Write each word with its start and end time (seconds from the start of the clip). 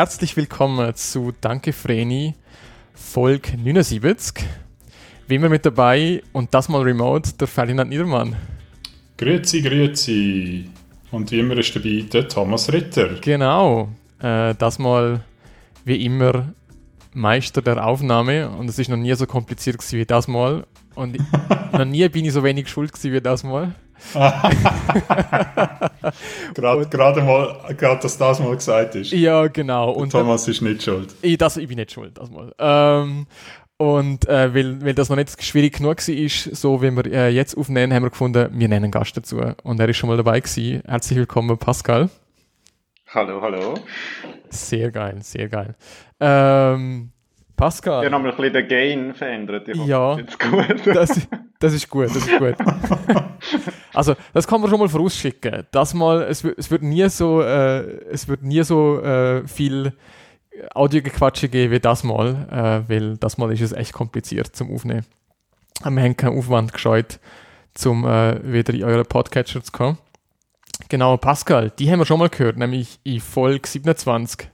herzlich 0.00 0.34
willkommen 0.34 0.94
zu 0.94 1.30
Danke 1.42 1.74
Vreni, 1.74 2.34
Folge 2.94 3.58
79. 3.58 4.46
Wie 5.28 5.34
immer 5.34 5.50
mit 5.50 5.66
dabei 5.66 6.22
und 6.32 6.54
das 6.54 6.70
mal 6.70 6.80
remote, 6.80 7.34
der 7.38 7.46
Ferdinand 7.46 7.90
Niedermann. 7.90 8.34
Grüezi, 9.18 9.60
grüezi. 9.60 10.70
Und 11.10 11.30
wie 11.30 11.40
immer 11.40 11.58
ist 11.58 11.76
dabei 11.76 12.06
der 12.10 12.26
Thomas 12.26 12.72
Ritter. 12.72 13.16
Genau, 13.20 13.90
äh, 14.22 14.54
das 14.54 14.78
mal 14.78 15.20
wie 15.84 16.02
immer 16.06 16.54
Meister 17.12 17.60
der 17.60 17.86
Aufnahme 17.86 18.48
und 18.48 18.70
es 18.70 18.78
ist 18.78 18.88
noch 18.88 18.96
nie 18.96 19.12
so 19.12 19.26
kompliziert 19.26 19.76
gewesen 19.76 19.98
wie 19.98 20.06
das 20.06 20.26
mal 20.26 20.66
und 20.94 21.18
noch 21.72 21.84
nie 21.84 22.08
bin 22.08 22.24
ich 22.24 22.32
so 22.32 22.42
wenig 22.42 22.70
schuld 22.70 22.94
gewesen 22.94 23.12
wie 23.12 23.20
das 23.20 23.44
mal. 23.44 23.74
gerade, 26.54 26.86
gerade 26.88 27.22
mal, 27.22 27.74
gerade 27.76 28.02
dass 28.02 28.18
das 28.18 28.40
mal 28.40 28.54
gesagt 28.56 28.94
ist. 28.94 29.12
Ja, 29.12 29.46
genau. 29.48 29.90
Und 29.92 30.10
Thomas 30.10 30.48
ist 30.48 30.62
nicht 30.62 30.82
schuld. 30.82 31.14
Ich, 31.22 31.38
das, 31.38 31.56
ich 31.56 31.68
bin 31.68 31.76
nicht 31.76 31.92
schuld, 31.92 32.18
das 32.18 32.30
mal. 32.30 32.52
Ähm, 32.58 33.26
und 33.76 34.28
äh, 34.28 34.54
weil, 34.54 34.84
weil 34.84 34.94
das 34.94 35.08
noch 35.08 35.16
nicht 35.16 35.42
schwierig 35.42 35.78
genug 35.78 35.96
war, 36.06 36.28
so 36.54 36.82
wie 36.82 36.90
wir 36.90 37.06
äh, 37.06 37.28
jetzt 37.30 37.56
aufnehmen, 37.56 37.94
haben 37.94 38.02
wir 38.02 38.10
gefunden, 38.10 38.48
wir 38.52 38.68
nennen 38.68 38.84
einen 38.84 38.92
Gast 38.92 39.16
dazu. 39.16 39.40
Und 39.62 39.80
er 39.80 39.88
ist 39.88 39.96
schon 39.96 40.08
mal 40.10 40.18
dabei 40.18 40.40
gewesen. 40.40 40.82
Herzlich 40.86 41.18
willkommen, 41.18 41.56
Pascal. 41.56 42.10
Hallo, 43.06 43.40
hallo. 43.40 43.74
Sehr 44.50 44.90
geil, 44.90 45.18
sehr 45.22 45.48
geil. 45.48 45.74
Ähm, 46.20 47.10
Pascal. 47.60 48.02
Wir 48.02 48.10
haben 48.10 48.24
ein 48.24 48.34
bisschen 48.34 48.54
den 48.54 48.68
Gain 48.68 49.14
verändert. 49.14 49.68
Ich 49.68 49.76
ja, 49.84 50.16
das, 50.16 51.28
das, 51.58 51.74
ist 51.74 51.90
gut, 51.90 52.06
das 52.06 52.16
ist 52.16 52.38
gut. 52.38 52.54
also, 53.92 54.16
das 54.32 54.46
kann 54.46 54.62
man 54.62 54.70
schon 54.70 54.80
mal 54.80 54.88
vorausschicken. 54.88 55.66
Das 55.70 55.92
mal, 55.92 56.22
es, 56.22 56.42
es 56.42 56.70
wird 56.70 56.82
nie 56.82 57.06
so, 57.10 57.42
äh, 57.42 57.82
es 58.10 58.28
wird 58.28 58.42
nie 58.42 58.62
so 58.62 59.02
äh, 59.02 59.46
viel 59.46 59.92
Audiogequatsche 60.74 61.50
geben 61.50 61.74
wie 61.74 61.80
das 61.80 62.02
mal, 62.02 62.48
äh, 62.50 62.90
weil 62.90 63.18
das 63.18 63.36
mal 63.36 63.52
ist 63.52 63.60
es 63.60 63.72
echt 63.72 63.92
kompliziert 63.92 64.56
zum 64.56 64.74
Aufnehmen. 64.74 65.04
Wir 65.84 66.02
haben 66.02 66.16
keinen 66.16 66.38
Aufwand 66.38 66.72
gescheut, 66.72 67.20
um 67.84 68.06
äh, 68.06 68.40
wieder 68.42 68.72
in 68.72 68.84
eure 68.84 69.04
Podcatcher 69.04 69.62
zu 69.62 69.70
kommen. 69.70 69.98
Genau, 70.88 71.18
Pascal, 71.18 71.70
die 71.78 71.90
haben 71.92 71.98
wir 71.98 72.06
schon 72.06 72.20
mal 72.20 72.30
gehört, 72.30 72.56
nämlich 72.56 73.00
in 73.04 73.20
Folge 73.20 73.68
27. 73.68 74.48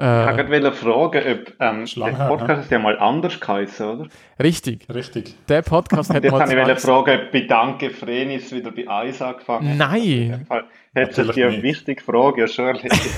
Äh, 0.00 0.42
ich 0.42 0.48
wollte 0.48 0.72
fragen, 0.72 1.22
ob 1.30 1.54
ähm, 1.60 1.84
der 1.84 2.26
Podcast 2.26 2.70
ja 2.70 2.78
mal 2.78 2.98
anders 2.98 3.38
geheißen, 3.38 3.86
oder? 3.86 4.08
Richtig. 4.42 4.86
Richtig. 4.92 5.34
Der 5.46 5.60
Podcast 5.60 6.08
hat 6.08 6.24
Jetzt 6.24 6.32
mal... 6.32 6.40
Jetzt 6.40 6.56
wollte 6.56 6.72
ich 6.72 6.78
fragen, 6.78 7.20
ob 7.26 7.32
bei 7.32 7.40
Danke 7.40 7.90
Frenis 7.90 8.50
wieder 8.50 8.70
bei 8.70 8.88
Eis 8.88 9.20
angefangen 9.20 9.76
Nein. 9.76 10.46
Hätte 10.94 11.24
sich 11.24 11.34
die 11.34 11.44
eine 11.44 11.62
wichtige 11.62 12.02
Frage 12.02 12.40
ja 12.40 12.48
schon 12.48 12.66
erledigt. 12.66 13.14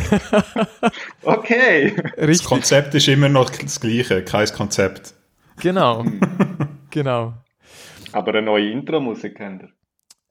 okay. 1.23 1.95
Richtig. 2.19 2.39
Das 2.39 2.45
Konzept 2.45 2.95
ist 2.97 3.07
immer 3.07 3.29
noch 3.29 3.49
das 3.51 3.81
gleiche, 3.81 4.25
kein 4.25 4.49
Konzept. 4.49 5.15
Genau. 5.61 6.05
genau. 6.91 7.35
Aber 8.11 8.33
eine 8.33 8.43
neue 8.43 8.71
Intro-Musik 8.71 9.37
kennt 9.37 9.63
ihr? 9.63 9.69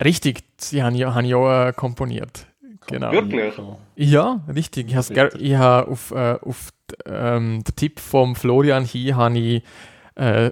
Richtig, 0.04 0.44
sie 0.58 0.84
haben 0.84 0.96
ja, 0.96 1.14
haben 1.14 1.26
ja 1.26 1.72
komponiert. 1.72 2.48
Genau. 2.92 3.12
Wirklich? 3.12 3.54
Ja, 3.96 4.42
richtig. 4.54 4.90
Ich 4.90 4.96
habe 4.96 5.58
hab 5.58 5.88
auf, 5.88 6.12
äh, 6.12 6.38
auf 6.42 6.70
ähm, 7.06 7.64
den 7.64 7.76
Tipp 7.76 8.00
vom 8.00 8.36
Florian 8.36 8.84
hier 8.84 9.16
habe 9.16 9.38
ich 9.38 9.64
äh, 10.16 10.52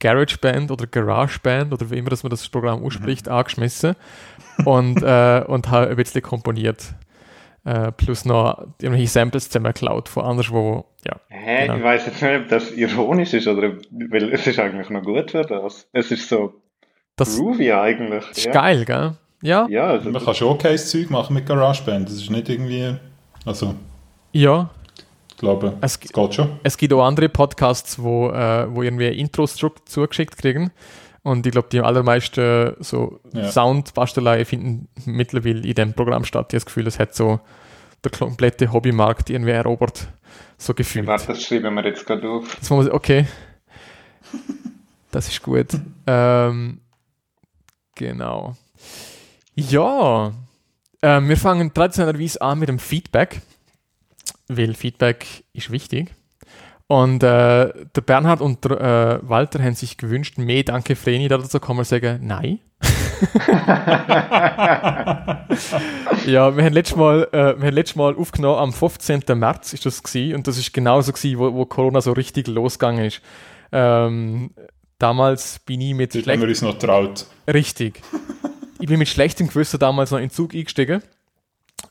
GarageBand 0.00 0.70
oder 0.70 0.86
GarageBand 0.86 1.72
oder 1.72 1.90
wie 1.90 1.98
immer 1.98 2.10
dass 2.10 2.22
man 2.22 2.30
das 2.30 2.48
Programm 2.48 2.84
ausspricht, 2.84 3.26
mhm. 3.26 3.32
angeschmissen 3.32 3.94
und, 4.64 5.02
äh, 5.02 5.44
und 5.46 5.70
habe 5.70 5.88
ein 5.88 5.96
bisschen 5.96 6.22
komponiert. 6.22 6.94
Äh, 7.64 7.92
plus 7.92 8.24
noch 8.24 8.66
irgendwelche 8.80 9.06
Samples 9.06 9.48
zusammengeklaut 9.48 10.08
von 10.08 10.24
anderswo. 10.24 10.84
Ja, 11.06 11.20
Hä, 11.28 11.66
genau. 11.66 11.76
ich 11.76 11.84
weiß 11.84 12.06
jetzt 12.06 12.20
nicht, 12.20 12.40
ob 12.40 12.48
das 12.48 12.72
ironisch 12.72 13.34
ist 13.34 13.46
oder 13.46 13.74
weil 13.90 14.32
es 14.32 14.48
ist 14.48 14.58
eigentlich 14.58 14.90
noch 14.90 15.02
gut 15.02 15.30
für 15.30 15.42
das. 15.42 15.88
Es 15.92 16.10
ist 16.10 16.28
so 16.28 16.54
das 17.14 17.36
groovy 17.36 17.72
eigentlich. 17.72 18.28
Ist 18.30 18.46
ja. 18.46 18.52
geil, 18.52 18.84
gell? 18.84 19.16
Ja. 19.42 19.66
ja 19.68 19.86
also 19.88 20.10
Man 20.10 20.24
kann 20.24 20.34
Showcase-Zeug 20.34 21.10
machen 21.10 21.34
mit 21.34 21.46
GarageBand. 21.46 22.08
Das 22.08 22.16
ist 22.16 22.30
nicht 22.30 22.48
irgendwie. 22.48 22.96
Also. 23.44 23.74
Ja. 24.32 24.70
Ich 25.28 25.36
glaube, 25.36 25.76
es, 25.80 25.98
es 26.00 26.12
geht 26.12 26.34
schon. 26.34 26.60
Es 26.62 26.76
gibt 26.76 26.92
auch 26.92 27.04
andere 27.04 27.28
Podcasts, 27.28 28.00
wo, 28.00 28.30
äh, 28.30 28.72
wo 28.72 28.82
irgendwie 28.82 29.08
Intros 29.08 29.56
zugeschickt 29.56 30.38
kriegen. 30.38 30.70
Und 31.24 31.46
ich 31.46 31.52
glaube, 31.52 31.68
die 31.70 31.80
allermeisten 31.80 32.74
so 32.80 33.20
ja. 33.32 33.50
Soundbastelei 33.50 34.44
finden 34.44 34.88
mittlerweile 35.04 35.60
in 35.60 35.74
dem 35.74 35.94
Programm 35.94 36.24
statt. 36.24 36.46
Ich 36.48 36.54
habe 36.54 36.56
das 36.56 36.66
Gefühl, 36.66 36.86
es 36.86 36.98
hat 36.98 37.14
so 37.14 37.40
der 38.04 38.10
komplette 38.10 38.72
Hobbymarkt 38.72 39.30
irgendwie 39.30 39.52
erobert. 39.52 40.08
So 40.58 40.74
gefühlt. 40.74 41.06
Warte, 41.06 41.28
das 41.28 41.42
schreiben 41.42 41.74
wir 41.74 41.84
jetzt 41.84 42.06
gerade 42.06 42.28
auf. 42.28 42.56
Das 42.58 42.70
muss, 42.70 42.88
okay. 42.88 43.26
Das 45.10 45.28
ist 45.28 45.42
gut. 45.42 45.68
ähm, 46.06 46.80
genau. 47.94 48.56
Ja, 49.54 50.32
äh, 51.02 51.20
wir 51.20 51.36
fangen 51.36 51.74
traditionellerweise 51.74 52.40
an 52.40 52.58
mit 52.58 52.68
dem 52.68 52.78
Feedback, 52.78 53.42
weil 54.48 54.74
Feedback 54.74 55.44
ist 55.52 55.70
wichtig. 55.70 56.14
Und 56.86 57.22
äh, 57.22 57.72
der 57.94 58.00
Bernhard 58.04 58.40
und 58.40 58.64
der 58.64 58.80
äh, 58.80 59.28
Walter 59.28 59.62
haben 59.62 59.74
sich 59.74 59.96
gewünscht, 59.96 60.36
mehr 60.38 60.62
Danke 60.62 60.94
Vreni, 60.94 61.28
dazu 61.28 61.58
kann 61.58 61.76
man 61.76 61.84
sagen, 61.84 62.20
nein. 62.22 62.58
ja, 66.26 66.56
wir 66.56 66.64
haben 66.64 66.72
letztes 66.72 66.96
Mal, 66.96 67.28
äh, 67.32 67.58
wir 67.58 67.68
haben 67.68 67.74
letztes 67.74 67.96
Mal 67.96 68.14
aufgenommen, 68.16 68.58
am 68.58 68.72
15. 68.72 69.22
März 69.34 69.72
ist 69.72 69.86
das 69.86 70.02
gewesen, 70.02 70.34
und 70.34 70.46
das 70.46 70.58
ist 70.58 70.74
genauso 70.74 71.12
gewesen, 71.12 71.38
wo, 71.38 71.54
wo 71.54 71.64
Corona 71.64 72.00
so 72.00 72.12
richtig 72.12 72.48
losgegangen 72.48 73.06
ist. 73.06 73.22
Ähm, 73.70 74.50
damals 74.98 75.60
bin 75.60 75.80
ich 75.80 75.94
mit... 75.94 76.14
Dort 76.14 76.26
haben 76.26 76.40
wir 76.40 76.48
uns 76.48 76.62
noch 76.62 76.78
traut. 76.78 77.26
Richtig 77.48 78.02
ich 78.82 78.88
bin 78.88 78.98
mit 78.98 79.08
schlechtem 79.08 79.46
Gewissen 79.46 79.78
damals 79.78 80.10
noch 80.10 80.18
in 80.18 80.24
den 80.24 80.30
Zug 80.30 80.54
eingestiegen, 80.54 81.02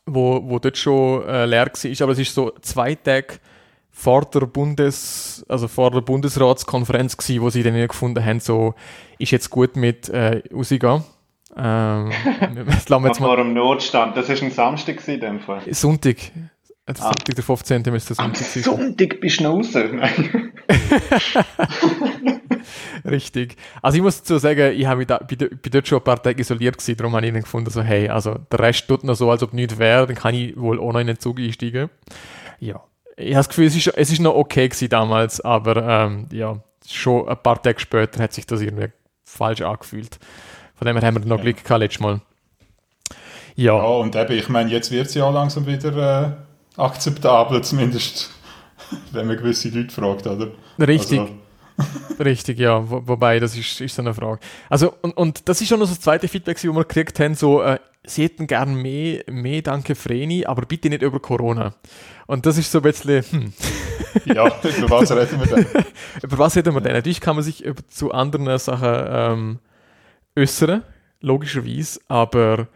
wo, 0.05 0.41
wo 0.43 0.59
dort 0.59 0.77
schon 0.77 1.25
äh, 1.25 1.45
leer 1.45 1.67
war, 1.67 2.01
aber 2.03 2.11
es 2.11 2.19
ist 2.19 2.35
so 2.35 2.51
zwei 2.61 2.95
Tage 2.95 3.39
vor 3.91 4.25
der 4.25 4.41
Bundes, 4.41 5.45
also 5.47 5.69
vor 5.69 5.91
der 5.91 6.01
Bundesratskonferenz 6.01 7.15
gewesen, 7.15 7.41
wo 7.41 7.49
sie 7.49 7.63
dann 7.63 7.75
gefunden 7.87 8.23
haben, 8.23 8.41
so, 8.41 8.73
ist 9.19 9.31
jetzt 9.31 9.49
gut 9.49 9.77
mit 9.77 10.09
äh, 10.09 10.43
rausgehen. 10.53 11.03
Ähm, 11.55 12.11
jetzt 12.75 13.17
vor 13.17 13.37
dem 13.37 13.53
Notstand, 13.53 14.17
das 14.17 14.27
ist 14.27 14.43
ein 14.43 14.51
Samstag 14.51 14.97
gewesen, 14.97 15.13
in 15.13 15.19
dem 15.21 15.39
Fall. 15.39 15.61
Sonntag. 15.73 16.17
Ah. 16.99 17.03
Sonntag, 17.05 17.35
der 17.35 17.43
15. 17.43 17.83
müsste 17.91 18.13
Sonntag 18.13 18.43
sein. 18.43 18.63
Sonntag 18.63 19.19
bist 19.19 19.39
du 19.39 19.45
raus. 19.45 19.75
Richtig. 23.05 23.55
Also 23.81 23.97
ich 23.97 24.03
muss 24.03 24.19
dazu 24.19 24.37
sagen, 24.37 24.73
ich 24.77 24.85
habe 24.85 25.05
da, 25.05 25.17
bin, 25.17 25.37
bin 25.37 25.71
dort 25.71 25.87
schon 25.87 25.99
ein 25.99 26.03
paar 26.03 26.21
Tage 26.21 26.41
isoliert 26.41 26.77
gewesen, 26.77 26.97
darum 26.97 27.15
habe 27.15 27.25
ich 27.25 27.33
dann 27.33 27.41
gefunden, 27.41 27.69
so 27.69 27.81
hey, 27.81 28.09
also 28.09 28.35
der 28.51 28.59
Rest 28.59 28.87
tut 28.87 29.03
noch 29.03 29.15
so, 29.15 29.31
als 29.31 29.43
ob 29.43 29.53
nichts 29.53 29.77
wäre, 29.77 30.07
dann 30.07 30.15
kann 30.15 30.35
ich 30.35 30.55
wohl 30.57 30.79
auch 30.79 30.91
noch 30.93 30.99
in 30.99 31.07
den 31.07 31.19
Zug 31.19 31.39
einsteigen. 31.39 31.89
Ja. 32.59 32.81
Ich 33.17 33.29
habe 33.29 33.39
das 33.39 33.49
Gefühl, 33.49 33.67
es 33.67 33.75
ist, 33.75 33.87
es 33.87 34.11
ist 34.11 34.19
noch 34.19 34.35
okay 34.35 34.67
gewesen 34.67 34.89
damals, 34.89 35.41
aber 35.41 36.05
ähm, 36.05 36.27
ja, 36.31 36.57
schon 36.87 37.27
ein 37.27 37.37
paar 37.37 37.61
Tage 37.61 37.79
später 37.79 38.23
hat 38.23 38.33
sich 38.33 38.45
das 38.45 38.61
irgendwie 38.61 38.89
falsch 39.23 39.61
angefühlt. 39.61 40.19
Von 40.75 40.87
dem 40.87 40.97
her 40.97 41.07
haben 41.07 41.19
wir 41.19 41.25
noch 41.25 41.41
Glück 41.41 41.63
gehabt 41.63 41.79
letztes 41.79 41.99
Mal. 41.99 42.21
Ja. 43.55 43.75
ja, 43.75 43.83
und 43.83 44.15
eben, 44.15 44.33
ich 44.33 44.49
meine, 44.49 44.71
jetzt 44.71 44.91
wird 44.91 45.07
es 45.07 45.13
ja 45.13 45.29
langsam 45.29 45.65
wieder 45.67 46.25
äh, 46.25 46.31
akzeptabel, 46.77 47.63
zumindest, 47.63 48.31
wenn 49.11 49.27
man 49.27 49.37
gewisse 49.37 49.69
Leute 49.69 49.93
fragt, 49.93 50.27
oder? 50.27 50.51
Richtig. 50.79 51.19
Also, 51.19 51.33
Richtig, 52.19 52.59
ja. 52.59 52.89
Wo, 52.89 53.01
wobei, 53.05 53.39
das 53.39 53.57
ist, 53.57 53.81
ist 53.81 53.95
so 53.95 54.01
eine 54.01 54.13
Frage. 54.13 54.39
Also, 54.69 54.93
und, 55.01 55.15
und 55.17 55.49
das 55.49 55.61
ist 55.61 55.67
schon 55.67 55.79
noch 55.79 55.89
das 55.89 55.99
zweite 55.99 56.27
Feedback, 56.27 56.55
das 56.55 56.63
wir 56.63 56.73
gekriegt 56.73 57.19
haben, 57.19 57.35
so, 57.35 57.61
äh, 57.61 57.79
sie 58.03 58.23
hätten 58.23 58.47
gern 58.47 58.75
mehr, 58.75 59.23
mehr 59.27 59.61
Danke 59.61 59.95
Vreni, 59.95 60.45
aber 60.45 60.65
bitte 60.65 60.89
nicht 60.89 61.01
über 61.01 61.19
Corona. 61.19 61.75
Und 62.27 62.45
das 62.45 62.57
ist 62.57 62.71
so 62.71 62.79
ein 62.79 62.83
bisschen, 62.83 63.23
hm. 63.23 63.53
Ja, 64.25 64.47
über 64.77 64.89
was 64.89 65.11
reden 65.11 65.39
wir 65.39 65.55
denn? 65.55 65.85
über 66.21 66.37
was 66.37 66.55
reden 66.55 66.73
wir 66.73 66.81
denn? 66.81 66.93
Natürlich 66.93 67.21
kann 67.21 67.35
man 67.35 67.43
sich 67.43 67.63
zu 67.87 68.11
anderen 68.11 68.57
Sachen 68.59 69.05
ähm, 69.07 69.59
äußern, 70.37 70.83
logischerweise, 71.21 72.01
aber 72.09 72.67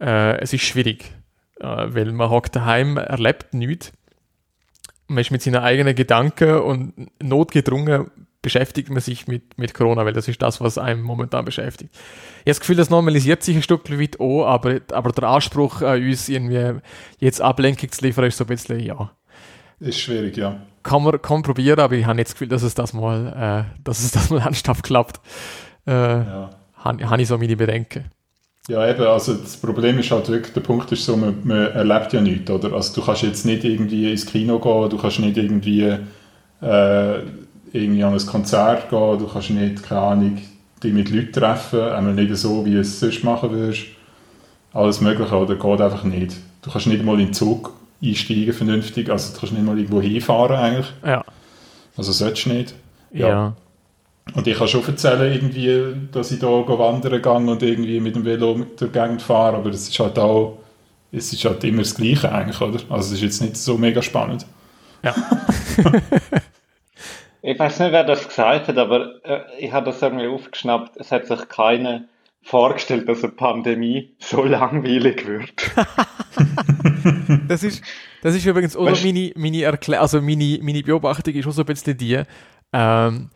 äh, 0.00 0.40
es 0.40 0.52
ist 0.52 0.62
schwierig, 0.62 1.12
weil 1.58 2.12
man 2.12 2.30
hockt 2.30 2.56
daheim, 2.56 2.96
erlebt 2.96 3.54
nichts 3.54 3.92
man 5.12 5.20
ist 5.20 5.30
mit 5.30 5.42
seinen 5.42 5.62
eigenen 5.62 5.94
Gedanken 5.94 6.56
und 6.60 7.10
notgedrungen 7.22 8.10
beschäftigt 8.40 8.90
man 8.90 9.00
sich 9.00 9.28
mit, 9.28 9.56
mit 9.56 9.72
Corona, 9.72 10.04
weil 10.04 10.12
das 10.12 10.26
ist 10.26 10.42
das, 10.42 10.60
was 10.60 10.76
einem 10.76 11.02
momentan 11.02 11.44
beschäftigt. 11.44 11.94
Ich 11.94 12.40
habe 12.40 12.44
das 12.46 12.60
Gefühl, 12.60 12.76
das 12.76 12.90
normalisiert 12.90 13.42
sich 13.44 13.54
ein 13.54 13.62
Stück 13.62 13.88
weit 13.88 14.18
auch, 14.18 14.46
aber, 14.46 14.80
aber 14.90 15.12
der 15.12 15.28
Anspruch 15.28 15.80
an 15.82 16.02
uns, 16.02 16.28
irgendwie 16.28 16.80
jetzt 17.18 17.40
Ablenkung 17.40 17.92
zu 17.92 18.04
liefern, 18.04 18.24
ist 18.24 18.38
so 18.38 18.44
ein 18.44 18.48
bisschen, 18.48 18.80
ja. 18.80 19.12
Ist 19.78 20.00
schwierig, 20.00 20.36
ja. 20.36 20.60
Kann 20.82 21.04
man, 21.04 21.22
kann 21.22 21.36
man 21.36 21.42
probieren, 21.44 21.78
aber 21.78 21.94
ich 21.94 22.04
habe 22.04 22.16
nicht 22.16 22.28
das 22.28 22.34
Gefühl, 22.34 22.48
dass 22.48 22.64
es 22.64 22.74
das 22.74 22.92
mal, 22.92 23.68
äh, 23.68 23.80
dass 23.84 24.00
es 24.00 24.10
das 24.10 24.30
mal 24.30 24.40
ernsthaft 24.44 24.82
klappt. 24.82 25.20
Äh, 25.86 25.92
ja. 25.92 26.50
Habe 26.74 27.08
hab 27.08 27.18
ich 27.20 27.28
so 27.28 27.38
meine 27.38 27.56
Bedenken. 27.56 28.10
Ja, 28.68 28.88
eben, 28.88 29.02
also 29.02 29.34
das 29.34 29.56
Problem 29.56 29.98
ist 29.98 30.10
halt 30.12 30.28
wirklich, 30.28 30.52
der 30.52 30.60
Punkt 30.60 30.92
ist 30.92 31.04
so, 31.04 31.16
man, 31.16 31.40
man 31.42 31.72
erlebt 31.72 32.12
ja 32.12 32.20
nichts, 32.20 32.48
oder? 32.48 32.72
Also 32.72 32.94
du 32.94 33.04
kannst 33.04 33.22
jetzt 33.22 33.44
nicht 33.44 33.64
irgendwie 33.64 34.10
ins 34.10 34.24
Kino 34.24 34.60
gehen, 34.60 34.88
du 34.88 34.98
kannst 34.98 35.18
nicht 35.18 35.36
irgendwie, 35.36 35.96
äh, 36.60 37.18
irgendwie 37.72 38.04
an 38.04 38.14
ein 38.14 38.26
Konzert 38.26 38.88
gehen, 38.88 39.18
du 39.18 39.26
kannst 39.26 39.50
nicht, 39.50 39.82
keine 39.82 40.00
Ahnung, 40.00 40.38
dich 40.82 40.92
mit 40.92 41.10
Leuten 41.10 41.32
treffen, 41.32 41.80
einmal 41.80 42.14
nicht 42.14 42.36
so, 42.36 42.64
wie 42.64 42.74
du 42.74 42.80
es 42.80 43.00
sonst 43.00 43.24
machen 43.24 43.50
würdest. 43.50 43.82
Alles 44.72 45.00
Mögliche, 45.00 45.34
oder? 45.34 45.56
Geht 45.56 45.80
einfach 45.80 46.04
nicht. 46.04 46.36
Du 46.62 46.70
kannst 46.70 46.86
nicht 46.86 47.04
mal 47.04 47.18
in 47.18 47.26
den 47.26 47.34
Zug 47.34 47.72
einsteigen 48.02 48.52
vernünftig, 48.52 49.10
also 49.10 49.34
du 49.34 49.40
kannst 49.40 49.54
nicht 49.54 49.64
mal 49.64 49.76
irgendwo 49.76 50.00
hinfahren 50.00 50.56
eigentlich. 50.56 50.92
Ja. 51.04 51.24
Also 51.96 52.12
solltest 52.12 52.46
du 52.46 52.50
nicht. 52.50 52.74
Ja. 53.12 53.28
ja. 53.28 53.56
Und 54.34 54.46
ich 54.46 54.56
kann 54.56 54.68
schon 54.68 54.86
erzählen, 54.86 55.32
irgendwie, 55.32 56.08
dass 56.10 56.30
ich 56.30 56.38
da 56.38 56.46
wandern 56.46 57.20
gehe 57.20 57.32
und 57.32 57.62
irgendwie 57.62 58.00
mit 58.00 58.14
dem 58.14 58.24
Velo 58.24 58.54
durch 58.54 58.92
die 58.92 58.98
Gegend 58.98 59.20
fahre, 59.20 59.56
aber 59.56 59.70
es 59.70 59.88
ist 59.88 59.98
halt 59.98 60.18
auch, 60.18 60.58
es 61.10 61.32
ist 61.32 61.44
halt 61.44 61.62
immer 61.64 61.82
das 61.82 61.94
Gleiche 61.94 62.32
eigentlich, 62.32 62.60
oder? 62.60 62.80
Also 62.88 63.08
es 63.08 63.12
ist 63.12 63.22
jetzt 63.22 63.42
nicht 63.42 63.56
so 63.56 63.76
mega 63.76 64.00
spannend. 64.00 64.46
Ja. 65.02 65.14
ich 67.42 67.58
weiß 67.58 67.80
nicht, 67.80 67.92
wer 67.92 68.04
das 68.04 68.26
gesagt 68.26 68.68
hat, 68.68 68.78
aber 68.78 69.24
äh, 69.24 69.40
ich 69.58 69.72
habe 69.72 69.86
das 69.86 70.00
irgendwie 70.00 70.28
aufgeschnappt, 70.28 70.96
es 70.96 71.10
hat 71.10 71.26
sich 71.26 71.48
keiner 71.48 72.04
vorgestellt, 72.42 73.08
dass 73.08 73.22
eine 73.22 73.32
Pandemie 73.32 74.14
so 74.18 74.44
langweilig 74.44 75.26
wird. 75.26 75.52
das, 77.48 77.62
ist, 77.62 77.82
das 78.22 78.34
ist 78.34 78.46
übrigens 78.46 78.76
auch 78.76 78.90
meine, 79.02 79.32
meine, 79.36 79.62
Erklär 79.62 80.00
also 80.00 80.20
meine, 80.22 80.58
meine 80.62 80.82
Beobachtung 80.82 81.34
ist 81.34 81.46
auch 81.46 81.52
so 81.52 81.62
ein 81.62 81.66
bisschen 81.66 81.96
die, 81.96 82.22
ähm, 82.72 83.30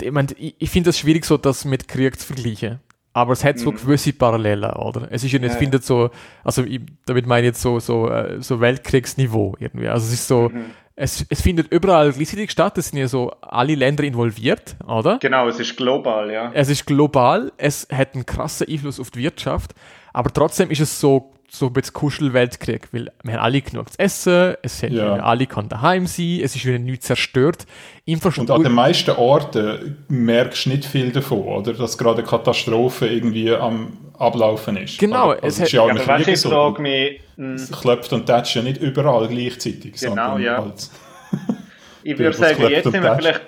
ich, 0.00 0.10
mein, 0.10 0.28
ich, 0.38 0.54
ich 0.58 0.70
finde 0.70 0.90
es 0.90 0.98
schwierig, 0.98 1.24
so 1.24 1.36
das 1.36 1.64
mit 1.64 1.88
Krieg 1.88 2.18
zu 2.18 2.26
vergleichen. 2.26 2.80
Aber 3.14 3.34
es 3.34 3.44
hat 3.44 3.58
so 3.58 3.70
mhm. 3.70 3.76
gewisse 3.76 4.12
Parallelen, 4.12 4.70
oder? 4.70 5.08
Es 5.10 5.22
ist 5.22 5.32
ja 5.32 5.38
nicht, 5.38 5.52
ja, 5.52 5.58
findet 5.58 5.84
so, 5.84 6.10
also 6.44 6.64
ich, 6.64 6.80
damit 7.04 7.26
meine 7.26 7.42
ich 7.42 7.50
jetzt 7.50 7.60
so, 7.60 7.78
so, 7.78 8.08
äh, 8.08 8.40
so 8.40 8.60
Weltkriegsniveau 8.60 9.54
irgendwie. 9.58 9.88
Also 9.88 10.06
es 10.06 10.14
ist 10.14 10.28
so, 10.28 10.48
mhm. 10.48 10.64
es, 10.96 11.26
es 11.28 11.42
findet 11.42 11.70
überall 11.70 12.12
gleichzeitig 12.12 12.50
statt, 12.50 12.78
es 12.78 12.88
sind 12.88 12.98
ja 12.98 13.08
so 13.08 13.30
alle 13.42 13.74
Länder 13.74 14.04
involviert, 14.04 14.76
oder? 14.86 15.18
Genau, 15.18 15.46
es 15.46 15.60
ist 15.60 15.76
global, 15.76 16.30
ja. 16.30 16.50
Es 16.54 16.70
ist 16.70 16.86
global, 16.86 17.52
es 17.58 17.86
hat 17.92 18.14
einen 18.14 18.24
krassen 18.24 18.66
Einfluss 18.66 18.98
auf 18.98 19.10
die 19.10 19.20
Wirtschaft, 19.20 19.74
aber 20.14 20.32
trotzdem 20.32 20.70
ist 20.70 20.80
es 20.80 20.98
so 20.98 21.31
so 21.54 21.66
ein 21.66 21.74
bisschen 21.74 21.92
Kuschel-Weltkrieg, 21.92 22.88
weil 22.92 23.12
wir 23.22 23.34
haben 23.34 23.40
alle 23.40 23.60
genug 23.60 23.92
zu 23.92 23.98
essen, 23.98 24.54
es 24.62 24.82
haben 24.82 24.94
ja. 24.94 25.16
alle 25.16 25.46
kann 25.46 25.68
daheim 25.68 26.06
sein, 26.06 26.40
es 26.42 26.56
ist 26.56 26.64
wieder 26.64 26.78
nichts 26.78 27.06
zerstört. 27.06 27.66
Infrastruktur 28.06 28.56
Und 28.56 28.60
an 28.62 28.70
den 28.70 28.74
meisten 28.74 29.10
Orten 29.10 29.98
merkst 30.08 30.64
du 30.64 30.70
nicht 30.70 30.86
viel 30.86 31.12
davon, 31.12 31.40
oder? 31.40 31.74
Dass 31.74 31.98
gerade 31.98 32.18
eine 32.18 32.26
Katastrophe 32.26 33.06
irgendwie 33.06 33.52
am 33.52 33.98
Ablaufen 34.18 34.78
ist. 34.78 34.98
Genau. 34.98 35.32
Also, 35.32 35.46
es 35.46 35.58
ist 35.58 35.72
ja, 35.72 35.84
ja 35.84 35.90
aber 35.90 36.20
ich 36.20 36.40
frage 36.40 36.80
mich... 36.80 37.20
Es 37.36 37.70
klopft 37.70 38.12
und 38.14 38.24
tätscht 38.24 38.56
ja 38.56 38.62
nicht 38.62 38.80
überall 38.80 39.28
gleichzeitig. 39.28 39.92
Genau, 40.00 40.38
ja. 40.38 40.58
Halt 40.58 40.88
ich 42.02 42.18
würde 42.18 42.36
sagen, 42.36 42.62
jetzt 42.68 42.90
sind 42.90 43.02
wir 43.02 43.16
vielleicht 43.16 43.42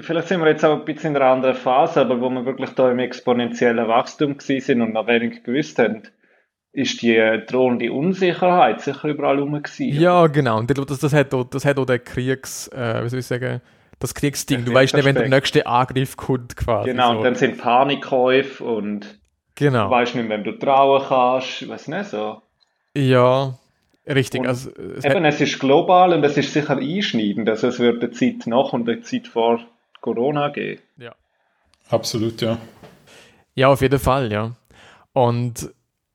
Vielleicht 0.00 0.28
sind 0.28 0.40
wir 0.40 0.48
jetzt 0.48 0.64
auch 0.64 0.80
ein 0.80 0.84
bisschen 0.84 1.14
in 1.14 1.22
einer 1.22 1.30
anderen 1.30 1.54
Phase, 1.54 2.00
aber 2.00 2.20
wo 2.20 2.28
wir 2.30 2.44
wirklich 2.44 2.70
da 2.70 2.90
im 2.90 2.98
exponentiellen 2.98 3.86
Wachstum 3.86 4.34
sind 4.40 4.80
und 4.80 4.94
noch 4.94 5.06
wenig 5.06 5.44
gewusst 5.44 5.78
haben, 5.78 6.02
ist 6.72 7.02
die 7.02 7.42
drohende 7.46 7.92
Unsicherheit 7.92 8.80
sicher 8.80 9.08
überall 9.08 9.38
rum 9.38 9.62
gewesen. 9.62 10.00
Ja, 10.00 10.26
genau. 10.26 10.58
Und 10.58 10.70
das, 10.76 10.98
das, 10.98 11.12
hat, 11.12 11.34
auch, 11.34 11.44
das 11.44 11.64
hat 11.64 11.78
auch 11.78 11.86
der 11.86 11.98
Kriegs, 11.98 12.68
äh, 12.68 13.02
wie 13.04 13.08
soll 13.08 13.20
ich 13.20 13.26
sagen, 13.26 13.60
das 13.98 14.14
Kriegsding. 14.14 14.64
Du 14.64 14.72
weißt 14.72 14.94
nicht, 14.94 15.04
wenn 15.04 15.14
der 15.14 15.28
nächste 15.28 15.66
Angriff 15.66 16.16
kommt, 16.16 16.56
quasi. 16.56 16.90
Genau, 16.90 17.12
so. 17.12 17.18
und 17.18 17.24
dann 17.24 17.34
sind 17.34 17.58
Panikkäufe 17.58 18.62
und 18.62 19.18
genau. 19.54 19.86
du 19.86 19.90
weißt 19.90 20.14
nicht, 20.14 20.28
wem 20.28 20.44
du 20.44 20.52
trauen 20.52 21.02
kannst. 21.08 21.62
Ich 21.62 21.68
weiß 21.68 21.88
nicht 21.88 22.04
so. 22.06 22.42
Ja, 22.94 23.54
richtig. 24.06 24.42
Und 24.42 24.46
also, 24.46 24.70
es, 24.70 25.04
eben, 25.04 25.24
es 25.24 25.40
ist 25.40 25.58
global 25.58 26.12
und 26.12 26.22
es 26.24 26.36
ist 26.36 26.52
sicher 26.52 26.76
einschneidend. 26.76 27.48
Also 27.48 27.68
es 27.68 27.80
wird 27.80 28.02
eine 28.02 28.12
Zeit 28.12 28.46
nach 28.46 28.72
und 28.72 28.88
eine 28.88 29.00
Zeit 29.00 29.26
vor 29.26 29.60
Corona 30.00 30.48
geben. 30.50 30.80
Ja. 30.96 31.14
Absolut, 31.90 32.40
ja. 32.40 32.58
Ja, 33.54 33.68
auf 33.68 33.80
jeden 33.80 33.98
Fall, 33.98 34.30
ja. 34.30 34.52
Und 35.12 35.72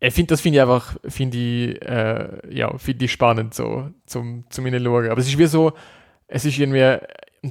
ich 0.08 0.14
finde, 0.14 0.34
das 0.34 0.42
finde 0.42 0.58
ich 0.58 0.62
einfach, 0.62 0.98
finde 1.08 1.38
ich, 1.38 1.82
äh, 1.82 2.28
ja, 2.54 2.78
finde 2.78 3.06
ich 3.06 3.12
spannend 3.12 3.54
so 3.54 3.90
zum, 4.06 4.44
zum 4.50 4.66
Schauen. 4.66 5.10
Aber 5.10 5.18
es 5.22 5.28
ist 5.28 5.38
wie 5.38 5.46
so, 5.46 5.72
es 6.28 6.44
ist 6.44 6.60
irgendwie, 6.60 6.98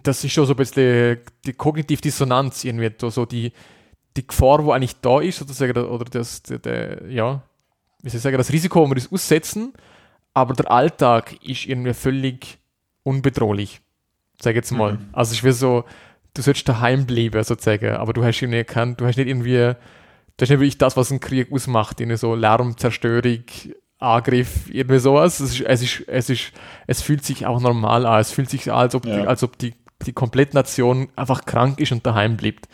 das 0.03 0.23
ist 0.23 0.33
schon 0.33 0.45
so 0.45 0.53
ein 0.53 0.57
bisschen 0.57 1.21
die 1.47 1.55
kognitive 1.55 2.03
Dissonanz 2.03 2.65
irgendwie, 2.65 2.93
so 3.09 3.25
die, 3.25 3.53
die 4.19 4.27
Gefahr, 4.27 4.63
wo 4.67 4.73
eigentlich 4.73 5.01
da 5.01 5.21
ist, 5.21 5.39
sozusagen, 5.39 5.79
oder 5.79 6.05
das, 6.05 6.43
der, 6.43 6.59
der, 6.59 7.11
ja, 7.11 7.43
wie 8.03 8.11
soll 8.11 8.19
ich 8.19 8.23
sagen, 8.23 8.37
das 8.37 8.53
Risiko, 8.53 8.83
wo 8.85 8.91
wir 8.91 8.97
das 8.97 9.11
aussetzen, 9.11 9.73
aber 10.35 10.53
der 10.53 10.71
Alltag 10.71 11.43
ist 11.43 11.65
irgendwie 11.65 11.95
völlig 11.95 12.59
unbedrohlich, 13.03 13.81
sage 14.39 14.59
ich 14.59 14.65
jetzt 14.65 14.73
mal. 14.73 14.95
Mhm. 14.95 15.09
Also 15.13 15.31
es 15.31 15.39
ist 15.39 15.45
wie 15.45 15.53
so, 15.53 15.85
du 16.35 16.43
sollst 16.43 16.69
daheim 16.69 17.07
bleiben, 17.07 17.43
sozusagen, 17.45 17.97
aber 17.97 18.13
du 18.13 18.23
hast 18.23 18.43
irgendwie 18.43 18.59
erkannt, 18.59 19.01
du 19.01 19.07
hast 19.07 19.17
nicht 19.17 19.29
irgendwie 19.29 19.75
das 20.37 20.47
ist 20.47 20.51
nicht 20.51 20.61
wirklich 20.61 20.79
das, 20.79 20.97
was 20.97 21.11
ein 21.11 21.21
Krieg 21.21 21.53
ausmacht, 21.53 22.01
in 22.01 22.17
so 22.17 22.35
Lärm, 22.35 22.77
Zerstörung, 22.77 23.45
Angriff, 23.99 24.69
irgendwie 24.71 24.99
sowas. 24.99 25.41
Es, 25.41 25.53
ist, 25.53 25.61
es, 25.61 25.83
ist, 25.83 26.05
es, 26.09 26.31
ist, 26.31 26.53
es 26.87 27.03
fühlt 27.03 27.25
sich 27.25 27.47
auch 27.47 27.61
normal 27.61 28.05
an. 28.05 28.21
Es 28.21 28.33
fühlt 28.33 28.51
sich 28.51 28.71
an, 28.71 28.79
als 28.79 28.95
ob, 28.95 29.07
ja. 29.07 29.21
die, 29.21 29.27
als 29.27 29.43
ob 29.43 29.57
die, 29.59 29.75
die 30.05 30.13
komplette 30.13 30.57
Nation 30.57 31.09
einfach 31.15 31.45
krank 31.45 31.81
ist 31.81 31.93
und 31.93 32.05
daheim 32.05 32.37
bleibt. 32.37 32.69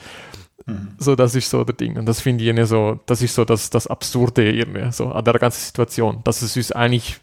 Mhm. 0.64 0.94
So, 0.98 1.14
das 1.14 1.34
ist 1.34 1.50
so 1.50 1.64
der 1.64 1.74
Ding. 1.74 1.98
Und 1.98 2.06
das 2.06 2.20
finde 2.20 2.44
ich 2.44 2.68
so, 2.68 3.00
das 3.06 3.22
ist 3.22 3.34
so 3.34 3.44
das, 3.44 3.70
das 3.70 3.86
Absurde 3.86 4.50
irgendwie, 4.50 4.90
so 4.92 5.08
an 5.08 5.24
der 5.24 5.34
ganzen 5.34 5.60
Situation. 5.60 6.20
Dass 6.24 6.42
es 6.42 6.56
uns 6.56 6.72
eigentlich 6.72 7.18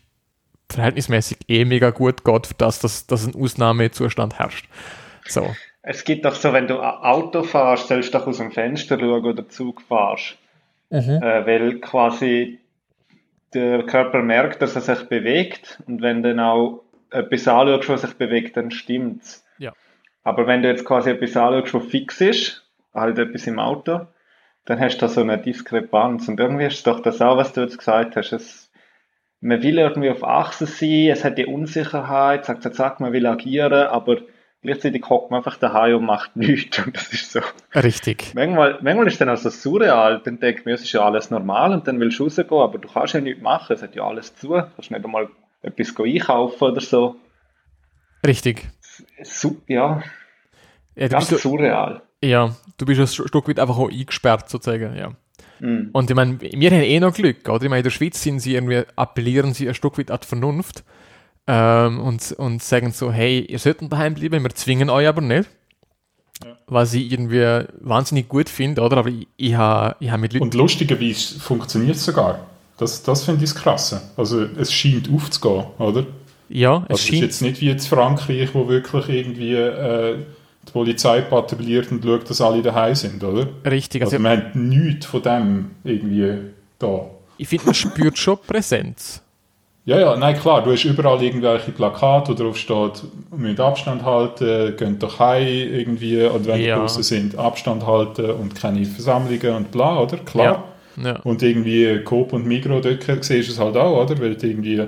verhältnismäßig 0.69 1.37
eh 1.47 1.65
mega 1.65 1.91
gut 1.91 2.23
geht, 2.23 2.47
für 2.47 2.55
das, 2.55 2.79
dass, 2.79 3.07
dass 3.07 3.25
ein 3.25 3.35
Ausnahmezustand 3.35 4.39
herrscht. 4.39 4.67
So. 5.27 5.55
Es 5.87 6.03
gibt 6.03 6.25
doch 6.25 6.33
so, 6.33 6.51
wenn 6.51 6.67
du 6.67 6.79
Auto 6.81 7.43
fährst, 7.43 7.89
sollst 7.89 8.11
du 8.11 8.17
doch 8.17 8.25
aus 8.25 8.39
dem 8.39 8.51
Fenster 8.51 8.99
schauen 8.99 9.23
oder 9.23 9.47
Zug 9.47 9.81
fährst. 9.81 10.35
Mhm. 10.89 11.21
Äh, 11.21 11.45
weil 11.45 11.79
quasi 11.79 12.59
der 13.53 13.83
Körper 13.83 14.23
merkt, 14.23 14.63
dass 14.63 14.75
er 14.75 14.81
sich 14.81 15.07
bewegt 15.07 15.81
und 15.87 16.01
wenn 16.01 16.23
du 16.23 16.29
dann 16.29 16.39
auch 16.39 16.83
etwas 17.11 17.47
anschaust, 17.47 17.89
was 17.89 18.01
sich 18.01 18.13
bewegt, 18.15 18.57
dann 18.57 18.71
stimmt's. 18.71 19.45
Ja. 19.59 19.73
Aber 20.23 20.47
wenn 20.47 20.63
du 20.63 20.69
jetzt 20.69 20.85
quasi 20.85 21.11
etwas 21.11 21.37
anschaust, 21.37 21.73
was 21.75 21.85
fix 21.85 22.19
ist, 22.19 22.67
halt 22.93 23.19
etwas 23.19 23.45
im 23.45 23.59
Auto, 23.59 24.07
dann 24.65 24.79
hast 24.79 24.97
du 24.97 25.01
da 25.01 25.07
so 25.07 25.21
eine 25.21 25.37
Diskrepanz. 25.37 26.27
Und 26.27 26.39
irgendwie 26.39 26.65
ist 26.65 26.77
es 26.77 26.83
doch 26.83 26.99
das 26.99 27.21
auch, 27.21 27.37
was 27.37 27.53
du 27.53 27.61
jetzt 27.61 27.77
gesagt 27.77 28.15
hast. 28.15 28.33
Es, 28.33 28.71
man 29.39 29.61
will 29.61 29.77
irgendwie 29.77 30.09
auf 30.09 30.23
Achse 30.23 30.65
sein, 30.65 31.09
es 31.11 31.23
hat 31.23 31.37
die 31.37 31.45
Unsicherheit, 31.45 32.45
sagt, 32.45 32.63
sagt, 32.73 32.99
man 32.99 33.13
will 33.13 33.27
agieren, 33.27 33.87
aber 33.87 34.17
gleichzeitig 34.65 35.03
hockt 35.09 35.31
man 35.31 35.39
einfach 35.39 35.57
daheim 35.57 35.97
und 35.97 36.05
macht 36.05 36.35
nichts. 36.35 36.79
Und 36.79 36.95
das 36.95 37.11
ist 37.13 37.31
so. 37.31 37.41
Richtig. 37.73 38.33
Manchmal, 38.33 38.79
manchmal 38.81 39.07
ist 39.07 39.21
dann 39.21 39.29
auch 39.29 39.37
so 39.37 39.49
surreal. 39.49 40.21
Dann 40.23 40.39
ich 40.41 40.65
mir, 40.65 40.73
es 40.73 40.81
ist 40.81 40.91
ja 40.91 41.05
alles 41.05 41.29
normal 41.29 41.73
und 41.73 41.87
dann 41.87 41.99
willst 41.99 42.19
du 42.19 42.23
rausgehen, 42.23 42.49
aber 42.51 42.77
du 42.77 42.87
kannst 42.87 43.13
ja 43.13 43.21
nichts 43.21 43.41
machen. 43.41 43.73
Es 43.73 43.81
hat 43.81 43.95
ja 43.95 44.03
alles 44.03 44.35
zu. 44.35 44.49
Du 44.49 44.53
kannst 44.75 44.91
nicht 44.91 45.05
einmal 45.05 45.29
etwas 45.61 45.93
einkaufen 45.97 46.63
oder 46.63 46.81
so. 46.81 47.15
Richtig. 48.25 48.67
Su 49.23 49.61
ja. 49.67 50.03
ja 50.95 51.07
Ganz 51.07 51.29
so, 51.29 51.37
surreal. 51.37 52.01
Ja, 52.23 52.55
du 52.77 52.85
bist 52.85 52.99
ein 52.99 53.07
Stück 53.07 53.47
weit 53.47 53.59
einfach 53.59 53.77
auch 53.77 53.91
eingesperrt 53.91 54.49
sozusagen, 54.49 54.95
ja. 54.95 55.11
Mm. 55.59 55.89
Und 55.91 56.09
ich 56.09 56.15
meine, 56.15 56.39
wir 56.41 56.71
haben 56.71 56.81
eh 56.81 56.99
noch 56.99 57.13
Glück, 57.13 57.47
oder? 57.47 57.63
Ich 57.63 57.69
meine, 57.69 57.79
in 57.79 57.83
der 57.83 57.91
Schweiz 57.91 58.21
sind 58.21 58.39
sie 58.39 58.55
irgendwie, 58.55 58.83
appellieren 58.95 59.53
sie 59.53 59.67
ein 59.67 59.75
Stück 59.75 59.97
weit 59.97 60.11
an 60.11 60.19
die 60.21 60.27
Vernunft 60.27 60.83
ähm, 61.47 61.99
und, 61.99 62.31
und 62.33 62.63
sagen 62.63 62.91
so, 62.91 63.11
hey, 63.11 63.41
ihr 63.41 63.59
solltet 63.59 63.91
daheim 63.91 64.15
bleiben, 64.15 64.43
wir 64.43 64.49
zwingen 64.55 64.89
euch 64.89 65.07
aber 65.07 65.21
nicht. 65.21 65.49
Ja. 66.43 66.57
Was 66.67 66.93
ich 66.93 67.11
irgendwie 67.11 67.65
wahnsinnig 67.79 68.27
gut 68.27 68.49
finde, 68.49 68.81
oder? 68.81 68.97
Aber 68.97 69.09
ich, 69.09 69.27
ich 69.37 69.55
habe 69.55 69.95
ich 69.99 70.11
ha 70.11 70.17
mit 70.17 70.33
Leuten... 70.33 70.43
Und 70.43 70.53
lustigerweise 70.53 71.39
funktioniert 71.39 71.95
es 71.95 72.05
sogar. 72.05 72.39
Das, 72.77 73.03
das 73.03 73.23
finde 73.23 73.43
ich 73.43 73.51
das 73.51 73.61
Krasse. 73.61 74.01
Also 74.17 74.43
es 74.57 74.73
scheint 74.73 75.09
aufzugehen, 75.09 75.65
oder? 75.77 76.05
Ja, 76.49 76.83
es 76.89 76.89
also 76.89 76.97
scheint... 76.97 76.99
Es 76.99 77.13
ist 77.13 77.21
jetzt 77.21 77.41
nicht 77.41 77.61
wie 77.61 77.67
jetzt 77.67 77.87
Frankreich, 77.87 78.49
wo 78.53 78.67
wirklich 78.67 79.07
irgendwie 79.07 79.53
äh, 79.53 80.17
die 80.67 80.71
Polizei 80.71 81.21
patrouilliert 81.21 81.91
und 81.91 82.03
schaut, 82.03 82.29
dass 82.29 82.41
alle 82.41 82.61
daheim 82.61 82.95
sind, 82.95 83.23
oder? 83.23 83.47
Richtig. 83.63 84.01
Also, 84.01 84.17
also 84.17 84.23
man 84.23 84.37
hat 84.37 84.55
nichts 84.55 85.05
von 85.05 85.21
dem 85.21 85.71
irgendwie 85.83 86.51
da. 86.79 87.05
Ich 87.37 87.47
finde, 87.47 87.65
man 87.65 87.75
spürt 87.75 88.17
schon 88.17 88.37
Präsenz. 88.45 89.21
Ja, 89.85 89.99
ja, 89.99 90.17
nein, 90.17 90.35
klar, 90.35 90.63
du 90.63 90.71
hast 90.71 90.83
überall 90.83 91.21
irgendwelche 91.21 91.71
Plakate, 91.71 92.31
wo 92.31 92.33
drauf 92.33 92.57
steht, 92.57 93.03
mit 93.37 93.59
Abstand 93.59 94.03
halten, 94.03 94.75
gehen 94.77 94.97
doch 94.97 95.19
heim 95.19 95.45
irgendwie, 95.45 96.23
oder 96.23 96.45
wenn 96.45 96.61
ja. 96.61 96.79
draußen 96.79 97.03
sind, 97.03 97.37
Abstand 97.37 97.85
halten 97.85 98.31
und 98.31 98.55
keine 98.55 98.83
Versammlungen 98.85 99.55
und 99.55 99.71
bla, 99.71 99.99
oder? 99.99 100.17
Klar. 100.17 100.45
Ja. 100.45 100.63
Ja. 101.03 101.19
Und 101.23 101.43
irgendwie 101.43 101.99
Coop 102.03 102.33
und 102.33 102.47
Migro, 102.47 102.79
dort 102.79 103.03
siehst 103.23 103.49
du 103.49 103.53
es 103.53 103.59
halt 103.59 103.77
auch, 103.77 104.03
oder? 104.03 104.17
Weil 104.19 104.37
irgendwie, 104.41 104.87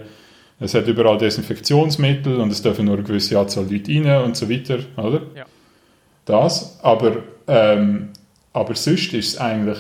es 0.60 0.74
hat 0.74 0.88
überall 0.88 1.18
Desinfektionsmittel 1.18 2.40
und 2.40 2.52
es 2.52 2.62
dürfen 2.62 2.86
nur 2.86 2.96
eine 2.96 3.04
gewisse 3.04 3.38
Anzahl 3.38 3.68
Leute 3.70 3.92
rein 3.92 4.24
und 4.24 4.36
so 4.36 4.50
weiter, 4.50 4.80
oder? 4.96 5.22
Ja. 5.36 5.46
Das, 6.26 6.80
aber, 6.82 7.18
ähm, 7.48 8.10
aber 8.54 8.74
sonst 8.74 9.14
ist 9.14 9.34
es 9.34 9.38
eigentlich 9.38 9.78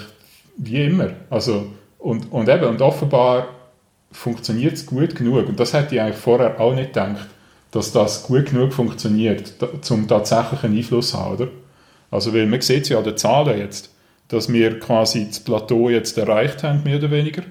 wie 0.57 0.83
immer. 0.83 1.09
Also, 1.29 1.67
und, 1.97 2.31
und 2.31 2.49
eben, 2.49 2.65
und 2.65 2.81
offenbar 2.81 3.47
funktioniert 4.11 4.73
es 4.73 4.85
gut 4.85 5.15
genug. 5.15 5.47
Und 5.47 5.59
das 5.59 5.73
hätte 5.73 5.95
ich 5.95 6.01
eigentlich 6.01 6.17
vorher 6.17 6.59
auch 6.59 6.73
nicht 6.73 6.93
gedacht, 6.93 7.27
dass 7.71 7.91
das 7.91 8.23
gut 8.23 8.47
genug 8.47 8.73
funktioniert, 8.73 9.53
um 9.89 10.07
tatsächlich 10.07 10.63
einen 10.63 10.77
Einfluss 10.77 11.09
zu 11.09 11.17
haben, 11.19 11.35
oder? 11.35 11.47
Also, 12.09 12.33
weil 12.33 12.47
man 12.47 12.61
sieht 12.61 12.83
es 12.83 12.89
ja 12.89 12.97
an 12.97 13.03
den 13.03 13.17
Zahlen 13.17 13.59
jetzt, 13.59 13.93
dass 14.29 14.51
wir 14.51 14.79
quasi 14.79 15.27
das 15.27 15.39
Plateau 15.39 15.89
jetzt 15.89 16.17
erreicht 16.17 16.63
haben, 16.63 16.83
mehr 16.83 16.97
oder 16.97 17.11
weniger. 17.11 17.43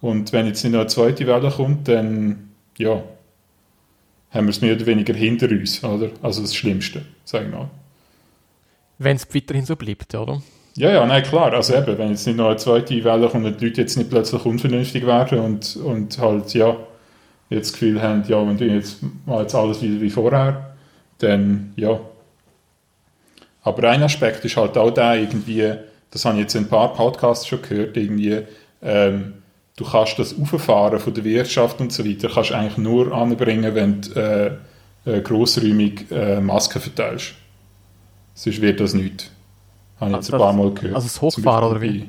Und 0.00 0.32
wenn 0.32 0.46
jetzt 0.46 0.64
nicht 0.64 0.72
noch 0.72 0.80
eine 0.80 0.88
zweite 0.88 1.26
Welle 1.26 1.50
kommt, 1.50 1.86
dann, 1.86 2.50
ja, 2.76 3.02
haben 4.30 4.46
wir 4.46 4.50
es 4.50 4.60
mehr 4.60 4.74
oder 4.74 4.86
weniger 4.86 5.14
hinter 5.14 5.48
uns, 5.48 5.82
oder? 5.84 6.10
Also 6.22 6.42
das 6.42 6.54
Schlimmste, 6.54 7.04
sage 7.24 7.46
ich 7.46 7.52
mal. 7.52 7.70
Wenn 8.98 9.16
es 9.16 9.32
weiterhin 9.32 9.64
so 9.64 9.76
bleibt, 9.76 10.14
oder? 10.14 10.42
Ja, 10.76 10.90
ja, 10.90 11.06
nein, 11.06 11.22
klar. 11.22 11.52
Also 11.52 11.74
eben, 11.74 11.98
wenn 11.98 12.10
jetzt 12.10 12.26
nicht 12.26 12.36
noch 12.36 12.46
eine 12.46 12.56
zweite 12.56 13.04
Welle 13.04 13.28
kommt 13.28 13.44
und 13.44 13.60
die 13.60 13.66
Leute 13.66 13.82
jetzt 13.82 13.96
nicht 13.96 14.10
plötzlich 14.10 14.44
unvernünftig 14.44 15.06
werden 15.06 15.40
und, 15.40 15.76
und 15.76 16.18
halt, 16.18 16.54
ja, 16.54 16.76
jetzt 17.50 17.68
das 17.68 17.72
Gefühl 17.74 18.00
haben, 18.02 18.24
ja, 18.26 18.46
wenn 18.46 18.56
du 18.56 18.66
jetzt 18.66 18.98
jetzt 19.38 19.54
alles 19.54 19.82
wieder 19.82 20.00
wie 20.00 20.10
vorher, 20.10 20.74
dann, 21.18 21.72
ja. 21.76 22.00
Aber 23.62 23.90
ein 23.90 24.02
Aspekt 24.02 24.44
ist 24.44 24.56
halt 24.56 24.76
auch 24.78 24.90
der 24.90 25.16
irgendwie, 25.16 25.74
das 26.10 26.24
habe 26.24 26.36
ich 26.36 26.42
jetzt 26.42 26.54
in 26.54 26.64
ein 26.64 26.68
paar 26.68 26.94
Podcasts 26.94 27.46
schon 27.46 27.62
gehört, 27.62 27.96
irgendwie, 27.96 28.40
ähm, 28.82 29.34
du 29.76 29.84
kannst 29.84 30.18
das 30.18 30.34
Auffahren 30.38 30.98
von 30.98 31.14
der 31.14 31.24
Wirtschaft 31.24 31.80
und 31.80 31.92
so 31.92 32.04
weiter, 32.06 32.28
kannst 32.28 32.52
eigentlich 32.52 32.78
nur 32.78 33.12
anbringen, 33.12 33.74
wenn 33.74 34.00
du 34.00 34.10
äh, 34.18 34.52
äh, 35.04 35.20
grossräumig 35.20 36.10
äh, 36.10 36.40
Masken 36.40 36.80
verteilst. 36.80 37.34
Sonst 38.34 38.62
wird 38.62 38.80
das 38.80 38.94
nicht. 38.94 39.31
Habe 40.02 40.10
ich 40.10 40.16
jetzt 40.16 40.32
ein 40.32 40.38
paar 40.38 40.52
Mal 40.52 40.74
gehört. 40.74 40.94
Also 40.94 41.06
das 41.06 41.22
Hochfahren 41.22 41.70
oder 41.70 41.80
wie? 41.80 42.00
Bei, 42.00 42.06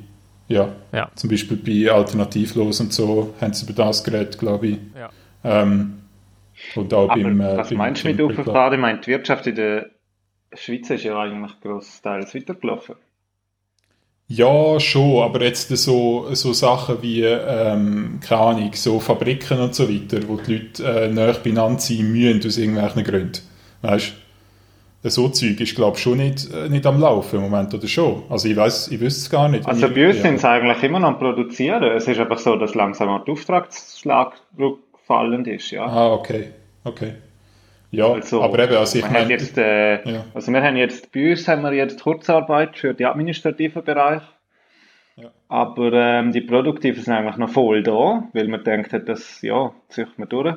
ja. 0.48 0.70
ja. 0.92 1.12
Zum 1.16 1.30
Beispiel 1.30 1.58
bei 1.58 1.92
Alternativlos 1.92 2.80
und 2.80 2.92
so 2.92 3.34
haben 3.40 3.54
sie 3.54 3.66
über 3.66 3.74
das 3.74 4.04
geredet, 4.04 4.40
glaube 4.40 4.68
ich. 4.68 4.78
Ja. 4.98 5.10
Ähm, 5.44 6.00
und 6.76 6.94
auch 6.94 7.10
Aber 7.10 7.22
beim, 7.22 7.40
äh, 7.40 7.58
was 7.58 7.70
beim 7.70 7.78
meinst 7.78 8.04
du 8.04 8.08
mit 8.08 8.22
Auffahren? 8.22 8.74
Ich 8.74 8.80
meine, 8.80 9.00
die 9.00 9.08
Wirtschaft 9.08 9.48
in 9.48 9.56
der 9.56 9.90
Schweiz 10.54 10.90
ist 10.90 11.04
ja 11.04 11.20
eigentlich 11.20 11.60
großteils 11.62 12.36
weitergelaufen. 12.36 12.96
Ja, 14.28 14.80
schon, 14.80 15.22
aber 15.22 15.44
jetzt 15.44 15.68
so, 15.70 16.34
so 16.34 16.54
Sachen 16.54 17.02
wie, 17.02 17.24
ähm, 17.24 18.20
keine 18.22 18.42
Ahnung, 18.42 18.72
so 18.74 19.00
Fabriken 19.00 19.60
und 19.60 19.76
so 19.76 19.88
weiter, 19.88 20.28
wo 20.28 20.38
die 20.38 20.56
Leute 20.56 20.84
äh, 20.84 21.08
näher 21.10 21.34
benannt 21.34 21.82
sein 21.82 22.12
müssen 22.12 22.48
aus 22.48 22.58
irgendwelchen 22.58 23.04
Gründen. 23.04 23.42
Weißt 23.82 24.10
du? 24.10 24.23
So 25.10 25.28
Zeug 25.30 25.60
ist, 25.60 25.76
glaube 25.76 25.98
ich, 25.98 26.04
schon 26.04 26.18
nicht, 26.18 26.50
äh, 26.54 26.70
nicht 26.70 26.86
am 26.86 27.00
Laufen 27.00 27.36
im 27.38 27.42
Moment, 27.44 27.74
oder 27.74 27.88
schon? 27.88 28.24
Also 28.30 28.48
ich 28.48 28.56
weiß, 28.56 28.90
ich 28.90 29.00
wüsste 29.02 29.20
es 29.22 29.30
gar 29.30 29.50
nicht. 29.50 29.68
Also 29.68 29.90
bei 29.90 30.08
uns 30.08 30.22
sind 30.22 30.36
es 30.36 30.46
eigentlich 30.46 30.82
immer 30.84 31.00
noch 31.00 31.10
am 31.10 31.20
Produzieren. 31.20 31.84
Es 31.84 32.08
ist 32.08 32.20
einfach 32.20 32.38
so, 32.40 32.56
dass 32.56 32.74
langsam 32.74 33.08
der 33.26 33.34
Auftragsschlag 33.34 34.34
rückfallend 34.58 35.48
ist, 35.48 35.72
ja. 35.72 35.86
Ah, 35.86 36.14
okay, 36.14 36.52
okay. 36.86 37.16
Ja, 37.92 38.12
Also, 38.14 38.42
aber 38.42 38.58
eben, 38.60 38.76
also 38.76 38.98
ich 38.98 39.04
wir 39.04 39.10
haben 39.10 39.14
meine... 39.14 39.34
jetzt, 39.34 39.58
äh, 39.58 40.10
Ja. 40.10 40.26
also 40.34 40.52
wir 40.52 40.64
haben 40.64 40.78
jetzt, 40.78 41.12
bei 41.12 41.32
uns 41.32 41.48
haben 41.48 41.62
wir 41.64 41.74
jetzt 41.74 42.02
Kurzarbeit 42.02 42.78
für 42.78 42.94
den 42.94 43.06
administrativen 43.06 43.84
Bereich. 43.84 44.24
Ja. 45.16 45.30
Aber 45.48 45.94
ähm, 45.94 46.32
die 46.32 46.42
produktiven 46.42 47.04
sind 47.04 47.14
eigentlich 47.14 47.38
noch 47.38 47.50
voll 47.50 47.84
da, 47.84 48.24
weil 48.34 48.48
man 48.48 48.64
denkt, 48.64 48.94
hat, 48.94 49.08
das, 49.08 49.42
ja, 49.44 49.74
zieht 49.90 50.18
man 50.18 50.28
durch. 50.30 50.56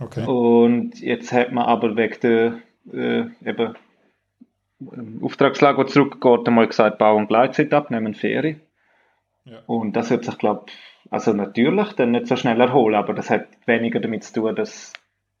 Okay. 0.00 0.24
Und 0.26 0.98
jetzt 0.98 1.30
hat 1.32 1.52
man 1.52 1.66
aber 1.66 1.94
wegen 1.96 2.16
der 2.22 2.54
äh, 2.92 3.24
eben, 3.44 3.74
ähm, 4.80 5.20
Auftragslage, 5.22 5.84
die 5.84 5.92
zurückgeht, 5.92 6.48
einmal 6.48 6.66
gesagt, 6.66 6.98
Bau- 6.98 7.16
und 7.16 7.28
Gleitzeit 7.28 7.72
abnehmen, 7.74 8.14
Ferien. 8.14 8.60
Ja. 9.44 9.58
Und 9.66 9.94
das 9.94 10.10
wird 10.10 10.24
sich, 10.24 10.38
glaube 10.38 10.66
also 11.10 11.32
natürlich 11.32 11.92
dann 11.94 12.12
nicht 12.12 12.26
so 12.26 12.36
schnell 12.36 12.60
erholen, 12.60 12.94
aber 12.94 13.14
das 13.14 13.30
hat 13.30 13.46
weniger 13.66 14.00
damit 14.00 14.22
zu 14.24 14.34
tun, 14.34 14.54
dass 14.54 14.92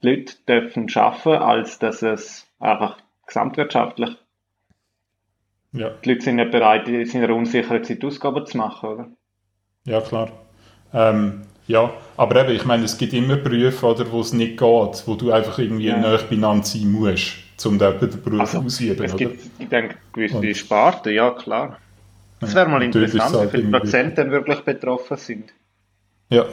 die 0.02 0.08
Leute 0.08 0.34
dürfen 0.48 0.88
arbeiten, 0.94 1.42
als 1.42 1.78
dass 1.78 2.02
es 2.02 2.46
einfach 2.58 2.98
gesamtwirtschaftlich, 3.26 4.16
Ja. 5.72 5.90
die 5.90 6.08
Leute 6.08 6.22
sind 6.22 6.36
nicht 6.36 6.50
bereit, 6.50 6.88
in 6.88 7.22
einer 7.22 7.34
unsicheren 7.34 7.84
Zeit 7.84 8.04
Ausgaben 8.04 8.46
zu 8.46 8.56
machen, 8.56 8.88
oder? 8.88 9.08
Ja, 9.84 10.00
klar. 10.00 10.32
Ähm, 10.92 11.42
ja, 11.70 11.92
aber 12.16 12.42
eben, 12.44 12.54
ich 12.56 12.64
meine, 12.64 12.84
es 12.84 12.96
gibt 12.98 13.12
immer 13.12 13.36
Berufe, 13.36 13.86
oder, 13.86 14.10
wo 14.10 14.20
es 14.20 14.32
nicht 14.32 14.56
geht, 14.58 15.02
wo 15.06 15.14
du 15.14 15.32
einfach 15.32 15.58
irgendwie 15.58 15.86
Ja. 15.86 15.96
näher 15.98 16.18
benannt 16.28 16.66
sein 16.66 16.90
musst, 16.90 17.32
um 17.64 17.78
den 17.78 17.98
den 17.98 18.22
Beruf 18.22 18.40
Also, 18.40 18.58
auszuüben, 18.60 19.04
Es 19.04 19.14
oder? 19.14 19.18
gibt, 19.24 19.40
ich 19.58 19.68
denke, 19.68 19.94
gewisse 20.12 20.36
Und- 20.38 20.56
Sparten, 20.56 21.12
ja 21.14 21.30
klar. 21.30 21.78
Das 22.40 22.54
wäre 22.54 22.68
mal 22.68 22.82
interessant, 22.82 23.22
es 23.26 23.32
wie 23.34 23.38
halt 23.38 23.50
viele 23.50 23.78
Prozent 23.78 24.16
dann 24.18 24.30
wirklich 24.30 24.60
betroffen 24.60 25.16
sind. 25.18 25.52
Ja, 26.30 26.46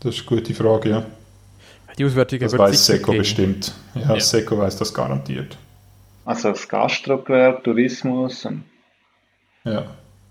das 0.00 0.14
ist 0.16 0.20
eine 0.30 0.40
gute 0.40 0.54
Frage, 0.54 0.88
ja. 0.90 1.06
Die 1.98 2.04
Auswertungen 2.04 2.42
Das 2.42 2.56
weiß 2.56 2.86
Seco 2.86 3.06
geben. 3.10 3.18
bestimmt. 3.18 3.74
Ja, 3.94 4.14
Ja. 4.14 4.20
Seco 4.20 4.56
weiß 4.58 4.76
das 4.78 4.94
garantiert. 4.94 5.56
Also 6.24 6.50
das 6.50 6.68
Gastrogewerbe, 6.68 7.62
Tourismus 7.62 8.44
und 8.46 8.64
Ja. 9.64 9.84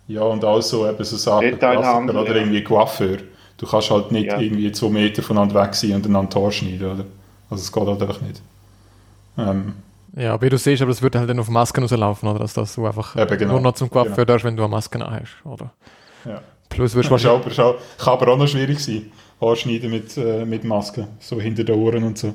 Ja, 0.08 0.22
und 0.22 0.44
auch 0.46 0.62
so 0.62 0.88
eben 0.90 1.04
so 1.04 1.18
Sachen, 1.18 1.60
Klassiker 1.60 2.22
oder 2.22 2.32
ja. 2.32 2.36
irgendwie 2.38 2.64
Coiffeur. 2.64 3.18
Du 3.58 3.66
kannst 3.66 3.90
halt 3.90 4.12
nicht 4.12 4.28
Ja. 4.28 4.40
irgendwie 4.40 4.72
zwei 4.72 4.90
Meter 4.90 5.22
voneinander 5.24 5.56
weg 5.62 5.74
sein 5.74 5.94
und 5.94 6.06
einander 6.06 6.30
Tor 6.30 6.52
schneiden, 6.52 6.86
oder? 6.92 7.06
Also 7.50 7.62
es 7.64 7.72
geht 7.72 7.88
halt 7.88 8.02
einfach 8.02 8.22
nicht. 8.22 8.42
Ähm, 9.38 9.74
Ja, 10.16 10.34
aber 10.34 10.44
wie 10.44 10.50
du 10.50 10.58
siehst, 10.58 10.82
aber 10.82 10.92
das 10.92 11.02
würde 11.02 11.20
halt 11.20 11.30
dann 11.30 11.40
auf 11.40 11.50
Masken 11.50 11.82
rauslaufen, 11.84 12.30
oder? 12.30 12.40
Dass 12.40 12.54
das 12.54 12.76
du 12.76 12.86
einfach 12.86 13.16
Eben, 13.16 13.38
genau. 13.38 13.54
nur 13.54 13.62
noch 13.62 13.74
zum 13.74 13.90
Coiffeur 13.90 14.16
Genau. 14.16 14.26
darfst, 14.26 14.46
wenn 14.46 14.56
du 14.58 14.64
eine 14.64 14.72
Maske 14.72 15.00
hast, 15.00 15.46
oder? 15.46 15.72
ja. 16.26 16.42
Plus 16.70 16.94
wirst 16.96 17.08
du 17.08 17.12
wahrscheinlich... 17.12 17.56
kann 17.56 17.76
aber 18.14 18.28
auch 18.34 18.38
noch 18.38 18.48
schwierig 18.48 18.80
sein. 18.80 19.12
Haarschneiden 19.40 19.92
mit, 19.92 20.18
äh, 20.18 20.46
mit 20.46 20.64
Maske, 20.64 21.08
so 21.20 21.40
hinter 21.40 21.64
den 21.64 21.76
Ohren 21.76 22.04
und 22.04 22.18
so. 22.18 22.34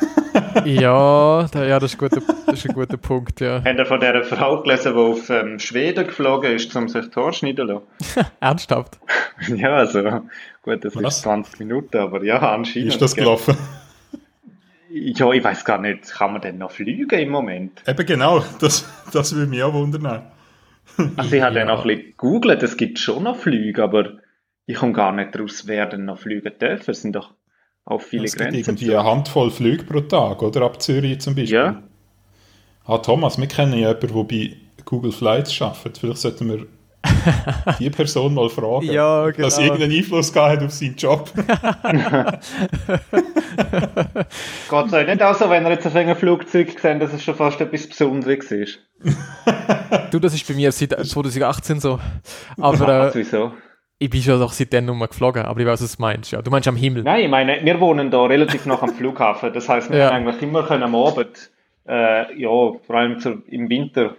ja, 0.64 1.46
da, 1.52 1.64
ja 1.64 1.78
das, 1.78 1.94
ist 1.94 2.02
ein 2.02 2.08
guter, 2.08 2.22
das 2.46 2.58
ist 2.58 2.68
ein 2.68 2.74
guter 2.74 2.96
Punkt, 2.96 3.40
ja. 3.40 3.62
Habt 3.64 3.78
ihr 3.78 3.86
von 3.86 4.00
dieser 4.00 4.24
Frau 4.24 4.62
gelesen, 4.62 4.94
die 4.94 4.98
auf 4.98 5.30
ähm, 5.30 5.58
Schweden 5.58 6.06
geflogen 6.06 6.52
ist, 6.56 6.74
um 6.74 6.88
sich 6.88 7.08
die 7.08 7.14
Haare 7.16 7.32
schneiden 7.32 7.68
zu 7.68 7.72
lassen? 7.74 8.30
Ernsthaft? 8.40 8.98
ja, 9.56 9.74
also 9.76 10.02
gut, 10.62 10.84
das 10.84 10.96
Was? 10.96 11.16
ist 11.16 11.22
20 11.22 11.58
Minuten, 11.60 11.96
aber 11.98 12.24
ja, 12.24 12.38
anscheinend. 12.38 12.88
ist 12.88 13.02
das 13.02 13.14
gelaufen? 13.14 13.56
Ja, 14.90 15.32
ich 15.32 15.42
weiß 15.42 15.64
gar 15.64 15.78
nicht, 15.78 16.08
kann 16.12 16.32
man 16.32 16.40
denn 16.40 16.58
noch 16.58 16.70
fliegen 16.70 17.18
im 17.18 17.28
Moment? 17.30 17.82
Eben 17.86 18.06
genau, 18.06 18.44
das, 18.60 18.84
das 19.12 19.34
würde 19.34 19.48
mich 19.50 19.62
auch 19.62 19.72
wundern. 19.72 20.22
Also 21.16 21.34
ich 21.34 21.42
habe 21.42 21.54
Ja. 21.54 21.64
dann 21.64 21.68
noch 21.68 21.84
ein 21.84 21.88
bisschen 21.88 22.10
gegoogelt, 22.10 22.62
es 22.62 22.76
gibt 22.76 23.00
schon 23.00 23.24
noch 23.24 23.36
Flüge, 23.36 23.82
aber 23.82 24.12
ich 24.66 24.76
komme 24.76 24.92
gar 24.92 25.12
nicht 25.12 25.34
daraus, 25.34 25.66
wer 25.66 25.86
denn 25.86 26.04
noch 26.06 26.18
fliegen 26.18 26.52
darf. 26.58 26.88
Es 26.88 27.02
sind 27.02 27.14
doch 27.16 27.32
auch 27.84 28.00
viele 28.00 28.24
Es 28.24 28.32
gibt 28.36 28.50
Grenzen. 28.50 28.70
irgendwie 28.70 28.94
eine 28.96 29.04
Handvoll 29.08 29.50
Flüge 29.50 29.84
pro 29.84 30.00
Tag, 30.00 30.42
oder? 30.42 30.62
Ab 30.62 30.80
Zürich 30.80 31.20
zum 31.20 31.34
Beispiel. 31.34 31.54
Ja. 31.56 31.82
Ah, 32.86 32.98
Thomas, 32.98 33.38
wir 33.38 33.46
kennen 33.46 33.72
ja 33.74 33.88
jemanden, 33.92 34.14
der 34.14 34.24
bei 34.24 34.56
Google 34.84 35.12
Flights 35.12 35.60
arbeitet. 35.60 35.98
Vielleicht 35.98 36.18
sollten 36.18 36.48
wir 36.50 36.66
die 37.78 37.90
Person 37.90 38.34
mal 38.34 38.48
fragen, 38.48 38.86
Ja, 38.90 39.30
genau. 39.30 39.48
irgendeinen 39.48 39.92
Einfluss 39.92 40.32
gehabt 40.32 40.56
hat 40.56 40.62
auf 40.64 40.70
seinen 40.72 40.96
Job. 40.96 41.30
Geht 41.34 41.48
es 44.86 44.92
euch 44.92 45.06
nicht 45.06 45.22
auch 45.22 45.34
so, 45.34 45.50
wenn 45.50 45.64
ihr 45.66 45.70
jetzt 45.72 45.86
auf 45.86 45.94
einem 45.94 46.16
Flugzeug 46.16 46.78
seht, 46.78 47.02
dass 47.02 47.12
es 47.12 47.22
schon 47.22 47.34
fast 47.34 47.60
etwas 47.60 47.86
Besonderes 47.86 48.50
ist? 48.50 48.78
Du, 50.10 50.18
das 50.18 50.34
ist 50.34 50.46
bei 50.48 50.54
mir 50.54 50.72
seit 50.72 50.92
2018 50.92 51.80
so. 51.80 52.00
Aber 52.58 52.80
Was, 52.80 53.14
äh, 53.14 53.18
wieso? 53.18 53.52
Ich 53.98 54.10
bin 54.10 54.20
schon 54.22 54.40
doch 54.40 54.52
seitdem 54.52 54.86
nur 54.86 55.06
geflogen, 55.08 55.42
aber 55.44 55.60
ich 55.60 55.66
weiß, 55.66 55.82
was 55.82 55.96
du 55.96 56.02
meinst. 56.02 56.32
Ja. 56.32 56.42
Du 56.42 56.50
meinst 56.50 56.68
am 56.68 56.76
Himmel. 56.76 57.02
Nein, 57.04 57.24
ich 57.24 57.30
meine, 57.30 57.64
wir 57.64 57.80
wohnen 57.80 58.10
da 58.10 58.24
relativ 58.24 58.66
nah 58.66 58.80
am 58.82 58.90
Flughafen. 58.90 59.52
Das 59.52 59.68
heißt, 59.68 59.90
wir 59.90 59.98
Ja. 59.98 60.10
können 60.10 60.28
eigentlich 60.28 60.42
immer 60.42 60.64
können 60.64 60.82
am 60.82 60.94
Abend, 60.94 61.50
äh, 61.88 62.38
ja, 62.40 62.48
vor 62.48 62.94
allem 62.96 63.18
zu, 63.20 63.42
im 63.48 63.68
Winter, 63.68 64.16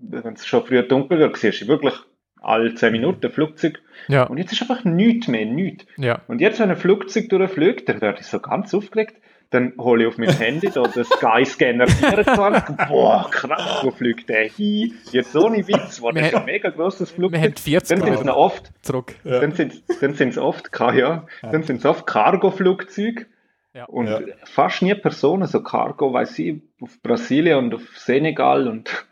wenn 0.00 0.34
es 0.34 0.46
schon 0.46 0.64
früh 0.64 0.82
dunkel 0.86 1.18
wird, 1.18 1.36
siehst 1.36 1.62
du 1.62 1.66
wirklich 1.68 1.94
alle 2.40 2.74
10 2.74 2.92
Minuten 2.92 3.30
Flugzeug. 3.32 3.80
Ja, 4.06 4.22
Und 4.24 4.38
jetzt 4.38 4.52
ist 4.52 4.62
einfach 4.62 4.84
nichts 4.84 5.26
mehr, 5.26 5.44
nichts. 5.44 5.84
ja. 5.96 6.20
Und 6.28 6.40
jetzt, 6.40 6.60
wenn 6.60 6.70
ein 6.70 6.76
Flugzeug 6.76 7.28
durchfliegt, 7.28 7.88
dann 7.88 8.00
werde 8.00 8.20
ich 8.20 8.26
so 8.26 8.38
ganz 8.38 8.72
aufgeregt. 8.72 9.16
Dann 9.50 9.72
hole 9.78 10.02
ich 10.02 10.08
auf 10.08 10.18
mein 10.18 10.30
Handy 10.30 10.68
da 10.70 10.82
den 10.82 11.04
Skyscanner 11.04 11.86
24. 11.88 12.76
Boah, 12.88 13.30
krass, 13.30 13.80
wo 13.82 13.90
fliegt 13.90 14.28
der 14.28 14.46
hin? 14.48 14.92
Jetzt 15.10 15.32
so 15.32 15.46
ein 15.46 15.66
Witz, 15.66 16.02
war 16.02 16.14
Wir 16.14 16.20
das 16.22 16.32
ist 16.32 16.36
ein 16.38 16.44
mega 16.44 16.68
grosses 16.68 17.10
Wir 17.10 17.16
Flugzeug. 17.16 17.42
haben 17.42 17.56
40 17.56 17.98
Dann 17.98 18.06
sind 18.16 18.26
es 18.28 18.34
oft, 18.34 18.72
zurück. 18.82 19.14
Ja. 19.24 19.40
dann 19.40 19.52
sind 19.52 19.82
sind's 20.16 20.36
oft, 20.36 20.68
ja, 20.94 21.26
dann 21.40 21.62
sind's 21.62 21.86
oft 21.86 22.06
Cargo-Flugzeuge. 22.06 23.24
Ja. 23.72 23.84
Und 23.86 24.08
Ja. 24.08 24.20
fast 24.44 24.82
nie 24.82 24.94
Personen, 24.94 25.46
so 25.46 25.62
Cargo, 25.62 26.12
weiß 26.12 26.38
ich, 26.40 26.60
auf 26.82 27.00
Brasilien 27.02 27.56
und 27.58 27.74
auf 27.74 27.96
Senegal 27.96 28.68
und 28.68 29.06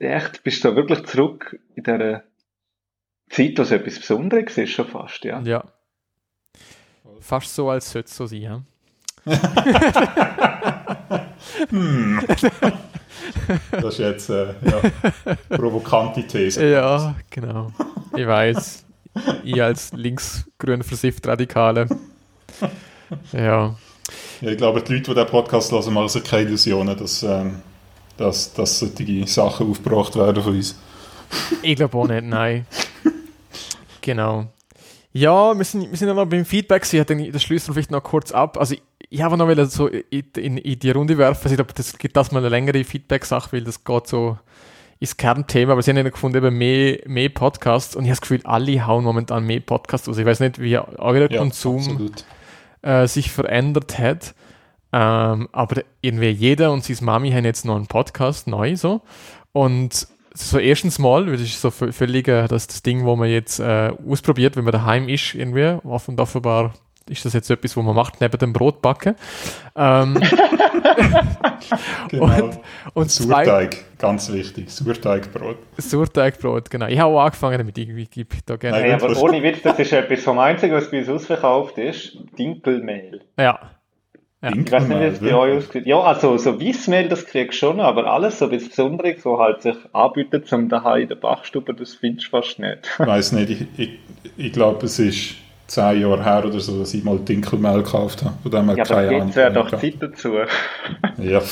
echt, 0.00 0.42
bist 0.44 0.62
du 0.64 0.76
wirklich 0.76 1.02
zurück 1.06 1.58
in 1.76 1.84
dieser 1.84 2.24
Zeit, 3.30 3.56
wo 3.56 3.62
es 3.62 3.70
etwas 3.70 3.98
Besonderes 3.98 4.58
ist, 4.58 4.70
schon 4.70 4.86
fast, 4.86 5.24
ja. 5.24 5.40
Ja. 5.40 5.64
Fast 7.20 7.54
so, 7.54 7.70
als 7.70 7.90
sollte 7.90 8.08
es 8.08 8.16
so 8.16 8.26
sein. 8.26 8.40
Ja? 8.42 8.62
Hm. 11.70 12.20
Das 13.70 13.94
ist 13.94 13.98
jetzt 13.98 14.30
äh, 14.30 14.54
ja, 14.64 15.36
provokante 15.56 16.26
These. 16.26 16.66
Ja, 16.66 17.14
genau. 17.30 17.70
Ich 18.16 18.26
weiß. 18.26 18.84
ich 19.44 19.62
als 19.62 19.92
linksgrün 19.92 20.82
versifft 20.82 21.26
Radikale. 21.26 21.88
Ja. 23.32 23.38
ja. 23.38 23.74
Ich 24.40 24.56
glaube, 24.56 24.82
die 24.82 24.94
Leute, 24.94 25.10
die 25.10 25.14
diesen 25.14 25.30
Podcast 25.30 25.72
hören, 25.72 25.94
machen 25.94 26.08
sich 26.08 26.24
keine 26.24 26.48
Illusionen, 26.48 26.96
dass, 26.96 27.22
ähm, 27.22 27.62
dass, 28.16 28.52
dass 28.52 28.78
solche 28.78 29.26
Sachen 29.26 29.70
aufgebracht 29.70 30.16
werden 30.16 30.42
von 30.42 30.54
uns. 30.54 30.78
Ich 31.62 31.76
glaube 31.76 31.96
auch 31.96 32.08
nicht, 32.08 32.24
nein. 32.24 32.66
genau. 34.00 34.46
Ja, 35.12 35.56
wir 35.56 35.64
sind, 35.64 35.90
wir 35.90 35.96
sind 35.96 36.08
ja 36.08 36.14
noch 36.14 36.26
beim 36.26 36.44
Feedback. 36.44 36.84
Sie 36.84 37.00
hat 37.00 37.08
den, 37.08 37.30
das 37.30 37.42
schließt 37.42 37.70
vielleicht 37.72 37.90
noch 37.90 38.02
kurz 38.02 38.32
ab. 38.32 38.58
Also, 38.58 38.74
ich, 39.10 39.22
habe 39.22 39.36
noch 39.36 39.46
mal 39.46 39.66
so 39.66 39.88
in, 39.88 40.24
in, 40.36 40.56
in, 40.58 40.78
die 40.78 40.90
Runde 40.90 41.18
werfen. 41.18 41.48
Ich 41.48 41.56
glaube, 41.56 41.72
das 41.74 41.98
gibt 41.98 42.16
das 42.16 42.32
mal 42.32 42.38
eine 42.38 42.48
längere 42.48 42.84
Feedback-Sache, 42.84 43.52
weil 43.52 43.64
das 43.64 43.84
geht 43.84 44.06
so 44.06 44.38
ins 45.00 45.16
Kernthema. 45.16 45.72
Aber 45.72 45.82
sie 45.82 45.90
haben 45.90 45.96
ja 45.96 46.02
gefunden, 46.04 46.38
eben 46.38 46.56
mehr, 46.56 46.98
mehr 47.06 47.28
Podcasts. 47.28 47.96
Und 47.96 48.04
ich 48.04 48.10
habe 48.10 48.20
das 48.20 48.20
Gefühl, 48.22 48.40
alle 48.44 48.86
hauen 48.86 49.04
momentan 49.04 49.44
mehr 49.44 49.60
Podcasts 49.60 50.08
aus. 50.08 50.18
Ich 50.18 50.26
weiß 50.26 50.40
nicht, 50.40 50.60
wie 50.60 50.78
euer 50.78 51.30
ja, 51.30 51.38
Konsum 51.38 52.10
äh, 52.82 53.06
sich 53.06 53.30
verändert 53.30 53.98
hat. 53.98 54.34
Ähm, 54.92 55.48
aber 55.50 55.82
irgendwie 56.02 56.28
jeder 56.28 56.72
und 56.72 56.84
seine 56.84 57.00
Mami 57.02 57.32
haben 57.32 57.44
jetzt 57.44 57.64
noch 57.64 57.76
einen 57.76 57.88
Podcast 57.88 58.46
neu 58.46 58.76
so. 58.76 59.02
Und 59.52 60.06
so 60.34 60.58
erstens 60.58 60.98
mal, 60.98 61.26
das 61.26 61.40
ist 61.40 61.60
so 61.60 61.70
völlig 61.70 62.26
das, 62.26 62.66
das 62.66 62.82
Ding, 62.82 63.04
wo 63.04 63.16
man 63.16 63.28
jetzt 63.28 63.60
äh, 63.60 63.92
ausprobiert, 64.08 64.56
wenn 64.56 64.64
man 64.64 64.72
daheim 64.72 65.08
ist, 65.08 65.34
irgendwie. 65.34 65.78
Offenbar 65.84 66.74
ist 67.08 67.24
das 67.24 67.32
jetzt 67.34 67.50
etwas, 67.50 67.76
was 67.76 67.84
man 67.84 67.94
macht, 67.94 68.20
neben 68.20 68.38
dem 68.38 68.52
Brotbacken. 68.52 69.14
Ähm, 69.76 70.14
genau. 72.10 72.24
Und, 72.24 72.60
und 72.94 73.10
Surteig, 73.10 73.98
ganz 73.98 74.32
wichtig. 74.32 74.70
Surteigbrot. 74.70 75.58
Surteigbrot, 75.78 76.70
genau. 76.70 76.86
Ich 76.86 76.98
habe 76.98 77.14
auch 77.14 77.24
angefangen 77.24 77.58
damit, 77.58 77.76
irgendwie 77.76 78.06
gebe 78.06 78.36
da 78.46 78.56
gerne. 78.56 78.80
Nein, 78.80 78.92
aber 78.94 79.16
ohne 79.20 79.42
Witz, 79.42 79.62
das 79.62 79.78
ist 79.78 79.92
etwas 79.92 80.22
vom 80.22 80.38
Einzigen, 80.38 80.74
was 80.74 80.90
bei 80.90 81.00
uns 81.00 81.08
ausverkauft 81.08 81.78
ist, 81.78 82.16
Dinkelmehl. 82.38 83.22
Ja. 83.38 83.58
Ja. 84.44 84.52
Ich 84.54 84.70
weiß 84.70 84.88
nicht, 84.88 85.00
wie 85.00 85.04
es 85.04 85.20
bei 85.20 85.34
euch 85.34 85.56
aussieht. 85.56 85.86
Ja, 85.86 86.00
also 86.00 86.36
so 86.36 86.60
Weissmehl, 86.60 87.08
das 87.08 87.24
kriegst 87.24 87.62
du 87.62 87.66
schon, 87.66 87.80
aber 87.80 88.04
alles 88.06 88.38
so 88.38 88.46
das 88.46 88.68
Besondere, 88.68 89.16
so 89.18 89.38
halt 89.38 89.62
sich 89.62 89.76
anbietet 89.94 90.46
zum 90.46 90.68
daheim 90.68 91.02
in 91.02 91.08
der 91.08 91.14
Bachstube, 91.14 91.72
das 91.72 91.94
findest 91.94 92.26
du 92.26 92.30
fast 92.30 92.58
nicht. 92.58 92.80
Ich 92.92 93.06
weiß 93.06 93.32
nicht, 93.32 93.48
ich, 93.48 93.66
ich, 93.78 93.98
ich 94.36 94.52
glaube, 94.52 94.84
es 94.84 94.98
ist 94.98 95.36
zehn 95.74 96.00
Jahre 96.00 96.24
her 96.24 96.44
oder 96.44 96.60
so, 96.60 96.78
dass 96.78 96.94
ich 96.94 97.04
mal 97.04 97.18
Dinkelmehl 97.18 97.82
gekauft 97.82 98.24
habe. 98.24 98.34
Von 98.42 98.50
dem 98.50 98.76
ja, 98.76 98.84
aber 98.84 99.12
jetzt 99.12 99.36
wäre 99.36 99.52
doch 99.52 99.70
Zeit 99.70 99.96
dazu. 100.00 100.34
ja, 101.18 101.42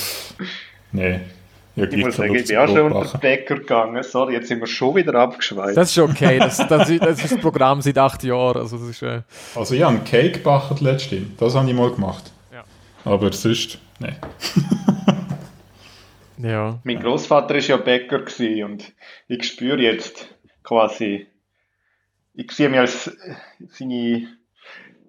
nee. 0.92 1.20
Ja, 1.74 1.84
ich 1.84 2.04
muss 2.04 2.16
sagen, 2.16 2.34
ich 2.34 2.46
bin 2.46 2.56
auch 2.58 2.68
schon 2.68 2.92
unter 2.92 3.08
den 3.08 3.20
Bäcker 3.20 3.54
gegangen. 3.54 4.02
Sorry, 4.02 4.34
jetzt 4.34 4.48
sind 4.48 4.60
wir 4.60 4.66
schon 4.66 4.94
wieder 4.94 5.14
abgeschweißt. 5.14 5.76
Das 5.76 5.90
ist 5.90 5.98
okay. 5.98 6.38
Das, 6.38 6.58
das, 6.68 6.90
ist, 6.90 7.02
das 7.02 7.24
ist 7.24 7.32
das 7.32 7.40
Programm 7.40 7.80
seit 7.80 7.96
acht 7.96 8.22
Jahren. 8.24 8.58
Also, 8.58 8.76
das 8.76 8.88
ist, 8.88 9.02
äh 9.02 9.22
also 9.54 9.74
ich 9.74 9.82
habe 9.82 9.96
einen 9.96 10.04
Cake 10.04 10.32
gebacken 10.32 10.76
letztens. 10.80 11.28
Das 11.38 11.54
habe 11.54 11.68
ich 11.68 11.74
mal 11.74 11.90
gemacht. 11.90 12.30
Aber 13.04 13.32
sonst, 13.32 13.78
nein. 13.98 14.16
ja. 16.38 16.78
Mein 16.84 17.00
Großvater 17.00 17.54
war 17.54 17.60
ja 17.60 17.76
Bäcker 17.78 18.20
und 18.64 18.92
ich 19.26 19.42
spüre 19.44 19.80
jetzt 19.80 20.28
quasi, 20.62 21.26
ich 22.34 22.50
sehe 22.52 22.68
mich 22.68 22.80
als 22.80 23.10
seine, 23.70 24.28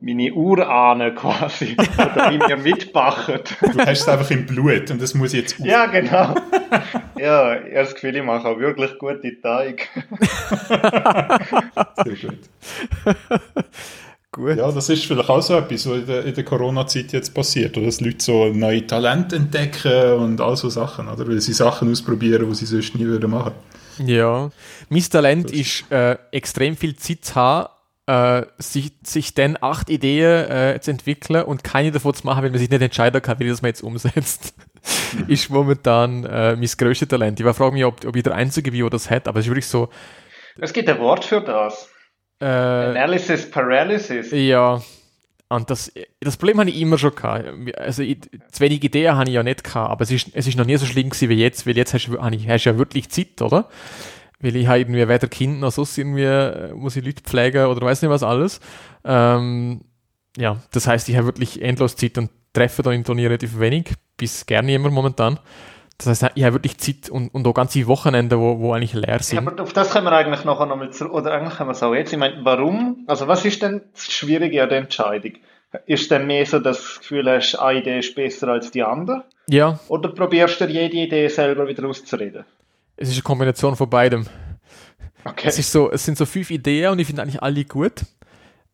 meine 0.02 0.34
Urahne 0.34 1.14
quasi, 1.14 1.76
oder 1.98 2.32
wie 2.32 2.38
mir 2.38 2.58
mitbachen. 2.58 3.40
Du 3.62 3.80
hast 3.80 4.02
es 4.02 4.08
einfach 4.08 4.32
im 4.32 4.46
Blut 4.46 4.92
und 4.92 5.02
das 5.02 5.14
muss 5.14 5.34
jetzt 5.34 5.60
auf. 5.60 5.66
Ja, 5.66 5.86
genau. 5.86 6.36
Ja, 7.18 7.56
ich 7.56 7.64
habe 7.64 7.74
das 7.74 7.94
Gefühl, 7.94 8.16
ich 8.18 8.24
mache 8.24 8.48
auch 8.48 8.60
wirklich 8.60 8.98
gute 9.00 9.42
Teig. 9.42 9.90
Sehr 12.04 12.16
gut. 12.16 12.40
Gut. 14.34 14.58
Ja, 14.58 14.72
das 14.72 14.90
ist 14.90 15.06
vielleicht 15.06 15.30
auch 15.30 15.44
so 15.44 15.56
etwas, 15.56 15.88
was 15.88 16.00
in 16.00 16.06
der, 16.08 16.24
der 16.24 16.44
Corona-Zeit 16.44 17.12
jetzt 17.12 17.36
passiert, 17.36 17.78
oder? 17.78 17.86
dass 17.86 18.02
Leute 18.02 18.18
so 18.20 18.48
neue 18.48 18.86
Talente 18.88 19.36
entdecken 19.36 20.14
und 20.14 20.42
all 20.42 20.58
so 20.58 20.70
Sachen, 20.70 21.08
oder? 21.08 21.28
Weil 21.28 21.40
sie 21.40 21.54
Sachen 21.54 21.92
ausprobieren, 21.92 22.50
die 22.50 22.56
sie 22.56 22.66
sonst 22.66 22.96
nie 22.96 23.06
würden 23.06 23.30
machen. 23.30 23.52
Ja, 24.00 24.50
Talent 25.12 25.46
das 25.46 25.52
ist, 25.52 25.92
äh, 25.92 26.18
extrem 26.32 26.76
viel 26.76 26.96
Zeit 26.96 27.26
zu 27.26 27.36
haben, 27.36 27.70
äh, 28.06 28.46
sich, 28.58 28.92
sich 29.04 29.34
dann 29.34 29.58
acht 29.62 29.90
Ideen 29.90 30.50
äh, 30.50 30.80
zu 30.82 30.92
entwickeln 30.92 31.44
und 31.44 31.64
keine 31.64 31.92
davon 31.92 32.14
zu 32.14 32.26
machen, 32.26 32.44
wenn 32.44 32.52
man 32.52 32.60
sich 32.60 32.70
nicht 32.70 32.82
entscheiden 32.82 33.22
kann, 33.22 33.40
wie 33.40 33.48
das 33.48 33.62
man 33.62 33.70
jetzt 33.70 33.82
umsetzt. 33.82 34.56
ist 35.28 35.50
momentan 35.50 36.26
äh, 36.26 36.56
mein 36.56 36.70
größtes 36.78 37.08
Talent. 37.08 37.40
Ich 37.40 37.46
frage 37.46 37.72
mich, 37.72 37.86
ob, 37.86 38.06
ob 38.06 38.16
ich 38.16 38.24
der 38.24 38.36
Einzige 38.36 38.72
bin, 38.72 38.82
der 38.82 38.90
das 38.90 39.10
hat, 39.10 39.28
aber 39.28 39.40
es 39.40 39.46
ist 39.46 39.52
wirklich 39.52 39.68
so. 39.68 39.90
Es 40.60 40.74
gibt 40.74 40.90
ein 40.90 41.00
Wort 41.00 41.24
für 41.24 41.42
das. 41.42 41.90
Äh, 42.42 42.46
Analysis 42.46 43.50
Paralysis. 43.50 44.32
Ja. 44.32 44.82
Und 45.56 45.70
das, 45.70 45.92
das 46.20 46.38
Problem 46.38 46.60
habe 46.60 46.70
ich 46.70 46.82
immer 46.82 46.98
schon 46.98 47.14
gehabt. 47.14 47.46
Also, 47.78 48.02
ich, 48.02 48.18
zu 48.52 48.60
wenig 48.60 48.84
Ideen 48.84 49.16
habe 49.16 49.30
ich 49.30 49.36
ja 49.36 49.44
nicht 49.44 49.64
gehabt, 49.64 49.92
aber 49.92 50.02
es 50.02 50.12
ist, 50.12 50.30
es 50.34 50.48
ist 50.48 50.58
noch 50.58 50.66
nie 50.66 50.78
so 50.78 50.86
schlimm 50.86 51.10
gewesen 51.10 51.30
wie 51.30 51.36
jetzt, 51.36 51.68
weil 51.68 51.78
jetzt 51.78 51.94
hast, 51.94 52.08
habe 52.08 52.38
hast 52.48 52.66
du 52.66 52.70
ja 52.70 52.78
wirklich 52.78 53.10
Zeit, 53.10 53.42
oder? 53.42 53.70
Weil 54.40 54.56
ich 54.56 54.68
habe 54.68 54.80
irgendwie 54.80 55.08
weder 55.08 55.28
Kind 55.28 55.60
noch 55.60 55.72
sonst 55.72 55.98
irgendwie, 55.98 56.24
äh, 56.24 56.74
muss 56.74 56.96
ich 56.96 57.06
Leute 57.06 57.22
pflegen 57.22 57.68
oder 57.68 57.86
weiß 57.86 58.02
nicht 58.02 58.12
was 58.12 58.24
alles. 58.24 58.60
Ähm, 59.06 59.82
ja, 60.38 60.58
das 60.72 60.88
heißt, 60.88 61.08
ich 61.10 61.16
habe 61.16 61.28
wirklich 61.28 61.62
endlos 61.62 61.96
Zeit 61.96 62.18
und 62.18 62.32
treffe 62.52 62.82
da 62.82 62.92
in 62.92 63.04
Turnier 63.04 63.30
relativ 63.30 63.60
wenig, 63.60 63.94
bis 64.18 64.46
gerne 64.46 64.74
immer 64.74 64.90
momentan. 64.90 65.40
Das 65.98 66.08
heißt, 66.08 66.34
ich 66.36 66.44
habe 66.44 66.56
wirklich 66.56 66.78
Zeit 66.78 67.10
und, 67.10 67.30
und 67.30 67.48
auch 67.48 67.54
ganze 67.54 67.86
Wochenende, 67.88 68.40
wo, 68.40 68.60
wo 68.60 68.74
eigentlich 68.74 68.94
leer 68.94 69.20
sind. 69.20 69.44
Ja, 69.44 69.52
aber 69.52 69.62
auf 69.62 69.74
das 69.74 69.92
können 69.92 70.06
wir 70.06 70.12
eigentlich 70.12 70.44
nachher 70.44 70.66
nochmal 70.66 70.92
zurück, 70.92 71.14
oder 71.14 71.34
eigentlich 71.34 71.56
können 71.56 71.70
wir 71.70 71.74
es 71.74 71.84
auch 71.84 71.94
jetzt. 71.94 72.12
Ich 72.12 72.20
meine, 72.20 72.44
warum, 72.44 73.04
also 73.08 73.28
was 73.28 73.46
ist 73.46 73.62
denn 73.62 73.82
das 73.94 74.12
Schwierige 74.12 74.64
an 74.64 74.70
der 74.70 74.80
Entscheidung? 74.80 75.34
Ist 75.86 76.12
denn 76.12 76.28
mehr 76.28 76.46
so, 76.46 76.60
dass 76.60 76.78
du 76.78 76.84
das 76.84 77.00
Gefühl 77.00 77.30
hast, 77.30 77.56
eine 77.56 77.80
Idee 77.80 78.00
ist 78.00 78.16
besser 78.16 78.48
als 78.50 78.72
die 78.72 78.84
andere? 78.84 79.24
Ja. 79.48 79.80
Oder 79.88 80.10
probierst 80.10 80.62
du 80.62 80.66
jede 80.66 80.98
Idee 80.98 81.28
selber 81.28 81.68
wieder 81.68 81.88
auszureden? 81.88 82.46
Es 82.96 83.10
ist 83.10 83.16
eine 83.16 83.24
Kombination 83.24 83.76
von 83.76 83.90
beidem. 83.90 84.28
Okay. 85.26 85.48
Es, 85.48 85.58
ist 85.58 85.72
so, 85.72 85.92
es 85.92 86.04
sind 86.04 86.18
so 86.18 86.26
fünf 86.26 86.52
Ideen 86.52 86.92
und 86.92 87.00
ich 87.00 87.08
finde 87.08 87.22
eigentlich 87.22 87.42
alle 87.42 87.66
gut. 87.66 88.06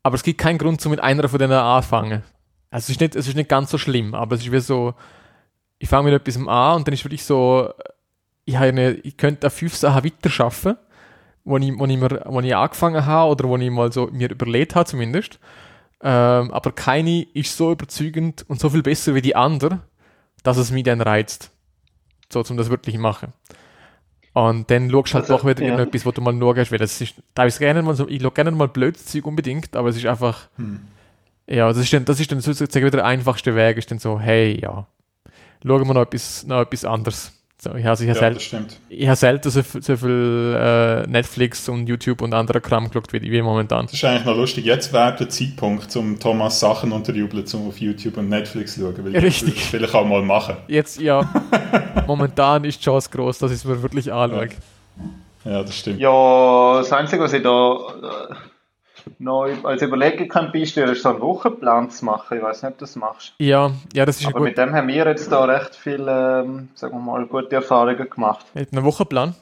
Aber 0.04 0.16
es 0.16 0.24
gibt 0.24 0.40
keinen 0.40 0.58
Grund, 0.58 0.82
zu 0.82 0.90
mit 0.90 1.00
einer 1.00 1.28
von 1.30 1.40
denen 1.40 1.54
anfangen. 1.54 2.24
Also 2.72 2.86
es 2.86 2.90
ist 2.90 3.02
nicht, 3.02 3.16
es 3.16 3.28
ist 3.28 3.36
nicht 3.36 3.50
ganz 3.50 3.72
so 3.72 3.78
schlimm, 3.78 4.14
aber 4.14 4.36
es 4.36 4.42
ist 4.42 4.52
wie 4.52 4.60
so, 4.60 4.94
ich 5.80 5.90
fange 5.90 6.12
mit 6.12 6.22
etwas 6.22 6.38
an 6.46 6.76
und 6.76 6.88
dann 6.88 6.94
ist 6.94 7.04
wirklich 7.06 7.24
so, 7.24 7.74
ich, 8.46 8.56
habe 8.56 8.68
eine, 8.68 8.92
ich 8.92 9.18
könnte 9.18 9.42
da 9.42 9.50
fünf 9.50 9.76
Sachen 9.76 10.04
weiter 10.04 10.30
schaffen, 10.30 10.76
wo 11.46 11.58
ich, 11.58 11.72
wo 11.78 11.86
ich, 11.86 11.98
mir, 11.98 12.22
wo 12.26 12.40
ich 12.42 12.56
angefangen 12.56 13.06
habe 13.06 13.32
oder 13.32 13.48
wo 13.48 13.58
ich 13.58 13.72
mal 13.72 13.92
so 13.92 14.08
mir 14.12 14.30
überlegt 14.30 14.76
habe 14.76 14.86
zumindest. 14.86 15.40
Ähm, 16.02 16.52
aber 16.52 16.72
keine 16.72 17.24
ist 17.34 17.56
so 17.56 17.72
überzeugend 17.72 18.46
und 18.48 18.60
so 18.60 18.70
viel 18.70 18.84
besser 18.84 19.16
wie 19.16 19.22
die 19.22 19.36
andere, 19.36 19.82
dass 20.44 20.58
es 20.58 20.72
mich 20.72 20.84
dann 20.84 21.02
reizt. 21.02 21.52
So, 22.32 22.44
zum 22.44 22.58
das 22.58 22.70
wirklich 22.70 22.98
machen. 22.98 23.34
Und 24.34 24.70
dann 24.70 24.90
schaust 24.92 25.12
du 25.12 25.14
halt 25.16 25.24
also, 25.24 25.38
doch 25.38 25.46
wieder 25.46 25.64
ja. 25.64 25.72
irgendetwas, 25.72 26.06
wo 26.06 26.12
du 26.12 26.22
mal 26.22 26.38
schaust, 26.40 26.72
weil 26.72 26.78
das 26.78 27.02
ist, 27.02 27.16
da 27.34 27.46
ist 27.46 27.60
gerne 27.60 27.82
mal 27.82 27.96
so, 27.96 28.08
ich 28.08 28.22
schaue 28.22 28.32
gerne 28.32 28.52
mal 28.52 28.68
blödes 28.68 29.06
Zeug 29.06 29.26
unbedingt, 29.26 29.76
aber 29.76 29.90
es 29.90 29.98
ist 29.98 30.06
einfach, 30.06 30.48
hm. 30.56 30.80
ja, 31.48 31.68
das 31.68 31.78
ist 31.78 31.92
dann, 31.92 32.06
das 32.06 32.20
ist 32.20 32.32
dann 32.32 32.40
sozusagen 32.40 32.86
wieder 32.86 32.98
der 32.98 33.06
einfachste 33.06 33.56
Weg, 33.56 33.78
ist 33.78 33.90
dann 33.90 34.00
so, 34.00 34.20
hey, 34.20 34.60
ja, 34.62 34.86
schauen 35.66 35.88
wir 35.88 35.94
noch 35.94 36.02
etwas, 36.02 36.46
noch 36.46 36.62
etwas 36.62 36.86
anderes. 36.86 37.32
So, 37.62 37.76
ich 37.76 37.86
habe 37.86 38.02
ja, 38.06 38.16
selten, 38.16 38.68
ich 38.88 39.06
habe 39.06 39.18
selten 39.18 39.50
so, 39.50 39.62
so 39.62 39.98
viel 39.98 40.56
äh, 40.58 41.06
Netflix 41.08 41.68
und 41.68 41.88
YouTube 41.88 42.22
und 42.22 42.34
andere 42.34 42.62
Kram 42.62 42.88
geschaut 42.88 43.12
wie, 43.12 43.22
wie 43.22 43.42
momentan. 43.42 43.86
Das 43.86 43.96
ist 43.96 44.06
eigentlich 44.06 44.24
noch 44.24 44.38
lustig. 44.38 44.64
Jetzt 44.64 44.94
wäre 44.94 45.14
der 45.18 45.28
Zeitpunkt, 45.28 45.94
um 45.98 46.18
Thomas 46.18 46.62
Sachen 46.62 46.94
unterjubeln, 46.94 47.44
um 47.52 47.68
auf 47.68 47.78
YouTube 47.78 48.16
und 48.16 48.30
Netflix 48.30 48.76
zu 48.76 48.80
schauen. 48.80 48.96
Weil 49.04 49.18
Richtig. 49.18 49.56
Das 49.56 49.74
will 49.74 49.84
ich 49.84 49.94
auch 49.94 50.06
mal 50.06 50.22
machen. 50.22 50.56
Jetzt, 50.70 51.02
ja. 51.02 51.30
momentan 52.08 52.64
ist 52.64 52.80
die 52.80 52.86
Chance 52.86 53.10
groß, 53.10 53.40
dass 53.40 53.52
ich 53.52 53.58
es 53.58 53.66
mir 53.66 53.82
wirklich 53.82 54.10
anschaue. 54.10 54.48
Ja. 55.44 55.52
ja, 55.52 55.62
das 55.62 55.76
stimmt. 55.76 56.00
Ja, 56.00 56.78
das 56.78 56.94
Einzige, 56.94 57.22
was 57.22 57.34
ich 57.34 57.44
da 57.44 57.78
noch 59.20 59.48
als 59.64 59.82
Überlegung 59.82 60.28
kann 60.28 60.52
beisteuern, 60.52 60.90
ist 60.90 61.04
so 61.04 61.10
einen 61.10 61.22
Wochenplan 61.22 61.90
zu 61.90 62.06
machen. 62.06 62.38
Ich 62.38 62.44
weiß 62.44 62.64
nicht, 62.64 62.72
ob 62.72 62.78
du 62.78 62.84
das 62.84 62.96
machst. 62.96 63.34
Ja, 63.40 63.72
ja, 63.94 64.06
das 64.06 64.20
ist 64.20 64.28
Aber 64.28 64.42
mit 64.42 64.58
dem 64.58 64.74
haben 64.74 64.88
wir 64.88 65.06
jetzt 65.06 65.32
da 65.32 65.46
recht 65.46 65.76
viele, 65.76 66.44
ähm, 66.44 66.70
sagen 66.76 66.98
wir 66.98 67.02
mal, 67.02 67.26
gute 67.26 67.56
Erfahrungen 67.56 68.10
gemacht. 68.10 68.46
Mit 68.54 68.72
einem 68.72 68.86
Wochenplan? 68.86 69.36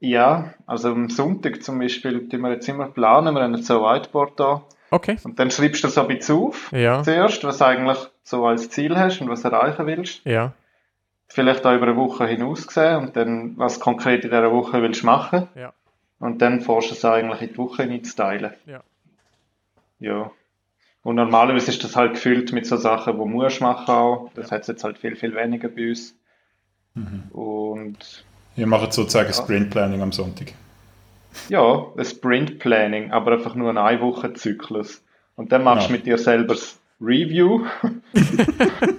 Ja, 0.00 0.52
also 0.66 0.90
am 0.90 1.08
Sonntag 1.08 1.62
zum 1.62 1.78
Beispiel, 1.78 2.28
die 2.28 2.36
wir 2.38 2.50
jetzt 2.52 2.68
immer 2.68 2.86
planen, 2.86 3.34
wir 3.34 3.42
haben 3.42 3.54
jetzt 3.54 3.66
so 3.66 3.84
ein 3.84 4.02
Whiteboard 4.02 4.38
da. 4.38 4.62
Okay. 4.90 5.16
Und 5.24 5.38
dann 5.38 5.50
schreibst 5.50 5.82
du 5.82 5.88
so 5.88 6.02
ein 6.02 6.08
bisschen 6.08 6.36
auf, 6.36 6.70
ja. 6.72 7.02
zuerst, 7.02 7.42
was 7.44 7.58
du 7.58 7.64
eigentlich 7.64 7.98
so 8.22 8.46
als 8.46 8.70
Ziel 8.70 8.96
hast 8.96 9.20
und 9.20 9.28
was 9.28 9.42
du 9.42 9.48
erreichen 9.48 9.86
willst. 9.86 10.24
Ja. 10.24 10.52
Vielleicht 11.26 11.66
auch 11.66 11.74
über 11.74 11.86
eine 11.86 11.96
Woche 11.96 12.26
hinaus 12.26 12.66
gesehen 12.66 12.96
und 12.98 13.16
dann, 13.16 13.56
was 13.56 13.80
konkret 13.80 14.24
in 14.24 14.30
dieser 14.30 14.52
Woche 14.52 14.82
willst 14.82 15.02
du 15.02 15.06
machen. 15.06 15.48
Ja. 15.56 15.72
Und 16.20 16.42
dann 16.42 16.60
fährst 16.60 16.90
du 16.90 16.94
es 16.94 17.04
eigentlich 17.04 17.42
in 17.42 17.48
die 17.48 17.58
Woche 17.58 17.82
einzuteilen. 17.82 18.52
Ja. 18.66 18.82
Ja. 20.00 20.30
Und 21.02 21.16
normalerweise 21.16 21.70
ist 21.70 21.84
das 21.84 21.96
halt 21.96 22.14
gefüllt 22.14 22.52
mit 22.52 22.66
so 22.66 22.76
Sachen, 22.76 23.18
die 23.18 23.24
musst 23.24 23.60
machen 23.60 23.94
auch. 23.94 24.30
Das 24.34 24.50
ja. 24.50 24.56
hat 24.56 24.62
es 24.62 24.68
jetzt 24.68 24.84
halt 24.84 24.98
viel, 24.98 25.16
viel 25.16 25.34
weniger 25.34 25.68
bei 25.68 25.90
uns. 25.90 26.14
Mhm. 26.94 27.24
Und 27.30 28.24
Ihr 28.56 28.66
macht 28.66 28.92
sozusagen 28.92 29.28
ja. 29.28 29.34
Sprint 29.34 29.70
Planning 29.70 30.00
am 30.00 30.12
Sonntag. 30.12 30.52
Ja, 31.48 31.86
ein 31.96 32.04
Sprint 32.04 32.58
Planning, 32.60 33.10
aber 33.10 33.32
einfach 33.32 33.54
nur 33.54 33.70
ein 33.70 33.78
Ein-Wochen-Zyklus. 33.78 35.02
Und 35.36 35.50
dann 35.52 35.64
machst 35.64 35.88
du 35.88 35.92
ja. 35.92 35.96
mit 35.96 36.06
dir 36.06 36.16
selber 36.18 36.54
das 36.54 36.78
Review. 37.00 37.66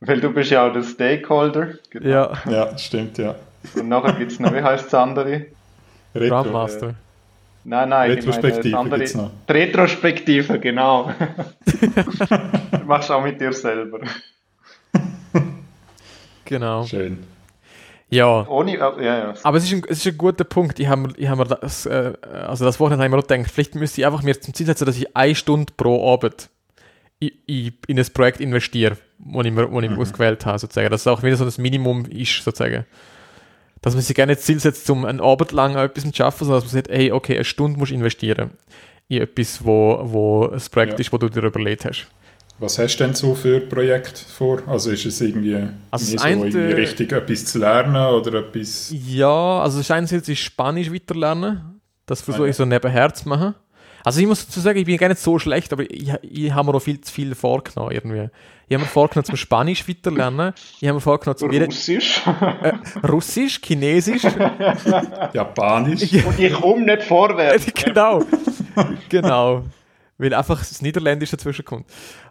Weil 0.00 0.20
du 0.20 0.30
bist 0.30 0.50
ja 0.50 0.66
auch 0.66 0.72
der 0.72 0.82
Stakeholder. 0.82 1.74
Genau. 1.90 2.08
Ja. 2.08 2.32
ja, 2.50 2.76
stimmt, 2.76 3.18
ja. 3.18 3.36
Und 3.76 3.88
nachher 3.88 4.14
gibt 4.14 4.32
es 4.32 4.40
noch, 4.40 4.52
wie 4.52 4.62
heißt 4.62 4.86
das 4.86 4.94
andere? 4.94 5.46
Retro. 6.14 6.28
Grandmaster. 6.28 6.94
Nein, 7.64 7.88
nein, 7.88 8.10
Retrospektive 8.10 8.68
ich 8.68 8.74
meine, 8.74 8.98
das 8.98 9.14
andere, 9.16 9.30
Retrospektive, 9.48 10.60
genau. 10.60 11.10
du 11.66 12.84
machst 12.86 13.10
auch 13.10 13.22
mit 13.22 13.40
dir 13.40 13.52
selber. 13.52 14.00
Genau. 16.44 16.84
Schön. 16.84 17.24
Ja. 18.10 18.46
Ohne, 18.48 18.76
ja, 18.76 19.00
ja. 19.00 19.34
Aber 19.42 19.56
es 19.56 19.64
ist, 19.64 19.72
ein, 19.72 19.82
es 19.88 19.98
ist 19.98 20.06
ein 20.06 20.18
guter 20.18 20.44
Punkt. 20.44 20.78
Ich 20.78 20.86
habe 20.86 21.12
ich 21.16 21.28
hab 21.28 21.38
mir 21.38 21.46
das, 21.46 21.86
äh, 21.86 22.12
also 22.46 22.64
das 22.64 22.78
Wochenende 22.78 23.04
habe 23.04 23.16
ich 23.16 23.28
mir 23.28 23.36
gedacht, 23.36 23.52
vielleicht 23.52 23.74
müsste 23.74 24.00
ich 24.00 24.06
einfach 24.06 24.22
mir 24.22 24.40
zum 24.40 24.54
Ziel 24.54 24.66
setzen, 24.66 24.86
dass 24.86 24.96
ich 24.96 25.16
eine 25.16 25.34
Stunde 25.34 25.72
pro 25.76 26.12
Abend 26.12 26.48
in, 27.18 27.72
in 27.86 27.98
ein 27.98 28.06
Projekt 28.12 28.40
investiere, 28.40 28.98
wo 29.18 29.40
ich 29.40 29.50
mir, 29.50 29.70
wo 29.70 29.80
ich 29.80 29.88
mir 29.88 29.96
mhm. 29.96 30.00
ausgewählt 30.00 30.46
habe, 30.46 30.58
sozusagen. 30.58 30.90
Dass 30.90 31.00
es 31.00 31.06
auch 31.06 31.22
wieder 31.22 31.36
so 31.36 31.44
das 31.44 31.58
Minimum 31.58 32.04
ist, 32.06 32.44
sozusagen. 32.44 32.84
Dass 33.84 33.92
man 33.92 34.02
sich 34.02 34.16
gerne 34.16 34.34
das 34.34 34.44
Ziel 34.46 34.58
setzt, 34.58 34.88
um 34.88 35.04
einen 35.04 35.20
Abend 35.20 35.52
lang 35.52 35.76
etwas 35.76 36.04
zu 36.04 36.10
schaffen, 36.14 36.46
sondern 36.46 36.62
dass 36.62 36.72
man 36.72 36.82
sagt, 36.82 36.88
hey, 36.88 37.12
okay, 37.12 37.34
eine 37.34 37.44
Stunde 37.44 37.78
musst 37.78 37.90
du 37.90 37.96
investieren 37.96 38.52
in 39.08 39.20
etwas, 39.20 39.62
wo, 39.62 40.00
wo 40.04 40.48
ein 40.48 40.62
Projekt 40.70 40.94
ja. 40.94 41.00
ist, 41.00 41.12
wo 41.12 41.18
du 41.18 41.28
dir 41.28 41.42
überlegt 41.42 41.84
hast. 41.84 42.06
Was 42.58 42.78
hast 42.78 42.96
du 42.96 43.04
denn 43.04 43.14
so 43.14 43.34
für 43.34 43.60
Projekt 43.60 44.16
vor? 44.16 44.62
Also 44.66 44.90
ist 44.90 45.04
es 45.04 45.20
irgendwie, 45.20 45.68
also 45.90 46.16
so 46.16 46.26
irgendwie 46.26 46.72
richtig 46.72 47.12
etwas 47.12 47.44
zu 47.44 47.58
lernen 47.58 47.94
oder 47.96 48.38
etwas? 48.38 48.90
Ja, 48.90 49.60
also 49.60 49.76
das 49.76 49.90
einerseits 49.90 50.30
ist 50.30 50.38
Spanisch 50.38 50.90
weiterlernen. 50.90 51.82
Das 52.06 52.22
versuche 52.22 52.48
ich 52.48 52.56
so 52.56 52.64
nebenher 52.64 53.12
zu 53.12 53.28
machen. 53.28 53.54
Also 54.02 54.18
ich 54.18 54.26
muss 54.26 54.46
dazu 54.46 54.60
sagen, 54.60 54.78
ich 54.78 54.86
bin 54.86 54.96
gar 54.96 55.08
nicht 55.08 55.20
so 55.20 55.38
schlecht, 55.38 55.74
aber 55.74 55.82
ich, 55.90 56.10
ich 56.22 56.52
habe 56.52 56.70
mir 56.70 56.74
auch 56.74 56.80
viel 56.80 57.02
zu 57.02 57.12
viel 57.12 57.34
vorgenommen 57.34 57.92
irgendwie. 57.92 58.30
Ich 58.68 58.74
habe 58.74 58.84
mir 58.84 58.88
vorgenommen 58.90 59.26
zum 59.26 59.36
Spanisch 59.36 59.88
weiterlernen. 59.88 60.54
Ich 60.80 60.88
habe 60.88 60.94
mir 60.94 61.00
vorgenommen 61.00 61.38
zum 61.38 61.50
Russisch. 61.50 62.22
Äh, 62.26 63.06
Russisch, 63.06 63.60
Chinesisch. 63.62 64.22
Japanisch. 65.32 66.12
Und 66.24 66.38
ich 66.38 66.52
komme 66.52 66.84
nicht 66.84 67.02
vorwärts. 67.02 67.66
genau. 67.74 68.22
genau 69.08 69.64
weil 70.18 70.34
einfach 70.34 70.58
das 70.58 70.82
Niederländische 70.82 71.36
dazwischen 71.36 71.64
kommt. 71.64 71.86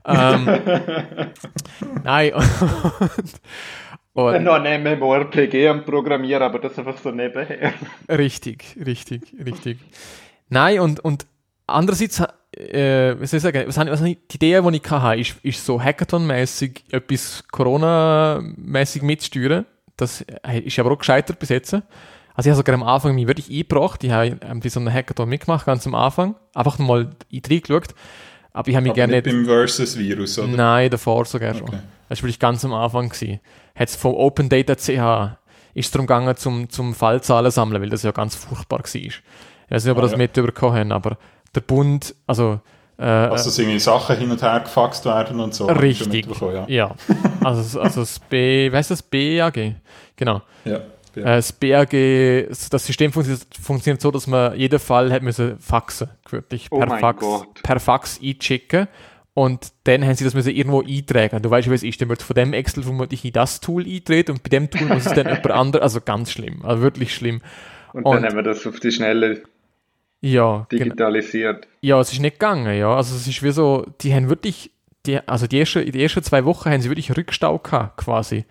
Ähm, 0.06 0.46
nein. 2.04 2.34
Und, 4.14 4.36
und, 4.36 4.44
noch 4.44 4.54
ein 4.54 4.84
MMORPG 4.84 5.68
am 5.68 5.86
Programmieren, 5.86 6.44
aber 6.44 6.60
das 6.60 6.78
einfach 6.78 6.98
so 6.98 7.12
nebenher. 7.12 7.74
Richtig, 8.08 8.78
richtig, 8.86 9.34
richtig. 9.44 9.80
Nein, 10.50 10.80
und, 10.80 11.00
und 11.00 11.26
andererseits, 11.68 12.24
äh, 12.58 13.20
was 13.20 13.32
soll 13.32 13.38
ich 13.38 13.44
sagen, 13.44 13.64
was, 13.68 13.78
was, 13.78 14.02
die 14.02 14.18
Idee, 14.34 14.62
die 14.62 14.78
ich 14.78 14.92
hatte, 14.92 15.20
ist, 15.20 15.36
ist 15.44 15.66
so 15.66 15.80
Hackathon-mäßig 15.80 16.84
etwas 16.92 17.44
Corona-mäßig 17.52 19.02
mitzusteuern. 19.02 19.66
Das 19.98 20.26
ist 20.66 20.80
aber 20.80 20.92
auch 20.92 20.98
gescheitert 20.98 21.40
bis 21.40 21.50
jetzt. 21.50 21.74
Also 21.74 22.50
ich 22.50 22.52
habe 22.52 22.56
sogar 22.56 22.76
am 22.76 22.84
Anfang 22.84 23.14
mich 23.16 23.28
wirklich 23.28 23.50
eingebracht. 23.50 24.04
Ich 24.04 24.12
habe 24.12 24.38
ähm, 24.42 24.62
so 24.66 24.80
einen 24.80 24.92
Hackathon 24.92 25.30
mitgemacht, 25.30 25.66
ganz 25.66 25.86
am 25.86 25.94
Anfang. 25.96 26.36
Einfach 26.54 26.80
mal 26.80 27.12
reingeschaut. 27.32 27.94
Aber 28.54 28.68
ich 28.70 28.76
habe 28.76 28.84
mich 28.84 28.92
aber 28.92 28.96
gerne 28.96 29.14
nicht... 29.14 29.26
beim 29.26 29.46
Versus-Virus, 29.46 30.40
oder? 30.40 30.48
Nein, 30.48 30.90
davor 30.90 31.26
sogar 31.26 31.54
schon. 31.54 31.68
Okay. 31.68 31.80
Das 32.10 32.20
war 32.20 32.24
wirklich 32.24 32.40
ganz 32.40 32.66
am 32.66 32.74
Anfang. 32.74 33.10
Gewesen. 33.10 33.40
Hat 33.76 33.90
es 33.90 33.96
vom 33.96 34.14
Open 34.14 34.50
Data 34.50 34.76
CH 34.76 35.38
ist 35.74 35.86
es 35.86 35.92
darum 35.92 36.06
gegangen, 36.06 36.36
zum, 36.38 36.70
zum 36.70 36.94
Fallzahlen 36.94 37.50
sammeln, 37.52 37.82
weil 37.82 37.90
das 37.90 38.04
ja 38.04 38.12
ganz 38.12 38.36
furchtbar 38.36 38.80
war. 38.80 38.96
Ich 38.96 39.22
weiß 39.70 39.84
nicht, 39.84 39.92
ob 39.92 39.98
wir 39.98 40.02
ah, 40.02 40.06
das 40.06 40.12
ja. 40.12 40.18
mitbekommen 40.18 40.78
haben, 40.78 40.92
aber 40.92 41.18
der 41.56 41.62
Bund, 41.62 42.16
also... 42.28 42.60
Äh, 42.98 43.04
also 43.04 43.46
dass 43.46 43.58
irgendwie 43.58 43.80
Sachen 43.80 44.18
hin 44.18 44.30
und 44.30 44.42
her 44.42 44.60
gefaxt 44.60 45.06
werden 45.06 45.40
und 45.40 45.54
so. 45.54 45.66
Richtig, 45.66 46.28
ja. 46.42 46.66
ja. 46.68 46.96
also, 47.44 47.80
also 47.80 48.02
das 48.02 48.20
B, 48.20 48.72
weißt 48.72 48.92
du 48.92 48.94
das 48.94 49.02
BAG? 49.02 49.76
Genau. 50.16 50.42
Ja. 50.64 50.82
Ja. 51.16 51.22
Äh, 51.22 51.36
das 51.36 51.52
BRG, 51.54 52.48
das 52.70 52.86
System 52.86 53.12
funktioniert, 53.12 53.46
funktioniert, 53.62 54.02
so, 54.02 54.12
dass 54.12 54.28
man 54.28 54.58
jeden 54.58 54.80
Fall 54.80 55.12
hat 55.12 55.22
müssen 55.22 55.60
faxen, 55.60 56.10
wirklich 56.30 56.68
oh 56.72 56.80
per, 56.80 57.00
Fax, 57.00 57.26
per 57.62 57.80
Fax 57.80 58.20
einschicken. 58.22 58.88
Und 59.36 59.72
dann 59.86 60.06
haben 60.06 60.14
sie 60.14 60.24
das 60.24 60.36
müssen 60.36 60.56
irgendwo 60.56 60.84
eintragen. 60.84 61.42
Du 61.42 61.50
weißt, 61.50 61.68
wie 61.68 61.74
es 61.74 61.82
ist. 61.82 62.00
Dann 62.00 62.10
wird 62.10 62.22
von 62.22 62.36
dem 62.36 62.54
Excel 62.54 62.84
vermutlich 62.84 63.26
in 63.26 63.34
das 63.34 63.62
Tool 63.62 63.84
eintreten 63.84 64.32
und 64.32 64.44
bei 64.44 64.50
dem 64.50 64.70
Tool 64.70 64.88
muss 64.88 65.08
es 65.08 65.14
dann 65.14 65.26
jemand 65.28 65.52
anderes, 65.52 65.82
also 65.82 66.02
ganz 66.02 66.32
schlimm, 66.32 66.64
also 66.64 66.84
wirklich 66.84 67.16
schlimm. 67.16 67.42
Und, 67.94 68.06
und 68.06 68.16
dann 68.16 68.26
haben 68.26 68.36
wir 68.36 68.44
das 68.44 68.66
auf 68.68 68.80
die 68.80 68.92
Schnelle 68.92 69.44
ja, 70.24 70.66
digitalisiert. 70.72 71.68
Ja, 71.82 72.00
es 72.00 72.14
ist 72.14 72.20
nicht 72.20 72.40
gegangen, 72.40 72.78
ja. 72.78 72.96
Also 72.96 73.16
es 73.16 73.28
ist 73.28 73.44
wie 73.44 73.52
so, 73.52 73.86
die 74.02 74.14
haben 74.14 74.30
wirklich, 74.30 74.72
die, 75.06 75.20
also 75.28 75.48
die, 75.48 75.58
erste, 75.58 75.84
die 75.84 76.02
ersten 76.02 76.24
zwei 76.24 76.46
Wochen 76.46 76.70
haben 76.70 76.82
sie 76.82 76.90
wirklich 76.90 77.16
Rückstau 77.16 77.60
gehabt, 77.60 77.98
quasi. 77.98 78.46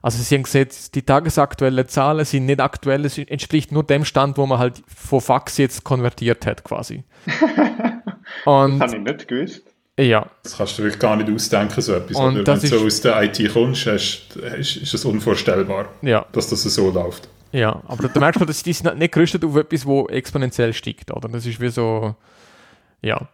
Also 0.00 0.22
Sie 0.22 0.36
haben 0.36 0.44
gesehen, 0.44 0.68
die 0.94 1.02
tagesaktuellen 1.02 1.88
Zahlen 1.88 2.24
sind 2.24 2.46
nicht 2.46 2.60
aktuell, 2.60 3.04
es 3.04 3.18
entspricht 3.18 3.72
nur 3.72 3.82
dem 3.82 4.04
Stand, 4.04 4.38
wo 4.38 4.46
man 4.46 4.58
halt 4.58 4.80
von 4.86 5.20
Fax 5.20 5.58
jetzt 5.58 5.82
konvertiert 5.84 6.46
hat 6.46 6.64
quasi. 6.64 7.02
Und, 8.44 8.78
das 8.78 8.92
habe 8.92 9.02
ich 9.02 9.12
nicht 9.12 9.28
gewusst. 9.28 9.62
Ja. 9.98 10.30
Das 10.44 10.56
kannst 10.56 10.78
du 10.78 10.84
wirklich 10.84 11.00
gar 11.00 11.16
nicht 11.16 11.28
ausdenken, 11.28 11.80
so 11.82 11.94
etwas. 11.94 12.16
Und 12.16 12.46
Wenn 12.46 12.60
du 12.60 12.66
so 12.66 12.86
aus 12.86 13.00
der 13.00 13.22
IT 13.24 13.52
kommst, 13.52 13.86
ist, 13.88 14.36
ist 14.36 14.94
es 14.94 15.04
unvorstellbar, 15.04 15.88
ja. 16.00 16.24
dass 16.32 16.48
das 16.48 16.62
so 16.62 16.90
läuft. 16.90 17.28
Ja, 17.52 17.82
aber 17.86 18.08
da 18.08 18.20
merkst 18.20 18.40
du, 18.40 18.44
dass 18.44 18.62
die 18.62 18.72
sind 18.72 18.98
nicht 18.98 19.12
gerüstet 19.12 19.44
auf 19.44 19.56
etwas, 19.56 19.86
wo 19.86 20.06
exponentiell 20.08 20.72
steigt, 20.72 21.10
oder? 21.10 21.28
Das 21.28 21.46
ist 21.46 21.60
wie 21.60 21.70
so, 21.70 22.14
ja. 23.00 23.28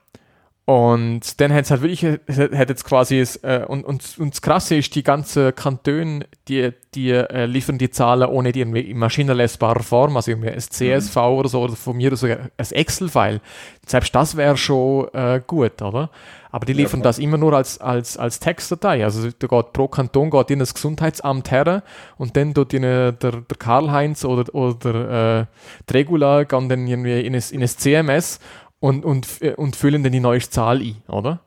Und 0.66 1.42
dann 1.42 1.52
hat 1.52 1.66
es 1.66 1.70
halt 1.70 1.82
wirklich, 1.82 2.20
hat 2.26 2.70
jetzt 2.70 2.84
quasi, 2.84 3.22
äh, 3.42 3.64
und, 3.66 3.84
und, 3.84 4.18
und 4.18 4.32
das 4.32 4.40
Krasse 4.40 4.76
ist, 4.76 4.94
die 4.94 5.02
ganzen 5.02 5.54
Kantone, 5.54 6.26
die, 6.48 6.72
die 6.94 7.10
äh, 7.10 7.44
liefern 7.44 7.76
die 7.76 7.90
Zahlen 7.90 8.30
ohne 8.30 8.50
die 8.50 8.62
in 8.62 8.96
maschinenlesbarer 8.96 9.82
Form, 9.82 10.16
also 10.16 10.30
irgendwie 10.30 10.50
ein 10.50 10.60
CSV 10.60 11.16
mhm. 11.16 11.22
oder 11.22 11.48
so, 11.50 11.60
oder 11.60 11.76
von 11.76 11.96
mir 11.98 12.16
sogar 12.16 12.38
ein 12.56 12.66
Excel-File. 12.70 13.42
Selbst 13.84 14.14
das 14.14 14.36
wäre 14.38 14.56
schon 14.56 15.12
äh, 15.12 15.42
gut, 15.46 15.82
oder? 15.82 16.08
Aber 16.54 16.66
die 16.66 16.72
liefern 16.72 17.00
ja, 17.00 17.04
das 17.04 17.18
immer 17.18 17.36
nur 17.36 17.52
als, 17.52 17.80
als, 17.80 18.16
als 18.16 18.38
Textdatei. 18.38 19.02
Also 19.02 19.28
da 19.28 19.46
geht 19.48 19.72
pro 19.72 19.88
Kanton 19.88 20.30
geht 20.30 20.52
in 20.52 20.60
das 20.60 20.72
Gesundheitsamt 20.72 21.50
her 21.50 21.82
und 22.16 22.36
dann 22.36 22.54
tut 22.54 22.72
der, 22.72 23.10
der 23.10 23.42
Karl-Heinz 23.58 24.24
oder, 24.24 24.54
oder 24.54 25.40
äh, 25.40 25.92
Regula 25.92 26.44
gehen 26.44 26.68
dann 26.68 26.86
irgendwie 26.86 27.22
in 27.22 27.34
ein, 27.34 27.42
in 27.50 27.60
ein 27.60 27.68
CMS 27.68 28.38
und, 28.78 29.04
und, 29.04 29.26
äh, 29.42 29.54
und 29.54 29.74
füllen 29.74 30.04
dann 30.04 30.12
die 30.12 30.20
neueste 30.20 30.52
Zahl 30.52 30.80
ein, 30.80 31.02
oder? 31.08 31.40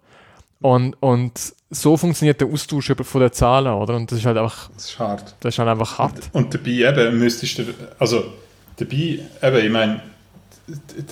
Und, 0.59 1.01
und 1.01 1.53
so 1.69 1.95
funktioniert 1.95 2.41
der 2.41 2.49
Austausch 2.49 2.91
von 3.01 3.21
den 3.21 3.31
Zahlen, 3.31 3.71
oder? 3.71 3.95
Und 3.95 4.11
das 4.11 4.19
ist 4.19 4.25
halt 4.25 4.37
einfach. 4.37 4.69
Das 4.73 4.85
ist 4.87 4.99
hart. 4.99 5.35
Das 5.39 5.53
ist 5.55 5.59
halt 5.59 5.69
einfach 5.69 5.99
hart. 5.99 6.29
Und, 6.33 6.43
und 6.43 6.53
dabei 6.53 6.69
eben 6.69 7.17
müsstest 7.17 7.59
du. 7.59 7.63
Also, 7.97 8.25
dabei, 8.75 9.19
eben, 9.41 9.65
ich 9.65 9.71
meine, 9.71 10.01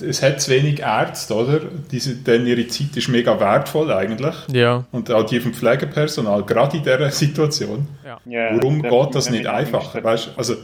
es 0.06 0.22
hat 0.22 0.40
zu 0.40 0.50
wenig 0.50 0.80
Ärzte, 0.80 1.34
oder? 1.34 1.60
Diese, 1.90 2.14
denn 2.14 2.46
ihre 2.46 2.66
Zeit 2.66 2.96
ist 2.96 3.08
mega 3.08 3.38
wertvoll 3.40 3.90
eigentlich. 3.92 4.34
Ja. 4.52 4.84
Und 4.92 5.10
auch 5.10 5.24
die 5.24 5.40
vom 5.40 5.54
Pflegepersonal, 5.54 6.44
gerade 6.44 6.76
in 6.76 6.82
dieser 6.82 7.10
Situation. 7.10 7.88
Ja. 8.04 8.20
Warum 8.54 8.84
ja, 8.84 8.90
geht 8.90 9.14
das 9.14 9.30
nicht 9.30 9.46
einfacher? 9.46 10.04
Weißt, 10.04 10.30
also, 10.36 10.56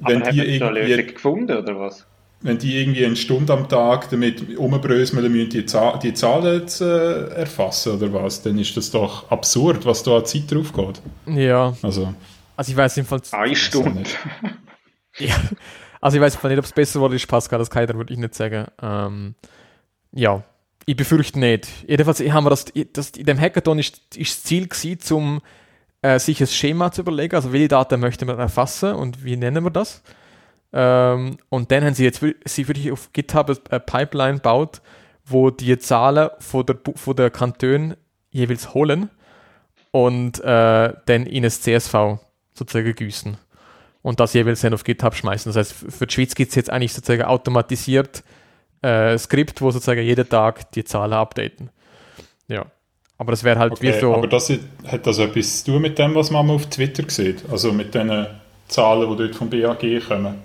wenn 0.00 0.22
die 0.22 0.56
irgendwie, 0.56 1.12
gefunden, 1.12 1.56
oder 1.56 1.78
was? 1.78 2.06
wenn 2.42 2.58
die 2.58 2.80
irgendwie 2.80 3.04
eine 3.04 3.16
Stunde 3.16 3.52
am 3.52 3.68
Tag 3.68 4.10
damit 4.10 4.56
umbröseln 4.56 5.30
müssen, 5.30 5.50
die, 5.50 5.66
Zahl, 5.66 5.98
die 5.98 6.14
Zahlen 6.14 6.68
zu 6.68 6.84
äh, 6.84 7.34
erfassen 7.40 7.94
oder 7.94 8.12
was, 8.12 8.42
dann 8.42 8.58
ist 8.58 8.76
das 8.76 8.90
doch 8.90 9.30
absurd, 9.30 9.84
was 9.84 10.02
da 10.02 10.18
an 10.18 10.26
Zeit 10.26 10.50
drauf 10.50 10.72
geht. 10.72 11.02
Ja. 11.36 11.74
Also, 11.82 12.14
also 12.56 12.70
ich 12.70 12.76
weiß 12.76 12.96
jedenfalls... 12.96 13.32
Eine 13.32 13.56
Stunde. 13.56 14.04
ja. 15.18 15.34
Also 16.06 16.18
ich 16.18 16.22
weiß 16.22 16.40
nicht, 16.44 16.58
ob 16.58 16.64
es 16.64 16.70
besser 16.70 17.00
wurde, 17.00 17.16
ist 17.16 17.26
Pascal, 17.26 17.58
das 17.58 17.68
kann 17.68 17.82
ich 17.82 17.88
dann 17.88 17.98
wirklich 17.98 18.20
nicht 18.20 18.32
sagen. 18.32 18.66
Ähm, 18.80 19.34
ja, 20.12 20.44
ich 20.84 20.94
befürchte 20.94 21.40
nicht. 21.40 21.66
Jedenfalls 21.88 22.20
haben 22.20 22.44
wir 22.44 22.50
das, 22.50 22.66
das 22.92 23.10
in 23.10 23.26
dem 23.26 23.40
Hackathon 23.40 23.80
ist, 23.80 24.14
ist 24.16 24.36
das 24.36 24.42
Ziel 24.44 24.68
gewesen, 24.68 25.14
um 25.14 25.42
äh, 26.02 26.20
sich 26.20 26.40
ein 26.40 26.46
Schema 26.46 26.92
zu 26.92 27.00
überlegen, 27.00 27.34
also 27.34 27.52
welche 27.52 27.66
Daten 27.66 27.98
möchte 27.98 28.24
man 28.24 28.38
erfassen 28.38 28.94
und 28.94 29.24
wie 29.24 29.36
nennen 29.36 29.64
wir 29.64 29.72
das. 29.72 30.04
Ähm, 30.72 31.38
und 31.48 31.72
dann 31.72 31.84
haben 31.84 31.94
sie 31.94 32.04
jetzt 32.04 32.24
sie 32.44 32.68
wirklich 32.68 32.92
auf 32.92 33.12
GitHub 33.12 33.60
eine 33.68 33.80
Pipeline 33.80 34.34
gebaut, 34.34 34.82
wo 35.24 35.50
die 35.50 35.76
Zahlen 35.76 36.30
von 36.38 36.66
der, 36.66 36.76
von 36.94 37.16
der 37.16 37.30
Kanton 37.30 37.96
jeweils 38.30 38.74
holen 38.74 39.10
und 39.90 40.38
äh, 40.38 40.92
dann 41.04 41.26
in 41.26 41.44
ein 41.44 41.50
CSV 41.50 42.20
sozusagen 42.54 42.94
güssen 42.94 43.38
und 44.06 44.20
das 44.20 44.34
jeweils 44.34 44.60
dann 44.60 44.72
auf 44.72 44.84
GitHub 44.84 45.16
schmeißen. 45.16 45.52
Das 45.52 45.56
heißt, 45.56 45.92
für 45.92 46.06
die 46.06 46.14
Schweiz 46.14 46.36
gibt 46.36 46.50
es 46.50 46.54
jetzt 46.54 46.70
eigentlich 46.70 46.92
sozusagen 46.92 47.22
automatisiert 47.24 48.22
äh, 48.80 49.18
Skript, 49.18 49.60
wo 49.60 49.72
sozusagen 49.72 50.00
jeden 50.02 50.28
Tag 50.28 50.70
die 50.72 50.84
Zahlen 50.84 51.12
updaten. 51.12 51.70
Ja. 52.46 52.66
Aber 53.18 53.32
das 53.32 53.42
wäre 53.42 53.58
halt 53.58 53.72
Okay, 53.72 53.92
wie 53.92 53.98
so. 54.00 54.14
aber 54.14 54.28
das 54.28 54.48
hat 54.86 55.06
das 55.08 55.18
etwas 55.18 55.64
zu 55.64 55.72
tun 55.72 55.82
mit 55.82 55.98
dem, 55.98 56.14
was 56.14 56.30
man 56.30 56.46
mal 56.46 56.52
auf 56.54 56.66
Twitter 56.66 57.02
sieht? 57.08 57.42
Also 57.50 57.72
mit 57.72 57.94
den 57.96 58.26
Zahlen, 58.68 59.10
die 59.10 59.16
dort 59.16 59.34
vom 59.34 59.50
BAG 59.50 59.80
kommen? 60.06 60.36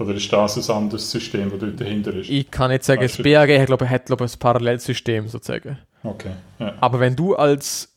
Oder 0.00 0.14
ist 0.14 0.32
das 0.32 0.68
ein 0.68 0.76
anderes 0.76 1.08
System, 1.08 1.50
das 1.50 1.60
dort 1.60 1.80
dahinter 1.80 2.12
ist? 2.14 2.28
ich 2.28 2.50
kann 2.50 2.72
nicht 2.72 2.82
sagen, 2.82 3.00
Weißt 3.02 3.18
das 3.20 3.22
du- 3.24 3.30
BAG 3.30 3.48
hat, 3.60 3.66
glaube 3.66 3.84
ich, 3.84 3.90
hat, 3.92 4.06
glaube 4.06 4.24
ich, 4.24 4.34
ein 4.34 4.38
Parallelsystem 4.40 5.28
sozusagen. 5.28 5.78
Okay, 6.02 6.32
ja. 6.58 6.72
Aber 6.80 6.98
wenn 6.98 7.14
du 7.14 7.36
als, 7.36 7.94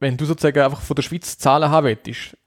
wenn 0.00 0.16
du 0.16 0.24
sozusagen 0.24 0.60
einfach 0.60 0.80
von 0.80 0.94
der 0.96 1.02
Schweiz 1.02 1.36
Zahlen 1.36 1.68
haben 1.68 1.94
willst, 2.06 2.38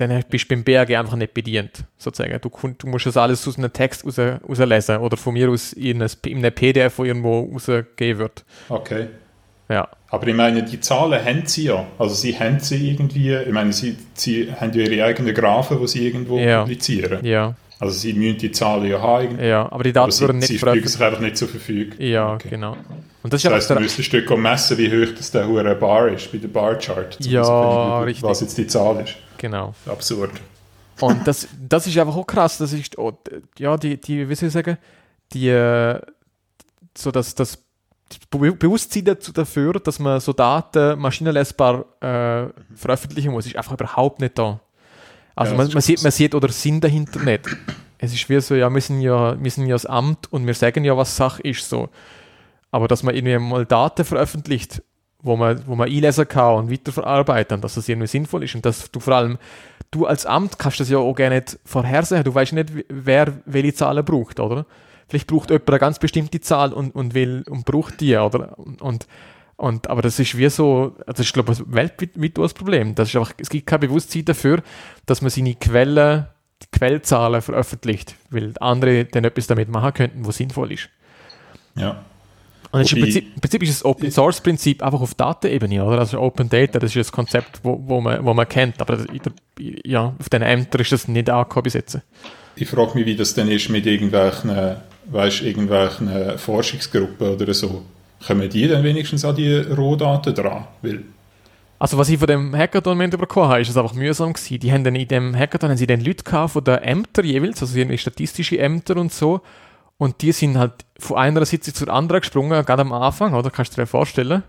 dann 0.00 0.24
bist 0.28 0.44
du 0.50 0.54
beim 0.54 0.64
BAG 0.64 0.90
einfach 0.96 1.16
nicht 1.16 1.34
bedient, 1.34 1.84
sozusagen. 1.98 2.38
Du, 2.40 2.50
du 2.78 2.86
musst 2.86 3.06
das 3.06 3.16
alles 3.16 3.46
aus 3.46 3.58
einem 3.58 3.72
Text 3.72 4.04
raus, 4.04 4.18
rauslesen 4.18 4.98
oder 4.98 5.16
von 5.16 5.34
mir 5.34 5.48
aus 5.50 5.72
in 5.72 6.02
einem, 6.02 6.10
in 6.26 6.38
einem 6.38 6.52
PDF, 6.54 6.98
wo 6.98 7.04
irgendwo 7.04 7.50
rausgegeben 7.52 8.18
wird. 8.20 8.44
Okay. 8.68 9.06
Ja, 9.68 9.88
Aber 10.08 10.26
ich 10.26 10.34
meine, 10.34 10.64
die 10.64 10.80
Zahlen 10.80 11.24
haben 11.24 11.46
sie 11.46 11.64
ja. 11.66 11.86
Also 11.96 12.14
sie 12.16 12.36
haben 12.36 12.58
sie 12.58 12.90
irgendwie, 12.90 13.32
ich 13.34 13.52
meine, 13.52 13.72
sie, 13.72 13.96
sie 14.14 14.50
haben 14.52 14.72
ja 14.72 14.84
ihre 14.84 15.04
eigenen 15.04 15.32
Graphen, 15.32 15.78
die 15.80 15.86
sie 15.86 16.06
irgendwo 16.08 16.38
Ja. 16.40 16.62
publizieren. 16.62 17.24
ja, 17.24 17.54
Also 17.78 17.94
sie 17.96 18.12
müssen 18.14 18.38
die 18.38 18.50
Zahlen 18.50 18.86
ja 18.90 19.00
haben. 19.00 19.38
ja. 19.40 19.70
Aber 19.70 19.84
die 19.84 19.90
Aber 19.90 20.00
Daten 20.08 20.10
sie, 20.10 20.20
werden 20.22 20.40
sie 20.40 20.54
nicht 20.54 20.64
fügen 20.64 20.88
sich 20.88 21.00
einfach 21.00 21.20
nicht 21.20 21.36
zur 21.36 21.46
Verfügung. 21.46 21.94
Ja, 22.00 22.34
Okay. 22.34 22.48
genau. 22.50 22.76
Und 23.22 23.32
das 23.32 23.42
Das 23.42 23.52
heisst, 23.52 23.70
du 23.70 23.74
müsstest 23.78 24.12
dort 24.12 24.38
messen, 24.40 24.76
wie 24.78 24.88
hoch 24.90 25.14
das 25.16 25.30
der 25.30 25.44
Bar 25.74 26.08
ist, 26.08 26.32
bei 26.32 26.38
der 26.38 26.48
Barchart. 26.48 27.18
Ja, 27.20 27.42
herauszufinden, 27.44 28.04
richtig. 28.04 28.22
Was 28.24 28.40
jetzt 28.40 28.58
die 28.58 28.66
Zahl 28.66 29.04
ist. 29.04 29.14
Genau. 29.40 29.74
Absurd. 29.86 30.30
Und 31.00 31.26
das, 31.26 31.48
das 31.58 31.86
ist 31.86 31.96
einfach 31.98 32.14
auch 32.14 32.26
krass. 32.26 32.58
Das 32.58 32.72
ist, 32.72 32.98
oh, 32.98 33.18
ja, 33.58 33.76
die, 33.76 33.98
die, 34.00 34.28
wie 34.28 34.34
soll 34.34 34.48
ich 34.48 34.52
sagen, 34.52 34.76
die, 35.32 35.48
äh, 35.48 35.98
so 36.96 37.10
dass 37.10 37.34
das 37.34 37.58
Be- 38.30 38.52
Bewusstsein 38.52 39.04
dazu, 39.04 39.32
dafür, 39.32 39.74
dass 39.74 39.98
man 39.98 40.20
so 40.20 40.32
Daten 40.32 40.98
maschinenlesbar 40.98 41.84
äh, 42.00 42.48
veröffentlichen 42.74 43.32
muss, 43.32 43.46
ist 43.46 43.56
einfach 43.56 43.72
überhaupt 43.72 44.20
nicht 44.20 44.38
da. 44.38 44.60
Also 45.34 45.52
Ja, 45.52 45.56
man, 45.58 45.66
das 45.68 45.74
man, 45.74 45.82
sieht, 45.82 46.02
man 46.02 46.12
sieht 46.12 46.34
oder 46.34 46.48
Sinn 46.50 46.80
dahinter 46.80 47.20
nicht. 47.20 47.48
Es 47.98 48.12
ist 48.12 48.28
wie 48.28 48.40
so, 48.40 48.54
ja, 48.54 48.68
wir 48.68 48.80
sind 48.80 49.00
ja, 49.00 49.42
wir 49.42 49.50
sind 49.50 49.66
ja 49.66 49.74
das 49.74 49.86
Amt 49.86 50.32
und 50.32 50.46
wir 50.46 50.54
sagen 50.54 50.84
ja, 50.84 50.96
was 50.96 51.16
Sache 51.16 51.42
ist 51.42 51.68
so. 51.68 51.88
Aber 52.72 52.88
dass 52.88 53.02
man 53.02 53.14
irgendwie 53.14 53.38
mal 53.38 53.64
Daten 53.64 54.04
veröffentlicht, 54.04 54.82
wo 55.22 55.36
man, 55.36 55.62
wo 55.66 55.74
man 55.74 55.88
einlesen 55.88 56.26
kann 56.26 56.54
und 56.54 56.70
weiterverarbeiten, 56.70 57.60
dass 57.60 57.74
das 57.74 57.88
irgendwie 57.88 58.08
sinnvoll 58.08 58.44
ist 58.44 58.54
und 58.54 58.64
dass 58.64 58.90
du 58.90 59.00
vor 59.00 59.14
allem, 59.14 59.38
du 59.90 60.06
als 60.06 60.26
Amt 60.26 60.58
kannst 60.58 60.80
das 60.80 60.90
ja 60.90 60.98
auch 60.98 61.14
gerne 61.14 61.36
nicht 61.36 61.58
vorhersehen. 61.64 62.24
Du 62.24 62.34
weißt 62.34 62.52
nicht, 62.52 62.70
wer 62.88 63.32
welche 63.44 63.74
Zahlen 63.74 64.04
braucht, 64.04 64.40
oder? 64.40 64.66
Vielleicht 65.08 65.26
braucht 65.26 65.50
jemand 65.50 65.68
eine 65.68 65.78
ganz 65.78 65.98
bestimmte 65.98 66.40
Zahl 66.40 66.72
und, 66.72 66.94
und 66.94 67.14
will 67.14 67.44
und 67.48 67.64
braucht 67.64 68.00
die, 68.00 68.16
oder? 68.16 68.58
Und, 68.58 68.80
und, 68.80 69.06
und 69.56 69.90
aber 69.90 70.02
das 70.02 70.18
ist 70.18 70.38
wie 70.38 70.48
so, 70.48 70.96
das 71.06 71.20
ist 71.20 71.32
glaube 71.32 71.52
ich 71.52 71.60
weltweit 71.66 72.10
weit 72.14 72.38
das 72.38 72.54
Problem. 72.54 72.94
Das 72.94 73.08
ist 73.08 73.16
einfach, 73.16 73.32
es 73.38 73.50
gibt 73.50 73.66
kein 73.66 73.80
Bewusstsein 73.80 74.24
dafür, 74.24 74.62
dass 75.06 75.20
man 75.20 75.30
seine 75.30 75.54
Quellen, 75.56 76.26
Quellzahlen 76.72 77.42
veröffentlicht, 77.42 78.14
weil 78.30 78.54
andere 78.60 79.06
dann 79.06 79.24
etwas 79.24 79.48
damit 79.48 79.68
machen 79.68 79.94
könnten, 79.94 80.26
was 80.26 80.36
sinnvoll 80.36 80.72
ist. 80.72 80.88
Ja. 81.74 82.04
Und 82.72 82.82
ist 82.82 82.92
im, 82.92 83.00
Prinzip, 83.00 83.34
im 83.34 83.40
Prinzip 83.40 83.62
ist 83.62 83.72
das 83.72 83.84
Open 83.84 84.10
Source 84.10 84.40
Prinzip 84.40 84.82
einfach 84.82 85.00
auf 85.00 85.14
Datenebene, 85.14 85.84
oder? 85.84 85.98
Also 85.98 86.20
Open 86.20 86.48
Data, 86.48 86.78
das 86.78 86.94
ist 86.94 87.08
ein 87.08 87.12
Konzept, 87.12 87.60
wo, 87.62 87.80
wo, 87.84 88.00
man, 88.00 88.24
wo 88.24 88.32
man 88.32 88.48
kennt, 88.48 88.80
aber 88.80 88.96
der, 88.96 89.32
ja, 89.84 90.14
auf 90.18 90.28
den 90.28 90.42
Ämtern 90.42 90.80
ist 90.80 90.92
das 90.92 91.08
nicht 91.08 91.28
angekommen 91.28 91.64
bis 91.64 91.74
jetzt. 91.74 91.98
Ich 92.56 92.68
frage 92.68 92.96
mich, 92.96 93.06
wie 93.06 93.16
das 93.16 93.34
denn 93.34 93.48
ist 93.48 93.68
mit 93.70 93.86
irgendwelchen, 93.86 94.76
weißt, 95.06 95.42
irgendwelchen 95.42 96.38
Forschungsgruppen 96.38 97.34
oder 97.34 97.52
so. 97.54 97.82
Kommen 98.26 98.48
die 98.48 98.68
dann 98.68 98.84
wenigstens 98.84 99.24
an 99.24 99.34
die 99.34 99.56
Rohdaten 99.56 100.34
dran? 100.34 100.66
Weil, 100.82 101.02
Also 101.80 101.96
was 101.96 102.10
ich 102.10 102.18
von 102.18 102.28
dem 102.28 102.54
Hackathon 102.54 102.98
mitbekommen 102.98 103.48
habe, 103.48 103.62
ist 103.62 103.70
es 103.70 103.76
einfach 103.78 103.94
mühsam 103.94 104.34
gewesen. 104.34 104.60
Die 104.60 104.70
haben 104.70 104.84
dann 104.84 104.94
in 104.94 105.08
dem 105.08 105.34
Hackathon 105.34 105.70
haben 105.70 105.78
sie 105.78 105.86
dann 105.86 106.02
Leute 106.02 106.22
gehabt 106.22 106.52
von 106.52 106.62
den 106.62 106.78
Ämtern 106.78 107.24
jeweils, 107.24 107.62
also 107.62 107.76
irgendwie 107.76 107.96
statistische 107.96 108.58
Ämter 108.58 108.98
und 108.98 109.10
so, 109.10 109.40
und 110.00 110.22
die 110.22 110.32
sind 110.32 110.56
halt 110.56 110.86
von 110.98 111.18
einer 111.18 111.44
Sitzung 111.44 111.74
zur 111.74 111.90
anderen 111.90 112.22
gesprungen, 112.22 112.64
gerade 112.64 112.80
am 112.80 112.92
Anfang, 112.94 113.34
oder? 113.34 113.50
Kannst 113.50 113.76
du 113.76 113.82
dir 113.82 113.86
vorstellen? 113.86 114.42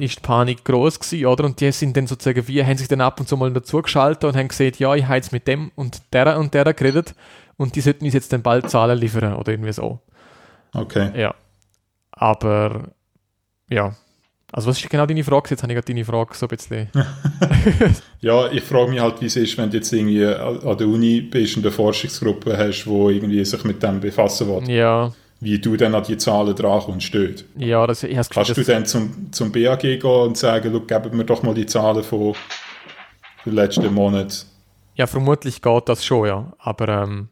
Ist 0.00 0.16
die 0.16 0.20
Panik 0.22 0.64
groß 0.64 0.98
gewesen, 0.98 1.26
oder? 1.26 1.44
Und 1.44 1.60
die 1.60 1.70
sind 1.72 1.94
dann 1.94 2.06
sozusagen, 2.06 2.48
wie, 2.48 2.64
haben 2.64 2.78
sich 2.78 2.88
dann 2.88 3.02
ab 3.02 3.20
und 3.20 3.28
zu 3.28 3.36
mal 3.36 3.52
dazugeschaltet 3.52 4.24
und 4.24 4.34
haben 4.34 4.48
gesagt, 4.48 4.78
ja, 4.78 4.94
ich 4.94 5.04
habe 5.04 5.16
jetzt 5.16 5.30
mit 5.30 5.46
dem 5.46 5.72
und 5.74 6.00
der 6.14 6.38
und 6.38 6.54
der 6.54 6.72
geredet 6.72 7.14
und 7.58 7.76
die 7.76 7.82
sollten 7.82 8.06
uns 8.06 8.14
jetzt 8.14 8.32
dann 8.32 8.40
bald 8.40 8.70
Zahlen 8.70 8.98
liefern 8.98 9.34
oder 9.34 9.52
irgendwie 9.52 9.74
so. 9.74 10.00
okay. 10.72 11.10
Ja. 11.20 11.34
Aber, 12.12 12.84
ja. 13.68 13.94
Also 14.50 14.68
was 14.70 14.78
ist 14.80 14.88
genau 14.88 15.04
deine 15.06 15.22
Frage? 15.24 15.50
Jetzt 15.50 15.62
habe 15.62 15.72
ich 15.72 15.76
gerade 15.76 15.92
deine 15.92 16.04
Frage 16.04 16.34
so 16.34 16.46
ein 16.46 16.48
bisschen... 16.48 16.88
Ja, 18.20 18.50
ich 18.50 18.64
frage 18.64 18.90
mich 18.90 19.00
halt, 19.00 19.20
wie 19.20 19.26
es 19.26 19.36
ist, 19.36 19.56
wenn 19.58 19.70
du 19.70 19.76
jetzt 19.76 19.92
irgendwie 19.92 20.24
an 20.26 20.76
der 20.76 20.88
Uni 20.88 21.20
bist 21.20 21.56
und 21.56 21.64
eine 21.64 21.70
Forschungsgruppe 21.70 22.56
hast, 22.56 22.84
die 22.84 22.90
irgendwie 22.90 23.44
sich 23.44 23.62
mit 23.64 23.80
dem 23.82 24.00
befassen 24.00 24.48
will. 24.48 24.68
Ja, 24.70 25.12
Wie 25.40 25.58
du 25.60 25.76
dann 25.76 25.94
an 25.94 26.02
die 26.02 26.16
Zahlen 26.16 26.54
drankommst, 26.56 27.14
dort. 27.14 27.44
ja, 27.56 27.86
das, 27.86 28.02
ich 28.02 28.16
das 28.16 28.28
Gefühl, 28.28 28.44
Kannst 28.44 28.56
du 28.58 28.72
dann 28.72 28.86
zum, 28.86 29.32
zum 29.32 29.52
BAG 29.52 29.78
gehen 29.80 30.02
und 30.02 30.36
sagen, 30.36 30.70
«Schau, 30.72 30.80
geben 30.80 31.16
mir 31.16 31.24
doch 31.24 31.42
mal 31.44 31.54
die 31.54 31.66
Zahlen 31.66 32.02
von 32.02 32.34
den 33.46 33.52
letzten 33.54 33.94
Monat. 33.94 34.44
ja, 34.96 35.06
vermutlich 35.06 35.62
geht 35.62 35.88
das 35.88 36.04
schon, 36.04 36.26
ja. 36.26 36.52
Aber 36.58 36.88
ähm, 36.88 37.28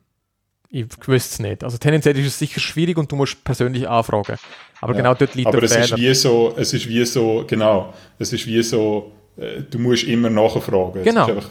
ich 0.71 0.87
wüsste 1.07 1.33
es 1.35 1.39
nicht. 1.39 1.65
Also 1.65 1.79
tendenziell 1.79 2.19
ist 2.19 2.27
es 2.27 2.39
sicher 2.39 2.61
schwierig 2.61 2.97
und 2.99 3.11
du 3.11 3.17
musst 3.17 3.43
persönlich 3.45 3.89
anfragen. 3.89 4.37
Aber 4.81 4.93
Ja. 4.93 4.99
genau 4.99 5.15
dort 5.15 5.35
liegt 5.35 5.49
Aber 5.49 5.61
der 5.61 5.71
es 5.71 5.91
ist 5.91 5.97
wie 5.97 6.15
so, 6.15 6.55
es 6.57 6.73
ist 6.73 6.89
wie 6.89 7.05
so, 7.05 7.45
genau, 7.47 7.93
es 8.19 8.33
ist 8.33 8.47
wie 8.47 8.63
so, 8.63 9.13
äh, 9.37 9.63
du 9.63 9.79
musst 9.79 10.05
immer 10.05 10.31
nachfragen. 10.31 11.03
Genau. 11.03 11.27
Einfach, 11.27 11.49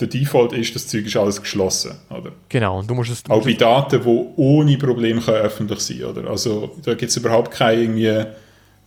der 0.00 0.06
Default 0.08 0.52
ist, 0.52 0.74
das 0.74 0.86
Zeug 0.86 1.06
ist 1.06 1.16
alles 1.16 1.40
geschlossen, 1.40 1.92
oder? 2.10 2.30
Genau, 2.48 2.78
und 2.78 2.88
du 2.88 2.94
musst 2.94 3.10
es... 3.10 3.22
Du 3.22 3.32
Auch 3.32 3.44
bei 3.44 3.54
Daten, 3.54 4.00
die 4.00 4.26
ohne 4.36 4.78
Probleme 4.78 5.20
können 5.20 5.38
öffentlich 5.38 5.80
sein 5.80 6.04
oder? 6.04 6.30
Also 6.30 6.76
da 6.84 6.94
gibt 6.94 7.10
es 7.10 7.16
überhaupt 7.16 7.50
keine 7.50 7.82
irgendwie, 7.82 8.24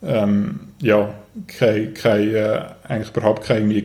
ähm, 0.03 0.59
ja, 0.81 1.13
kein, 1.47 1.93
kein, 1.93 2.33
äh, 2.33 2.61
eigentlich 2.87 3.09
überhaupt 3.09 3.43
kein 3.43 3.69
irgendwie 3.69 3.81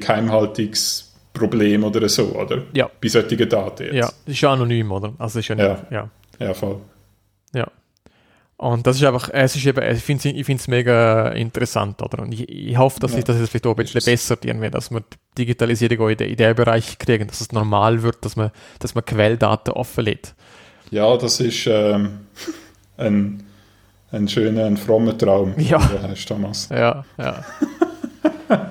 Geheimhaltungsproblem 1.38 1.84
oder 1.84 2.08
so, 2.08 2.24
oder? 2.34 2.62
Ja. 2.74 2.90
Bei 3.00 3.08
solchen 3.08 3.48
Daten 3.48 3.84
jetzt. 3.84 3.94
ja, 3.94 4.06
das 4.06 4.14
ist 4.26 4.40
ja 4.40 4.52
anonym, 4.52 4.90
oder? 4.92 5.12
Also 5.18 5.38
ist 5.38 5.48
ja 5.48 5.54
nicht... 5.54 5.66
Ja. 5.90 6.08
Ja, 6.38 6.52
voll. 6.54 6.78
Ja. 7.54 7.66
Und 8.58 8.86
das 8.86 8.96
ist 8.96 9.04
einfach, 9.04 9.28
es 9.32 9.54
ist 9.56 9.66
eben, 9.66 9.82
ich 9.94 10.02
finde 10.02 10.28
es 10.30 10.34
ich 10.34 10.46
find's 10.46 10.66
mega 10.68 11.28
interessant, 11.30 12.00
oder? 12.02 12.22
Und 12.22 12.32
ich, 12.32 12.48
ich 12.48 12.76
hoffe, 12.78 13.00
dass 13.00 13.10
Ja. 13.12 13.16
sich 13.16 13.24
das 13.24 13.38
jetzt 13.38 13.50
vielleicht 13.50 13.66
auch 13.66 13.70
ein 13.70 13.76
bisschen 13.76 14.02
besser 14.04 14.36
irgendwie, 14.42 14.70
dass 14.70 14.90
wir 14.90 15.02
Digitalisierung 15.36 16.00
auch 16.06 16.08
in 16.08 16.16
den, 16.16 16.30
in 16.30 16.36
den 16.36 16.54
Bereich 16.54 16.98
kriegen, 16.98 17.26
dass 17.26 17.40
es 17.42 17.52
normal 17.52 18.02
wird, 18.02 18.24
dass 18.24 18.36
man, 18.36 18.50
dass 18.78 18.94
man 18.94 19.04
Quelldaten 19.04 19.72
offenlädt. 19.74 20.34
Ja, 20.90 21.16
das 21.16 21.40
ist 21.40 21.66
ähm, 21.66 22.20
ein, 22.96 23.42
ein 24.10 24.26
schöner, 24.28 24.64
ein 24.64 24.76
frommer 24.78 25.16
Traum, 25.18 25.54
Ja. 25.58 25.78
du 25.78 26.02
hast, 26.02 26.26
Thomas. 26.26 26.68
Ja, 26.70 27.04
ja. 27.18 27.44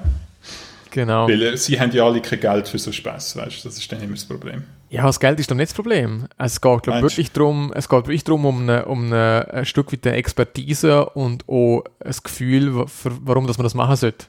genau. 0.95 1.27
Weil 1.27 1.41
äh, 1.41 1.57
sie 1.57 1.79
haben 1.79 1.91
ja 1.91 2.05
alle 2.05 2.21
kein 2.21 2.39
Geld 2.39 2.67
für 2.67 2.79
so 2.79 2.91
Spaß, 2.91 3.35
weißt 3.35 3.63
du, 3.63 3.67
das 3.67 3.77
ist 3.77 3.91
dann 3.91 4.01
immer 4.01 4.13
das 4.13 4.25
Problem. 4.25 4.63
Ja, 4.89 5.05
das 5.05 5.19
Geld 5.19 5.39
ist 5.39 5.51
doch 5.51 5.55
nicht 5.55 5.69
das 5.69 5.75
Problem. 5.75 6.27
Es 6.37 6.61
geht, 6.61 6.83
glaub, 6.83 7.01
wirklich 7.01 7.31
darum, 7.31 7.73
es 7.75 7.89
geht 7.89 7.99
wirklich 7.99 8.23
darum, 8.23 8.45
um, 8.45 8.61
eine, 8.61 8.85
um 8.85 9.05
eine, 9.05 9.47
ein 9.51 9.65
Stück 9.65 9.91
weit 9.91 10.07
eine 10.07 10.15
Expertise 10.15 11.07
und 11.09 11.47
auch 11.49 11.83
ein 12.03 12.15
Gefühl, 12.23 12.87
für, 12.87 13.11
warum 13.21 13.45
dass 13.45 13.57
man 13.57 13.63
das 13.63 13.73
machen 13.73 13.95
sollte. 13.95 14.27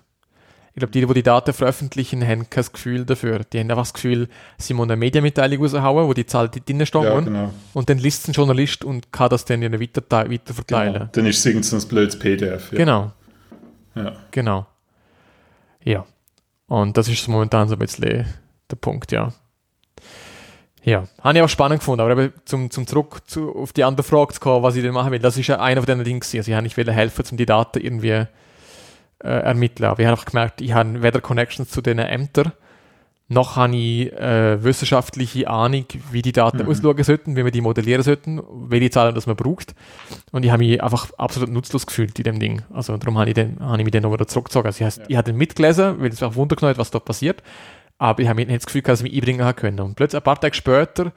Ich 0.75 0.81
glaube, 0.81 0.93
die, 0.93 1.07
die 1.07 1.15
die 1.15 1.23
Daten 1.23 1.55
veröffentlichen, 1.55 2.27
haben 2.27 2.51
kein 2.51 2.65
Gefühl 2.71 3.07
dafür. 3.07 3.41
Die 3.51 3.61
haben 3.61 3.71
einfach 3.71 3.85
das 3.85 3.95
Gefühl, 3.95 4.29
sie 4.59 4.75
müssen 4.75 4.91
eine 4.91 4.99
Medienmitteilung 4.99 5.63
raushauen, 5.63 6.07
wo 6.07 6.13
die 6.13 6.27
Zahl 6.27 6.51
drin 6.51 6.85
steht. 6.85 7.03
Ja, 7.03 7.19
genau. 7.21 7.51
Und 7.73 7.89
dann 7.89 7.97
liest 7.97 8.25
es 8.25 8.29
ein 8.29 8.33
Journalist 8.33 8.85
und 8.85 9.11
kann 9.11 9.31
das 9.31 9.47
dann 9.47 9.63
ihnen 9.63 9.81
weiter, 9.81 10.03
weiter 10.11 10.53
verteilen. 10.53 10.93
genau. 10.93 11.09
Dann 11.13 11.27
ist 11.27 11.39
es 11.39 11.47
irgend 11.47 11.65
so 11.65 11.77
ein 11.77 11.89
blödes 11.89 12.19
PDF. 12.19 12.73
Ja. 12.73 12.79
Genau. 12.79 13.13
Ja. 13.95 14.13
Genau. 14.33 14.67
Ja. 15.83 16.05
Und 16.69 16.97
das 16.97 17.09
ist 17.09 17.29
momentan 17.29 17.69
so 17.69 17.75
ein 17.75 17.79
bisschen 17.79 18.27
der 18.71 18.77
Punkt, 18.77 19.13
ja. 19.13 19.33
Ja, 20.83 21.09
habe 21.21 21.39
ich 21.39 21.43
auch 21.43 21.49
spannend 21.49 21.81
gefunden, 21.81 22.01
aber 22.01 22.31
zum, 22.45 22.71
zum 22.71 22.87
zurück 22.87 23.23
zu, 23.27 23.55
auf 23.57 23.73
die 23.73 23.83
andere 23.83 24.05
Frage 24.05 24.35
zu 24.35 24.41
kommen, 24.41 24.63
was 24.63 24.77
ich 24.77 24.83
denn 24.83 24.95
machen 24.95 25.11
will, 25.11 25.19
das 25.19 25.37
ist 25.37 25.49
ja 25.49 25.59
einer 25.59 25.83
von 25.83 25.87
den 25.87 26.05
Dingen 26.05 26.21
gewesen. 26.21 26.39
Also 26.39 26.51
ich 26.51 26.55
habe 26.55 26.63
nicht 26.63 26.77
helfen, 26.77 27.25
um 27.33 27.37
die 27.37 27.47
Daten 27.47 27.81
irgendwie 27.81 28.11
äh, 28.11 28.29
ermitteln. 29.25 29.87
Aber 29.87 29.99
ich 29.99 30.07
habe 30.07 30.13
einfach 30.13 30.31
gemerkt, 30.31 30.61
ich 30.61 30.73
habe 30.73 31.03
weder 31.03 31.21
Connections 31.21 31.71
zu 31.71 31.81
den 31.81 31.99
Ämtern, 31.99 32.53
noch 33.29 33.57
habe 33.57 33.75
ich 33.75 34.13
äh, 34.13 34.63
wissenschaftliche 34.63 35.49
Ahnung, 35.49 35.85
wie 36.13 36.23
die 36.23 36.31
Daten 36.33 36.63
Mhm. 36.63 36.69
ausschauen 36.69 37.03
sollten, 37.03 37.35
wie 37.37 37.45
wir 37.45 37.51
die 37.51 37.61
modellieren 37.61 38.03
sollten, 38.05 38.41
welche 38.69 38.91
Zahlen 38.91 39.15
das 39.17 39.27
man 39.27 39.35
braucht. 39.35 39.75
Und 40.31 40.45
ich 40.45 40.51
habe 40.53 40.65
mich 40.65 40.81
einfach 40.83 41.11
absolut 41.19 41.51
nutzlos 41.51 41.87
gefühlt 41.87 42.17
in 42.19 42.25
dem 42.25 42.39
Ding. 42.39 42.63
Also 42.73 42.97
darum 42.97 43.19
habe 43.19 43.31
ich, 43.31 43.35
den, 43.35 43.59
habe 43.59 43.79
ich 43.79 43.85
mich 43.85 43.93
dann 43.93 44.03
noch 44.05 44.13
wieder 44.13 44.29
zurückgezogen. 44.29 44.67
Also 44.67 44.79
ich, 44.79 44.85
heißt, 44.85 44.99
Ja. 44.99 45.05
ich 45.09 45.17
habe 45.17 45.25
den 45.33 45.37
mitgelesen, 45.39 46.01
weil 46.01 46.11
es 46.11 46.23
auch 46.23 46.37
wundergenommen 46.37 46.75
hat, 46.75 46.79
was 46.79 46.91
da 46.93 47.01
passiert. 47.01 47.43
Aber 47.99 48.23
ich 48.23 48.29
habe 48.29 48.45
nicht 48.45 48.51
das 48.55 48.67
Gefühl, 48.67 48.83
gehabt, 48.83 49.01
dass 49.01 49.05
ich 49.05 49.11
mich 49.11 49.21
einbringen 49.21 49.45
habe 49.45 49.55
können. 49.55 49.81
Und 49.81 49.97
plötzlich 49.97 50.21
ein 50.21 50.25
paar 50.25 50.41
Tage 50.41 50.55
später 50.55 51.13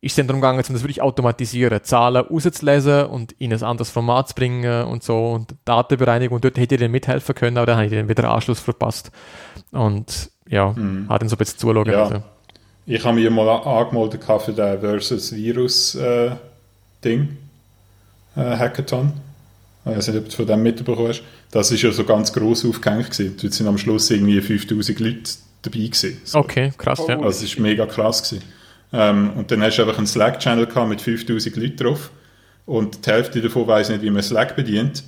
ist 0.00 0.12
es 0.12 0.16
dann 0.16 0.26
darum 0.26 0.40
gegangen, 0.40 0.58
um 0.66 0.72
das 0.74 0.82
wirklich 0.82 1.00
automatisieren, 1.02 1.82
Zahlen 1.84 2.24
rauszulesen 2.26 3.06
und 3.06 3.32
in 3.38 3.52
ein 3.52 3.62
anderes 3.62 3.90
Format 3.90 4.28
zu 4.28 4.34
bringen 4.34 4.84
und 4.86 5.02
so 5.04 5.32
und 5.32 5.54
Datenbereinigung. 5.64 6.36
Und 6.36 6.44
dort 6.44 6.58
hätte 6.58 6.74
ich 6.74 6.80
dann 6.80 6.90
mithelfen 6.90 7.34
können, 7.34 7.56
aber 7.56 7.66
dann 7.66 7.76
habe 7.76 7.86
ich 7.86 7.92
dann 7.92 8.08
wieder 8.08 8.30
Anschluss 8.30 8.58
verpasst. 8.60 9.10
Und 9.72 10.30
ja, 10.48 10.72
mhm. 10.72 11.08
hat 11.08 11.22
dann 11.22 11.28
so 11.28 11.36
ein 11.36 11.38
bisschen 11.38 11.58
zuschauen 11.58 11.90
ja. 11.90 12.04
müssen. 12.04 12.22
Ich 12.86 13.04
habe 13.04 13.16
mir 13.16 13.30
mal 13.30 13.48
angemeldet 13.48 14.22
für 14.24 14.52
den 14.52 14.80
Versus 14.80 15.34
Virus 15.34 15.96
äh, 15.96 16.30
Ding, 17.04 17.36
äh, 18.36 18.40
Hackathon. 18.40 19.12
Ich 19.84 19.96
weiß 19.96 20.08
nicht, 20.08 20.18
ob 20.18 20.24
du 20.28 20.30
von 20.36 20.46
dem 20.46 20.62
mitbekommen 20.62 21.08
hast. 21.08 21.22
Das 21.50 21.70
war 21.70 21.78
ja 21.78 21.92
so 21.92 22.04
ganz 22.04 22.32
gross 22.32 22.64
aufgehängt. 22.64 23.10
Gewesen. 23.10 23.36
Dort 23.40 23.52
sind 23.52 23.68
am 23.68 23.78
Schluss 23.78 24.10
irgendwie 24.10 24.40
5000 24.40 25.00
Leute 25.00 25.30
dabei 25.62 25.78
gewesen. 25.78 26.20
So. 26.24 26.38
Okay, 26.38 26.72
krass, 26.76 27.02
ja. 27.08 27.18
Also 27.20 27.44
es 27.44 27.56
war 27.56 27.62
mega 27.62 27.86
krass. 27.86 28.22
Gewesen. 28.22 28.44
Ähm, 28.92 29.30
und 29.36 29.50
dann 29.50 29.62
hast 29.62 29.76
du 29.76 29.82
einfach 29.82 29.98
einen 29.98 30.06
Slack-Channel 30.06 30.68
mit 30.86 31.00
5000 31.00 31.56
Leuten 31.56 31.76
drauf. 31.76 32.10
Und 32.66 33.06
die 33.06 33.10
Hälfte 33.10 33.40
davon 33.40 33.66
weiß 33.66 33.90
nicht, 33.90 34.02
wie 34.02 34.10
man 34.10 34.22
Slack 34.22 34.56
bedient. 34.56 35.04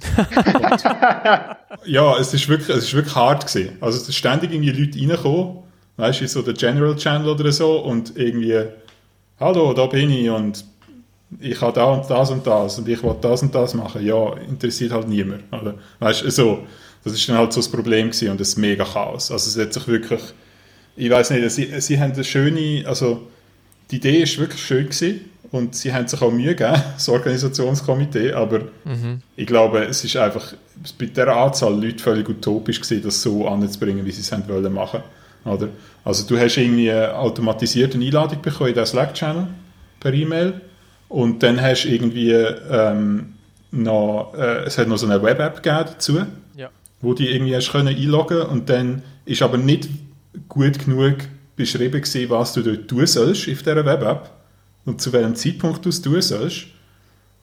ja, 1.84 2.16
es 2.16 2.32
ist 2.32 2.48
wirklich, 2.48 2.68
es 2.68 2.84
ist 2.84 2.94
wirklich 2.94 3.16
hart 3.16 3.46
gewesen. 3.48 3.76
Also 3.80 3.98
es 3.98 4.04
sind 4.04 4.14
ständig 4.14 4.52
irgendwie 4.52 4.70
Leute 4.70 4.98
reingekommen, 4.98 5.58
weißt 5.96 6.20
du, 6.20 6.28
so 6.28 6.42
der 6.42 6.54
General 6.54 6.94
Channel 6.94 7.28
oder 7.28 7.50
so 7.50 7.80
und 7.80 8.16
irgendwie, 8.16 8.62
hallo, 9.40 9.72
da 9.74 9.86
bin 9.86 10.08
ich 10.10 10.30
und 10.30 10.64
ich 11.40 11.60
habe 11.60 11.72
da 11.72 11.84
und 11.86 12.08
das 12.08 12.30
und 12.30 12.46
das 12.46 12.78
und 12.78 12.88
ich 12.88 13.02
will 13.02 13.16
das 13.20 13.42
und 13.42 13.52
das 13.52 13.74
machen. 13.74 14.06
Ja, 14.06 14.34
interessiert 14.34 14.92
halt 14.92 15.08
niemand. 15.08 15.42
Oder? 15.52 15.74
Weißt 15.98 16.22
du, 16.22 16.30
so, 16.30 16.58
das 17.02 17.12
ist 17.12 17.28
dann 17.28 17.38
halt 17.38 17.52
so 17.52 17.58
das 17.58 17.68
Problem 17.68 18.10
gewesen 18.10 18.30
und 18.30 18.40
das 18.40 18.56
mega 18.56 18.84
Chaos. 18.84 19.32
Also 19.32 19.50
es 19.50 19.66
hat 19.66 19.72
sich 19.72 19.88
wirklich, 19.88 20.20
ich 20.94 21.10
weiß 21.10 21.30
nicht, 21.30 21.50
sie, 21.50 21.80
sie 21.80 21.98
haben 21.98 22.12
eine 22.12 22.22
schöne, 22.22 22.84
also 22.86 23.26
die 23.90 23.96
Idee 23.96 24.22
ist 24.22 24.38
wirklich 24.38 24.62
schön 24.62 24.84
gewesen 24.84 25.22
und 25.50 25.74
sie 25.74 25.92
haben 25.92 26.06
sich 26.06 26.20
auch 26.20 26.30
Mühe 26.30 26.54
gegeben, 26.54 26.82
das 26.94 27.08
Organisationskomitee, 27.08 28.32
aber 28.32 28.60
mhm. 28.84 29.22
ich 29.36 29.46
glaube, 29.46 29.84
es 29.84 30.04
ist 30.04 30.16
einfach 30.16 30.54
bei 30.98 31.06
der 31.06 31.28
Anzahl 31.28 31.74
Leute 31.74 32.02
völlig 32.02 32.28
utopisch 32.28 32.80
gewesen, 32.80 33.02
das 33.02 33.22
so 33.22 33.48
anzubringen, 33.48 34.04
wie 34.04 34.10
sie 34.10 34.20
es 34.20 34.30
haben 34.30 34.46
wollen 34.48 34.72
machen. 34.72 35.02
Oder? 35.44 35.68
Also 36.04 36.26
du 36.26 36.38
hast 36.38 36.56
irgendwie 36.56 36.90
eine 36.90 37.14
automatisierte 37.14 37.98
Einladung 37.98 38.42
bekommen 38.42 38.70
in 38.70 38.74
den 38.74 38.86
Slack-Channel 38.86 39.46
per 40.00 40.12
E-Mail 40.12 40.60
und 41.08 41.42
dann 41.42 41.60
hast 41.60 41.84
du 41.84 41.88
irgendwie 41.88 42.32
ähm, 42.32 43.34
noch, 43.70 44.34
äh, 44.36 44.64
es 44.64 44.76
hat 44.78 44.88
noch 44.88 44.98
so 44.98 45.06
eine 45.06 45.22
Web-App 45.22 45.62
dazu, 45.62 46.20
ja. 46.56 46.70
wo 47.00 47.14
du 47.14 47.24
irgendwie 47.24 47.56
hast 47.56 47.72
können 47.72 47.88
einloggen 47.88 48.42
und 48.42 48.68
dann 48.68 49.02
ist 49.24 49.42
aber 49.42 49.56
nicht 49.56 49.88
gut 50.48 50.84
genug 50.84 51.16
beschrieben 51.56 52.00
gewesen, 52.02 52.30
was 52.30 52.52
du 52.52 52.62
dort 52.62 52.88
tun 52.88 53.06
sollst 53.06 53.48
auf 53.48 53.58
dieser 53.62 53.84
Web-App 53.84 54.37
und 54.88 55.00
zu 55.00 55.12
welchem 55.12 55.34
Zeitpunkt 55.36 55.84
du 55.84 55.90
es 55.90 56.02
tun 56.02 56.20
sollst. 56.20 56.66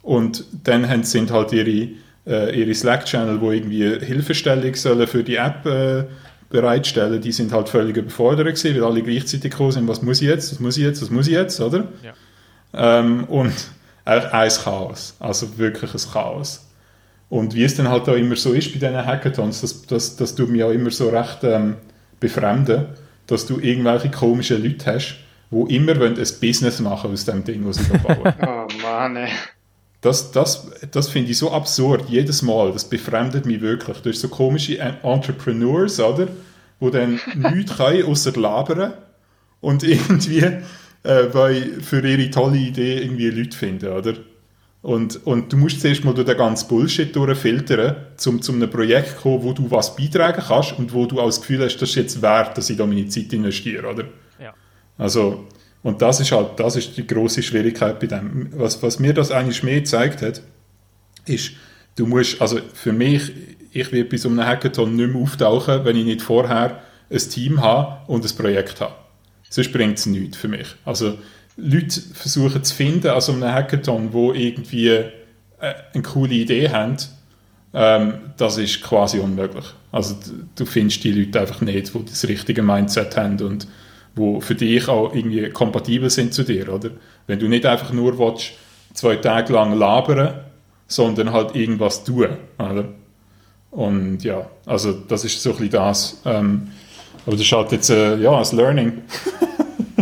Und 0.01 0.45
dann 0.63 0.89
haben, 0.89 1.03
sind 1.03 1.31
halt 1.31 1.53
ihre, 1.53 1.89
äh, 2.27 2.60
ihre 2.60 2.73
Slack-Channel, 2.73 3.39
wo 3.39 3.51
irgendwie 3.51 3.99
Hilfestellung 3.99 4.75
sollen 4.75 5.08
für 5.08 5.23
die 5.23 5.36
App 5.36 5.65
äh, 5.65 6.05
bereitstellen, 6.49 7.21
die 7.21 7.31
sind 7.31 7.51
halt 7.51 7.69
völlig 7.69 7.97
überfordert 7.97 8.47
gewesen, 8.47 8.75
weil 8.75 8.84
alle 8.84 9.01
gleichzeitig 9.01 9.51
gekommen 9.51 9.71
sind, 9.71 9.88
was 9.88 10.01
muss 10.01 10.21
ich 10.21 10.27
jetzt, 10.27 10.51
was 10.51 10.60
muss 10.60 10.77
ich 10.77 10.84
jetzt, 10.84 11.01
was 11.01 11.10
muss 11.10 11.27
ich 11.27 11.34
jetzt, 11.34 11.60
oder? 11.60 11.88
Ja. 12.03 12.99
Ähm, 12.99 13.23
und 13.25 13.53
eigentlich 14.05 14.34
ein 14.34 14.63
Chaos, 14.63 15.15
also 15.19 15.58
wirklich 15.58 15.93
ein 15.93 16.12
Chaos. 16.12 16.67
Und 17.29 17.55
wie 17.55 17.63
es 17.63 17.75
dann 17.75 17.89
halt 17.89 18.08
auch 18.08 18.15
immer 18.15 18.36
so 18.36 18.53
ist 18.53 18.71
bei 18.71 18.79
diesen 18.79 19.05
Hackathons, 19.05 19.62
das, 19.62 19.86
das, 19.88 20.15
das 20.15 20.36
tut 20.36 20.49
mich 20.49 20.63
auch 20.63 20.69
immer 20.69 20.91
so 20.91 21.10
recht 21.10 21.39
ähm, 21.43 21.77
befremden, 22.19 22.86
dass 23.25 23.47
du 23.47 23.60
irgendwelche 23.60 24.12
komischen 24.12 24.63
Leute 24.63 24.93
hast, 24.93 25.15
die 25.51 25.75
immer 25.75 25.99
ein 26.01 26.15
Business 26.15 26.79
machen 26.79 27.12
aus 27.12 27.25
dem 27.25 27.43
Ding, 27.43 27.65
was 27.65 27.77
sie 27.77 27.91
da 27.91 27.97
bauen. 27.97 28.34
oh 28.41 28.81
Mann, 28.81 29.15
ey. 29.17 29.29
Das, 30.01 30.31
das, 30.31 30.69
das 30.91 31.10
finde 31.10 31.31
ich 31.31 31.38
so 31.38 31.51
absurd, 31.51 32.10
jedes 32.10 32.41
Mal. 32.41 32.71
Das 32.71 32.86
befremdet 32.86 33.45
mich 33.45 33.62
wirklich. 33.62 33.97
Du 33.97 34.10
hast 34.10 34.21
so 34.21 34.27
komische 34.27 34.77
Entrepreneurs, 34.77 35.99
oder? 35.99 36.27
Die 36.79 36.91
dann 36.91 37.19
nichts 37.53 37.77
können, 37.77 38.03
außer 38.03 38.34
labern 38.34 38.93
und 39.62 39.84
irgendwie 39.84 40.45
äh, 41.03 41.79
für 41.81 42.08
ihre 42.08 42.29
tolle 42.29 42.58
Idee 42.58 42.99
irgendwie 43.01 43.29
Leute 43.29 43.58
finden, 43.58 43.89
oder? 43.89 44.13
Und, 44.84 45.25
und 45.25 45.51
du 45.51 45.58
musst 45.58 45.81
zuerst 45.81 46.05
mal 46.05 46.13
durch 46.13 46.27
den 46.27 46.38
ganzen 46.38 46.67
Bullshit 46.67 47.15
durchfiltern, 47.15 47.95
um 48.27 48.39
zu 48.43 48.51
einem 48.51 48.69
Projekt 48.69 49.10
zu 49.10 49.15
kommen, 49.15 49.43
wo 49.43 49.53
du 49.53 49.71
was 49.71 49.95
beitragen 49.95 50.43
kannst 50.47 50.77
und 50.77 50.93
wo 50.93 51.08
du 51.08 51.19
auch 51.19 51.25
das 51.25 51.41
Gefühl 51.41 51.63
hast, 51.63 51.77
das 51.77 51.89
ist 51.89 51.95
jetzt 51.95 52.21
wert, 52.21 52.55
dass 52.55 52.69
ich 52.69 52.77
da 52.77 52.86
meine 52.86 53.08
Zeit 53.08 53.34
investiere, 53.34 53.88
oder? 53.88 54.03
Also, 54.97 55.45
und 55.84 56.01
das 56.01 56.19
ist 56.19 56.31
halt, 56.31 56.60
das 56.60 56.75
ist 56.75 56.97
die 56.97 57.05
große 57.05 57.43
Schwierigkeit 57.43 57.99
bei 57.99 58.08
dem. 58.08 58.49
Was, 58.55 58.81
was 58.81 58.99
mir 58.99 59.13
das 59.13 59.31
eigentlich 59.31 59.63
mehr 59.63 59.81
gezeigt 59.81 60.21
hat, 60.21 60.41
ist, 61.25 61.51
du 61.95 62.05
musst, 62.08 62.41
also 62.41 62.60
für 62.73 62.93
mich, 62.93 63.31
ich 63.71 63.91
werde 63.91 64.10
bei 64.10 64.17
so 64.17 64.29
einem 64.29 64.45
Hackathon 64.45 64.95
nicht 64.95 65.13
mehr 65.13 65.21
auftauchen, 65.21 65.86
wenn 65.86 65.95
ich 65.95 66.05
nicht 66.05 66.21
vorher 66.21 66.81
ein 67.10 67.17
Team 67.17 67.62
habe 67.62 68.10
und 68.12 68.25
ein 68.25 68.38
Projekt 68.38 68.81
habe. 68.81 68.95
Sonst 69.49 69.71
bringt 69.71 69.99
es 69.99 70.05
nichts 70.05 70.38
für 70.38 70.47
mich. 70.47 70.67
Also, 70.86 71.17
Leute 71.58 72.01
versuchen 72.13 72.63
zu 72.63 72.73
finden 72.73 73.08
an 73.08 73.21
einem 73.21 73.43
Hackathon, 73.43 74.12
wo 74.12 74.34
irgendwie 74.34 74.88
äh, 74.88 75.12
eine 75.93 76.03
coole 76.03 76.34
Idee 76.34 76.69
haben, 76.69 76.97
ähm, 77.73 78.31
das 78.38 78.58
ist 78.58 78.81
quasi 78.81 79.19
unmöglich. 79.19 79.65
Also 79.91 80.15
du 80.55 80.65
findest 80.65 81.03
die 81.03 81.12
Leute 81.12 81.41
einfach 81.41 81.62
nicht, 81.62 81.93
die 81.93 82.05
das 82.05 82.27
richtige 82.27 82.63
Mindset 82.63 83.17
haben 83.17 83.39
und 83.41 83.67
wo 84.15 84.39
für 84.39 84.56
dich 84.56 84.88
auch 84.88 85.13
irgendwie 85.13 85.49
kompatibel 85.49 86.10
sind 86.10 86.34
zu 86.34 86.43
dir, 86.43 86.73
oder? 86.73 86.91
Wenn 87.28 87.39
du 87.39 87.47
nicht 87.47 87.65
einfach 87.65 87.91
nur 87.91 88.17
willst, 88.17 88.51
zwei 88.93 89.17
Tage 89.17 89.54
lang 89.54 89.78
labern, 89.78 90.41
sondern 90.88 91.32
halt 91.32 91.56
irgendwas 91.56 92.04
tun, 92.04 92.30
oder? 92.58 92.86
Und 93.71 94.23
ja, 94.23 94.49
also 94.65 94.93
das 94.93 95.25
ist 95.25 95.41
so 95.41 95.51
ein 95.51 95.56
bisschen 95.58 95.71
das. 95.71 96.21
Ähm, 96.25 96.71
aber 97.25 97.36
das 97.36 97.41
ist 97.45 97.51
halt 97.51 97.71
jetzt, 97.71 97.89
äh, 97.89 98.17
ja, 98.17 98.38
das 98.38 98.54
Learning. 98.54 99.01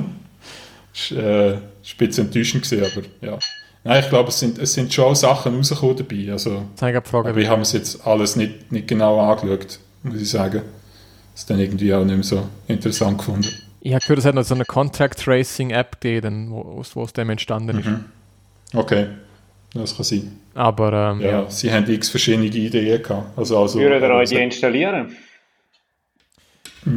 ist, 0.93 1.11
äh, 1.11 1.57
spitz 1.81 2.17
enttäuschend 2.17 2.63
gewesen, 2.63 2.85
aber 2.85 3.27
ja. 3.27 3.39
Nein, 3.85 4.03
ich 4.03 4.09
glaube, 4.09 4.29
es 4.29 4.39
sind, 4.39 4.59
es 4.59 4.73
sind 4.73 4.93
schon 4.93 5.13
Sachen 5.15 5.55
rausgekommen 5.55 5.97
dabei. 5.97 6.31
Also, 6.31 6.63
Frage, 7.03 7.35
wir 7.35 7.49
haben 7.49 7.63
es 7.63 7.73
jetzt 7.73 8.05
alles 8.05 8.35
nicht, 8.35 8.71
nicht 8.71 8.87
genau 8.87 9.19
angeschaut, 9.19 9.79
muss 10.03 10.21
ich 10.21 10.29
sagen. 10.29 10.61
Das 11.33 11.41
ist 11.41 11.49
dann 11.49 11.59
irgendwie 11.59 11.93
auch 11.93 12.05
nicht 12.05 12.15
mehr 12.15 12.23
so 12.23 12.47
interessant 12.67 13.17
gefunden. 13.17 13.49
Ich 13.85 13.93
habe 13.93 14.01
gehört, 14.01 14.19
es 14.19 14.25
hat 14.25 14.33
noch 14.33 14.43
so 14.43 14.55
eine 14.55 14.63
Contact 14.63 15.19
Tracing 15.19 15.71
App 15.71 15.99
gegeben, 15.99 16.51
wo, 16.51 16.81
wo 16.93 17.03
es 17.03 17.11
dem 17.11 17.29
entstanden 17.29 17.79
ist. 17.79 17.85
Mhm. 17.85 18.05
Okay, 18.73 19.07
das 19.73 19.97
kann 19.97 20.05
sein. 20.05 20.39
Aber 20.53 21.11
ähm, 21.11 21.19
ja, 21.19 21.41
ja, 21.41 21.49
sie 21.49 21.69
haben 21.69 21.91
x 21.91 22.09
verschiedene 22.09 22.45
Ideen 22.45 23.03
gehabt. 23.03 23.37
Also, 23.37 23.59
also, 23.59 23.79
Würdet 23.79 24.01
ihr 24.01 24.09
euch 24.09 24.29
die 24.29 24.37
installieren? 24.37 25.17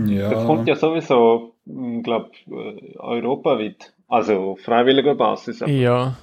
Ja. 0.06 0.30
Das 0.30 0.46
kommt 0.46 0.68
ja 0.68 0.76
sowieso, 0.76 1.54
ich 1.64 1.72
hm, 1.72 2.04
glaube, 2.04 2.30
äh, 2.46 2.96
europaweit. 2.98 3.92
Also 4.06 4.52
auf 4.52 4.60
freiwilliger 4.60 5.16
Basis. 5.16 5.62
Aber. 5.62 5.72
Ja. 5.72 6.16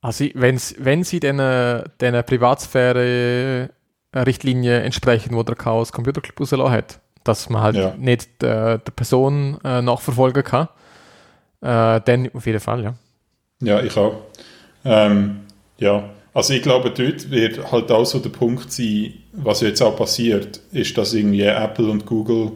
Also 0.00 0.26
wenn's, 0.34 0.76
wenn 0.78 1.02
sie 1.02 1.18
den, 1.18 1.38
den 1.38 2.24
Privatsphäre-Richtlinie 2.24 4.82
entsprechen, 4.82 5.34
wo 5.34 5.42
der 5.42 5.56
Chaos 5.56 5.90
Computer 5.90 6.20
Club 6.20 6.38
rausgelassen 6.38 6.72
hat, 6.72 7.00
dass 7.24 7.48
man 7.50 7.62
halt 7.62 7.76
ja. 7.76 7.94
nicht 7.98 8.42
äh, 8.42 8.78
der 8.78 8.92
Person 8.94 9.58
äh, 9.64 9.82
nachverfolgen 9.82 10.44
kann. 10.44 10.68
Äh, 11.60 12.00
dann 12.04 12.30
auf 12.34 12.46
jeden 12.46 12.60
Fall, 12.60 12.84
ja. 12.84 12.94
Ja, 13.60 13.82
ich 13.82 13.96
auch. 13.96 14.16
Ähm, 14.84 15.40
ja, 15.78 16.04
also 16.34 16.52
ich 16.52 16.62
glaube, 16.62 16.90
dort 16.90 17.30
wird 17.30 17.72
halt 17.72 17.90
auch 17.90 18.04
so 18.04 18.18
der 18.18 18.30
Punkt 18.30 18.70
sein, 18.70 19.14
was 19.32 19.60
jetzt 19.60 19.80
auch 19.80 19.96
passiert, 19.96 20.60
ist, 20.72 20.96
dass 20.98 21.14
irgendwie 21.14 21.42
Apple 21.42 21.90
und 21.90 22.04
Google 22.06 22.52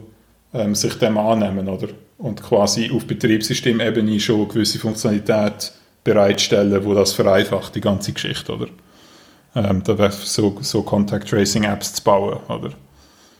ähm, 0.53 0.75
sich 0.75 0.95
dem 0.95 1.17
annehmen, 1.17 1.67
oder? 1.67 1.87
Und 2.17 2.43
quasi 2.43 2.91
auf 2.93 3.05
Betriebssystemebene 3.05 4.19
schon 4.19 4.47
gewisse 4.47 4.79
Funktionalität 4.79 5.71
bereitstellen, 6.03 6.83
wo 6.83 6.93
das 6.93 7.13
vereinfacht, 7.13 7.75
die 7.75 7.81
ganze 7.81 8.11
Geschichte, 8.11 8.53
oder? 8.53 8.67
Ähm, 9.55 9.81
da 9.83 9.97
wäre 9.97 10.11
so, 10.11 10.57
so 10.61 10.83
Contact 10.83 11.29
Tracing 11.29 11.63
Apps 11.63 11.93
zu 11.93 12.03
bauen, 12.03 12.37
oder? 12.49 12.71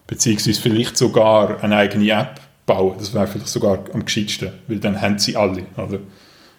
Beziehungsweise 0.10 0.60
vielleicht 0.60 0.98
sogar 0.98 1.64
eine 1.64 1.78
eigene 1.78 2.10
App 2.10 2.42
bauen. 2.66 2.96
Das 2.98 3.14
wäre 3.14 3.28
vielleicht 3.28 3.48
sogar 3.48 3.80
am 3.94 4.04
gescheitsten, 4.04 4.50
weil 4.68 4.80
dann 4.80 5.00
haben 5.00 5.20
sie 5.20 5.36
alle. 5.36 5.66
Oder? 5.78 6.00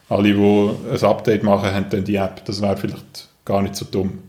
Alle, 0.08 0.32
die 0.32 0.94
ein 0.94 1.04
Update 1.04 1.42
machen, 1.42 1.74
haben 1.74 1.86
dann 1.90 2.04
die 2.04 2.14
App. 2.14 2.44
Das 2.44 2.62
wäre 2.62 2.76
vielleicht 2.76 3.28
gar 3.44 3.60
nicht 3.60 3.74
so 3.74 3.84
dumm. 3.84 4.20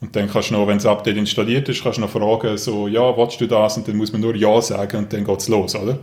Und 0.00 0.14
dann 0.14 0.28
kannst 0.28 0.50
du 0.50 0.54
noch, 0.54 0.66
wenn 0.66 0.78
das 0.78 0.86
Update 0.86 1.16
installiert 1.16 1.68
ist, 1.68 1.82
kannst 1.82 1.98
du 1.98 2.02
noch 2.02 2.10
fragen, 2.10 2.58
so, 2.58 2.88
ja, 2.88 3.16
willst 3.16 3.40
du 3.40 3.46
das? 3.46 3.76
Und 3.76 3.86
dann 3.86 3.96
muss 3.96 4.12
man 4.12 4.20
nur 4.20 4.34
Ja 4.34 4.60
sagen 4.60 4.96
und 4.98 5.12
dann 5.12 5.24
geht 5.24 5.38
es 5.38 5.48
los, 5.48 5.74
oder? 5.76 5.98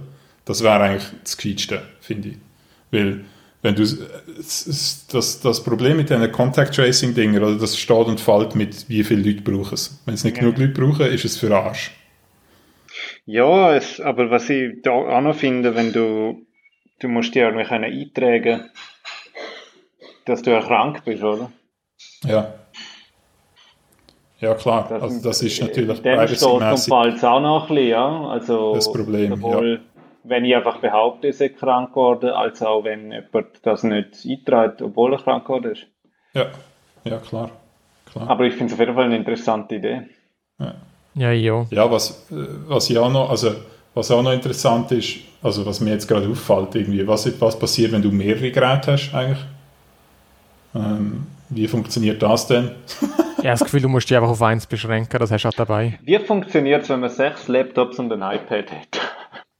Das 0.45 0.63
wäre 0.63 0.79
eigentlich 0.79 1.05
das 1.23 1.35
Gescheitste, 1.35 1.81
finde 1.99 2.29
ich. 2.29 2.35
Weil, 2.91 3.25
wenn 3.61 3.75
du, 3.75 3.83
das, 5.11 5.39
das 5.41 5.63
Problem 5.63 5.97
mit 5.97 6.09
diesen 6.09 6.31
Contact 6.31 6.75
Tracing 6.75 7.13
Dingen, 7.13 7.41
oder 7.41 7.55
das 7.55 7.77
steht 7.77 8.07
und 8.07 8.19
fällt 8.19 8.55
mit, 8.55 8.87
wie 8.87 9.03
viele 9.03 9.21
Leute 9.21 9.41
brauchen 9.41 9.73
es. 9.73 9.99
Wenn 10.05 10.13
es 10.13 10.23
nicht 10.23 10.37
ja. 10.37 10.43
genug 10.43 10.57
Leute 10.57 10.73
brauchen, 10.73 11.07
ist 11.07 11.25
es 11.25 11.37
für 11.37 11.55
Arsch. 11.55 11.91
Ja, 13.25 13.75
es, 13.75 13.99
aber 13.99 14.29
was 14.29 14.49
ich 14.49 14.81
da 14.83 14.91
auch 14.91 15.21
noch 15.21 15.35
finde, 15.35 15.75
wenn 15.75 15.91
du, 15.91 16.45
du 16.99 17.07
musst 17.07 17.33
dir 17.33 17.49
irgendwie 17.49 17.65
eintragen 17.65 18.69
dass 20.25 20.41
du 20.41 20.51
ja 20.51 20.61
krank 20.61 21.03
bist, 21.05 21.23
oder? 21.23 21.51
Ja. 22.23 22.53
Ja, 24.39 24.53
klar. 24.55 24.87
Das, 24.89 25.01
also 25.01 25.23
das 25.23 25.41
ist 25.41 25.61
natürlich 25.61 26.37
zum 26.37 26.59
Fall 26.59 27.17
auch 27.23 27.39
noch 27.39 27.69
ein 27.69 27.75
bisschen, 27.75 27.87
ja. 27.87 28.27
Also, 28.27 28.75
das 28.75 28.91
Problem, 28.91 29.35
sowohl, 29.35 29.73
ja. 29.73 30.01
wenn 30.23 30.43
ich 30.45 30.55
einfach 30.55 30.77
behaupte, 30.79 31.29
ich 31.29 31.37
sei 31.37 31.49
krank 31.49 31.91
geworden, 31.91 32.31
als 32.31 32.61
auch 32.61 32.83
wenn 32.83 33.11
jemand 33.11 33.47
das 33.63 33.83
nicht 33.83 34.25
einträgt, 34.27 34.81
obwohl 34.81 35.13
er 35.13 35.19
krank 35.19 35.45
geworden 35.45 35.71
ist. 35.71 35.87
Ja, 36.33 36.47
ja, 37.05 37.17
klar. 37.19 37.51
klar. 38.11 38.29
Aber 38.29 38.43
ich 38.43 38.55
finde 38.55 38.67
es 38.67 38.73
auf 38.73 38.79
jeden 38.79 38.95
Fall 38.95 39.05
eine 39.05 39.15
interessante 39.15 39.75
Idee. 39.75 40.09
Ja, 40.59 40.75
Ja, 41.15 41.31
ja. 41.31 41.65
ja 41.69 41.91
was, 41.91 42.25
was 42.29 42.89
ja 42.89 43.01
auch 43.01 43.11
noch, 43.11 43.29
also 43.29 43.55
was 43.93 44.11
auch 44.11 44.21
noch 44.21 44.33
interessant 44.33 44.91
ist, 44.91 45.15
also 45.41 45.65
was 45.65 45.79
mir 45.79 45.91
jetzt 45.91 46.07
gerade 46.07 46.27
auffällt, 46.27 46.75
irgendwie, 46.75 47.07
was, 47.07 47.29
was 47.39 47.57
passiert, 47.57 47.91
wenn 47.91 48.01
du 48.01 48.11
mehrere 48.11 48.51
Geräte 48.51 48.91
hast 48.93 49.13
eigentlich? 49.13 49.45
Ähm, 50.75 51.27
wie 51.49 51.67
funktioniert 51.67 52.21
das 52.21 52.47
denn? 52.47 52.71
Ich 53.37 53.49
habe 53.49 53.59
das 53.59 53.65
Gefühl, 53.65 53.81
du 53.81 53.89
musst 53.89 54.09
dich 54.09 54.17
einfach 54.17 54.31
auf 54.31 54.41
eins 54.41 54.65
beschränken, 54.65 55.19
das 55.19 55.31
hast 55.31 55.43
du 55.43 55.49
auch 55.49 55.53
dabei. 55.53 55.99
Wie 56.01 56.17
funktioniert 56.17 56.81
es, 56.81 56.89
wenn 56.89 57.01
man 57.01 57.11
sechs 57.11 57.47
Laptops 57.47 57.99
und 57.99 58.11
ein 58.11 58.23
iPad 58.23 58.71
hat? 58.71 58.99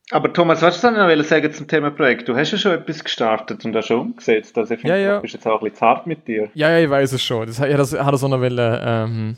Aber 0.10 0.34
Thomas, 0.34 0.64
was 0.64 0.82
du 0.82 0.90
noch 0.90 1.24
sagen 1.24 1.54
zum 1.54 1.68
Thema 1.68 1.92
Projekt? 1.92 2.28
Du 2.28 2.36
hast 2.36 2.52
ja 2.52 2.58
schon 2.58 2.72
etwas 2.72 3.04
gestartet 3.04 3.64
und 3.64 3.74
das 3.74 3.86
schon 3.86 4.00
umgesetzt. 4.00 4.58
Also 4.58 4.74
ich 4.74 4.80
finde, 4.82 5.00
Ja, 5.00 5.06
ja. 5.06 5.16
du 5.18 5.22
bist 5.22 5.36
jetzt 5.36 5.46
auch 5.46 5.60
ein 5.62 5.66
bisschen 5.66 5.78
zart 5.78 6.08
mit 6.08 6.28
dir. 6.28 6.50
Ja, 6.56 6.72
ja, 6.72 6.80
ich 6.80 6.90
weiß 6.90 7.14
es 7.14 7.24
schon. 7.24 7.46
Das, 7.46 7.60
habe 7.60 7.74
das, 7.76 7.94
habe 7.94 8.12
das 8.12 8.24
auch 8.24 8.30
noch 8.30 8.42
wollen, 8.42 8.80
ähm, 8.84 9.38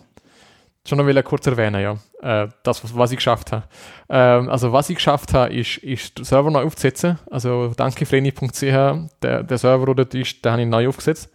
schon 0.88 0.98
noch 0.98 1.06
wollen 1.06 1.24
kurz 1.24 1.46
erwähnen, 1.48 1.82
ja. 1.82 1.98
Äh, 2.22 2.50
das, 2.64 2.96
was, 2.96 3.12
ich 3.12 3.18
geschafft 3.18 3.52
habe. 3.52 3.64
Ähm, 4.10 4.50
also, 4.50 4.72
was 4.72 4.90
ich 4.90 4.96
geschafft 4.96 5.34
habe, 5.34 5.54
ist, 5.54 5.78
ist 5.78 6.18
den 6.18 6.26
Server 6.26 6.50
neu 6.50 6.64
aufzusetzen. 6.64 7.20
Also, 7.30 7.74
danke 7.76 8.06
freni.ch, 8.06 8.62
der, 8.62 9.44
der 9.44 9.58
Server, 9.58 9.86
der 9.88 9.96
dort 9.96 10.14
ist, 10.16 10.44
den 10.44 10.52
habe 10.52 10.62
ich 10.62 10.68
neu 10.68 10.88
aufgesetzt. 10.88 11.32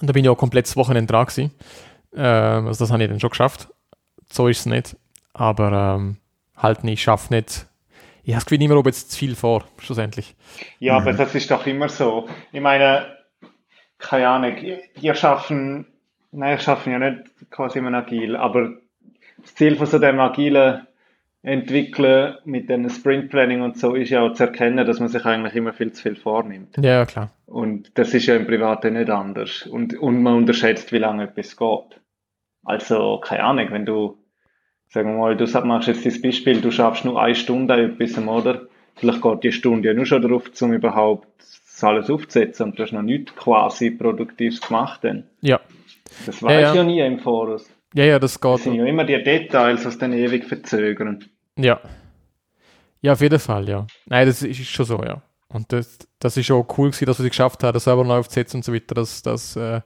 Und 0.00 0.08
da 0.08 0.12
bin 0.12 0.24
ich 0.24 0.30
auch 0.30 0.36
komplett 0.36 0.66
das 0.66 0.76
Wochenende 0.76 1.12
dran 1.12 1.26
gewesen. 1.26 1.52
Ähm, 2.14 2.66
also, 2.66 2.84
das 2.84 2.90
habe 2.90 3.02
ich 3.02 3.08
dann 3.08 3.20
schon 3.20 3.30
geschafft. 3.30 3.68
So 4.30 4.48
ist 4.48 4.60
es 4.60 4.66
nicht. 4.66 4.96
Aber 5.32 5.96
ähm, 5.96 6.18
halt 6.56 6.84
nicht, 6.84 6.94
ich 6.94 7.02
schaffe 7.02 7.32
nicht. 7.32 7.66
Ich 8.24 8.32
habe 8.32 8.38
das 8.38 8.46
Gefühl, 8.46 8.62
immer 8.62 8.82
jetzt 8.86 9.12
zu 9.12 9.18
viel 9.18 9.36
vor, 9.36 9.64
schlussendlich. 9.78 10.34
Ja, 10.78 10.96
aber 10.96 11.12
das 11.12 11.34
ist 11.34 11.50
doch 11.50 11.66
immer 11.66 11.90
so. 11.90 12.26
Ich 12.52 12.60
meine, 12.60 13.06
keine 13.98 14.28
Ahnung, 14.28 14.56
ihr 15.00 15.14
schaffen, 15.14 15.86
nein, 16.34 16.52
ihr 16.52 16.58
schaffen 16.58 16.92
ja 16.92 16.98
nicht 16.98 17.50
quasi 17.50 17.78
immer 17.78 17.92
agil, 17.94 18.36
aber 18.36 18.74
das 19.38 19.54
Ziel 19.54 19.76
von 19.76 19.86
so 19.86 19.98
dem 19.98 20.20
agilen 20.20 20.86
Entwickeln 21.42 22.36
mit 22.44 22.70
dem 22.70 22.88
Sprint 22.88 23.30
Planning 23.30 23.60
und 23.60 23.78
so 23.78 23.94
ist 23.94 24.08
ja 24.08 24.22
auch 24.22 24.32
zu 24.32 24.44
erkennen, 24.44 24.86
dass 24.86 24.98
man 24.98 25.10
sich 25.10 25.24
eigentlich 25.26 25.54
immer 25.54 25.74
viel 25.74 25.92
zu 25.92 26.02
viel 26.02 26.16
vornimmt. 26.16 26.76
Ja, 26.78 27.04
klar. 27.04 27.30
Und 27.46 27.98
das 27.98 28.14
ist 28.14 28.26
ja 28.26 28.36
im 28.36 28.46
Privaten 28.46 28.94
nicht 28.94 29.10
anders. 29.10 29.66
Und, 29.66 29.94
und 29.98 30.22
man 30.22 30.36
unterschätzt, 30.36 30.90
wie 30.92 30.98
lange 30.98 31.24
etwas 31.24 31.56
geht. 31.56 32.00
Also, 32.64 33.20
keine 33.22 33.44
Ahnung, 33.44 33.66
wenn 33.70 33.84
du, 33.84 34.16
sagen 34.88 35.10
wir 35.10 35.18
mal, 35.18 35.36
du 35.36 35.44
machst 35.66 35.88
jetzt 35.88 36.06
das 36.06 36.22
Beispiel, 36.22 36.62
du 36.62 36.70
schaffst 36.70 37.04
nur 37.04 37.20
eine 37.20 37.34
Stunde 37.34 37.74
etwas, 37.74 38.16
oder? 38.18 38.62
Vielleicht 38.94 39.20
geht 39.20 39.44
die 39.44 39.52
Stunde 39.52 39.88
ja 39.88 39.94
nur 39.94 40.06
schon 40.06 40.22
darauf, 40.22 40.50
um 40.62 40.72
überhaupt 40.72 41.28
das 41.38 41.84
alles 41.84 42.08
aufzusetzen 42.08 42.66
und 42.66 42.78
du 42.78 42.84
hast 42.84 42.92
noch 42.92 43.02
nichts 43.02 43.34
quasi 43.34 43.90
Produktives 43.90 44.60
gemacht 44.60 45.00
dann. 45.02 45.24
Ja. 45.40 45.60
Das 46.26 46.42
weiß 46.42 46.62
ja. 46.62 46.74
ja 46.74 46.84
nie 46.84 47.00
im 47.00 47.18
Voraus. 47.18 47.68
Ja, 47.94 48.04
ja, 48.04 48.18
das 48.18 48.40
geht. 48.40 48.54
Das 48.54 48.64
sind 48.64 48.74
ja 48.74 48.84
immer 48.84 49.04
die 49.04 49.22
Details, 49.22 49.84
was 49.84 49.98
dann 49.98 50.12
ewig 50.12 50.44
verzögern. 50.44 51.24
Ja. 51.56 51.80
Ja, 53.00 53.12
auf 53.12 53.20
jeden 53.20 53.38
Fall, 53.38 53.68
ja. 53.68 53.86
Nein, 54.06 54.26
das 54.26 54.42
ist 54.42 54.64
schon 54.64 54.86
so, 54.86 55.02
ja. 55.02 55.22
Und 55.48 55.72
das, 55.72 55.98
das 56.18 56.36
ist 56.36 56.50
auch 56.50 56.66
cool 56.76 56.90
gewesen, 56.90 57.06
dass 57.06 57.18
wir 57.18 57.26
es 57.26 57.30
geschafft 57.30 57.62
haben, 57.62 57.74
das 57.74 57.84
selber 57.84 58.02
neu 58.02 58.18
aufzusetzen 58.18 58.58
und 58.58 58.64
so 58.64 58.74
weiter. 58.74 58.94
Das, 58.94 59.22
das, 59.22 59.54
äh, 59.54 59.80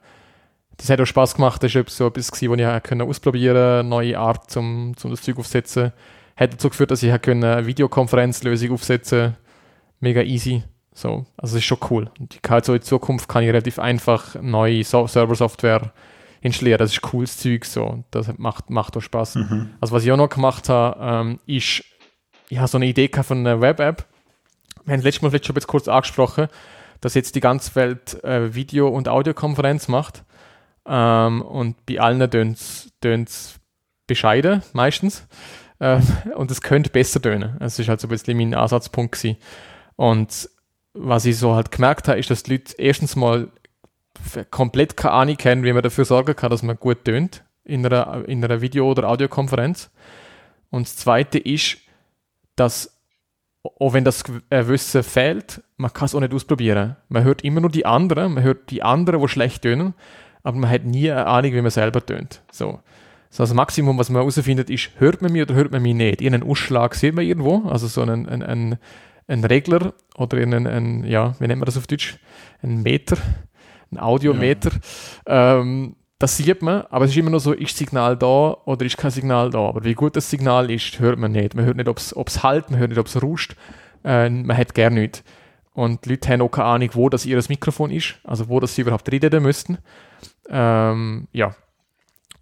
das 0.77 0.89
hat 0.89 0.99
auch 0.99 1.05
Spaß 1.05 1.35
gemacht. 1.35 1.61
Das 1.61 1.69
ist 1.69 1.75
etwas, 1.75 1.97
so 1.97 2.07
etwas 2.07 2.31
gewesen, 2.31 2.51
was 2.51 2.77
ich 2.77 2.83
können 2.83 3.07
ausprobieren 3.07 3.87
neue 3.87 4.17
Art, 4.17 4.49
zum, 4.49 4.93
zum 4.97 5.11
das 5.11 5.21
Zeug 5.21 5.37
aufzusetzen. 5.37 5.91
Hat 6.35 6.53
dazu 6.53 6.69
geführt, 6.69 6.91
dass 6.91 7.03
ich 7.03 7.11
eine 7.11 7.65
Videokonferenzlösung 7.65 8.71
aufsetzen 8.71 9.35
Mega 9.99 10.21
easy. 10.21 10.63
So, 10.93 11.25
also 11.37 11.53
das 11.53 11.53
ist 11.55 11.65
schon 11.65 11.79
cool. 11.89 12.09
Und 12.19 12.35
ich 12.35 12.41
kann 12.41 12.55
halt 12.55 12.65
so 12.65 12.73
in 12.73 12.81
Zukunft 12.81 13.27
kann 13.27 13.43
ich 13.43 13.49
relativ 13.49 13.79
einfach 13.79 14.35
neue 14.41 14.83
so 14.83 15.07
Server-Software 15.07 15.91
installieren. 16.41 16.79
Das 16.79 16.91
ist 16.91 17.01
cooles 17.01 17.37
Zeug 17.37 17.65
so. 17.65 18.03
Das 18.11 18.29
macht, 18.37 18.69
macht 18.69 18.95
auch 18.97 19.01
Spaß. 19.01 19.37
Also 19.81 19.95
was 19.95 20.03
ich 20.03 20.11
auch 20.11 20.17
noch 20.17 20.29
gemacht 20.29 20.69
habe, 20.69 20.99
ähm, 21.01 21.39
ist, 21.45 21.83
ich 22.49 22.57
habe 22.57 22.67
so 22.67 22.77
eine 22.77 22.87
Idee 22.87 23.09
von 23.21 23.39
einer 23.39 23.61
Web-App. 23.61 24.05
Wir 24.85 24.93
haben 24.93 25.01
letztes 25.01 25.21
Mal 25.21 25.29
vielleicht 25.29 25.45
schon 25.45 25.55
jetzt 25.55 25.67
kurz 25.67 25.87
angesprochen, 25.87 26.47
dass 27.01 27.13
jetzt 27.13 27.35
die 27.35 27.41
ganze 27.41 27.75
Welt 27.75 28.23
äh, 28.23 28.53
Video- 28.53 28.89
und 28.89 29.07
Audiokonferenz 29.07 29.87
macht. 29.87 30.23
Ähm, 30.85 31.41
und 31.41 31.85
bei 31.85 31.99
allen 31.99 32.29
tönt 32.29 32.57
es 33.29 33.59
bescheiden, 34.07 34.63
meistens. 34.73 35.27
Ähm, 35.79 36.01
und 36.35 36.51
es 36.51 36.61
könnte 36.61 36.89
besser 36.89 37.21
tönen. 37.21 37.57
Es 37.59 37.79
ist 37.79 37.89
halt 37.89 37.99
so 37.99 38.07
ein 38.07 38.09
bisschen 38.09 38.37
mein 38.37 38.53
Ansatzpunkt 38.53 39.13
gewesen. 39.13 39.37
Und 39.95 40.49
was 40.93 41.25
ich 41.25 41.37
so 41.37 41.55
halt 41.55 41.71
gemerkt 41.71 42.07
habe, 42.07 42.19
ist, 42.19 42.29
dass 42.29 42.43
die 42.43 42.53
Leute 42.53 42.73
erstens 42.77 43.15
mal 43.15 43.49
komplett 44.51 44.97
keine 44.97 45.13
Ahnung 45.13 45.37
haben, 45.43 45.63
wie 45.63 45.73
man 45.73 45.83
dafür 45.83 46.05
sorgen 46.05 46.35
kann, 46.35 46.49
dass 46.49 46.63
man 46.63 46.77
gut 46.77 47.05
tönt 47.05 47.43
in 47.63 47.85
einer, 47.85 48.27
in 48.27 48.43
einer 48.43 48.61
Video- 48.61 48.89
oder 48.89 49.09
Audiokonferenz. 49.09 49.89
Und 50.69 50.87
das 50.87 50.97
Zweite 50.97 51.39
ist, 51.39 51.77
dass 52.55 52.99
auch 53.63 53.93
wenn 53.93 54.05
das 54.05 54.23
äh, 54.49 54.67
Wissen 54.67 55.03
fehlt, 55.03 55.61
man 55.77 55.91
kann 55.91 56.05
es 56.05 56.15
auch 56.15 56.19
nicht 56.19 56.33
ausprobieren. 56.33 56.95
Man 57.09 57.23
hört 57.23 57.43
immer 57.43 57.61
nur 57.61 57.69
die 57.69 57.85
anderen, 57.85 58.33
man 58.33 58.43
hört 58.43 58.69
die 58.71 58.83
anderen, 58.83 59.21
die 59.21 59.27
schlecht 59.27 59.63
tönen, 59.63 59.93
aber 60.43 60.57
man 60.57 60.69
hat 60.69 60.85
nie 60.85 61.11
eine 61.11 61.27
Ahnung, 61.27 61.53
wie 61.53 61.61
man 61.61 61.71
selber 61.71 62.05
tönt. 62.05 62.41
So. 62.51 62.79
So 63.31 63.43
das 63.43 63.53
Maximum, 63.53 63.97
was 63.97 64.09
man 64.09 64.21
herausfindet, 64.21 64.71
ist, 64.71 64.91
hört 64.97 65.21
man 65.21 65.31
mich 65.31 65.43
oder 65.43 65.53
hört 65.53 65.71
man 65.71 65.83
mich 65.83 65.93
nicht? 65.93 66.21
Irgendeinen 66.21 66.49
Ausschlag 66.49 66.95
sieht 66.95 67.13
man 67.13 67.25
irgendwo, 67.25 67.67
also 67.69 67.85
so 67.85 68.01
einen, 68.01 68.27
einen, 68.27 68.41
einen, 68.41 68.77
einen 69.27 69.43
Regler 69.43 69.93
oder 70.15 70.37
einen, 70.37 70.65
einen, 70.65 71.03
ja, 71.03 71.35
wie 71.39 71.45
nennt 71.45 71.59
man 71.59 71.67
das 71.67 71.77
auf 71.77 71.85
Deutsch? 71.85 72.17
Ein 72.63 72.81
Meter, 72.81 73.17
ein 73.91 73.99
Audiometer. 73.99 74.71
Ähm, 75.25 75.95
das 76.19 76.35
sieht 76.35 76.61
man, 76.61 76.83
aber 76.89 77.05
es 77.05 77.11
ist 77.11 77.17
immer 77.17 77.29
nur 77.29 77.39
so, 77.39 77.53
ist 77.53 77.77
Signal 77.77 78.17
da 78.17 78.57
oder 78.65 78.85
ist 78.85 78.97
kein 78.97 79.09
Signal 79.09 79.49
da. 79.51 79.59
Aber 79.59 79.85
wie 79.85 79.93
gut 79.93 80.17
das 80.17 80.29
Signal 80.29 80.69
ist, 80.69 80.99
hört 80.99 81.17
man 81.17 81.31
nicht. 81.31 81.55
Man 81.55 81.63
hört 81.65 81.77
nicht, 81.77 81.87
ob 81.87 81.97
es 81.97 82.43
halt, 82.43 82.69
man 82.69 82.79
hört 82.79 82.89
nicht, 82.89 82.99
ob 82.99 83.07
es 83.07 83.23
rauscht. 83.23 83.55
Äh, 84.03 84.29
man 84.29 84.57
hat 84.57 84.75
gar 84.75 84.89
nichts. 84.89 85.23
Und 85.73 86.03
die 86.03 86.09
Leute 86.09 86.29
haben 86.29 86.41
auch 86.41 86.49
keine 86.49 86.67
Ahnung, 86.67 86.89
wo 86.93 87.07
das 87.07 87.25
ihr 87.25 87.41
Mikrofon 87.47 87.89
ist, 87.89 88.15
also 88.25 88.49
wo 88.49 88.59
das 88.59 88.75
sie 88.75 88.81
überhaupt 88.81 89.09
reden 89.09 89.41
müssten. 89.41 89.77
Ähm, 90.49 91.29
ja. 91.31 91.55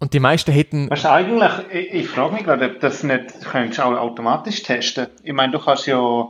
Und 0.00 0.12
die 0.12 0.20
meisten 0.20 0.50
hätten. 0.50 0.90
Was 0.90 1.04
eigentlich, 1.04 1.52
ich, 1.72 1.92
ich 1.92 2.08
frage 2.08 2.34
mich 2.34 2.44
gerade, 2.44 2.66
ob 2.66 2.80
das 2.80 3.04
nicht, 3.04 3.34
du 3.44 3.84
auch 3.84 3.96
automatisch 3.96 4.62
testen. 4.64 5.06
Ich 5.22 5.32
meine, 5.32 5.52
du 5.52 5.60
kannst 5.60 5.86
ja, 5.86 6.28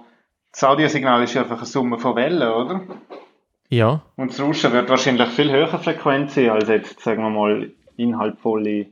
das 0.52 0.64
Audiosignal 0.64 1.22
ist 1.22 1.32
ja 1.32 1.42
einfach 1.42 1.58
eine 1.58 1.66
Summe 1.66 1.98
von 1.98 2.14
Wellen, 2.14 2.48
oder? 2.48 2.80
Ja. 3.68 4.02
Und 4.16 4.30
das 4.32 4.40
Rauschen 4.40 4.72
wird 4.72 4.88
wahrscheinlich 4.88 5.28
viel 5.28 5.50
höher 5.50 5.78
Frequenz 5.78 6.34
sein, 6.34 6.50
als 6.50 6.68
jetzt, 6.68 7.00
sagen 7.00 7.22
wir 7.22 7.30
mal, 7.30 7.70
inhaltvolle 7.96 8.86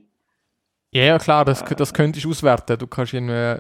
Ja, 0.90 1.02
ja, 1.02 1.18
klar, 1.18 1.44
das, 1.44 1.64
das 1.64 1.94
könntest 1.94 2.24
du 2.24 2.30
auswerten. 2.30 2.78
Du 2.78 2.86
kannst 2.86 3.14
in 3.14 3.28
äh, 3.28 3.58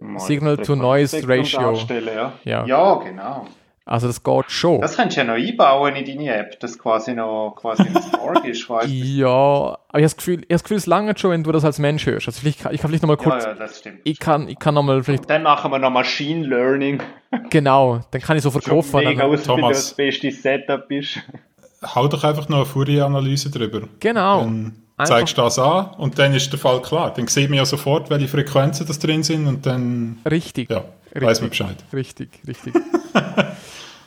mal 0.00 0.20
Signal 0.20 0.56
to 0.58 0.76
Noise 0.76 1.20
Frequenzspektrum 1.20 1.64
Ratio. 1.64 1.72
darstellen, 1.72 2.14
ja. 2.14 2.32
Ja. 2.44 2.66
ja, 2.66 2.94
genau. 2.96 3.46
Also 3.88 4.06
das 4.06 4.22
geht 4.22 4.50
schon. 4.50 4.80
Das 4.80 4.96
kannst 4.96 5.16
du 5.16 5.20
ja 5.22 5.26
noch 5.26 5.34
einbauen 5.34 5.96
in 5.96 6.04
deine 6.04 6.34
App, 6.36 6.60
dass 6.60 6.78
quasi 6.78 7.14
noch 7.14 7.56
quasi 7.58 7.82
ein 7.84 7.94
Spark 8.02 8.44
ist, 8.44 8.68
weißt 8.68 8.86
du? 8.88 8.92
ja, 8.92 9.26
aber 9.28 9.78
ich 9.88 9.94
habe 9.94 10.02
das 10.02 10.16
Gefühl, 10.16 10.34
ich 10.34 10.40
habe 10.42 10.46
das 10.50 10.62
Gefühl, 10.64 10.76
es 10.76 10.86
lange 10.86 11.16
schon, 11.18 11.30
wenn 11.30 11.42
du 11.42 11.50
das 11.52 11.64
als 11.64 11.78
Mensch 11.78 12.06
hörst. 12.06 12.28
Also 12.28 12.40
vielleicht, 12.40 12.60
kann- 12.60 12.74
ich 12.74 12.80
kann 12.80 12.90
vielleicht 12.90 13.02
nochmal 13.02 13.16
Ja, 13.18 13.30
kurz, 13.30 13.44
ja, 13.44 13.54
das 13.54 13.78
stimmt. 13.78 14.00
ich 14.04 14.18
kann, 14.18 14.48
ich 14.48 14.58
kann 14.58 14.74
nochmal 14.74 15.02
vielleicht, 15.02 15.28
Dann 15.30 15.42
machen 15.42 15.70
wir 15.70 15.78
noch 15.78 15.90
Machine 15.90 16.46
Learning. 16.46 17.02
genau, 17.50 18.00
dann 18.10 18.20
kann 18.20 18.36
ich 18.36 18.42
so 18.42 18.50
verkaufen. 18.50 18.96
Mega 18.98 19.10
Dann, 19.22 19.30
ausfinden, 19.30 19.60
Thomas. 19.62 19.76
das 19.76 19.94
beste 19.94 20.30
Setup 20.30 20.90
ist. 20.90 21.18
Hau 21.94 22.08
doch 22.08 22.24
einfach 22.24 22.48
noch 22.48 22.56
eine 22.58 22.66
Fourier-Analyse 22.66 23.50
drüber. 23.50 23.82
genau. 24.00 24.40
Dann 24.40 24.82
Einfach- 24.96 25.14
zeigst 25.16 25.38
du 25.38 25.42
das 25.42 25.58
an 25.60 25.90
und 25.98 26.18
dann 26.18 26.34
ist 26.34 26.50
der 26.52 26.58
Fall 26.58 26.82
klar. 26.82 27.14
Dann 27.14 27.28
sieht 27.28 27.48
man 27.48 27.56
ja 27.58 27.64
sofort, 27.64 28.10
welche 28.10 28.26
Frequenzen 28.26 28.84
das 28.86 28.98
drin 28.98 29.22
sind 29.22 29.46
und 29.46 29.64
dann 29.64 30.18
Richtig. 30.28 30.68
ja, 30.68 30.82
weiß 31.14 31.40
man 31.40 31.50
Bescheid. 31.50 31.76
Richtig, 31.92 32.30
richtig. 32.48 32.74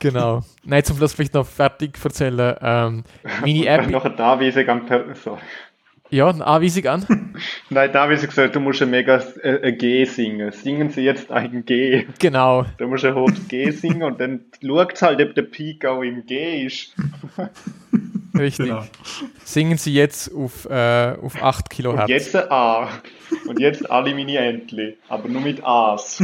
Genau. 0.01 0.41
Nein, 0.65 0.83
zum 0.83 0.97
Schluss 0.97 1.13
vielleicht 1.13 1.33
noch 1.33 1.47
fertig 1.47 1.97
erzählen. 2.03 2.55
Ähm, 2.61 3.03
meine 3.41 3.65
App, 3.65 3.89
noch 3.89 4.03
eine 4.03 4.17
Anweisung 4.17 4.67
an 4.67 4.85
per 4.85 5.15
Sorry. 5.15 5.39
ja, 6.09 6.27
eine 6.27 6.45
Anweisung 6.45 6.85
an. 6.87 7.05
Nein, 7.69 7.91
die 7.93 7.97
Anweisung 7.97 8.27
gesagt, 8.27 8.55
du 8.55 8.59
musst 8.59 8.81
ein 8.81 8.89
mega 8.89 9.23
äh, 9.41 9.67
ein 9.67 9.77
G 9.77 10.03
singen. 10.03 10.51
Singen 10.51 10.89
sie 10.89 11.03
jetzt 11.03 11.31
ein 11.31 11.63
G. 11.65 12.05
Genau. 12.19 12.65
Du 12.77 12.87
musst 12.87 13.05
ein 13.05 13.15
hohes 13.15 13.47
G 13.47 13.71
singen 13.71 14.03
und 14.03 14.19
dann 14.19 14.41
schaut 14.61 15.01
halt, 15.01 15.21
ob 15.21 15.35
der 15.35 15.43
Peak 15.43 15.85
auch 15.85 16.01
im 16.01 16.25
G 16.25 16.65
ist. 16.65 16.93
Richtig. 18.37 18.67
Genau. 18.67 18.83
Singen 19.43 19.77
Sie 19.77 19.93
jetzt 19.93 20.33
auf, 20.33 20.65
äh, 20.69 21.15
auf 21.21 21.41
8 21.41 21.69
Kilohertz. 21.69 22.03
Und 22.03 22.09
jetzt 22.09 22.35
ein 22.35 22.49
A. 22.49 22.89
Und 23.45 23.59
jetzt 23.59 23.91
alle 23.91 24.15
meine 24.15 24.37
Entli. 24.37 24.97
Aber 25.09 25.27
nur 25.27 25.41
mit 25.41 25.63
A's. 25.63 26.23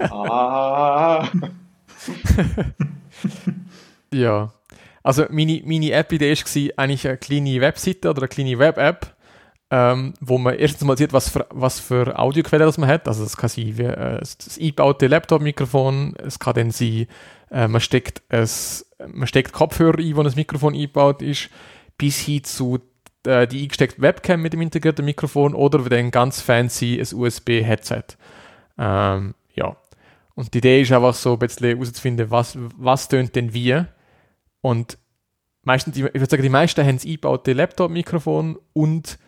A. 0.00 1.28
Ja. 4.12 4.52
Also 5.02 5.24
meine, 5.30 5.62
meine 5.64 5.92
App-Idee 5.92 6.34
war 6.34 6.78
eigentlich 6.78 7.06
eine 7.06 7.16
kleine 7.16 7.60
Webseite 7.60 8.10
oder 8.10 8.22
eine 8.22 8.28
kleine 8.28 8.58
Web-App, 8.58 9.14
ähm, 9.70 10.14
wo 10.20 10.38
man 10.38 10.56
erstens 10.56 10.84
mal 10.84 10.96
sieht, 10.96 11.12
was 11.12 11.28
für, 11.28 11.46
was 11.50 11.78
für 11.78 12.18
Audioquellen 12.18 12.66
das 12.66 12.78
man 12.78 12.88
hat. 12.88 13.06
Also 13.06 13.22
das 13.22 13.36
kann 13.36 13.48
sein 13.48 13.78
wie 13.78 13.82
äh, 13.82 14.18
das 14.18 14.58
eingebaute 14.58 15.06
Laptop-Mikrofon, 15.06 16.14
es 16.18 16.38
kann 16.38 16.54
dann 16.54 16.70
sein, 16.72 17.06
äh, 17.50 17.68
man, 17.68 17.80
steckt 17.80 18.22
es, 18.28 18.90
man 19.06 19.28
steckt 19.28 19.52
Kopfhörer 19.52 19.98
ein, 19.98 20.16
wo 20.16 20.22
das 20.24 20.36
Mikrofon 20.36 20.74
eingebaut 20.74 21.22
ist, 21.22 21.50
bis 21.98 22.18
hin 22.18 22.42
zu 22.42 22.80
äh, 23.24 23.46
die 23.46 23.62
eingesteckte 23.62 24.02
Webcam 24.02 24.42
mit 24.42 24.54
dem 24.54 24.60
integrierten 24.60 25.04
Mikrofon 25.04 25.54
oder 25.54 25.78
dann 25.88 26.10
ganz 26.10 26.40
fancy 26.40 27.00
ein 27.00 27.16
USB-Headset. 27.16 28.04
Ähm. 28.78 29.34
Und 30.36 30.52
die 30.52 30.58
Idee 30.58 30.82
ist 30.82 30.92
einfach 30.92 31.14
so 31.14 31.32
ein 31.32 31.38
bisschen 31.38 31.70
herauszufinden, 31.70 32.30
was, 32.30 32.56
was 32.76 33.08
tönt 33.08 33.34
denn 33.34 33.54
wie. 33.54 33.82
Und 34.60 34.98
meistens, 35.62 35.96
ich 35.96 36.02
würde 36.02 36.26
sagen, 36.26 36.42
die 36.42 36.48
meisten 36.50 36.84
haben 36.86 36.96
das 36.96 37.06
eingebaute 37.06 37.54
Laptop-Mikrofon 37.54 38.58
und 38.74 39.18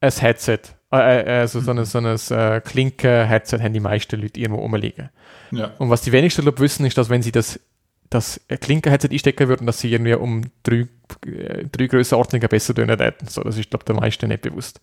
ein 0.00 0.10
Headset. 0.10 0.60
Äh, 0.90 1.20
äh, 1.20 1.40
also 1.40 1.60
so 1.60 1.70
ein, 1.70 1.84
so 1.84 1.98
ein 1.98 2.06
äh, 2.06 2.60
Klinke-Headset 2.62 3.58
haben 3.60 3.74
die 3.74 3.80
meisten 3.80 4.18
Leute 4.18 4.40
irgendwo 4.40 4.62
rumliegen. 4.62 5.10
Ja. 5.50 5.72
Und 5.78 5.90
was 5.90 6.00
die 6.02 6.12
wenigsten 6.12 6.42
Leute 6.42 6.60
wissen, 6.60 6.86
ist, 6.86 6.96
dass 6.96 7.10
wenn 7.10 7.22
sie 7.22 7.32
das, 7.32 7.60
das 8.08 8.40
Klinke-Headset 8.48 9.10
einstecken 9.12 9.48
würden, 9.48 9.66
dass 9.66 9.80
sie 9.80 9.92
irgendwie 9.92 10.14
um 10.14 10.44
drei, 10.62 10.88
äh, 11.26 11.66
drei 11.70 11.86
Grössenordnungen 11.86 12.48
besser 12.48 12.74
tönen 12.74 12.98
hätten. 12.98 13.28
So, 13.28 13.42
das 13.42 13.58
ist, 13.58 13.68
glaube 13.68 13.82
ich, 13.82 13.86
der 13.86 13.96
meisten 13.96 14.28
nicht 14.28 14.40
bewusst. 14.40 14.80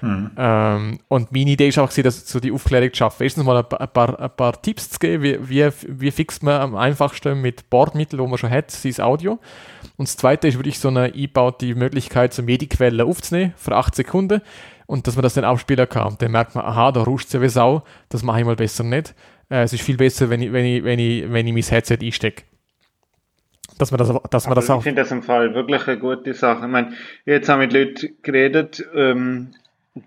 Mhm. 0.00 0.30
Ähm, 0.36 0.98
und 1.08 1.32
meine 1.32 1.50
Idee 1.50 1.68
ist 1.68 1.78
auch, 1.78 1.92
dass 1.92 2.28
so 2.28 2.40
die 2.40 2.52
Aufklärung 2.52 2.92
zu 2.92 2.98
schaffen. 2.98 3.22
Erstens 3.22 3.44
mal 3.44 3.56
ein 3.56 3.68
paar, 3.68 3.80
ein 3.80 3.88
paar, 3.88 4.20
ein 4.20 4.30
paar 4.30 4.60
Tipps 4.60 4.90
zu 4.90 4.98
geben, 4.98 5.22
wie, 5.22 5.48
wie, 5.48 5.70
wie 5.88 6.10
fixt 6.10 6.42
man 6.42 6.60
am 6.60 6.76
einfachsten 6.76 7.40
mit 7.40 7.70
Bordmitteln, 7.70 8.20
wo 8.20 8.26
man 8.26 8.38
schon 8.38 8.50
hat, 8.50 8.70
sein 8.70 9.04
Audio. 9.04 9.38
Und 9.96 10.08
das 10.08 10.16
zweite 10.16 10.48
ist 10.48 10.56
wirklich 10.58 10.78
so 10.78 10.88
eine 10.88 11.04
eingebaute 11.04 11.74
Möglichkeit, 11.74 12.34
so 12.34 12.42
MIDI-Quelle 12.42 13.04
aufzunehmen 13.04 13.54
für 13.56 13.74
8 13.74 13.94
Sekunden 13.94 14.42
und 14.86 15.06
dass 15.06 15.16
man 15.16 15.22
das 15.22 15.34
dann 15.34 15.44
abspielen 15.44 15.88
kann. 15.88 16.08
Und 16.08 16.22
dann 16.22 16.30
merkt 16.30 16.54
man, 16.54 16.64
aha, 16.64 16.92
da 16.92 17.02
ruscht 17.02 17.26
es 17.26 17.32
ja 17.32 17.42
wie 17.42 17.48
Sau, 17.48 17.82
das 18.08 18.22
mache 18.22 18.40
ich 18.40 18.46
mal 18.46 18.56
besser 18.56 18.84
nicht. 18.84 19.14
Äh, 19.50 19.62
es 19.62 19.72
ist 19.72 19.82
viel 19.82 19.96
besser, 19.96 20.30
wenn 20.30 20.42
ich, 20.42 20.52
wenn 20.52 20.64
ich, 20.64 20.84
wenn 20.84 20.98
ich, 20.98 21.32
wenn 21.32 21.46
ich 21.46 21.52
mein 21.52 21.62
Headset 21.62 21.98
einstecke. 22.02 22.44
Dass 23.78 23.90
man 23.90 23.98
das, 23.98 24.08
dass 24.30 24.46
man 24.46 24.54
das 24.54 24.64
Also 24.64 24.74
auch. 24.74 24.78
ich 24.78 24.84
finde 24.84 25.02
das 25.02 25.10
im 25.10 25.22
Fall 25.22 25.54
wirklich 25.54 25.86
eine 25.86 25.98
gute 25.98 26.32
Sache. 26.34 26.64
Ich 26.64 26.70
meine, 26.70 26.92
jetzt 27.26 27.48
haben 27.48 27.60
wir 27.60 27.66
mit 27.66 27.74
Leuten 27.74 28.16
geredet, 28.22 28.82
ähm, 28.94 29.50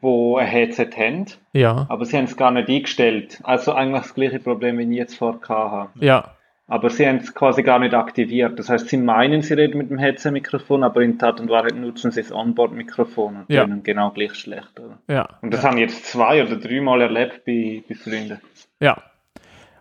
wo 0.01 0.37
ein 0.37 0.47
Headset 0.47 0.89
haben, 0.97 1.25
Ja, 1.53 1.85
aber 1.89 2.05
sie 2.05 2.17
haben 2.17 2.25
es 2.25 2.37
gar 2.37 2.51
nicht 2.51 2.69
eingestellt. 2.69 3.39
Also 3.43 3.73
eigentlich 3.73 4.03
das 4.03 4.13
gleiche 4.13 4.39
Problem, 4.39 4.77
wie 4.77 4.83
ich 4.83 4.97
jetzt 4.97 5.15
vorher 5.15 5.39
habe. 5.49 5.89
ja, 6.05 6.35
Aber 6.67 6.89
sie 6.91 7.07
haben 7.07 7.17
es 7.17 7.33
quasi 7.33 7.63
gar 7.63 7.79
nicht 7.79 7.95
aktiviert. 7.95 8.59
Das 8.59 8.69
heißt, 8.69 8.87
sie 8.89 8.97
meinen, 8.97 9.41
sie 9.41 9.55
reden 9.55 9.79
mit 9.79 9.89
dem 9.89 9.97
Headset-Mikrofon, 9.97 10.83
aber 10.83 11.01
in 11.01 11.17
Tat 11.17 11.39
und 11.39 11.49
Wahrheit 11.49 11.75
nutzen 11.75 12.11
sie 12.11 12.21
das 12.21 12.31
Onboard-Mikrofon 12.31 13.37
und 13.37 13.45
Ja. 13.53 13.63
tönen 13.63 13.81
genau 13.81 14.11
gleich 14.11 14.35
schlecht. 14.35 14.79
Oder? 14.79 14.99
ja. 15.07 15.27
Und 15.41 15.51
das 15.53 15.63
haben 15.63 15.77
ich 15.77 15.89
jetzt 15.89 16.05
zwei 16.05 16.43
oder 16.43 16.57
dreimal 16.57 17.01
erlebt 17.01 17.43
bei, 17.45 17.83
bei 17.89 17.95
Freunden. 17.95 18.39
Ja. 18.79 18.97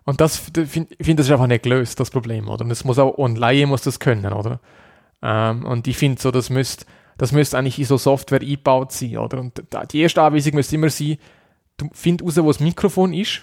Und 0.05 0.19
das 0.21 0.37
finde 0.37 0.95
ich 0.97 1.05
find, 1.05 1.19
das 1.19 1.27
ist 1.27 1.31
einfach 1.31 1.45
nicht 1.45 1.61
gelöst, 1.61 1.99
das 1.99 2.09
Problem, 2.09 2.49
oder? 2.49 2.65
Und 2.65 2.71
es 2.71 2.83
muss 2.83 2.97
auch 2.97 3.19
online 3.19 3.67
muss 3.67 3.83
das 3.83 3.99
können, 3.99 4.33
oder? 4.33 4.59
Ähm, 5.21 5.65
und 5.65 5.87
ich 5.87 5.97
finde 5.97 6.19
so, 6.19 6.31
das 6.31 6.49
müsste 6.49 6.85
das 7.19 7.31
müsste 7.31 7.57
eigentlich 7.59 7.77
in 7.77 7.85
so 7.85 7.97
Software 7.97 8.41
eingebaut 8.41 8.91
sein, 8.91 9.17
oder? 9.17 9.39
Und 9.39 9.61
die 9.91 9.99
erste 10.01 10.23
Anweisung 10.23 10.55
müsste 10.55 10.73
immer 10.75 10.89
sein, 10.89 11.17
du 11.77 11.87
find 11.93 12.23
raus, 12.23 12.37
wo 12.37 12.47
das 12.47 12.59
Mikrofon 12.59 13.13
ist, 13.13 13.41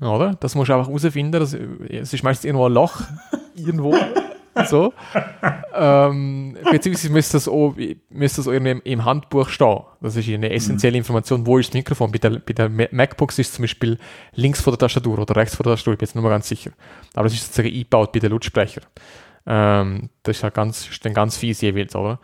oder? 0.00 0.36
Das 0.38 0.54
musst 0.54 0.68
du 0.68 0.74
einfach 0.74 0.86
herausfinden. 0.88 1.32
Das, 1.32 1.52
es 1.54 2.12
ist 2.14 2.22
meistens 2.22 2.44
irgendwo 2.44 2.66
ein 2.66 2.72
Loch, 2.72 3.00
irgendwo. 3.56 3.96
So. 4.66 4.92
ähm, 5.74 6.56
beziehungsweise 6.70 7.12
müsste 7.12 7.32
das 7.38 7.48
auch, 7.48 7.74
müsste 8.08 8.36
das 8.40 8.48
auch 8.48 8.52
im, 8.52 8.66
im 8.66 9.04
Handbuch 9.04 9.48
stehen. 9.48 9.80
Das 10.00 10.14
ist 10.16 10.28
eine 10.28 10.50
essentielle 10.52 10.96
Information. 10.96 11.44
Wo 11.46 11.58
ist 11.58 11.70
das 11.70 11.74
Mikrofon? 11.74 12.12
Bei 12.12 12.18
der, 12.18 12.30
bei 12.38 12.52
der 12.52 12.68
Ma- 12.68 12.86
MacBooks 12.90 13.38
ist 13.40 13.48
es 13.48 13.54
zum 13.54 13.64
Beispiel 13.64 13.98
links 14.34 14.60
vor 14.60 14.72
der 14.72 14.78
Tastatur 14.78 15.18
oder 15.18 15.34
rechts 15.34 15.56
vor 15.56 15.64
der 15.64 15.72
Tastatur. 15.72 15.94
Ich 15.94 15.98
bin 15.98 16.06
jetzt 16.06 16.14
nicht 16.14 16.22
mehr 16.22 16.30
ganz 16.30 16.48
sicher. 16.48 16.70
Aber 17.14 17.24
das 17.24 17.34
ist 17.34 17.46
sozusagen 17.46 17.68
eingebaut 17.74 18.12
bei 18.12 18.20
den 18.20 18.30
Lautsprecher. 18.30 18.82
Ähm, 19.46 20.10
das 20.22 20.36
ist 20.36 20.42
halt 20.44 20.54
ganz, 20.54 20.88
ist 20.88 21.04
dann 21.04 21.14
ganz 21.14 21.36
fies 21.36 21.60
jeweils, 21.60 21.94
oder? 21.96 22.20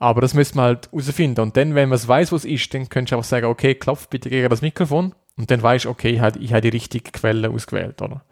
Aber 0.00 0.22
das 0.22 0.34
müsste 0.34 0.56
man 0.56 0.64
halt 0.64 0.88
herausfinden. 0.90 1.40
Und 1.42 1.56
dann, 1.56 1.74
wenn 1.74 1.90
man 1.90 1.96
es 1.96 2.08
weiß, 2.08 2.32
was 2.32 2.44
ist, 2.44 2.72
dann 2.74 2.88
könntest 2.88 3.12
du 3.12 3.16
einfach 3.16 3.28
sagen, 3.28 3.46
okay, 3.46 3.74
klopf 3.74 4.08
bitte 4.08 4.30
gegen 4.30 4.48
das 4.48 4.62
Mikrofon. 4.62 5.14
Und 5.36 5.50
dann 5.50 5.62
weißt 5.62 5.84
du, 5.84 5.90
okay, 5.90 6.10
ich 6.10 6.20
habe 6.20 6.40
habe 6.40 6.60
die 6.62 6.68
richtige 6.70 7.12
Quelle 7.12 7.50
ausgewählt, 7.50 8.00
oder? 8.02 8.22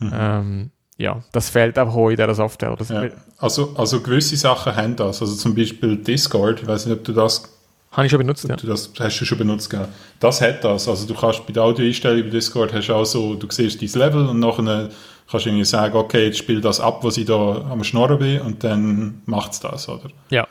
Ähm, 0.00 0.70
ja, 0.98 1.22
das 1.32 1.48
fehlt 1.48 1.78
auch 1.78 2.08
in 2.08 2.16
dieser 2.16 2.34
Software. 2.34 2.76
Ja. 2.88 3.08
Also, 3.38 3.74
also 3.76 4.00
gewisse 4.02 4.36
Sachen 4.36 4.76
haben 4.76 4.96
das. 4.96 5.22
Also 5.22 5.34
zum 5.34 5.54
Beispiel 5.54 5.96
Discord, 5.96 6.60
ich 6.62 6.68
weiß 6.68 6.86
nicht, 6.86 6.98
ob 6.98 7.04
du 7.04 7.12
das, 7.12 7.44
Habe 7.92 8.04
ich 8.04 8.10
schon 8.10 8.18
benutzt, 8.18 8.46
ja. 8.46 8.56
du 8.56 8.66
das 8.66 8.92
hast 8.98 9.18
du 9.18 9.24
schon 9.24 9.38
benutzt, 9.38 9.70
gell? 9.70 9.88
Das 10.20 10.42
hat 10.42 10.62
das. 10.62 10.86
Also 10.86 11.06
du 11.06 11.14
kannst 11.14 11.46
bei 11.46 11.54
der 11.54 11.62
Audioeinstellung 11.62 12.24
bei 12.24 12.30
Discord 12.30 12.74
hast 12.74 12.88
du 12.88 12.94
auch 12.94 13.06
so, 13.06 13.34
du 13.34 13.46
siehst 13.50 13.80
dein 13.80 14.00
Level 14.00 14.26
und 14.28 14.38
nachher 14.38 14.90
kannst 15.30 15.46
du 15.46 15.50
irgendwie 15.50 15.64
sagen, 15.64 15.96
okay, 15.96 16.26
jetzt 16.26 16.38
spiel 16.38 16.60
das 16.60 16.80
ab, 16.80 17.02
was 17.02 17.16
ich 17.16 17.24
da 17.24 17.66
am 17.70 17.82
Schnorren 17.82 18.18
bin 18.18 18.40
und 18.42 18.62
dann 18.62 19.22
macht 19.24 19.52
es 19.52 19.60
das, 19.60 19.88
oder? 19.88 20.10
Ja. 20.28 20.46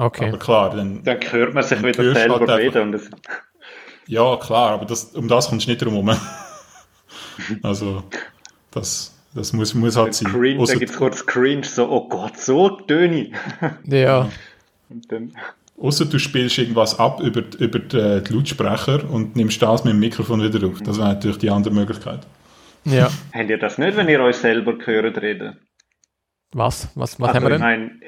Okay. 0.00 0.28
Aber 0.28 0.38
klar, 0.38 0.70
dann, 0.70 1.04
Dann 1.04 1.18
hört 1.30 1.52
man 1.52 1.62
sich 1.62 1.82
wieder 1.82 2.14
selber 2.14 2.40
halt 2.40 2.50
reden. 2.50 2.82
Und 2.82 2.92
das, 2.92 3.10
ja 4.06 4.36
klar, 4.36 4.70
aber 4.70 4.86
das, 4.86 5.04
um 5.14 5.28
das 5.28 5.48
kommst 5.48 5.66
du 5.66 5.70
nicht 5.70 5.82
drum 5.82 5.92
herum. 5.92 6.18
also, 7.62 8.02
das, 8.70 9.14
das 9.34 9.52
muss, 9.52 9.74
muss 9.74 9.96
halt 9.96 10.14
sein. 10.14 10.32
Cringe, 10.32 10.64
da 10.64 10.74
gibt 10.74 10.90
es 10.90 10.96
kurz 10.96 11.26
Cringe, 11.26 11.64
so, 11.64 11.90
oh 11.90 12.08
Gott, 12.08 12.38
so 12.38 12.70
töne 12.70 13.24
ich. 13.24 13.32
Ja. 13.84 14.30
Und 14.88 15.12
dann, 15.12 15.32
Außer 15.78 16.04
du 16.06 16.18
spielst 16.18 16.58
irgendwas 16.58 16.98
ab 16.98 17.20
über, 17.20 17.42
über 17.58 17.78
die, 17.78 18.22
die 18.24 18.34
Lautsprecher 18.34 19.08
und 19.10 19.34
nimmst 19.34 19.62
das 19.62 19.82
mit 19.82 19.94
dem 19.94 20.00
Mikrofon 20.00 20.42
wieder 20.42 20.66
auf. 20.66 20.82
Das 20.82 20.98
wäre 20.98 21.08
natürlich 21.08 21.38
die 21.38 21.48
andere 21.48 21.72
Möglichkeit. 21.72 22.26
Ja. 22.84 23.08
habt 23.32 23.48
ihr 23.48 23.58
das 23.58 23.78
nicht, 23.78 23.96
wenn 23.96 24.08
ihr 24.08 24.20
euch 24.20 24.36
selber 24.36 24.76
gehört 24.76 25.22
reden? 25.22 25.58
Was? 26.52 26.90
Was, 26.96 27.18
was 27.18 27.28
also, 27.28 27.34
haben 27.34 27.44
wir 27.44 27.50
ich 27.52 27.52
denn? 27.52 27.60
meine, 27.60 28.00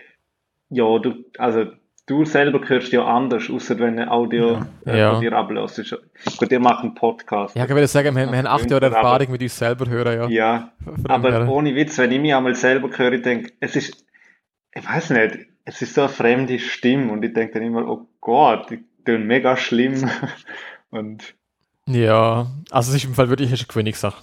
ja, 0.69 0.99
du, 0.99 1.25
also, 1.39 1.67
du 2.07 2.25
selber 2.25 2.61
hörst 2.69 2.93
ja 2.93 3.05
anders, 3.05 3.49
außer 3.51 3.79
wenn 3.79 3.99
ein 3.99 4.09
Audio 4.09 4.61
Ja. 4.85 4.93
äh, 4.93 4.99
Ja. 4.99 5.13
von 5.13 5.21
dir 5.21 5.33
ablässt. 5.33 5.95
Gut, 6.39 6.51
ihr 6.53 6.61
macht 6.61 6.83
einen 6.83 6.95
Podcast. 6.95 7.55
Ja, 7.57 7.65
ich 7.65 7.71
würde 7.71 7.87
sagen, 7.87 8.15
wir, 8.17 8.31
wir 8.31 8.39
haben 8.39 8.47
acht 8.47 8.71
Jahre 8.71 8.87
Erfahrung 8.87 9.31
mit 9.31 9.43
uns 9.43 9.57
selber 9.57 9.89
hören, 9.89 10.17
ja. 10.19 10.29
Ja, 10.29 10.73
aber 11.09 11.49
ohne 11.49 11.75
Witz, 11.75 11.99
wenn 11.99 12.13
ich 12.13 12.21
mich 12.21 12.35
einmal 12.35 12.55
selber 12.55 12.91
höre, 12.97 13.13
ich 13.13 13.23
denke, 13.23 13.53
es 13.61 13.77
ist, 13.77 14.05
ich 14.75 14.87
weiß 14.89 15.11
nicht, 15.11 15.39
es 15.65 15.81
ist 15.83 15.95
so 15.95 16.03
eine 16.03 16.11
fremde 16.11 16.59
Stimme 16.59 17.13
und 17.13 17.25
ich 17.25 17.33
denke 17.33 17.55
dann 17.55 17.63
immer, 17.63 17.87
oh 17.89 18.07
Gott, 18.21 18.71
ich 18.73 18.81
tue 19.05 19.19
mega 19.19 19.57
schlimm. 19.57 20.11
Und 20.91 21.35
Ja, 21.87 22.47
also 22.71 22.91
es 22.91 22.97
ist 22.97 23.05
im 23.05 23.15
Fall 23.15 23.29
wirklich 23.31 23.49
eine 23.49 23.59
Gewöhnungssache. 23.67 24.23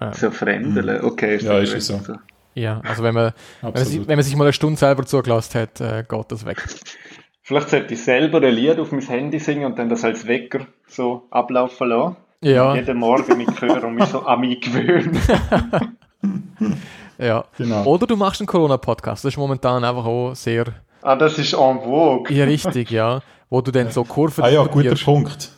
Ähm, 0.00 0.12
so 0.14 0.30
Fremdele, 0.30 1.02
okay. 1.04 1.36
Ja, 1.38 1.60
das 1.60 1.72
ist 1.74 1.90
es 1.90 2.04
so. 2.06 2.14
Ja, 2.56 2.80
also 2.84 3.02
wenn 3.02 3.14
man, 3.14 3.32
wenn 3.60 3.72
man, 3.72 3.84
sich, 3.84 4.08
wenn 4.08 4.16
man 4.16 4.24
sich 4.24 4.34
mal 4.34 4.44
eine 4.44 4.52
Stunde 4.52 4.78
selber 4.78 5.04
zugelassen 5.04 5.60
hat, 5.60 5.80
äh, 5.80 6.04
geht 6.08 6.32
das 6.32 6.46
weg. 6.46 6.64
Vielleicht 7.42 7.68
sollte 7.68 7.94
ich 7.94 8.02
selber 8.02 8.38
ein 8.42 8.52
Lied 8.54 8.80
auf 8.80 8.90
mein 8.90 9.02
Handy 9.02 9.38
singen 9.38 9.66
und 9.66 9.78
dann 9.78 9.88
das 9.88 10.02
als 10.04 10.26
Wecker 10.26 10.66
so 10.88 11.28
ablaufen 11.30 11.88
lassen. 11.88 12.16
Ja, 12.40 12.74
Jeden 12.74 12.98
Morgen 12.98 13.36
mich 13.36 13.60
hören 13.60 13.84
und 13.84 13.94
mich 13.94 14.06
so 14.06 14.22
an 14.22 14.40
mich 14.40 14.60
gewöhnen. 14.60 15.18
ja. 17.18 17.44
Genau. 17.56 17.84
Oder 17.84 18.06
du 18.06 18.16
machst 18.16 18.40
einen 18.40 18.48
Corona-Podcast, 18.48 19.24
das 19.24 19.34
ist 19.34 19.38
momentan 19.38 19.84
einfach 19.84 20.04
auch 20.04 20.34
sehr 20.34 20.64
Ah, 21.02 21.14
das 21.14 21.38
ist 21.38 21.52
en 21.52 21.80
vogue. 21.80 22.34
ja, 22.34 22.44
richtig, 22.46 22.90
ja. 22.90 23.20
Wo 23.48 23.60
du 23.60 23.70
dann 23.70 23.90
so 23.92 24.02
Kurven 24.02 24.42
Ah 24.44 24.48
ja, 24.48 24.64
guter. 24.64 24.96
Punkt. 24.96 25.52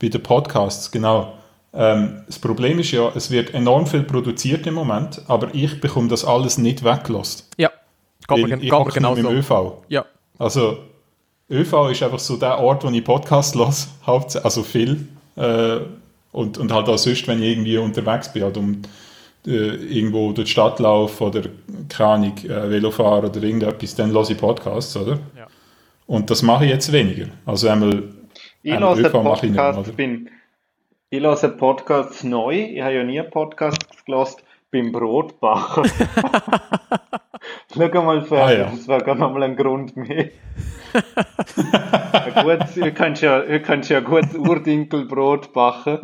Bei 0.00 0.08
den 0.08 0.22
Podcasts, 0.22 0.90
genau. 0.90 1.32
Ähm, 1.74 2.22
das 2.26 2.38
Problem 2.38 2.78
ist 2.78 2.90
ja, 2.90 3.10
es 3.14 3.30
wird 3.30 3.54
enorm 3.54 3.86
viel 3.86 4.02
produziert 4.02 4.66
im 4.66 4.74
Moment, 4.74 5.22
aber 5.26 5.54
ich 5.54 5.80
bekomme 5.80 6.08
das 6.08 6.24
alles 6.24 6.58
nicht 6.58 6.84
weggelost. 6.84 7.48
Ja, 7.56 7.70
geht 8.28 8.46
mir, 8.46 8.54
ich 8.56 8.70
geht 8.70 8.72
mir 8.72 8.92
genauso. 8.92 9.22
mit 9.22 9.30
dem 9.30 9.38
ÖV. 9.38 9.72
Ja, 9.88 10.04
Also, 10.38 10.78
ÖV 11.50 11.90
ist 11.90 12.02
einfach 12.02 12.18
so 12.18 12.36
der 12.36 12.58
Ort, 12.58 12.84
wo 12.84 12.90
ich 12.90 13.04
Podcast 13.04 13.54
höre, 13.56 13.88
hauptsächlich, 14.06 14.44
also 14.44 14.62
viel. 14.62 15.08
Äh, 15.36 15.78
und, 16.32 16.58
und 16.58 16.72
halt 16.72 16.88
auch 16.88 16.98
sonst, 16.98 17.26
wenn 17.28 17.42
ich 17.42 17.50
irgendwie 17.50 17.76
unterwegs 17.78 18.32
bin, 18.32 18.42
halt 18.42 18.56
um 18.56 18.82
äh, 19.46 19.50
irgendwo 19.50 20.32
durch 20.32 20.46
die 20.48 20.52
Stadt 20.52 20.78
laufe 20.78 21.24
oder, 21.24 21.42
keine 21.88 22.10
Ahnung, 22.10 22.38
äh, 22.44 22.70
Velo 22.70 22.90
fahre 22.90 23.28
oder 23.28 23.42
irgendetwas, 23.42 23.94
dann 23.94 24.12
höre 24.12 24.30
ich 24.30 24.38
Podcasts, 24.38 24.96
oder? 24.96 25.18
Ja. 25.36 25.46
Und 26.06 26.30
das 26.30 26.42
mache 26.42 26.64
ich 26.64 26.70
jetzt 26.70 26.92
weniger. 26.92 27.26
Also 27.44 27.68
einmal, 27.68 28.04
Ich 28.62 28.72
ÖV 28.72 29.22
mache 29.22 29.46
ich 29.46 29.52
nicht 29.52 29.54
mehr, 29.54 29.72
Podcasts, 29.72 29.88
oder? 29.88 29.96
bin, 29.96 30.28
ich 31.12 31.20
höre 31.20 31.58
Podcasts 31.58 32.24
neu. 32.24 32.54
Ich 32.54 32.80
habe 32.80 32.94
ja 32.94 33.04
nie 33.04 33.20
einen 33.20 33.28
Podcast 33.30 33.84
beim 34.70 34.92
Brotbacher. 34.92 35.82
Schau 37.74 38.02
mal 38.02 38.22
vor, 38.22 38.38
Ah, 38.38 38.50
ja. 38.52 38.64
das 38.70 38.88
war 38.88 39.00
gar 39.00 39.14
noch 39.14 39.30
mal 39.30 39.42
ein 39.42 39.54
Grund 39.54 39.94
mehr. 39.94 40.30
ja, 40.94 42.42
gut, 42.42 42.76
ihr 42.76 42.92
könnt 42.92 43.20
ja, 43.20 43.42
ihr 43.42 43.60
könnt 43.60 43.90
ja 43.90 44.00
gut 44.00 44.34
Urdinkelbrot 44.34 45.52
backen 45.52 45.98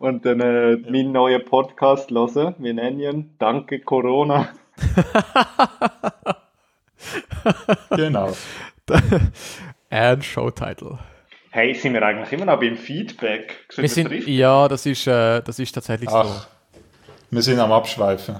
und 0.00 0.26
dann 0.26 0.40
äh, 0.40 0.76
meinen 0.90 1.12
neuen 1.12 1.42
Podcast 1.42 2.10
hören. 2.10 2.54
Wir 2.58 2.74
nennen 2.74 3.00
ihn 3.00 3.34
Danke 3.38 3.80
Corona. 3.80 4.50
genau. 7.96 8.32
And 9.88 10.22
Showtitle. 10.22 10.98
Hey, 11.56 11.72
sind 11.72 11.94
wir 11.94 12.02
eigentlich 12.02 12.30
immer 12.32 12.44
noch 12.44 12.60
beim 12.60 12.76
Feedback? 12.76 13.64
Sind 13.70 13.80
Wir 13.80 13.88
sind, 13.88 14.26
ja, 14.28 14.68
das 14.68 14.84
ist, 14.84 15.06
äh, 15.06 15.40
das 15.40 15.58
ist 15.58 15.72
tatsächlich 15.72 16.10
so. 16.10 16.16
Ach, 16.16 16.48
wir 17.30 17.40
sind 17.40 17.58
am 17.58 17.72
Abschweifen. 17.72 18.36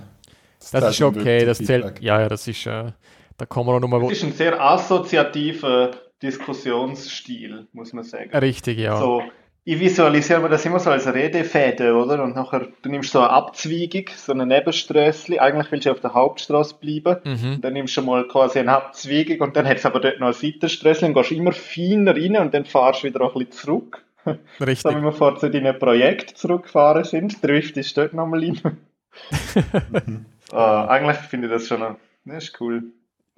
Das 0.60 0.70
zählt 0.70 0.84
ist 0.84 1.00
okay, 1.00 1.46
das 1.46 1.56
Feedback. 1.56 1.82
zählt. 1.82 2.02
Ja, 2.02 2.20
ja, 2.20 2.28
das 2.28 2.46
ist, 2.46 2.66
äh, 2.66 2.92
da 3.38 3.46
kann 3.46 3.64
man 3.64 3.76
auch 3.76 3.80
nochmal. 3.80 4.02
Das 4.02 4.12
ist 4.12 4.22
ein 4.22 4.32
sehr 4.32 4.60
assoziativer 4.60 5.92
Diskussionsstil, 6.22 7.66
muss 7.72 7.94
man 7.94 8.04
sagen. 8.04 8.36
Richtig, 8.36 8.80
ja. 8.80 8.98
So, 8.98 9.22
ich 9.68 9.80
visualisiere 9.80 10.40
mir 10.40 10.48
das 10.48 10.64
immer 10.64 10.78
so 10.78 10.90
als 10.90 11.12
Redefäden, 11.12 11.90
oder? 11.96 12.22
Und 12.22 12.36
nachher, 12.36 12.68
du 12.82 12.88
nimmst 12.88 13.10
so 13.10 13.18
eine 13.18 13.30
Abzweigung, 13.30 14.04
so 14.14 14.30
eine 14.30 14.46
Nebenstrasse. 14.46 15.42
Eigentlich 15.42 15.72
willst 15.72 15.86
du 15.86 15.90
auf 15.90 15.98
der 15.98 16.14
Hauptstraße 16.14 16.76
bleiben. 16.80 17.16
Mhm. 17.24 17.60
Dann 17.62 17.72
nimmst 17.72 17.96
du 17.96 18.02
mal 18.02 18.28
quasi 18.28 18.60
eine 18.60 18.72
Abzweigung 18.72 19.40
und 19.40 19.56
dann 19.56 19.66
hat 19.66 19.78
es 19.78 19.84
aber 19.84 19.98
dort 19.98 20.20
noch 20.20 20.28
eine 20.28 20.34
Seitenstrasse 20.34 21.04
und 21.06 21.14
gehst 21.14 21.32
immer 21.32 21.50
feiner 21.50 22.14
rein 22.14 22.36
und 22.36 22.54
dann 22.54 22.64
fahrst 22.64 23.02
du 23.02 23.08
wieder 23.08 23.20
auch 23.22 23.34
ein 23.34 23.44
bisschen 23.44 23.66
zurück. 23.66 24.04
So 24.58 24.64
Richtig. 24.64 24.96
wie 24.96 25.02
wir 25.02 25.12
vorher 25.12 25.38
zu 25.38 25.50
deinem 25.50 25.78
Projekt 25.78 26.36
zurückgefahren 26.36 27.04
sind, 27.04 27.40
trifft 27.42 27.76
ist 27.76 27.96
dort 27.96 28.12
nochmal 28.12 28.40
rein. 28.40 28.60
Ah, 30.52 30.86
eigentlich 30.86 31.16
finde 31.16 31.48
ich 31.48 31.52
das 31.52 31.66
schon 31.66 31.80
noch, 31.80 31.96
das 32.24 32.44
ist 32.44 32.60
cool. 32.60 32.84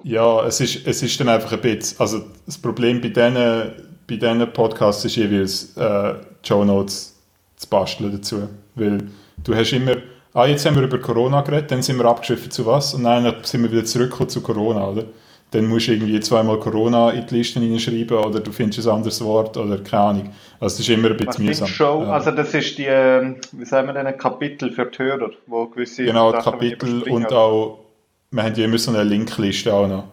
Ja, 0.03 0.45
es 0.45 0.61
ist, 0.61 0.87
es 0.87 1.03
ist 1.03 1.18
dann 1.18 1.29
einfach 1.31 1.53
ein 1.53 1.61
bisschen, 1.61 1.99
also 2.01 2.22
das 2.45 2.59
Problem 2.59 3.01
bei 3.01 3.09
diesen, 3.09 3.72
bei 4.09 4.16
diesen 4.16 4.52
Podcasts 4.52 5.04
ist 5.04 5.16
jeweils 5.16 5.76
äh, 5.76 6.14
Show 6.42 6.64
Notes 6.64 7.14
zu 7.56 7.68
basteln 7.68 8.11
dazu, 8.11 8.48
weil 8.74 8.98
du 9.44 9.54
hast 9.54 9.72
immer, 9.72 9.96
ah, 10.32 10.46
jetzt 10.46 10.64
haben 10.64 10.76
wir 10.76 10.84
über 10.84 10.98
Corona 10.98 11.42
geredet, 11.42 11.70
dann 11.70 11.82
sind 11.82 11.98
wir 11.98 12.06
abgeschwiffen 12.06 12.50
zu 12.50 12.64
was 12.64 12.94
und 12.94 13.04
dann 13.04 13.34
sind 13.42 13.62
wir 13.62 13.70
wieder 13.70 13.84
zurückgekommen 13.84 14.30
zu 14.30 14.40
Corona, 14.40 14.88
oder? 14.88 15.04
Dann 15.50 15.66
musst 15.66 15.88
du 15.88 15.92
irgendwie 15.92 16.20
zweimal 16.20 16.59
Corona 16.59 17.11
in 17.11 17.26
die 17.26 17.36
Liste 17.36 17.59
hineinschreiben 17.59 18.18
oder 18.18 18.40
du 18.40 18.52
findest 18.52 18.86
ein 18.86 18.94
anderes 18.94 19.22
Wort 19.24 19.56
oder 19.56 19.78
keine 19.78 20.02
Ahnung. 20.02 20.30
Also 20.61 20.74
es 20.74 20.80
ist 20.80 20.90
immer 20.90 21.09
ein 21.09 21.18
Was 21.20 21.26
bisschen 21.26 21.32
sind 21.32 21.46
mühsam. 21.46 21.68
Show? 21.68 22.02
Ja. 22.02 22.12
Also 22.12 22.30
das 22.32 22.52
ist 22.52 22.76
die, 22.76 22.84
wie 22.84 23.64
sagen 23.64 23.86
wir 23.86 23.94
denn, 23.94 24.06
ein 24.06 24.18
Kapitel 24.18 24.70
für 24.70 24.86
die 24.86 24.98
Hörer, 24.98 25.30
wo 25.46 25.66
gewisse 25.66 26.04
Genau, 26.04 26.32
Sachen 26.32 26.52
Kapitel 26.52 27.02
und 27.04 27.32
auch, 27.32 27.80
wir 28.30 28.42
haben 28.42 28.54
ja 28.54 28.64
immer 28.64 28.78
so 28.78 28.90
eine 28.90 29.04
Linkliste 29.04 29.72
auch 29.72 29.88
noch. 29.88 30.04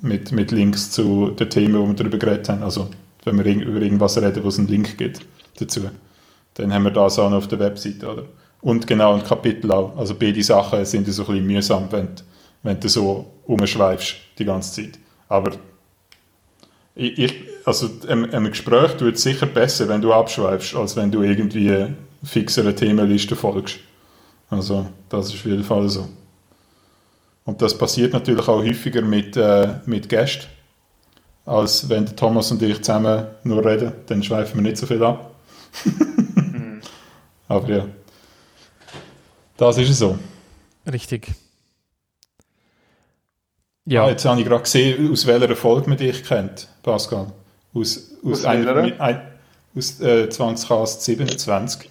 Mit, 0.00 0.30
mit 0.32 0.52
Links 0.52 0.90
zu 0.90 1.30
den 1.30 1.50
Themen, 1.50 1.74
die 1.74 1.88
wir 1.88 1.94
darüber 1.94 2.18
geredet 2.18 2.48
haben. 2.48 2.62
Also, 2.62 2.88
wenn 3.24 3.44
wir 3.44 3.66
über 3.66 3.80
irgendwas 3.80 4.20
reden, 4.20 4.44
wo 4.44 4.48
es 4.48 4.58
einen 4.58 4.68
Link 4.68 4.96
gibt 4.96 5.26
dazu. 5.58 5.80
Dann 6.54 6.72
haben 6.72 6.84
wir 6.84 6.90
das 6.90 7.18
auch 7.18 7.30
noch 7.30 7.38
auf 7.38 7.48
der 7.48 7.58
Webseite, 7.58 8.08
oder? 8.08 8.24
Und 8.60 8.86
genau, 8.86 9.14
ein 9.14 9.24
Kapitel 9.24 9.70
auch. 9.72 9.96
Also, 9.96 10.14
beide 10.14 10.42
Sachen 10.42 10.84
sind 10.84 11.06
so 11.08 11.22
ein 11.22 11.26
bisschen 11.26 11.46
mühsam, 11.46 11.88
wenn, 11.90 12.08
wenn 12.62 12.78
du 12.78 12.88
so 12.88 13.26
umschweifst 13.46 14.16
die 14.38 14.44
ganze 14.44 14.82
Zeit. 14.82 14.98
Aber 15.28 15.52
ich, 16.94 17.34
also, 17.64 17.88
einem, 18.08 18.24
einem 18.32 18.50
Gespräch 18.50 19.00
es 19.00 19.22
sicher 19.22 19.46
besser, 19.46 19.88
wenn 19.88 20.00
du 20.00 20.12
abschweifst, 20.12 20.74
als 20.74 20.96
wenn 20.96 21.10
du 21.10 21.22
irgendwie 21.22 21.86
fixere 22.24 22.74
Themenliste 22.74 23.36
folgst. 23.36 23.78
Also, 24.50 24.86
das 25.08 25.28
ist 25.28 25.34
auf 25.34 25.44
jeden 25.44 25.64
Fall 25.64 25.88
so. 25.88 26.08
Und 27.48 27.62
das 27.62 27.78
passiert 27.78 28.12
natürlich 28.12 28.46
auch 28.46 28.58
häufiger 28.62 29.00
mit, 29.00 29.34
äh, 29.34 29.76
mit 29.86 30.10
Gästen, 30.10 30.48
als 31.46 31.88
wenn 31.88 32.04
der 32.04 32.14
Thomas 32.14 32.50
und 32.50 32.60
ich 32.60 32.76
zusammen 32.82 33.26
nur 33.42 33.64
reden. 33.64 33.92
Dann 34.04 34.22
schweifen 34.22 34.56
wir 34.56 34.64
nicht 34.64 34.76
so 34.76 34.84
viel 34.84 35.02
ab. 35.02 35.34
Aber 37.48 37.68
ja. 37.70 37.86
Das 39.56 39.78
ist 39.78 39.88
es 39.88 39.98
so. 39.98 40.18
Richtig. 40.92 41.28
Ja. 43.86 44.04
Ah, 44.04 44.10
jetzt 44.10 44.26
habe 44.26 44.38
ich 44.42 44.46
gerade 44.46 44.64
gesehen, 44.64 45.10
aus 45.10 45.26
welcher 45.26 45.56
Folge 45.56 45.88
man 45.88 45.96
dich 45.96 46.22
kennt, 46.24 46.68
Pascal. 46.82 47.32
Aus, 47.72 48.10
aus, 48.22 48.44
Aus 48.44 48.44
welcher? 48.44 49.00
ein, 49.00 49.22
aus 49.74 49.98
äh, 50.02 50.28
20 50.28 50.68
27. 50.86 51.90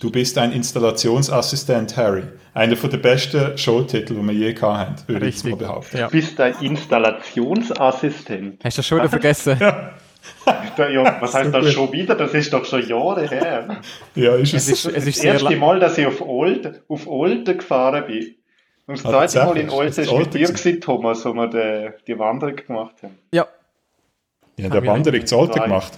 Du 0.00 0.10
bist 0.10 0.36
ein 0.38 0.52
Installationsassistent, 0.52 1.96
Harry. 1.96 2.24
Einer 2.54 2.76
von 2.76 2.90
der 2.90 2.98
besten 2.98 3.56
Showtitel, 3.56 4.14
die 4.14 4.22
wir 4.22 4.32
je 4.34 4.52
gehabt 4.52 4.78
haben, 4.78 4.96
würde 5.08 5.26
ich 5.28 5.34
jetzt 5.36 5.44
mal 5.44 5.50
richtig. 5.52 5.68
behaupten. 5.68 5.96
Ja. 5.98 6.06
Du 6.06 6.12
bist 6.12 6.40
ein 6.40 6.54
Installationsassistent. 6.60 8.64
Hast 8.64 8.76
du 8.76 8.80
das 8.80 8.86
schon 8.86 8.98
wieder 8.98 9.08
vergessen? 9.08 9.56
Da- 9.58 9.94
Ja, 10.90 11.16
was 11.20 11.34
heißt 11.34 11.54
das 11.54 11.72
schon 11.72 11.92
wieder? 11.92 12.14
Das 12.14 12.34
ist 12.34 12.52
doch 12.52 12.64
schon 12.64 12.86
Jahre 12.86 13.28
her. 13.28 13.80
Ja, 14.14 14.34
ist 14.36 14.54
Es 14.54 14.68
es. 14.68 14.84
ist, 14.84 14.96
es 14.96 15.06
ist 15.06 15.18
Das 15.18 15.24
erste. 15.24 15.56
Mal, 15.56 15.80
dass 15.80 15.96
ich 15.98 16.06
auf 16.06 16.20
Olden, 16.20 16.78
auf 16.88 17.06
Olden 17.06 17.58
gefahren 17.58 18.04
bin. 18.06 18.34
Und 18.86 18.98
das 18.98 19.04
Ah, 19.06 19.26
zweite 19.26 19.46
Mal 19.46 19.56
in 19.58 19.68
tatsächlich? 19.68 19.72
Olden 19.72 19.88
Ist 19.88 19.98
das 19.98 20.06
ist 20.06 20.12
mit 20.18 20.34
dir, 20.34 20.46
gewesen? 20.48 20.80
Thomas, 20.80 21.24
wo 21.24 21.32
wir 21.34 21.46
die, 21.48 21.90
die 22.06 22.18
Wanderung 22.18 22.56
gemacht 22.56 22.94
haben. 23.02 23.18
Ja. 23.32 23.46
Ja, 24.56 24.68
der 24.68 24.82
ich 24.82 24.88
Wanderung 24.88 25.26
zu 25.26 25.38
Alter 25.38 25.52
Zwei. 25.54 25.64
gemacht. 25.64 25.92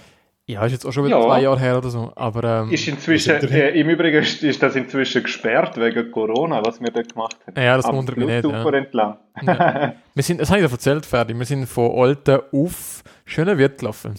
Ja, 0.51 0.65
ist 0.65 0.71
jetzt 0.73 0.85
auch 0.85 0.91
schon 0.91 1.05
wieder 1.05 1.17
Ja. 1.19 1.25
zwei 1.25 1.41
Jahre 1.41 1.59
her 1.59 1.77
oder 1.77 1.89
so. 1.89 2.11
Aber 2.15 2.43
ähm, 2.63 2.71
Ist 2.71 2.87
inzwischen, 2.87 3.35
äh, 3.49 3.69
im 3.69 3.89
Übrigen 3.89 4.21
ist, 4.21 4.43
ist 4.43 4.61
das 4.61 4.75
inzwischen 4.75 5.23
gesperrt 5.23 5.77
wegen 5.77 6.11
Corona, 6.11 6.61
was 6.65 6.79
wir 6.81 6.91
dort 6.91 7.13
gemacht 7.13 7.37
haben. 7.47 7.61
Ja, 7.61 7.77
das 7.77 7.85
Am 7.85 7.95
wundert 7.95 8.17
mich 8.17 8.27
nicht, 8.27 8.41
Flussufer 8.41 8.73
ja. 8.73 8.77
entlang. 8.79 9.17
wir 10.13 10.23
sind, 10.23 10.41
das 10.41 10.49
habe 10.49 10.59
ich 10.59 10.65
dir 10.65 10.71
erzählt, 10.71 11.05
Ferdi. 11.05 11.37
Wir 11.37 11.45
sind 11.45 11.65
von 11.67 11.89
Olten 11.91 12.39
auf 12.51 13.03
Schönewirt 13.25 13.79
gelaufen. 13.79 14.15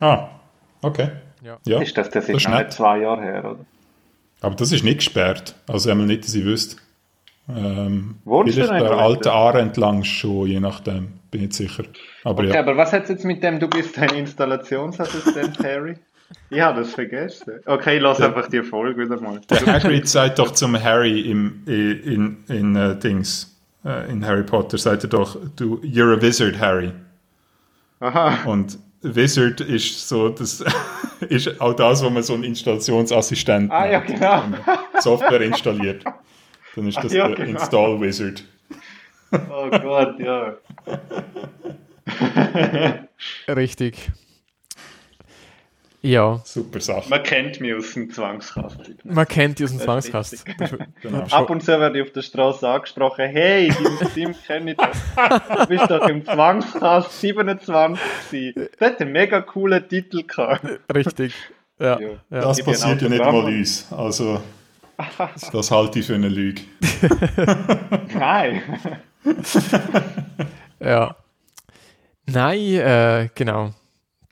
Ah, 0.00 0.28
okay. 0.82 1.10
Ja. 1.42 1.58
Ja, 1.66 1.80
Ist 1.80 1.96
das, 1.96 2.08
das 2.10 2.26
Das 2.26 2.36
ist 2.36 2.48
nicht 2.48 2.72
zwei 2.72 2.98
Jahre 2.98 3.22
her, 3.22 3.44
oder? 3.44 3.58
aber 4.40 4.54
das 4.56 4.72
ist 4.72 4.82
nicht 4.84 4.98
gesperrt. 4.98 5.54
Also 5.66 5.90
einmal 5.90 6.06
nicht, 6.06 6.24
dass 6.24 6.34
ich 6.34 6.44
wüsste. 6.44 6.76
Ähm, 7.48 8.16
Wohnst 8.24 8.56
du 8.56 8.62
vielleicht 8.62 8.82
in 8.82 8.88
der 8.88 8.98
alten 8.98 9.28
Aare 9.28 9.60
entlang 9.60 10.04
schon, 10.04 10.46
je 10.46 10.60
nachdem. 10.60 11.12
Bin 11.34 11.42
ich 11.42 11.48
nicht 11.48 11.54
sicher. 11.54 11.82
Aber 12.22 12.44
Okay, 12.44 12.52
ja. 12.54 12.60
aber 12.60 12.76
was 12.76 12.92
hat 12.92 13.08
jetzt 13.08 13.24
mit 13.24 13.42
dem, 13.42 13.58
du 13.58 13.66
bist 13.66 13.98
ein 13.98 14.10
Installationsassistent, 14.10 15.58
Harry? 15.64 15.96
Ich 16.48 16.60
habe 16.60 16.80
das 16.82 16.94
vergessen. 16.94 17.54
Okay, 17.66 17.98
lass 17.98 18.20
Ja. 18.20 18.26
einfach 18.28 18.48
die 18.48 18.62
Folge 18.62 19.02
wieder 19.02 19.20
mal. 19.20 19.40
Der 19.50 19.66
Hagrid 19.66 20.08
sagt 20.08 20.38
doch 20.38 20.52
zum 20.52 20.80
Harry 20.80 21.22
im, 21.22 21.64
in, 21.66 22.00
in, 22.04 22.44
in 22.48 22.76
äh, 22.76 22.96
Dings, 22.96 23.52
äh, 23.84 24.08
in 24.12 24.24
Harry 24.24 24.44
Potter, 24.44 24.78
sagt 24.78 25.02
er 25.02 25.08
doch, 25.10 25.36
du, 25.56 25.80
you're 25.82 26.16
a 26.16 26.22
wizard, 26.22 26.56
Harry. 26.60 26.92
Aha. 27.98 28.44
Und 28.48 28.78
Wizard 29.02 29.60
ist 29.60 30.08
so, 30.08 30.28
das 30.28 30.64
ist 31.28 31.60
auch 31.60 31.74
das, 31.74 32.04
wo 32.04 32.10
man 32.10 32.22
so 32.22 32.34
einen 32.34 32.44
Installationsassistent 32.44 33.72
Ah, 33.72 33.90
ja, 33.90 33.98
genau. 33.98 34.44
Software 35.00 35.40
installiert. 35.40 36.04
Dann 36.76 36.86
ist 36.86 36.96
das 36.98 37.12
Ah, 37.12 37.16
ja, 37.16 37.26
der 37.28 37.44
genau. 37.46 37.58
Install 37.58 38.00
Wizard. 38.00 38.44
Oh 39.32 39.68
Gott, 39.68 40.20
ja. 40.20 40.54
Richtig. 43.48 44.10
Ja, 46.02 46.42
Super 46.44 46.80
Sache. 46.80 47.08
Man 47.08 47.22
kennt 47.22 47.62
mich 47.62 47.74
aus 47.74 47.94
dem 47.94 48.10
Zwangskasten. 48.10 48.98
man 49.04 49.26
kennt 49.26 49.58
diesen 49.58 49.78
Das 49.78 50.04
ist 50.04 50.10
Zwangskast. 50.10 50.44
Genau. 51.00 51.22
Ab 51.30 51.48
und 51.48 51.62
zu 51.62 51.80
werde 51.80 51.98
ich 51.98 52.04
auf 52.04 52.12
der 52.12 52.20
Straße 52.20 52.68
angesprochen, 52.68 53.24
hey, 53.26 53.68
deine 53.68 54.10
Stimme 54.10 54.34
kenne 54.46 54.72
ich 54.72 54.76
doch. 54.76 55.60
Du 55.60 55.66
bist 55.66 55.90
doch 55.90 56.06
im 56.06 56.22
Zwangskast 56.22 57.20
27 57.22 58.04
gewesen. 58.30 58.68
Das 58.78 58.90
hat 58.90 59.00
einen 59.00 59.12
mega 59.12 59.40
coolen 59.40 59.88
Titel 59.88 60.24
gehabt. 60.24 60.66
Richtig. 60.94 61.32
Ja. 61.78 61.98
Ja. 61.98 62.18
Das 62.28 62.58
Ich 62.58 62.66
passiert 62.66 63.00
ja 63.00 63.08
nicht 63.08 63.24
mal 63.24 63.44
uns. 63.44 63.90
Also, 63.90 64.42
das 65.52 65.70
halte 65.70 66.00
ich 66.00 66.06
für 66.06 66.16
eine 66.16 66.28
Lüge. 66.28 66.60
Nein. 68.14 68.62
Ja. 70.80 71.16
Nein, 72.26 72.58
äh, 72.60 73.28
genau. 73.34 73.70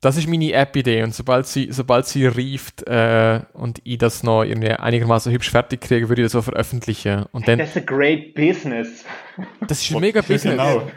Das 0.00 0.16
ist 0.16 0.26
meine 0.28 0.52
App-Idee 0.52 1.04
und 1.04 1.14
sobald 1.14 1.46
sie, 1.46 1.68
sobald 1.70 2.06
sie 2.06 2.26
reift 2.26 2.84
äh, 2.88 3.38
und 3.52 3.80
ich 3.84 3.98
das 3.98 4.24
noch 4.24 4.42
irgendwie 4.42 4.72
einigermaßen 4.72 5.32
hübsch 5.32 5.48
fertig 5.50 5.80
kriege, 5.80 6.08
würde 6.08 6.22
ich 6.22 6.26
das 6.26 6.34
auch 6.34 6.42
veröffentlichen. 6.42 7.24
Und 7.30 7.46
dann, 7.46 7.60
Das 7.60 7.68
ist 7.68 7.76
ein 7.76 7.86
great 7.86 8.34
business. 8.34 9.04
das 9.68 9.80
ist 9.80 9.94
ein 9.94 10.00
mega 10.00 10.20
Business. 10.20 10.56
Genau. 10.56 10.90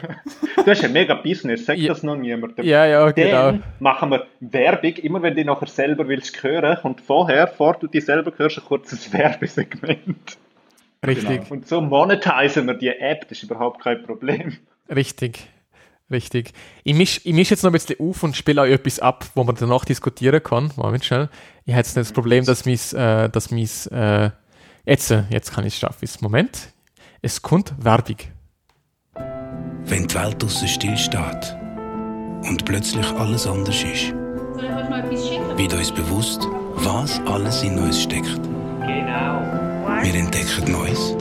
Du 0.56 0.66
hast 0.68 0.82
ein 0.82 0.92
mega 0.92 1.14
Business, 1.14 1.66
sag 1.66 1.78
Ja. 1.78 1.86
das 1.86 2.02
noch 2.02 2.16
niemandem. 2.16 2.64
Ja, 2.64 2.84
ja, 2.84 3.04
Dann 3.12 3.14
genau. 3.14 3.64
machen 3.78 4.10
wir 4.10 4.26
Werbung, 4.40 4.94
immer 4.94 5.22
wenn 5.22 5.36
du 5.36 5.44
nachher 5.44 5.68
selber 5.68 6.08
willst 6.08 6.42
hören, 6.42 6.76
und 6.82 7.00
vorher, 7.00 7.46
bevor 7.46 7.74
du 7.74 7.86
die 7.86 8.00
selber 8.00 8.32
hörst, 8.36 8.58
ein 8.58 8.64
kurzes 8.64 9.12
Werbesegment. 9.12 10.36
Richtig, 11.06 11.28
Genau. 11.28 11.44
Und 11.50 11.68
so 11.68 11.80
monetisieren 11.80 12.66
wir 12.66 12.74
die 12.74 12.88
App, 12.88 13.28
das 13.28 13.38
ist 13.38 13.44
überhaupt 13.44 13.84
kein 13.84 14.02
Problem. 14.02 14.56
richtig, 14.92 15.46
richtig. 16.10 16.52
Ich 16.84 16.94
mische 16.94 17.20
ich 17.24 17.32
misch 17.34 17.50
jetzt 17.50 17.62
noch 17.62 17.70
ein 17.70 17.72
bisschen 17.74 17.96
auf 18.00 18.22
und 18.22 18.36
spiele 18.36 18.62
auch 18.62 18.66
etwas 18.66 18.98
ab, 19.00 19.26
wo 19.34 19.44
man 19.44 19.54
danach 19.56 19.84
diskutieren 19.84 20.42
kann. 20.42 20.72
Moment 20.76 21.04
schnell. 21.04 21.28
Ich 21.64 21.72
habe 21.72 21.80
jetzt 21.80 21.96
nicht 21.96 22.08
das 22.08 22.12
Problem, 22.12 22.44
dass 22.44 22.64
mein, 22.66 22.74
äh, 22.94 23.28
dass 23.28 23.50
mein 23.50 23.68
äh, 23.92 24.30
jetzt, 24.84 25.10
äh, 25.10 25.24
jetzt 25.30 25.52
kann 25.52 25.64
ich 25.66 25.74
es 25.74 25.80
schaffen. 25.80 26.08
Moment. 26.20 26.72
Es 27.22 27.42
kommt 27.42 27.74
Werbung. 27.78 28.16
Wenn 29.84 30.06
die 30.06 30.14
Welt 30.14 30.42
draussen 30.42 30.68
stillsteht 30.68 31.56
und 32.42 32.64
plötzlich 32.64 33.06
alles 33.12 33.46
anders 33.46 33.82
ist, 33.82 34.12
Soll 34.54 34.64
ich 34.64 34.70
euch 34.70 34.88
noch 34.88 34.98
etwas 34.98 35.28
schicken? 35.28 35.58
wird 35.58 35.74
uns 35.74 35.92
bewusst, 35.92 36.46
was 36.74 37.20
alles 37.26 37.62
in 37.62 37.78
uns 37.78 38.02
steckt. 38.02 38.40
Genau. 38.80 39.40
Wir 40.02 40.14
entdecken 40.14 40.70
Neues, 40.72 41.16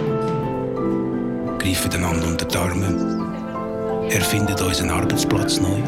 greifen 1.59 1.93
einander 1.93 2.27
unter 2.27 2.45
die 2.45 2.57
Arme 2.57 3.24
erfindet 4.09 4.61
unseren 4.61 4.89
Arbeitsplatz 4.89 5.59
neu 5.59 5.81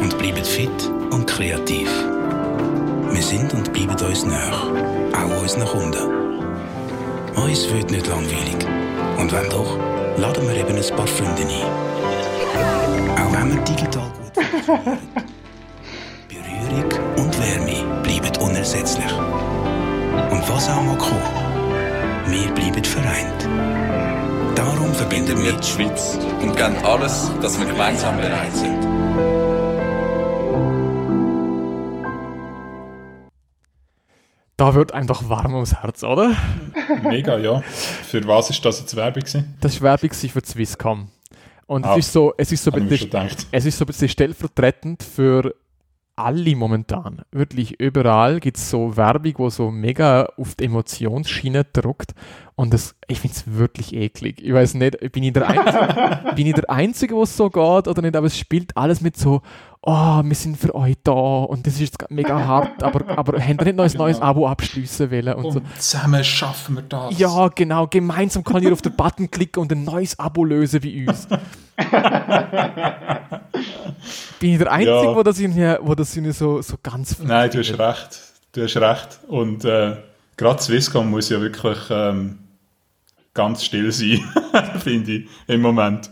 und 0.00 0.16
bleiben 0.18 0.44
fit 0.44 0.90
und 1.10 1.26
kreativ. 1.26 1.88
Wir 3.10 3.22
sind 3.22 3.52
und 3.54 3.72
bleiben 3.72 3.96
uns 4.06 4.24
näher, 4.24 4.52
auch 5.12 5.42
unseren 5.42 5.64
Kunden. 5.66 6.20
Uns 7.36 7.72
wird 7.72 7.90
nicht 7.90 8.06
langweilig. 8.06 8.66
Und 9.18 9.32
wenn 9.32 9.48
doch, 9.50 9.78
laden 10.16 10.48
wir 10.48 10.56
eben 10.56 10.76
ein 10.76 10.96
paar 10.96 11.06
Freunde 11.06 11.42
ein. 11.42 11.66
Auch 13.18 13.32
wenn 13.32 13.54
wir 13.54 13.62
digital 13.62 14.10
gut. 14.18 14.44
Berührung 16.28 16.92
und 17.16 17.38
Wärme 17.38 18.02
bleiben 18.02 18.36
unersetzlich. 18.42 19.12
Und 20.30 20.48
was 20.48 20.68
auch 20.68 20.82
mal 20.82 20.98
kommen, 20.98 21.22
wir 22.26 22.52
bleiben 22.54 22.84
vereint. 22.84 23.48
Darum 24.90 25.08
verbinden 25.08 25.44
wir 25.44 25.52
die 25.52 25.66
Schweiz 25.68 26.18
und 26.42 26.56
geben 26.56 26.74
alles, 26.84 27.30
dass 27.40 27.56
wir 27.60 27.66
gemeinsam 27.66 28.16
bereit 28.16 28.52
sind. 28.52 28.76
Da 34.56 34.74
wird 34.74 34.92
einem 34.92 35.06
doch 35.06 35.28
warm 35.28 35.54
ums 35.54 35.74
Herz, 35.82 36.02
oder? 36.02 36.36
Mega, 37.02 37.38
ja. 37.38 37.60
Für 37.60 38.26
was 38.26 38.50
ist 38.50 38.64
das 38.64 38.80
jetzt 38.80 38.94
Werbung 38.96 39.20
gewesen? 39.22 39.54
Das 39.60 39.80
war 39.80 39.90
Werbung 39.90 40.12
für 40.12 40.42
die 40.42 40.48
Swisscom. 40.50 41.08
Und 41.66 41.86
Ah, 41.86 41.92
es 41.96 42.06
ist 42.06 42.12
so, 42.12 42.34
es 42.36 42.52
ist 42.52 42.64
so, 42.64 42.70
bisschen- 42.72 43.28
es 43.52 43.64
ist 43.64 43.78
so 43.78 43.84
ein 43.84 43.86
bisschen 43.86 44.08
stellvertretend 44.08 45.02
für 45.02 45.54
alle 46.24 46.56
momentan. 46.56 47.22
Wirklich 47.32 47.80
überall 47.80 48.40
gibt 48.40 48.56
es 48.56 48.70
so 48.70 48.96
Werbung, 48.96 49.34
wo 49.36 49.50
so 49.50 49.70
mega 49.70 50.28
auf 50.36 50.54
die 50.54 50.64
Emotionsschiene 50.64 51.64
drückt. 51.64 52.14
Und 52.56 52.74
das, 52.74 52.94
ich 53.08 53.20
finde 53.20 53.36
es 53.36 53.56
wirklich 53.56 53.94
eklig. 53.94 54.42
Ich 54.42 54.52
weiß 54.52 54.74
nicht, 54.74 55.12
bin 55.12 55.22
ich 55.22 55.32
der 55.32 55.48
Einzige, 55.48 56.32
bin 56.36 56.46
ich 56.46 56.54
der 56.54 56.68
Einzige, 56.68 57.14
wo 57.14 57.22
es 57.22 57.36
so 57.36 57.48
geht 57.48 57.88
oder 57.88 58.02
nicht, 58.02 58.16
aber 58.16 58.26
es 58.26 58.38
spielt 58.38 58.76
alles 58.76 59.00
mit 59.00 59.16
so, 59.16 59.40
oh, 59.82 60.20
wir 60.22 60.34
sind 60.34 60.58
für 60.58 60.74
euch 60.74 60.96
da 61.02 61.12
und 61.12 61.66
das 61.66 61.74
ist 61.74 61.80
jetzt 61.80 62.10
mega 62.10 62.38
hart, 62.46 62.82
aber, 62.82 63.16
aber 63.16 63.38
habt 63.40 63.60
ihr 63.60 63.64
nicht 63.64 63.76
noch 63.76 63.84
ein 63.84 63.92
neues 63.96 64.20
Abo 64.20 64.46
abschließen 64.48 65.10
wollen 65.10 65.34
und 65.34 65.52
so. 65.52 65.58
Und 65.60 65.82
zusammen 65.82 66.22
schaffen 66.24 66.76
wir 66.76 66.82
das. 66.82 67.18
Ja, 67.18 67.48
genau. 67.48 67.86
Gemeinsam 67.86 68.44
kann 68.44 68.62
ihr 68.62 68.72
auf 68.72 68.82
den 68.82 68.94
Button 68.94 69.30
klicken 69.30 69.62
und 69.62 69.72
ein 69.72 69.84
neues 69.84 70.18
Abo 70.18 70.44
lösen 70.44 70.82
wie 70.82 71.06
uns. 71.06 71.26
Bin 74.38 74.52
ich 74.52 74.58
der 74.58 74.72
Einzige, 74.72 74.90
Ja. 75.04 75.14
wo 75.16 75.22
das 75.22 75.38
irgendwie, 75.38 75.76
wo 75.82 75.94
das 75.94 76.14
irgendwie 76.16 76.32
so, 76.32 76.62
so 76.62 76.76
ganz. 76.82 77.18
Nein, 77.18 77.50
du 77.50 77.58
hast 77.58 77.78
recht. 77.78 78.20
Du 78.52 78.62
hast 78.62 78.76
recht. 78.76 79.20
Und 79.28 79.64
äh, 79.64 79.96
gerade 80.36 80.62
Swisscom 80.62 81.10
muss 81.10 81.28
ja 81.28 81.40
wirklich 81.40 81.78
ähm, 81.90 82.38
ganz 83.34 83.64
still 83.64 83.92
sein, 83.92 84.20
finde 84.80 85.12
ich, 85.12 85.28
im 85.46 85.60
Moment. 85.62 86.10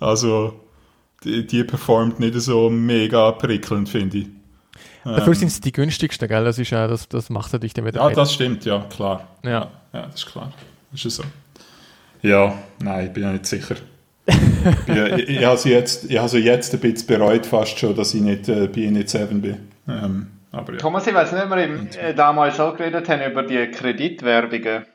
Also, 0.00 0.60
die, 1.24 1.46
die 1.46 1.64
performt 1.64 2.20
nicht 2.20 2.34
so 2.40 2.70
mega 2.70 3.32
prickelnd, 3.32 3.88
finde 3.88 4.18
ich. 4.18 4.26
Dafür 5.04 5.34
sind 5.34 5.48
es 5.48 5.60
die 5.60 5.72
günstigsten, 5.72 6.28
gell? 6.28 6.44
Das, 6.44 6.58
ist 6.58 6.70
ja, 6.70 6.86
das, 6.86 7.08
das 7.08 7.28
macht 7.28 7.52
natürlich 7.52 7.74
dann 7.74 7.84
wieder. 7.84 8.00
Ja, 8.00 8.10
das 8.10 8.32
stimmt, 8.32 8.64
ja, 8.64 8.80
klar. 8.88 9.26
ja. 9.42 9.70
Ja, 9.92 10.06
das 10.06 10.14
ist 10.16 10.26
klar. 10.26 10.52
Das 10.90 11.04
ist 11.04 11.16
so. 11.16 11.22
Ja, 12.22 12.54
nein, 12.82 13.06
ich 13.06 13.12
bin 13.12 13.22
ja 13.22 13.32
nicht 13.32 13.46
sicher. 13.46 13.76
ja- 14.86 15.16
ich, 15.16 15.28
ich 15.28 15.44
habe 15.44 15.58
sie 15.58 15.70
jetzt, 15.70 16.10
ich 16.10 16.16
habe 16.18 16.28
sie 16.28 16.38
jetzt 16.38 16.72
ein 16.72 16.80
bisschen 16.80 17.06
bereut 17.06 17.44
fast 17.46 17.78
schon, 17.78 17.94
dass 17.94 18.14
ich 18.14 18.22
nicht 18.22 18.48
äh, 18.48 18.66
bei 18.66 18.80
Init 18.80 19.10
7 19.10 19.40
bin. 19.42 19.56
Ähm, 19.86 20.28
aber 20.50 20.72
ja. 20.72 20.78
Thomas, 20.78 21.06
ich 21.06 21.14
weiß 21.14 21.32
nicht, 21.32 21.44
ob 21.44 21.50
wir 21.50 21.64
im, 21.64 21.88
äh, 22.00 22.14
damals 22.14 22.58
auch 22.58 22.76
geredet 22.76 23.08
haben 23.08 23.30
über 23.30 23.42
die 23.42 23.70
Kreditwerbungen. 23.70 24.86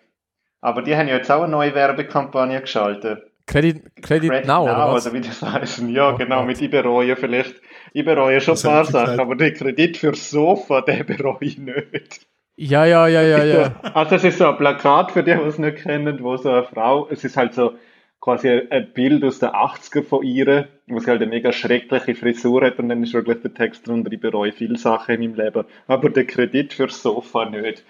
Aber 0.62 0.82
die 0.82 0.96
haben 0.96 1.08
ja 1.08 1.16
jetzt 1.18 1.32
auch 1.32 1.44
eine 1.44 1.52
neue 1.52 1.74
Werbekampagne 1.76 2.60
geschaltet. 2.62 3.20
Credit, 3.50 3.82
Credit, 4.02 4.30
Credit 4.32 4.46
Now, 4.48 4.64
oder 4.64 4.94
was? 4.94 5.06
oder 5.06 5.16
wie 5.16 5.22
das 5.22 5.42
heißen. 5.42 5.90
Ja, 5.90 6.14
Oh 6.14 6.18
genau, 6.18 6.38
Gott. 6.38 6.48
mit 6.48 6.62
ich 6.62 6.70
bereue 6.70 7.16
vielleicht. 7.16 7.56
Ich 7.94 8.06
bereue 8.06 8.40
schon 8.42 8.54
Was 8.54 8.66
ein 8.66 8.72
paar 8.72 8.86
Sachen, 8.86 9.06
gesagt? 9.12 9.20
aber 9.20 9.36
den 9.36 9.54
Kredit 9.54 9.98
fürs 9.98 10.30
Sofa, 10.30 10.82
den 10.82 11.06
bereue 11.06 11.38
ich 11.42 11.58
nicht. 11.58 12.28
Ja, 12.56 12.86
ja, 12.86 13.08
ja, 13.08 13.22
ja, 13.22 13.44
ja. 13.46 13.80
Also 13.94 14.16
es 14.16 14.24
ist 14.26 14.38
so 14.38 14.48
ein 14.50 14.58
Plakat 14.58 15.12
für 15.12 15.24
die, 15.24 15.34
die 15.34 15.40
es 15.42 15.58
nicht 15.60 15.78
kennen, 15.78 16.22
wo 16.24 16.36
so 16.38 16.50
eine 16.52 16.64
Frau, 16.64 17.08
es 17.10 17.24
ist 17.24 17.38
halt 17.38 17.54
so 17.54 17.74
quasi 18.20 18.50
ein- 18.50 18.70
ein 18.72 18.92
Bild 18.94 19.24
aus 19.24 19.40
den 19.40 19.50
80er 19.50 20.04
von 20.04 20.24
ihr, 20.24 20.68
wo 20.88 21.00
sie 21.00 21.08
halt 21.10 21.22
eine 21.22 21.30
mega 21.32 21.54
schreckliche 21.54 22.16
Frisur 22.16 22.66
hat 22.66 22.78
und 22.78 22.90
dann 22.90 23.02
ist 23.02 23.14
wirklich 23.14 23.42
der 23.42 23.54
Text 23.54 23.88
drunter, 23.88 24.12
ich 24.12 24.20
bereue 24.20 24.52
viele 24.52 24.78
Sachen 24.78 25.16
in 25.16 25.32
meinem 25.32 25.36
Leben, 25.46 25.66
aber 25.88 26.10
den 26.10 26.28
Kredit 26.28 26.74
fürs 26.74 27.02
Sofa 27.02 27.46
nicht. 27.50 27.86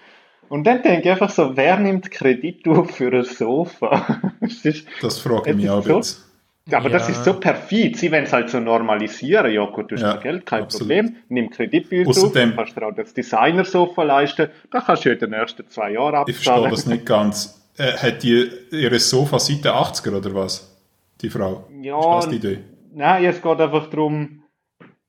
Und 0.50 0.64
dann 0.64 0.82
denke 0.82 1.02
ich 1.04 1.10
einfach 1.10 1.30
so, 1.30 1.56
wer 1.56 1.78
nimmt 1.78 2.10
Kredit 2.10 2.66
auf 2.68 2.90
für 2.90 3.10
ein 3.12 3.24
Sofa? 3.24 4.20
Es 4.40 4.64
ist, 4.64 4.86
Das 5.00 5.18
frage 5.20 5.50
ich 5.50 5.56
mich 5.56 5.70
auch 5.70 5.82
so- 5.84 5.96
bisschen. 5.98 6.24
aber 6.72 6.90
das 6.90 7.06
Ja. 7.08 7.14
ist 7.14 7.24
so 7.24 7.34
perfid. 7.34 7.96
Sie 7.96 8.10
wollen 8.10 8.24
es 8.24 8.32
halt 8.32 8.50
so 8.50 8.58
normalisieren. 8.60 9.50
Ja, 9.52 9.64
gut, 9.66 9.90
du 9.90 9.94
hast 9.94 10.02
Ja, 10.02 10.12
kein 10.14 10.22
Geld, 10.22 10.46
kein 10.46 10.62
absolut. 10.64 10.88
Problem. 10.88 11.16
Nimm 11.28 11.50
Kreditbücher 11.50 12.10
auf, 12.10 12.16
Außerdem- 12.16 12.50
du 12.50 12.56
kannst 12.56 12.76
dir 12.76 12.86
auch 12.86 12.94
das 12.94 13.14
Designersofa 13.14 14.02
leisten. 14.02 14.48
Da 14.72 14.80
kannst 14.80 15.04
du 15.04 15.08
ja 15.10 15.14
in 15.14 15.20
den 15.20 15.32
ersten 15.32 15.66
zwei 15.68 15.92
Jahren 15.92 16.24
Ich 16.26 16.34
verstehe 16.34 16.52
abzahlen. 16.54 16.70
das 16.72 16.86
nicht 16.86 17.06
ganz. 17.06 17.62
Äh, 17.78 17.92
hat 17.92 18.22
die 18.24 18.50
ihre 18.72 18.98
Sofa 18.98 19.38
seit 19.38 19.64
den 19.64 19.72
80er 19.72 20.16
oder 20.18 20.34
was? 20.34 20.76
Die 21.20 21.30
Frau? 21.30 21.64
Ja, 21.80 22.18
Ist 22.18 22.24
das 22.24 22.28
die 22.30 22.36
Idee? 22.36 22.58
Nein, 22.92 23.24
es 23.24 23.40
geht 23.40 23.60
einfach 23.60 23.88
darum, 23.88 24.42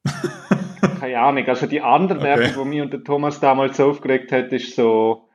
keine 1.00 1.20
Ahnung, 1.20 1.48
also 1.48 1.66
die 1.68 1.82
andere 1.82 2.20
Okay. 2.20 2.28
Werbung, 2.28 2.64
die 2.66 2.70
mich 2.70 2.82
und 2.84 2.94
der 2.94 3.04
Thomas 3.04 3.39
damals 3.39 3.78
so 3.78 3.89
aufgeregt 3.89 4.32
hat, 4.32 4.52
ist 4.54 4.76
so, 4.76 5.28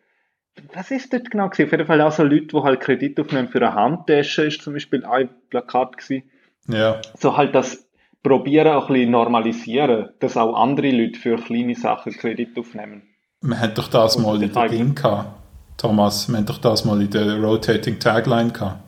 was 0.72 0.90
ist 0.90 1.12
das 1.12 1.22
genau 1.24 1.48
gewesen? 1.48 1.66
Auf 1.66 1.72
jeden 1.72 1.86
Fall 1.86 2.00
auch 2.00 2.12
so 2.12 2.22
Leute, 2.22 2.46
die 2.46 2.62
halt 2.62 2.80
Kredit 2.80 3.20
aufnehmen 3.20 3.48
für 3.48 3.58
eine 3.58 3.74
Handtasche, 3.74 4.44
ist 4.46 4.62
zum 4.62 4.72
Beispiel 4.72 5.04
ein 5.04 5.28
Plakat 5.50 5.96
gewesen. 5.98 6.30
Ja. 6.68 7.00
So 7.18 7.36
halt 7.36 7.54
das 7.54 7.86
probieren 8.22 8.68
auch 8.68 8.88
ein 8.88 8.94
bisschen 8.94 9.10
normalisieren, 9.10 10.10
dass 10.18 10.36
auch 10.36 10.54
andere 10.54 10.90
Leute 10.90 11.18
für 11.18 11.36
kleine 11.36 11.74
Sachen 11.74 12.12
Kredit 12.12 12.58
aufnehmen. 12.58 13.02
Wir 13.40 13.60
haben 13.60 13.74
doch 13.74 13.88
das 13.88 14.16
Und 14.16 14.24
mal 14.24 14.42
in 14.42 14.52
der 14.52 14.68
Ding 14.68 14.94
gehabt. 14.94 15.28
Thomas, 15.76 16.28
wir 16.28 16.38
haben 16.38 16.46
doch 16.46 16.58
das 16.58 16.84
mal 16.84 17.00
in 17.00 17.10
der 17.10 17.40
Rotating 17.40 17.98
Tagline 17.98 18.50
gehabt. 18.50 18.82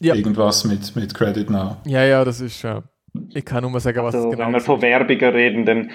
Ja. 0.00 0.14
Irgendwas 0.14 0.64
mit, 0.64 0.96
mit 0.96 1.14
Credit 1.14 1.50
Now. 1.50 1.76
Ja, 1.84 2.04
ja, 2.04 2.24
das 2.24 2.40
ist. 2.40 2.64
Äh, 2.64 2.80
ich 3.34 3.44
kann 3.44 3.62
nur 3.62 3.70
mal 3.70 3.80
sagen, 3.80 4.02
was 4.02 4.14
Also, 4.14 4.28
es 4.28 4.34
genau 4.34 4.46
wenn 4.46 4.54
wir 4.54 4.60
von 4.60 4.80
Werbungen 4.80 5.34
reden, 5.34 5.66
dann, 5.66 5.90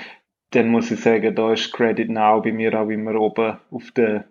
dann 0.51 0.67
muss 0.69 0.91
ich 0.91 0.99
sagen, 0.99 1.33
da 1.33 1.53
ist 1.53 1.73
Credit 1.73 2.09
Now 2.09 2.41
bei 2.41 2.51
mir 2.51 2.79
auch 2.79 2.89
immer 2.89 3.15
oben 3.15 3.57
auf 3.71 3.91
der 3.91 4.25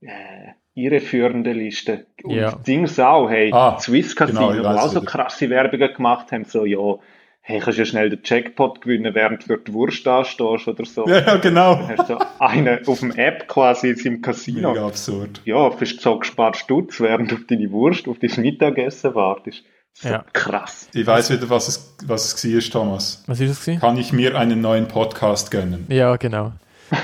äh, 0.00 0.52
irreführenden 0.74 1.54
Liste. 1.56 2.06
Und 2.22 2.34
Ja. 2.36 2.52
Dings 2.66 2.98
auch, 3.00 3.28
hey, 3.28 3.50
Ah, 3.52 3.78
Swiss 3.80 4.14
Casino, 4.14 4.52
genau, 4.52 4.64
weiss 4.64 4.76
auch 4.82 4.92
so 4.92 5.00
krasse 5.02 5.50
Werbungen 5.50 5.92
gemacht 5.94 6.30
haben, 6.32 6.44
so, 6.44 6.64
ja, 6.64 6.78
hey, 7.40 7.58
kannst 7.60 7.78
ja 7.78 7.84
schnell 7.84 8.10
den 8.10 8.20
Jackpot 8.22 8.80
gewinnen, 8.82 9.14
während 9.14 9.42
du 9.42 9.46
für 9.46 9.58
die 9.58 9.72
Wurst 9.72 10.06
anstehst 10.06 10.68
oder 10.68 10.84
so. 10.84 11.06
Ja, 11.08 11.18
ja, 11.20 11.36
genau. 11.38 11.74
Dann 11.76 11.88
hast 11.98 12.10
du 12.10 12.14
so 12.14 12.18
einen 12.38 12.86
auf 12.86 13.00
dem 13.00 13.10
App 13.12 13.48
quasi 13.48 13.90
im 13.90 14.20
Casino. 14.22 14.72
Mega 14.72 14.86
absurd. 14.86 15.40
Ja, 15.44 15.70
für 15.70 15.86
so 15.86 16.18
gespart 16.18 16.56
Stutz, 16.56 17.00
während 17.00 17.30
du 17.32 17.36
auf 17.36 17.44
deine 17.48 17.70
Wurst, 17.72 18.06
auf 18.06 18.18
dein 18.20 18.30
Mittagessen 18.40 19.14
wartest. 19.14 19.64
So 19.94 20.10
Ja. 20.10 20.24
krass. 20.32 20.88
Ich 20.94 21.06
weiß 21.06 21.30
wieder, 21.32 21.48
was 21.50 21.66
es, 21.68 21.96
was 22.06 22.34
es 22.44 22.44
war, 22.72 22.82
Thomas. 22.82 23.24
Was 23.26 23.40
ist 23.40 23.50
es 23.50 23.60
gewesen? 23.64 23.80
Kann 23.80 23.96
ich 23.96 24.12
mir 24.12 24.38
einen 24.38 24.60
neuen 24.60 24.86
Podcast 24.86 25.50
gönnen? 25.50 25.86
Ja, 25.88 26.14
genau. 26.16 26.52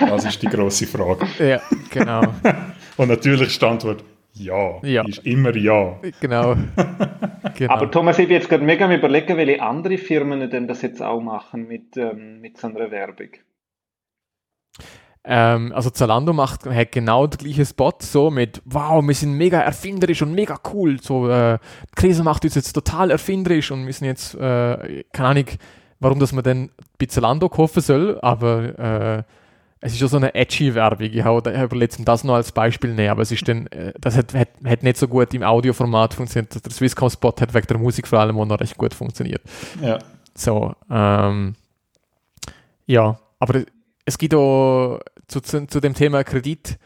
Das 0.00 0.24
ist 0.24 0.40
die 0.42 0.46
grosse 0.46 0.86
Frage. 0.86 1.26
Ja, 1.38 1.60
genau. 1.90 2.22
Und 2.96 3.08
natürlich 3.08 3.48
ist 3.48 3.60
die 3.60 3.66
Antwort 3.66 4.04
ja. 4.36 4.80
Ja. 4.82 5.04
Ist 5.06 5.24
immer 5.24 5.54
ja. 5.56 5.96
genau. 6.20 6.56
genau. 7.56 7.72
Aber 7.72 7.90
Thomas, 7.90 8.18
ich 8.18 8.26
bin 8.26 8.36
jetzt 8.36 8.48
gerade 8.48 8.64
mega 8.64 8.84
am 8.84 8.90
überlegen, 8.90 9.36
welche 9.36 9.62
andere 9.62 9.96
Firmen 9.96 10.50
denn 10.50 10.66
das 10.66 10.82
jetzt 10.82 11.00
auch 11.00 11.20
machen 11.20 11.68
mit, 11.68 11.96
ähm, 11.96 12.40
mit 12.40 12.58
so 12.58 12.66
einer 12.66 12.90
Werbung. 12.90 13.28
Ähm, 15.26 15.72
also 15.72 15.88
Zalando 15.88 16.32
macht 16.32 16.66
hat 16.66 16.92
genau 16.92 17.26
den 17.26 17.38
gleichen 17.38 17.64
Spot, 17.64 17.94
so 18.00 18.30
mit 18.30 18.60
wow, 18.66 19.02
wir 19.02 19.14
sind 19.14 19.34
mega 19.34 19.60
erfinderisch 19.60 20.20
und 20.20 20.34
mega 20.34 20.58
cool. 20.72 21.00
So, 21.00 21.30
äh, 21.30 21.58
die 21.90 21.94
Krise 21.94 22.22
macht 22.24 22.44
uns 22.44 22.56
jetzt 22.56 22.72
total 22.72 23.10
erfinderisch 23.10 23.70
und 23.70 23.84
müssen 23.84 24.04
jetzt, 24.04 24.34
äh, 24.34 25.04
keine 25.12 25.28
Ahnung, 25.28 25.46
warum 26.00 26.18
dass 26.18 26.32
man 26.32 26.44
denn 26.44 26.70
bei 26.98 27.06
Zalando 27.06 27.48
kaufen 27.48 27.80
soll, 27.80 28.18
aber 28.20 28.78
äh, 28.78 29.22
es 29.84 29.92
ist 29.92 29.98
schon 29.98 30.08
so 30.08 30.16
eine 30.16 30.34
edgy 30.34 30.74
Werbung. 30.74 31.10
Ich 31.12 31.22
habe 31.22 31.76
letztens 31.76 32.06
das 32.06 32.24
noch 32.24 32.36
als 32.36 32.52
Beispiel 32.52 32.94
nehmen, 32.94 33.10
aber 33.10 33.20
es 33.20 33.30
ist 33.30 33.46
dann, 33.46 33.66
äh, 33.66 33.92
das 34.00 34.16
hat, 34.16 34.32
hat, 34.32 34.48
hat 34.64 34.82
nicht 34.82 34.96
so 34.96 35.06
gut 35.06 35.34
im 35.34 35.42
Audioformat 35.42 36.14
funktioniert. 36.14 36.64
Der 36.64 36.72
Swisscom-Spot 36.72 37.34
hat 37.38 37.52
wegen 37.52 37.66
der 37.66 37.76
Musik 37.76 38.08
vor 38.08 38.18
allem 38.18 38.38
auch 38.38 38.46
noch 38.46 38.58
recht 38.58 38.78
gut 38.78 38.94
funktioniert. 38.94 39.42
Ja. 39.82 39.98
So, 40.34 40.74
ähm, 40.90 41.54
ja, 42.86 43.18
aber 43.38 43.64
es 44.06 44.16
gibt 44.16 44.34
auch 44.34 45.00
zu, 45.28 45.42
zu, 45.42 45.66
zu 45.66 45.80
dem 45.80 45.92
Thema 45.92 46.24
Kredit, 46.24 46.78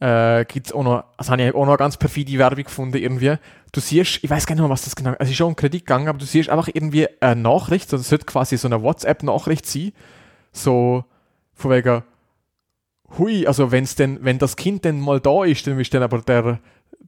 äh, 0.00 0.44
gibt 0.44 0.66
es 0.66 0.72
auch 0.74 0.82
noch, 0.82 1.04
das 1.16 1.30
habe 1.30 1.42
ich 1.42 1.54
auch 1.54 1.64
noch 1.64 1.78
ganz 1.78 1.96
perfide 1.96 2.36
Werbung 2.36 2.64
gefunden 2.64 2.98
irgendwie. 2.98 3.36
Du 3.72 3.80
siehst, 3.80 4.22
ich 4.22 4.28
weiß 4.28 4.44
gar 4.44 4.56
nicht 4.56 4.62
mehr, 4.62 4.68
was 4.68 4.84
das 4.84 4.94
genau 4.94 5.14
es 5.18 5.30
ist 5.30 5.36
schon 5.36 5.46
um 5.46 5.56
Kredit 5.56 5.86
gegangen, 5.86 6.08
aber 6.08 6.18
du 6.18 6.26
siehst 6.26 6.50
einfach 6.50 6.68
irgendwie 6.68 7.08
eine 7.22 7.40
Nachricht, 7.40 7.90
also 7.90 8.02
es 8.02 8.10
sollte 8.10 8.26
quasi 8.26 8.58
so 8.58 8.68
eine 8.68 8.82
WhatsApp-Nachricht 8.82 9.64
sein, 9.64 9.92
so 10.52 11.06
von 11.54 11.70
wegen, 11.70 12.02
hui, 13.18 13.46
also 13.46 13.70
wenn's 13.72 13.94
denn, 13.96 14.18
wenn 14.22 14.38
das 14.38 14.56
Kind 14.56 14.84
dann 14.84 15.00
mal 15.00 15.20
da 15.20 15.44
ist, 15.44 15.66
dann 15.66 15.78
ist 15.80 15.92
dann 15.94 16.02
aber 16.02 16.18
der, 16.20 16.58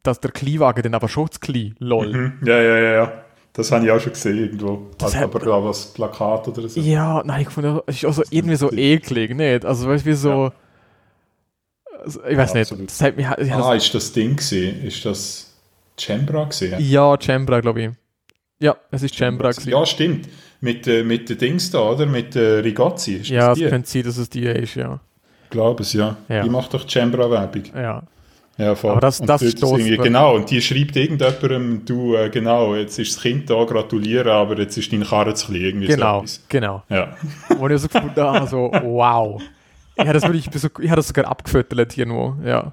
dass 0.02 0.20
der 0.20 0.30
Kleinwagen 0.30 0.82
dann 0.82 0.94
aber 0.94 1.09
schon 1.09 1.30
zu 1.30 1.40
klein, 1.40 1.74
lol. 1.78 2.12
Mhm. 2.12 2.46
Ja, 2.46 2.61
ja, 2.61 2.76
ja, 2.78 2.92
ja. 2.94 3.12
Das 3.52 3.70
habe 3.70 3.84
ich 3.86 3.90
auch 3.92 4.00
schon 4.00 4.12
gesehen 4.12 4.36
irgendwo. 4.38 4.90
Das 4.98 5.14
Also, 5.14 5.18
hat- 5.18 5.24
aber 5.34 5.38
da 5.38 5.64
was 5.64 5.92
Plakat 5.94 6.48
oder 6.48 6.68
so. 6.68 6.80
Ja, 6.80 7.22
nein, 7.24 7.42
ich 7.42 7.50
fand 7.50 7.82
es 7.86 7.96
ist 7.96 8.05
auch 8.07 8.12
so 8.12 8.22
irgendwie 8.30 8.57
so 8.57 8.72
eklig, 8.72 9.34
nicht? 9.34 9.64
Also, 9.64 9.88
weißt 9.88 10.05
du, 10.05 10.11
wie 10.11 10.14
so. 10.14 10.52
Also, 12.02 12.20
ich 12.24 12.36
weiß 12.36 12.52
Ja, 12.52 12.59
nicht. 12.59 12.70
absolut. 12.72 12.90
Das 12.90 13.00
hat 13.00 13.16
mich, 13.16 13.26
ich 13.38 13.52
Ah, 13.52 13.74
ist 13.74 13.94
das 13.94 14.12
Ding 14.12 14.36
gesehen? 14.36 14.84
Ist 14.84 15.05
das 15.05 15.55
Chembra 15.96 16.44
gesehen? 16.44 16.74
ja, 16.80 17.16
Chambra, 17.20 17.61
glaube 17.61 17.82
ich. 17.82 17.90
Ja, 18.61 18.76
es 18.90 19.02
ist 19.02 19.14
Chambra. 19.14 19.50
gewesen. 19.52 19.70
Ja, 19.70 19.86
stimmt. 19.86 20.28
Mit, 20.61 20.86
äh, 20.86 21.02
mit 21.05 21.28
den 21.28 21.38
Dings 21.38 21.70
da, 21.70 21.90
oder? 21.90 22.07
Mit 22.07 22.34
äh, 22.36 22.59
Rigozzi. 22.59 23.16
Ist 23.16 23.28
ja, 23.28 23.50
das 23.50 23.61
es 23.61 23.68
könnte 23.70 23.88
sein, 23.88 24.02
dass 24.02 24.16
es 24.16 24.30
die 24.30 24.44
ist, 24.46 24.74
ja. 24.76 25.00
Glaube 25.55 25.82
es, 25.84 25.92
ja. 25.92 26.16
Ja. 26.28 26.42
Die 26.42 26.50
macht 26.50 26.74
doch 26.74 26.84
Chembra-Werbung. 26.86 27.62
Ja, 27.74 28.02
Ja, 28.59 28.74
voll. 28.76 28.92
Aber 28.92 29.00
das- 29.00 29.18
Und 29.20 29.28
das 29.28 29.42
irgendwie- 29.42 29.96
Genau, 29.96 30.36
und 30.36 30.48
die 30.50 30.61
schreibt 30.62 30.94
irgendjemandem, 30.96 31.84
du, 31.84 32.14
äh, 32.14 32.28
genau, 32.30 32.74
jetzt 32.76 32.98
ist 33.00 33.16
das 33.16 33.22
Kind 33.22 33.48
da, 33.50 33.64
gratulieren, 33.64 34.28
aber 34.28 34.57
jetzt 34.59 34.76
ist 34.76 34.92
dein 34.92 35.02
Karren 35.02 35.34
zu 35.34 35.46
klein. 35.46 35.61
Irgendwie 35.62 35.86
genau, 35.88 36.18
So 36.18 36.24
etwas. 36.24 36.42
genau. 36.48 36.82
ja. 36.88 37.16
Wo 37.59 37.68
ich 37.68 37.80
so 37.80 37.88
gefunden 37.88 38.20
habe, 38.20 38.46
so, 38.46 38.70
wow. 38.82 39.42
Ich 39.96 40.00
habe 40.02 40.12
das 40.12 40.22
wirklich, 40.22 40.48
ich 40.55 40.90
habe 40.90 40.96
das 40.96 41.09
sogar 41.09 41.26
abgefüttert 41.26 41.96
irgendwo, 41.98 42.36
ja. 42.44 42.72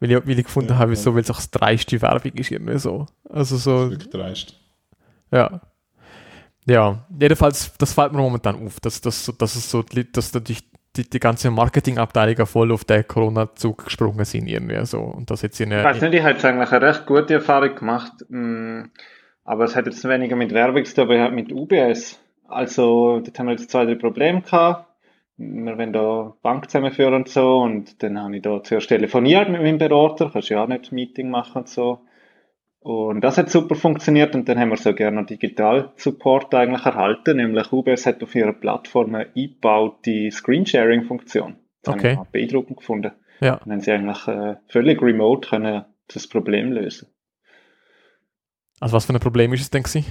Weil 0.00 0.10
ich, 0.12 0.26
weil 0.26 0.38
ich 0.38 0.44
gefunden 0.44 0.70
Ja, 0.72 0.78
habe, 0.78 0.92
ja. 0.92 0.96
so, 0.96 1.14
weil 1.14 1.22
es 1.22 1.30
auch 1.30 1.36
das 1.36 1.50
dreiste 1.50 2.00
Werbung 2.02 2.32
ist, 2.32 2.50
irgendwie 2.50 2.78
so. 2.78 3.06
Also 3.30 3.56
so, 3.56 3.90
Wirklich 3.90 4.10
dreist. 4.10 4.54
Ja. 5.30 5.60
Ja, 6.68 7.04
jedenfalls, 7.20 7.72
das 7.78 7.92
fällt 7.92 8.12
mir 8.12 8.18
momentan 8.18 8.56
auf, 8.66 8.80
dass, 8.80 9.00
dass, 9.00 9.32
dass 9.38 9.54
es 9.54 9.70
so, 9.70 9.84
dass 10.12 10.32
da 10.32 10.40
die, 10.96 11.08
die, 11.08 11.20
ganze 11.20 11.50
Marketingabteilung 11.50 12.46
voll 12.46 12.72
auf 12.72 12.84
den 12.84 13.06
Corona-Zug 13.06 13.84
gesprungen 13.84 14.24
sind 14.24 14.48
irgendwie 14.48 14.84
so. 14.86 15.00
Und 15.00 15.30
das 15.30 15.42
jetzt 15.42 15.60
in 15.60 15.72
Ich 15.72 15.84
weiß 15.84 16.00
nicht, 16.00 16.14
ich 16.14 16.20
habe 16.20 16.32
jetzt 16.32 16.44
eigentlich 16.44 16.72
eine 16.72 16.86
recht 16.86 17.06
gute 17.06 17.34
Erfahrung 17.34 17.74
gemacht, 17.74 18.12
mm, 18.28 18.82
aber 19.44 19.64
es 19.64 19.76
hat 19.76 19.86
jetzt 19.86 20.06
weniger 20.08 20.36
mit 20.36 20.52
Werbung 20.52 20.84
zu 20.84 20.94
tun, 20.94 21.04
aber 21.04 21.20
halt 21.20 21.34
mit 21.34 21.52
UBS. 21.52 22.20
Also, 22.48 23.20
dort 23.20 23.38
haben 23.38 23.46
wir 23.46 23.52
jetzt 23.52 23.70
zwei, 23.70 23.84
drei 23.84 23.94
Probleme 23.96 24.42
gehabt. 24.42 24.86
Wir 25.38 25.76
wollen 25.76 25.92
da 25.92 26.34
Bank 26.42 26.70
zusammenführen 26.70 27.14
und 27.14 27.28
so, 27.28 27.58
und 27.58 28.02
dann 28.02 28.20
habe 28.20 28.36
ich 28.36 28.42
da 28.42 28.62
zuerst 28.62 28.88
telefoniert 28.88 29.50
mit 29.50 29.60
meinem 29.60 29.78
Berater, 29.78 30.30
kannst 30.32 30.48
ja 30.48 30.62
auch 30.62 30.68
nicht 30.68 30.90
ein 30.90 30.94
Meeting 30.94 31.28
machen 31.30 31.58
und 31.58 31.68
so. 31.68 32.00
Und 32.86 33.20
das 33.22 33.36
hat 33.36 33.50
super 33.50 33.74
funktioniert 33.74 34.36
und 34.36 34.48
dann 34.48 34.60
haben 34.60 34.68
wir 34.68 34.76
so 34.76 34.94
gerne 34.94 35.26
Digital-Support 35.26 36.54
eigentlich 36.54 36.86
erhalten, 36.86 37.36
nämlich 37.38 37.72
UBS 37.72 38.06
hat 38.06 38.22
auf 38.22 38.32
ihrer 38.32 38.52
Plattform 38.52 39.12
eine 39.12 39.26
eingebaute 39.34 40.30
Screensharing-Funktion. 40.30 41.56
Das 41.82 41.94
habe 41.94 41.98
Okay. 42.00 42.12
ich 42.12 42.18
auch 42.18 42.26
beeindruckend 42.26 42.76
gefunden. 42.76 43.10
Ja. 43.40 43.56
Dann 43.56 43.72
haben 43.72 43.80
sie 43.80 43.90
eigentlich 43.90 44.28
äh, 44.28 44.54
völlig 44.68 45.02
remote 45.02 45.48
können 45.48 45.84
das 46.06 46.28
Problem 46.28 46.70
lösen. 46.70 47.08
Also 48.78 48.94
was 48.94 49.06
für 49.06 49.14
ein 49.14 49.18
Problem 49.18 49.52
ist 49.52 49.62
es 49.62 49.70
denn 49.70 49.82
gewesen? 49.82 50.06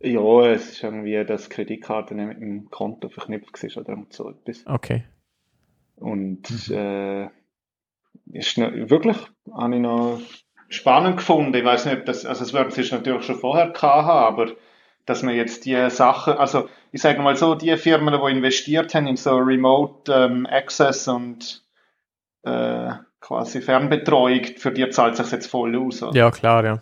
Ja, 0.00 0.46
es 0.46 0.70
ist 0.70 0.82
irgendwie, 0.82 1.22
dass 1.22 1.50
die 1.50 1.54
Kreditkarte 1.54 2.14
nicht 2.14 2.28
mit 2.28 2.40
dem 2.40 2.70
Konto 2.70 3.10
verknüpft 3.10 3.62
ist 3.62 3.76
oder 3.76 4.02
so 4.08 4.30
etwas. 4.30 4.66
Okay. 4.66 5.04
Und 5.96 6.70
äh, 6.70 7.26
ist 8.32 8.56
noch, 8.56 8.72
wirklich, 8.72 9.18
habe 9.54 9.74
ich 9.74 9.80
noch 9.82 10.18
spannend 10.72 11.18
gefunden. 11.18 11.54
Ich 11.54 11.64
weiß 11.64 11.86
nicht, 11.86 11.98
ob 11.98 12.06
das, 12.06 12.24
also 12.26 12.44
es 12.44 12.52
werden 12.52 12.70
sie 12.70 12.88
natürlich 12.90 13.24
schon 13.24 13.38
vorher 13.38 13.68
gehabt 13.68 13.82
haben, 13.82 14.40
aber 14.40 14.52
dass 15.06 15.22
man 15.22 15.34
jetzt 15.34 15.64
die 15.66 15.90
Sachen, 15.90 16.34
also 16.34 16.68
ich 16.92 17.02
sage 17.02 17.20
mal 17.20 17.36
so, 17.36 17.54
die 17.54 17.76
Firmen, 17.76 18.14
die 18.14 18.30
investiert 18.30 18.94
haben 18.94 19.06
in 19.06 19.16
so 19.16 19.36
Remote 19.36 20.12
ähm, 20.12 20.46
Access 20.46 21.08
und 21.08 21.62
äh, 22.44 22.90
quasi 23.20 23.60
Fernbetreuung, 23.60 24.44
für 24.56 24.70
die 24.70 24.88
zahlt 24.90 25.16
sich 25.16 25.30
jetzt 25.30 25.46
voll 25.46 25.76
aus. 25.76 26.02
oder? 26.02 26.16
Ja, 26.16 26.30
klar, 26.30 26.64
ja. 26.64 26.78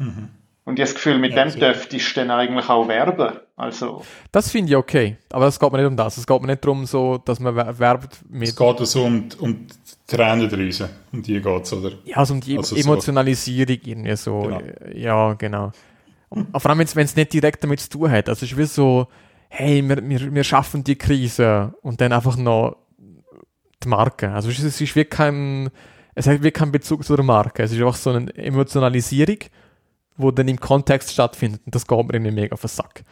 Und 0.65 0.79
ich 0.79 0.83
habe 0.83 0.93
das 0.93 0.95
Gefühl, 0.95 1.19
mit 1.19 1.33
Ja, 1.33 1.45
dem 1.45 1.51
sicher. 1.51 1.73
dürfte 1.73 1.97
ich 1.97 2.15
dann 2.15 2.31
eigentlich 2.31 2.69
auch 2.69 2.87
werben. 2.87 3.39
Also, 3.57 4.03
Das 4.31 4.51
finde 4.51 4.71
ich 4.71 4.77
okay. 4.77 5.17
Aber 5.31 5.47
es 5.47 5.59
geht 5.59 5.73
mir 5.73 5.79
nicht 5.79 5.87
um 5.89 5.97
das. 5.97 6.17
Es 6.19 6.27
geht 6.27 6.41
mir 6.41 6.47
nicht 6.49 6.65
darum, 6.65 6.85
so, 6.87 7.19
dass 7.19 7.41
man 7.41 7.57
wer- 7.57 7.79
werbt 7.79 8.13
Es 8.15 8.23
mit. 8.29 8.57
geht 8.57 8.81
also 8.81 9.05
um, 9.05 9.29
um 9.41 9.67
die 9.67 10.17
Tränendrüse. 10.17 10.91
Um 11.13 11.23
die 11.23 11.41
geht 11.41 11.63
es, 11.63 11.73
oder? 11.73 11.93
Ja, 12.05 12.19
also 12.19 12.35
um 12.35 12.41
die 12.41 12.57
Also 12.59 12.77
so- 12.77 12.81
Emotionalisierung 12.81 13.79
irgendwie 13.85 14.17
so. 14.17 14.41
Genau. 14.43 14.61
Ja, 14.95 15.33
genau. 15.35 15.73
Und 16.29 16.49
vor 16.61 16.71
allem, 16.71 16.79
wenn 16.95 17.05
es 17.05 17.17
nicht 17.17 17.33
direkt 17.33 17.65
damit 17.65 17.81
zu 17.81 17.89
tun 17.91 18.11
hat. 18.11 18.29
Also 18.29 18.45
es 18.45 18.53
ist 18.53 18.59
wie 18.59 18.65
so, 18.65 19.09
hey, 19.49 19.83
wir, 19.89 19.97
wir, 20.09 20.33
wir 20.35 20.45
schaffen 20.45 20.85
die 20.85 20.97
Krise 20.97 21.75
und 21.83 22.01
dann 22.01 22.13
einfach 22.13 22.37
noch 22.37 22.77
die 23.83 23.89
Marke. 23.89 24.31
Also 24.31 24.49
es 24.51 24.59
ist, 24.59 24.65
es 24.65 24.81
ist 24.81 24.95
wie 24.95 25.05
kein, 25.07 25.71
es 26.15 26.27
hat 26.29 26.43
wie 26.43 26.51
keinen 26.53 26.71
Bezug 26.71 27.03
zu 27.05 27.17
der 27.17 27.25
Marke. 27.25 27.63
Es 27.65 27.73
ist 27.73 27.79
einfach 27.79 27.97
so 27.97 28.11
eine 28.11 28.33
Emotionalisierung, 28.37 29.39
wo 30.17 30.31
dann 30.31 30.49
im 30.49 30.61
Kontext 30.61 31.13
stattfindet. 31.13 31.63
Und 31.65 31.75
das 31.75 31.87
geht 31.87 31.99
mir 31.99 32.15
irgendwie 32.15 32.33
mega 32.33 32.53
auf 32.53 32.61
den 32.61 32.69
Sack. 32.69 33.05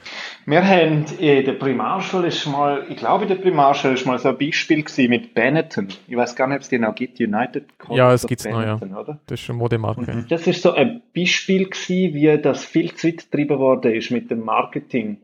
wir 0.46 0.64
haben 0.64 1.04
in 1.18 1.44
der 1.44 1.52
Primarschule 1.52 2.28
ist 2.28 2.46
mal, 2.46 2.84
ich 2.88 2.96
glaube 2.96 3.24
in 3.24 3.28
der 3.28 3.36
Primarschule 3.36 3.94
ist 3.94 4.06
mal 4.06 4.18
so 4.18 4.28
ein 4.28 4.38
Beispiel 4.38 4.82
gewesen 4.82 5.10
mit 5.10 5.34
Benetton. 5.34 5.88
Ich 6.06 6.16
weiß 6.16 6.36
gar 6.36 6.46
nicht, 6.46 6.56
ob 6.56 6.62
es 6.62 6.68
die 6.68 6.78
noch 6.78 6.94
gibt, 6.94 7.18
United 7.20 7.64
Ja, 7.90 8.12
es 8.12 8.24
oder 8.24 8.28
gibt's 8.28 8.44
noch, 8.44 8.62
ja. 8.62 8.76
Oder? 8.76 9.18
Das 9.26 9.40
ist 9.40 9.48
eine 9.48 9.58
Modemarke. 9.58 10.26
Das 10.28 10.46
ist 10.46 10.62
so 10.62 10.72
ein 10.72 11.02
Beispiel 11.14 11.68
gewesen, 11.68 12.14
wie 12.14 12.38
das 12.40 12.64
viel 12.64 12.94
zu 12.94 13.08
weit 13.08 13.18
getrieben 13.18 13.58
worden 13.58 13.92
ist 13.94 14.10
mit 14.10 14.30
dem 14.30 14.44
Marketing. 14.44 15.18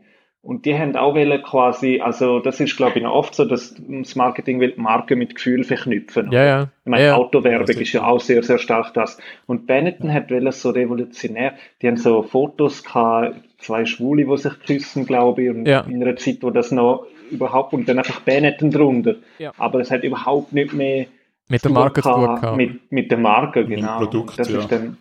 Und 0.45 0.67
die 0.67 0.79
haben 0.79 0.95
auch 0.95 1.15
wollen 1.15 1.43
quasi, 1.43 2.01
also 2.01 2.39
das 2.39 2.61
ist 2.61 2.77
glaube 2.77 2.99
ich 2.99 3.03
noch 3.03 3.15
oft 3.15 3.35
so, 3.35 3.47
dass 3.47 3.75
das 3.89 4.15
Marketing 4.15 4.61
will 4.61 4.73
die 4.73 4.81
Marke 4.81 5.17
mit 5.17 5.35
Gefühl 5.35 5.65
verknüpfen. 5.65 6.31
Ja, 6.33 6.45
ja. 6.45 6.63
Ich 6.85 6.91
meine, 6.91 7.03
ja, 7.03 7.09
ja. 7.11 7.17
Autowerbung 7.17 7.67
Ja, 7.67 7.81
ist 7.81 7.93
ja 7.95 8.05
auch 8.05 8.21
sehr, 8.21 8.43
sehr 8.43 8.59
stark 8.59 8.93
das. 8.93 9.19
Und 9.47 9.67
Benetton 9.67 10.13
hat 10.13 10.31
wollen 10.31 10.53
so 10.53 10.69
revolutionär, 10.69 11.55
die 11.81 11.89
haben 11.89 11.97
so 11.97 12.23
Fotos 12.23 12.85
gehabt, 12.85 13.37
zwei 13.57 13.87
Schwule, 13.87 14.27
die 14.27 14.37
sich 14.37 14.53
küssen, 14.61 15.07
glaube 15.07 15.45
ich, 15.45 15.49
und 15.51 15.67
Ja. 15.67 15.81
in 15.81 16.03
einer 16.03 16.17
Zeit, 16.17 16.39
wo 16.43 16.51
das 16.51 16.71
noch 16.71 17.07
überhaupt, 17.31 17.73
und 17.73 17.89
dann 17.89 17.97
einfach 17.97 18.21
Benetton 18.21 18.71
drunter. 18.71 19.15
Ja. 19.39 19.53
Aber 19.57 19.81
es 19.81 19.91
hat 19.91 20.05
überhaupt 20.05 20.53
nicht 20.53 20.75
mehr 20.75 21.07
Mit 21.49 21.65
der 21.65 21.71
Marke 21.71 22.03
zu 22.03 22.11
tun 22.11 22.21
gehabt 22.21 22.43
gehabt. 22.43 22.57
Mit, 22.59 22.93
mit 22.93 23.11
der 23.11 23.19
Marke, 23.19 23.65
dem 23.65 23.81
genau. 23.81 23.97
Produkt, 23.97 24.39
das 24.39 24.51
ja. 24.51 24.59
ist 24.59 24.71
dann, 24.71 24.99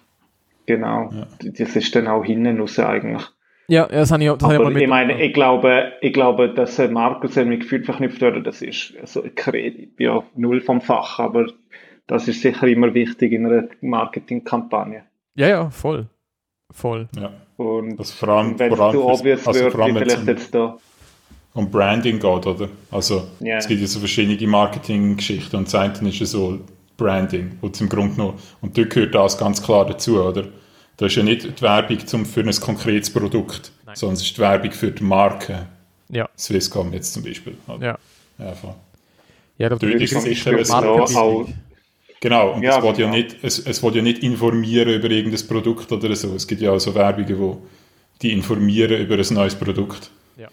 genau, 0.66 1.10
Ja. 1.12 1.28
das 1.52 1.76
ist 1.76 1.94
dann 1.98 2.08
auch 2.08 2.24
hinten 2.24 2.62
raus 2.62 2.80
eigentlich. 2.80 3.24
Ja, 3.68 3.84
ja, 3.84 4.00
das 4.00 4.12
habe 4.12 4.24
ich, 4.24 4.30
das 4.30 4.44
habe 4.44 4.54
ich 4.54 4.60
Aber 4.60 4.64
mal 4.70 4.74
mit. 4.74 4.82
ich 4.84 4.90
meine, 4.90 5.22
ich 5.24 5.34
glaube, 5.34 5.94
ich 6.02 6.12
glaube, 6.14 6.50
dass 6.54 6.80
eine 6.80 6.92
Marke 6.92 7.28
so 7.30 7.44
mit 7.46 7.62
Gefühl 7.62 7.84
verknüpft 7.84 8.20
wird, 8.22 8.46
das 8.46 8.62
ist 8.62 8.94
also 9.00 9.24
ein 9.24 9.34
Kredit, 9.36 10.00
ja, 10.00 10.22
null 10.36 10.60
vom 10.62 10.82
Fach, 10.82 11.20
aber 11.20 11.48
das 12.08 12.28
ist 12.28 12.42
sicher 12.42 12.68
immer 12.68 12.94
wichtig 12.94 13.32
in 13.32 13.46
einer 13.46 13.68
Marketingkampagne. 13.82 15.04
ja, 15.36 15.48
ja, 15.48 15.70
voll. 15.70 16.08
Voll. 16.72 17.08
Ja. 17.16 17.32
Und 17.58 17.98
Das 17.98 18.12
vor 18.12 18.30
allem, 18.30 18.58
wenn 18.60 18.72
es 18.72 18.78
vor 18.78 18.86
allem, 18.88 18.96
zu 18.96 19.02
fürs- 19.08 19.20
obvious 19.20 19.48
also 19.48 19.60
wird, 19.62 19.74
vielleicht 19.74 20.18
um, 20.20 20.28
jetzt 20.28 20.56
da. 20.56 20.78
um 21.54 21.70
Branding 21.70 22.20
geht, 22.20 22.48
oder? 22.48 22.68
Also, 22.92 23.28
Ja. 23.40 23.58
es 23.58 23.68
gibt 23.68 23.80
ja 23.80 23.88
so 23.88 24.00
verschiedene 24.00 24.48
Marketinggeschichten 24.50 25.60
und 25.60 25.68
das 25.68 25.76
eine 25.76 26.10
ist 26.10 26.20
ja 26.20 26.26
so 26.26 26.60
Branding, 26.98 27.58
wo 27.62 27.70
zum 27.70 27.90
Grunde 27.90 28.18
noch, 28.20 28.34
und 28.62 28.76
dort 28.78 28.90
gehört 28.90 29.14
das 29.14 29.38
ganz 29.38 29.62
klar 29.62 29.86
dazu, 29.86 30.20
oder? 30.22 30.46
Da 31.04 31.08
ist 31.08 31.16
ja 31.16 31.24
nicht 31.24 31.44
die 31.60 31.62
Werbung 31.62 32.08
zum, 32.08 32.26
für 32.26 32.40
ein 32.40 32.52
konkretes 32.62 33.10
Produkt, 33.10 33.74
Nein. 33.86 33.94
sondern 33.98 34.14
es 34.16 34.22
ist 34.22 34.38
die 34.38 34.40
Werbung 34.40 34.72
für 34.72 34.90
die 34.90 35.04
Marke. 35.04 35.68
Ja, 36.08 36.30
Swisscom 36.38 36.94
jetzt 36.94 37.12
zum 37.12 37.24
Beispiel. 37.24 37.58
oder? 37.68 37.86
ja. 37.86 37.98
Ja, 38.40 38.54
voll. 38.54 38.74
Ja, 39.58 39.68
da 39.68 39.76
ist 39.86 40.14
zum 40.14 40.22
sicher 40.22 40.54
Marketing. 40.54 41.18
auch, 41.18 41.46
Genau, 42.22 42.54
und 42.54 42.64
Ja, 42.64 42.78
es 42.78 42.84
will 42.84 42.92
ja 42.92 42.96
genau. 42.96 43.10
nicht, 43.18 43.36
es, 43.42 43.60
es 43.60 43.84
will 43.84 43.94
ja 43.98 44.02
nicht 44.02 44.24
informieren 44.24 44.94
über 44.94 45.12
irgendein 45.12 45.46
Produkt 45.46 45.92
oder 45.92 46.16
so. 46.16 46.34
Es 46.36 46.48
gibt 46.48 46.62
ja 46.62 46.72
auch 46.72 46.80
so 46.80 46.96
Werbungen, 46.96 47.38
wo 47.38 47.62
die 48.22 48.32
informieren 48.32 49.02
über 49.02 49.16
ein 49.16 49.34
neues 49.34 49.56
Produkt. 49.56 50.10
Ja. 50.38 50.48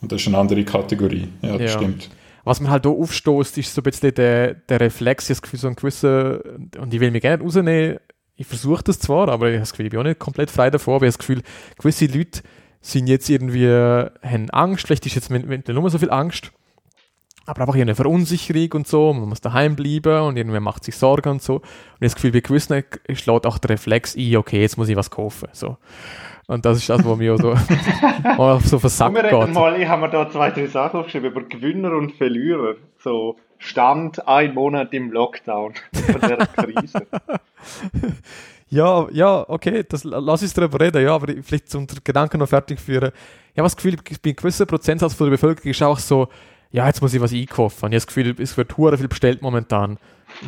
Und 0.00 0.12
das 0.12 0.22
ist 0.22 0.28
eine 0.28 0.38
andere 0.38 0.64
Kategorie. 0.64 1.28
Ja, 1.42 1.58
das 1.58 1.72
Ja. 1.74 1.78
stimmt. 1.78 2.08
Was 2.44 2.60
mir 2.60 2.70
halt 2.70 2.86
hier 2.86 2.92
aufstößt, 2.92 3.58
ist 3.58 3.74
so 3.74 3.82
ein 3.82 3.84
bisschen 3.84 4.14
der, 4.14 4.54
der 4.54 4.80
Reflex, 4.80 5.24
ich 5.24 5.28
habe 5.28 5.34
das 5.34 5.42
Gefühl, 5.42 5.58
so 5.58 5.68
ein 5.68 5.76
gewisser, 5.76 6.40
und 6.80 6.94
ich 6.94 7.00
will 7.00 7.10
mich 7.10 7.20
gerne 7.20 7.42
rausnehmen, 7.42 7.98
ich 8.36 8.46
versuche 8.46 8.84
das 8.84 8.98
zwar, 8.98 9.28
aber 9.28 9.48
ich 9.48 9.54
habe 9.54 9.60
das 9.60 9.72
Gefühl, 9.72 9.86
ich 9.86 9.90
bin 9.90 10.00
auch 10.00 10.04
nicht 10.04 10.18
komplett 10.18 10.50
frei 10.50 10.70
davon, 10.70 10.94
aber 10.94 11.06
ich 11.06 11.14
habe 11.14 11.18
das 11.18 11.26
Gefühl, 11.26 11.42
gewisse 11.78 12.06
Leute 12.06 12.42
sind 12.80 13.08
jetzt 13.08 13.28
irgendwie, 13.28 13.68
haben 13.68 14.50
Angst, 14.50 14.86
vielleicht 14.86 15.06
ist 15.06 15.14
jetzt 15.14 15.30
mit, 15.30 15.46
mit 15.46 15.68
nur 15.68 15.90
so 15.90 15.98
viel 15.98 16.10
Angst, 16.10 16.52
aber 17.46 17.62
einfach 17.62 17.74
eine 17.74 17.94
Verunsicherung 17.94 18.72
und 18.72 18.86
so, 18.86 19.12
man 19.12 19.28
muss 19.28 19.40
daheim 19.40 19.76
bleiben 19.76 20.20
und 20.22 20.36
irgendwer 20.36 20.60
macht 20.60 20.84
sich 20.84 20.96
Sorgen 20.96 21.30
und 21.30 21.42
so. 21.42 21.56
Und 21.56 21.62
ich 21.62 21.94
habe 21.94 22.00
das 22.00 22.14
Gefühl, 22.16 22.32
bei 22.32 22.40
gewissen 22.40 22.84
schlägt 23.12 23.46
auch 23.46 23.58
der 23.58 23.70
Reflex 23.70 24.16
ein, 24.16 24.36
okay, 24.36 24.60
jetzt 24.60 24.76
muss 24.76 24.88
ich 24.88 24.96
was 24.96 25.10
kaufen. 25.10 25.48
So. 25.52 25.76
Und 26.48 26.64
das 26.64 26.78
ist 26.78 26.88
das, 26.88 27.04
was 27.04 27.18
mir 27.18 27.34
auch 27.34 27.38
so, 27.38 27.54
so 28.58 28.78
reden 29.16 29.46
geht. 29.46 29.54
mal, 29.54 29.80
ich 29.80 29.88
habe 29.88 30.02
mir 30.02 30.10
da 30.10 30.28
zwei, 30.28 30.50
drei 30.50 30.66
Sachen 30.66 31.00
aufgeschrieben 31.00 31.30
über 31.30 31.42
Gewinner 31.42 31.92
und 31.92 32.12
Verlierer. 32.12 32.74
So, 32.98 33.36
Stand 33.66 34.26
ein 34.26 34.54
Monat 34.54 34.92
im 34.94 35.10
Lockdown 35.12 35.74
von 35.92 36.20
der 36.20 36.38
Krise. 36.46 37.06
Ja, 38.68 39.06
ja, 39.12 39.44
okay, 39.48 39.84
das, 39.88 40.02
lass 40.04 40.42
uns 40.42 40.52
darüber 40.54 40.80
reden, 40.80 41.02
ja, 41.02 41.14
aber 41.14 41.32
vielleicht 41.42 41.70
zum 41.70 41.86
Gedanken 42.02 42.38
noch 42.38 42.48
fertig 42.48 42.80
führen. 42.80 43.12
Ich 43.52 43.58
habe 43.58 43.66
das 43.66 43.76
Gefühl, 43.76 43.96
bei 43.96 44.16
einem 44.24 44.36
gewissen 44.36 44.66
Prozentsatz 44.66 45.14
von 45.14 45.26
der 45.26 45.32
Bevölkerung 45.32 45.70
ist 45.70 45.82
auch 45.82 45.98
so, 45.98 46.28
ja, 46.72 46.86
jetzt 46.86 47.00
muss 47.00 47.14
ich 47.14 47.20
was 47.20 47.32
einkaufen. 47.32 47.76
Ich 47.76 47.82
habe 47.84 47.94
das 47.94 48.06
Gefühl, 48.08 48.34
es 48.38 48.56
wird 48.56 48.76
hure 48.76 48.98
viel 48.98 49.06
bestellt 49.08 49.40
momentan, 49.40 49.98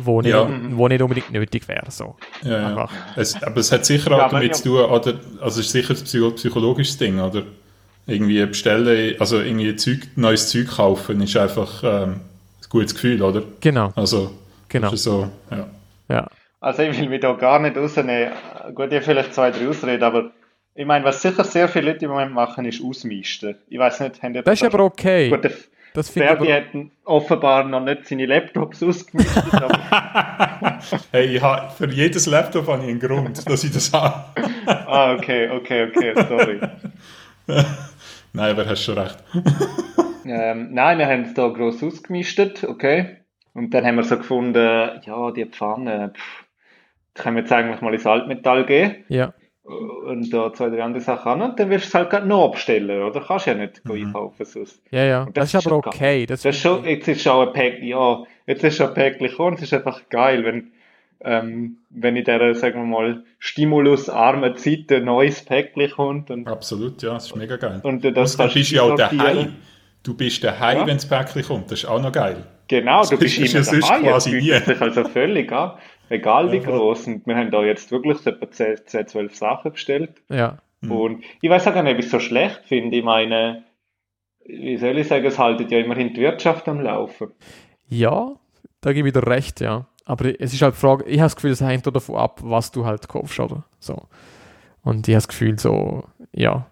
wo 0.03 0.21
nicht, 0.21 0.31
Ja. 0.31 0.49
wo 0.71 0.87
nicht 0.89 1.01
unbedingt 1.01 1.31
nötig 1.31 1.67
wäre. 1.69 1.89
So. 1.89 2.17
Ja, 2.43 2.51
ja. 2.59 2.67
Einfach. 2.67 2.91
Es, 3.15 3.41
aber 3.41 3.57
es 3.57 3.71
hat 3.71 3.85
sicher 3.85 4.11
auch 4.11 4.29
damit 4.29 4.55
zu 4.55 4.63
tun, 4.63 4.79
oder, 4.81 5.13
also 5.41 5.61
es 5.61 5.67
ist 5.67 5.71
sicher 5.71 5.93
ein 5.93 6.03
psycho 6.03 6.31
psychologisches 6.31 6.97
Ding, 6.97 7.19
oder? 7.19 7.43
Irgendwie 8.05 8.45
bestellen, 8.45 9.15
also 9.19 9.39
irgendwie 9.39 9.75
Zeug, 9.77 9.99
neues 10.15 10.49
Zeug 10.49 10.67
kaufen, 10.67 11.21
ist 11.21 11.37
einfach 11.37 11.83
ähm, 11.83 12.19
gutes 12.69 12.93
Gefühl, 12.93 13.21
oder? 13.21 13.43
Genau, 13.61 13.91
Also, 13.95 14.31
genau. 14.67 14.95
so, 14.95 15.29
ja. 15.51 15.67
Ja. 16.09 16.27
Also 16.61 16.83
ich 16.83 16.99
will 16.99 17.09
mich 17.09 17.21
da 17.21 17.33
gar 17.33 17.59
nicht 17.59 17.77
rausnehmen. 17.77 18.33
Gut, 18.75 18.87
ich 18.87 18.95
habe 18.95 19.01
vielleicht 19.01 19.33
zwei, 19.33 19.51
drei 19.51 19.67
Ausreden, 19.67 20.03
aber 20.03 20.31
ich 20.75 20.85
meine, 20.85 21.05
was 21.05 21.21
sicher 21.21 21.43
sehr 21.43 21.67
viele 21.69 21.91
Leute 21.91 22.05
im 22.05 22.11
Moment 22.11 22.33
machen, 22.33 22.65
ist 22.65 22.83
ausmisten. 22.83 23.55
Ich 23.67 23.79
weiß 23.79 24.01
nicht, 24.01 24.21
haben 24.21 24.35
ihr 24.35 24.43
Das 24.43 24.61
ist 24.61 24.65
aber 24.65 24.83
okay. 24.83 25.29
Gut, 25.29 25.43
der 25.43 25.51
Das 25.93 26.09
finde 26.09 26.29
ich 26.29 26.37
Ferdi 26.37 26.53
aber, 26.53 26.81
hat 26.81 26.91
offenbar 27.05 27.63
noch 27.63 27.81
nicht 27.81 28.07
seine 28.07 28.25
Laptops 28.25 28.83
ausgemistet, 28.83 29.53
aber 29.53 30.79
Hey, 31.11 31.35
ich 31.35 31.41
hab, 31.41 31.77
für 31.77 31.89
jedes 31.89 32.25
Laptop 32.25 32.67
habe 32.67 32.83
ich 32.83 32.89
einen 32.89 32.99
Grund, 32.99 33.49
dass 33.49 33.63
ich 33.63 33.71
das 33.71 33.91
habe. 33.93 34.23
ah, 34.65 35.13
okay, 35.13 35.49
okay, 35.49 35.89
okay, 35.89 36.13
sorry. 36.27 36.59
Nein, 38.33 38.51
aber 38.51 38.65
hast 38.65 38.83
schon 38.83 38.97
recht. 38.97 39.17
Ähm, 40.25 40.73
nein, 40.73 40.97
wir 40.97 41.07
haben 41.07 41.21
es 41.21 41.33
da 41.33 41.47
gross 41.47 41.83
ausgemistet, 41.83 42.63
okay. 42.63 43.17
Und 43.53 43.73
dann 43.73 43.85
haben 43.85 43.95
wir 43.95 44.03
so 44.03 44.17
gefunden, 44.17 45.01
ja, 45.05 45.31
die 45.31 45.45
Pfanne, 45.45 46.11
pff, 46.15 46.45
das 47.13 47.23
können 47.23 47.35
wir 47.35 47.43
jetzt 47.43 47.51
eigentlich 47.51 47.81
mal 47.81 47.93
ins 47.93 48.05
Altmetall 48.05 48.65
geben. 48.65 48.95
ja. 49.07 49.33
Und 49.63 50.33
da 50.33 50.51
zwei, 50.51 50.69
drei 50.69 50.81
andere 50.81 51.03
Sachen 51.03 51.31
an. 51.31 51.41
Und 51.43 51.59
dann 51.59 51.69
wirst 51.69 51.85
du 51.85 51.87
es 51.89 51.93
halt 51.93 52.09
gerade 52.09 52.27
noch 52.27 52.45
abstellen, 52.45 53.03
oder? 53.03 53.21
Kannst 53.21 53.45
ja 53.45 53.53
nicht 53.53 53.85
mhm. 53.85 53.91
einkaufen 53.91 54.43
sonst. 54.43 54.81
Ja, 54.89 55.03
ja. 55.03 55.23
Und 55.23 55.37
Das, 55.37 55.51
das 55.51 55.61
ist 55.61 55.67
aber 55.67 55.77
okay. 55.77 56.25
Das, 56.25 56.41
Das 56.41 56.55
ist 56.55 56.61
schon, 56.63 56.85
jetzt 56.85 57.07
ist 57.07 57.21
schon 57.21 57.47
ein 57.47 57.53
Päckchen, 57.53 57.87
ja, 57.87 58.23
jetzt 58.47 58.63
ist 58.63 58.77
schon 58.77 58.87
ein 58.87 58.93
Päckchen 58.95 59.27
gekommen. 59.27 59.57
Es 59.57 59.61
ist 59.61 59.73
einfach 59.75 60.09
geil, 60.09 60.43
wenn, 60.43 60.71
ähm, 61.21 61.77
wenn 61.91 62.15
in 62.15 62.23
dieser, 62.23 62.55
sagen 62.55 62.79
wir 62.79 62.85
mal, 62.87 63.23
stimulusarmen 63.37 64.57
Zeit 64.57 64.91
ein 64.91 65.05
neues 65.05 65.45
Päckchen 65.45 65.91
kommt 65.91 66.31
und, 66.31 66.47
Absolut, 66.47 67.03
ja, 67.03 67.13
das 67.13 67.27
ist 67.27 67.35
mega 67.35 67.57
geil. 67.57 67.79
und 67.83 68.03
du 68.03 68.11
das 68.11 68.31
Und 68.31 68.39
dann 68.39 68.53
bist 68.53 68.71
du 68.71 68.75
ja 68.75 68.81
auch 68.81 68.95
daheim. 68.95 69.55
Du 70.03 70.13
bist 70.15 70.43
daheim, 70.43 70.79
Ja. 70.79 70.87
wenn 70.87 70.97
das 70.97 71.07
Päckchen 71.07 71.43
kommt. 71.43 71.71
Das 71.71 71.79
ist 71.79 71.85
auch 71.85 72.01
noch 72.01 72.11
geil. 72.11 72.45
Genau, 72.67 73.03
du 73.03 73.09
Das 73.11 73.19
bist 73.19 73.37
ist 73.39 73.53
immer 73.53 73.63
ja 73.63 73.63
sonst 73.63 73.87
quasi 74.01 74.31
nie. 74.41 74.53
also 74.53 75.03
völlig 75.05 75.51
an. 75.51 75.73
Egal 76.09 76.51
wie 76.51 76.57
Ja, 76.57 76.63
groß. 76.63 77.07
Und 77.07 77.27
wir 77.27 77.35
haben 77.35 77.51
da 77.51 77.63
jetzt 77.63 77.91
wirklich 77.91 78.17
so 78.19 78.29
etwa 78.31 78.49
10, 78.49 78.77
10 78.85 79.07
12 79.07 79.35
Sachen 79.35 79.71
bestellt. 79.71 80.11
ja. 80.29 80.57
Mhm. 80.81 80.91
Und 80.93 81.23
ich 81.41 81.49
weiß 81.49 81.67
auch 81.67 81.73
gar 81.73 81.83
nicht, 81.83 81.91
ob 81.93 81.99
ich 81.99 82.05
es 82.05 82.11
so 82.11 82.19
schlecht 82.21 82.61
finde. 82.65 82.95
Ich 82.95 83.03
meine, 83.03 83.63
wie 84.45 84.77
soll 84.77 84.97
ich 84.97 85.07
sagen, 85.09 85.25
es 85.25 85.37
haltet 85.37 85.71
ja 85.71 85.79
immerhin 85.79 86.13
die 86.13 86.21
Wirtschaft 86.21 86.69
am 86.69 86.79
Laufen. 86.79 87.31
Ja, 87.89 88.35
da 88.79 88.93
gebe 88.93 89.09
ich 89.09 89.13
dir 89.13 89.27
recht, 89.27 89.59
ja. 89.59 89.87
Aber 90.05 90.39
es 90.39 90.53
ist 90.53 90.61
halt 90.61 90.75
die 90.75 90.79
Frage, 90.79 91.03
ich 91.03 91.17
habe 91.19 91.25
das 91.25 91.35
Gefühl, 91.35 91.51
es 91.51 91.59
hängt 91.61 91.85
auch 91.87 91.91
davon 91.91 92.15
ab, 92.15 92.39
was 92.43 92.71
du 92.71 92.85
halt 92.85 93.09
kaufst, 93.09 93.39
oder? 93.41 93.65
So. 93.79 94.07
Und 94.81 95.05
ich 95.07 95.13
habe 95.15 95.17
das 95.17 95.27
Gefühl, 95.27 95.59
so, 95.59 96.05
ja. 96.31 96.67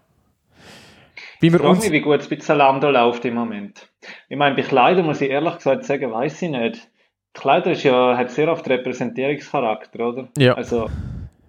Wie 1.40 1.52
wir 1.52 1.62
uns. 1.62 1.82
mich, 1.82 1.92
wie 1.92 2.00
gut 2.00 2.20
es 2.20 2.28
bei 2.28 2.36
Zalando 2.36 2.90
läuft 2.90 3.24
im 3.24 3.34
Moment. 3.34 3.88
Ich 4.28 4.36
meine, 4.36 4.54
bei 4.56 4.62
Kleidern 4.62 5.06
muss 5.06 5.20
ich 5.20 5.30
ehrlich 5.30 5.56
gesagt 5.56 5.84
sagen, 5.84 6.10
weiß 6.12 6.42
ich 6.42 6.50
nicht. 6.50 6.90
Kleider 7.34 7.72
ist 7.72 7.84
ja, 7.84 8.16
hat 8.16 8.30
sehr 8.30 8.50
oft 8.50 8.68
Repräsentierungscharakter, 8.68 10.08
oder? 10.08 10.28
Ja. 10.36 10.54
Also, 10.54 10.88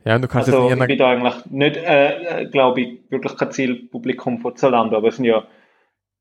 Ja, 0.05 0.19
du 0.19 0.27
kannst 0.27 0.49
also 0.49 0.63
jetzt 0.63 0.73
ich 0.73 0.79
nicht 0.79 0.87
bin 0.87 0.97
da 0.97 1.09
eigentlich 1.09 1.45
nicht, 1.47 1.77
äh, 1.77 2.45
glaube 2.51 2.81
ich, 2.81 2.99
wirklich 3.09 3.35
kein 3.37 3.51
Zielpublikum 3.51 4.39
von 4.39 4.55
Zalando, 4.55 4.97
aber 4.97 5.07
es 5.07 5.15
sind 5.15 5.25
ja 5.25 5.43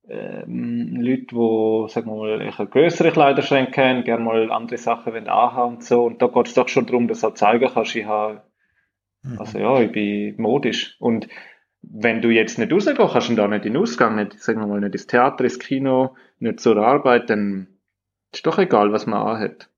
ähm, 0.09 0.97
Leute, 1.01 1.27
die, 1.33 1.89
sagen 1.93 2.07
wir 2.11 2.39
mal, 2.39 2.67
größere 2.67 3.11
Kleiderschränke 3.13 3.85
haben, 3.85 4.05
gerne 4.05 4.25
mal 4.25 4.51
andere 4.51 4.79
Sachen 4.79 5.13
wollen 5.13 5.29
anhaben 5.29 5.75
und 5.77 5.85
so. 5.85 6.05
Und 6.05 6.23
da 6.23 6.29
geht 6.29 6.47
es 6.49 6.55
doch 6.55 6.69
schon 6.69 6.87
darum, 6.87 7.09
dass 7.09 7.21
du 7.21 7.27
auch 7.29 7.35
zeigen 7.35 7.69
kannst, 7.73 7.95
ich 7.95 8.07
habe, 8.07 8.43
Mhm. 9.23 9.41
also 9.41 9.59
ja, 9.59 9.81
ich 9.81 9.91
bin 9.91 10.37
modisch. 10.39 10.97
Und 11.01 11.29
wenn 11.83 12.21
du 12.21 12.31
jetzt 12.31 12.59
nicht 12.59 12.73
rausgehst, 12.73 12.99
kannst 12.99 13.29
du 13.29 13.35
da 13.35 13.49
nicht 13.49 13.65
in 13.65 13.75
den 13.75 13.83
Ausgang, 13.83 14.17
nicht, 14.17 14.41
sagen 14.41 14.61
wir 14.61 14.67
mal, 14.67 14.81
nicht 14.81 14.95
ins 14.95 15.07
Theater, 15.07 15.45
ins 15.45 15.59
Kino, 15.59 16.17
nicht 16.39 16.61
zur 16.61 16.77
Arbeit, 16.77 17.31
dann 17.31 17.69
ist 18.33 18.47
doch 18.47 18.59
egal, 18.59 18.93
was 18.93 19.07
man 19.07 19.27
anhat. 19.27 19.69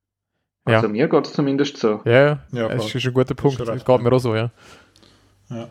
Ja. 0.66 0.76
Also 0.76 0.88
mir 0.88 1.08
geht 1.08 1.26
es 1.26 1.32
zumindest 1.32 1.76
so. 1.76 2.00
Ja, 2.04 2.12
ja, 2.12 2.40
Ja, 2.52 2.68
das 2.68 2.94
ist 2.94 3.06
ein 3.06 3.14
guter 3.14 3.34
Punkt. 3.34 3.60
Das 3.60 3.68
geht 3.68 3.88
ja. 3.88 3.98
mir 3.98 4.12
auch 4.12 4.18
so, 4.18 4.34
ja. 4.34 4.50
Ja. 5.48 5.68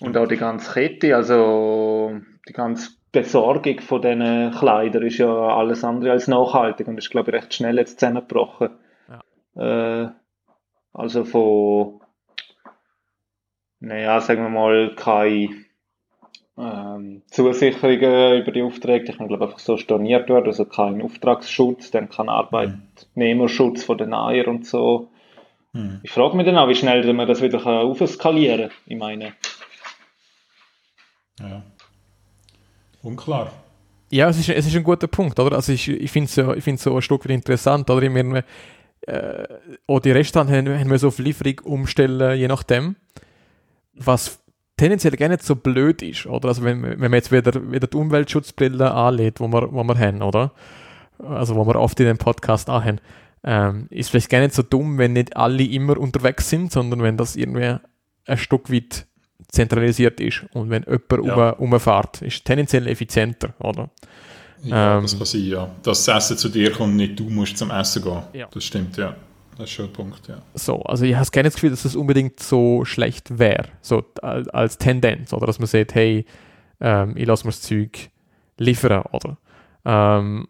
Und 0.00 0.16
auch 0.16 0.26
die 0.26 0.36
ganze 0.36 0.72
Kette, 0.72 1.14
also 1.14 2.20
die 2.48 2.52
ganze 2.52 2.90
Besorgung 3.12 3.80
von 3.80 4.02
diesen 4.02 4.50
Kleidern 4.52 5.02
ist 5.02 5.18
ja 5.18 5.28
alles 5.28 5.84
andere 5.84 6.12
als 6.12 6.28
nachhaltig 6.28 6.88
und 6.88 6.98
ist, 6.98 7.10
glaube 7.10 7.30
ich, 7.30 7.36
recht 7.36 7.54
schnell 7.54 7.76
jetzt 7.76 8.00
zusammengebrochen. 8.00 8.70
Äh, 9.54 10.08
also 10.92 11.24
von, 11.24 12.00
naja, 13.80 14.20
sagen 14.20 14.42
wir 14.42 14.48
mal, 14.48 14.94
keine 14.96 15.66
ähm, 16.58 17.22
Zusicherungen 17.30 18.42
über 18.42 18.52
die 18.52 18.62
Aufträge. 18.62 19.10
Ich 19.10 19.18
kann, 19.18 19.28
glaube 19.28 19.44
einfach 19.44 19.58
so 19.58 19.76
storniert 19.76 20.28
werden, 20.28 20.46
also 20.46 20.64
kein 20.64 21.02
Auftragsschutz, 21.02 21.90
dann 21.90 22.08
kein 22.08 22.28
Arbeitnehmerschutz 22.28 23.84
von 23.84 23.98
den 23.98 24.14
Eiern 24.14 24.46
und 24.46 24.66
so. 24.66 25.10
Mhm. 25.72 26.00
Ich 26.02 26.10
frage 26.10 26.36
mich 26.36 26.46
dann 26.46 26.56
auch, 26.56 26.68
wie 26.68 26.74
schnell 26.74 27.12
man 27.12 27.28
das 27.28 27.42
wieder 27.42 27.64
aufskalieren 27.66 28.70
kann. 28.70 28.78
Ich 28.86 28.96
meine, 28.96 29.32
ja. 31.40 31.62
Unklar. 33.02 33.52
Ja, 34.10 34.28
es 34.28 34.38
ist, 34.38 34.48
es 34.48 34.66
ist 34.66 34.76
ein 34.76 34.84
guter 34.84 35.08
Punkt, 35.08 35.38
oder? 35.38 35.56
Also 35.56 35.72
ich, 35.72 35.88
ich 35.88 36.10
finde 36.10 36.26
es 36.26 36.34
so, 36.34 36.54
ich 36.54 36.64
find's 36.64 36.82
so 36.82 36.94
ein 36.94 37.02
Stück 37.02 37.24
weit 37.24 37.32
interessant, 37.32 37.90
oder? 37.90 38.02
Ich 38.02 38.10
meine, 38.10 38.44
äh, 39.02 39.44
auch 39.86 40.00
die 40.00 40.12
Restaurants 40.12 40.52
haben, 40.52 40.68
haben 40.68 40.90
wir 40.90 40.98
so 40.98 41.08
auf 41.08 41.18
Lieferung 41.18 41.60
umstellen, 41.64 42.38
je 42.38 42.48
nachdem, 42.48 42.96
was 43.98 44.38
tendenziell 44.76 45.16
gar 45.16 45.28
nicht 45.28 45.42
so 45.42 45.56
blöd 45.56 46.02
ist, 46.02 46.26
oder? 46.26 46.48
Also 46.48 46.62
wenn, 46.62 46.82
wenn 46.82 46.98
man 46.98 47.14
jetzt 47.14 47.32
wieder, 47.32 47.70
wieder 47.72 47.86
die 47.86 47.96
Umweltschutzbrille 47.96 48.90
anlädt, 48.92 49.40
wo 49.40 49.48
wir, 49.48 49.72
wo 49.72 49.82
wir 49.84 49.98
haben, 49.98 50.22
oder? 50.22 50.52
Also 51.18 51.56
wo 51.56 51.66
wir 51.66 51.76
oft 51.76 51.98
in 52.00 52.06
dem 52.06 52.18
Podcast 52.18 52.68
auch 52.68 52.84
haben, 52.84 52.98
ähm, 53.42 53.86
ist 53.90 54.10
vielleicht 54.10 54.28
gar 54.28 54.40
nicht 54.40 54.54
so 54.54 54.62
dumm, 54.62 54.98
wenn 54.98 55.14
nicht 55.14 55.36
alle 55.36 55.62
immer 55.64 55.96
unterwegs 55.96 56.50
sind, 56.50 56.72
sondern 56.72 57.02
wenn 57.02 57.16
das 57.16 57.36
irgendwie 57.36 57.76
ein 58.26 58.36
Stück 58.38 58.70
weit 58.72 59.06
zentralisiert 59.48 60.20
ist 60.20 60.44
und 60.52 60.68
wenn 60.70 60.82
jemand 60.84 61.26
Ja. 61.26 61.50
um, 61.50 61.72
umfährt, 61.72 62.20
ist 62.22 62.44
tendenziell 62.44 62.86
effizienter, 62.88 63.54
oder? 63.60 63.90
Ja, 64.62 64.96
Ähm. 64.96 65.02
das 65.02 65.16
kann 65.16 65.26
sein, 65.26 65.42
ja. 65.46 65.70
Dass 65.82 66.04
das 66.04 66.24
Essen 66.24 66.38
zu 66.38 66.48
dir 66.48 66.72
kommt, 66.72 66.96
nicht 66.96 67.18
du 67.18 67.30
musst 67.30 67.56
zum 67.56 67.70
Essen 67.70 68.02
gehen. 68.02 68.22
Ja. 68.32 68.48
Das 68.52 68.64
stimmt, 68.64 68.96
ja. 68.96 69.14
Das 69.56 69.64
ist 69.66 69.70
schon 69.72 69.86
ein 69.86 69.92
Punkt, 69.92 70.28
ja. 70.28 70.42
So, 70.54 70.82
also 70.82 71.04
ich 71.04 71.14
habe 71.14 71.42
das 71.42 71.54
Gefühl, 71.54 71.70
dass 71.70 71.82
das 71.84 71.96
unbedingt 71.96 72.40
so 72.40 72.84
schlecht 72.84 73.38
wäre, 73.38 73.68
so 73.80 74.04
als, 74.22 74.48
Tendenz, 74.78 75.32
oder 75.32 75.46
dass 75.46 75.58
man 75.58 75.66
sagt, 75.66 75.94
hey, 75.94 76.26
ähm, 76.80 77.16
ich 77.16 77.26
lasse 77.26 77.46
mir 77.46 77.52
das 77.52 77.62
Zeug 77.62 78.10
liefern, 78.58 79.02
oder? 79.12 79.38
Ähm, 79.84 80.48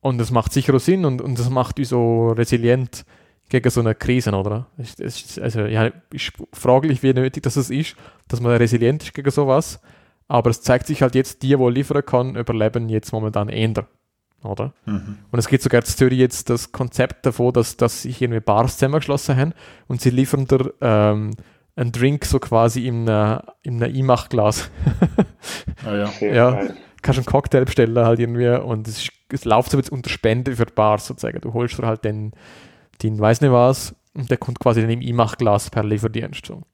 und 0.00 0.18
das 0.18 0.30
macht 0.30 0.52
sicher 0.52 0.74
auch 0.74 0.80
Sinn 0.80 1.04
und, 1.04 1.20
und 1.20 1.38
das 1.38 1.50
macht 1.50 1.78
uns 1.78 1.88
so 1.88 2.28
resilient 2.28 3.04
gegen 3.48 3.70
so 3.70 3.80
eine 3.80 3.94
Krise, 3.94 4.32
oder? 4.32 4.66
Es, 4.76 4.94
ist- 4.94 5.40
also, 5.40 5.62
ja, 5.62 5.90
ist 6.12 6.32
fraglich, 6.52 7.02
wie 7.02 7.12
nötig 7.12 7.42
das 7.42 7.56
ist, 7.56 7.96
dass 8.28 8.40
man 8.40 8.56
resilient 8.56 9.02
ist 9.02 9.14
gegen 9.14 9.30
sowas, 9.30 9.80
aber 10.28 10.50
es 10.50 10.62
zeigt 10.62 10.86
sich 10.86 11.02
halt 11.02 11.14
jetzt, 11.14 11.42
die, 11.42 11.56
die 11.56 11.70
liefern 11.70 12.04
kann, 12.04 12.36
überleben 12.36 12.88
jetzt 12.88 13.12
momentan 13.12 13.48
eher, 13.48 13.86
oder? 14.42 14.72
Mhm. 14.86 15.18
Und 15.30 15.38
es 15.38 15.48
gibt 15.48 15.62
sogar 15.62 15.80
in 15.80 15.86
Zürich 15.86 16.18
jetzt 16.18 16.50
das 16.50 16.72
Konzept 16.72 17.26
davon, 17.26 17.52
dass, 17.52 17.76
dass 17.76 18.02
sich 18.02 18.20
irgendwie 18.22 18.40
Bars 18.40 18.74
zusammengeschlossen 18.74 19.36
haben 19.36 19.52
und 19.88 20.00
sie 20.00 20.10
liefern 20.10 20.46
dir 20.46 20.72
ähm, 20.80 21.32
einen 21.76 21.92
Drink 21.92 22.24
so 22.24 22.38
quasi 22.40 22.86
in 22.86 23.08
einem 23.08 23.40
in 23.62 23.82
einem 23.82 23.94
E-Mach-Glas. 23.94 24.70
Ah, 25.86 25.94
ja. 25.94 26.06
sehr 26.08 26.34
Ja. 26.34 26.50
geil. 26.50 26.76
Kannst 27.02 27.18
einen 27.18 27.26
Cocktail 27.26 27.64
bestellen 27.64 27.96
halt 27.98 28.18
irgendwie 28.18 28.48
und 28.48 28.88
es, 28.88 28.98
ist, 29.04 29.10
es 29.32 29.44
läuft 29.44 29.70
so 29.70 29.76
jetzt 29.78 29.90
unter 29.92 30.10
Spende 30.10 30.56
für 30.56 30.66
die 30.66 30.72
Bars 30.74 31.06
sozusagen. 31.06 31.40
Du 31.40 31.52
holst 31.54 31.78
dir 31.78 31.86
halt 31.86 32.04
den, 32.04 32.32
den 33.02 33.18
weiß 33.18 33.40
nicht 33.40 33.52
was 33.52 33.94
und 34.14 34.28
der 34.30 34.36
kommt 34.36 34.58
quasi 34.58 34.80
dann 34.80 34.90
im 34.90 35.00
E-Mach-Glas 35.00 35.70
per 35.70 35.84
Lieferdienst. 35.84 36.46
So. 36.46 36.54
Und 36.54 36.64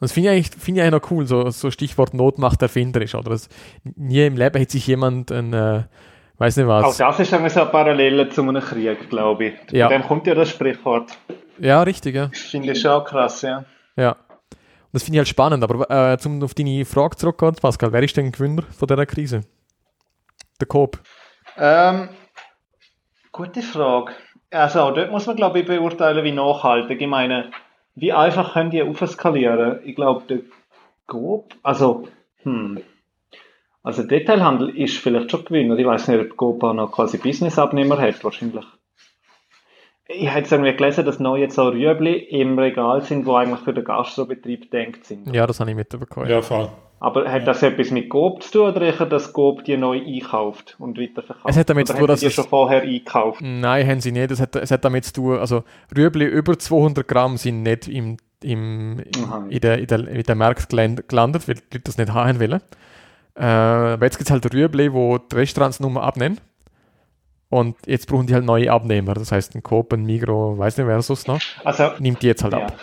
das 0.00 0.10
finde 0.12 0.30
ich, 0.30 0.34
eigentlich- 0.34 0.60
finde 0.62 0.80
ich 0.80 0.86
eigentlich 0.86 1.02
noch 1.02 1.10
cool, 1.12 1.26
so, 1.26 1.48
so 1.50 1.70
Stichwort 1.70 2.12
Not 2.14 2.38
macht 2.38 2.60
erfinderisch. 2.62 3.14
Oder 3.14 3.30
das, 3.30 3.48
nie 3.84 4.26
im 4.26 4.36
Leben 4.36 4.58
hätte 4.58 4.72
sich 4.72 4.86
jemand 4.88 5.30
ein, 5.30 5.52
äh, 5.52 5.84
weiß 6.38 6.56
nicht 6.56 6.66
Auch 6.66 6.84
was. 6.84 6.96
das 6.96 7.20
ist 7.20 7.32
eine 7.32 7.66
Parallele 7.66 8.28
zu 8.28 8.42
einem 8.42 8.62
Krieg, 8.62 9.08
glaube 9.08 9.44
ich. 9.46 9.54
Ja. 9.72 9.88
Von 9.88 9.98
dem 9.98 10.06
kommt 10.06 10.26
ja 10.26 10.34
das 10.34 10.50
Sprichwort. 10.50 11.16
Ja, 11.58 11.82
richtig, 11.82 12.14
ja. 12.14 12.28
Das 12.28 12.40
finde 12.40 12.72
ich 12.72 12.80
schon 12.80 13.04
krass, 13.04 13.42
ja. 13.42 13.64
Ja. 13.96 14.10
Und 14.12 14.92
das 14.92 15.02
finde 15.04 15.16
ich 15.16 15.20
halt 15.20 15.28
spannend, 15.28 15.62
aber 15.64 16.12
äh, 16.12 16.18
zum 16.18 16.42
auf 16.42 16.54
deine 16.54 16.84
Frage 16.84 17.16
zurückgehen, 17.16 17.54
Pascal, 17.54 17.92
wer 17.92 18.02
ist 18.02 18.16
denn 18.16 18.32
Gewinner 18.32 18.62
von 18.62 18.88
dieser 18.88 19.06
Krise? 19.06 19.42
Der 20.60 20.68
Coop. 20.68 21.00
Ähm, 21.58 22.08
gute 23.32 23.62
Frage. 23.62 24.12
Also 24.50 24.80
auch 24.80 24.94
dort 24.94 25.10
muss 25.10 25.26
man, 25.26 25.36
glaube 25.36 25.60
ich, 25.60 25.66
beurteilen, 25.66 26.24
wie 26.24 26.32
nachhaltig. 26.32 27.00
Ich 27.00 27.08
meine, 27.08 27.50
wie 27.96 28.12
einfach 28.12 28.52
können 28.52 28.70
die 28.70 28.82
aufskalieren? 28.82 29.80
Ich 29.84 29.96
glaube, 29.96 30.24
der 30.28 30.40
Coop, 31.06 31.54
also, 31.62 32.08
hm. 32.42 32.80
Also 33.84 34.02
Detailhandel 34.02 34.70
ist 34.76 34.96
vielleicht 34.96 35.30
schon 35.30 35.44
Gewinner. 35.44 35.78
Ich 35.78 35.86
weiß 35.86 36.08
nicht, 36.08 36.18
ob 36.18 36.36
Copa 36.36 36.72
noch 36.72 36.90
quasi 36.90 37.18
Business-Abnehmer 37.18 37.98
hat, 37.98 38.24
wahrscheinlich. 38.24 38.64
Ich 40.08 40.28
habe 40.28 40.40
jetzt 40.40 40.52
irgendwie 40.52 40.74
gelesen, 40.74 41.04
dass 41.04 41.20
neu 41.20 41.38
jetzt 41.38 41.58
auch 41.58 41.70
Rüebli 41.72 42.14
im 42.14 42.58
Regal 42.58 43.02
sind, 43.02 43.26
wo 43.26 43.34
eigentlich 43.36 43.60
für 43.60 43.74
den 43.74 43.84
Gastrobetrieb 43.84 44.70
denkt 44.70 45.04
sind. 45.04 45.34
Ja, 45.34 45.46
das 45.46 45.60
habe 45.60 45.70
ich 45.70 45.76
mitbekommen. 45.76 46.28
Ja, 46.28 46.40
voll. 46.42 46.68
Aber 47.00 47.30
hat 47.30 47.46
das 47.46 47.62
etwas 47.62 47.90
mit 47.90 48.08
Coop 48.08 48.42
zu 48.42 48.52
tun 48.52 48.68
oder 48.68 48.98
hat 48.98 49.12
das 49.12 49.32
Coop 49.34 49.64
die 49.64 49.76
neu 49.76 50.00
einkauft 50.00 50.76
und 50.78 50.98
weiterverkauft? 50.98 51.44
Es 51.46 51.56
hat 51.58 51.68
damit 51.68 51.88
oder 51.90 51.92
zu 51.92 51.92
tun, 51.94 52.00
haben 52.02 52.06
dass 52.08 52.20
die 52.20 52.30
schon 52.30 52.44
vorher 52.44 52.82
einkauft? 52.82 53.40
Nein, 53.42 53.86
haben 53.86 54.00
sie 54.00 54.12
nicht. 54.12 54.30
Es 54.30 54.40
hat, 54.40 54.56
es 54.56 54.70
hat 54.70 54.84
damit 54.84 55.04
zu 55.04 55.12
tun, 55.12 55.38
also 55.38 55.62
Rüebli 55.94 56.24
über 56.24 56.58
200 56.58 57.06
Gramm 57.06 57.36
sind 57.36 57.62
nicht 57.62 57.88
im, 57.88 58.16
im, 58.42 59.02
Aha. 59.26 59.46
in, 59.50 59.60
der, 59.60 59.78
in, 59.78 59.86
der, 59.86 60.08
in 60.08 60.22
der 60.22 60.34
Markt 60.34 60.70
geland- 60.70 61.06
gelandet, 61.06 61.46
weil 61.48 61.56
die 61.56 61.62
Leute 61.76 61.80
das 61.84 61.98
nicht 61.98 62.12
haben 62.14 62.40
wollen. 62.40 62.60
Äh, 63.36 63.44
aber 63.44 64.06
jetzt 64.06 64.18
gibt 64.18 64.28
es 64.28 64.32
halt 64.32 64.52
Rüebli, 64.52 64.92
wo 64.92 65.18
die 65.18 65.34
Restaurants 65.36 65.80
nur 65.80 66.02
abnehmen. 66.02 66.38
Und 67.50 67.76
jetzt 67.86 68.08
brauchen 68.08 68.26
die 68.26 68.34
halt 68.34 68.44
neue 68.44 68.70
Abnehmer. 68.70 69.14
Das 69.14 69.30
heißt, 69.30 69.54
ein 69.54 69.62
Coop, 69.62 69.92
ein 69.92 70.04
Migro, 70.04 70.58
weiß 70.58 70.76
nicht 70.76 70.86
wer 70.86 71.00
sonst 71.02 71.28
noch, 71.28 71.40
Also, 71.64 71.90
nimmt 71.98 72.22
die 72.22 72.26
jetzt 72.26 72.42
halt 72.42 72.54
ja. 72.54 72.66
ab. 72.66 72.78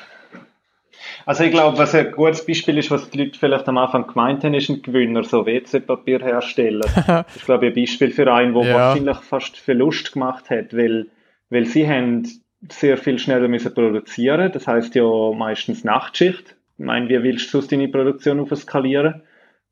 Also 1.26 1.44
ich 1.44 1.52
glaube, 1.52 1.78
was 1.78 1.94
ein 1.94 2.12
gutes 2.12 2.46
Beispiel 2.46 2.78
ist, 2.78 2.90
was 2.90 3.10
die 3.10 3.24
Leute 3.24 3.38
vielleicht 3.38 3.68
am 3.68 3.78
Anfang 3.78 4.08
gemeint 4.08 4.44
haben, 4.44 4.54
ist 4.54 4.70
ein 4.70 4.82
Gewinner, 4.82 5.24
so 5.24 5.46
WC-Papierhersteller. 5.46 6.86
das 7.08 7.36
ist, 7.36 7.46
glaube 7.46 7.68
ich, 7.68 7.76
ein 7.76 7.82
Beispiel 7.84 8.12
für 8.12 8.32
einen, 8.34 8.54
der 8.54 8.64
Ja. 8.64 8.74
wahrscheinlich 8.76 9.18
fast 9.18 9.58
Verlust 9.58 10.14
gemacht 10.14 10.50
hat, 10.50 10.76
weil, 10.76 11.08
weil 11.50 11.66
sie 11.66 11.88
haben 11.88 12.28
sehr 12.70 12.98
viel 12.98 13.20
schneller 13.20 13.48
müssen 13.48 13.74
produzieren. 13.74 14.52
Das 14.52 14.68
heißt 14.68 14.96
ja 14.96 15.04
meistens 15.36 15.84
Nachtschicht. 15.84 16.56
Ich 16.78 16.86
meine, 16.86 17.10
wie 17.10 17.22
willst 17.22 17.48
du 17.48 17.60
sonst 17.60 17.72
deine 17.72 17.88
Produktion 17.88 18.40
aufskalieren? 18.40 19.24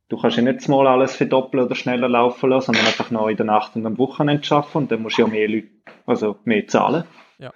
Du 0.10 0.18
kannst 0.18 0.38
ja 0.38 0.44
nicht 0.44 0.68
mal 0.68 0.88
alles 0.88 1.16
verdoppeln 1.16 1.64
oder 1.64 1.76
schneller 1.76 2.10
laufen 2.10 2.50
lassen, 2.50 2.74
sondern 2.74 2.88
einfach 2.88 3.12
noch 3.12 3.28
in 3.28 3.38
der 3.38 3.46
Nacht 3.46 3.76
und 3.76 3.86
am 3.86 4.00
Wochenende 4.00 4.44
schaffen 4.44 4.80
und 4.80 4.92
dann 4.92 5.04
musst 5.04 5.20
du 5.20 5.22
ja 5.22 5.28
mehr 5.28 5.48
Leute, 5.48 5.68
also 6.08 6.38
mehr 6.46 6.68
zahlen. 6.68 7.04
Ja. 7.38 7.54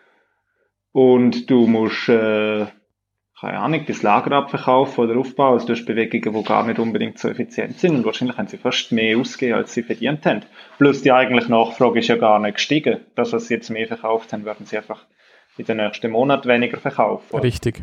Und 0.92 1.50
du 1.50 1.66
musst, 1.66 2.08
äh, 2.10 2.68
keine 3.40 3.60
Ahnung, 3.60 3.84
das 3.88 4.04
Lager 4.04 4.34
abverkaufen 4.34 5.04
oder 5.04 5.20
aufbauen. 5.20 5.54
Also 5.54 5.66
du 5.66 5.74
hast 5.74 5.86
Bewegungen, 5.86 6.38
die 6.38 6.44
gar 6.44 6.66
nicht 6.68 6.78
unbedingt 6.78 7.18
so 7.18 7.28
effizient 7.28 7.80
sind. 7.80 7.96
Und 7.96 8.06
wahrscheinlich 8.06 8.38
haben 8.38 8.48
sie 8.48 8.58
fast 8.58 8.92
mehr 8.92 9.18
ausgegeben, 9.18 9.58
als 9.58 9.74
sie 9.74 9.82
verdient 9.82 10.24
haben. 10.28 10.44
Plus 10.78 11.02
die 11.02 11.12
eigentliche 11.12 11.50
Nachfrage 11.50 12.00
ist 12.00 12.08
ja 12.08 12.18
gar 12.18 12.38
nicht 12.38 12.56
gestiegen. 12.56 13.00
Das, 13.16 13.34
was 13.34 13.48
sie 13.48 13.56
jetzt 13.56 13.72
mehr 13.72 13.88
verkauft 13.88 14.32
haben, 14.32 14.46
werden 14.46 14.68
sie 14.68 14.78
einfach 14.78 15.04
in 15.58 15.66
den 15.66 15.78
nächsten 15.78 16.12
Monaten 16.12 16.48
weniger 16.48 16.78
verkaufen. 16.78 17.40
Richtig. 17.40 17.82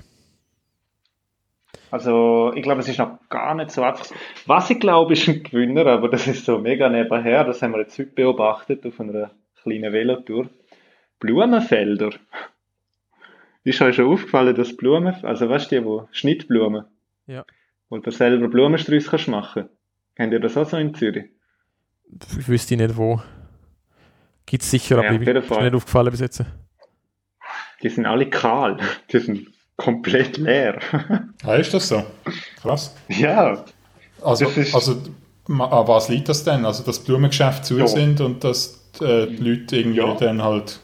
Also 1.90 2.52
ich 2.54 2.62
glaube, 2.62 2.80
es 2.80 2.88
ist 2.88 2.98
noch 2.98 3.18
gar 3.28 3.54
nicht 3.54 3.70
so 3.70 3.82
einfach. 3.82 4.06
Was 4.46 4.70
ich 4.70 4.78
glaube, 4.80 5.12
ist 5.14 5.28
ein 5.28 5.42
Gewinner, 5.42 5.86
aber 5.86 6.08
das 6.08 6.26
ist 6.26 6.44
so 6.44 6.58
mega 6.58 6.88
nebenher. 6.88 7.44
Das 7.44 7.62
haben 7.62 7.72
wir 7.72 7.80
jetzt 7.80 7.98
heute 7.98 8.10
beobachtet 8.12 8.86
auf 8.86 9.00
einer 9.00 9.30
kleinen 9.62 9.92
Velotour. 9.92 10.48
Blumenfelder. 11.18 12.10
Ist 13.64 13.82
euch 13.82 13.96
schon 13.96 14.06
aufgefallen, 14.12 14.54
dass 14.54 14.76
Blumen, 14.76 15.14
also 15.22 15.48
weißt 15.48 15.70
du, 15.70 15.80
die, 15.80 15.84
wo 15.84 16.08
Schnittblumen, 16.12 16.86
Ja. 17.26 17.44
wo 17.90 17.98
du 17.98 18.10
selber 18.10 18.48
Blumensträuße 18.48 19.10
kannst 19.10 19.28
machen. 19.28 19.68
Kennt 20.16 20.32
ihr 20.32 20.40
das 20.40 20.56
auch 20.56 20.66
so 20.66 20.76
in 20.78 20.94
Zürich? 20.94 21.26
Ich 22.38 22.48
wüsste 22.48 22.76
nicht 22.76 22.96
wo. 22.96 23.20
Gibt 24.46 24.62
es 24.62 24.70
sicher, 24.70 25.02
Ja, 25.02 25.08
aber 25.10 25.20
ich 25.20 25.24
bin 25.24 25.34
nicht 25.36 25.74
aufgefallen 25.74 26.10
bis 26.10 26.20
jetzt. 26.20 26.44
Die 27.82 27.88
sind 27.88 28.06
alle 28.06 28.28
kahl. 28.28 28.78
Die 29.12 29.18
sind 29.18 29.48
komplett 29.80 30.36
leer. 30.36 30.78
Ah, 31.46 31.54
ist 31.54 31.72
das 31.72 31.88
so? 31.88 32.02
Krass. 32.60 32.94
ja. 33.08 33.64
Also, 34.22 34.46
also 34.74 34.92
an 35.48 35.88
was 35.88 36.08
liegt 36.10 36.28
das 36.28 36.44
denn? 36.44 36.66
Also, 36.66 36.82
dass 36.84 36.98
Blumengeschäfte 36.98 37.62
zu 37.62 37.78
Ja. 37.78 37.86
sind 37.86 38.20
und 38.20 38.44
dass 38.44 38.90
äh, 39.00 39.26
die 39.26 39.36
Leute 39.38 39.76
irgendwie 39.78 39.98
Ja. 39.98 40.14
dann 40.14 40.42
halt. 40.42 40.80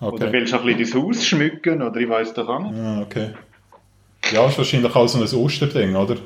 Oder 0.00 0.14
Okay. 0.14 0.32
willst 0.32 0.52
du 0.54 0.56
ein 0.58 0.64
bisschen 0.76 0.92
dein 0.94 1.02
Haus 1.04 1.26
schmücken, 1.26 1.82
oder 1.82 2.00
ich 2.00 2.08
weiß 2.08 2.32
doch 2.32 2.48
auch 2.48 2.60
nicht. 2.60 2.74
Ah, 2.80 3.02
okay. 3.02 3.30
Ja, 4.32 4.46
ist 4.46 4.56
wahrscheinlich 4.56 4.94
auch 4.94 5.06
so 5.06 5.18
ein 5.18 5.44
Osterding, 5.44 5.94
oder? 5.94 6.16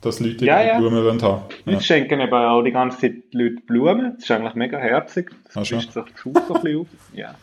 Dass 0.00 0.20
Leute 0.20 0.44
Ja, 0.46 0.62
ja. 0.62 0.78
Blumen 0.78 1.04
wollen 1.04 1.20
haben. 1.20 1.42
Ja. 1.66 1.72
Jetzt 1.72 1.84
schenken 1.86 2.20
eben 2.20 2.32
auch 2.32 2.62
die 2.62 2.70
ganze 2.72 2.98
Zeit 3.00 3.14
die 3.32 3.36
Leute 3.36 3.60
Blumen. 3.66 4.12
Das 4.14 4.24
ist 4.24 4.30
eigentlich 4.30 4.54
mega 4.54 4.78
herzig. 4.78 5.30
Das 5.52 5.68
schon. 5.68 5.80
frischt 5.80 5.92
sich 5.92 6.02
das 6.04 6.24
Haus 6.24 6.46
so 6.48 6.54
ein 6.54 6.62
bisschen 6.62 6.80
auf. 6.80 6.86
Ja. 7.12 7.34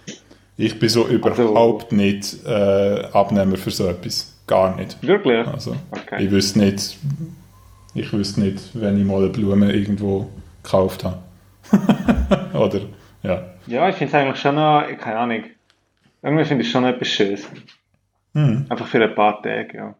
Ich 0.58 0.80
bin 0.80 0.90
so 0.90 1.08
überhaupt 1.08 1.92
nicht 1.92 2.46
äh, 2.46 3.04
Abnehmer 3.12 3.58
für 3.58 3.72
so 3.72 3.88
etwas. 3.88 4.32
Gar 4.48 4.76
nicht. 4.76 5.02
Wirklich? 5.02 5.46
Also, 5.48 5.76
Okay. 5.92 6.24
ich 6.24 6.32
wüsste 6.32 6.60
nicht, 6.60 6.98
ich 7.96 8.14
wüsste 8.14 8.42
nicht, 8.42 8.70
wenn 8.74 9.00
ich 9.00 9.06
mal 9.06 9.18
eine 9.18 9.30
Blume 9.30 9.72
irgendwo 9.74 10.30
gekauft 10.62 11.04
habe. 11.04 11.18
oder, 12.54 12.82
ja. 13.24 13.54
Ja, 13.66 13.90
ich 13.90 13.96
finde 13.96 14.16
es 14.16 14.24
eigentlich 14.24 14.40
schon 14.40 14.56
noch, 14.56 14.84
keine 15.00 15.18
Ahnung. 15.18 15.44
Irgendwie 16.22 16.46
finde 16.46 16.64
ich 16.64 16.72
schon 16.72 16.86
etwas 16.86 17.08
Schönes. 17.08 17.48
Hm. 18.34 18.66
Einfach 18.70 18.88
für 18.88 19.04
ein 19.04 19.16
paar 19.16 19.42
Tage, 19.42 19.78
ja. 19.78 19.96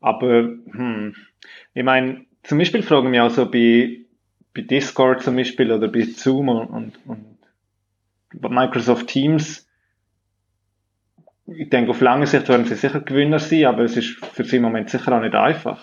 Aber, 0.00 0.42
hm, 0.72 1.14
ich 1.74 1.84
meine, 1.84 2.24
zum 2.42 2.58
Beispiel 2.58 2.82
fragen 2.82 3.10
mich 3.10 3.20
auch 3.20 3.30
so 3.30 3.48
bei, 3.48 3.98
bei 4.54 4.62
Discord 4.62 5.22
zum 5.22 5.36
Beispiel 5.36 5.70
oder 5.70 5.86
bei 5.86 6.02
Zoom 6.02 6.48
und, 6.48 6.66
und, 6.66 6.92
und 7.06 7.31
Microsoft 8.40 9.08
Teams. 9.08 9.66
Ich 11.46 11.70
denke, 11.70 11.90
auf 11.90 12.00
lange 12.00 12.26
Sicht 12.26 12.48
werden 12.48 12.66
sie 12.66 12.74
sicher 12.74 13.00
Gewinner 13.00 13.38
sein, 13.38 13.66
aber 13.66 13.82
es 13.82 13.96
ist 13.96 14.24
für 14.24 14.44
sie 14.44 14.56
im 14.56 14.62
Moment 14.62 14.90
sicher 14.90 15.12
auch 15.12 15.20
nicht 15.20 15.34
einfach. 15.34 15.78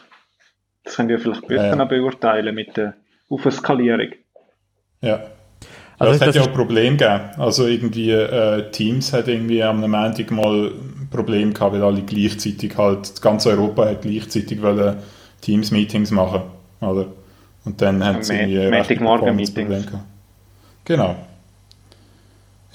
Das 0.84 0.95
könnt 0.95 1.12
ihr 1.12 1.20
vielleicht 1.20 1.47
besser 1.47 1.78
Ja, 1.78 1.86
beurteilen 1.86 2.56
mit 2.56 2.76
der 2.78 2.95
Aufskalierung. 3.30 4.14
Ja. 5.02 5.22
Also 6.00 6.12
ja, 6.12 6.14
es 6.14 6.20
das 6.20 6.28
hat 6.30 6.36
ja 6.36 6.41
auch 6.43 6.54
Probleme 6.54 6.95
gegeben. 6.95 7.30
Also 7.38 7.68
irgendwie 7.68 8.12
äh, 8.12 8.72
Teams 8.72 9.12
hat 9.12 9.28
irgendwie 9.28 9.62
am 9.62 9.82
Montag 9.82 10.32
mal 10.32 10.72
ein 10.72 11.10
Problem 11.12 11.54
gehabt, 11.54 11.74
weil 11.74 11.84
alle 11.84 12.02
gleichzeitig 12.02 12.78
halt, 12.78 13.22
ganz 13.22 13.45
Europa 13.45 13.86
hat 13.86 14.02
gleichzeitig 14.02 14.62
wollen 14.62 14.97
Teams-Meetings 15.41 16.12
machen, 16.12 16.41
oder? 16.80 17.08
Und 17.66 17.82
dann 17.82 18.04
haben 18.04 18.24
sie 18.24 18.34
irgendwie 18.34 18.72
Montagmorgen-Meetings. 18.72 19.88
Genau. 20.86 21.16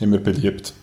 Immer 0.04 0.18
beliebt. 0.18 0.74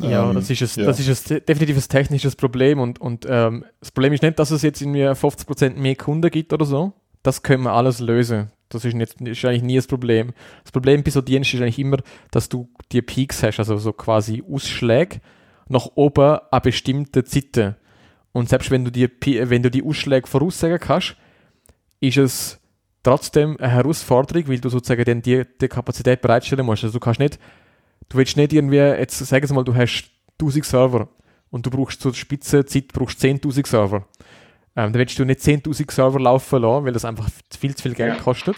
Ja, 0.00 0.28
Ähm, 0.28 0.34
das 0.34 0.50
ist, 0.50 0.60
ein, 0.60 0.80
ja. 0.82 0.86
das 0.86 0.98
ist 0.98 1.30
ein, 1.30 1.40
definitiv 1.46 1.76
ein 1.76 1.88
technisches 1.88 2.34
Problem 2.34 2.80
und, 2.80 3.00
und 3.00 3.26
ähm, 3.28 3.64
das 3.80 3.92
Problem 3.92 4.12
ist 4.12 4.22
nicht, 4.22 4.38
dass 4.38 4.50
es 4.50 4.62
jetzt 4.62 4.80
irgendwie 4.80 5.04
50% 5.04 5.76
mehr 5.76 5.94
Kunden 5.94 6.30
gibt 6.30 6.52
oder 6.52 6.64
so. 6.64 6.92
Das 7.22 7.42
können 7.42 7.62
wir 7.62 7.72
alles 7.72 8.00
lösen. 8.00 8.50
Das 8.68 8.84
ist, 8.84 8.94
nicht, 8.94 9.20
ist 9.20 9.44
eigentlich 9.44 9.62
nie 9.62 9.76
das 9.76 9.86
Problem. 9.86 10.32
Das 10.64 10.72
Problem 10.72 11.04
bei 11.04 11.10
so 11.10 11.20
Diensten 11.20 11.56
ist 11.56 11.62
eigentlich 11.62 11.78
immer, 11.78 11.98
dass 12.32 12.48
du 12.48 12.68
die 12.90 13.02
Peaks 13.02 13.42
hast, 13.42 13.60
also 13.60 13.76
so 13.76 13.92
quasi 13.92 14.42
Ausschläge 14.50 15.20
nach 15.68 15.86
oben 15.94 16.38
an 16.50 16.62
bestimmten 16.62 17.24
Zeiten. 17.24 17.76
Und 18.32 18.48
selbst 18.48 18.72
wenn 18.72 18.84
du 18.84 18.90
die, 18.90 19.08
wenn 19.48 19.62
du 19.62 19.70
die 19.70 19.84
Ausschläge 19.84 20.26
voraussagen 20.26 20.80
kannst, 20.80 21.14
ist 22.00 22.16
es 22.16 22.60
trotzdem 23.04 23.56
eine 23.60 23.70
Herausforderung, 23.70 24.48
weil 24.48 24.58
du 24.58 24.68
sozusagen 24.68 25.04
dann 25.04 25.22
die, 25.22 25.44
die 25.60 25.68
Kapazität 25.68 26.20
bereitstellen 26.20 26.66
musst. 26.66 26.82
Also 26.82 26.98
du 26.98 27.00
kannst 27.00 27.20
nicht, 27.20 27.38
du 28.08 28.18
willst 28.18 28.36
nicht 28.36 28.52
irgendwie, 28.52 28.76
jetzt 28.76 29.18
sagen 29.18 29.48
wir 29.48 29.54
mal, 29.54 29.64
du 29.64 29.74
hast 29.74 30.04
1000 30.40 30.64
Server 30.64 31.08
und 31.50 31.64
du 31.66 31.70
brauchst 31.70 32.00
zur 32.00 32.14
Spitzenzeit 32.14 32.88
brauchst 32.92 33.20
10.000 33.22 33.66
Server. 33.66 34.06
Ähm, 34.76 34.92
dann 34.92 34.94
willst 34.94 35.18
du 35.18 35.24
nicht 35.24 35.40
10.000 35.40 35.90
Server 35.92 36.18
laufen 36.18 36.60
lassen, 36.62 36.84
weil 36.84 36.92
das 36.92 37.04
einfach 37.04 37.28
viel 37.58 37.74
zu 37.76 37.82
viel 37.82 37.94
Geld 37.94 38.16
Ja. 38.16 38.20
kostet. 38.22 38.56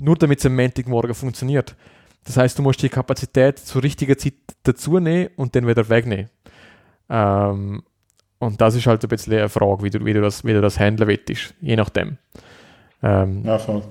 Nur 0.00 0.16
damit 0.16 0.40
es 0.40 0.46
am 0.46 0.56
Montagmorgen 0.56 1.14
funktioniert. 1.14 1.76
Das 2.24 2.36
heißt, 2.36 2.58
du 2.58 2.62
musst 2.62 2.82
die 2.82 2.88
Kapazität 2.88 3.58
zur 3.58 3.82
richtigen 3.82 4.18
Zeit 4.18 4.34
dazu 4.64 4.98
nehmen 4.98 5.30
und 5.36 5.54
dann 5.54 5.66
wieder 5.66 5.88
wegnehmen. 5.88 6.28
Ähm, 7.08 7.82
und 8.38 8.60
das 8.60 8.74
ist 8.74 8.86
halt 8.86 9.02
ein 9.04 9.08
bisschen 9.08 9.34
eine 9.34 9.48
Frage, 9.48 9.82
wie 9.82 9.90
du, 9.90 10.04
wie 10.04 10.12
du, 10.12 10.20
das, 10.20 10.44
wie 10.44 10.52
du 10.52 10.60
das 10.60 10.78
handeln 10.78 11.08
willst, 11.08 11.54
je 11.60 11.76
nachdem. 11.76 12.18
Ähm, 13.02 13.44
Ja, 13.44 13.58
voll. 13.58 13.82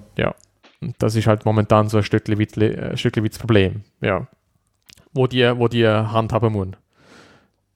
und 0.82 0.95
das 0.99 1.16
ist 1.16 1.28
halt 1.28 1.45
momentan 1.45 1.90
so 1.90 1.98
ein 1.98 2.04
Stückchen 2.04 2.40
weit, 2.40 2.58
ein 2.58 2.98
Stückchen 2.98 3.24
weit 3.24 3.32
das 3.34 3.40
Problem, 3.40 3.84
ja. 4.02 4.28
Wo 5.18 5.27
die, 5.27 5.57
wo 5.57 5.68
die 5.68 5.88
handhaben 5.88 6.53
muss. 6.53 6.68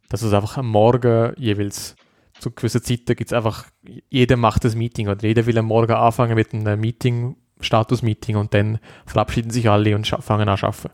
Dass 0.10 0.22
es 0.22 0.34
einfach 0.34 0.58
am 0.58 0.68
Morgen 0.68 1.34
jeweils 1.38 1.96
zu 2.40 2.52
gewissen 2.52 2.84
Zeiten 2.84 3.16
gibt 3.16 3.32
es 3.32 3.34
einfach, 3.34 3.66
jeder 4.10 4.36
macht 4.36 4.64
das 4.66 4.76
Meeting 4.76 5.08
oder 5.08 5.26
jeder 5.26 5.46
will 5.46 5.58
am 5.58 5.66
Morgen 5.66 5.94
anfangen 5.94 6.36
mit 6.36 6.54
einem 6.54 6.80
Meeting, 6.80 7.36
Status-Meeting 7.60 8.36
und 8.36 8.54
dann 8.54 8.80
verabschieden 9.06 9.52
sich 9.52 9.70
alle 9.70 9.96
und 9.96 10.08
fangen 10.08 10.50
an 10.50 10.58
zu 10.58 10.66
arbeiten. 10.66 10.90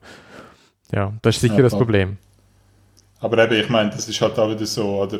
Ja, 0.93 1.13
das 1.21 1.35
ist 1.35 1.41
sicher 1.41 1.55
Ja, 1.55 1.63
das. 1.63 1.73
Problem. 1.73 2.17
Aber 3.19 3.37
eben, 3.43 3.61
ich 3.61 3.69
meine, 3.69 3.89
das 3.89 4.07
ist 4.07 4.21
halt 4.21 4.37
auch 4.37 4.49
wieder 4.49 4.65
so, 4.65 5.01
oder? 5.01 5.19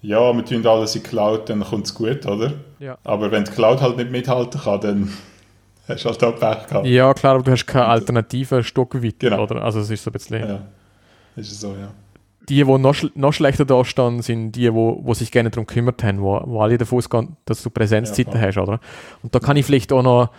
Ja, 0.00 0.32
wir 0.32 0.44
tun 0.44 0.64
alles 0.66 0.94
in 0.94 1.02
die 1.02 1.08
Cloud, 1.08 1.50
dann 1.50 1.64
kommt 1.64 1.86
es 1.86 1.94
gut, 1.94 2.24
oder? 2.24 2.52
Ja. 2.78 2.96
Aber 3.04 3.30
wenn 3.32 3.44
die 3.44 3.50
Cloud 3.50 3.80
halt 3.80 3.96
nicht 3.96 4.10
mithalten 4.10 4.60
kann, 4.60 4.80
dann 4.80 5.12
hast 5.88 6.04
halt 6.04 6.22
auch 6.24 6.38
Pech 6.38 6.66
gehabt. 6.66 6.86
Ja, 6.86 7.14
klar, 7.14 7.34
aber 7.34 7.44
du 7.44 7.50
hast 7.52 7.66
keine 7.66 7.86
alternative 7.86 8.62
Stockweit, 8.62 9.18
Genau. 9.18 9.42
oder? 9.42 9.62
Also 9.62 9.80
es 9.80 9.90
ist 9.90 10.04
so 10.04 10.10
ein 10.10 10.12
bisschen... 10.12 10.40
Ja, 10.40 10.60
ist 11.36 11.60
so, 11.60 11.68
ja. 11.74 11.90
die, 12.48 12.64
die 12.64 12.78
noch, 12.78 12.94
schl 12.94 13.10
noch 13.14 13.32
schlechter 13.32 13.64
dastehen, 13.64 14.22
sind 14.22 14.52
die, 14.52 14.72
wo, 14.72 15.00
wo 15.02 15.14
sich 15.14 15.30
gerne 15.30 15.50
darum 15.50 15.66
gekümmert 15.66 16.02
haben, 16.02 16.20
wo, 16.20 16.40
wo 16.44 16.60
alle 16.60 16.76
davon 16.78 16.98
ausgehen, 16.98 17.36
dass 17.44 17.62
du 17.62 17.70
Präsenzzeiten 17.70 18.34
Ja, 18.34 18.40
hast, 18.40 18.58
oder? 18.58 18.80
Und 19.22 19.34
da 19.34 19.38
kann 19.38 19.56
ich 19.56 19.64
vielleicht 19.66 19.92
auch 19.92 20.02
noch, 20.02 20.30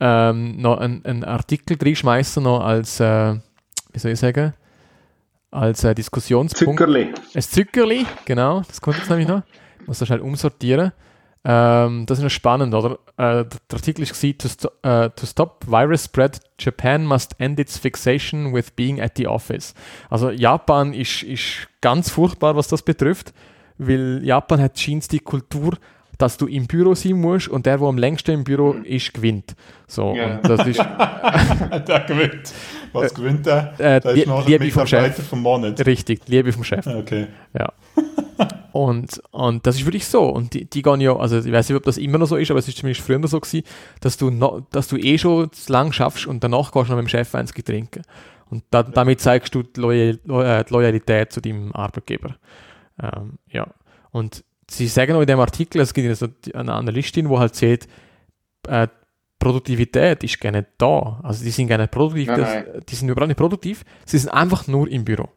ähm, 0.00 0.60
noch 0.60 0.78
einen, 0.78 1.04
einen 1.04 1.24
Artikel 1.24 1.76
reinschmeißen, 1.80 2.42
noch 2.42 2.60
als, 2.60 3.00
äh, 3.00 3.34
wie 3.92 3.98
soll 3.98 4.12
ich 4.12 4.20
sagen, 4.20 4.54
als 5.50 5.84
äh, 5.84 5.94
Diskussionspunkt. 5.94 6.78
Zuckerli. 6.78 7.12
Ein 7.34 7.42
Zuckerli, 7.42 8.06
genau, 8.24 8.62
das 8.66 8.80
kommt 8.80 8.98
jetzt 8.98 9.08
nämlich 9.08 9.28
noch. 9.28 9.42
Ich 9.80 9.86
muss 9.86 9.98
das 9.98 10.08
schnell 10.08 10.20
umsortieren. 10.20 10.92
Ähm, 11.46 12.06
das 12.06 12.18
ist 12.18 12.24
noch 12.24 12.30
spannend, 12.30 12.74
oder? 12.74 12.98
Äh, 13.18 13.44
der 13.44 13.74
Artikel 13.74 14.06
gewesen, 14.06 14.38
to, 14.38 14.48
sto 14.48 14.70
äh, 14.82 15.10
to 15.10 15.26
stop 15.26 15.64
virus 15.66 16.04
spread, 16.04 16.40
Japan 16.58 17.04
must 17.04 17.38
end 17.38 17.60
its 17.60 17.76
fixation 17.76 18.54
with 18.54 18.70
being 18.74 19.00
at 19.00 19.18
the 19.18 19.26
office. 19.26 19.74
Also 20.08 20.30
Japan 20.30 20.94
ist, 20.94 21.22
ist 21.22 21.68
ganz 21.82 22.08
furchtbar, 22.08 22.56
was 22.56 22.68
das 22.68 22.82
betrifft, 22.82 23.34
weil 23.76 24.22
Japan 24.24 24.60
hat 24.60 24.78
scheint 24.78 25.12
die 25.12 25.20
Kultur, 25.20 25.76
dass 26.18 26.36
du 26.36 26.46
im 26.46 26.66
Büro 26.66 26.94
sein 26.94 27.20
musst 27.20 27.48
und 27.48 27.66
der, 27.66 27.78
der 27.78 27.86
am 27.88 27.98
längsten 27.98 28.32
im 28.32 28.44
Büro 28.44 28.72
ist, 28.84 29.12
gewinnt. 29.14 29.54
So, 29.86 30.14
Ja. 30.14 30.36
und 30.36 30.48
das 30.48 30.66
ist 30.66 30.78
der 31.88 32.00
gewinnt. 32.06 32.52
Was 32.92 33.14
gewinnt 33.14 33.46
der? 33.46 33.74
äh, 33.78 34.00
der 34.00 34.12
ist 34.12 34.26
nachher 34.26 34.58
Liebe 34.58 34.70
vom 34.70 34.86
Chef. 34.86 35.28
vom 35.28 35.42
Monat. 35.42 35.84
richtig, 35.86 36.24
die 36.24 36.32
Liebe 36.32 36.52
vom 36.52 36.64
Chef. 36.64 36.86
Okay. 36.86 37.26
Ja. 37.58 37.72
Und, 38.72 39.22
und 39.30 39.64
das 39.68 39.76
ist 39.76 39.84
wirklich 39.86 40.04
so. 40.04 40.24
Und 40.24 40.52
die, 40.52 40.64
die 40.64 40.82
gehen 40.82 41.00
ja, 41.00 41.14
also 41.14 41.38
ich 41.38 41.52
weiß 41.52 41.68
nicht, 41.68 41.76
ob 41.76 41.84
das 41.84 41.96
immer 41.96 42.18
noch 42.18 42.26
so 42.26 42.34
ist, 42.34 42.50
aber 42.50 42.58
es 42.58 42.66
ist 42.66 42.76
zumindest 42.76 43.06
früher 43.06 43.24
so 43.28 43.38
gewesen, 43.38 43.62
dass 44.00 44.16
du, 44.16 44.30
noch, 44.30 44.62
dass 44.72 44.88
du 44.88 44.96
eh 44.96 45.16
schon 45.16 45.52
zu 45.52 45.70
lang 45.72 45.92
schaffst 45.92 46.26
und 46.26 46.42
danach 46.42 46.72
gehst 46.72 46.88
du 46.88 46.92
noch 46.92 46.96
mit 47.00 47.06
dem 47.06 47.08
Chef 47.08 47.32
eins 47.36 47.52
trinken. 47.52 48.02
Und 48.50 48.64
da, 48.70 48.82
damit 48.82 49.20
zeigst 49.20 49.54
du 49.54 49.62
die, 49.62 49.78
Loyal, 49.80 50.18
äh, 50.28 50.64
die 50.64 50.72
Loyalität 50.72 51.30
zu 51.32 51.40
deinem 51.40 51.70
Arbeitgeber. 51.72 52.34
Ähm, 53.00 53.38
ja. 53.48 53.68
Und 54.10 54.42
sie 54.70 54.86
sagen 54.88 55.12
auch 55.14 55.20
in 55.20 55.26
dem 55.26 55.40
Artikel, 55.40 55.80
es 55.80 55.92
gibt 55.94 56.08
also 56.08 56.26
die- 56.26 56.54
eine 56.54 56.72
Analystin, 56.72 57.28
wo 57.28 57.38
halt 57.38 57.54
sieht, 57.54 57.86
äh, 58.68 58.88
Produktivität 59.38 60.24
ist 60.24 60.40
gar 60.40 60.52
nicht 60.52 60.68
da. 60.78 61.20
Also 61.22 61.44
die 61.44 61.50
sind 61.50 61.68
gar 61.68 61.76
nicht 61.78 61.90
produktiv, 61.90 62.28
Nein, 62.28 62.40
das, 62.40 62.54
nein. 62.54 62.64
die 62.88 62.94
sind 62.94 63.08
überhaupt 63.10 63.28
nicht 63.28 63.36
produktiv, 63.36 63.84
sie 64.06 64.18
sind 64.18 64.30
einfach 64.30 64.66
nur 64.68 64.88
im 64.88 65.04
Büro. 65.04 65.28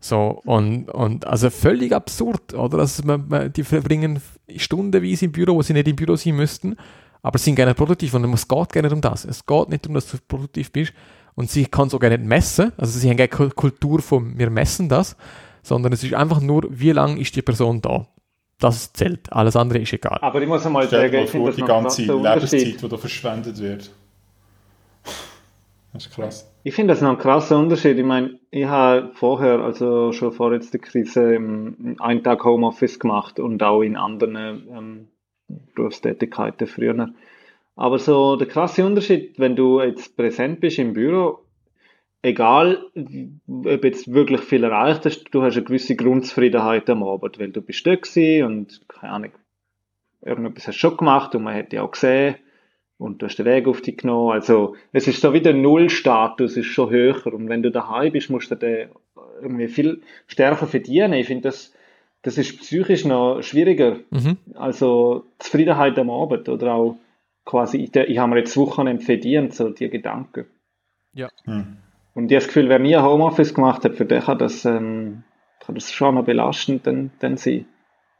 So, 0.00 0.40
und, 0.44 0.90
und 0.90 1.26
also 1.28 1.48
völlig 1.48 1.92
absurd, 1.92 2.54
oder? 2.54 2.78
Also 2.80 3.04
man, 3.04 3.28
man, 3.28 3.52
die 3.52 3.62
verbringen 3.62 4.20
stundenweise 4.56 5.26
im 5.26 5.32
Büro, 5.32 5.54
wo 5.54 5.62
sie 5.62 5.74
nicht 5.74 5.86
im 5.86 5.94
Büro 5.94 6.16
sein 6.16 6.34
müssten, 6.34 6.74
aber 7.22 7.38
sind 7.38 7.54
gerne 7.54 7.74
produktiv 7.74 8.14
und 8.14 8.24
es 8.34 8.48
geht 8.48 8.72
gar 8.72 8.82
nicht 8.82 8.92
um 8.92 9.00
das. 9.00 9.24
Es 9.24 9.46
geht 9.46 9.68
nicht 9.68 9.86
um, 9.86 9.94
dass 9.94 10.10
du 10.10 10.16
produktiv 10.26 10.72
bist 10.72 10.92
und 11.36 11.48
sie 11.50 11.66
kann 11.66 11.86
es 11.86 11.94
auch 11.94 12.00
gar 12.00 12.08
nicht 12.10 12.24
messen, 12.24 12.72
also 12.76 12.98
sie 12.98 13.08
haben 13.08 13.16
keine 13.16 13.28
Kul- 13.28 13.54
Kultur 13.54 14.02
von 14.02 14.36
wir 14.36 14.50
messen 14.50 14.88
das, 14.88 15.16
sondern 15.62 15.92
es 15.92 16.02
ist 16.02 16.14
einfach 16.14 16.40
nur, 16.40 16.66
wie 16.68 16.90
lange 16.90 17.20
ist 17.20 17.36
die 17.36 17.42
Person 17.42 17.80
da. 17.80 18.08
Das 18.62 18.92
zählt, 18.92 19.32
alles 19.32 19.56
andere 19.56 19.80
ist 19.80 19.92
egal. 19.92 20.18
Aber 20.20 20.40
ich 20.40 20.46
muss 20.46 20.64
einmal 20.64 20.86
sagen, 20.86 21.12
ich 21.16 21.30
finde 21.30 21.52
die 21.52 21.62
noch 21.62 21.68
ein 21.68 21.82
ganze. 21.82 22.02
Lebenszeit, 22.02 22.80
die 22.80 22.88
da 22.88 22.96
verschwendet 22.96 23.58
wird. 23.58 23.90
Das 25.92 26.06
ist 26.06 26.14
krass. 26.14 26.48
Ich 26.62 26.72
finde 26.72 26.94
das 26.94 27.02
noch 27.02 27.10
ein 27.10 27.18
krasser 27.18 27.58
Unterschied. 27.58 27.98
Ich 27.98 28.04
meine, 28.04 28.38
ich 28.52 28.66
habe 28.66 29.10
vorher, 29.14 29.58
also 29.58 30.12
schon 30.12 30.30
vor 30.30 30.52
jetzt 30.52 30.72
der 30.72 30.80
Krise, 30.80 31.36
einen 31.98 32.22
Tag 32.22 32.44
Homeoffice 32.44 33.00
gemacht 33.00 33.40
und 33.40 33.60
auch 33.64 33.82
in 33.82 33.96
anderen 33.96 34.36
ähm, 34.36 35.08
Berufstätigkeiten 35.74 36.68
früher. 36.68 37.08
Aber 37.74 37.98
so 37.98 38.36
der 38.36 38.46
krasse 38.46 38.86
Unterschied, 38.86 39.40
wenn 39.40 39.56
du 39.56 39.80
jetzt 39.80 40.16
präsent 40.16 40.60
bist 40.60 40.78
im 40.78 40.92
Büro, 40.92 41.40
egal 42.22 42.84
ob 43.48 43.84
jetzt 43.84 44.12
wirklich 44.12 44.40
viel 44.40 44.64
erreicht 44.64 45.04
hast, 45.04 45.24
du 45.32 45.42
hast 45.42 45.56
eine 45.56 45.64
gewisse 45.64 45.96
Grundzufriedenheit 45.96 46.88
am 46.88 47.02
Abend, 47.02 47.38
weil 47.38 47.50
du 47.50 47.60
bist 47.60 47.86
da 47.86 47.94
gewesen 47.94 48.44
und 48.44 48.80
keine 48.88 49.12
Ahnung, 49.12 49.32
irgendetwas 50.22 50.68
hast 50.68 50.76
du 50.76 50.80
schon 50.80 50.96
gemacht 50.96 51.34
und 51.34 51.42
man 51.42 51.54
hat 51.54 51.72
dich 51.72 51.80
auch 51.80 51.90
gesehen 51.90 52.36
und 52.98 53.20
du 53.20 53.26
hast 53.26 53.36
den 53.36 53.46
Weg 53.46 53.66
auf 53.66 53.80
dich 53.82 53.98
genommen. 53.98 54.32
Also 54.32 54.76
es 54.92 55.08
ist 55.08 55.20
so 55.20 55.32
wie 55.32 55.40
der 55.40 55.54
Nullstatus 55.54 56.56
ist 56.56 56.66
schon 56.66 56.90
höher 56.90 57.26
und 57.26 57.48
wenn 57.48 57.62
du 57.62 57.70
daheim 57.70 58.12
bist, 58.12 58.30
musst 58.30 58.50
du 58.50 58.54
den 58.54 58.88
irgendwie 59.40 59.68
viel 59.68 60.02
stärker 60.28 60.66
verdienen. 60.68 61.14
Ich 61.14 61.26
finde, 61.26 61.42
das, 61.42 61.74
das 62.22 62.38
ist 62.38 62.60
psychisch 62.60 63.04
noch 63.04 63.42
schwieriger. 63.42 63.96
Mhm. 64.10 64.36
Also 64.54 65.24
Zufriedenheit 65.40 65.98
am 65.98 66.10
Abend 66.10 66.48
oder 66.48 66.74
auch 66.74 66.96
quasi, 67.44 67.78
ich, 67.78 67.96
ich 67.96 68.18
habe 68.18 68.30
mir 68.30 68.38
jetzt 68.38 68.56
Wochenende 68.56 69.02
verdient, 69.04 69.52
so 69.54 69.70
die 69.70 69.90
Gedanken. 69.90 70.46
Hm. 71.44 71.78
Und 72.14 72.30
ich 72.30 72.36
habe 72.36 72.44
das 72.44 72.46
Gefühl, 72.48 72.68
wer 72.68 72.78
nie 72.78 72.96
Homeoffice 72.96 73.54
gemacht 73.54 73.84
hat, 73.84 73.96
für 73.96 74.04
den 74.04 74.22
kann 74.22 74.38
das, 74.38 74.64
ähm, 74.64 75.22
kann 75.64 75.74
das 75.74 75.92
schon 75.92 76.14
noch 76.14 76.24
belastend 76.24 76.86
dann, 76.86 77.10
dann 77.20 77.36
sein. 77.36 77.66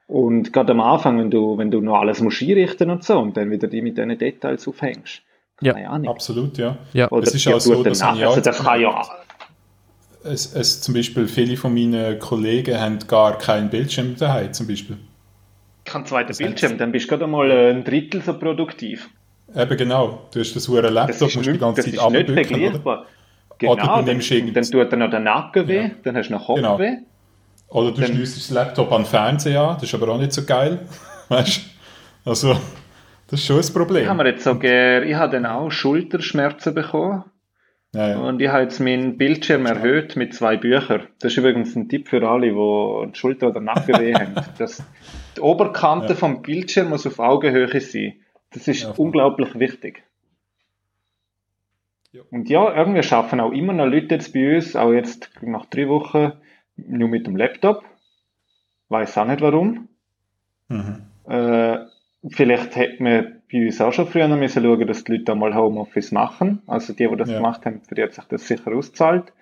Und 0.06 0.52
gerade 0.52 0.72
am 0.72 0.80
Anfang, 0.80 1.18
wenn 1.18 1.30
du, 1.30 1.56
wenn 1.58 1.70
du 1.70 1.80
noch 1.80 2.00
alles 2.00 2.20
musst 2.20 2.42
einrichten 2.42 2.90
und 2.90 3.04
so 3.04 3.18
und 3.18 3.36
dann 3.36 3.50
wieder 3.50 3.68
die 3.68 3.82
mit 3.82 3.96
diesen 3.96 4.18
Details 4.18 4.66
aufhängst. 4.66 5.22
Ja. 5.60 5.74
Keine 5.74 5.90
Ahnung. 5.90 6.08
Absolut, 6.08 6.58
ja. 6.58 6.76
Ja. 6.92 7.10
Oder 7.10 7.26
Es 7.26 7.34
ist 7.34 7.44
ja, 7.44 7.54
auch 7.54 7.60
so, 7.60 7.76
gut, 7.76 7.86
dass 7.86 7.98
ich 7.98 8.04
auch 8.04 8.30
also 8.30 8.40
das 8.40 8.58
kann 8.58 8.80
ja, 8.80 9.02
Es, 10.24 10.54
es, 10.54 10.80
zum 10.80 10.94
Beispiel 10.94 11.28
viele 11.28 11.56
von 11.56 11.72
meinen 11.72 12.18
Kollegen 12.18 12.78
haben 12.78 12.98
gar 13.06 13.38
keinen 13.38 13.70
Bildschirm 13.70 14.16
daheim, 14.16 14.52
zum 14.52 14.66
Beispiel. 14.66 14.98
kein 15.84 16.04
zweiter 16.04 16.28
Das 16.28 16.38
Bildschirm, 16.38 16.78
dann 16.78 16.92
bist 16.92 17.06
du 17.06 17.10
gerade 17.10 17.26
mal 17.26 17.50
ein 17.50 17.84
Drittel 17.84 18.22
so 18.22 18.34
produktiv. 18.34 19.08
Eben 19.54 19.76
genau. 19.76 20.28
Du 20.32 20.40
hast 20.40 20.56
das 20.56 20.66
hure 20.68 20.82
Das 20.82 20.92
Laptop, 20.92 21.28
ist 21.28 21.36
musst 21.36 21.46
die 21.46 21.50
nicht, 21.52 21.60
ganze 21.60 21.82
das 21.82 21.90
Zeit 21.90 22.12
ist 22.12 22.50
nicht 22.50 22.84
oder? 23.68 23.72
Oder 23.72 23.82
Genau, 23.82 23.96
du 24.02 24.42
dann, 24.42 24.54
dann 24.54 24.64
tut 24.64 24.92
er 24.92 24.96
noch 24.98 25.10
den 25.10 25.24
Nacken 25.24 25.68
weh, 25.68 25.82
Ja. 25.82 25.90
dann 26.02 26.16
hast 26.16 26.28
du 26.28 26.32
noch 26.34 26.46
Kopfweh. 26.46 26.62
Genau. 26.62 26.98
Oder 27.68 27.92
du 27.92 28.02
schließt 28.04 28.36
das 28.36 28.50
Laptop 28.50 28.92
an 28.92 29.02
den 29.02 29.06
Fernseher 29.08 29.62
an, 29.62 29.74
das 29.76 29.84
ist 29.84 29.94
aber 29.94 30.08
auch 30.12 30.18
nicht 30.18 30.32
so 30.32 30.44
geil. 30.44 30.80
Weißt 31.28 31.58
du? 32.24 32.30
Also, 32.30 32.52
das 33.28 33.40
ist 33.40 33.46
schon 33.46 33.58
ein 33.60 33.72
Problem. 33.72 34.02
Ich 34.02 34.08
habe 34.08 34.22
mir 34.22 34.30
jetzt 34.30 34.44
so 34.44 34.54
gern, 34.56 35.08
ich 35.08 35.14
habe 35.14 35.32
dann 35.32 35.46
auch 35.46 35.70
Schulterschmerzen 35.70 36.74
bekommen 36.74 37.24
ja, 37.94 38.10
ja. 38.10 38.18
und 38.18 38.40
ich 38.42 38.48
habe 38.48 38.62
jetzt 38.64 38.78
meinen 38.78 39.16
Bildschirm 39.16 39.64
erhöht 39.66 40.16
mit 40.16 40.34
zwei 40.34 40.56
Büchern. 40.56 41.02
Das 41.20 41.32
ist 41.32 41.38
übrigens 41.38 41.74
ein 41.74 41.88
Tipp 41.88 42.08
für 42.08 42.26
alle, 42.28 42.48
die 42.48 43.10
die 43.12 43.18
Schulter 43.18 43.48
oder 43.48 43.60
Nackenweh 43.60 44.14
haben. 44.14 44.34
Das, 44.58 44.82
die 45.36 45.40
Oberkante 45.40 46.08
Ja. 46.10 46.14
vom 46.14 46.42
Bildschirm 46.42 46.90
muss 46.90 47.06
auf 47.06 47.18
Augenhöhe 47.18 47.80
sein. 47.80 48.14
Das 48.52 48.68
ist 48.68 48.98
unglaublich 48.98 49.58
wichtig. 49.58 50.02
Ja. 52.12 52.22
Und 52.30 52.48
ja, 52.50 52.74
irgendwie 52.76 53.02
schaffen 53.02 53.40
auch 53.40 53.52
immer 53.52 53.72
noch 53.72 53.86
Leute 53.86 54.16
jetzt 54.16 54.34
bei 54.34 54.54
uns, 54.54 54.76
auch 54.76 54.92
jetzt 54.92 55.30
nach 55.40 55.66
drei 55.66 55.88
Wochen, 55.88 56.32
nur 56.76 57.08
mit 57.08 57.26
dem 57.26 57.36
Laptop. 57.36 57.84
Weiß 58.88 59.16
auch 59.16 59.24
nicht 59.26 59.40
warum. 59.40 59.88
Mhm. 60.68 61.02
Äh, 61.26 61.78
vielleicht 62.28 62.76
hätte 62.76 63.02
man 63.02 63.42
bei 63.50 63.64
uns 63.64 63.80
auch 63.80 63.92
schon 63.92 64.06
früher 64.06 64.28
noch 64.28 64.36
müssen 64.36 64.62
schauen, 64.62 64.86
dass 64.86 65.04
die 65.04 65.12
Leute 65.16 65.32
auch 65.32 65.36
mal 65.36 65.54
Homeoffice 65.54 66.12
machen. 66.12 66.62
Also 66.66 66.92
die, 66.92 67.08
die 67.08 67.16
das 67.16 67.30
Ja. 67.30 67.36
gemacht 67.36 67.64
haben, 67.64 67.80
für 67.80 67.94
die 67.94 68.02
hat 68.02 68.12
sich 68.12 68.24
das 68.24 68.46
sicher 68.46 68.72
ausgezahlt. 68.72 69.32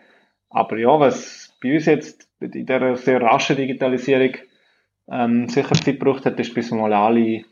Aber 0.49 0.77
ja, 0.79 0.99
was 1.01 1.53
bei 1.61 1.75
uns 1.75 1.87
jetzt 1.87 2.29
in 2.41 2.51
dieser 2.53 2.97
sehr 2.97 3.21
raschen 3.21 3.57
Digitalisierung 3.57 4.35
ähm, 5.11 5.49
sicher 5.49 5.75
Zeit 5.75 5.99
gebraucht 5.99 6.25
hat, 6.25 6.39
ist 6.39 6.55
bis 6.55 6.71
mal 6.71 6.93
alle 6.93 7.45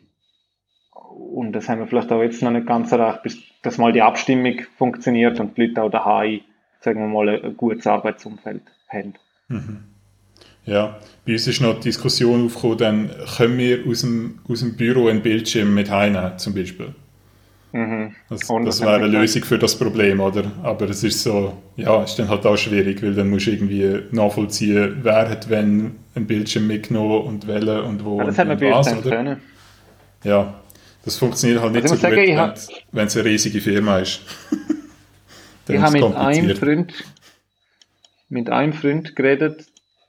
und 1.18 1.52
das 1.52 1.68
haben 1.68 1.80
wir 1.80 1.86
vielleicht 1.86 2.12
auch 2.12 2.22
jetzt 2.22 2.42
noch 2.42 2.50
nicht 2.50 2.66
ganz 2.66 2.92
erreicht, 2.92 3.22
bis 3.22 3.38
dass 3.62 3.78
mal 3.78 3.92
die 3.92 4.02
Abstimmung 4.02 4.60
funktioniert 4.76 5.40
und 5.40 5.56
die 5.56 5.66
Leute 5.66 5.82
auch 5.82 5.90
daheim, 5.90 6.40
sagen 6.80 7.00
wir 7.00 7.08
mal, 7.08 7.28
ein, 7.28 7.56
gutes 7.56 7.86
Arbeitsumfeld 7.86 8.62
haben. 8.88 9.14
Ja, 10.64 10.98
bei 11.26 11.32
uns 11.32 11.46
ist 11.46 11.60
noch 11.60 11.74
die 11.74 11.88
Diskussion 11.88 12.46
aufgekommen, 12.46 12.78
dann 12.78 13.10
können 13.36 13.58
wir 13.58 13.86
aus 13.88 14.02
dem, 14.02 14.38
aus 14.48 14.60
dem 14.60 14.76
Büro 14.76 15.08
einen 15.08 15.22
Bildschirm 15.22 15.74
mit 15.74 15.90
heimnehmen, 15.90 16.38
zum 16.38 16.54
Beispiel. 16.54 16.94
Mhm. 17.72 18.14
Das, 18.30 18.48
Und 18.48 18.64
das 18.64 18.80
wäre 18.80 18.94
eine 18.94 19.06
Lösung 19.06 19.44
für 19.44 19.58
das 19.58 19.76
Problem, 19.76 20.20
oder? 20.20 20.44
Aber 20.62 20.88
es 20.88 21.04
ist 21.04 21.22
so, 21.22 21.54
ja, 21.76 22.02
ist 22.02 22.18
dann 22.18 22.28
halt 22.28 22.46
auch 22.46 22.56
schwierig, 22.56 23.02
weil 23.02 23.14
dann 23.14 23.28
musst 23.28 23.46
du 23.46 23.50
irgendwie 23.50 24.02
nachvollziehen, 24.10 24.98
wer 25.02 25.28
hat 25.28 25.50
wenn 25.50 25.96
einen 26.14 26.26
Bildschirm 26.26 26.66
mitgenommen 26.66 27.22
und 27.22 27.46
welchen 27.46 27.80
und 27.80 28.04
wo 28.04 28.18
Ja, 28.18 28.24
das 28.24 28.38
und, 28.38 28.38
haben 28.38 28.60
wir 28.60 28.70
bei 28.70 28.76
uns 28.76 28.86
dann 28.86 29.02
können. 29.02 29.42
Ja, 30.24 30.54
das 31.08 31.18
funktioniert 31.18 31.60
halt 31.62 31.72
nicht 31.72 31.82
Also 31.82 31.94
so 31.96 32.00
gut, 32.06 32.10
sagen, 32.16 32.36
wenn 32.36 32.50
es- 32.52 32.68
wenn 32.92 33.06
es 33.06 33.16
eine 33.16 33.24
riesige 33.24 33.60
Firma 33.60 33.98
ist. 33.98 34.20
Ich 35.70 35.78
habe 35.78 35.92
mit 35.92 36.14
einem. 36.16 36.56
Freund, 36.56 36.94
mit 38.30 38.48
einem 38.48 38.72
Freund 38.72 39.14
geredet. 39.14 39.66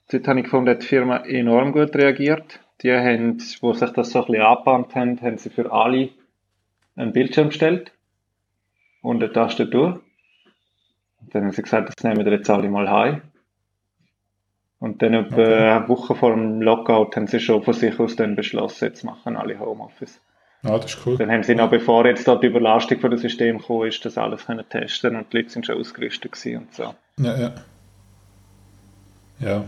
Dort 0.09 0.25
habe 0.27 0.39
ich 0.39 0.45
gefunden, 0.45 0.69
hat 0.69 0.83
die 0.83 0.87
Firma 0.87 1.17
enorm 1.25 1.73
gut 1.73 1.93
reagiert. 1.97 2.61
Die 2.81 2.91
haben, 2.93 3.43
wo 3.59 3.73
sich 3.73 3.89
das 3.89 4.11
so 4.11 4.19
ein 4.21 4.25
bisschen 4.27 4.41
angebahnt 4.41 4.95
haben, 4.95 5.19
haben 5.21 5.37
sie 5.37 5.49
für 5.49 5.69
alle 5.73 6.11
einen 6.95 7.11
Bildschirm 7.11 7.49
gestellt 7.49 7.91
und 9.01 9.21
eine 9.21 9.33
Tastatur. 9.33 10.01
Und 11.19 11.35
dann 11.35 11.43
haben 11.43 11.51
sie 11.51 11.61
gesagt, 11.61 11.89
das 11.93 12.03
nehmen 12.05 12.25
wir 12.25 12.31
jetzt 12.31 12.49
alle 12.49 12.69
mal 12.69 12.89
heim. 12.89 13.21
Und 14.79 15.01
dann 15.01 15.13
etwa 15.13 15.41
Okay. 15.41 15.69
eine 15.71 15.89
Woche 15.89 16.15
vor 16.15 16.31
dem 16.33 16.61
Lockout 16.61 17.17
haben 17.17 17.27
sie 17.27 17.41
schon 17.41 17.63
von 17.63 17.73
sich 17.73 17.99
aus 17.99 18.15
dann 18.15 18.37
beschlossen, 18.37 18.85
jetzt 18.85 19.03
machen 19.03 19.35
alle 19.35 19.59
Homeoffice. 19.59 20.21
Ja, 20.63 20.77
das 20.77 20.93
ist 20.93 21.05
cool. 21.05 21.17
Dann 21.17 21.31
haben 21.31 21.43
sie 21.43 21.55
noch, 21.55 21.69
bevor 21.69 22.05
jetzt 22.05 22.27
da 22.27 22.35
die 22.35 22.47
Überlastung 22.47 22.99
von 22.99 23.11
dem 23.11 23.19
System 23.19 23.59
gekommen 23.59 23.87
ist, 23.87 24.03
das 24.03 24.17
alles 24.17 24.45
können 24.45 24.65
testen 24.69 25.15
und 25.15 25.31
die 25.31 25.37
Leute 25.37 25.49
sind 25.49 25.65
schon 25.65 25.79
ausgerüstet 25.79 26.31
und 26.45 26.73
so. 26.73 26.93
Ja, 27.17 27.39
ja. 27.39 27.53
Ja. 29.39 29.63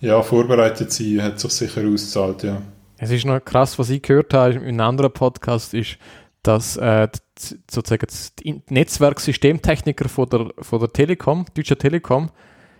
Ja, 0.00 0.22
vorbereitet 0.22 0.92
sein 0.92 1.22
hat 1.22 1.40
sich 1.40 1.50
sicher 1.50 1.80
ausgezahlt, 1.80 2.42
ja. 2.44 2.62
Es 2.98 3.10
ist 3.10 3.24
noch 3.24 3.40
krass, 3.40 3.78
was 3.78 3.90
ich 3.90 4.02
gehört 4.02 4.32
habe 4.34 4.54
in 4.54 4.62
einem 4.62 4.80
anderen 4.80 5.12
Podcast, 5.12 5.74
ist, 5.74 5.98
dass 6.42 6.76
äh, 6.76 7.08
die- 7.38 7.56
sozusagen 7.68 8.06
die 8.40 8.62
Netzwerksystemtechniker 8.68 10.08
von 10.08 10.28
der, 10.28 10.50
von 10.60 10.78
der 10.78 10.92
Telekom, 10.92 11.46
Deutscher 11.54 11.76
Telekom, 11.78 12.30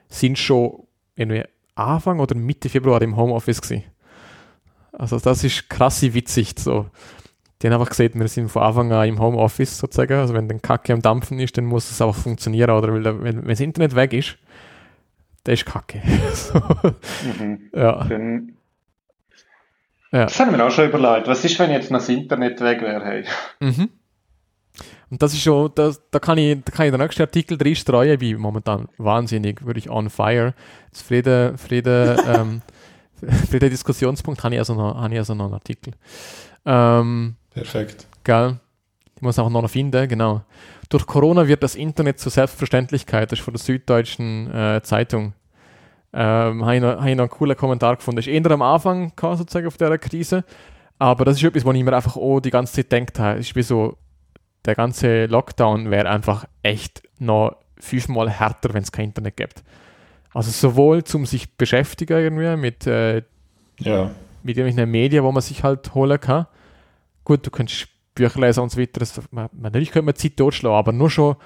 sind 0.09 0.39
schon 0.39 0.85
irgendwie 1.17 1.43
Anfang 1.75 2.21
oder 2.21 2.37
Mitte 2.37 2.69
Februar 2.69 3.03
im 3.03 3.17
Homeoffice 3.17 3.61
gewesen. 3.61 3.85
Also 4.93 5.19
das 5.19 5.43
ist 5.43 5.69
krass 5.69 6.03
witzig. 6.03 6.55
So. 6.59 6.87
Die 7.65 7.69
haben 7.71 7.81
einfach 7.81 7.89
gesehen, 7.89 8.13
wir 8.21 8.29
sind 8.29 8.51
von 8.51 8.63
Anfang 8.63 8.93
an 8.93 9.09
im 9.09 9.19
Homeoffice 9.19 9.79
sozusagen. 9.79 10.13
Also 10.13 10.35
wenn 10.35 10.49
dann 10.49 10.61
Kacke 10.61 10.93
am 10.93 11.01
Dampfen 11.01 11.41
ist, 11.41 11.57
dann 11.57 11.65
muss 11.65 11.91
es 11.91 12.03
einfach 12.03 12.21
funktionieren. 12.21 12.69
Oder 12.69 12.93
weil, 12.93 13.05
wenn, 13.05 13.41
wenn 13.41 13.49
das 13.49 13.61
Internet 13.61 13.95
weg 13.95 14.13
ist, 14.13 14.37
dann 15.45 15.55
ist 15.55 15.65
Kacke. 15.65 16.03
so. 16.35 16.61
Mhm. 17.41 17.71
ja. 17.75 18.05
Dann, 18.05 18.53
Ja. 20.13 20.25
Das 20.27 20.39
haben 20.39 20.55
wir 20.55 20.63
auch 20.63 20.71
schon 20.71 20.91
überlegt. 20.91 21.27
Was 21.27 21.43
ist, 21.43 21.59
wenn 21.59 21.71
jetzt 21.71 21.91
noch 21.91 22.01
das 22.01 22.11
Internet 22.11 22.61
weg 22.61 22.83
wäre? 22.83 23.03
Hey? 23.03 23.25
Mhm. 23.61 23.89
Und 25.09 25.23
das 25.23 25.33
ist 25.33 25.41
schon, 25.41 25.73
das, 25.75 26.03
da, 26.11 26.19
kann 26.19 26.37
ich, 26.37 26.63
da 26.65 26.71
kann 26.71 26.85
ich 26.85 26.93
den 26.93 27.01
nächsten 27.01 27.23
Artikel 27.23 27.57
drin 27.57 27.77
streuen, 27.77 28.21
wie 28.21 28.35
momentan 28.35 28.89
wahnsinnig, 28.99 29.65
würde 29.65 29.79
ich 29.79 29.89
on 29.89 30.11
fire. 30.11 30.53
Das 30.91 31.01
Friede, 31.01 31.57
Friede, 31.57 32.17
ähm, 32.29 32.61
Friede 33.51 33.71
Diskussionspunkt 33.71 34.45
habe 34.45 34.55
ich, 34.55 34.59
also 34.61 34.75
noch, 34.75 35.01
habe 35.01 35.15
ich 35.15 35.19
also 35.19 35.35
noch 35.35 35.47
einen 35.47 35.55
Artikel. 35.55 35.95
Ähm, 36.67 37.37
Perfekt. 37.55 38.07
Geil. 38.25 38.59
Ich 39.17 39.23
muss 39.23 39.39
auch 39.39 39.49
noch 39.49 39.69
finden, 39.71 40.09
genau. 40.09 40.43
Durch 40.89 41.07
Corona 41.07 41.47
wird 41.47 41.63
das 41.63 41.77
Internet 41.77 42.19
zur 42.19 42.33
Selbstverständlichkeit. 42.33 43.31
Das 43.31 43.39
ist 43.39 43.45
von 43.45 43.55
der 43.55 43.61
Süddeutschen 43.63 44.53
äh, 44.53 44.81
Zeitung. 44.83 45.33
Ähm, 46.13 46.65
habe 46.65 46.77
ich, 46.77 46.83
noch, 46.83 46.89
habe 46.99 47.11
ich 47.11 47.17
noch 47.17 47.25
einen 47.25 47.31
coolen 47.31 47.57
Kommentar 47.57 47.97
gefunden. 47.97 48.17
Das 48.17 48.27
ist 48.27 48.33
eher 48.33 48.51
am 48.51 48.63
Anfang 48.63 49.13
gehabt, 49.17 49.39
sozusagen 49.39 49.67
auf 49.67 49.77
dieser 49.77 49.99
Krise. 49.99 50.45
Aber 50.99 51.25
das 51.25 51.37
ist 51.37 51.43
etwas, 51.45 51.65
wo 51.65 51.73
ich 51.73 51.83
mir 51.83 51.93
einfach 51.93 52.17
auch 52.17 52.41
die 52.41 52.51
ganze 52.51 52.75
Zeit 52.75 52.91
gedacht 52.91 53.19
habe. 53.19 53.39
Es 53.41 53.47
ist 53.49 53.57
wie 53.57 53.63
so, 53.63 53.97
der 54.65 54.75
ganze 54.75 55.27
Lockdown 55.27 55.91
wäre 55.91 56.09
einfach 56.09 56.47
echt 56.63 57.03
noch 57.19 57.57
fünfmal 57.79 58.31
härter, 58.31 58.73
wenn 58.75 58.83
es 58.83 58.93
kein 58.93 59.07
Internet 59.07 59.37
gibt. 59.37 59.63
Also 60.33 60.51
sowohl 60.51 61.05
zum 61.05 61.27
sich 61.27 61.57
beschäftigen 61.57 62.19
irgendwie 62.19 62.57
mit 62.57 62.87
äh, 62.87 63.23
Ja. 63.79 64.11
mit 64.43 64.57
irgendwelchen 64.57 64.91
Medien, 64.91 65.25
wo 65.25 65.33
man 65.33 65.43
sich 65.43 65.63
halt 65.63 65.95
holen 65.95 66.21
kann. 66.21 66.47
Gut, 67.25 67.47
du 67.47 67.51
kannst 67.51 67.89
Bücher 68.15 68.41
lesen 68.41 68.61
und 68.61 68.71
so 68.71 68.81
weiter. 68.81 69.01
Das, 69.01 69.21
man, 69.31 69.49
man, 69.53 69.63
natürlich 69.63 69.91
könnte 69.91 70.07
man 70.07 70.15
Zeit 70.15 70.37
totschlagen, 70.37 70.79
aber 70.79 70.93
nur 70.93 71.11
schon, 71.11 71.37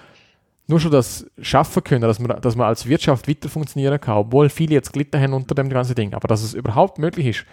nur 0.67 0.81
schon 0.81 0.91
das 0.91 1.27
schaffen 1.41 1.83
können, 1.83 2.03
dass 2.03 2.19
man, 2.19 2.41
dass 2.41 2.57
man 2.57 2.67
als 2.67 2.87
Wirtschaft 2.87 3.29
weiter 3.29 3.49
funktionieren 3.49 4.01
kann, 4.01 4.19
obwohl 4.19 4.49
viele 4.49 4.75
jetzt 4.75 4.93
gelitten 4.93 5.21
haben 5.21 5.33
unter 5.33 5.55
dem 5.55 5.71
ganzen 5.71 5.95
Ding. 5.95 6.15
Aber 6.15 6.29
dass 6.29 6.43
es 6.43 6.55
überhaupt 6.55 6.99
möglich 6.99 7.27
ist, 7.27 7.47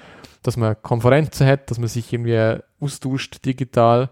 dass 0.44 0.58
man 0.58 0.76
Konferenzen 0.82 1.48
hat, 1.48 1.72
dass 1.72 1.80
man 1.80 1.88
sich 1.88 2.12
irgendwie 2.12 2.62
austauscht 2.80 3.46
digital 3.46 4.10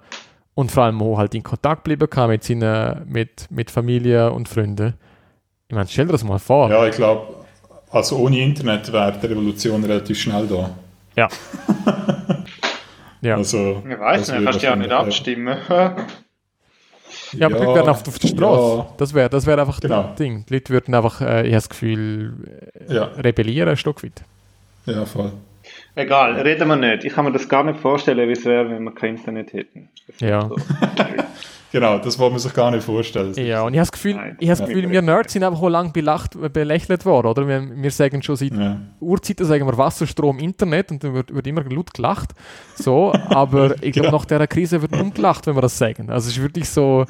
und 0.55 0.71
vor 0.71 0.83
allem 0.83 1.01
auch 1.01 1.17
halt 1.17 1.35
in 1.35 1.43
Kontakt 1.43 1.83
bleiben 1.83 2.09
kann 2.09 2.29
mit, 2.29 2.43
seinen, 2.43 3.07
mit, 3.07 3.47
mit 3.49 3.71
Familie 3.71 4.31
und 4.31 4.47
Freunden. 4.47 4.93
Ich 5.67 5.75
meine, 5.75 5.87
stell 5.87 6.05
dir 6.05 6.13
das 6.13 6.23
mal 6.23 6.39
vor. 6.39 6.69
Ja, 6.69 6.85
ich 6.87 6.95
glaube, 6.95 7.43
also 7.89 8.17
ohne 8.17 8.39
Internet 8.39 8.91
wäre 8.91 9.17
die 9.19 9.25
Revolution 9.25 9.83
relativ 9.83 10.19
schnell 10.19 10.47
da. 10.47 10.69
Ja. 11.15 11.27
ja. 13.23 13.35
Also, 13.37 13.81
Ich 13.89 13.99
weiß 13.99 14.31
nicht, 14.31 14.43
kannst 14.45 14.61
du 14.61 14.65
ja 14.67 14.75
nicht 14.75 14.91
abstimmen. 14.91 15.57
Ja, 17.35 17.47
aber 17.47 17.55
die 17.57 17.61
Ja, 17.61 17.65
Leute 17.65 17.75
werden 17.79 17.89
auf, 17.89 18.07
auf 18.07 18.19
die 18.19 18.27
Straße. 18.27 18.77
ja. 18.77 18.87
Das 18.97 19.13
wäre 19.13 19.29
das 19.29 19.45
wär 19.47 19.57
einfach 19.57 19.79
Genau. 19.79 20.03
das 20.03 20.15
Ding. 20.15 20.45
Die 20.47 20.53
Leute 20.53 20.71
würden 20.73 20.93
einfach, 20.93 21.19
äh, 21.21 21.41
ich 21.41 21.45
habe 21.47 21.51
das 21.51 21.69
Gefühl, 21.69 22.33
Ja, 22.89 23.05
rebellieren 23.05 23.69
ein 23.69 23.77
Stück 23.77 24.03
weit. 24.03 24.21
ja, 24.85 25.03
voll. 25.05 25.31
Egal, 25.95 26.33
reden 26.41 26.67
wir 26.67 26.75
nicht. 26.75 27.05
Ich 27.05 27.13
kann 27.13 27.25
mir 27.25 27.31
das 27.31 27.47
gar 27.49 27.63
nicht 27.63 27.79
vorstellen, 27.79 28.27
wie 28.27 28.33
es 28.33 28.45
wäre, 28.45 28.69
wenn 28.69 28.83
wir 28.83 28.93
kein 28.93 29.15
Internet 29.15 29.53
hätten. 29.53 29.89
Ja. 30.19 30.47
so. 30.47 30.55
Genau, 31.73 31.97
das 31.97 32.19
wollte 32.19 32.33
man 32.33 32.39
sich 32.39 32.53
gar 32.53 32.69
nicht 32.69 32.83
vorstellen. 32.83 33.33
Ja, 33.33 33.63
und 33.63 33.73
ich 33.73 33.79
habe 33.79 33.87
das 33.87 33.91
Gefühl, 33.91 34.13
Nein. 34.13 34.37
ich 34.39 34.47
habe 34.51 34.59
das 34.59 34.69
Gefühl 34.69 34.91
wir 34.91 35.01
Nerds 35.01 35.33
sind 35.33 35.43
einfach 35.43 35.59
auch 35.59 35.69
lang 35.69 35.91
belacht, 35.91 36.37
belächelt 36.53 37.03
worden, 37.03 37.25
oder? 37.27 37.47
Wir, 37.47 37.67
wir 37.75 37.89
sagen 37.89 38.21
schon 38.21 38.35
seit 38.35 38.53
Ja. 38.53 38.77
Urzeiten, 38.99 39.43
sagen 39.43 39.65
wir 39.65 39.75
Wasser, 39.75 40.05
Strom, 40.05 40.37
Internet 40.37 40.91
und 40.91 41.03
dann 41.03 41.15
wird, 41.15 41.33
wird 41.33 41.47
immer 41.47 41.63
laut 41.63 41.91
gelacht. 41.91 42.29
So, 42.75 43.11
aber 43.11 43.73
ich 43.81 43.91
glaube, 43.91 44.05
Ja. 44.09 44.11
nach 44.11 44.25
dieser 44.25 44.45
Krise 44.45 44.81
wird 44.83 44.91
nur 44.91 45.09
gelacht, 45.09 45.47
wenn 45.47 45.55
wir 45.55 45.61
das 45.61 45.75
sagen. 45.75 46.11
Also 46.11 46.29
es 46.29 46.37
ist 46.37 46.43
wirklich 46.43 46.69
so, 46.69 47.05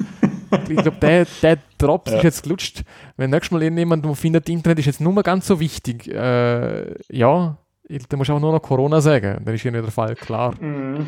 ich 0.50 0.76
glaube, 0.76 0.96
der, 0.98 1.26
der 1.42 1.58
Drops 1.76 2.10
Ja. 2.12 2.16
ist 2.16 2.24
jetzt 2.24 2.42
gelutscht. 2.44 2.84
Wenn 3.18 3.28
nächstes 3.28 3.50
Mal 3.50 3.62
irgendjemand 3.62 4.16
findet, 4.16 4.48
Internet 4.48 4.78
ist 4.78 4.86
jetzt 4.86 5.00
nur 5.02 5.12
mal 5.12 5.20
ganz 5.22 5.46
so 5.46 5.60
wichtig, 5.60 6.08
äh, 6.08 6.94
ja, 7.14 7.58
dann 7.86 8.16
musst 8.18 8.30
du 8.30 8.32
auch 8.34 8.40
nur 8.40 8.52
noch 8.52 8.62
Corona 8.62 9.02
sagen. 9.02 9.42
Dann 9.44 9.54
ist 9.54 9.62
ja 9.62 9.70
nicht 9.70 9.84
der 9.84 9.92
Fall 9.92 10.14
klar. 10.14 10.54
Mhm. 10.58 11.06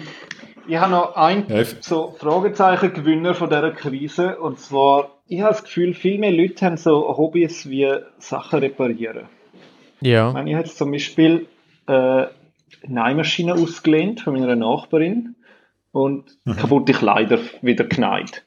Ich 0.68 0.76
habe 0.76 0.90
noch 0.90 1.14
ein 1.16 1.47
Ja, 1.48 1.60
ich- 1.60 1.76
so 1.80 2.14
Fragezeichen-Gewinner 2.18 3.34
von 3.34 3.48
dieser 3.48 3.70
Krise. 3.70 4.38
Und 4.38 4.59
zwar, 4.59 5.10
ich 5.28 5.40
habe 5.40 5.52
das 5.52 5.62
Gefühl, 5.64 5.94
viel 5.94 6.18
mehr 6.18 6.32
Leute 6.32 6.64
haben 6.66 6.76
so 6.76 7.16
Hobbys 7.16 7.68
wie 7.68 7.88
Sachen 8.18 8.60
reparieren. 8.60 9.28
Ich 10.01 10.09
Ja. 10.09 10.32
meine, 10.32 10.51
ich 10.51 10.56
habe 10.56 10.66
jetzt 10.66 10.78
zum 10.78 10.90
Beispiel 10.90 11.47
äh, 11.88 11.93
eine 11.93 12.30
Nähmaschine 12.86 13.55
ausgelehnt 13.55 14.20
von 14.22 14.32
meiner 14.34 14.56
Nachbarin 14.56 15.36
und 15.93 16.24
kaputte 16.59 16.93
Kleider 16.93 17.38
wieder 17.62 17.84
geneigt. 17.84 18.44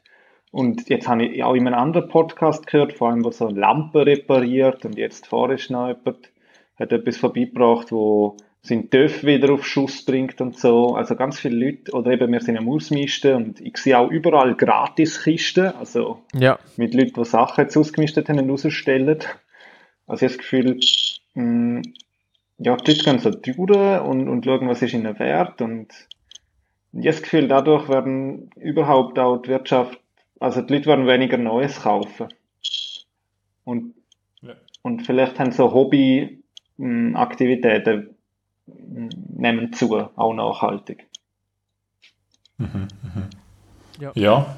Und 0.52 0.88
jetzt 0.90 1.08
habe 1.08 1.24
ich 1.24 1.42
auch 1.42 1.54
in 1.54 1.66
einem 1.66 1.78
anderen 1.78 2.08
Podcast 2.08 2.66
gehört, 2.66 2.92
vor 2.92 3.08
allem, 3.10 3.24
wo 3.24 3.30
so 3.30 3.48
Lampen 3.48 4.02
repariert 4.02 4.84
und 4.84 4.98
jetzt 4.98 5.26
vorher 5.28 5.56
ist 5.56 5.70
noch 5.70 5.88
jemand, 5.88 6.30
hat 6.78 6.92
etwas 6.92 7.16
vorbeigebracht, 7.16 7.92
wo 7.92 8.36
sind 8.62 8.90
Töpfe 8.90 9.26
wieder 9.26 9.52
auf 9.54 9.66
Schuss 9.66 10.04
bringt 10.04 10.38
und 10.40 10.56
so. 10.58 10.94
Also 10.94 11.16
ganz 11.16 11.40
viele 11.40 11.66
Leute, 11.66 11.92
oder 11.92 12.10
eben 12.12 12.30
wir 12.32 12.40
sind 12.40 12.58
am 12.58 12.68
Ausmisten 12.68 13.34
und 13.34 13.60
ich 13.60 13.76
sehe 13.78 13.98
auch 13.98 14.10
überall 14.10 14.54
Gratiskisten, 14.54 15.68
also 15.68 16.22
Ja. 16.34 16.58
mit 16.76 16.94
Leuten, 16.94 17.14
die 17.14 17.24
Sachen 17.24 17.62
jetzt 17.64 17.76
ausgemistet 17.76 18.28
haben 18.28 18.38
und 18.38 18.50
rausstellen. 18.50 19.18
Also 20.06 20.26
ich 20.26 20.32
habe 20.32 20.32
das 20.32 20.38
Gefühl, 20.38 20.78
mh, 21.34 21.82
ja, 22.58 22.76
die 22.76 22.90
Leute 22.90 23.04
gehen 23.04 23.18
so 23.18 23.30
durch 23.30 23.58
und, 24.02 24.28
und 24.28 24.44
schauen, 24.44 24.68
was 24.68 24.82
ist 24.82 24.92
ihnen 24.92 25.18
wert 25.18 25.62
und 25.62 25.88
ich 26.92 26.98
habe 26.98 27.10
das 27.12 27.22
Gefühl, 27.22 27.48
dadurch 27.48 27.88
werden 27.88 28.50
überhaupt 28.56 29.18
auch 29.18 29.38
die 29.38 29.48
Wirtschaft, 29.48 29.98
also 30.40 30.60
die 30.60 30.74
Leute 30.74 30.86
werden 30.86 31.06
weniger 31.06 31.38
Neues 31.38 31.80
kaufen. 31.82 32.28
Und, 33.64 33.94
Ja. 34.42 34.54
und 34.82 35.06
vielleicht 35.06 35.38
haben 35.38 35.52
so 35.52 35.72
Hobbyaktivitäten 35.72 38.16
nehmen 39.36 39.72
zu, 39.72 40.08
auch 40.16 40.34
nachhaltig. 40.34 41.06
Mhm, 42.58 42.88
mhm. 43.02 43.24
Ja. 44.00 44.12
Ja, 44.14 44.56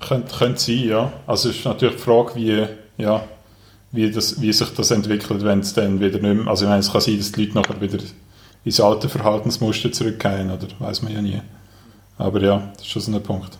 könnte, 0.00 0.34
könnte 0.34 0.60
sein, 0.60 0.84
ja. 0.84 1.12
Also 1.26 1.50
es 1.50 1.56
ist 1.56 1.64
natürlich 1.64 1.96
die 1.96 2.02
Frage, 2.02 2.34
wie, 2.36 2.66
ja, 3.02 3.24
wie, 3.92 4.10
das, 4.10 4.40
wie 4.40 4.52
sich 4.52 4.74
das 4.74 4.90
entwickelt, 4.90 5.44
wenn 5.44 5.60
es 5.60 5.74
dann 5.74 6.00
wieder 6.00 6.18
nicht 6.18 6.42
mehr, 6.42 6.46
also 6.46 6.64
ich 6.64 6.68
meine, 6.68 6.80
es 6.80 6.92
kann 6.92 7.00
sein, 7.00 7.18
dass 7.18 7.32
die 7.32 7.44
Leute 7.44 7.54
nachher 7.54 7.80
wieder 7.80 7.98
ins 8.64 8.80
alte 8.80 9.08
Verhaltensmuster 9.08 9.92
zurückgehen, 9.92 10.50
oder 10.50 10.66
weiß 10.78 11.02
man 11.02 11.12
ja 11.12 11.22
nie. 11.22 11.40
Aber 12.18 12.40
ja, 12.42 12.70
das 12.74 12.82
ist 12.82 12.90
schon 12.90 13.02
so 13.02 13.12
ein 13.14 13.22
Punkt. 13.22 13.58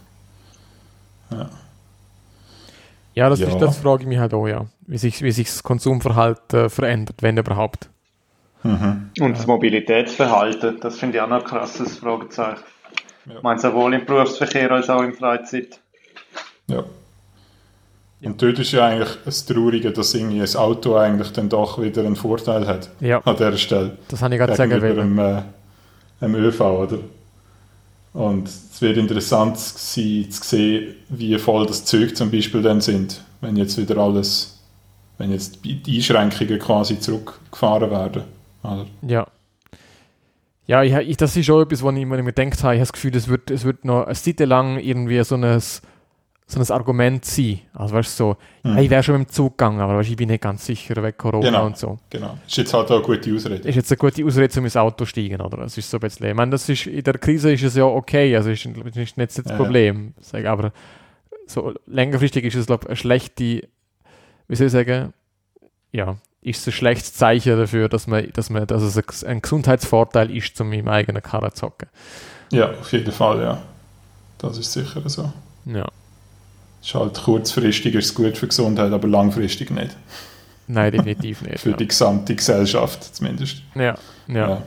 Ja, 3.14 3.30
das, 3.30 3.40
Ja. 3.40 3.48
Ist, 3.48 3.58
das 3.58 3.78
frage 3.78 4.02
ich 4.02 4.08
mich 4.08 4.18
halt 4.18 4.34
auch, 4.34 4.46
ja. 4.46 4.66
Wie 4.86 4.98
sich, 4.98 5.22
wie 5.22 5.32
sich 5.32 5.48
das 5.48 5.62
Konsumverhalten 5.62 6.70
verändert, 6.70 7.22
wenn 7.22 7.36
überhaupt. 7.36 7.88
Mhm. 8.62 9.10
Und 9.20 9.36
das 9.38 9.46
Mobilitätsverhalten, 9.46 10.78
das 10.80 10.98
finde 10.98 11.18
ich 11.18 11.22
auch 11.22 11.28
noch 11.28 11.38
ein 11.40 11.44
krasses 11.44 11.98
Fragezeichen. 11.98 12.60
Ja. 13.26 13.36
Ich 13.36 13.42
meine, 13.42 13.60
sowohl 13.60 13.94
im 13.94 14.04
Berufsverkehr 14.04 14.70
als 14.70 14.88
auch 14.90 15.02
in 15.02 15.12
Freizeit. 15.12 15.80
Ja. 16.68 16.84
Und 18.22 18.40
dort 18.42 18.58
ist 18.58 18.72
ja 18.72 18.86
eigentlich 18.86 19.10
das 19.24 19.44
Traurige, 19.44 19.92
dass 19.92 20.14
irgendwie 20.14 20.40
ein 20.40 20.56
Auto 20.56 20.96
eigentlich 20.96 21.32
dann 21.32 21.48
doch 21.48 21.80
wieder 21.80 22.02
einen 22.02 22.16
Vorteil 22.16 22.66
hat 22.66 22.90
Ja, 23.00 23.20
an 23.20 23.36
dieser 23.36 23.56
Stelle. 23.58 23.98
das 24.08 24.22
habe 24.22 24.34
ich 24.34 24.40
gerade 24.40 24.56
sagen 24.56 24.80
wollen. 24.80 24.96
dem, 24.96 25.18
äh, 25.18 25.42
dem 26.20 26.34
ÖV, 26.34 26.60
oder? 26.60 26.98
Und 28.14 28.48
es 28.48 28.80
wird 28.80 28.96
interessant 28.96 29.58
sein, 29.58 30.26
zu 30.30 30.42
sehen, 30.42 30.94
wie 31.10 31.38
voll 31.38 31.66
das 31.66 31.84
Züge 31.84 32.14
zum 32.14 32.30
Beispiel 32.30 32.62
dann 32.62 32.80
sind, 32.80 33.22
wenn 33.42 33.56
jetzt 33.56 33.76
wieder 33.76 33.98
alles, 33.98 34.58
wenn 35.18 35.30
jetzt 35.30 35.58
die 35.62 35.82
Einschränkungen 35.86 36.58
quasi 36.58 36.98
zurückgefahren 36.98 37.90
werden. 37.90 38.22
Oder? 38.72 38.86
Ja. 39.02 39.26
Ja, 40.68 40.82
ich, 40.82 40.92
ich, 41.10 41.16
das 41.16 41.36
ist 41.36 41.46
schon 41.46 41.62
etwas, 41.62 41.82
wo 41.82 41.90
ich, 41.90 42.04
mir 42.06 42.22
gedacht 42.24 42.62
habe, 42.64 42.74
ich 42.74 42.80
habe 42.80 42.80
das 42.80 42.92
Gefühl, 42.92 43.14
es 43.14 43.28
wird, 43.28 43.50
es 43.52 43.64
wird 43.64 43.84
noch 43.84 44.04
eine 44.06 44.14
Zeit 44.16 44.40
lang 44.40 44.78
irgendwie 44.80 45.22
so 45.22 45.36
ein, 45.36 45.60
so 45.60 46.60
ein 46.60 46.70
Argument 46.70 47.24
sein. 47.24 47.60
Also 47.72 47.94
weißt 47.94 48.18
du, 48.18 48.24
so, 48.24 48.36
ja, 48.64 48.78
ich 48.80 48.90
wäre 48.90 49.02
schon 49.04 49.18
mit 49.18 49.28
dem 49.28 49.32
Zug 49.32 49.56
gegangen, 49.56 49.78
aber 49.78 49.96
weißt, 49.98 50.10
ich 50.10 50.16
bin 50.16 50.28
nicht 50.28 50.42
ganz 50.42 50.66
sicher 50.66 51.00
wegen 51.04 51.16
Corona 51.16 51.46
Genau. 51.46 51.66
und 51.66 51.76
so. 51.78 51.98
Genau. 52.10 52.36
Ist 52.48 52.56
jetzt 52.56 52.74
halt 52.74 52.90
auch 52.90 52.96
eine 52.96 53.02
gute 53.04 53.32
Ausrede. 53.32 53.68
ist 53.68 53.76
jetzt 53.76 53.92
eine 53.92 53.98
gute 53.98 54.24
Ausrede, 54.24 54.58
um 54.58 54.64
ins 54.64 54.76
Auto 54.76 55.04
zu 55.04 55.06
steigen, 55.06 55.40
oder? 55.40 55.58
Das 55.58 55.78
ist 55.78 55.88
so 55.88 55.98
ein 55.98 56.00
bisschen, 56.00 56.26
ich 56.26 56.34
meine, 56.34 56.50
das 56.50 56.68
ist, 56.68 56.86
in 56.86 57.04
der 57.04 57.14
Krise 57.18 57.52
ist 57.52 57.62
es 57.62 57.76
ja 57.76 57.84
okay, 57.84 58.34
also 58.36 58.50
ist, 58.50 58.66
ist 58.66 59.16
nicht 59.16 59.38
das 59.38 59.44
Ja, 59.44 59.56
Problem, 59.56 60.14
ich, 60.20 60.48
aber 60.48 60.72
so 61.46 61.74
längerfristig 61.86 62.44
ist 62.44 62.56
es, 62.56 62.66
glaube 62.66 62.82
ich, 62.84 62.88
eine 62.88 62.96
schlechte, 62.96 63.68
wie 64.48 64.56
soll 64.56 64.66
ich 64.66 64.72
sagen, 64.72 65.12
ja, 65.92 66.16
ist 66.46 66.60
es 66.60 66.68
ein 66.68 66.72
schlechtes 66.72 67.14
Zeichen 67.14 67.58
dafür, 67.58 67.88
dass, 67.88 68.06
man, 68.06 68.28
dass, 68.32 68.50
man, 68.50 68.66
dass 68.66 68.82
es 68.82 69.24
ein 69.24 69.42
Gesundheitsvorteil 69.42 70.30
ist, 70.30 70.60
um 70.60 70.72
im 70.72 70.88
eigenen 70.88 71.22
Karren 71.22 71.50
zu 71.50 71.66
zocken. 71.66 71.88
Ja, 72.52 72.70
auf 72.70 72.92
jeden 72.92 73.10
Fall, 73.10 73.40
ja. 73.40 73.62
Das 74.38 74.56
ist 74.56 74.72
sicher 74.72 75.02
so. 75.08 75.32
Ja. 75.64 75.86
Ist 76.80 76.94
halt 76.94 77.20
kurzfristig 77.20 77.94
ist 77.96 78.06
es 78.06 78.14
gut 78.14 78.38
für 78.38 78.46
die 78.46 78.50
Gesundheit, 78.50 78.92
aber 78.92 79.08
langfristig 79.08 79.70
nicht. 79.70 79.96
Nein, 80.68 80.92
definitiv 80.92 81.42
nicht. 81.42 81.60
Für 81.60 81.70
ja. 81.70 81.76
die 81.76 81.86
gesamte 81.86 82.34
Gesellschaft 82.34 83.14
zumindest. 83.14 83.62
Ja, 83.74 83.96
ja. 84.28 84.48
Ja. 84.48 84.62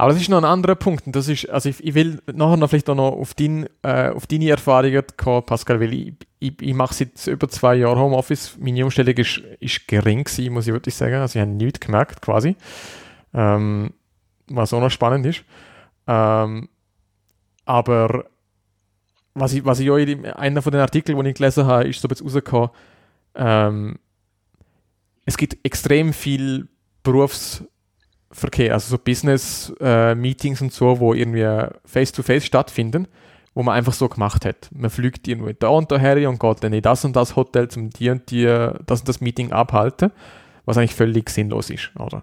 Aber 0.00 0.14
das 0.14 0.22
ist 0.22 0.30
noch 0.30 0.38
ein 0.38 0.46
anderer 0.46 0.76
Punkt. 0.76 1.06
Und 1.06 1.14
das 1.14 1.28
ist, 1.28 1.50
also 1.50 1.68
ich, 1.68 1.84
ich 1.84 1.92
will 1.92 2.22
nachher 2.32 2.56
noch 2.56 2.70
vielleicht 2.70 2.88
auch 2.88 2.94
noch 2.94 3.12
auf, 3.12 3.34
dein, 3.34 3.68
äh, 3.82 4.08
auf 4.08 4.26
deine 4.26 4.48
Erfahrungen 4.48 5.04
kommen, 5.18 5.44
Pascal, 5.44 5.78
weil 5.78 5.92
ich, 5.92 6.14
ich, 6.38 6.54
ich 6.58 6.72
mache 6.72 6.94
seit 6.94 7.26
über 7.26 7.50
zwei 7.50 7.74
Jahren 7.74 7.98
Homeoffice. 7.98 8.56
Meine 8.58 8.82
Umstellung 8.82 9.14
ist, 9.16 9.42
ist 9.60 9.86
gering 9.86 10.24
gewesen, 10.24 10.54
muss 10.54 10.66
ich 10.66 10.72
wirklich 10.72 10.94
sagen. 10.94 11.16
Also 11.16 11.38
ich 11.38 11.42
habe 11.42 11.50
nichts 11.50 11.80
gemerkt, 11.80 12.22
quasi. 12.22 12.56
Ähm, 13.34 13.92
was 14.46 14.72
auch 14.72 14.80
noch 14.80 14.90
spannend 14.90 15.26
ist. 15.26 15.44
Ähm, 16.06 16.70
aber 17.66 18.24
was 19.34 19.52
ich, 19.52 19.66
was 19.66 19.80
ich 19.80 19.90
auch 19.90 19.98
in 19.98 20.24
einer 20.24 20.62
von 20.62 20.72
den 20.72 20.80
Artikeln, 20.80 21.22
die 21.22 21.28
ich 21.28 21.36
gelesen 21.36 21.66
habe, 21.66 21.86
ist 21.86 22.00
so 22.00 22.08
bisschen 22.08 22.26
rausgekommen, 22.26 22.70
ähm, 23.34 23.98
es 25.26 25.36
gibt 25.36 25.58
extrem 25.62 26.14
viel 26.14 26.68
Berufsverkehr, 28.30 28.72
also 28.74 28.90
so 28.90 28.98
Business-Meetings 28.98 30.62
und 30.62 30.72
so, 30.72 31.00
wo 31.00 31.14
irgendwie 31.14 31.66
face-to-face 31.84 32.46
stattfinden, 32.46 33.08
wo 33.54 33.62
man 33.62 33.74
einfach 33.74 33.92
so 33.92 34.08
gemacht 34.08 34.44
hat. 34.44 34.70
Man 34.72 34.88
fliegt 34.90 35.26
irgendwo 35.26 35.50
da 35.52 35.68
und 35.68 35.90
daher 35.90 36.28
und 36.28 36.38
geht 36.38 36.62
dann 36.64 36.72
in 36.72 36.82
das 36.82 37.04
und 37.04 37.16
das 37.16 37.34
Hotel 37.34 37.68
zum 37.68 37.90
die 37.90 38.10
und 38.10 38.30
die, 38.30 38.44
das 38.86 39.00
und 39.00 39.08
das 39.08 39.20
Meeting 39.20 39.52
abhalten, 39.52 40.12
was 40.64 40.78
eigentlich 40.78 40.94
völlig 40.94 41.28
sinnlos 41.30 41.70
ist, 41.70 41.90
oder? 41.98 42.22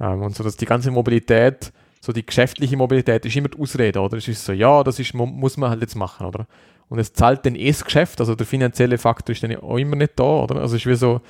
Ähm, 0.00 0.22
und 0.22 0.34
so, 0.34 0.42
dass 0.42 0.56
die 0.56 0.64
ganze 0.66 0.90
Mobilität, 0.90 1.72
so 2.00 2.12
die 2.12 2.24
geschäftliche 2.24 2.76
Mobilität 2.76 3.26
ist 3.26 3.36
immer 3.36 3.48
die 3.48 3.58
Ausrede, 3.58 4.00
oder? 4.00 4.16
Es 4.16 4.28
ist 4.28 4.44
so, 4.44 4.52
ja, 4.52 4.82
das 4.82 4.98
ist, 4.98 5.12
mu- 5.14 5.26
muss 5.26 5.56
man 5.58 5.70
halt 5.70 5.82
jetzt 5.82 5.96
machen, 5.96 6.26
oder? 6.26 6.46
Und 6.88 6.98
es 6.98 7.12
zahlt 7.12 7.44
dann 7.44 7.56
eh 7.56 7.68
das 7.68 7.84
Geschäft, 7.84 8.20
also 8.20 8.34
der 8.34 8.46
finanzielle 8.46 8.96
Faktor 8.96 9.34
ist 9.34 9.42
dann 9.42 9.56
auch 9.56 9.76
immer 9.76 9.96
nicht 9.96 10.12
da, 10.16 10.22
oder? 10.22 10.56
Also 10.62 10.76
es 10.76 10.82
ist 10.82 10.90
wie 10.90 10.94
so, 10.94 11.20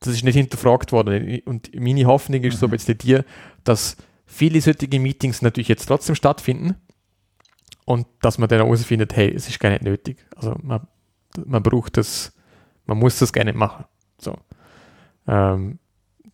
das 0.00 0.14
ist 0.14 0.24
nicht 0.24 0.34
hinterfragt 0.34 0.92
worden. 0.92 1.40
Und 1.44 1.70
meine 1.78 2.06
Hoffnung 2.06 2.42
ist 2.42 2.58
so 2.58 2.66
ein 2.66 2.70
bisschen 2.70 2.98
die, 2.98 3.20
dass 3.64 3.96
viele 4.26 4.60
solche 4.60 4.98
Meetings 4.98 5.42
natürlich 5.42 5.68
jetzt 5.68 5.86
trotzdem 5.86 6.14
stattfinden 6.14 6.76
und 7.84 8.06
dass 8.22 8.38
man 8.38 8.48
dann 8.48 8.60
herausfindet, 8.60 9.14
hey, 9.14 9.32
es 9.34 9.48
ist 9.48 9.60
gar 9.60 9.70
nicht 9.70 9.82
nötig. 9.82 10.24
Also 10.36 10.56
man, 10.62 10.86
man 11.44 11.62
braucht 11.62 11.96
das, 11.96 12.32
man 12.86 12.98
muss 12.98 13.18
das 13.18 13.32
gar 13.32 13.44
nicht 13.44 13.56
machen. 13.56 13.84
So. 14.18 14.36
Ähm, 15.26 15.78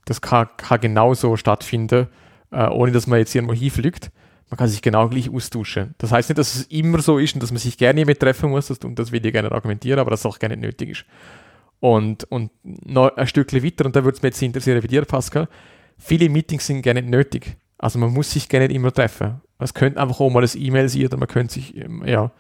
das 0.05 0.21
kann, 0.21 0.49
kann 0.57 0.81
genauso 0.81 1.37
stattfinden, 1.37 2.09
äh, 2.53 2.69
ohne 2.69 2.93
dass 2.93 3.07
man 3.07 3.19
jetzt 3.19 3.35
irgendwo 3.35 3.55
hinfliegt. 3.55 4.13
Man 4.49 4.59
kann 4.59 4.69
sich 4.69 4.81
genau 4.81 5.09
gleich 5.09 5.29
austauschen. 5.29 5.97
Das 5.99 6.13
heißt 6.13 6.29
nicht, 6.29 6.39
dass 6.39 6.55
es 6.55 6.63
immer 6.65 7.03
so 7.03 7.19
ist 7.19 7.35
und 7.35 7.43
dass 7.43 7.51
man 7.51 7.59
sich 7.59 7.77
gerne 7.77 8.05
mit 8.05 8.21
treffen 8.21 8.51
muss, 8.51 8.69
das, 8.69 8.79
und 8.79 8.97
das 8.97 9.11
will 9.11 9.25
ich 9.25 9.33
gerne 9.33 9.51
argumentieren, 9.51 9.99
aber 9.99 10.11
dass 10.11 10.21
es 10.21 10.27
auch 10.27 10.39
gar 10.39 10.49
nicht 10.49 10.61
nötig 10.61 10.91
ist. 10.91 11.05
Und, 11.81 12.25
und 12.25 12.51
noch 12.63 13.17
ein 13.17 13.27
Stückchen 13.27 13.63
weiter, 13.63 13.85
und 13.85 13.95
da 13.95 14.03
würde 14.05 14.17
es 14.17 14.23
mich 14.23 14.31
jetzt 14.31 14.43
interessieren 14.43 14.81
bei 14.81 14.87
dir, 14.87 15.05
Pascal, 15.05 15.49
viele 15.99 16.29
Meetings 16.29 16.67
sind 16.67 16.83
gar 16.83 16.95
nicht 16.95 17.09
nötig. 17.09 17.57
Also 17.79 17.99
man 17.99 18.13
muss 18.13 18.31
sich 18.33 18.49
gar 18.49 18.61
nicht 18.61 18.73
immer 18.73 18.93
treffen. 18.93 19.41
Es 19.59 19.75
könnte 19.75 20.01
einfach 20.01 20.21
auch 20.21 20.31
mal 20.31 20.43
ein 20.43 20.51
E-Mail 20.55 20.89
sein 20.89 21.07
oder 21.07 21.17
man 21.19 21.29
könnte 21.29 21.55
sich, 21.55 21.77
ähm, 21.77 22.03
ja, 22.07 22.31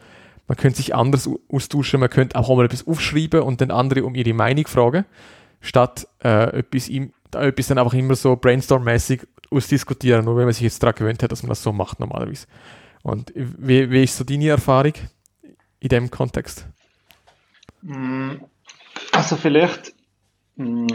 man 0.48 0.56
könnte 0.56 0.78
sich 0.78 0.94
anders 0.94 1.26
au- 1.28 1.40
austauschen, 1.50 2.00
man 2.00 2.10
könnte 2.10 2.36
auch 2.36 2.54
mal 2.56 2.64
etwas 2.64 2.86
aufschreiben 2.86 3.42
und 3.42 3.60
dann 3.60 3.70
andere 3.70 4.04
um 4.04 4.14
ihre 4.14 4.32
Meinung 4.32 4.66
fragen, 4.66 5.04
statt 5.60 6.08
äh, 6.24 6.58
etwas, 6.58 6.88
im, 6.88 7.12
etwas 7.32 7.66
dann 7.66 7.78
einfach 7.78 7.94
immer 7.94 8.14
so 8.14 8.36
brainstorm-mäßig 8.36 9.26
ausdiskutieren, 9.50 10.24
nur 10.24 10.36
wenn 10.36 10.44
man 10.44 10.54
sich 10.54 10.62
jetzt 10.62 10.82
daran 10.82 10.94
gewöhnt 10.94 11.22
hat, 11.22 11.32
dass 11.32 11.42
man 11.42 11.50
das 11.50 11.62
so 11.62 11.72
macht 11.72 12.00
normalerweise. 12.00 12.46
Und 13.02 13.32
wie, 13.34 13.90
wie 13.90 14.04
ist 14.04 14.16
so 14.16 14.24
deine 14.24 14.48
Erfahrung 14.48 14.94
in 15.80 15.88
dem 15.88 16.10
Kontext? 16.10 16.66
Mm, 17.82 18.32
Also 19.12 19.36
vielleicht, 19.36 19.94
mm, 20.56 20.86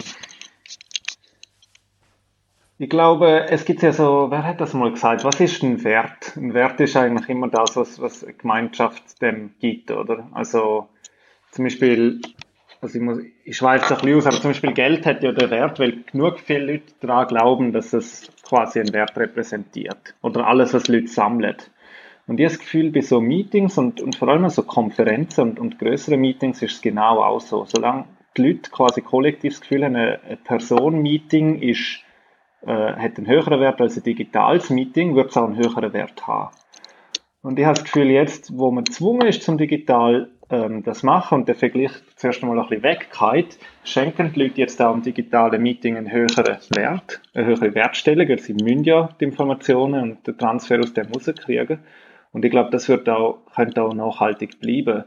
ich 2.78 2.90
glaube, 2.90 3.48
es 3.50 3.66
gibt 3.66 3.84
ja 3.84 3.94
so, 3.94 4.28
wer 4.32 4.44
hat 4.44 4.60
das 4.60 4.74
mal 4.74 4.92
gesagt? 4.92 5.24
Was 5.24 5.40
ist 5.40 5.62
ein 5.62 5.84
Wert? 5.84 6.36
Ein 6.36 6.54
Wert 6.54 6.80
ist 6.80 6.98
eigentlich 6.98 7.30
immer 7.30 7.48
das, 7.48 7.76
was, 7.76 8.02
was 8.02 8.24
eine 8.24 8.34
Gemeinschaft 8.34 9.22
dem 9.22 9.54
gibt, 9.60 9.92
oder? 9.92 10.28
Also 10.32 10.90
zum 11.52 11.66
Beispiel, 11.66 12.22
also 12.82 12.98
ich, 12.98 13.04
muss, 13.04 13.20
ich 13.44 13.56
schweife 13.56 13.94
ein 13.94 14.02
bisschen 14.02 14.18
aus, 14.18 14.26
aber 14.26 14.42
zum 14.42 14.50
Beispiel 14.50 14.74
Geld 14.74 15.06
hat 15.06 15.22
ja 15.22 15.32
den 15.32 15.52
Wert, 15.52 15.80
weil 15.80 16.04
genug 16.12 16.40
viele 16.40 16.74
Leute 16.74 16.94
daran 17.02 17.28
glauben, 17.28 17.72
dass 17.72 17.94
es 17.94 18.32
quasi 18.42 18.80
einen 18.80 18.94
Wert 18.94 19.16
repräsentiert. 19.16 20.16
Oder 20.22 20.48
alles, 20.48 20.74
was 20.74 20.88
Leute 20.88 21.08
sammeln. 21.08 21.58
Und 22.32 22.40
ich 22.40 22.46
habe 22.46 22.56
das 22.56 22.60
Gefühl, 22.60 22.92
bei 22.92 23.02
so 23.02 23.20
Meetings 23.20 23.78
und, 23.78 24.00
und 24.00 24.16
vor 24.16 24.30
allem 24.30 24.48
so 24.48 24.64
Konferenzen 24.64 25.42
und, 25.42 25.60
und 25.60 25.80
größeren 25.80 26.18
Meetings 26.18 26.62
ist 26.62 26.76
es 26.76 26.82
genau 26.82 27.22
auch 27.22 27.42
so. 27.42 27.66
Solange 27.66 28.06
die 28.38 28.44
Leute 28.44 28.72
quasi 28.72 29.02
kollektiv 29.02 29.52
das 29.52 29.60
Gefühl 29.60 29.84
haben, 29.84 29.98
ein 29.98 30.38
Person-Meeting 30.42 31.62
äh, 31.62 31.76
hat 32.66 33.18
einen 33.18 33.28
höheren 33.28 33.60
Wert 33.60 33.82
als 33.82 33.98
ein 33.98 34.04
digitales 34.04 34.70
Meeting, 34.70 35.14
wird 35.14 35.32
es 35.32 35.36
auch 35.36 35.44
einen 35.44 35.58
höheren 35.58 35.92
Wert 35.92 36.26
haben. 36.26 36.56
Und 37.42 37.60
ich 37.60 37.66
habe 37.66 37.76
das 37.76 37.84
Gefühl, 37.84 38.10
jetzt, 38.10 38.58
wo 38.58 38.72
man 38.72 38.86
gezwungen 38.86 39.28
ist, 39.28 39.44
zum 39.44 39.58
digital 39.58 40.30
ähm, 40.50 40.84
das 40.84 41.04
machen 41.04 41.40
und 41.40 41.50
der 41.50 41.56
Vergleich 41.56 41.92
zuerst 42.16 42.44
einmal 42.44 42.60
ein 42.60 42.68
bisschen 42.70 42.84
weggeht, 42.84 43.60
schenken 43.84 44.32
die 44.34 44.44
Leute 44.44 44.62
jetzt 44.62 44.82
auch 44.82 44.94
im 44.94 45.02
digitalen 45.02 45.62
Meeting 45.62 45.98
einen 45.98 46.10
höheren 46.10 46.60
Wert, 46.76 47.22
eine 47.34 47.46
höhere 47.46 47.76
Wertstellung, 47.76 48.30
weil 48.30 48.40
sie 48.40 48.54
müssen 48.54 48.86
ja 48.86 49.10
die 49.20 49.26
Informationen 49.26 50.02
und 50.02 50.28
den 50.28 50.38
Transfer 50.38 50.80
aus 50.80 50.94
dem 50.94 51.08
rauskriegen. 51.08 51.80
Und 52.32 52.46
ich 52.46 52.52
glaube, 52.52 52.70
das 52.72 52.88
wird 52.90 53.10
auch, 53.10 53.46
könnte 53.54 53.84
auch 53.84 53.94
nachhaltig 53.94 54.60
bleiben. 54.60 55.04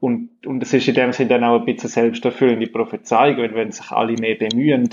Und, 0.00 0.46
und 0.46 0.62
es 0.62 0.72
ist 0.72 0.86
in 0.88 0.94
dem 0.94 1.12
Sinne 1.12 1.30
dann 1.30 1.44
auch 1.44 1.58
ein 1.58 1.64
bisschen 1.64 1.90
selbsterfüllende 1.90 2.68
Prophezeiung, 2.68 3.38
weil 3.38 3.54
wenn 3.54 3.72
sich 3.72 3.90
alle 3.90 4.14
mehr 4.14 4.36
bemühen 4.36 4.88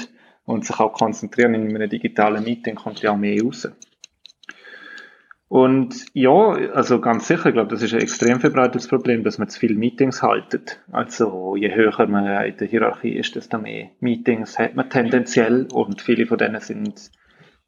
und 0.46 0.66
sich 0.66 0.80
auch 0.80 0.94
konzentrieren 0.94 1.54
in 1.54 1.76
einem 1.76 1.90
digitalen 1.90 2.44
Meeting, 2.44 2.76
kommt 2.76 3.02
ja 3.02 3.12
auch 3.12 3.18
mehr 3.18 3.42
raus. 3.42 3.68
Und 5.48 6.08
ja, 6.14 6.32
also 6.74 7.00
ganz 7.00 7.28
sicher, 7.28 7.48
ich 7.48 7.54
glaube, 7.54 7.70
das 7.70 7.84
ist 7.84 7.94
ein 7.94 8.02
extrem 8.02 8.40
verbreitetes 8.40 8.88
Problem, 8.88 9.24
dass 9.24 9.38
man 9.38 9.48
zu 9.48 9.60
viele 9.60 9.76
Meetings 9.76 10.24
haltet. 10.24 10.82
Also 10.92 11.56
je 11.56 11.74
höher 11.74 12.08
man 12.08 12.46
in 12.46 12.58
der 12.58 12.68
Hierarchie 12.68 13.16
ist, 13.16 13.36
desto 13.36 13.60
mehr 13.60 13.92
Meetings 14.00 14.58
hat 14.58 14.76
man 14.76 14.90
tendenziell 14.90 15.68
und 15.72 16.02
viele 16.02 16.26
von 16.26 16.40
denen 16.40 16.60
sind, 16.62 17.12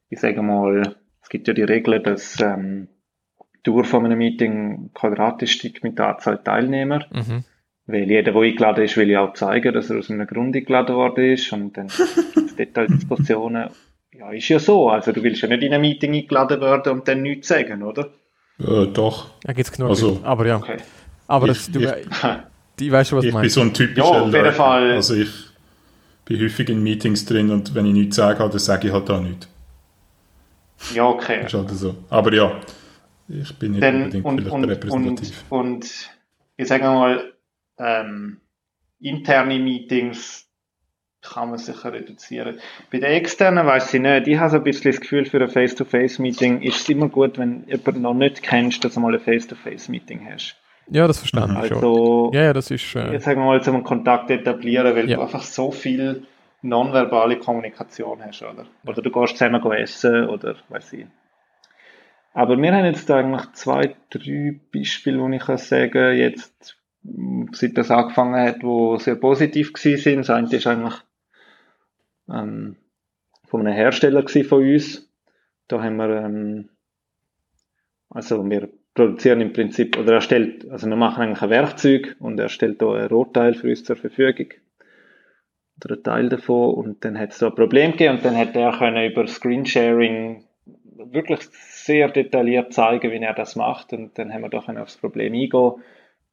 ich 0.09 0.19
sage 0.19 0.41
mal, 0.41 0.95
es 1.21 1.29
gibt 1.29 1.47
ja 1.47 1.53
die 1.53 1.63
Regel, 1.63 1.99
dass 1.99 2.41
ähm, 2.41 2.87
Dauer 3.67 3.83
von 3.83 4.05
einem 4.05 4.17
Meeting 4.17 4.89
quadratisch 4.93 5.53
steigt 5.53 5.83
mit 5.83 5.97
der 5.99 6.09
Anzahl 6.15 6.37
Teilnehmer. 6.43 7.05
Mhm. 7.11 7.43
Weil 7.85 8.09
jeder, 8.09 8.31
der 8.33 8.41
eingeladen 8.41 8.83
ist, 8.83 8.97
will 8.97 9.09
ja 9.09 9.21
auch 9.21 9.33
zeigen, 9.33 9.73
dass 9.73 9.89
er 9.89 9.99
aus 9.99 10.09
einem 10.09 10.27
Grund 10.27 10.55
eingeladen 10.55 10.95
worden 10.95 11.23
ist. 11.33 11.51
Und 11.53 11.77
dann 11.77 11.87
Detaildiskussionen. 12.57 13.69
Ja, 14.13 14.31
ist 14.31 14.49
ja 14.49 14.59
so. 14.59 14.89
Also 14.89 15.11
du 15.11 15.21
willst 15.23 15.41
ja 15.41 15.47
nicht 15.47 15.63
in 15.63 15.73
ein 15.73 15.81
Meeting 15.81 16.13
eingeladen 16.13 16.59
werden 16.61 16.93
und 16.93 17.07
dann 17.07 17.21
nichts 17.21 17.47
sagen, 17.49 17.83
oder? 17.83 18.09
Äh, 18.59 18.87
doch. 18.87 19.29
Da 19.43 19.53
gibt 19.53 19.67
es 19.67 19.71
genug. 19.71 19.89
Also, 19.89 20.19
aber 20.23 20.45
ja. 20.47 20.57
Okay. 20.57 20.77
Aber 21.27 21.47
ich- 21.47 21.53
das, 21.65 21.71
du, 21.71 21.79
ich- 21.81 21.93
die 22.79 22.91
weißt 22.91 23.09
schon, 23.09 23.17
was 23.17 23.23
du 23.23 23.27
Ich 23.29 23.33
bin 23.33 23.41
meinst. 23.41 23.55
so 23.55 23.61
ein 23.61 23.73
typischer 23.73 24.11
Ja, 24.13 24.21
auf 24.21 24.33
jeden. 24.33 24.51
Fall. 24.53 24.91
Also 24.93 25.15
ich 25.15 25.29
bin 26.25 26.41
häufig 26.41 26.69
in 26.69 26.81
Meetings 26.83 27.25
drin 27.25 27.49
und 27.51 27.73
wenn 27.75 27.85
ich 27.85 27.93
nichts 27.93 28.15
sage, 28.17 28.39
dann 28.39 28.51
sage 28.59 28.87
ich 28.87 28.93
halt 28.93 29.09
auch 29.09 29.21
nichts. 29.21 29.47
Ja, 30.93 31.05
okay. 31.07 31.45
Ist 31.45 31.53
halt 31.53 31.69
so. 31.71 31.95
Aber 32.09 32.33
ja, 32.33 32.51
ich 33.29 33.57
bin 33.59 33.71
nicht 33.73 33.83
Dann, 33.83 33.95
unbedingt 34.03 34.25
und, 34.25 34.37
vielleicht 34.39 34.53
und, 34.55 34.63
und, 34.63 34.69
repräsentativ. 34.69 35.43
und 35.49 36.09
ich 36.57 36.67
sage 36.67 36.83
mal, 36.85 37.33
ähm, 37.77 38.39
interne 38.99 39.59
Meetings 39.59 40.45
kann 41.21 41.49
man 41.49 41.57
sicher 41.59 41.91
reduzieren. 41.91 42.59
Bei 42.91 42.99
den 42.99 43.11
externen 43.11 43.65
weiß 43.65 43.93
ich 43.93 44.01
nicht. 44.01 44.27
Ich 44.27 44.37
habe 44.37 44.49
so 44.49 44.57
ein 44.57 44.63
bisschen 44.63 44.91
das 44.91 45.01
Gefühl, 45.01 45.25
für 45.25 45.41
ein 45.41 45.49
Face-to-Face-Meeting 45.49 46.61
ist 46.61 46.81
es 46.81 46.89
immer 46.89 47.09
gut, 47.09 47.37
wenn 47.37 47.65
du 47.65 47.71
jemanden 47.71 48.01
noch 48.01 48.13
nicht 48.13 48.41
kennst, 48.43 48.83
dass 48.85 48.93
du 48.93 48.99
mal 49.01 49.13
ein 49.13 49.19
Face-to-Face-Meeting 49.19 50.25
hast. 50.31 50.55
Ja, 50.89 51.05
das 51.05 51.17
verstanden 51.19 51.57
ich 51.61 51.67
schon. 51.67 51.77
Also, 51.77 52.31
Ja, 52.33 52.43
ja, 52.43 52.53
das 52.53 52.71
ist. 52.71 52.95
Äh, 52.95 53.11
jetzt 53.11 53.25
sagen 53.25 53.41
wir 53.41 53.45
mal, 53.45 53.61
zum 53.61 53.75
einen 53.75 53.83
Kontakt 53.83 54.31
etablieren, 54.31 54.95
weil 54.95 55.09
Ja. 55.09 55.17
du 55.17 55.23
einfach 55.23 55.41
so 55.43 55.69
viel 55.71 56.23
nonverbale 56.61 57.37
Kommunikation 57.39 58.23
hast, 58.23 58.41
oder? 58.41 58.65
Oder 58.85 59.01
du 59.01 59.11
gehst 59.11 59.37
zusammen 59.37 59.59
go 59.61 59.71
essen 59.73 60.29
oder 60.29 60.55
weiß 60.69 60.93
ich. 60.93 61.05
Aber 62.37 62.55
wir 62.61 62.71
haben 62.71 62.85
jetzt 62.85 63.09
eigentlich 63.09 63.51
zwei, 63.53 63.95
drei 64.11 64.59
Beispiele, 64.71 65.27
die 65.27 65.37
ich 65.37 65.41
kann 65.41 65.57
sagen 65.57 66.15
jetzt, 66.15 66.77
mh, 67.01 67.47
seit 67.53 67.75
das 67.75 67.89
angefangen 67.89 68.39
hat, 68.39 68.61
wo 68.61 68.95
sehr 68.97 69.15
positiv 69.15 69.73
gewesen 69.73 69.99
sind. 69.99 70.17
Das 70.19 70.29
eine 70.29 70.47
ist 70.47 70.67
eigentlich 70.67 70.93
ähm, 72.29 72.75
von 73.47 73.61
einem 73.61 73.73
Hersteller 73.73 74.23
von 74.27 74.63
uns. 74.63 75.11
Da 75.67 75.81
haben 75.81 75.95
wir, 75.95 76.09
ähm, 76.09 76.69
also 78.11 78.47
wir 78.47 78.69
produzieren 78.93 79.41
im 79.41 79.51
Prinzip, 79.51 79.97
oder 79.97 80.13
er 80.13 80.21
stellt, 80.21 80.69
also 80.69 80.87
wir 80.87 80.95
machen 80.95 81.23
eigentlich 81.23 81.41
ein 81.41 81.49
Werkzeug 81.49 82.17
und 82.19 82.39
er 82.39 82.49
stellt 82.49 82.83
da 82.83 82.93
ein 82.93 83.07
Rohteil 83.07 83.55
für 83.55 83.69
uns 83.69 83.83
zur 83.83 83.95
Verfügung. 83.95 84.49
oder 85.83 85.95
ein 85.95 86.03
Teil 86.03 86.29
davon 86.29 86.75
und 86.75 87.03
dann 87.03 87.17
hat 87.17 87.31
es 87.31 87.39
da 87.39 87.47
ein 87.47 87.55
Problem 87.55 87.93
gegeben 87.93 88.17
und 88.17 88.25
dann 88.25 88.37
hat 88.37 88.55
er 88.55 88.77
können 88.77 89.09
über 89.09 89.25
Screensharing 89.25 90.46
wirklich 90.83 91.41
sehr 91.51 92.09
detailliert 92.09 92.73
zeigen, 92.73 93.11
wie 93.11 93.17
er 93.17 93.33
das 93.33 93.55
macht 93.55 93.93
und 93.93 94.17
dann 94.17 94.33
haben 94.33 94.41
wir 94.41 94.61
können 94.61 94.77
aufs 94.77 94.97
Problem 94.97 95.33
eingehen 95.33 95.73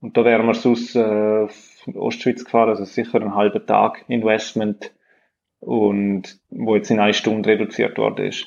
und 0.00 0.16
da 0.16 0.24
wären 0.24 0.46
wir 0.46 0.54
sonst 0.54 0.94
äh, 0.96 1.46
Ostschweiz 1.94 2.44
gefahren, 2.44 2.68
also 2.68 2.84
sicher 2.84 3.20
einen 3.20 3.34
halben 3.34 3.64
Tag 3.66 4.04
Investment 4.08 4.92
und 5.60 6.38
wo 6.50 6.76
jetzt 6.76 6.90
in 6.90 7.00
eine 7.00 7.14
Stunde 7.14 7.48
reduziert 7.48 7.96
worden 7.96 8.26
ist. 8.26 8.46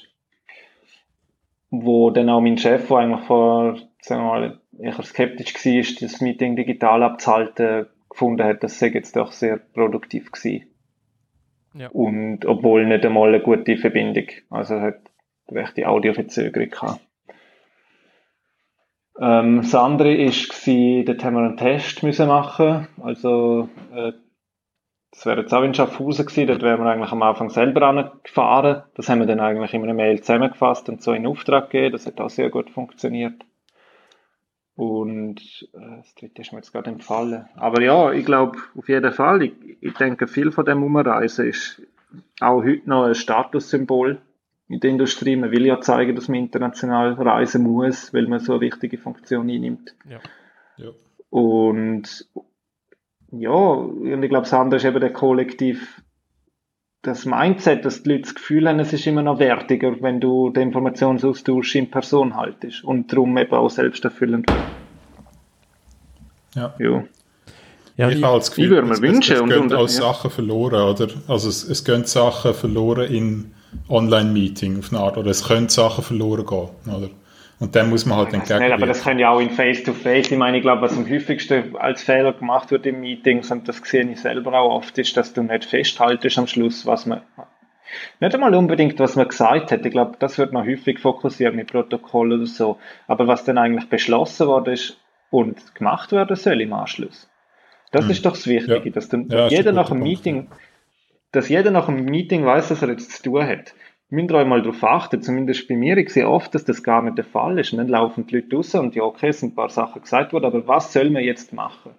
Wo 1.69 2.11
dann 2.11 2.29
auch 2.29 2.41
mein 2.41 2.57
Chef, 2.57 2.87
der 2.87 2.97
eigentlich 2.97 3.25
vor, 3.25 3.77
sagen 4.01 4.21
wir 4.21 4.27
mal, 4.27 4.59
eher 4.79 5.01
skeptisch 5.01 5.53
war, 5.55 6.07
das 6.07 6.21
Meeting 6.21 6.55
digital 6.55 7.03
abzuhalten, 7.03 7.87
gefunden 8.07 8.43
hat, 8.43 8.63
das 8.63 8.79
sei 8.79 8.89
jetzt 8.89 9.15
doch 9.15 9.31
sehr 9.31 9.57
produktiv 9.57 10.31
gewesen. 10.31 10.67
Ja. 11.73 11.89
Und 11.89 12.45
obwohl 12.45 12.85
nicht 12.85 13.05
einmal 13.05 13.29
eine 13.29 13.41
gute 13.41 13.77
Verbindung. 13.77 14.25
Also 14.49 14.79
hat 14.79 15.01
recht 15.51 15.77
die 15.77 15.85
Audioverzögerung 15.85 16.69
gehabt. 16.69 17.01
Ähm, 19.19 19.61
das 19.61 19.73
andere 19.73 20.17
war, 20.17 21.03
dort 21.05 21.23
haben 21.23 21.33
wir 21.35 21.41
einen 21.41 21.57
Test 21.57 22.03
müssen 22.03 22.27
machen. 22.27 22.87
Also, 23.01 23.69
äh, 23.93 24.13
das 25.11 25.25
wäre 25.25 25.41
jetzt 25.41 25.53
auch 25.53 25.63
in 25.63 25.73
Schaffhausen 25.73 26.25
gewesen, 26.25 26.47
dort 26.47 26.61
wären 26.61 26.83
wir 26.83 26.91
eigentlich 26.91 27.11
am 27.11 27.23
Anfang 27.23 27.49
selber 27.49 27.81
angefahren. 27.87 28.83
Das 28.93 29.09
haben 29.09 29.19
wir 29.19 29.25
dann 29.25 29.39
eigentlich 29.39 29.73
in 29.73 29.83
einer 29.83 29.93
Mail 29.93 30.21
zusammengefasst 30.21 30.89
und 30.89 31.01
so 31.01 31.13
in 31.13 31.25
Auftrag 31.25 31.71
gegeben. 31.71 31.93
Das 31.93 32.05
hat 32.05 32.21
auch 32.21 32.29
sehr 32.29 32.49
gut 32.49 32.69
funktioniert. 32.69 33.43
Und 34.75 35.67
äh, 35.73 35.97
das 35.97 36.13
dritte 36.13 36.41
ist 36.43 36.51
mir 36.51 36.59
jetzt 36.59 36.71
gerade 36.71 36.91
empfallen. 36.91 37.49
Aber 37.55 37.81
ja, 37.81 38.11
ich 38.11 38.25
glaube, 38.25 38.59
auf 38.77 38.87
jeden 38.87 39.11
Fall, 39.11 39.41
ich, 39.41 39.53
ich 39.81 39.93
denke, 39.93 40.27
viel 40.27 40.51
von 40.51 40.65
dem 40.65 40.83
Umreisen 40.83 41.47
ist 41.47 41.81
auch 42.39 42.63
heute 42.63 42.87
noch 42.87 43.05
ein 43.05 43.15
Statussymbol 43.15 44.21
in 44.69 44.79
der 44.79 44.89
Industrie. 44.89 45.35
Man 45.35 45.51
will 45.51 45.65
ja 45.65 45.79
zeigen, 45.81 46.15
dass 46.15 46.27
man 46.27 46.39
international 46.39 47.13
reisen 47.13 47.63
muss, 47.63 48.13
weil 48.13 48.27
man 48.27 48.39
so 48.39 48.53
eine 48.53 48.61
wichtige 48.61 48.97
Funktion 48.97 49.49
einnimmt. 49.49 49.95
Ja. 50.09 50.19
Ja. 50.77 50.89
Und 51.29 52.27
ja, 53.31 53.49
und 53.49 54.23
ich 54.23 54.29
glaube, 54.29 54.43
das 54.43 54.53
andere 54.53 54.77
ist 54.77 54.85
eben 54.85 54.99
der 54.99 55.11
Kollektiv, 55.11 56.01
das 57.01 57.25
Mindset, 57.25 57.85
dass 57.85 58.03
die 58.03 58.09
Leute 58.09 58.21
das 58.23 58.35
Gefühl 58.35 58.67
haben, 58.67 58.79
es 58.79 58.93
ist 58.93 59.05
immer 59.07 59.21
noch 59.21 59.39
wertiger, 59.39 60.01
wenn 60.01 60.19
du 60.19 60.49
den 60.49 60.63
Informationsaustausch 60.63 61.75
in 61.75 61.91
Person 61.91 62.35
haltest 62.35 62.83
und 62.83 63.11
darum 63.11 63.37
eben 63.37 63.53
auch 63.53 63.69
selbsterfüllend. 63.69 64.49
Ja. 66.55 66.73
Ja. 66.79 67.03
Ja, 67.97 68.09
ich 68.09 68.23
habe 68.23 68.37
das 68.37 68.49
Gefühl, 68.51 68.65
ich 68.65 68.69
würde 68.71 68.87
mir 68.87 68.93
es, 68.93 69.01
wünschen, 69.01 69.33
es, 69.33 69.37
es 69.37 69.41
und- 69.41 69.49
gehen 69.49 69.61
und- 69.63 69.73
auch 69.73 69.81
ja. 69.81 69.87
Sachen 69.87 70.29
verloren, 70.29 70.81
oder? 70.93 71.07
Also 71.27 71.49
es, 71.49 71.67
es 71.67 71.83
gehen 71.83 72.05
Sachen 72.05 72.53
verloren 72.53 73.11
in 73.11 73.53
Online-Meeting 73.89 74.79
auf 74.79 74.91
eine 74.91 75.01
Art, 75.01 75.17
oder 75.17 75.31
es 75.31 75.47
können 75.47 75.69
Sachen 75.69 76.03
verloren 76.03 76.45
gehen, 76.45 76.93
oder? 76.93 77.09
Und 77.59 77.73
dem 77.73 77.89
muss 77.89 78.05
man 78.05 78.19
halt 78.19 78.33
Weiß 78.33 78.59
nicht, 78.59 78.71
aber 78.71 78.85
das 78.85 79.01
kann 79.01 79.17
ja 79.17 79.31
auch 79.31 79.39
in 79.39 79.49
Face-to-Face. 79.49 80.31
Ich 80.31 80.37
meine, 80.37 80.57
ich 80.57 80.63
glaube, 80.63 80.83
was 80.83 80.95
am 80.95 81.09
häufigsten 81.09 81.75
als 81.75 82.03
Fehler 82.03 82.33
gemacht 82.33 82.69
wird 82.69 82.85
in 82.85 82.99
Meetings, 82.99 83.49
und 83.49 83.67
das 83.67 83.77
sehe 83.77 84.07
ich 84.09 84.21
selber 84.21 84.53
auch 84.53 84.75
oft, 84.75 84.95
ist, 84.99 85.17
dass 85.17 85.33
du 85.33 85.41
nicht 85.41 85.65
festhaltest 85.65 86.37
am 86.37 86.45
Schluss, 86.45 86.85
was 86.85 87.07
man, 87.07 87.21
nicht 88.19 88.33
einmal 88.35 88.53
unbedingt, 88.53 88.99
was 88.99 89.15
man 89.15 89.27
gesagt 89.27 89.71
hat. 89.71 89.85
Ich 89.85 89.91
glaube, 89.91 90.17
das 90.19 90.37
wird 90.37 90.53
noch 90.53 90.65
häufig 90.65 90.99
fokussiert 90.99 91.55
mit 91.55 91.71
Protokoll 91.71 92.33
oder 92.33 92.45
so. 92.45 92.77
Aber 93.07 93.27
was 93.27 93.43
dann 93.43 93.57
eigentlich 93.57 93.89
beschlossen 93.89 94.45
worden 94.45 94.73
ist 94.73 94.97
und 95.31 95.73
gemacht 95.73 96.11
werden 96.11 96.35
soll 96.35 96.61
im 96.61 96.73
Anschluss. 96.73 97.27
Das 97.91 98.03
Hm. 98.03 98.11
ist 98.11 98.25
doch 98.25 98.33
das 98.33 98.45
Wichtige, 98.45 98.89
Ja. 98.89 98.91
dass 98.91 99.09
dann 99.09 99.29
Ja, 99.29 99.47
jeder 99.47 99.71
nach 99.71 99.87
dem 99.87 99.99
Punkt, 99.99 100.03
Meeting, 100.03 100.47
dass 101.31 101.49
jeder 101.49 101.71
nach 101.71 101.87
dem 101.87 102.05
Meeting 102.05 102.45
weiß, 102.45 102.71
was 102.71 102.81
er 102.81 102.89
jetzt 102.89 103.11
zu 103.11 103.23
tun 103.23 103.45
hat. 103.45 103.73
Müsst 104.09 104.31
ihr 104.31 104.45
mal 104.45 104.61
darauf 104.61 104.83
achten, 104.83 105.21
zumindest 105.21 105.67
bei 105.67 105.75
mir, 105.75 105.97
ich 105.97 106.11
sehe 106.11 106.29
oft, 106.29 106.55
dass 106.55 106.63
das 106.63 106.81
gar 106.81 107.01
nicht 107.01 107.17
der 107.17 107.25
Fall 107.25 107.59
ist. 107.59 107.73
Und 107.73 107.79
dann 107.79 107.89
laufen 107.89 108.25
die 108.25 108.35
Leute 108.35 108.55
raus 108.55 108.73
und 108.75 108.95
ja, 108.95 109.03
okay, 109.03 109.29
es 109.29 109.41
sind 109.41 109.51
ein 109.51 109.55
paar 109.55 109.69
Sachen 109.69 110.01
gesagt 110.01 110.31
worden, 110.31 110.45
aber 110.45 110.65
was 110.67 110.93
soll 110.93 111.09
man 111.09 111.23
jetzt 111.23 111.51
machen? 111.51 111.91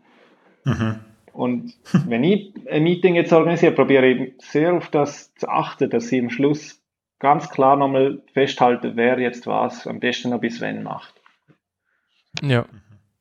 Mhm. 0.64 1.00
Und 1.32 1.74
wenn 2.06 2.24
ich 2.24 2.54
ein 2.70 2.82
Meeting 2.82 3.14
jetzt 3.14 3.32
organisiere, 3.32 3.72
probiere 3.72 4.06
ich 4.08 4.32
sehr 4.38 4.72
auf 4.74 4.88
das 4.88 5.34
zu 5.34 5.48
achten, 5.48 5.90
dass 5.90 6.10
ich 6.10 6.22
am 6.22 6.30
Schluss 6.30 6.82
ganz 7.18 7.50
klar 7.50 7.76
nochmal 7.76 8.22
festhalte, 8.32 8.96
wer 8.96 9.18
jetzt 9.18 9.46
was 9.46 9.86
am 9.86 10.00
besten 10.00 10.30
noch 10.30 10.40
bis 10.40 10.60
wann 10.60 10.82
macht. 10.82 11.14
ja. 12.42 12.64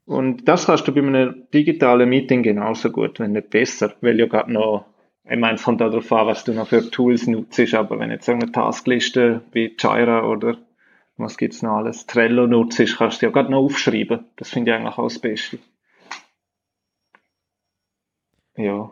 Und 0.06 0.48
das 0.48 0.68
kannst 0.68 0.88
du 0.88 0.94
bei 0.94 1.02
einem 1.02 1.48
digitalen 1.54 2.08
Meeting 2.08 2.42
genauso 2.42 2.92
gut, 2.92 3.20
wenn 3.20 3.34
nicht 3.34 3.50
besser, 3.50 3.94
weil 4.00 4.18
ja 4.18 4.26
gerade 4.26 4.54
noch, 4.54 4.86
ich 5.30 5.38
meine, 5.38 5.56
es 5.56 5.64
kommt 5.64 5.82
auch 5.82 5.90
darauf 5.90 6.12
an, 6.12 6.28
was 6.28 6.44
du 6.44 6.54
noch 6.54 6.68
für 6.68 6.90
Tools 6.90 7.28
nutzt, 7.28 7.74
aber 7.74 8.00
wenn 8.00 8.12
jetzt 8.12 8.26
so 8.26 8.32
eine 8.32 8.52
Taskliste 8.52 9.42
wie 9.52 9.76
Jira 9.78 10.26
oder 10.26 10.58
was 11.18 11.38
gibt's 11.38 11.62
noch 11.62 11.78
alles, 11.78 12.06
Trello 12.06 12.48
nutzt, 12.48 12.98
kannst 12.98 13.22
du 13.22 13.26
ja 13.26 13.32
gerade 13.32 13.52
noch 13.52 13.64
aufschreiben. 13.64 14.26
Das 14.36 14.50
finde 14.50 14.72
ich 14.72 14.78
eigentlich 14.78 14.98
auch 14.98 15.04
das 15.04 15.20
Beste. 15.20 15.60
Ja. 18.56 18.92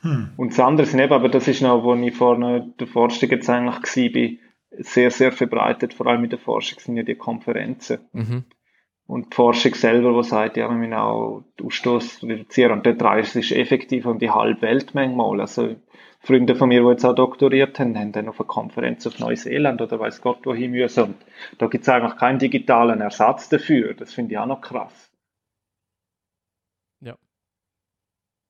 Hm. 0.00 0.30
Und 0.36 0.52
das 0.52 0.60
andere 0.60 0.86
sind 0.86 1.00
eben, 1.00 1.12
aber 1.12 1.28
das 1.28 1.48
ist 1.48 1.62
noch, 1.62 1.82
wo 1.82 1.94
ich 1.94 2.14
vorne 2.14 2.72
der 2.78 2.86
Forschung 2.86 3.30
jetzt 3.30 3.50
eigentlich 3.50 4.14
war, 4.14 4.46
sehr, 4.78 5.10
sehr 5.10 5.32
verbreitet, 5.32 5.94
vor 5.94 6.06
allem 6.06 6.24
in 6.24 6.30
der 6.30 6.38
Forschung 6.38 6.78
sind 6.80 6.96
ja 6.96 7.02
die 7.02 7.14
Konferenzen. 7.14 7.98
Mhm. 8.12 8.44
Und 9.06 9.32
die 9.32 9.36
Forschung 9.36 9.74
selber, 9.74 10.20
die 10.20 10.28
sagt, 10.28 10.56
ja, 10.56 10.68
wir 10.68 10.76
müssen 10.76 10.94
auch 10.94 11.44
den 11.58 11.66
Ausstoß 11.66 12.24
reduzieren. 12.24 12.72
Und 12.72 12.86
dort 12.86 13.02
reist 13.02 13.36
es 13.36 13.52
effektiv 13.52 14.04
um 14.04 14.18
die 14.18 14.30
halbe 14.30 14.62
Welt 14.62 14.94
manchmal. 14.94 15.40
Also, 15.40 15.76
Freunde 16.20 16.56
von 16.56 16.68
mir, 16.68 16.82
die 16.82 16.88
jetzt 16.88 17.04
auch 17.04 17.14
doktoriert 17.14 17.78
haben, 17.78 17.96
haben 17.96 18.10
dann 18.10 18.28
auf 18.28 18.40
eine 18.40 18.48
Konferenz 18.48 19.06
auf 19.06 19.20
Neuseeland 19.20 19.80
oder 19.80 20.00
weiß 20.00 20.22
Gott 20.22 20.44
wohin 20.44 20.72
müssen. 20.72 21.04
Und 21.04 21.16
da 21.58 21.68
gibt 21.68 21.82
es 21.82 21.88
eigentlich 21.88 22.16
keinen 22.16 22.40
digitalen 22.40 23.00
Ersatz 23.00 23.48
dafür. 23.48 23.94
Das 23.94 24.12
finde 24.12 24.32
ich 24.32 24.38
auch 24.38 24.46
noch 24.46 24.60
krass. 24.60 25.12
Ja. 27.00 27.16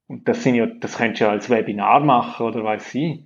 Und 0.08 0.26
das 0.26 0.42
sind 0.42 0.54
ja, 0.54 0.64
das 0.64 0.96
könntest 0.96 1.20
du 1.20 1.24
ja 1.26 1.30
als 1.32 1.50
Webinar 1.50 2.00
machen 2.00 2.46
oder 2.46 2.64
weiß 2.64 2.94
ich. 2.94 3.25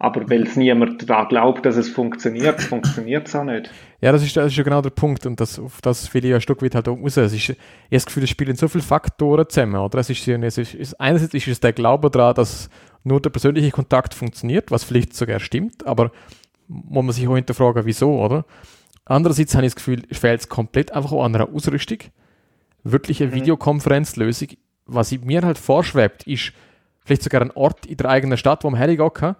Aber 0.00 0.28
weil 0.30 0.44
es 0.44 0.56
niemand 0.56 1.08
daran 1.08 1.28
glaubt, 1.28 1.66
dass 1.66 1.76
es 1.76 1.90
funktioniert, 1.90 2.60
funktioniert 2.62 3.28
es 3.28 3.36
auch 3.36 3.44
nicht. 3.44 3.70
Ja, 4.00 4.12
das 4.12 4.22
ist, 4.22 4.34
das 4.34 4.46
ist 4.46 4.56
ja 4.56 4.64
genau 4.64 4.80
der 4.80 4.90
Punkt 4.90 5.26
und 5.26 5.38
das, 5.38 5.58
auf 5.58 5.82
das 5.82 6.12
will 6.14 6.24
ich 6.24 6.30
ja 6.30 6.36
ein 6.36 6.40
Stück 6.40 6.62
weit 6.62 6.74
halt 6.74 6.88
auch 6.88 6.98
raus. 6.98 7.18
Es 7.18 7.34
ist, 7.34 7.50
ich 7.50 7.50
habe 7.50 7.58
das 7.90 8.06
Gefühl, 8.06 8.24
es 8.24 8.30
spielen 8.30 8.56
so 8.56 8.66
viele 8.66 8.82
Faktoren 8.82 9.46
zusammen, 9.48 9.76
oder? 9.76 9.98
Es 9.98 10.08
ist, 10.08 10.26
es 10.26 10.58
ist, 10.58 11.00
einerseits 11.00 11.34
ist 11.34 11.46
es 11.48 11.60
der 11.60 11.74
Glaube 11.74 12.10
daran, 12.10 12.34
dass 12.34 12.70
nur 13.04 13.20
der 13.20 13.28
persönliche 13.28 13.70
Kontakt 13.70 14.14
funktioniert, 14.14 14.70
was 14.70 14.84
vielleicht 14.84 15.14
sogar 15.14 15.38
stimmt, 15.38 15.86
aber 15.86 16.10
muss 16.66 17.04
man 17.04 17.12
sich 17.12 17.28
auch 17.28 17.36
hinterfragen, 17.36 17.84
wieso, 17.84 18.18
oder? 18.20 18.46
Andererseits 19.04 19.54
habe 19.54 19.66
ich 19.66 19.72
das 19.72 19.76
Gefühl, 19.76 20.02
es 20.08 20.18
fehlt 20.18 20.48
komplett 20.48 20.92
einfach 20.92 21.12
auch 21.12 21.24
an 21.24 21.34
einer 21.34 21.52
Ausrüstung. 21.52 21.98
Wirklich 22.84 23.22
eine 23.22 23.32
Mhm. 23.32 23.36
Videokonferenzlösung. 23.36 24.48
Was 24.86 25.12
ich 25.12 25.22
mir 25.22 25.42
halt 25.42 25.58
vorschwebt, 25.58 26.26
ist 26.26 26.52
vielleicht 27.04 27.22
sogar 27.22 27.42
ein 27.42 27.50
Ort 27.50 27.84
in 27.84 27.98
der 27.98 28.08
eigenen 28.08 28.38
Stadt, 28.38 28.64
wo 28.64 28.70
man 28.70 28.78
hergehen 28.78 29.12
kann, 29.12 29.36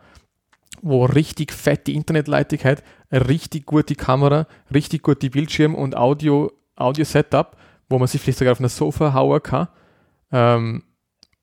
wo 0.82 1.04
richtig 1.04 1.52
fette 1.52 1.92
Internetleitung 1.92 2.58
hat, 2.64 2.82
eine 3.10 3.28
richtig 3.28 3.66
gute 3.66 3.94
Kamera, 3.94 4.46
richtig 4.72 5.02
gute 5.02 5.30
Bildschirm 5.30 5.74
und 5.74 5.96
Audio, 5.96 6.52
Audio-Setup, 6.76 7.56
wo 7.88 7.98
man 7.98 8.08
sich 8.08 8.20
vielleicht 8.20 8.38
sogar 8.38 8.52
auf 8.52 8.60
ein 8.60 8.68
Sofa 8.68 9.12
hauen 9.12 9.42
kann, 9.42 9.68
ähm, 10.32 10.84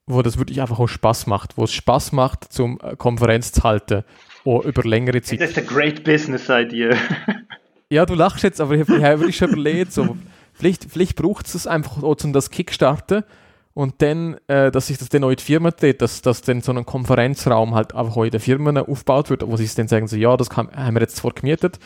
wo 0.05 0.22
das 0.22 0.38
wirklich 0.38 0.61
einfach 0.61 0.80
auch 0.80 0.88
Spaß 0.88 1.27
macht, 1.27 1.57
wo 1.57 1.65
es 1.65 1.73
Spaß 1.73 2.14
macht, 2.14 2.51
zum 2.51 2.80
äh, 2.81 2.95
Konferenz 2.95 3.51
zu 3.51 3.64
halten, 3.64 4.03
auch 4.45 4.64
über 4.64 4.84
längere 4.84 5.22
Zeit. 5.22 5.41
Das 5.41 5.51
ist 5.51 5.57
eine 5.57 5.68
great 5.68 6.03
business 6.03 6.49
idea. 6.49 6.95
Ja, 7.89 8.05
du 8.05 8.15
lachst 8.15 8.43
jetzt, 8.43 8.59
aber 8.59 8.73
ich 8.73 8.81
habe 8.81 9.01
hab 9.01 9.19
wirklich 9.19 9.38
schon 9.38 9.51
überlegt, 9.51 9.93
so, 9.93 10.18
vielleicht, 10.51 10.91
vielleicht 10.91 11.15
braucht 11.15 11.47
es 11.47 11.55
es 11.55 11.68
einfach 11.68 12.03
auch, 12.03 12.18
um 12.22 12.34
das 12.34 12.51
Kickstarten 12.51 13.23
und 13.77 14.01
dann, 14.01 14.37
äh, 14.47 14.71
dass 14.71 14.87
sich 14.87 14.97
das 14.97 15.09
dann 15.09 15.23
auch 15.23 15.29
in 15.29 15.35
die 15.35 15.43
Firma 15.43 15.69
dreht, 15.69 16.01
dass, 16.01 16.23
dass 16.23 16.41
dann 16.41 16.61
so 16.61 16.71
ein 16.71 16.83
Konferenzraum 16.83 17.75
halt 17.75 17.93
einfach 17.93 18.17
auch 18.17 18.23
in 18.23 18.31
den 18.31 18.39
Firmen 18.39 18.75
aufgebaut 18.75 19.29
wird, 19.29 19.47
wo 19.47 19.55
sie 19.55 19.69
dann 19.75 19.87
sagen, 19.87 20.07
so, 20.07 20.15
ja, 20.15 20.35
das 20.35 20.49
kann, 20.49 20.71
haben 20.71 20.95
wir 20.95 21.01
jetzt 21.01 21.17
zwar 21.17 21.31
gemietet 21.31 21.77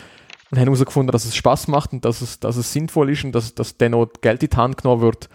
und 0.49 0.57
haben 0.57 0.67
herausgefunden, 0.67 1.11
dass 1.11 1.25
es 1.25 1.35
Spaß 1.35 1.67
macht 1.67 1.91
und 1.91 2.05
dass 2.05 2.21
es, 2.21 2.39
dass 2.39 2.55
es 2.55 2.71
sinnvoll 2.71 3.09
ist 3.09 3.25
und 3.25 3.35
dass, 3.35 3.55
dass 3.55 3.75
dann 3.75 3.93
auch 3.93 4.07
Geld 4.21 4.41
in 4.41 4.49
die 4.49 4.55
Hand 4.55 4.77
genommen 4.77 5.01
wird, 5.01 5.27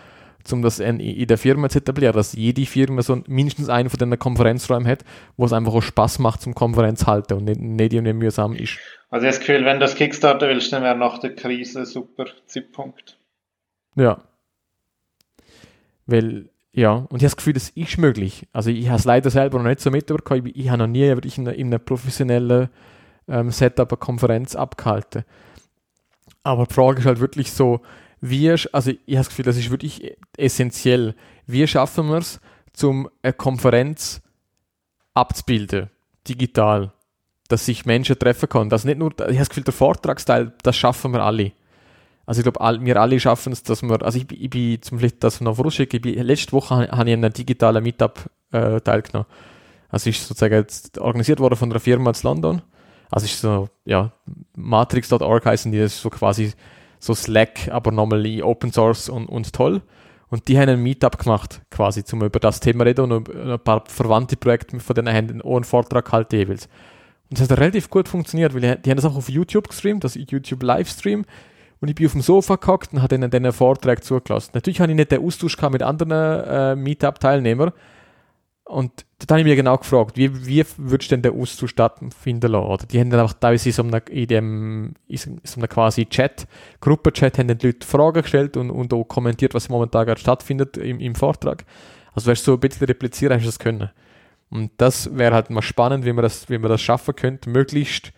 um 0.50 0.62
das 0.62 0.78
in, 0.78 0.98
in 0.98 1.26
der 1.26 1.36
Firma 1.36 1.68
zu 1.68 1.76
etablieren, 1.76 2.16
dass 2.16 2.32
jede 2.32 2.64
Firma 2.64 3.02
so 3.02 3.22
mindestens 3.26 3.68
einen 3.68 3.90
von 3.90 3.98
diesen 3.98 4.18
Konferenzräumen 4.18 4.88
hat, 4.88 5.04
wo 5.36 5.44
es 5.44 5.52
einfach 5.52 5.74
auch 5.74 5.82
Spaß 5.82 6.20
macht 6.20 6.40
zum 6.40 6.54
Konferenz 6.54 7.06
halten 7.06 7.34
und 7.34 7.44
nicht, 7.44 7.60
nicht 7.60 7.92
irgendwie 7.92 8.14
mühsam 8.14 8.54
ist. 8.54 8.78
Also 9.10 9.26
ich 9.26 9.26
habe 9.26 9.26
das 9.26 9.40
Gefühl, 9.40 9.66
wenn 9.66 9.74
du 9.74 9.80
das 9.80 9.94
Kickstarter 9.94 10.48
willst, 10.48 10.72
dann 10.72 10.82
wäre 10.82 10.96
nach 10.96 11.18
der 11.18 11.34
Krise 11.34 11.80
ein 11.80 11.84
super 11.84 12.24
Zeitpunkt. 12.46 13.18
Ja. 13.94 14.22
Weil, 16.06 16.50
ja, 16.72 16.92
und 16.92 17.06
ich 17.06 17.12
habe 17.12 17.24
das 17.24 17.36
Gefühl, 17.36 17.52
das 17.52 17.70
ist 17.70 17.98
möglich. 17.98 18.46
Also 18.52 18.70
ich 18.70 18.88
habe 18.88 18.98
es 18.98 19.04
leider 19.04 19.30
selber 19.30 19.58
noch 19.58 19.68
nicht 19.68 19.80
so 19.80 19.90
mitbekommen. 19.90 20.50
Ich, 20.54 20.68
habe 20.68 20.78
noch 20.78 20.86
nie 20.86 21.02
wirklich 21.08 21.38
in, 21.38 21.48
einem 21.48 21.80
professionellen 21.84 22.68
ähm, 23.28 23.50
Setup 23.50 23.90
eine 23.90 23.98
Konferenz 23.98 24.54
abgehalten. 24.54 25.24
Aber 26.42 26.66
die 26.66 26.74
Frage 26.74 27.00
ist 27.00 27.06
halt 27.06 27.20
wirklich 27.20 27.52
so, 27.52 27.80
wie, 28.20 28.50
also 28.50 28.90
ich 28.90 28.96
habe 28.96 28.98
das 29.16 29.28
Gefühl, 29.28 29.44
das 29.44 29.56
ist 29.56 29.70
wirklich 29.70 30.16
essentiell. 30.36 31.14
Wie 31.46 31.66
schaffen 31.66 32.08
wir 32.08 32.18
es, 32.18 32.40
zum 32.72 33.08
eine 33.22 33.32
Konferenz 33.32 34.20
abzubilden, 35.14 35.90
digital, 36.28 36.92
dass 37.48 37.66
sich 37.66 37.86
Menschen 37.86 38.18
treffen 38.18 38.48
können. 38.48 38.70
Das 38.70 38.84
nicht 38.84 38.98
nur, 38.98 39.12
ich 39.12 39.20
habe 39.20 39.36
das 39.36 39.48
Gefühl, 39.48 39.64
der 39.64 39.72
Vortragsteil, 39.72 40.52
das 40.62 40.76
schaffen 40.76 41.12
wir 41.12 41.22
alle. 41.22 41.52
Also 42.26 42.40
ich 42.40 42.44
glaube, 42.44 42.60
all, 42.60 42.84
wir 42.84 43.00
alle 43.00 43.18
schaffen 43.20 43.52
es, 43.52 43.62
dass 43.62 43.82
wir, 43.82 44.02
also 44.02 44.18
ich, 44.18 44.26
bin- 44.26 44.38
ich 44.40 44.50
bin 44.50 44.82
zum 44.82 44.98
vielleicht 44.98 45.22
das 45.22 45.40
noch 45.40 45.54
vorausschicken, 45.56 45.98
ich 45.98 46.02
bin, 46.02 46.22
letzte 46.26 46.52
Woche 46.52 46.74
habe 46.74 46.84
ich 46.84 46.92
an 46.92 47.08
einem 47.08 47.32
digitalen 47.32 47.82
Meetup 47.82 48.28
äh, 48.52 48.80
teilgenommen. 48.80 49.26
Also 49.88 50.10
ist 50.10 50.26
sozusagen 50.26 50.54
jetzt 50.54 50.98
organisiert 50.98 51.38
worden 51.38 51.56
von 51.56 51.70
einer 51.70 51.80
Firma 51.80 52.10
in 52.10 52.16
London. 52.22 52.62
Also 53.10 53.26
ist 53.26 53.40
so, 53.40 53.68
ja, 53.84 54.10
Matrix.org 54.56 55.46
heißen 55.46 55.70
die, 55.70 55.78
das 55.78 55.94
ist 55.94 56.02
so 56.02 56.10
quasi 56.10 56.52
so 56.98 57.14
Slack, 57.14 57.68
aber 57.70 57.92
nochmal 57.92 58.42
Open 58.42 58.72
Source 58.72 59.08
und, 59.08 59.26
und 59.26 59.52
toll. 59.52 59.82
Und 60.28 60.48
die 60.48 60.58
haben 60.58 60.68
ein 60.68 60.82
Meetup 60.82 61.18
gemacht, 61.18 61.60
quasi, 61.70 62.02
zum 62.02 62.22
über 62.22 62.40
das 62.40 62.58
Thema 62.58 62.82
reden 62.84 63.12
und 63.12 63.28
ein 63.32 63.60
paar 63.60 63.84
verwandte 63.86 64.36
Projekte 64.36 64.80
von 64.80 64.94
denen 64.94 65.14
haben 65.14 65.40
einen 65.40 65.64
Vortrag 65.64 66.10
halt 66.10 66.32
jeweils. 66.32 66.68
Und 67.30 67.38
das 67.38 67.48
hat 67.48 67.58
relativ 67.60 67.88
gut 67.90 68.08
funktioniert, 68.08 68.52
weil 68.54 68.60
die, 68.60 68.82
die 68.82 68.90
haben 68.90 68.96
das 68.96 69.04
auch 69.04 69.16
auf 69.16 69.28
YouTube 69.28 69.68
gestreamt, 69.68 70.02
das 70.02 70.16
YouTube 70.16 70.64
Livestream. 70.64 71.24
Und 71.86 71.90
ich 71.90 71.94
bin 71.94 72.06
auf 72.06 72.12
dem 72.12 72.20
Sofa 72.20 72.56
gehockt 72.56 72.92
und 72.92 72.98
habe 72.98 73.16
denen 73.16 73.30
diesen 73.30 73.52
Vortrag 73.52 74.02
zugelassen. 74.02 74.50
Natürlich 74.54 74.80
habe 74.80 74.90
ich 74.90 74.96
nicht 74.96 75.12
den 75.12 75.24
Austausch 75.24 75.56
mit 75.70 75.84
anderen 75.84 76.10
äh, 76.10 76.74
Meetup-Teilnehmern. 76.74 77.70
Und 78.64 79.06
da 79.18 79.34
habe 79.34 79.42
ich 79.42 79.46
mir 79.46 79.54
genau 79.54 79.78
gefragt, 79.78 80.16
wie, 80.16 80.48
wie 80.48 80.64
würdest 80.78 81.12
du 81.12 81.14
denn 81.14 81.22
den 81.22 81.40
Austausch 81.40 81.70
stattfinden 81.70 82.50
lassen? 82.50 82.66
Oder 82.66 82.86
die 82.86 82.98
haben 82.98 83.10
dann 83.10 83.20
auch 83.20 83.32
teilweise 83.34 83.68
in 83.68 83.72
so 83.72 83.82
einem, 83.84 84.00
in 84.10 84.26
dem, 84.26 84.94
in 85.06 85.16
so 85.16 85.30
in 85.30 85.40
so 85.44 85.60
einem 85.60 85.68
quasi 85.68 86.06
Chat, 86.06 86.48
Gruppenchat, 86.80 87.38
haben 87.38 87.46
dann 87.46 87.58
die 87.58 87.66
Leute 87.66 87.86
Fragen 87.86 88.22
gestellt 88.22 88.56
und, 88.56 88.70
und 88.70 88.92
auch 88.92 89.04
kommentiert, 89.04 89.54
was 89.54 89.68
momentan 89.68 90.06
gerade 90.06 90.20
stattfindet 90.20 90.76
im, 90.76 90.98
im 90.98 91.14
Vortrag. 91.14 91.64
Also 92.14 92.26
wärst 92.26 92.44
du 92.48 92.50
so 92.50 92.56
ein 92.56 92.60
bisschen 92.60 92.88
replizieren, 92.88 93.34
hast 93.36 93.44
du 93.44 93.46
das 93.46 93.60
können. 93.60 93.90
Und 94.50 94.72
das 94.78 95.16
wäre 95.16 95.36
halt 95.36 95.50
mal 95.50 95.62
spannend, 95.62 96.04
wie 96.04 96.12
man 96.12 96.24
das, 96.24 96.50
wie 96.50 96.58
man 96.58 96.68
das 96.68 96.82
schaffen 96.82 97.14
könnte, 97.14 97.48
möglichst 97.48 98.12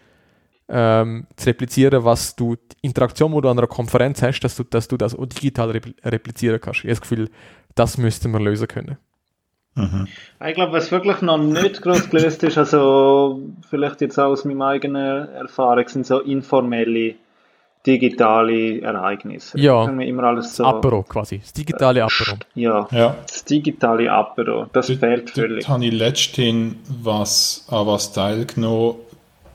ähm, 0.68 1.26
zu 1.36 1.46
replizieren, 1.48 2.04
was 2.04 2.36
du, 2.36 2.56
die 2.56 2.76
Interaktion, 2.82 3.32
die 3.32 3.40
du 3.40 3.48
an 3.48 3.58
einer 3.58 3.66
Konferenz 3.66 4.22
hast, 4.22 4.40
dass 4.40 4.56
du, 4.56 4.64
dass 4.64 4.88
du 4.88 4.96
das 4.96 5.14
auch 5.14 5.26
digital 5.26 5.70
repl 5.70 5.94
replizieren 6.04 6.60
kannst. 6.60 6.80
Ich 6.80 6.84
habe 6.84 6.92
das 6.92 7.00
Gefühl, 7.00 7.30
das 7.74 7.98
müssten 7.98 8.32
wir 8.32 8.40
lösen 8.40 8.68
können. 8.68 8.98
Ich 10.44 10.54
glaube, 10.54 10.72
was 10.72 10.90
wirklich 10.90 11.22
noch 11.22 11.38
nicht 11.38 11.82
groß 11.82 12.10
gelöst 12.10 12.42
ist, 12.42 12.58
also 12.58 13.40
vielleicht 13.70 14.00
jetzt 14.00 14.18
auch 14.18 14.30
aus 14.30 14.44
meiner 14.44 14.66
eigenen 14.66 15.28
Erfahrung, 15.28 15.86
sind 15.86 16.04
so 16.04 16.18
informelle 16.18 17.14
digitale 17.86 18.80
Ereignisse. 18.82 19.58
Ja. 19.58 19.84
Können 19.86 20.00
wir 20.00 20.06
immer 20.06 20.24
alles 20.24 20.56
so. 20.56 20.64
Apero 20.64 21.04
quasi, 21.04 21.38
das 21.38 21.52
digitale 21.52 22.02
Apero. 22.02 22.36
Ja, 22.54 22.88
Ja. 22.90 23.16
das 23.26 23.44
digitale 23.44 24.10
Apero, 24.10 24.66
das 24.72 24.86
fehlt 24.90 25.30
völlig. 25.30 25.64
Dort 25.64 25.68
habe 25.68 25.84
ich 25.86 25.92
letztens 25.92 26.74
was, 27.02 27.64
an 27.70 27.86
was 27.86 28.12
teilgenommen. 28.12 28.96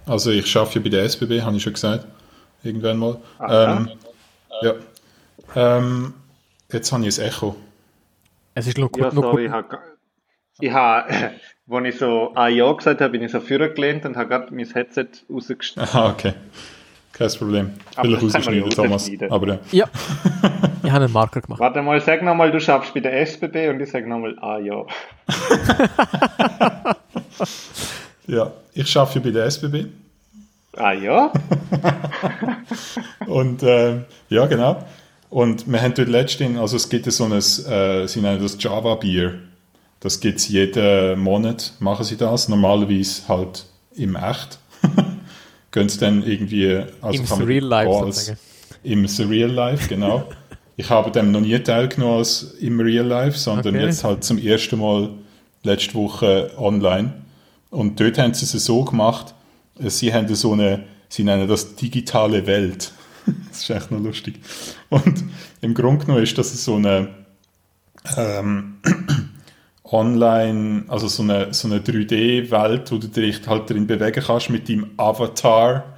Also 0.05 0.31
ich 0.31 0.55
arbeite 0.55 0.75
ja 0.79 0.81
bei 0.83 0.89
der 0.89 1.03
SBB, 1.03 1.41
habe 1.41 1.55
ich 1.55 1.63
schon 1.63 1.73
gesagt. 1.73 2.05
Irgendwann 2.63 2.97
mal. 2.97 3.17
Aha. 3.39 3.77
Ähm, 3.77 3.89
ja. 4.61 4.73
Ähm, 5.55 6.13
jetzt 6.71 6.91
habe 6.91 7.05
ich 7.05 7.19
ein 7.19 7.25
Echo. 7.27 7.55
Es 8.55 8.67
ist 8.67 8.77
nur 8.77 8.89
Ja, 8.97 9.05
gut, 9.05 9.13
nur 9.13 9.23
sorry, 9.23 9.45
ich 9.45 9.51
gut. 9.51 9.71
habe, 9.71 9.79
ich 10.59 10.71
habe, 10.71 11.13
als 11.69 11.87
ich 11.93 11.97
so 11.97 12.31
ah 12.35 12.47
ja 12.47 12.71
gesagt 12.71 13.01
habe, 13.01 13.11
bin 13.11 13.23
ich 13.23 13.31
so 13.31 13.39
vorgelehnt 13.39 14.05
und 14.05 14.15
habe 14.15 14.29
gerade 14.29 14.53
mein 14.53 14.65
Headset 14.67 15.07
rausgestellt. 15.29 15.87
Aha, 15.89 16.09
okay. 16.09 16.33
Kein 17.13 17.29
Problem. 17.29 17.73
Aber 17.95 18.17
Vielleicht 18.17 18.51
ja 18.51 18.69
Thomas. 18.69 19.09
Aber 19.29 19.47
ja. 19.47 19.59
Ja, 19.71 19.89
ich 20.83 20.91
habe 20.91 21.05
einen 21.05 21.13
Marker 21.13 21.41
gemacht. 21.41 21.59
Warte 21.59 21.81
mal, 21.83 22.01
sag 22.01 22.23
nochmal, 22.23 22.51
du 22.51 22.59
schaffst 22.59 22.93
bei 22.93 23.01
der 23.01 23.21
SBB 23.21 23.69
und 23.69 23.79
ich 23.81 23.91
sage 23.91 24.07
nochmal 24.09 24.35
ah 24.39 24.57
ja. 24.57 24.83
ja, 28.27 28.51
ich 28.73 28.95
arbeite 28.97 29.19
bei 29.21 29.31
der 29.31 29.45
SBB. 29.45 29.85
Ah 30.75 30.93
ja? 30.93 31.31
Und 33.27 33.61
ähm, 33.63 34.05
ja, 34.29 34.45
genau. 34.45 34.83
Und 35.29 35.67
wir 35.71 35.81
haben 35.81 35.93
dort 35.95 36.09
letztens, 36.09 36.57
also 36.59 36.75
es 36.77 36.89
gibt 36.89 37.11
so 37.11 37.25
ein, 37.25 37.31
äh, 37.33 38.07
sie 38.07 38.21
nennen 38.21 38.41
das 38.41 38.57
Java 38.59 38.95
Bier. 38.95 39.35
Das 39.99 40.19
gibt 40.19 40.39
es 40.39 40.49
jeden 40.49 41.19
Monat, 41.19 41.73
machen 41.79 42.03
sie 42.05 42.17
das. 42.17 42.49
Normalerweise 42.49 43.27
halt 43.27 43.65
im 43.95 44.15
Echt. 44.15 44.59
Gehen 45.71 45.89
sie 45.89 45.99
dann 45.99 46.23
irgendwie... 46.25 46.83
Also 47.01 47.19
Im 47.19 47.25
Surreal 47.25 47.63
Life 47.65 47.89
auch 47.89 48.01
als- 48.03 48.15
sozusagen. 48.25 48.39
Im 48.83 49.07
Surreal 49.07 49.49
Life, 49.49 49.87
genau. 49.87 50.25
ich 50.75 50.89
habe 50.89 51.09
dem 51.09 51.31
noch 51.31 51.39
nie 51.39 51.57
teilgenommen 51.59 52.17
als 52.17 52.55
im 52.59 52.79
Real 52.81 53.05
Life, 53.05 53.37
sondern 53.37 53.75
Okay. 53.75 53.85
jetzt 53.85 54.03
halt 54.03 54.23
zum 54.25 54.37
ersten 54.37 54.77
Mal 54.77 55.09
letzte 55.63 55.93
Woche 55.93 56.51
online. 56.57 57.13
Und 57.73 57.99
dort 57.99 58.19
haben 58.19 58.35
sie 58.35 58.45
es 58.45 58.51
so 58.65 58.85
gemacht, 58.85 59.33
äh, 59.79 59.89
sie 59.89 60.13
haben 60.13 60.33
so 60.35 60.53
eine, 60.53 60.83
sie 61.09 61.23
nennen 61.23 61.47
das 61.47 61.75
digitale 61.75 62.45
Welt. 62.45 62.93
das 63.49 63.63
ist 63.63 63.69
echt 63.69 63.91
noch 63.91 63.99
lustig. 63.99 64.39
Und 64.89 65.23
im 65.61 65.73
Grunde 65.73 66.05
genommen 66.05 66.23
ist 66.23 66.37
das 66.37 66.63
so 66.63 66.75
eine 66.75 67.09
ähm, 68.15 68.75
online, 69.85 70.85
also 70.87 71.07
so 71.07 71.23
eine, 71.23 71.51
so 71.53 71.67
eine 71.67 71.79
3D-Welt, 71.79 72.91
wo 72.91 72.97
du 72.97 73.07
dich 73.07 73.41
halt 73.47 73.69
drin 73.69 73.87
bewegen 73.87 74.23
kannst 74.23 74.51
mit 74.51 74.69
deinem 74.69 74.91
Avatar. 74.97 75.95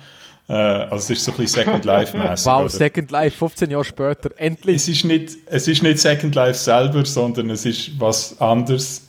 Äh, 0.47 0.53
also 0.53 0.95
es 0.95 1.09
ist 1.09 1.25
so 1.25 1.31
ein 1.31 1.37
bisschen 1.37 1.65
Second 1.65 1.83
Life-mäßig. 1.83 2.45
Wow, 2.51 2.61
oder? 2.61 2.69
Second 2.69 3.11
Life, 3.11 3.37
15 3.37 3.69
Jahre 3.69 3.83
später, 3.83 4.29
endlich. 4.37 4.77
es 4.77 4.87
ist 4.87 5.03
nicht, 5.03 5.37
es 5.47 5.67
ist 5.67 5.83
nicht 5.83 5.99
Second 5.99 6.35
Life 6.35 6.57
selber, 6.57 7.03
sondern 7.03 7.49
es 7.49 7.65
ist 7.65 7.99
was 7.99 8.39
anderes. 8.39 9.04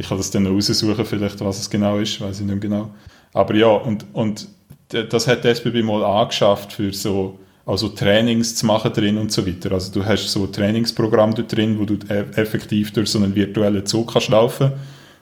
Ich 0.00 0.08
kann 0.08 0.16
das 0.16 0.30
dann 0.30 0.44
noch 0.44 0.52
raussuchen, 0.52 1.04
vielleicht, 1.04 1.40
was 1.40 1.60
es 1.60 1.68
genau 1.68 1.98
ist, 1.98 2.20
weiß 2.20 2.40
ich 2.40 2.46
nicht 2.46 2.54
mehr 2.54 2.58
genau. 2.58 2.90
Aber 3.34 3.54
ja, 3.54 3.68
und, 3.68 4.06
und 4.14 4.48
das 4.88 5.28
hat 5.28 5.44
die 5.44 5.48
SBB 5.48 5.82
mal 5.82 6.02
angeschafft, 6.02 6.72
für 6.72 6.92
so, 6.92 7.38
also 7.66 7.88
Trainings 7.88 8.56
zu 8.56 8.64
machen 8.64 8.92
drin 8.94 9.18
und 9.18 9.30
so 9.30 9.46
weiter. 9.46 9.72
Also 9.72 9.92
du 9.92 10.04
hast 10.04 10.26
so 10.28 10.44
ein 10.44 10.52
Trainingsprogramm 10.52 11.34
dort 11.34 11.54
drin, 11.54 11.78
wo 11.78 11.84
du 11.84 11.94
e- 12.08 12.24
effektiv 12.34 12.92
durch 12.92 13.10
so 13.10 13.18
einen 13.18 13.34
virtuellen 13.34 13.84
Zug 13.84 14.12
kannst 14.12 14.30
laufen 14.30 14.72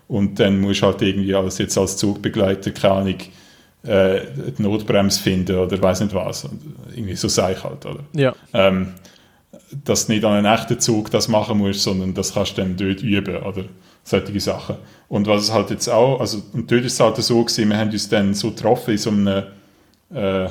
und 0.06 0.38
dann 0.38 0.60
musst 0.60 0.82
du 0.82 0.86
halt 0.86 1.02
irgendwie 1.02 1.34
als, 1.34 1.58
jetzt 1.58 1.76
als 1.76 1.96
Zugbegleiter, 1.96 2.70
keine 2.70 2.94
Ahnung, 2.94 3.18
äh, 3.82 4.20
die 4.56 4.62
Notbremse 4.62 5.20
finden 5.20 5.56
oder 5.56 5.82
weiß 5.82 6.00
nicht 6.02 6.14
was. 6.14 6.44
Und 6.44 6.60
irgendwie 6.94 7.16
so 7.16 7.26
sei 7.26 7.52
ich 7.52 7.64
halt, 7.64 7.84
oder? 7.84 8.04
Ja, 8.14 8.32
ähm, 8.54 8.94
dass 9.84 10.06
du 10.06 10.12
nicht 10.12 10.24
an 10.24 10.32
einem 10.32 10.54
echten 10.54 10.78
Zug 10.78 11.10
das 11.10 11.28
machen 11.28 11.58
musst, 11.58 11.82
sondern 11.82 12.14
das 12.14 12.34
kannst 12.34 12.56
du 12.56 12.62
dann 12.62 12.76
dort 12.76 13.02
üben 13.02 13.36
oder 13.42 13.64
solche 14.08 14.40
Sachen. 14.40 14.76
Und 15.08 15.26
was 15.26 15.42
es 15.42 15.52
halt 15.52 15.70
jetzt 15.70 15.88
auch, 15.88 16.20
also 16.20 16.42
und 16.52 16.70
dort 16.70 16.84
ist 16.84 16.94
es 16.94 17.00
halt 17.00 17.16
so 17.16 17.42
gewesen, 17.42 17.70
wir 17.70 17.78
haben 17.78 17.90
uns 17.90 18.08
dann 18.08 18.34
so 18.34 18.50
getroffen 18.50 18.92
in 18.92 18.98
so 18.98 19.10
einem 19.10 19.44
äh, 20.14 20.48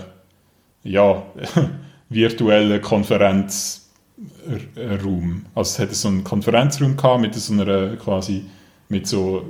ja, 0.83 1.23
virtuellen 2.09 2.81
Konferenzraum. 2.81 5.45
Also 5.55 5.71
es 5.71 5.79
hatte 5.79 5.95
so 5.95 6.07
einen 6.07 6.23
Konferenzraum 6.23 6.95
gehabt 6.95 7.21
mit 7.21 7.35
so 7.35 7.53
einer 7.53 7.95
quasi 7.97 8.45
mit 8.89 9.07
so 9.07 9.43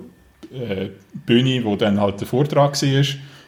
äh, 0.52 0.90
Bühne, 1.26 1.64
wo 1.64 1.76
dann 1.76 2.00
halt 2.00 2.22
der 2.22 2.28
Vortrag 2.28 2.82
war. 2.82 3.04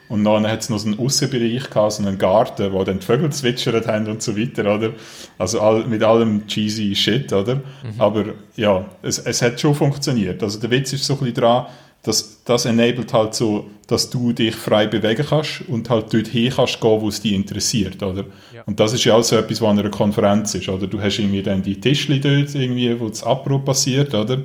Und 0.10 0.24
dann 0.24 0.48
hat 0.48 0.62
es 0.62 0.70
noch 0.70 0.80
so 0.80 0.88
einen 0.88 1.00
Aussenbereich 1.00 1.70
gehabt, 1.70 1.94
so 1.94 2.04
einen 2.04 2.18
Garten, 2.18 2.74
wo 2.74 2.84
dann 2.84 3.00
die 3.00 3.06
Vögel 3.06 3.32
zwitschert 3.32 3.88
haben 3.88 4.08
und 4.08 4.24
so 4.24 4.36
weiter, 4.36 4.76
oder? 4.76 4.92
Also 5.38 5.62
all, 5.62 5.86
mit 5.86 6.04
allem 6.04 6.48
cheesy 6.48 6.96
Shit, 6.96 7.32
oder? 7.32 7.62
Aber 8.00 8.26
ja, 8.56 8.86
es, 9.04 9.20
es 9.20 9.42
hat 9.44 9.60
schon 9.62 9.76
funktioniert. 9.76 10.42
Also 10.42 10.60
der 10.60 10.72
Witz 10.72 10.94
ist 10.94 11.06
so 11.06 11.14
ein 11.14 11.20
bisschen 11.20 11.36
dran, 11.36 11.68
dass 12.02 12.44
das 12.44 12.66
enabled 12.66 13.14
halt 13.14 13.36
so, 13.36 13.70
dass 13.86 14.10
du 14.10 14.34
dich 14.34 14.56
frei 14.56 14.88
bewegen 14.88 15.26
kannst 15.28 15.62
und 15.68 15.90
halt 15.90 16.14
dort 16.14 16.28
hin 16.28 16.52
kannst 16.56 16.82
gehen, 16.82 17.02
wo 17.02 17.08
es 17.10 17.22
dich 17.22 17.34
interessiert, 17.34 18.02
oder? 18.02 18.26
Ja. 18.54 18.64
Und 18.66 18.80
das 18.80 18.94
ist 18.94 19.04
ja 19.04 19.16
auch 19.16 19.24
so 19.24 19.36
etwas, 19.36 19.62
was 19.62 19.70
an 19.70 19.80
einer 19.80 19.90
Konferenz 19.90 20.56
ist, 20.56 20.70
oder? 20.70 20.88
Du 20.88 21.00
hast 21.02 21.20
irgendwie 21.20 21.44
dann 21.44 21.62
die 21.62 21.80
Tischli 21.80 22.20
dort, 22.20 22.56
irgendwie, 22.56 23.00
wo 23.00 23.10
das 23.10 23.24
Apro 23.24 23.60
passiert, 23.60 24.14
oder? 24.16 24.40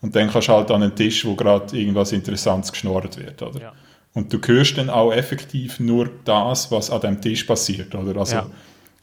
Und 0.00 0.16
dann 0.16 0.30
kannst 0.30 0.48
du 0.48 0.52
halt 0.52 0.70
an 0.70 0.82
einen 0.82 0.94
Tisch, 0.94 1.24
wo 1.24 1.34
gerade 1.34 1.76
irgendwas 1.76 2.12
Interessantes 2.12 2.72
geschnorrt 2.72 3.18
wird, 3.18 3.42
oder? 3.42 3.60
Ja. 3.60 3.72
Und 4.14 4.32
du 4.32 4.38
hörst 4.44 4.76
dann 4.76 4.90
auch 4.90 5.12
effektiv 5.12 5.80
nur 5.80 6.10
das, 6.24 6.70
was 6.70 6.90
an 6.90 7.00
dem 7.00 7.20
Tisch 7.20 7.44
passiert, 7.44 7.94
oder? 7.94 8.20
Also 8.20 8.36
Ja. 8.36 8.46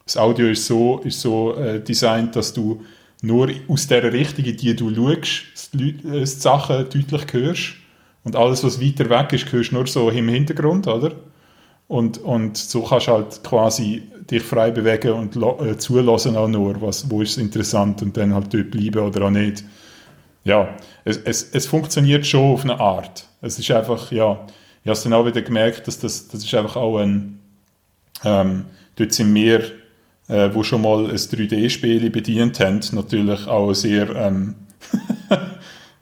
das 0.06 0.18
Audio 0.18 0.48
ist 0.48 0.66
so, 0.66 1.00
ist 1.00 1.20
so 1.22 1.56
äh, 1.56 1.82
designt, 1.82 2.36
dass 2.36 2.54
du 2.54 2.84
nur 3.22 3.50
aus 3.68 3.88
der 3.88 4.12
Richtung, 4.14 4.46
in 4.46 4.56
die 4.56 4.76
du 4.76 4.94
schaust, 4.94 5.74
die, 5.74 5.90
äh, 5.90 6.20
die 6.22 6.26
Sachen 6.26 6.86
deutlich 6.90 7.34
hörst. 7.34 7.74
Und 8.24 8.36
alles, 8.36 8.64
was 8.64 8.82
weiter 8.82 9.10
weg 9.10 9.34
ist, 9.34 9.52
hörst 9.52 9.72
du 9.72 9.76
nur 9.76 9.88
so 9.88 10.10
im 10.10 10.30
Hintergrund, 10.30 10.88
oder? 10.88 11.14
Und, 11.88 12.20
und 12.20 12.56
so 12.56 12.84
kannst 12.84 13.08
du 13.08 13.12
halt 13.12 13.44
quasi 13.44 14.04
dich 14.30 14.44
frei 14.44 14.70
bewegen 14.70 15.14
und 15.14 15.36
äh, 15.36 15.76
zulassen 15.78 16.38
auch 16.38 16.48
nur, 16.48 16.80
was, 16.82 17.10
wo 17.10 17.24
ist 17.24 17.32
es 17.32 17.38
interessant 17.38 18.04
und 18.04 18.16
dann 18.16 18.34
halt 18.34 18.54
dort 18.54 18.70
bleiben 18.70 19.00
oder 19.00 19.26
auch 19.26 19.32
nicht. 19.32 19.64
Ja, 20.44 20.70
es, 21.04 21.18
es, 21.18 21.50
es 21.52 21.66
funktioniert 21.66 22.28
schon 22.28 22.54
auf 22.54 22.64
eine 22.64 22.80
Art. 22.80 23.26
Es 23.42 23.58
ist 23.58 23.72
einfach, 23.72 24.12
ja, 24.12 24.40
ich 24.84 24.88
habe 24.88 24.94
es 24.94 25.04
dann 25.04 25.14
auch 25.14 25.26
wieder 25.26 25.42
gemerkt, 25.42 25.88
dass 25.88 26.00
das, 26.00 26.28
das 26.28 26.44
ist 26.44 26.54
einfach 26.54 26.76
auch 26.76 27.00
ein, 27.00 27.40
ähm, 28.24 28.66
dort 28.96 29.14
sind 29.14 29.34
wir, 29.34 29.64
äh, 30.28 30.50
wo 30.54 30.64
schon 30.64 30.82
mal 30.82 31.10
ein 31.10 31.16
3D-Spiel 31.16 32.10
bedient 32.10 32.60
haben, 32.60 32.80
natürlich 32.92 33.48
auch 33.48 33.74
sehr, 33.74 34.16
ähm, 34.16 34.56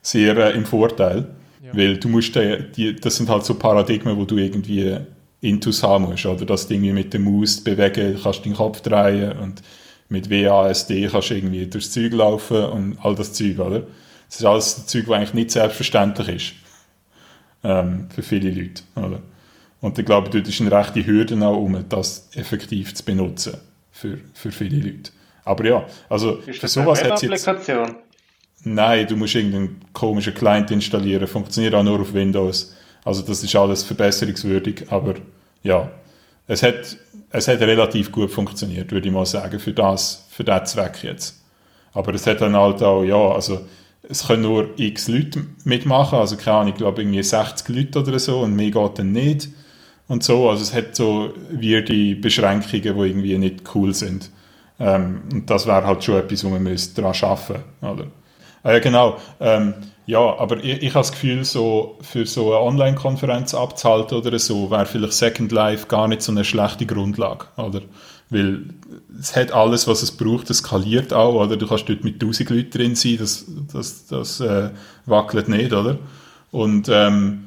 sehr 0.02 0.38
äh, 0.38 0.56
im 0.56 0.66
Vorteil. 0.66 1.28
Weil 1.74 1.98
du 1.98 2.08
musst, 2.08 2.36
die, 2.36 2.64
die, 2.76 2.96
das 2.96 3.18
sind 3.18 3.30
halt 3.30 3.44
so 3.44 3.56
Paradigmen, 3.56 4.16
wo 4.18 4.26
du 4.26 4.38
irgendwie 4.38 4.98
Intus 5.42 5.84
haben 5.84 6.06
musst, 6.06 6.26
oder? 6.26 6.46
Dass 6.46 6.68
du 6.68 6.74
irgendwie 6.74 6.94
mit 6.94 7.14
der 7.14 7.20
Maus 7.20 7.62
bewegen, 7.62 8.18
kannst 8.22 8.46
den 8.46 8.54
Kopf 8.54 8.82
drehen 8.82 9.34
und 9.38 9.62
mit 10.10 10.30
WASD 10.30 11.08
kannst 11.12 11.30
du 11.30 11.36
irgendwie 11.36 11.68
durchs 11.68 11.92
Zeug 11.92 12.14
laufen 12.14 12.64
und 12.64 12.98
all 13.02 13.16
das 13.16 13.34
Zeug, 13.34 13.60
oder? 13.60 13.84
Das 14.30 14.40
ist 14.40 14.46
alles 14.46 14.86
Zeug, 14.88 15.06
das 15.08 15.16
eigentlich 15.16 15.34
nicht 15.34 15.52
selbstverständlich 15.52 16.28
ist. 16.30 16.54
Ähm, 17.64 18.08
für 18.14 18.22
viele 18.24 18.52
Leute, 18.52 18.84
oder? 18.96 19.22
Und 19.82 19.98
ich 20.00 20.06
glaube, 20.06 20.30
dort 20.30 20.48
ist 20.48 20.60
eine 20.62 20.72
rechte 20.72 21.06
Hürde 21.06 21.40
auch, 21.46 21.58
um 21.58 21.84
das 21.90 22.30
effektiv 22.34 22.94
zu 22.96 23.04
benutzen 23.04 23.58
für, 23.92 24.18
für 24.34 24.52
viele 24.52 24.80
Leute. 24.80 25.12
Aber 25.44 25.66
ja, 25.66 25.86
also 26.10 26.38
Ist 26.38 26.56
für 26.56 26.62
das 26.62 26.74
sowas 26.74 27.04
hat 27.04 27.22
jetzt... 27.22 27.48
Web-Applikation? 27.48 27.96
Nein, 28.64 29.08
du 29.08 29.16
musst 29.16 29.36
irgendeinen 29.36 29.80
komischen 29.94 30.34
Client 30.34 30.72
installieren, 30.72 31.28
funktioniert 31.28 31.74
auch 31.74 31.84
nur 31.84 32.02
auf 32.02 32.14
Windows. 32.14 32.76
Also 33.06 33.22
das 33.22 33.44
ist 33.44 33.56
alles 33.56 33.84
verbesserungswürdig, 33.84 34.86
aber 34.90 35.16
ja, 35.64 35.90
es 36.48 36.64
hat, 36.64 36.98
es 37.30 37.48
hat 37.48 37.60
relativ 37.62 38.12
gut 38.12 38.32
funktioniert, 38.32 38.92
würde 38.92 39.08
ich 39.08 39.14
mal 39.14 39.26
sagen, 39.26 39.60
für 39.60 39.74
das, 39.74 40.26
für 40.30 40.44
diesen 40.44 40.66
Zweck 40.66 41.04
jetzt. 41.04 41.42
Aber 41.94 42.14
es 42.14 42.28
hat 42.28 42.42
dann 42.42 42.56
halt 42.56 42.84
auch, 42.84 43.04
ja, 43.04 43.16
also 43.16 43.66
es 44.10 44.28
können 44.28 44.44
nur 44.44 44.70
x 44.78 45.08
Leute 45.08 45.46
mitmachen, 45.64 46.20
also 46.20 46.38
keine 46.38 46.58
Ahnung, 46.58 46.74
ich 46.74 46.78
glaube 46.78 47.02
irgendwie 47.02 47.24
60 47.24 47.76
Leute 47.76 48.00
oder 48.00 48.20
so 48.20 48.40
und 48.40 48.56
mehr 48.56 48.72
geht 48.72 49.00
dann 49.00 49.12
nicht 49.12 49.50
und 50.08 50.24
so, 50.24 50.50
also 50.50 50.62
es 50.62 50.74
hat 50.74 50.96
so 50.96 51.34
weirde 51.52 52.16
Beschränkungen, 52.16 52.82
die 52.82 52.88
irgendwie 52.88 53.38
nicht 53.38 53.76
cool 53.76 53.94
sind. 53.94 54.32
Ähm, 54.80 55.24
und 55.32 55.50
das 55.50 55.66
wäre 55.68 55.86
halt 55.86 56.04
schon 56.04 56.16
etwas, 56.16 56.44
wo 56.44 56.50
man 56.50 56.64
müsste 56.64 57.02
daran 57.02 57.16
arbeiten 57.22 57.64
oder? 57.82 58.08
Ah, 58.64 58.74
ja, 58.74 58.80
genau. 58.80 59.18
Ähm, 59.40 59.74
ja, 60.06 60.20
aber 60.20 60.64
ich, 60.64 60.82
ich 60.82 60.90
habe 60.90 61.00
das 61.00 61.12
Gefühl, 61.12 61.44
so, 61.44 61.98
für 62.02 62.26
so 62.26 62.54
eine 62.54 62.62
Online-Konferenz 62.62 63.54
abzuhalten 63.54 64.18
oder 64.18 64.38
so, 64.40 64.72
wäre 64.72 64.86
vielleicht 64.86 65.14
Second 65.14 65.52
Life 65.52 65.88
gar 65.88 66.08
nicht 66.08 66.22
so 66.22 66.32
eine 66.32 66.44
schlechte 66.44 66.86
Grundlage, 66.86 67.46
oder? 67.58 67.82
Weil 68.30 68.66
es 69.20 69.36
hat 69.36 69.52
alles, 69.52 69.88
was 69.88 70.04
es 70.04 70.12
braucht, 70.12 70.50
es 70.50 70.58
skaliert 70.58 71.14
auch, 71.14 71.36
oder? 71.36 71.56
Du 71.56 71.68
kannst 71.68 71.88
dort 71.88 72.04
mit 72.04 72.16
1000 72.16 72.50
Leuten 72.50 72.70
drin 72.72 72.96
sein, 72.96 73.18
das, 73.20 73.46
das, 73.72 74.06
das 74.08 74.40
äh, 74.42 74.70
wackelt 75.06 75.48
nicht, 75.48 75.72
oder? 75.74 75.98
Und 76.52 76.90
ähm, 76.90 77.46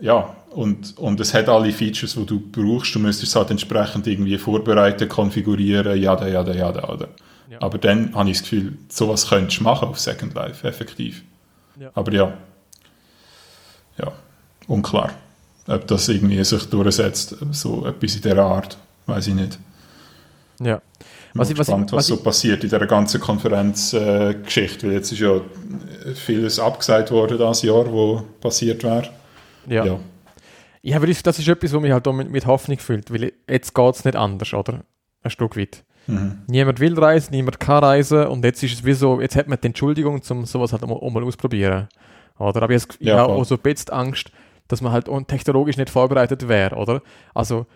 ja, 0.00 0.34
und, 0.50 0.96
und 0.98 1.20
es 1.20 1.34
hat 1.34 1.48
alle 1.48 1.72
Features, 1.72 2.14
die 2.14 2.26
du 2.26 2.40
brauchst. 2.40 2.94
Du 2.94 2.98
müsstest 2.98 3.32
es 3.32 3.36
halt 3.36 3.50
entsprechend 3.50 4.06
irgendwie 4.06 4.38
vorbereiten, 4.38 5.08
konfigurieren, 5.08 6.00
ja, 6.00 6.14
ja, 6.26 6.42
ja, 6.42 6.52
ja, 6.52 6.88
oder? 6.88 7.08
Ja. 7.50 7.58
Aber 7.60 7.78
dann 7.78 8.14
habe 8.14 8.30
ich 8.30 8.38
das 8.38 8.48
Gefühl, 8.48 8.78
sowas 8.88 9.28
könntest 9.28 9.60
du 9.60 9.64
machen 9.64 9.88
auf 9.88 9.98
Second 9.98 10.34
Life, 10.34 10.66
effektiv. 10.66 11.22
Ja. 11.80 11.90
Aber 11.94 12.12
ja, 12.12 12.32
ja, 13.98 14.12
unklar. 14.66 15.10
Ob 15.66 15.86
das 15.86 16.08
irgendwie 16.08 16.42
sich 16.44 16.64
durchsetzt, 16.64 17.36
so 17.52 17.86
etwas 17.86 18.16
in 18.16 18.22
dieser 18.22 18.42
Art, 18.42 18.78
weiß 19.06 19.26
ich 19.28 19.34
nicht. 19.34 19.58
Ja. 20.60 20.80
Was 21.34 21.50
ich- 21.50 21.58
was 21.58 21.68
ich- 21.68 21.74
gespannt, 21.74 21.92
was, 21.92 21.98
was 21.98 22.06
so 22.08 22.14
ich- 22.16 22.24
passiert 22.24 22.64
in 22.64 22.70
dieser 22.70 22.86
ganzen 22.86 23.20
Konferenzgeschichte, 23.20 24.86
weil 24.86 24.94
jetzt 24.94 25.12
ist 25.12 25.20
ja 25.20 25.40
vieles 26.14 26.58
abgesagt 26.58 27.10
worden 27.10 27.38
das 27.38 27.62
Jahr, 27.62 27.90
wo 27.90 28.22
passiert 28.40 28.82
wäre. 28.84 29.08
Ja. 29.68 29.84
Ja. 29.84 29.98
Ich 30.82 30.94
habe 30.94 31.06
das 31.06 31.22
das 31.22 31.38
ist 31.38 31.48
etwas, 31.48 31.72
was 31.72 31.80
mich 31.82 31.92
halt 31.92 32.06
auch 32.08 32.12
mit, 32.12 32.30
mit 32.30 32.46
Hoffnung 32.46 32.78
füllt, 32.78 33.12
weil 33.12 33.32
jetzt 33.48 33.74
geht 33.74 33.94
es 33.94 34.04
nicht 34.04 34.16
anders, 34.16 34.54
oder? 34.54 34.80
Ein 35.22 35.30
Stück 35.30 35.56
weit. 35.56 35.84
Mhm. 36.06 36.38
Niemand 36.46 36.80
will 36.80 36.98
reisen, 36.98 37.32
niemand 37.32 37.60
kann 37.60 37.84
reisen 37.84 38.26
und 38.28 38.44
jetzt 38.44 38.62
ist 38.62 38.72
es 38.74 38.84
wie 38.84 38.94
so, 38.94 39.20
jetzt 39.20 39.36
hat 39.36 39.48
man 39.48 39.58
die 39.60 39.66
Entschuldigung, 39.68 40.22
um 40.30 40.44
sowas 40.46 40.72
halt 40.72 40.82
auch 40.84 41.10
mal, 41.10 41.24
ausprobieren. 41.24 41.88
Oder? 42.38 42.62
Aber 42.62 42.72
ich, 42.72 42.82
habe- 42.82 42.94
ich 43.00 43.12
auch 43.12 43.44
so 43.44 43.56
ein 43.56 43.60
bisschen 43.60 43.90
Angst, 43.90 44.30
dass 44.68 44.80
man 44.80 44.92
halt 44.92 45.08
technologisch 45.28 45.76
nicht 45.76 45.90
vorbereitet 45.90 46.48
wäre, 46.48 46.76
oder? 46.76 47.02
Also, 47.34 47.66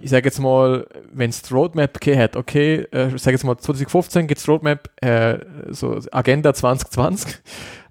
ich 0.00 0.10
sage 0.10 0.26
jetzt 0.26 0.38
mal, 0.38 0.86
wenn 1.12 1.30
es 1.30 1.42
die 1.42 1.54
Roadmap 1.54 1.94
gegeben 2.00 2.20
hat, 2.20 2.36
okay, 2.36 2.86
äh, 2.92 3.14
ich 3.14 3.22
sage 3.22 3.34
jetzt 3.36 3.44
mal 3.44 3.56
2015 3.56 4.26
gibt 4.26 4.40
es 4.40 4.48
Roadmap, 4.48 4.90
äh, 5.02 5.38
so 5.70 5.98
Agenda 6.10 6.52
2020. 6.52 7.38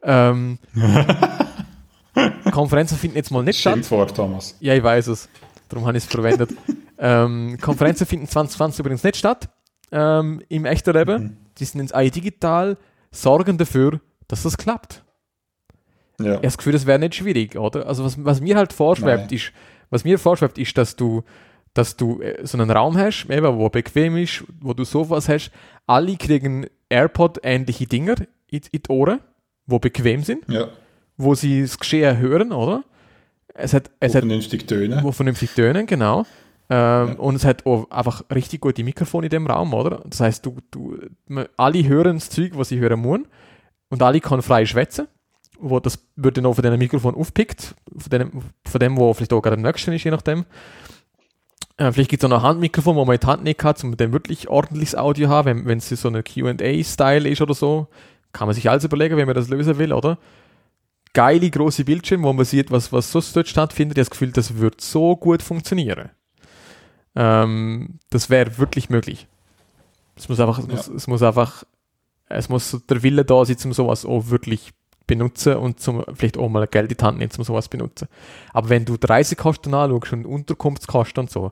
Ähm, 0.04 0.60
Konferenzen 2.52 2.98
finden 2.98 3.18
jetzt 3.18 3.32
mal 3.32 3.44
nicht 3.44 3.60
Stell 3.60 3.74
statt. 3.78 3.86
vor, 3.86 4.08
Thomas. 4.08 4.56
Ja, 4.60 4.76
ich 4.76 4.84
weiß 4.84 5.08
es. 5.08 5.30
Darum 5.70 5.88
habe 5.88 5.98
ich 5.98 6.04
es 6.04 6.10
verwendet. 6.10 6.52
ähm, 7.00 7.58
Konferenzen 7.62 8.06
finden 8.06 8.28
2020 8.28 8.80
übrigens 8.80 9.04
nicht 9.04 9.18
statt 9.18 9.50
ähm, 9.92 10.42
im 10.50 10.66
echten 10.66 10.94
Leben. 10.94 11.38
Die 11.58 11.66
sind 11.66 11.82
ins 11.82 11.94
AI 11.94 12.10
digital, 12.10 12.78
sorgen 13.12 13.58
dafür, 13.58 14.02
dass 14.28 14.44
das 14.44 14.58
klappt. 14.58 15.04
Ja. 16.20 16.26
Ich 16.26 16.32
habe 16.34 16.42
das 16.42 16.58
Gefühl, 16.58 16.74
das 16.74 16.86
wäre 16.86 17.00
nicht 17.00 17.16
schwierig, 17.16 17.56
oder? 17.56 17.88
Also 17.88 18.04
was, 18.04 18.24
was 18.24 18.42
mir 18.42 18.56
halt 18.56 18.74
vorschwebt, 18.74 19.26
Nein. 19.32 19.34
ist, 19.38 19.52
was 19.90 20.04
mir 20.04 20.20
vorschwebt, 20.20 20.58
ist, 20.58 20.78
dass 20.78 20.96
du, 20.96 21.24
dass 21.74 21.96
du 21.96 22.22
äh, 22.22 22.46
so 22.46 22.58
einen 22.58 22.70
Raum 22.70 22.98
hast, 22.98 23.26
eben, 23.30 23.58
wo 23.58 23.70
bequem 23.70 24.18
ist, 24.18 24.44
wo 24.60 24.74
du 24.74 24.84
Sofas 24.84 25.30
hast. 25.30 25.52
Alle 25.88 26.16
kriegen 26.16 26.68
AirPod-ähnliche 26.90 27.88
Dinger 27.88 28.16
in, 28.48 28.62
in 28.72 28.82
die 28.84 28.90
Ohren, 28.90 29.20
wo 29.66 29.80
bequem 29.80 30.24
sind, 30.24 30.48
ja. 30.50 30.68
wo 31.18 31.36
sie 31.36 31.62
das 31.62 31.78
Geschehen 31.80 32.18
hören, 32.18 32.52
oder? 32.52 32.84
Es 33.54 33.74
hat, 33.74 33.92
es 34.00 34.14
Wo 34.14 34.18
hat 34.18 34.24
vernünftig 34.24 34.68
tönen. 34.68 35.04
wo 35.04 35.12
vernünftig 35.12 35.52
tönen, 35.52 35.86
genau. 35.86 36.26
Ähm, 36.70 37.16
Und 37.16 37.36
es 37.36 37.44
hat 37.44 37.66
auch 37.66 37.90
einfach 37.92 38.24
richtig 38.34 38.62
gute 38.62 38.84
Mikrofone 38.84 39.26
in 39.26 39.30
dem 39.30 39.46
Raum, 39.48 39.74
oder? 39.74 40.02
Das 40.06 40.22
heißt, 40.22 40.46
du, 40.46 40.58
du, 40.72 40.98
alle 41.58 41.86
hören 41.86 42.16
das 42.16 42.30
Zeug, 42.30 42.52
was 42.56 42.70
sie 42.70 42.80
hören 42.80 43.02
müssen. 43.02 43.28
Und 43.90 44.02
alle 44.02 44.22
können 44.22 44.42
frei 44.42 44.66
schwätzen. 44.66 45.08
Wo 45.60 45.82
das 45.82 46.00
wird 46.16 46.38
dann 46.38 46.46
auch 46.46 46.54
von 46.54 46.64
diesem 46.64 46.80
Mikrofon 46.80 47.14
aufgepickt. 47.14 47.76
Von 47.98 48.10
dem, 48.10 48.32
von 48.66 48.80
dem, 48.80 48.98
wo 48.98 49.14
vielleicht 49.14 49.34
auch 49.34 49.42
gerade 49.42 49.58
am 49.58 49.62
nächsten 49.64 49.92
ist, 49.92 50.06
je 50.06 50.12
nachdem. 50.12 50.46
Äh, 51.82 51.92
vielleicht 51.92 52.10
gibt 52.12 52.24
es 52.24 52.26
auch 52.26 52.30
noch 52.30 52.44
ein 52.44 52.50
Handmikrofon, 52.50 52.96
wo 52.96 53.06
man 53.06 53.18
die 53.18 53.26
Hand 53.26 53.44
nicht 53.44 53.64
hat, 53.64 53.84
um 53.84 53.98
dann 53.98 54.14
wirklich 54.14 54.50
ordentliches 54.50 54.96
Audio 54.96 55.30
haben, 55.30 55.46
wenn, 55.46 55.66
wenn 55.66 55.78
es 55.80 55.90
so 55.90 56.08
eine 56.08 56.22
QA-Style 56.24 57.28
ist 57.28 57.42
oder 57.42 57.54
so. 57.54 57.88
Kann 58.34 58.48
man 58.48 58.56
sich 58.56 58.70
alles 58.70 58.84
überlegen, 58.84 59.18
wie 59.18 59.26
man 59.26 59.36
das 59.36 59.50
lösen 59.50 59.78
will, 59.78 59.92
oder? 59.92 60.18
geile 61.14 61.50
große 61.50 61.84
Bildschirme, 61.84 62.24
wo 62.24 62.34
man 62.34 62.46
sieht, 62.46 62.72
was, 62.72 62.92
was 62.92 63.12
sonst 63.12 63.36
dort 63.36 63.48
stattfindet. 63.48 63.98
Ich 63.98 64.02
habe 64.02 64.06
das 64.06 64.12
Gefühl, 64.12 64.32
das 64.32 64.58
wird 64.58 64.82
so 64.82 65.16
gut 65.16 65.42
funktionieren. 65.42 66.10
Ähm, 67.16 68.00
das 68.10 68.30
wäre 68.30 68.58
wirklich 68.58 68.90
möglich. 68.90 69.28
Es 70.16 70.30
muss 70.30 70.40
einfach, 70.40 70.60
es, 70.60 70.68
muss, 70.68 70.88
es 70.88 71.08
muss 71.08 71.22
einfach, 71.22 71.64
es 72.30 72.50
muss 72.50 72.78
der 72.90 73.04
Wille 73.04 73.26
da 73.26 73.44
sein, 73.44 73.58
um 73.66 73.74
sowas 73.74 74.06
auch 74.06 74.30
wirklich 74.30 74.72
benutzen 75.16 75.56
und 75.58 75.80
zum 75.80 76.04
vielleicht 76.14 76.38
auch 76.38 76.48
mal 76.48 76.66
Geld 76.68 76.90
in 76.92 76.98
die 76.98 77.04
Hand 77.04 77.18
nehmen, 77.18 77.32
um 77.38 77.44
sowas 77.44 77.68
benutzen. 77.68 78.08
Aber 78.54 78.70
wenn 78.70 78.86
du 78.86 78.96
die 78.98 79.06
Reisekosten 79.08 79.74
anschaust 79.74 80.14
und 80.14 80.26
Unterkunftskosten 80.26 81.22
und 81.24 81.30
so, 81.30 81.52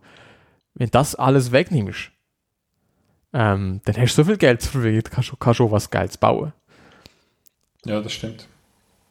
wenn 0.76 0.90
das 0.92 1.16
alles 1.16 1.52
wegnimmst, 1.52 2.12
ähm, 3.34 3.82
dann 3.84 3.98
hast 3.98 4.18
du 4.18 4.24
so 4.24 4.26
viel 4.26 4.38
Geld 4.38 4.62
zur 4.62 4.72
Verfügung, 4.72 5.04
kannst 5.12 5.32
du 5.32 5.36
kannst 5.36 5.58
schon 5.58 5.72
was 5.72 5.90
Geiles 5.90 6.18
bauen. 6.18 6.54
Ja, 7.86 8.00
das 8.02 8.14
stimmt. 8.14 8.48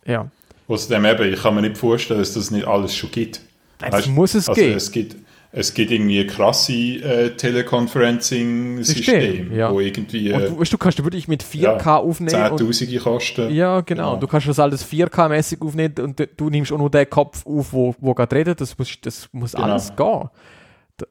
Ja. 0.04 0.30
Außerdem 0.66 1.04
eben, 1.04 1.32
ich 1.32 1.40
kann 1.42 1.54
mir 1.54 1.62
nicht 1.62 1.76
vorstellen, 1.78 2.20
dass 2.20 2.32
das 2.34 2.50
nicht 2.50 2.66
alles 2.66 2.94
schon 2.96 3.10
gibt. 3.10 3.40
Weißt- 3.80 4.08
muss 4.10 4.34
es 4.34 4.48
also 4.48 4.60
gehen. 4.60 4.76
Es 4.76 4.90
gibt, 4.90 5.16
es 5.50 5.72
gibt 5.72 5.90
irgendwie 5.90 6.26
krasse 6.26 6.72
äh, 6.72 7.30
Teleconferencing-Systeme, 7.36 9.20
System, 9.20 9.56
ja. 9.56 9.72
wo 9.72 9.80
irgendwie 9.80 10.32
Und 10.32 10.42
äh, 10.42 10.48
du, 10.48 10.60
weißt, 10.60 10.72
du 10.72 10.78
kannst 10.78 11.02
wirklich 11.02 11.28
mit 11.28 11.42
4K 11.42 11.62
ja, 11.84 11.96
aufnehmen. 11.96 12.34
Und, 12.52 12.58
Zehntausende 12.58 12.98
kosten. 12.98 13.54
ja, 13.54 13.80
genau. 13.80 14.10
Genau. 14.10 14.16
Du 14.20 14.26
kannst 14.26 14.48
das 14.48 14.58
alles 14.58 14.84
4K-mäßig 14.86 15.62
aufnehmen 15.64 15.94
und 16.00 16.18
du- 16.20 16.26
du 16.26 16.50
nimmst 16.50 16.72
auch 16.72 16.78
nur 16.78 16.90
den 16.90 17.08
Kopf 17.08 17.46
auf, 17.46 17.72
wo, 17.72 17.94
wo 17.98 18.14
gerade 18.14 18.36
redet. 18.36 18.60
Das 18.60 18.76
muss, 18.78 18.88
das 19.00 19.28
muss 19.32 19.52
Genau. 19.52 19.64
alles 19.64 19.94
gehen. 19.94 20.28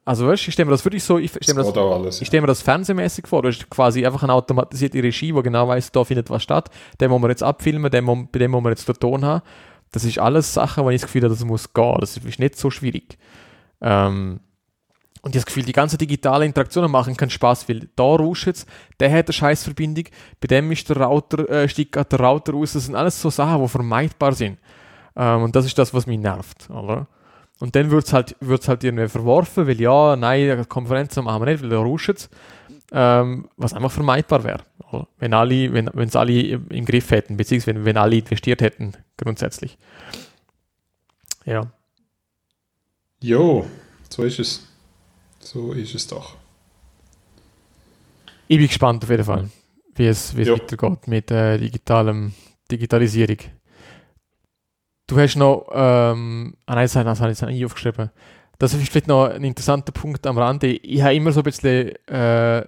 Also, 0.03 0.27
weißt 0.27 0.43
du, 0.45 0.47
ich 0.49 0.53
stelle 0.53 0.65
mir 0.65 0.71
das 0.71 0.83
wirklich 0.83 1.03
so, 1.03 1.17
ich 1.17 1.31
stelle 1.31 1.59
mir 1.63 1.63
das, 1.71 1.77
alles. 1.77 2.21
ich 2.21 2.27
stelle 2.27 2.41
mir 2.41 2.47
das 2.47 2.61
fernsehmäßig 2.61 3.25
vor. 3.25 3.41
Du 3.41 3.47
hast 3.47 3.69
quasi 3.69 4.05
einfach 4.05 4.21
eine 4.21 4.33
automatisierte 4.33 5.01
Regie, 5.01 5.33
wo 5.33 5.41
genau 5.41 5.65
weiß, 5.69 5.93
da 5.93 6.03
findet 6.03 6.29
was 6.29 6.43
statt. 6.43 6.69
Den 6.99 7.09
muss 7.09 7.21
man 7.21 7.29
jetzt 7.31 7.41
abfilmen, 7.41 7.89
den, 7.89 8.05
bei 8.29 8.39
dem 8.39 8.51
muss 8.51 8.61
man 8.61 8.73
jetzt 8.73 8.87
den 8.87 8.95
Ton 8.95 9.23
haben. 9.23 9.41
Das 9.93 10.03
ist 10.03 10.19
alles 10.19 10.53
Sachen, 10.53 10.83
wo 10.83 10.89
ich 10.89 10.99
das 10.99 11.07
Gefühl 11.07 11.23
habe, 11.23 11.33
das 11.33 11.43
muss 11.45 11.73
gehen. 11.73 11.95
Das 12.01 12.17
ist 12.17 12.37
nicht 12.39 12.57
so 12.57 12.69
schwierig. 12.69 13.17
Ähm, 13.81 14.39
und 15.21 15.35
ich 15.35 15.41
das 15.41 15.45
Gefühl, 15.45 15.63
die 15.63 15.73
ganze 15.73 15.97
digitale 15.97 16.45
Interaktionen 16.45 16.89
machen 16.89 17.17
keinen 17.17 17.29
Spaß, 17.29 17.67
weil 17.67 17.89
da 17.95 18.03
rauscht 18.03 18.47
es, 18.47 18.65
der 18.99 19.11
hat 19.11 19.27
eine 19.27 19.33
Scheißverbindung, 19.33 20.05
bei 20.39 20.47
dem 20.47 20.71
ist 20.71 20.87
der 20.89 20.97
Router, 20.97 21.49
äh, 21.49 21.67
steigt 21.67 21.95
der 21.95 22.19
Router 22.19 22.53
raus. 22.53 22.73
Das 22.73 22.85
sind 22.85 22.95
alles 22.95 23.21
so 23.21 23.29
Sachen, 23.29 23.61
die 23.61 23.67
vermeidbar 23.67 24.33
sind. 24.33 24.57
Ähm, 25.15 25.43
und 25.43 25.55
das 25.55 25.65
ist 25.65 25.77
das, 25.77 25.93
was 25.93 26.07
mich 26.07 26.19
nervt. 26.19 26.69
Oder? 26.69 27.07
Und 27.59 27.75
dann 27.75 27.89
wird 27.89 28.05
es 28.05 28.13
halt, 28.13 28.35
wird's 28.39 28.67
halt 28.67 28.83
irgendwie 28.83 29.07
verworfen, 29.07 29.67
weil 29.67 29.81
ja, 29.81 30.15
nein, 30.15 30.67
Konferenzen 30.69 31.23
machen 31.23 31.41
wir 31.41 31.51
nicht, 31.51 31.63
weil 31.63 31.69
da 31.69 31.77
rauscht 31.77 32.09
es. 32.09 32.29
Ähm, 32.93 33.49
was 33.57 33.73
einfach 33.73 33.91
vermeidbar 33.91 34.45
wäre. 34.45 34.63
Wenn 35.19 35.33
alle, 35.33 35.73
wenn 35.73 36.07
es 36.07 36.15
alle 36.15 36.31
im 36.31 36.85
Griff 36.85 37.11
hätten, 37.11 37.35
beziehungsweise 37.35 37.75
wenn, 37.75 37.83
wenn 37.85 37.97
alle 37.97 38.15
investiert 38.15 38.61
hätten, 38.61 38.93
grundsätzlich. 39.17 39.77
Ja. 41.43 41.63
Jo, 43.19 43.65
so 44.09 44.23
ist 44.23 44.39
es. 44.39 44.67
So 45.39 45.71
ist 45.73 45.95
es 45.95 46.05
doch. 46.07 46.35
Ich 48.47 48.57
bin 48.57 48.67
gespannt 48.67 49.03
auf 49.03 49.09
jeden 49.09 49.23
Fall, 49.23 49.49
wie 49.95 50.05
es, 50.05 50.35
wie 50.37 50.43
es 50.43 50.49
weitergeht 50.49 51.07
mit 51.07 51.31
äh, 51.31 51.57
digitalem, 51.57 52.33
Digitalisierung. 52.71 53.37
du 55.07 55.19
hast 55.19 55.35
noch, 55.35 55.67
ähm, 55.73 56.55
ah 56.65 56.75
nein, 56.75 56.85
das 56.85 56.95
habe 56.95 57.05
das 57.05 57.19
habe 57.19 57.31
ich 57.31 57.39
jetzt 57.39 57.49
nicht 57.49 57.65
aufgeschrieben. 57.65 58.11
Das 58.59 58.73
ist 58.73 58.89
vielleicht 58.89 59.07
noch 59.07 59.25
ein 59.25 59.43
interessanter 59.43 59.91
Punkt 59.91 60.25
am 60.25 60.37
Rande. 60.37 60.67
Ich 60.67 61.01
habe 61.01 61.15
immer 61.15 61.31
so 61.31 61.41
ein 61.41 61.43
bisschen 61.43 61.95
äh, 62.07 62.65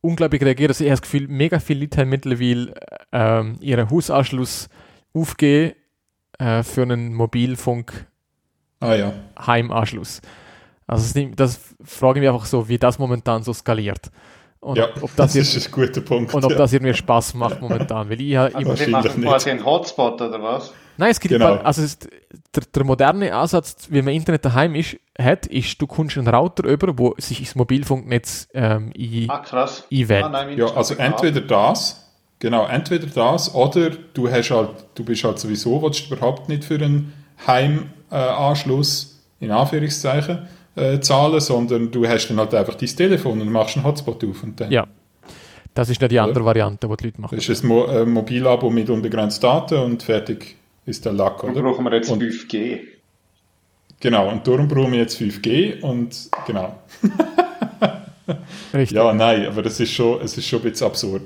unglaublich 0.00 0.42
reagiert. 0.42 0.70
Also 0.70 0.84
ich 0.84 0.90
habe 0.90 1.00
das 1.00 1.02
Gefühl, 1.02 1.28
mega 1.28 1.58
viele 1.60 1.80
Leute 1.80 2.00
haben 2.00 2.08
mittlerweile 2.10 2.74
ähm, 3.12 3.56
ihren 3.60 3.90
Hausanschluss 3.90 4.68
aufgegeben 5.12 5.74
äh, 6.38 6.62
für 6.62 6.82
einen 6.82 7.14
Mobilfunk 7.14 8.06
Ah 8.80 8.94
ja. 8.94 9.12
Heimanschluss. 9.46 10.20
Also 10.86 11.20
das, 11.36 11.60
frage 11.84 12.18
ich 12.18 12.22
mich 12.22 12.30
einfach 12.32 12.46
so, 12.46 12.68
wie 12.68 12.78
das 12.78 12.98
momentan 12.98 13.42
so 13.42 13.52
skaliert. 13.52 14.10
Und 14.60 14.76
ja, 14.78 14.88
ob 15.00 15.14
das, 15.14 15.32
das 15.34 15.36
ist 15.36 15.54
jetzt, 15.54 15.66
ein 15.66 15.72
guter 15.72 16.00
Punkt. 16.00 16.32
und 16.34 16.44
ob 16.44 16.50
ja. 16.52 16.56
das 16.58 16.72
irgendwie 16.72 16.94
Spaß 16.94 17.34
macht 17.34 17.60
momentan. 17.60 18.08
Weil 18.08 18.20
ich, 18.20 18.36
habe 18.36 18.46
Also 18.46 18.58
immer, 18.58 18.70
Wahrscheinlich 18.70 18.92
machen 19.04 19.20
nicht. 19.20 19.28
quasi 19.28 19.50
einen 19.50 19.64
Hotspot 19.64 20.20
oder 20.20 20.42
was? 20.42 20.72
nein, 20.96 21.10
es 21.10 21.20
gibt 21.20 21.32
Genau. 21.32 21.52
genau. 21.52 21.62
also 21.62 21.82
es 21.82 21.90
ist, 21.92 22.08
der, 22.56 22.62
der 22.74 22.84
moderne 22.84 23.34
Ansatz, 23.34 23.86
wie 23.90 24.02
man 24.02 24.14
Internet 24.14 24.44
daheim 24.44 24.74
ist, 24.74 24.96
hat, 25.20 25.46
ist, 25.46 25.80
du 25.80 25.86
kommst 25.86 26.16
einen 26.18 26.26
Router 26.26 26.64
über, 26.64 26.96
wo 26.98 27.14
sich 27.18 27.40
ins 27.40 27.54
Mobilfunknetz 27.54 28.48
ähm, 28.54 28.92
ein, 28.98 29.26
Ah, 29.28 29.38
krass. 29.38 29.84
einwählt. 29.92 30.24
Ah, 30.24 30.28
nein, 30.28 30.56
Ja, 30.58 30.66
also 30.74 30.94
entweder 30.94 31.40
das, 31.42 32.08
genau, 32.38 32.66
entweder 32.66 33.06
das 33.06 33.54
oder 33.54 33.90
du 33.90 34.28
hast 34.30 34.50
halt, 34.50 34.70
du 34.94 35.04
bist 35.04 35.22
halt 35.22 35.38
sowieso, 35.38 35.82
willst 35.82 36.10
du 36.10 36.14
überhaupt 36.14 36.48
nicht 36.48 36.64
für 36.64 36.76
einen 36.76 37.12
Heimanschluss, 37.46 37.84
äh, 37.84 37.97
Anschluss, 38.16 39.18
in 39.40 39.50
Anführungszeichen, 39.50 40.46
äh, 40.76 41.00
zahlen, 41.00 41.40
sondern 41.40 41.90
du 41.90 42.06
hast 42.06 42.28
dann 42.28 42.38
halt 42.38 42.54
einfach 42.54 42.74
dein 42.74 42.88
Telefon 42.88 43.40
und 43.40 43.50
machst 43.50 43.76
einen 43.76 43.84
Hotspot 43.86 44.22
auf 44.24 44.42
und 44.42 44.60
dann 44.60 44.70
Ja. 44.70 44.86
Das 45.74 45.88
ist 45.90 46.00
ja 46.02 46.08
die 46.08 46.18
andere 46.18 46.44
Variante, 46.44 46.88
die 46.88 46.96
die 46.96 47.04
Leute 47.06 47.20
machen. 47.20 47.36
das 47.36 47.48
ist 47.48 47.62
ein 47.62 47.68
Mo 47.68 47.84
äh, 47.84 48.04
Mobilabo 48.04 48.68
mit 48.70 48.90
unbegrenzt 48.90 49.42
Daten 49.44 49.78
und 49.78 50.02
fertig 50.02 50.56
ist 50.86 51.04
der 51.04 51.12
Lack, 51.12 51.42
Dann 51.42 51.50
oder? 51.52 51.62
brauchen 51.62 51.84
wir 51.84 51.92
jetzt 51.94 52.10
Und- 52.10 52.22
5G. 52.22 52.80
Genau, 54.00 54.28
und 54.30 54.46
darum 54.46 54.66
brauchen 54.68 54.92
wir 54.92 55.00
jetzt 55.00 55.16
5G 55.20 55.80
und 55.82 56.30
genau. 56.46 56.78
Richtig. 58.74 58.96
Ja, 58.96 59.12
nein, 59.12 59.46
aber 59.46 59.62
das 59.62 59.80
ist 59.80 59.90
schon, 59.92 60.20
es 60.20 60.36
ist 60.36 60.46
schon 60.46 60.60
ein 60.60 60.70
bisschen 60.70 60.86
absurd. 60.86 61.22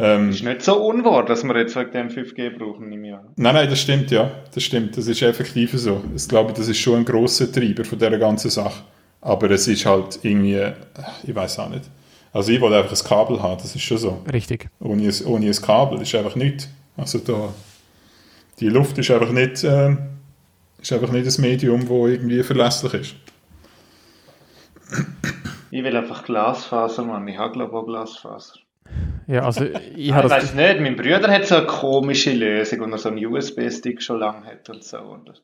Ähm, 0.00 0.30
Ist 0.30 0.44
nicht 0.44 0.62
so 0.62 0.76
unwahr, 0.76 1.24
dass 1.24 1.42
wir 1.42 1.56
jetzt 1.56 1.74
wegen 1.74 1.90
dem 1.90 2.08
5G 2.08 2.56
brauchen, 2.56 2.88
nehme 2.88 3.08
ich 3.08 3.14
an. 3.14 3.28
Nein, 3.34 3.54
nein, 3.54 3.68
das 3.68 3.80
stimmt, 3.80 4.12
ja. 4.12 4.30
Das 4.54 4.62
stimmt. 4.62 4.96
Das 4.96 5.08
ist 5.08 5.20
effektiv 5.22 5.72
so. 5.72 6.04
Ich 6.14 6.28
glaube, 6.28 6.52
das 6.52 6.68
ist 6.68 6.78
schon 6.78 6.98
ein 6.98 7.04
grosser 7.04 7.50
Treiber 7.50 7.84
von 7.84 7.98
dieser 7.98 8.16
ganzen 8.16 8.50
Sache. 8.50 8.84
Aber 9.20 9.50
es 9.50 9.66
ist 9.66 9.84
halt 9.84 10.20
irgendwie, 10.22 10.54
äh, 10.54 10.72
ich 11.24 11.34
weiß 11.34 11.58
auch 11.58 11.68
nicht. 11.68 11.82
Also 12.32 12.52
ich 12.52 12.60
wollte 12.60 12.76
einfach 12.78 12.92
ein 12.96 13.08
Kabel 13.08 13.42
haben, 13.42 13.60
das 13.60 13.74
ist 13.74 13.82
schon 13.82 13.98
so. 13.98 14.22
Richtig. 14.32 14.68
Ohne 14.78 15.02
ein, 15.02 15.26
ohne 15.26 15.46
ein 15.46 15.52
Kabel 15.52 16.00
ist 16.00 16.14
einfach 16.14 16.36
nichts. 16.36 16.68
Also 16.96 17.18
da, 17.18 17.52
die 18.60 18.68
Luft 18.68 18.98
ist 18.98 19.10
einfach 19.10 19.32
nicht, 19.32 19.64
äh, 19.64 19.96
ist 20.80 20.92
einfach 20.92 21.10
nicht 21.10 21.26
ein 21.26 21.40
Medium, 21.40 21.80
das 21.80 21.90
irgendwie 21.90 22.42
verlässlich 22.44 22.94
ist. 22.94 23.14
Ich 25.72 25.82
will 25.82 25.96
einfach 25.96 26.24
Glasfaser, 26.24 27.04
Mann. 27.04 27.26
Ich 27.26 27.36
habe 27.36 27.52
glaube 27.52 27.72
ich 27.72 27.76
auch 27.76 27.86
Glasfaser. 27.86 28.60
Ja, 29.28 29.42
also 29.44 29.64
ich 29.94 30.08
Ich 30.08 30.12
habe 30.12 30.28
das 30.28 30.42
weiß 30.42 30.54
nicht, 30.54 30.80
mein 30.80 30.96
Bruder 30.96 31.30
hat 31.30 31.46
so 31.46 31.56
eine 31.56 31.66
komische 31.66 32.32
Lösung, 32.32 32.80
und 32.80 32.92
er 32.92 32.98
so 32.98 33.10
einen 33.10 33.24
USB-Stick 33.24 34.02
schon 34.02 34.18
lange 34.18 34.44
hat 34.46 34.68
und 34.70 34.82
so. 34.82 34.98
Und- 34.98 35.42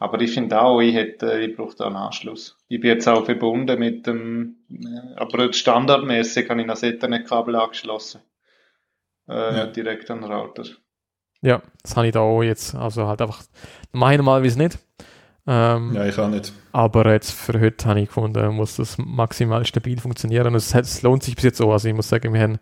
Aber 0.00 0.20
ich 0.20 0.32
finde 0.32 0.60
auch, 0.60 0.80
ich, 0.80 0.94
hätte, 0.94 1.38
ich 1.40 1.56
brauche 1.56 1.76
da 1.76 1.86
einen 1.86 1.96
Anschluss. 1.96 2.56
Ich 2.68 2.80
bin 2.80 2.90
jetzt 2.90 3.06
auch 3.08 3.24
verbunden 3.24 3.78
mit 3.78 4.06
dem, 4.06 4.56
äh, 4.70 5.14
aber 5.16 5.52
standardmäßig 5.52 6.48
habe 6.48 6.60
ich 6.62 6.66
das 6.66 6.82
Ethernet-Kabel 6.82 7.54
angeschlossen. 7.56 8.20
Äh, 9.28 9.56
Ja. 9.56 9.66
Direkt 9.66 10.10
an 10.10 10.22
den 10.22 10.32
Router. 10.32 10.64
Ja, 11.42 11.62
das 11.82 11.96
habe 11.96 12.06
ich 12.08 12.12
da 12.12 12.20
auch 12.20 12.42
jetzt. 12.42 12.74
Also 12.74 13.06
halt 13.06 13.20
einfach, 13.22 13.42
normalerweise 13.92 14.58
nicht. 14.58 14.78
Ähm, 15.46 15.94
Ja, 15.94 16.06
ich 16.06 16.18
auch 16.18 16.28
nicht. 16.28 16.52
Aber 16.72 17.10
jetzt 17.12 17.32
für 17.32 17.60
heute 17.60 17.86
habe 17.88 18.00
ich 18.00 18.06
gefunden, 18.08 18.54
muss 18.54 18.76
das 18.76 18.96
maximal 18.98 19.64
stabil 19.66 19.98
funktionieren. 20.00 20.46
Und 20.48 20.54
es, 20.54 20.74
es 20.74 21.02
lohnt 21.02 21.22
sich 21.22 21.34
bis 21.34 21.44
jetzt 21.44 21.60
auch. 21.60 21.72
Also 21.72 21.88
ich 21.88 21.94
muss 21.94 22.08
sagen, 22.08 22.32
wir 22.32 22.40
haben 22.40 22.58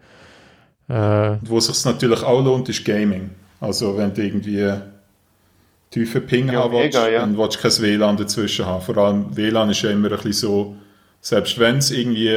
äh, 0.89 1.31
Und 1.31 1.49
wo 1.51 1.59
es 1.59 1.67
sich 1.67 1.85
natürlich 1.85 2.23
auch 2.23 2.43
lohnt, 2.45 2.69
ist 2.69 2.85
Gaming. 2.85 3.31
Also 3.61 3.97
wenn 3.97 4.13
du 4.15 4.23
irgendwie 4.23 4.73
tiefen 5.91 6.27
Ping 6.27 6.49
Ja, 6.53 6.63
haben 6.65 6.73
willst, 6.73 6.99
mega, 6.99 7.09
ja. 7.09 7.21
dann 7.21 7.37
willst 7.39 7.57
du 7.57 7.63
kein 7.69 7.83
WLAN 7.83 8.17
dazwischen 8.17 8.67
haben. 8.67 8.83
Vor 8.83 8.97
allem 8.99 9.37
WLAN 9.37 9.71
ist 9.71 9.83
ja 9.83 9.91
immer 9.91 10.09
ein 10.11 10.17
bisschen 10.17 10.33
so, 10.33 10.77
selbst 11.21 11.59
wenn 11.59 11.79
es 11.79 11.91
irgendwie 11.91 12.37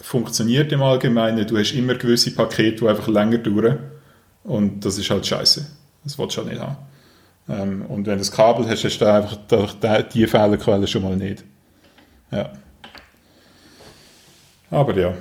funktioniert 0.00 0.72
im 0.72 0.82
Allgemeinen, 0.82 1.46
du 1.46 1.58
hast 1.58 1.72
immer 1.72 1.94
gewisse 1.94 2.32
Pakete, 2.34 2.76
die 2.84 2.88
einfach 2.88 3.08
länger 3.08 3.38
dauern. 3.38 3.78
Und 4.44 4.84
das 4.84 4.98
ist 4.98 5.10
halt 5.10 5.26
scheiße. 5.26 5.66
Das 6.04 6.18
willst 6.18 6.36
du 6.36 6.42
halt 6.42 6.50
nicht 6.52 6.60
haben. 6.62 6.76
Ähm, 7.48 7.82
und 7.86 8.06
wenn 8.06 8.14
du 8.14 8.18
das 8.18 8.30
Kabel 8.32 8.68
hast, 8.68 8.84
hast 8.84 8.98
du 8.98 9.04
einfach 9.06 9.36
die- 9.50 10.08
die 10.14 10.26
Fehlerquelle 10.26 10.86
schon 10.86 11.02
mal 11.02 11.16
nicht. 11.16 11.44
Ja. 12.30 12.50
Aber 14.70 14.96
ja. 14.96 15.12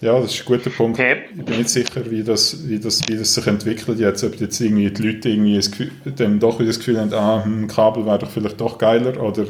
Ja, 0.00 0.18
das 0.18 0.32
ist 0.34 0.40
ein 0.40 0.46
guter 0.46 0.70
Punkt. 0.70 0.98
Okay. 0.98 1.24
Ich 1.36 1.44
bin 1.44 1.58
nicht 1.58 1.68
sicher, 1.68 2.10
wie 2.10 2.22
das, 2.22 2.66
wie 2.66 2.78
das, 2.78 3.00
wie 3.06 3.16
das 3.16 3.34
sich 3.34 3.46
entwickelt 3.46 3.98
jetzt. 3.98 4.24
Ob 4.24 4.34
jetzt 4.40 4.58
irgendwie 4.60 4.90
die 4.90 5.02
Leute 5.02 5.28
irgendwie 5.28 5.56
das 5.56 5.70
Gefühl, 5.70 5.92
dann 6.16 6.40
doch 6.40 6.58
wieder 6.58 6.68
das 6.68 6.78
Gefühl 6.78 6.98
haben, 6.98 7.12
ah, 7.12 7.44
hm, 7.44 7.66
Kabel 7.68 8.06
wäre 8.06 8.18
doch 8.18 8.30
vielleicht 8.30 8.60
doch 8.60 8.78
geiler 8.78 9.22
oder 9.22 9.44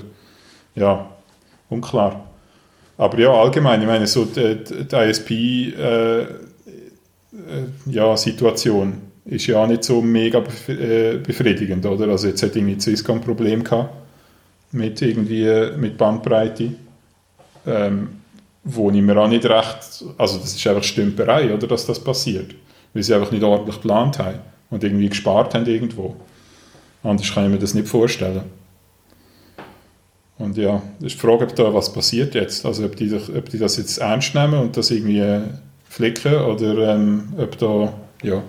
ja, 0.75 1.09
unklar. 1.69 2.29
Aber 2.99 3.19
ja, 3.19 3.33
allgemein, 3.33 3.81
ich 3.81 3.87
meine, 3.87 4.07
so 4.09 4.25
die, 4.25 4.57
die 4.57 4.85
die 4.85 4.97
ISP 4.97 5.31
äh, 5.31 6.23
äh, 6.23 6.27
ja, 7.87 8.13
ist 8.13 9.47
ja 9.47 9.57
auch 9.63 9.67
nicht 9.69 9.85
so 9.85 10.03
mega 10.03 10.41
bef 10.41 10.69
äh, 10.69 11.19
befriedigend, 11.19 11.87
oder? 11.87 12.09
Also 12.09 12.27
jetzt 12.27 12.43
hat 12.43 12.57
irgendwie 12.57 12.81
Swisscom 12.81 13.19
ein 13.19 13.25
Problem 13.25 13.63
gehabt 13.63 13.95
mit 14.73 15.01
irgendwie 15.01 15.79
mit 15.79 15.97
Bandbreite. 15.97 16.73
Ähm, 17.67 18.20
wo 18.65 18.91
ich 18.91 19.01
mir 19.01 19.16
auch 19.16 19.28
nicht 19.28 19.45
recht, 19.45 20.05
also 20.19 20.39
das 20.39 20.55
ist 20.55 20.66
einfach 20.66 20.82
Stümperei, 20.82 21.53
oder, 21.55 21.66
dass 21.66 21.87
das 21.87 21.99
passiert, 21.99 22.55
weil 22.93 23.03
sie 23.03 23.15
einfach 23.15 23.31
nicht 23.31 23.43
ordentlich 23.43 23.77
geplant 23.77 24.19
haben 24.19 24.41
und 24.70 24.85
irgendwie 24.85 25.09
gespart 25.09 25.55
haben 25.55 25.66
irgendwo. 25.66 26.16
Anders 27.03 27.32
kann 27.32 27.45
ich 27.47 27.51
mir 27.51 27.59
das 27.59 27.74
nicht 27.74 27.89
vorstellen. 27.89 28.43
Und 30.39 30.57
ja, 30.57 30.82
ist 31.01 31.16
die 31.16 31.19
Frage, 31.19 31.45
ob 31.45 31.55
da 31.55 31.73
was 31.73 31.93
passiert 31.93 32.35
jetzt, 32.35 32.65
also 32.65 32.85
ob 32.85 32.97
die, 32.97 33.15
ob 33.15 33.49
die 33.51 33.59
das 33.59 33.77
jetzt 33.77 33.99
ernst 33.99 34.35
nehmen 34.35 34.55
und 34.55 34.77
das 34.77 34.91
irgendwie 34.91 35.19
äh, 35.19 35.43
flicken 35.89 36.35
oder 36.35 36.95
ähm, 36.95 37.35
ob 37.37 37.59
da, 37.59 37.93
ja, 38.23 38.43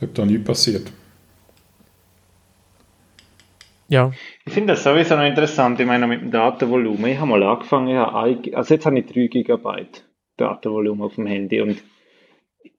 ob 0.00 0.14
da 0.14 0.24
nichts 0.24 0.44
passiert. 0.44 0.92
Ja, 3.88 4.12
Ich 4.44 4.52
finde 4.52 4.74
das 4.74 4.84
sowieso 4.84 5.16
noch 5.16 5.24
interessant, 5.24 5.78
ich 5.80 5.86
meine 5.86 6.06
mit 6.06 6.20
dem 6.20 6.30
Datenvolumen. 6.30 7.10
Ich 7.10 7.18
habe 7.18 7.30
mal 7.30 7.42
angefangen, 7.42 7.88
ich 7.88 7.96
habe 7.96 8.56
also 8.56 8.74
jetzt 8.74 8.86
habe 8.86 8.98
ich 8.98 9.06
3 9.06 9.26
GB 9.26 9.86
Datenvolumen 10.36 11.02
auf 11.02 11.14
dem 11.14 11.26
Handy 11.26 11.60
und 11.60 11.82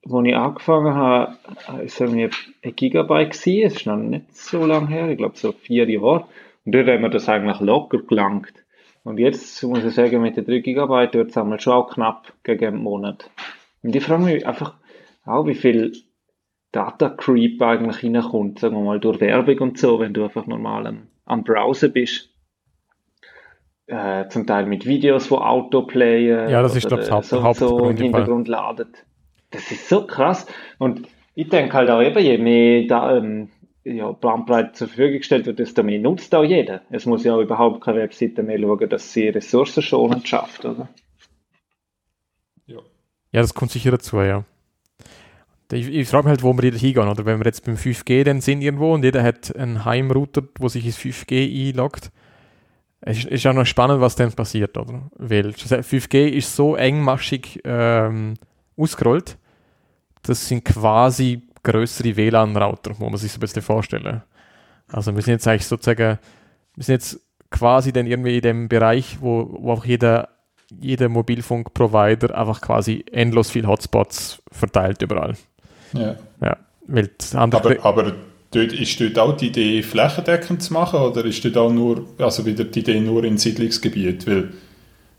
als 0.08 0.28
ich 0.28 0.36
angefangen 0.36 0.94
habe, 0.94 1.38
war 1.68 1.82
es 1.84 2.00
irgendwie 2.00 2.30
ein 2.64 2.76
Gigabyte 2.76 3.32
gewesen. 3.32 3.66
Es 3.66 3.76
ist 3.76 3.86
noch 3.88 3.98
nicht 3.98 4.36
so 4.36 4.66
lange 4.66 4.88
her, 4.88 5.10
ich 5.10 5.18
glaube 5.18 5.38
so 5.38 5.52
vier 5.52 5.90
Jahre. 5.90 6.26
Und 6.64 6.76
dort 6.76 6.88
hat 6.88 7.02
mir 7.02 7.10
das 7.10 7.30
eigentlich 7.30 7.60
locker 7.60 8.00
gelangt. 8.00 8.54
Und 9.04 9.20
jetzt 9.20 9.64
muss 9.64 9.84
ich 9.84 9.94
sagen, 9.94 10.22
mit 10.22 10.38
den 10.38 10.46
3 10.46 10.60
GB 10.60 11.14
wird 11.14 11.36
es 11.36 11.64
schon 11.64 11.74
auch 11.74 11.94
knapp 11.94 12.34
gegen 12.44 12.66
einen 12.66 12.84
Monat. 12.84 13.30
Und 13.84 13.96
ich 13.96 14.04
frage 14.04 14.24
mich 14.24 14.48
einfach 14.48 14.74
auch, 15.26 15.46
wie 15.46 15.56
viel 15.56 15.94
Data 16.76 17.10
Creep 17.10 17.62
eigentlich 17.62 18.04
reinkommt, 18.04 18.60
sagen 18.60 18.76
wir 18.76 18.84
mal, 18.84 19.00
durch 19.00 19.22
Werbung 19.22 19.60
und 19.60 19.78
so, 19.78 20.00
wenn 20.00 20.14
du 20.14 20.24
einfach 20.26 20.46
normal 20.46 20.88
am, 20.88 21.08
am 21.26 21.44
Browser 21.44 21.88
bist. 21.88 22.30
Äh, 23.88 24.28
zum 24.30 24.46
Teil 24.46 24.66
mit 24.66 24.86
Videos, 24.86 25.30
wo 25.32 25.38
Autoplayen 25.38 26.50
Ja, 26.50 26.62
das 26.62 26.76
ist, 26.76 26.88
oder, 26.88 26.98
glaub 26.98 27.22
das 27.22 27.30
so, 27.30 27.44
Haupt- 27.44 27.60
so 27.60 27.90
im. 27.90 27.96
Hintergrund 27.96 28.48
ladet. 28.48 29.06
Das 29.52 29.72
ist 29.72 29.88
so 29.88 30.06
krass. 30.06 30.48
Und 30.80 31.08
ich 31.36 31.50
denke 31.50 31.74
halt 31.74 31.90
auch 31.90 32.02
eben, 32.02 32.20
je 32.20 32.38
mehr 32.40 32.88
da, 32.88 33.16
ähm, 33.16 33.50
ja, 33.86 34.12
Bandbreite 34.12 34.74
zur 34.74 34.88
Verfügung 34.88 35.20
gestellt 35.20 35.46
wird, 35.46 35.60
desto 35.60 35.84
mehr 35.84 36.00
nutzt 36.00 36.34
auch 36.34 36.44
jeder. 36.44 36.82
Es 36.90 37.06
muss 37.06 37.24
ja 37.24 37.36
auch 37.36 37.42
überhaupt 37.42 37.82
keine 37.82 38.00
Webseite 38.00 38.42
mehr 38.44 38.60
schauen, 38.60 38.90
dass 38.90 39.14
sie 39.14 39.30
ressourcenschonend 39.30 40.28
schafft, 40.28 40.66
oder? 40.66 40.90
Ja. 42.66 42.80
ja, 43.32 43.42
das 43.42 43.54
kommt 43.54 43.72
sicher 43.72 43.92
dazu, 43.92 44.20
ja. 44.20 44.44
Ich, 45.72 45.88
ich 45.88 46.08
frage 46.08 46.26
mich 46.26 46.32
halt, 46.32 46.44
wo 46.44 46.54
wir 46.54 46.64
jeder 46.64 46.78
hingehen, 46.78 47.08
oder? 47.08 47.26
Wenn 47.26 47.40
wir 47.40 47.46
jetzt 47.46 47.66
beim 47.66 47.76
5G 47.76 48.24
dann 48.24 48.42
sind 48.42 48.62
irgendwo 48.62 48.94
und 48.94 49.04
jeder 49.04 49.24
hat 49.24 49.56
einen 49.56 49.84
Heimrouter, 49.84 50.44
wo 50.60 50.68
sich 50.68 50.86
ins 50.86 50.98
5G 50.98 51.70
einloggt. 51.70 52.12
Es 53.02 53.20
ist, 53.20 53.28
ist 53.28 53.48
auch 53.48 53.54
noch 53.54 53.66
spannend, 53.66 54.02
was 54.02 54.16
dann 54.16 54.32
passiert, 54.32 54.78
oder? 54.78 55.10
Weil 55.18 55.50
5G 55.50 56.28
ist 56.28 56.56
so 56.56 56.76
engmaschig 56.76 57.62
ähm, 57.64 58.36
ausgerollt, 58.78 59.38
das 60.24 60.48
sind 60.48 60.66
quasi 60.66 61.44
größere 61.64 62.16
WLAN-Router, 62.16 62.92
muss 62.92 63.00
man 63.00 63.18
sich 63.18 63.32
so 63.32 63.38
ein 63.38 63.42
bisschen 63.42 63.62
vorstellen. 63.62 64.24
Also 64.88 65.16
wir 65.16 65.22
sind 65.22 65.34
jetzt 65.34 65.48
eigentlich 65.48 65.68
sozusagen, 65.68 66.20
wir 66.76 66.84
sind 66.84 66.94
jetzt 66.94 67.20
quasi 67.52 67.92
dann 67.92 68.08
irgendwie 68.08 68.36
in 68.36 68.42
dem 68.42 68.68
Bereich, 68.70 69.18
wo, 69.22 69.58
wo 69.60 69.72
auch 69.74 69.86
jeder, 69.86 70.30
jeder 70.70 71.10
Mobilfunk-Provider 71.10 72.38
einfach 72.38 72.62
quasi 72.62 73.06
endlos 73.12 73.52
viel 73.52 73.68
Hotspots 73.68 74.42
verteilt 74.52 75.02
überall. 75.02 75.36
Ja. 75.96 76.16
Ja, 76.42 76.58
weil 76.88 77.10
Aber, 77.34 77.84
aber 77.84 78.14
dort, 78.52 78.74
ist 78.74 79.00
dort 79.00 79.20
auch 79.20 79.38
die 79.38 79.48
Idee, 79.48 79.84
flächendeckend 79.84 80.62
zu 80.62 80.74
machen 80.74 81.00
oder 81.00 81.26
ist 81.26 81.44
dort 81.46 81.58
auch 81.58 81.72
nur, 81.72 82.06
also 82.18 82.46
wieder 82.46 82.64
die 82.64 82.80
Idee 82.80 83.00
nur 83.00 83.24
in 83.24 83.38
Siedlungsgebiet? 83.38 84.28
Weil 84.28 84.50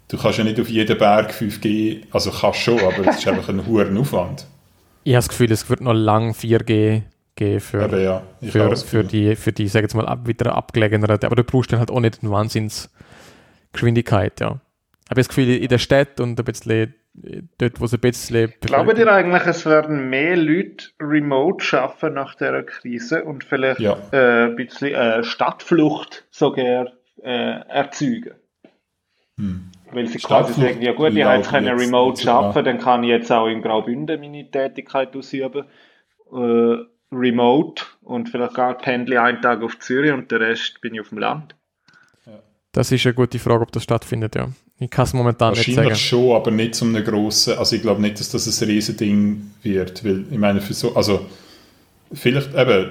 du 0.08 0.16
kannst 0.16 0.38
ja 0.38 0.44
nicht 0.44 0.60
auf 0.60 0.68
jeden 0.68 0.98
Berg 0.98 1.32
5G, 1.32 2.02
also 2.10 2.30
kannst 2.30 2.60
schon, 2.60 2.80
aber 2.80 3.08
es 3.08 3.18
ist 3.18 3.28
einfach 3.28 3.48
ein 3.48 3.66
hoher 3.66 3.86
Aufwand. 3.98 4.46
Ich 5.04 5.12
habe 5.12 5.18
das 5.18 5.28
Gefühl, 5.28 5.52
es 5.52 5.70
wird 5.70 5.80
noch 5.80 5.94
lang 5.94 6.32
4G 6.32 7.02
geben 7.36 7.60
für, 7.60 7.84
Aber 7.84 8.00
ja, 8.00 8.22
ich 8.40 8.50
für, 8.50 8.76
für 8.76 9.04
die, 9.04 9.36
für 9.36 9.52
die, 9.52 9.68
sag 9.68 9.82
jetzt 9.82 9.94
mal, 9.94 10.06
ab, 10.06 10.26
wieder 10.26 10.56
abgelegeneren. 10.56 11.18
Aber 11.22 11.36
du 11.36 11.44
brauchst 11.44 11.72
dann 11.72 11.78
halt 11.78 11.90
auch 11.90 12.00
nicht 12.00 12.18
eine 12.22 12.32
Wahnsinnsgeschwindigkeit, 12.32 14.40
ja. 14.40 14.60
Ich 15.04 15.10
habe 15.10 15.20
das 15.20 15.28
Gefühl, 15.28 15.50
in 15.50 15.68
der 15.68 15.78
Stadt 15.78 16.18
und 16.18 16.40
ein 16.40 16.44
bisschen 16.44 16.94
dort, 17.58 17.80
wo 17.80 17.84
es 17.84 17.94
ein 17.94 18.00
bisschen. 18.00 18.52
Glaubt 18.60 18.98
ihr 18.98 19.12
eigentlich, 19.12 19.46
es 19.46 19.66
werden 19.66 20.10
mehr 20.10 20.36
Leute 20.36 20.88
remote 21.00 21.64
schaffen 21.64 22.14
nach 22.14 22.34
der 22.34 22.62
Krise 22.64 23.24
und 23.24 23.44
vielleicht 23.44 23.80
Ja. 23.80 23.96
äh, 24.12 24.46
ein 24.46 24.56
bisschen 24.56 24.94
äh, 24.94 25.24
Stadtflucht 25.24 26.24
sogar 26.30 26.92
äh, 27.22 27.60
erzeugen? 27.68 28.32
Weil 29.92 30.06
sie 30.08 30.18
quasi 30.18 30.58
sagen, 30.60 30.80
ja 30.80 30.92
gut, 30.92 31.12
ich 31.14 31.22
habe 31.24 31.36
jetzt 31.36 31.50
können 31.50 31.78
remote 31.78 32.30
arbeiten, 32.30 32.64
dann 32.64 32.78
kann 32.78 33.04
ich 33.04 33.10
jetzt 33.10 33.30
auch 33.30 33.46
in 33.46 33.60
Graubünden 33.62 34.20
meine 34.20 34.50
Tätigkeit 34.50 35.14
ausüben. 35.14 35.64
Äh, 36.32 36.76
remote 37.12 37.84
und 38.02 38.28
vielleicht 38.28 38.54
gar 38.54 38.76
pendle 38.78 39.14
ich 39.14 39.20
einen 39.20 39.40
Tag 39.40 39.62
auf 39.62 39.78
Zürich 39.78 40.12
und 40.12 40.30
den 40.32 40.38
Rest 40.42 40.80
bin 40.80 40.94
ich 40.94 41.00
auf 41.00 41.10
dem 41.10 41.18
Land. 41.18 41.54
Das 42.72 42.90
ist 42.92 43.06
eine 43.06 43.14
gute 43.14 43.38
Frage, 43.38 43.62
ob 43.62 43.72
das 43.72 43.84
stattfindet, 43.84 44.34
ja. 44.34 44.48
Ich 44.78 44.90
kann 44.90 45.04
es 45.04 45.14
momentan 45.14 45.52
nicht 45.52 45.64
sagen. 45.64 45.76
Wahrscheinlich 45.76 46.06
schon, 46.06 46.36
aber 46.36 46.50
nicht 46.50 46.74
zu 46.74 46.84
einem 46.84 47.02
grossen, 47.02 47.56
also 47.58 47.76
ich 47.76 47.82
glaube 47.82 48.00
nicht, 48.00 48.20
dass 48.20 48.30
das 48.30 48.62
ein 48.62 48.68
Riesending 48.68 49.50
wird, 49.62 50.04
weil 50.04 50.24
ich 50.30 50.38
meine, 50.38 50.60
für 50.60 50.74
so, 50.74 50.94
also 50.94 51.24
vielleicht 52.12 52.54
eben 52.54 52.90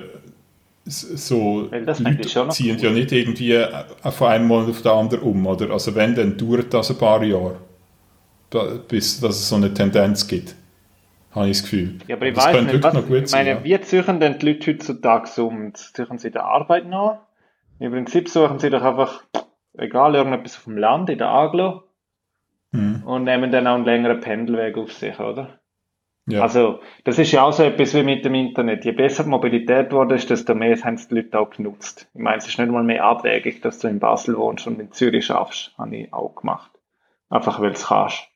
so 0.86 1.70
noch 1.72 2.49
ziehen 2.49 2.78
cool. 2.78 2.86
ja 2.86 2.91
nicht 2.91 3.12
irgendwie 3.12 3.53
äh, 3.53 3.86
von 4.12 4.28
einem 4.28 4.48
Monat 4.48 4.70
auf 4.70 4.82
den 4.82 4.91
anderen 4.91 5.24
um, 5.24 5.45
oder? 5.48 5.72
Also 5.72 5.94
wenn, 5.95 6.16
dann 6.16 6.38
dauert 6.38 6.74
das 6.74 6.91
ein 6.91 6.98
paar 6.98 7.24
Jahre, 7.24 7.57
bis 8.88 9.20
dass 9.20 9.36
es 9.36 9.49
so 9.49 9.56
eine 9.56 9.74
Tendenz 9.74 10.28
gibt, 10.28 10.56
habe 11.32 11.49
ich 11.49 11.57
das 11.57 11.64
Gefühl. 11.64 11.99
Ja, 12.07 12.16
aber 12.16 12.28
ich 12.28 12.36
das 12.36 12.45
weiß 12.45 12.56
könnte 12.56 12.74
nicht, 12.74 12.84
wirklich 12.84 12.84
was, 12.84 12.94
noch 12.94 13.07
gut 13.07 13.26
ich 13.26 13.32
meine, 13.32 13.56
sein, 13.56 13.66
ja. 13.66 13.80
wie 13.80 13.86
suchen 13.86 14.20
denn 14.20 14.40
die 14.40 14.45
Leute 14.45 14.72
heutzutage 14.72 15.44
um? 15.44 15.74
Suchen 15.76 16.18
sie 16.18 16.32
der 16.32 16.45
Arbeit 16.45 16.88
nach? 16.88 17.20
Im 17.80 17.91
Prinzip 17.91 18.30
suchen 18.30 18.60
sie 18.60 18.70
doch 18.70 18.82
einfach, 18.82 19.24
egal, 19.78 20.16
irgendetwas 20.16 20.58
auf 20.58 20.64
dem 20.66 20.78
Land, 20.78 21.10
in 21.10 21.18
der 21.18 21.30
Aglo 21.30 21.84
Mhm. 22.72 23.04
und 23.06 23.24
nehmen 23.24 23.52
dann 23.52 23.68
auch 23.68 23.76
einen 23.76 23.86
längeren 23.86 24.20
Pendelweg 24.20 24.78
auf 24.78 24.92
sich, 24.92 25.18
oder? 25.20 25.60
Ja. 26.28 26.42
Also, 26.42 26.80
das 27.04 27.20
ist 27.20 27.32
ja 27.32 27.44
auch 27.44 27.54
so 27.54 27.64
etwas 27.64 27.94
wie 27.94 28.04
mit 28.04 28.26
dem 28.26 28.34
Internet. 28.34 28.84
Je 28.84 28.92
besser 28.92 29.24
die 29.24 29.30
Mobilität 29.30 29.92
geworden 29.92 30.16
ist, 30.16 30.30
desto 30.30 30.56
mehr 30.56 30.76
haben 30.84 30.96
es 30.96 31.08
die 31.08 31.16
Leute 31.16 31.40
auch 31.40 31.52
genutzt. 31.52 32.10
Ich 32.14 32.20
meine, 32.20 32.38
es 32.38 32.48
ist 32.48 32.58
nicht 32.58 32.72
mal 32.72 32.84
mehr 32.84 33.04
abwegig, 33.06 33.62
dass 33.62 33.78
du 33.80 33.88
in 33.88 34.00
Basel 34.00 34.36
wohnst 34.36 34.66
und 34.68 34.80
in 34.80 34.92
Zürich 34.92 35.28
schaffst. 35.28 35.74
Habe 35.78 35.96
ich 35.96 36.12
auch 36.14 36.36
gemacht. 36.36 36.72
Einfach 37.30 37.62
weil 37.62 37.72
es 37.72 37.86
kannst. 37.88 38.28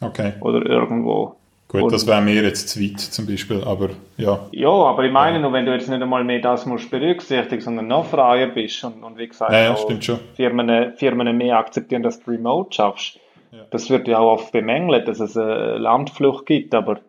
okay, 0.00 0.34
Oder 0.40 0.64
irgendwo. 0.64 1.34
Gut, 1.68 1.82
Und- 1.84 1.92
das 1.92 2.06
wäre 2.06 2.20
mir 2.22 2.42
jetzt 2.42 2.68
zu 2.70 2.80
weit 2.80 2.98
zum 2.98 3.26
Beispiel, 3.26 3.62
aber 3.64 3.90
ja, 4.16 4.48
Ja, 4.52 4.68
aber 4.70 5.04
ich 5.04 5.12
meine, 5.12 5.38
nur 5.40 5.52
wenn 5.52 5.66
du 5.66 5.72
jetzt 5.72 5.88
nicht 5.88 6.02
einmal 6.02 6.24
mehr 6.24 6.40
das 6.40 6.66
musst 6.66 6.90
berücksichtigen, 6.90 7.60
sondern 7.60 7.86
noch 7.86 8.06
freier 8.06 8.48
bist 8.48 8.82
und, 8.84 9.04
und 9.04 9.18
wie 9.18 9.28
gesagt, 9.28 9.52
ja, 9.52 9.64
ja 9.64 9.76
stimmt 9.76 10.04
schon. 10.04 10.18
Firmen, 10.34 10.94
Firmen 10.96 11.36
mehr 11.36 11.58
akzeptieren, 11.58 12.02
dass 12.02 12.20
du 12.20 12.30
remote 12.30 12.74
schaffst. 12.74 13.20
Ja. 13.52 13.64
Das 13.70 13.88
wird 13.90 14.08
ja 14.08 14.18
auch 14.18 14.32
oft 14.32 14.52
bemängelt, 14.52 15.08
dass 15.08 15.20
es 15.20 15.36
eine 15.36 15.78
Landflucht 15.78 16.46
gibt, 16.46 16.74
aber 16.74 17.00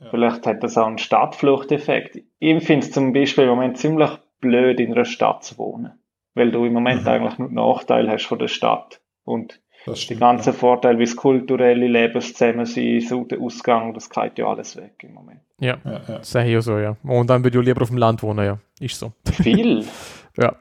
Ja. 0.00 0.06
vielleicht 0.10 0.46
hat 0.46 0.62
das 0.62 0.76
auch 0.78 0.86
einen 0.86 0.98
Stadtfluchteffekt. 0.98 2.18
Ich 2.38 2.64
finde 2.64 2.86
es 2.86 2.92
zum 2.92 3.12
Beispiel 3.12 3.44
im 3.44 3.50
Moment 3.50 3.78
ziemlich 3.78 4.10
blöd, 4.40 4.80
in 4.80 4.92
einer 4.92 5.04
Stadt 5.04 5.44
zu 5.44 5.58
wohnen, 5.58 5.92
weil 6.34 6.50
du 6.50 6.64
im 6.64 6.72
Moment 6.72 7.02
Mhm. 7.02 7.08
eigentlich 7.08 7.38
nur 7.38 7.50
Nachteil 7.50 8.08
hast 8.10 8.26
von 8.26 8.38
der 8.38 8.48
Stadt 8.48 9.00
und 9.24 9.60
Stimmt. 9.94 10.20
ganzen 10.20 10.52
Vorteile 10.52 10.98
wie 10.98 11.04
das 11.04 11.16
kulturelle 11.16 11.86
Lebenszusammensein, 11.86 13.00
so 13.00 13.24
der 13.24 13.40
Ausgang, 13.40 13.94
das 13.94 14.08
geht 14.08 14.38
ja 14.38 14.46
alles 14.46 14.76
weg 14.76 14.92
im 15.02 15.14
Moment. 15.14 15.40
Ja, 15.60 15.76
ja, 15.84 15.92
ja. 15.92 16.18
das 16.18 16.30
sehe 16.30 16.46
ich 16.46 16.56
auch 16.58 16.62
so, 16.62 16.78
ja. 16.78 16.96
Und 17.02 17.28
dann 17.28 17.42
würde 17.42 17.58
ich 17.58 17.64
lieber 17.64 17.82
auf 17.82 17.88
dem 17.88 17.98
Land 17.98 18.22
wohnen, 18.22 18.44
ja. 18.44 18.58
Ist 18.80 18.98
so. 18.98 19.12
Viel. 19.32 19.84
Ja. 20.36 20.54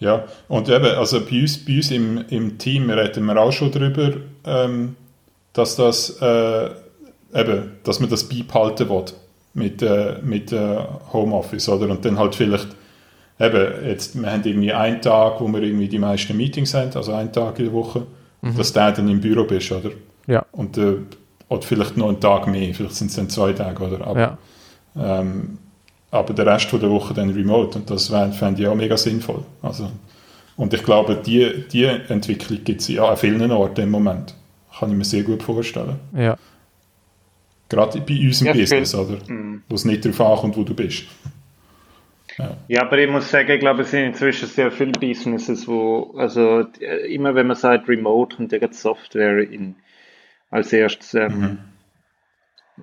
Ja, 0.00 0.24
und 0.48 0.68
eben, 0.68 0.96
also 0.96 1.20
bei 1.24 1.42
uns, 1.42 1.64
bei 1.64 1.76
uns 1.76 1.92
im, 1.92 2.24
im 2.28 2.58
Team 2.58 2.90
reden 2.90 3.24
wir 3.26 3.36
auch 3.36 3.52
schon 3.52 3.70
darüber, 3.70 4.10
ähm, 4.44 4.96
dass 5.52 5.76
das 5.76 6.20
äh, 6.20 6.70
eben, 7.32 7.76
dass 7.84 8.00
man 8.00 8.10
das 8.10 8.28
beibehalten 8.28 8.88
will 8.88 9.04
mit, 9.54 9.80
äh, 9.80 10.16
mit 10.22 10.50
äh, 10.50 10.78
Homeoffice, 11.12 11.68
oder? 11.68 11.88
Und 11.88 12.04
dann 12.04 12.18
halt 12.18 12.34
vielleicht 12.34 12.68
eben, 13.42 13.86
jetzt, 13.86 14.20
wir 14.20 14.30
haben 14.30 14.42
irgendwie 14.44 14.72
einen 14.72 15.00
Tag, 15.02 15.40
wo 15.40 15.48
wir 15.48 15.62
irgendwie 15.62 15.88
die 15.88 15.98
meisten 15.98 16.36
Meetings 16.36 16.74
haben, 16.74 16.90
also 16.94 17.12
einen 17.12 17.32
Tag 17.32 17.58
in 17.58 17.66
der 17.66 17.74
Woche, 17.74 18.06
dass 18.56 18.72
der 18.72 18.92
dann 18.92 19.08
im 19.08 19.20
Büro 19.20 19.44
bist, 19.44 19.70
oder? 19.72 19.90
Ja. 20.26 20.44
Und 20.52 20.76
äh, 20.78 20.96
oder 21.48 21.62
vielleicht 21.62 21.96
noch 21.96 22.08
einen 22.08 22.20
Tag 22.20 22.46
mehr, 22.48 22.74
vielleicht 22.74 22.94
sind 22.96 23.08
es 23.10 23.16
dann 23.16 23.28
zwei 23.28 23.52
Tage, 23.52 23.84
oder? 23.84 24.06
Aber, 24.06 24.20
Ja. 24.20 24.38
ähm, 25.20 25.58
aber 26.10 26.34
der 26.34 26.46
Rest 26.46 26.66
von 26.70 26.80
der 26.80 26.90
Woche 26.90 27.14
dann 27.14 27.30
remote 27.30 27.78
und 27.78 27.90
das 27.90 28.08
fände 28.08 28.62
ich 28.62 28.66
auch 28.68 28.74
mega 28.74 28.96
sinnvoll. 28.96 29.44
Also, 29.62 29.90
und 30.56 30.74
ich 30.74 30.82
glaube, 30.82 31.16
die, 31.24 31.64
die 31.72 31.84
Entwicklung 31.84 32.62
gibt 32.64 32.80
es 32.82 32.88
ja 32.88 33.04
an 33.08 33.16
vielen 33.16 33.50
Orten 33.50 33.82
im 33.82 33.90
Moment. 33.90 34.34
Kann 34.78 34.90
ich 34.90 34.96
mir 34.96 35.04
sehr 35.04 35.22
gut 35.22 35.42
vorstellen. 35.42 35.96
Ja. 36.16 36.36
Gerade 37.68 38.00
bei 38.00 38.18
unserem 38.20 38.48
Ja, 38.48 38.52
Business, 38.60 38.94
oder? 38.94 39.16
Mm. 39.32 39.62
Wo 39.68 39.74
es 39.74 39.84
nicht 39.86 40.04
darauf 40.04 40.20
ankommt, 40.20 40.56
wo 40.56 40.62
du 40.62 40.74
bist. 40.74 41.04
Ja, 42.68 42.82
aber 42.82 42.98
ich 42.98 43.10
muss 43.10 43.30
sagen, 43.30 43.50
ich 43.50 43.60
glaube, 43.60 43.82
es 43.82 43.90
sind 43.90 44.04
inzwischen 44.04 44.48
sehr 44.48 44.70
viele 44.70 44.92
Businesses, 44.92 45.66
wo, 45.68 46.14
also 46.16 46.62
die- 46.64 46.84
immer 47.14 47.34
wenn 47.34 47.46
man 47.46 47.56
sagt 47.56 47.88
Remote, 47.88 48.36
kommt 48.36 48.52
ja 48.52 48.72
Software 48.72 49.38
in, 49.38 49.76
als 50.50 50.72
erstes, 50.72 51.14
ähm, 51.14 51.58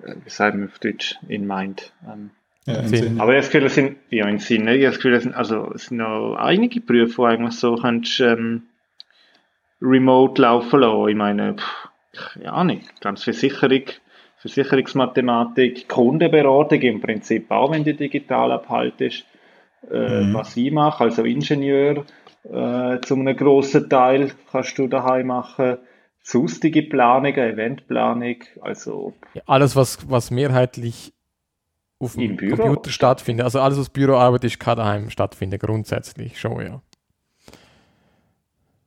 äh, 0.02 0.14
wie 0.24 0.30
sagen 0.30 0.60
wir 0.60 0.66
auf 0.66 0.78
Deutsch, 0.78 1.16
in 1.28 1.46
Mind. 1.46 1.92
Ähm, 2.10 2.30
Ja, 2.66 2.76
im 2.80 2.88
Sinn. 2.88 2.98
Sinne. 2.98 3.20
aber 3.22 3.32
ich 3.32 3.36
habe 3.38 3.42
das 3.42 3.50
Gefühl, 3.50 3.66
es 3.66 3.74
sind, 3.74 3.96
ja, 4.10 4.28
in 4.28 4.38
Sinn, 4.38 4.64
ne? 4.64 4.76
ich 4.76 4.84
habe 4.84 4.92
das 4.92 4.96
Gefühl, 4.96 5.14
es 5.14 5.22
sind, 5.24 5.34
also, 5.34 5.72
es 5.74 5.86
sind 5.86 5.98
noch 5.98 6.36
einige 6.36 6.80
Berufe, 6.80 7.22
die 7.22 7.26
eigentlich 7.28 7.54
so 7.58 7.74
kannst, 7.76 8.20
ähm, 8.20 8.62
remote 9.82 10.40
laufen 10.42 10.80
lassen. 10.80 11.08
Ich 11.08 11.16
meine, 11.16 11.54
pff, 11.56 12.36
ja 12.42 12.62
nicht, 12.64 13.00
ganz 13.00 13.24
Versicherung, 13.24 13.84
Versicherungsmathematik, 14.38 15.88
Kundenberatung 15.88 16.80
im 16.82 17.00
Prinzip 17.00 17.50
auch, 17.50 17.72
wenn 17.72 17.84
die 17.84 17.94
digital 17.94 18.52
abhaltest. 18.52 19.24
Äh, 19.90 20.24
Mhm. 20.24 20.34
Was 20.34 20.56
ich 20.56 20.70
mache, 20.72 21.04
also 21.04 21.24
Ingenieur, 21.24 22.04
äh, 22.44 23.00
zu 23.00 23.14
einem 23.14 23.36
grossen 23.36 23.88
Teil 23.88 24.32
kannst 24.50 24.78
du 24.78 24.88
daheim 24.88 25.28
machen. 25.28 25.78
Sonstige 26.22 26.82
Planungen, 26.82 27.34
Eventplanung, 27.38 28.36
also 28.60 29.14
Ja, 29.34 29.42
Alles, 29.46 29.74
was, 29.76 30.10
was 30.10 30.30
mehrheitlich 30.30 31.14
auf 31.98 32.14
dem 32.14 32.36
Büro 32.36 32.56
Computer 32.56 32.90
stattfindet, 32.90 33.44
also 33.44 33.60
alles, 33.60 33.78
was 33.78 33.90
Büroarbeit 33.90 34.44
ist, 34.44 34.58
kann 34.60 34.76
daheim 34.76 35.10
stattfinden, 35.10 35.58
grundsätzlich 35.58 36.38
schon, 36.38 36.60
ja. 36.64 36.82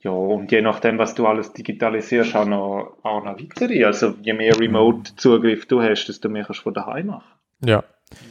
Ja, 0.02 0.12
und 0.12 0.52
je 0.52 0.62
nachdem, 0.62 0.98
was 0.98 1.16
du 1.16 1.26
alles 1.26 1.54
digitalisierst, 1.54 2.36
auch 2.36 2.46
noch, 2.46 2.98
auch 3.04 3.24
noch 3.24 3.40
weitere. 3.40 3.86
Also 3.86 4.16
je 4.22 4.34
mehr 4.34 4.60
Remote-Zugriff 4.60 5.66
du 5.66 5.82
hast, 5.82 6.08
desto 6.08 6.28
mehr 6.28 6.44
kannst 6.44 6.60
du 6.60 6.64
von 6.64 6.74
daheim 6.74 7.08
machen. 7.08 7.32
Ja. 7.64 7.84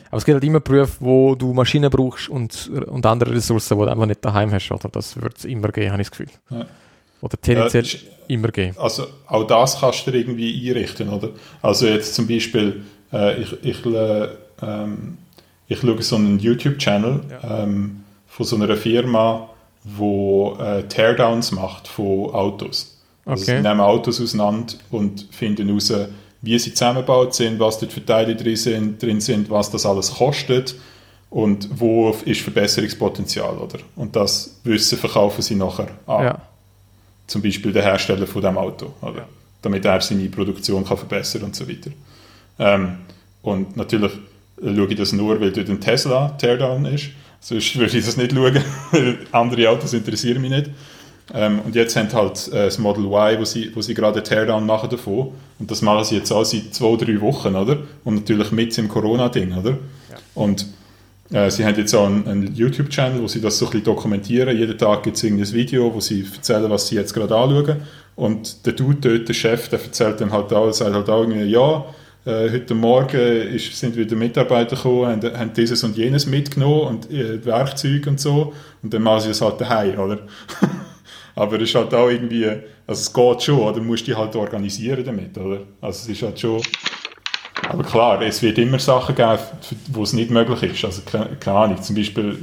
Aber 0.08 0.18
es 0.18 0.24
gibt 0.24 0.34
halt 0.34 0.44
immer 0.44 0.60
Berufe, 0.60 0.92
wo 1.00 1.34
du 1.34 1.52
Maschinen 1.54 1.90
brauchst 1.90 2.28
und, 2.28 2.70
und 2.86 3.06
andere 3.06 3.34
Ressourcen, 3.34 3.78
die 3.78 3.84
du 3.84 3.90
einfach 3.90 4.06
nicht 4.06 4.24
daheim 4.24 4.52
hast. 4.52 4.70
Oder? 4.70 4.88
Das 4.90 5.20
wird 5.20 5.38
es 5.38 5.44
immer 5.44 5.68
geben, 5.68 5.92
habe 5.92 6.02
ich 6.02 6.08
das 6.10 6.18
Gefühl. 6.18 6.34
Ja. 6.50 6.66
Oder 7.22 7.40
tendenziell 7.40 7.84
Ja, 7.84 7.88
ist- 7.94 8.04
immer 8.28 8.48
geben. 8.48 8.76
Also 8.78 9.06
auch 9.26 9.44
das 9.46 9.80
kannst 9.80 10.06
du 10.06 10.10
irgendwie 10.10 10.68
einrichten, 10.70 11.08
oder? 11.08 11.30
Also 11.62 11.86
jetzt 11.86 12.14
zum 12.14 12.26
Beispiel, 12.26 12.82
äh, 13.12 13.40
ich, 13.42 13.52
ich, 13.64 13.86
äh, 13.86 14.28
ähm, 14.62 15.18
ich 15.68 15.78
schaue 15.80 16.02
so 16.02 16.16
einen 16.16 16.38
YouTube-Channel 16.38 17.20
ähm, 17.48 18.00
von 18.26 18.46
so 18.46 18.56
einer 18.56 18.76
Firma, 18.76 19.48
wo 19.84 20.56
äh, 20.60 20.82
Teardowns 20.84 21.52
macht 21.52 21.88
von 21.88 22.30
Autos. 22.34 23.00
Also 23.24 23.42
Okay. 23.44 23.56
sie 23.58 23.62
nehmen 23.68 23.80
Autos 23.80 24.20
auseinander 24.20 24.74
und 24.90 25.28
finden 25.30 25.68
heraus, 25.68 25.92
wie 26.42 26.58
sie 26.58 26.74
zusammengebaut 26.74 27.34
sind, 27.34 27.58
was 27.60 27.78
dort 27.78 27.92
für 27.92 28.04
Teile 28.04 28.34
drin 28.36 28.56
sind, 28.56 29.00
drin 29.02 29.20
sind, 29.20 29.48
was 29.50 29.70
das 29.70 29.86
alles 29.86 30.14
kostet 30.14 30.74
und 31.30 31.68
wo 31.78 32.10
ist 32.24 32.40
Verbesserungspotenzial, 32.42 33.56
oder? 33.56 33.78
Und 33.96 34.14
das 34.16 34.60
Wissen 34.64 34.98
verkaufen 34.98 35.40
sie 35.42 35.54
nachher 35.54 35.88
an 36.06 36.24
Ja. 36.24 36.40
zum 37.26 37.42
Beispiel 37.42 37.72
der 37.72 37.82
Hersteller 37.84 38.26
von 38.26 38.42
dem 38.42 38.58
Auto, 38.58 38.92
oder? 39.00 39.26
damit 39.62 39.84
er 39.84 40.00
seine 40.00 40.28
Produktion 40.28 40.84
kann 40.84 40.96
verbessern 40.98 41.44
und 41.44 41.54
so 41.54 41.68
weiter. 41.68 41.92
Ähm, 42.58 42.96
und 43.42 43.76
natürlich 43.76 44.10
schaue 44.60 44.86
ich 44.88 44.96
das 44.96 45.12
nur, 45.12 45.40
weil 45.40 45.52
dort 45.52 45.68
ein 45.70 45.80
Tesla 45.80 46.30
Teardown 46.30 46.84
ist. 46.86 47.10
Sonst 47.40 47.76
würde 47.76 47.96
ich 47.96 48.04
das 48.04 48.16
nicht 48.16 48.32
schauen, 48.32 48.58
weil 48.90 49.18
andere 49.30 49.70
Autos 49.70 49.92
interessieren 49.92 50.42
mich 50.42 50.50
nicht. 50.50 50.70
Ähm, 51.34 51.60
und 51.60 51.74
jetzt 51.74 51.96
haben 51.96 52.12
halt 52.12 52.48
äh, 52.48 52.64
das 52.64 52.78
Model 52.78 53.04
Y, 53.06 53.38
wo 53.40 53.44
sie, 53.44 53.70
wo 53.74 53.80
sie 53.80 53.94
gerade 53.94 54.16
einen 54.16 54.24
Teardown 54.24 54.66
machen 54.66 54.90
davon. 54.90 55.32
Und 55.58 55.70
das 55.70 55.82
machen 55.82 56.04
sie 56.04 56.16
jetzt 56.16 56.32
auch 56.32 56.44
seit 56.44 56.74
zwei, 56.74 56.96
drei 56.96 57.20
Wochen, 57.20 57.54
oder? 57.54 57.78
Und 58.04 58.14
natürlich 58.16 58.52
mit 58.52 58.76
im 58.78 58.88
Corona-Ding, 58.88 59.56
oder? 59.56 59.78
Und 60.34 60.66
Äh, 61.32 61.50
sie 61.50 61.64
haben 61.64 61.76
jetzt 61.76 61.94
auch 61.94 62.06
einen, 62.06 62.28
einen 62.28 62.54
YouTube-Channel, 62.54 63.22
wo 63.22 63.26
sie 63.26 63.40
das 63.40 63.56
so 63.56 63.64
ein 63.64 63.70
bisschen 63.70 63.84
dokumentieren. 63.84 64.54
Jeden 64.56 64.76
Tag 64.76 65.02
gibt 65.02 65.16
es 65.16 65.24
irgendein 65.24 65.50
Video, 65.52 65.94
wo 65.94 65.98
sie 65.98 66.26
erzählen, 66.34 66.68
was 66.68 66.88
sie 66.88 66.96
jetzt 66.96 67.14
gerade 67.14 67.34
anschauen. 67.34 67.76
Und 68.16 68.66
der 68.66 68.74
Dude 68.74 68.98
dort, 69.00 69.28
der 69.28 69.32
Chef, 69.34 69.68
der 69.70 69.80
erzählt 69.80 70.20
dann 70.20 70.30
halt 70.30 70.52
auch, 70.52 70.70
sagt 70.72 70.94
halt 70.94 71.08
auch 71.08 71.22
irgendwie, 71.22 71.44
ja, 71.44 71.86
äh, 72.26 72.50
heute 72.50 72.74
Morgen 72.74 73.16
ist, 73.16 73.74
sind 73.78 73.96
wieder 73.96 74.14
Mitarbeiter 74.14 74.76
gekommen, 74.76 75.06
haben, 75.06 75.38
haben 75.38 75.52
dieses 75.54 75.82
und 75.84 75.96
jenes 75.96 76.26
mitgenommen 76.26 76.82
und 76.82 77.10
äh, 77.10 77.42
Werkzeuge 77.44 78.10
und 78.10 78.20
so. 78.20 78.52
Und 78.82 78.92
dann 78.92 79.02
machen 79.02 79.22
sie 79.22 79.30
es 79.30 79.40
halt 79.40 79.58
daheim, 79.58 79.98
oder? 79.98 80.18
Aber 81.34 81.56
es 81.56 81.62
ist 81.62 81.74
halt 81.74 81.94
auch 81.94 82.08
irgendwie, 82.08 82.46
also 82.46 82.60
es 83.00 83.12
geht 83.12 83.42
schon, 83.42 83.58
oder? 83.58 83.74
Du 83.74 83.82
musst 83.82 84.06
dich 84.06 84.16
halt 84.16 84.36
organisieren 84.36 85.02
damit, 85.04 85.36
oder? 85.38 85.60
Also 85.80 86.02
es 86.02 86.08
ist 86.08 86.22
halt 86.22 86.38
schon, 86.38 86.60
aber 87.68 87.84
klar, 87.84 88.20
es 88.22 88.42
wird 88.42 88.58
immer 88.58 88.78
Sachen 88.78 89.14
geben, 89.14 89.38
wo 89.88 90.02
es 90.02 90.12
nicht 90.12 90.30
möglich 90.30 90.72
ist. 90.72 90.84
Also 90.84 91.02
keine, 91.02 91.56
Ahnung, 91.56 91.80
zum 91.80 91.96
Beispiel 91.96 92.36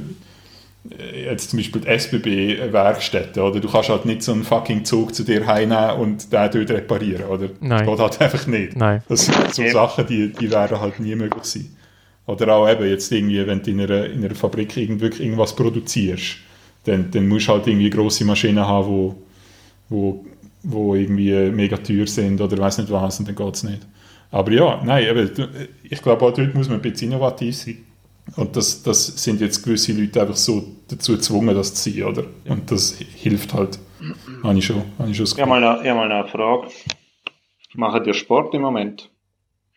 äh, 0.98 1.26
jetzt 1.26 1.50
zum 1.50 1.58
Beispiel 1.58 1.82
die 1.82 1.88
SBB-Werkstätte, 1.88 3.42
oder? 3.42 3.60
Du 3.60 3.70
kannst 3.70 3.90
halt 3.90 4.06
nicht 4.06 4.22
so 4.22 4.32
einen 4.32 4.44
fucking 4.44 4.84
Zug 4.84 5.14
zu 5.14 5.24
dir 5.24 5.46
heimnehmen 5.46 6.00
und 6.00 6.32
den 6.32 6.50
dort 6.50 6.70
reparieren, 6.70 7.24
oder? 7.24 7.48
Nein. 7.60 7.86
Das 7.86 7.86
geht 7.86 7.98
halt 7.98 8.20
einfach 8.20 8.46
nicht. 8.46 8.76
Nein. 8.76 9.02
Das 9.08 9.26
sind 9.26 9.54
so. 9.54 9.68
Sachen, 9.68 10.06
die, 10.06 10.32
die 10.32 10.50
werden 10.50 10.80
halt 10.80 10.98
nie 11.00 11.14
möglich 11.14 11.44
sein. 11.44 11.76
Oder 12.26 12.54
auch 12.54 12.68
eben 12.68 12.88
jetzt 12.88 13.10
irgendwie, 13.12 13.46
wenn 13.46 13.62
du 13.62 13.70
in 13.70 13.80
einer, 13.80 14.06
in 14.06 14.24
einer 14.24 14.34
Fabrik 14.34 14.76
irgend, 14.76 15.00
wirklich 15.00 15.22
irgendwas 15.22 15.54
produzierst, 15.54 16.36
dann, 16.84 17.10
dann 17.10 17.28
musst 17.28 17.48
du 17.48 17.52
halt 17.52 17.66
irgendwie 17.66 17.90
grosse 17.90 18.24
Maschinen 18.24 18.64
haben, 18.66 18.86
wo, 18.88 19.14
wo, 19.88 20.24
wo 20.62 20.94
irgendwie 20.94 21.50
mega 21.50 21.76
teuer 21.76 22.06
sind 22.06 22.40
oder 22.40 22.56
weiß 22.58 22.78
nicht 22.78 22.90
was 22.90 23.18
und 23.18 23.28
dann 23.28 23.34
geht 23.36 23.54
es 23.54 23.62
nicht. 23.64 23.86
Aber 24.30 24.50
ja, 24.52 24.80
nein, 24.84 25.04
eben, 25.08 25.30
ich 25.82 26.00
glaube 26.02 26.24
auch 26.24 26.32
dort 26.32 26.54
muss 26.54 26.68
man 26.68 26.78
ein 26.78 26.82
bisschen 26.82 27.10
innovativ 27.10 27.56
sein. 27.56 27.78
Und 28.36 28.54
das, 28.54 28.82
das 28.84 29.06
sind 29.06 29.40
jetzt 29.40 29.62
gewisse 29.64 29.92
Leute 29.92 30.20
einfach 30.20 30.36
so 30.36 30.62
dazu 30.88 31.12
gezwungen, 31.12 31.54
das 31.56 31.74
zu 31.74 31.90
sein, 31.90 32.04
oder? 32.04 32.24
Und 32.46 32.70
das 32.70 32.96
hilft 33.16 33.54
halt. 33.54 33.78
Habe 34.44 34.58
ich 34.58 34.64
schon, 34.66 34.82
habe 34.98 35.10
ich 35.10 35.16
schon 35.16 35.26
habe 35.26 35.46
mal, 35.46 35.64
eine- 35.64 35.88
hab 35.90 35.96
mal 35.96 36.10
eine 36.12 36.28
Frage. 36.28 36.68
Machen 37.74 38.04
ihr 38.04 38.14
Sport 38.14 38.54
im 38.54 38.62
Moment? 38.62 39.10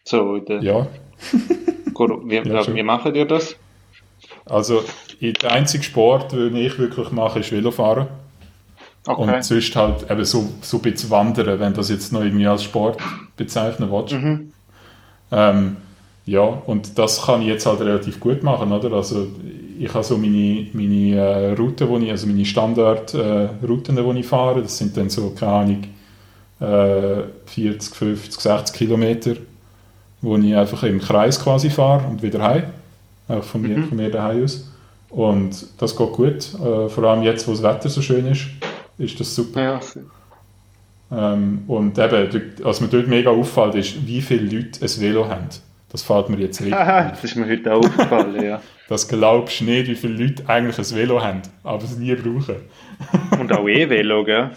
So, 0.03 0.35
in 0.35 0.45
der, 0.45 0.61
Ja, 0.61 0.88
wie, 1.31 2.35
Ja, 2.35 2.75
wie 2.75 2.84
machen 2.84 3.15
ihr 3.15 3.25
das? 3.25 3.55
Also 4.45 4.84
der 5.22 5.52
einzige 5.52 5.84
Sport, 5.84 6.32
den 6.32 6.56
ich 6.56 6.78
wirklich 6.78 7.11
mache, 7.11 7.40
ist 7.40 7.52
Velofahren. 7.52 8.07
Okay. 9.06 9.22
Und 9.22 9.44
sonst 9.44 9.76
halt 9.76 10.10
eben 10.10 10.24
so, 10.26 10.49
so 10.61 10.78
ein 10.78 10.82
bisschen 10.84 11.10
wandern, 11.10 11.60
wenn 11.60 11.74
das 11.74 11.90
jetzt 11.90 12.14
noch 12.14 12.22
irgendwie 12.22 12.48
als 12.48 12.64
Sport 12.64 12.99
bezeichnen 13.36 13.91
willst. 13.91 14.14
Mhm. 14.14 14.53
Ähm, 15.32 15.78
ja, 16.26 16.41
und 16.41 16.98
das 16.98 17.26
kann 17.26 17.41
ich 17.41 17.48
jetzt 17.48 17.65
halt 17.65 17.82
relativ 17.82 18.20
gut 18.20 18.44
machen, 18.44 18.72
oder? 18.72 18.94
Also 18.94 19.28
ich 19.78 19.94
habe 19.94 20.03
so 20.03 20.18
meine, 20.18 20.68
meine 20.72 21.15
äh, 21.15 21.53
Routen, 21.53 21.90
wo 21.90 21.98
ich, 21.98 22.10
also 22.10 22.28
meine 22.28 22.45
Standardrouten, 22.45 23.98
äh, 23.98 24.14
die 24.14 24.20
ich 24.20 24.26
fahre, 24.26 24.61
das 24.61 24.78
sind 24.78 24.95
dann 24.95 25.10
so, 25.10 25.32
keine 25.32 25.52
Ahnung, 25.52 25.84
äh, 26.61 27.24
40, 27.48 27.95
50, 27.95 28.40
60 28.40 28.76
Kilometer, 28.76 29.34
wo 30.22 30.38
ich 30.38 30.56
einfach 30.56 30.84
im 30.84 30.99
Kreis 30.99 31.44
quasi 31.44 31.70
fahre 31.70 32.07
und 32.07 32.24
wieder 32.24 32.41
heim, 32.41 32.64
auch 33.34 33.43
von 33.43 33.61
mir, 33.61 33.84
von 33.84 33.97
mir 33.97 34.10
daheim 34.10 34.43
aus. 34.43 34.69
Und 35.10 35.68
das 35.77 35.95
geht 35.95 36.11
gut, 36.11 36.53
äh, 36.55 36.89
vor 36.89 37.03
allem 37.03 37.22
jetzt, 37.23 37.47
wo 37.47 37.51
das 37.51 37.61
Wetter 37.61 37.89
so 37.89 38.01
schön 38.01 38.26
ist, 38.26 38.47
ist 38.97 39.19
das 39.19 39.35
super. 39.35 39.61
Ja, 39.61 39.80
Ähm, 41.11 41.64
und 41.68 41.99
eben, 41.99 42.51
was 42.64 42.81
mir 42.81 42.88
dort 42.88 43.07
mega 43.07 43.30
auffällt, 43.30 43.76
ist, 43.76 44.07
wie 44.07 44.22
viele 44.22 44.57
Leute 44.57 44.81
ein 44.81 45.01
Velo 45.01 45.27
haben. 45.27 45.49
Das 45.91 46.01
fällt 46.01 46.30
mir 46.30 46.38
jetzt 46.38 46.60
richtig 46.61 46.80
das 46.80 47.23
ist 47.23 47.35
mir 47.35 47.47
heute 47.47 47.72
auch 47.72 47.85
aufgefallen, 47.85 48.43
ja. 48.43 48.61
Das 48.89 49.07
glaubst 49.07 49.61
du 49.61 49.65
nicht, 49.65 49.88
wie 49.88 49.95
viele 49.95 50.26
Leute 50.26 50.43
eigentlich 50.49 50.77
ein 50.80 50.95
Velo 50.95 51.22
haben, 51.22 51.43
aber 51.64 51.84
es 51.84 51.95
nie 51.97 52.15
brauchen. 52.15 52.55
Und 53.39 53.51
auch 53.53 53.68
E-Velo, 53.68 54.23
gell? 54.23 54.49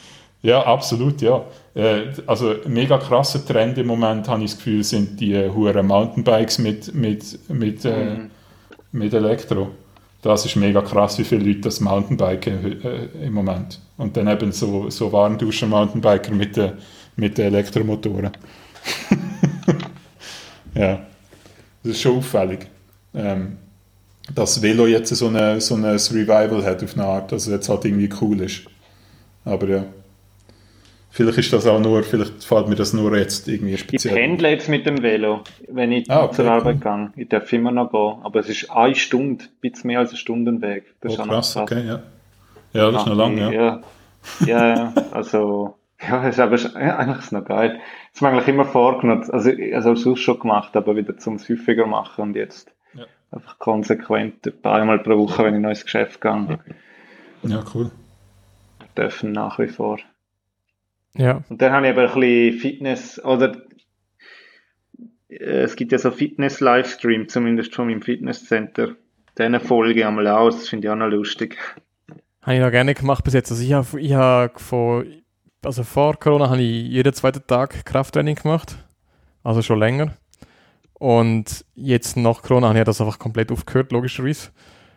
Ja, 0.43 0.63
absolut, 0.63 1.21
ja. 1.21 1.45
Äh, 1.75 2.05
also 2.27 2.55
mega 2.67 2.97
krasser 2.99 3.45
Trend 3.45 3.77
im 3.79 3.87
Moment, 3.89 4.29
habe 4.29 4.43
ich 4.45 4.53
das 4.53 4.59
Gefühl, 4.59 4.83
sind 4.83 5.21
die 5.21 5.35
äh, 5.35 5.51
huren 5.51 5.87
Mountainbikes 5.87 6.59
mit, 6.59 6.95
mit, 6.95 7.39
mit, 7.51 7.85
äh, 7.85 8.17
mit 8.97 9.15
Elektro. 9.15 9.71
Das 10.23 10.45
ist 10.45 10.57
mega 10.57 10.81
krass, 10.81 11.19
wie 11.19 11.25
viele 11.25 11.45
Leute 11.45 11.61
das 11.61 11.81
Mountainbiken 11.81 12.83
äh, 12.83 13.27
im 13.27 13.33
Moment. 13.33 13.81
Und 13.97 14.17
dann 14.17 14.29
eben 14.29 14.51
so, 14.51 14.91
so 14.91 15.13
Warenduscher-Mountainbiker 15.13 16.33
mit 16.33 16.57
den 16.57 16.73
mit 17.17 17.39
den 17.39 17.47
Elektromotoren. 17.47 18.31
ja, 20.75 21.07
das 21.83 21.93
ist 21.93 22.01
schon 22.01 22.19
auffällig. 22.19 22.67
Ähm, 23.15 23.57
dass 24.35 24.61
Velo 24.61 24.87
jetzt 24.87 25.15
so, 25.15 25.29
eine, 25.29 25.61
so 25.61 25.75
ein 25.75 25.85
Revival 25.85 26.65
hat 26.65 26.83
auf 26.83 26.95
eine 26.95 27.07
Art, 27.07 27.33
also 27.33 27.51
jetzt 27.53 27.69
halt 27.69 27.85
irgendwie 27.85 28.11
cool 28.21 28.41
ist. 28.43 28.63
Aber 29.45 29.69
ja. 29.69 29.85
Vielleicht 31.17 31.39
ist 31.39 31.53
das 31.55 31.67
auch 31.67 31.81
nur, 31.81 32.03
vielleicht 32.03 32.45
fällt 32.45 32.69
mir 32.69 32.75
das 32.75 32.93
nur 32.93 33.17
jetzt 33.17 33.49
irgendwie 33.49 33.73
Ich 33.73 33.81
speziell. 33.81 34.15
pendle 34.15 34.51
jetzt 34.51 34.69
mit 34.69 34.85
dem 34.85 35.03
Velo, 35.03 35.41
wenn 35.69 35.91
ich 35.91 36.11
Ah, 36.11 36.25
okay, 36.25 36.35
zur 36.35 36.51
Arbeit 36.51 36.85
cool. 36.85 37.11
gehe. 37.15 37.23
Ich 37.23 37.29
darf 37.31 37.51
immer 37.55 37.71
noch 37.73 37.91
gehen. 37.91 38.23
Aber 38.23 38.39
es 38.41 38.51
ist 38.51 38.71
eine 38.71 38.95
Stunde, 38.95 39.45
ein 39.45 39.51
bisschen 39.63 39.89
mehr 39.89 40.01
als 40.01 40.11
eine 40.11 40.19
Stundenweg. 40.19 40.85
Das 41.01 41.13
Oh, 41.13 41.15
ist 41.15 41.21
auch 41.21 41.25
noch 41.27 41.33
krass, 41.37 41.57
okay, 41.57 41.87
ja. 41.87 42.03
Ja, 42.75 42.91
das 42.91 43.01
ist 43.03 43.09
noch 43.09 43.17
lang, 43.17 43.39
ja. 43.39 43.51
Ja, 43.51 43.81
ja, 44.47 44.69
ja, 44.77 44.93
also, 45.13 45.79
ja, 46.07 46.29
ist 46.29 46.39
aber 46.39 46.57
ja, 46.59 46.97
eigentlich 46.99 47.19
ist 47.21 47.25
es 47.27 47.33
noch 47.33 47.47
geil. 47.47 47.81
Das 48.13 48.21
habe 48.21 48.33
ich 48.37 48.43
eigentlich 48.43 48.55
immer 48.55 48.67
vorgenommen, 48.67 49.25
also, 49.31 49.51
also 49.73 49.95
sonst 49.95 50.21
schon 50.21 50.39
gemacht, 50.39 50.77
aber 50.77 50.97
wieder 50.97 51.17
zum 51.17 51.39
häufiger 51.39 51.87
machen 51.87 52.21
und 52.25 52.37
jetzt 52.37 52.73
Ja. 52.93 53.05
einfach 53.31 53.59
konsequent 53.59 54.47
ein 54.47 54.61
paar 54.61 54.85
Mal 54.85 54.99
pro 54.99 55.17
Woche, 55.17 55.39
wenn 55.45 55.47
ich 55.47 55.51
in 55.53 55.57
ein 55.57 55.63
neues 55.63 55.83
Geschäft 55.83 56.21
gehe, 56.21 56.59
Ja, 57.45 57.65
cool. 57.75 57.91
dürfen 58.99 59.33
nach 59.33 59.59
wie 59.59 59.69
vor. 59.69 59.97
Ja, 61.17 61.43
Und 61.49 61.63
dann 61.63 61.73
habe 61.73 61.87
ich 61.87 61.93
aber 61.93 62.13
ein 62.13 62.21
bisschen 62.21 62.61
Fitness, 62.61 63.25
oder 63.25 63.57
äh, 65.29 65.63
es 65.63 65.77
gibt 65.77 65.93
ja 65.93 65.99
so 65.99 66.11
Fitness-Livestream, 66.11 67.29
zumindest 67.29 67.75
schon 67.75 67.91
im 67.91 68.03
Fitnesscenter. 68.03 68.97
Denen 69.39 69.61
folge 69.61 70.07
einmal 70.07 70.27
aus, 70.29 70.59
das 70.59 70.69
finde 70.69 70.87
ich 70.87 70.91
auch 70.91 70.97
noch 70.97 71.09
lustig. 71.09 71.59
habe 72.43 72.55
ich 72.55 72.61
noch 72.61 72.71
gerne 72.71 72.95
gemacht 72.95 73.25
bis 73.25 73.35
jetzt. 73.35 73.51
Also 73.51 73.63
ich 73.63 73.73
habe 73.73 74.01
ich 74.01 74.15
hab 74.15 74.61
vor, 74.61 75.05
also 75.65 75.83
vor 75.83 76.19
Corona 76.19 76.49
habe 76.49 76.63
ich 76.63 76.89
jeden 76.89 77.13
zweiten 77.13 77.47
Tag 77.47 77.85
Krafttraining 77.85 78.37
gemacht. 78.37 78.77
Also 79.43 79.63
schon 79.63 79.79
länger. 79.79 80.15
Und 80.95 81.65
jetzt 81.75 82.17
nach 82.17 82.43
Corona 82.43 82.69
habe 82.69 82.79
ich 82.79 82.85
das 82.85 83.01
einfach 83.01 83.19
komplett 83.19 83.53
aufgehört, 83.53 83.93
logischerweise. 83.93 84.51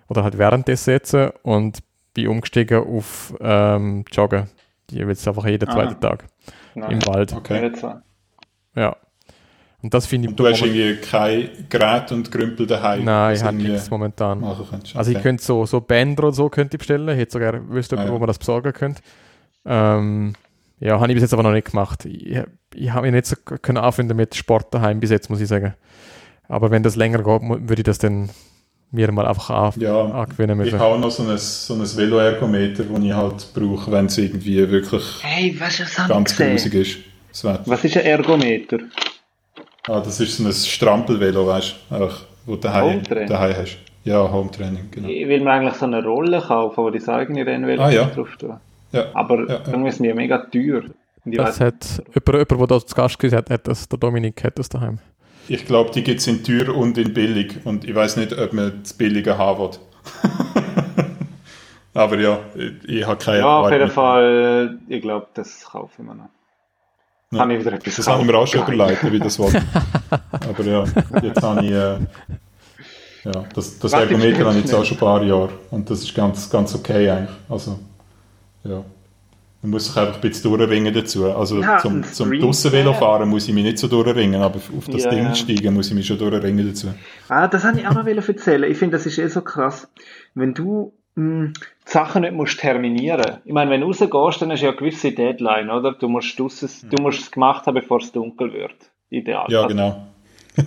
Oder 0.08 0.24
halt 0.24 0.38
währenddessen 0.38 0.92
jetzt. 0.92 1.14
Und 1.44 1.80
bin 2.14 2.30
umgestiegen 2.30 2.84
auf 2.84 3.36
ähm, 3.42 4.06
Joggen. 4.12 4.48
Jeweils 4.92 5.28
einfach 5.28 5.46
jeden 5.46 5.68
Ah. 5.70 5.74
zweiten 5.74 6.00
Tag 6.00 6.26
Nein, 6.76 6.92
im 6.92 7.06
Wald. 7.08 7.34
Okay. 7.34 7.72
Ja. 8.76 8.96
Und 9.82 9.94
das 9.94 10.08
finde 10.08 10.26
ich 10.28 10.32
Und 10.32 10.40
du 10.40 10.46
hast 10.48 10.62
irgendwie 10.62 10.96
kein 10.98 11.50
Gerät 11.70 12.12
und 12.12 12.30
Grümpel 12.32 12.68
daheim. 12.68 13.06
Nein, 13.06 13.36
ich 13.36 13.44
habe 13.44 13.56
nichts 13.56 13.90
momentan. 13.90 14.42
machen 14.42 14.66
könntest. 14.70 14.96
Also 14.98 15.12
ich 15.12 15.22
könnte 15.22 15.42
so, 15.44 15.66
so 15.66 15.80
Bänder 15.80 16.26
und 16.26 16.34
so 16.34 16.50
könnte 16.50 16.76
ich 16.76 16.80
bestellen. 16.80 17.08
Ich 17.10 17.18
hätte 17.18 17.32
sogar 17.32 17.70
wüsste, 17.70 17.98
Ah, 17.98 18.04
ja. 18.06 18.12
wo 18.12 18.20
man 18.20 18.28
das 18.28 18.38
besorgen 18.40 18.74
könnte. 18.74 19.02
Ähm, 19.66 20.34
ja, 20.80 21.00
habe 21.00 21.08
ich 21.12 21.16
bis 21.16 21.24
jetzt 21.24 21.34
aber 21.34 21.44
noch 21.44 21.52
nicht 21.54 21.72
gemacht. 21.72 22.04
Ich, 22.06 22.40
ich 22.76 22.92
habe 22.92 23.04
mich 23.10 23.14
nicht 23.14 23.26
so 23.28 23.36
können 23.38 23.78
anfinden 23.78 24.18
mit 24.18 24.36
Sport 24.36 24.74
daheim 24.74 25.00
bis 25.00 25.12
jetzt, 25.12 25.30
muss 25.30 25.40
ich 25.40 25.48
sagen. 25.48 25.74
Aber 26.50 26.72
wenn 26.72 26.84
das 26.84 26.96
länger 26.98 27.20
geht, 27.20 27.42
würde 27.70 27.76
ich 27.82 27.84
das 27.84 28.00
dann 28.00 28.30
mir 28.92 29.12
mal 29.12 29.28
einfach 29.28 29.50
an, 29.50 29.74
Ja, 29.80 30.02
angewöhnen 30.06 30.60
ich 30.62 30.66
müssen. 30.72 30.80
habe 30.80 31.00
noch 31.00 31.12
so 31.12 31.24
ein, 31.24 31.38
so 31.38 31.74
ein 31.76 31.82
Velo-Ergometer, 31.82 32.84
das 32.84 33.04
ich 33.04 33.14
halt 33.14 33.48
brauche, 33.54 33.92
wenn 33.92 34.06
es 34.08 34.18
irgendwie 34.18 34.70
wirklich 34.70 35.04
Hey, 35.22 35.56
was 35.60 35.80
ist 35.80 35.98
das 35.98 36.08
ganz 36.08 36.36
grusig 36.36 36.74
ist. 36.74 36.98
Das. 37.44 37.60
Was 37.68 37.84
ist 37.84 37.96
ein 37.98 38.04
Ergometer? 38.06 38.80
ah, 39.88 40.00
das 40.02 40.20
ist 40.20 40.38
so 40.38 40.44
ein 40.46 40.52
Strampelvelo, 40.54 41.46
weißt 41.48 41.76
du, 41.92 42.10
wo 42.46 42.56
du 42.56 42.62
daheim, 42.62 43.02
daheim 43.04 43.56
hast. 43.56 43.78
Ja, 44.04 44.32
Hometraining, 44.32 44.90
genau. 44.92 45.08
Ich 45.10 45.28
will 45.28 45.42
mir 45.42 45.52
eigentlich 45.52 45.74
so 45.76 45.86
eine 45.86 46.04
Rolle 46.04 46.42
kaufen, 46.42 46.78
wo 46.84 46.90
die 46.90 47.06
eigene 47.08 47.46
Rennwelle 47.46 47.82
Ah, 47.84 47.92
ja. 47.92 48.06
draufstehen. 48.06 48.56
Ja, 48.92 49.06
Aber 49.14 49.40
ja, 49.48 49.56
ja. 49.56 49.62
irgendwie 49.68 49.92
sind 49.92 50.04
die 50.06 50.14
mega 50.14 50.38
teuer. 50.40 50.84
Und 51.26 51.32
ich 51.34 51.38
Das 51.38 51.60
hat 51.60 52.02
jemand, 52.16 52.50
jemand, 52.52 52.72
der 52.72 52.86
zu 52.88 52.96
Gast 52.96 53.20
gewesen 53.20 53.38
hat, 53.38 53.50
hat 53.50 53.68
das, 53.68 53.88
der 53.88 54.00
Dominik 54.00 54.44
hat 54.44 54.58
das 54.58 54.70
daheim. 54.70 55.00
Ich 55.50 55.66
glaube, 55.66 55.90
die 55.90 56.04
gibt 56.04 56.20
es 56.20 56.28
in 56.28 56.44
teuer 56.44 56.76
und 56.76 56.98
in 57.00 57.12
billig. 57.12 57.56
Und 57.66 57.84
ich 57.84 57.96
weiß 57.96 58.18
nicht, 58.18 58.38
ob 58.38 58.54
man 58.54 58.82
das 58.84 58.94
Billige 58.94 59.36
haben 59.38 59.60
will. 59.60 59.70
Aber 61.96 62.20
ja, 62.20 62.40
ich, 62.56 62.88
ich 62.88 63.08
habe 63.08 63.18
keine 63.18 63.40
ja, 63.40 63.60
auf 63.60 63.72
jeden 63.72 63.86
mit- 63.86 63.94
Fall, 63.94 64.78
ich 64.88 65.02
glaube, 65.02 65.28
das 65.34 65.66
kaufe 65.66 65.94
ich 65.98 66.08
mir 66.08 66.14
noch. 66.14 66.30
Ja. 67.32 67.40
Kann 67.40 67.52
ich 67.52 67.60
wieder 67.60 67.74
etwas 67.74 67.96
Das 67.96 68.08
habe 68.08 68.22
ich 68.22 68.28
mir 68.28 68.38
auch 68.38 68.46
schon 68.48 68.62
überlegt, 68.62 69.12
wie 69.12 69.20
das 69.20 69.40
wollte. 69.40 69.62
Aber 70.32 70.64
ja, 70.64 70.84
jetzt 71.22 71.42
habe 71.42 71.66
ich. 71.66 71.72
Äh, 71.72 71.98
ja, 73.26 73.46
das, 73.54 73.80
das 73.80 73.94
Ergometer 73.94 74.46
habe 74.46 74.58
ich 74.58 74.66
jetzt 74.66 74.74
auch 74.74 74.86
schon 74.86 74.98
ein 74.98 75.00
paar 75.00 75.24
Jahre. 75.24 75.50
Und 75.72 75.90
das 75.90 76.00
ist 76.04 76.14
ganz, 76.14 76.50
ganz 76.50 76.76
okay 76.76 77.10
eigentlich. 77.10 77.36
Also, 77.50 77.80
ja. 78.64 78.84
Man 79.62 79.72
muss 79.72 79.88
sich 79.88 79.98
einfach 79.98 80.16
ein 80.16 80.22
bisschen 80.22 80.52
durchringen 80.56 80.94
dazu. 80.94 81.32
Also 81.34 81.62
Ja, 81.62 81.80
zum, 81.80 82.04
zum 82.04 82.28
Stream- 82.28 82.42
Drussenvelo 82.42 82.94
fahren 82.94 83.28
muss 83.28 83.48
ich 83.48 83.54
mich 83.54 83.64
nicht 83.66 83.78
so 83.78 83.88
durchringen, 83.90 84.42
aber 84.42 84.56
auf 84.56 84.86
das 84.90 85.04
Ja, 85.04 85.10
Ding 85.10 85.24
ja. 85.26 85.36
steigen 85.36 85.74
muss 85.74 85.90
ich 85.90 85.94
mich 85.96 86.08
schon 86.08 86.18
durchringen 86.18 86.66
dazu. 86.68 86.88
Ah, 87.28 87.48
das 87.48 87.66
wollte 87.66 87.80
ich 87.82 87.88
auch 87.88 87.94
noch 87.94 88.06
erzählen. 88.08 88.72
Ich 88.72 88.78
finde, 88.78 88.96
das 88.98 89.06
ist 89.06 89.18
eh 89.18 89.28
so 89.28 89.42
krass. 89.42 89.90
Wenn 90.34 90.54
du 90.54 90.94
mh, 91.16 91.48
die 91.58 91.92
Sachen 91.92 92.22
nicht 92.22 92.34
musst 92.34 92.60
terminieren. 92.60 93.40
Ich 93.44 93.52
meine, 93.52 93.70
wenn 93.72 93.82
du 93.82 93.88
rausgehst, 93.88 94.42
dann 94.42 94.52
hast 94.52 94.62
du 94.62 94.66
ja 94.66 94.70
eine 94.72 94.78
gewisse 94.78 95.12
Deadline, 95.12 95.70
oder? 95.70 95.92
Du 95.92 96.08
musst, 96.08 96.40
draussen- 96.40 96.90
du 96.90 97.02
musst 97.04 97.20
es 97.22 97.32
gemacht 97.32 97.66
haben, 97.66 97.74
bevor 97.76 97.98
es 98.00 98.12
dunkel 98.14 98.54
wird. 98.54 98.76
Ideal. 99.10 99.46
Ja, 99.50 99.64
Also, 99.64 99.68
genau. 99.76 100.08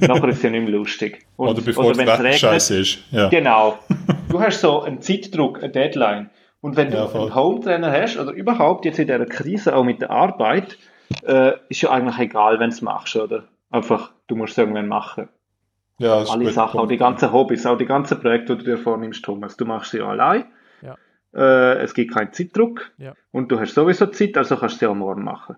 Nachher 0.00 0.28
ist 0.28 0.36
es 0.38 0.42
ja 0.42 0.50
nicht 0.50 0.62
mehr 0.64 0.72
lustig. 0.72 1.24
Und, 1.36 1.48
Oder 1.48 1.62
bevor 1.62 1.88
das 1.88 1.98
wenn's 1.98 2.10
Wetter 2.22 2.32
scheiße 2.32 2.78
ist. 2.80 2.98
Ja. 3.10 3.28
Genau. 3.30 3.78
Du 4.28 4.38
hast 4.40 4.60
so 4.60 4.82
einen 4.82 5.00
Zeitdruck, 5.00 5.62
eine 5.62 5.70
Deadline. 5.72 6.28
Und 6.62 6.76
wenn 6.76 6.90
du 6.90 6.96
Ja, 6.96 7.06
voll. 7.08 7.22
einen 7.22 7.34
Home-Trainer 7.34 7.92
hast, 7.92 8.16
oder 8.16 8.32
überhaupt 8.32 8.84
jetzt 8.86 8.98
in 8.98 9.08
dieser 9.08 9.26
Krise 9.26 9.76
auch 9.76 9.84
mit 9.84 10.00
der 10.00 10.10
Arbeit, 10.10 10.78
äh, 11.26 11.52
ist 11.68 11.82
ja 11.82 11.90
eigentlich 11.90 12.18
egal, 12.18 12.58
wenn 12.60 12.70
du 12.70 12.74
es 12.76 12.80
machst, 12.82 13.14
oder? 13.16 13.44
Einfach, 13.70 14.12
du 14.28 14.36
musst 14.36 14.52
es 14.52 14.58
irgendwann 14.58 14.88
machen. 14.88 15.28
ja 15.98 16.20
das 16.20 16.30
Alle 16.30 16.50
Sachen, 16.50 16.80
auch 16.80 16.86
die 16.88 16.96
ganzen 16.96 17.32
Hobbys, 17.32 17.66
auch 17.66 17.76
die 17.76 17.84
ganzen 17.86 18.18
Projekte, 18.20 18.56
die 18.56 18.64
du 18.64 18.70
dir 18.70 18.78
vornimmst, 18.78 19.24
Thomas. 19.24 19.56
Du 19.56 19.64
machst 19.66 19.90
sie 19.90 19.98
ja 19.98 20.06
allein. 20.08 20.46
Ja. 20.82 20.96
Äh, 21.34 21.78
es 21.82 21.94
gibt 21.94 22.14
keinen 22.14 22.32
Zeitdruck. 22.32 22.92
Ja. 22.96 23.14
Und 23.32 23.50
du 23.52 23.58
hast 23.60 23.74
sowieso 23.74 24.06
Zeit, 24.06 24.36
also 24.38 24.56
kannst 24.56 24.76
du 24.76 24.78
sie 24.80 24.86
auch 24.86 24.94
morgen 24.94 25.24
machen. 25.24 25.56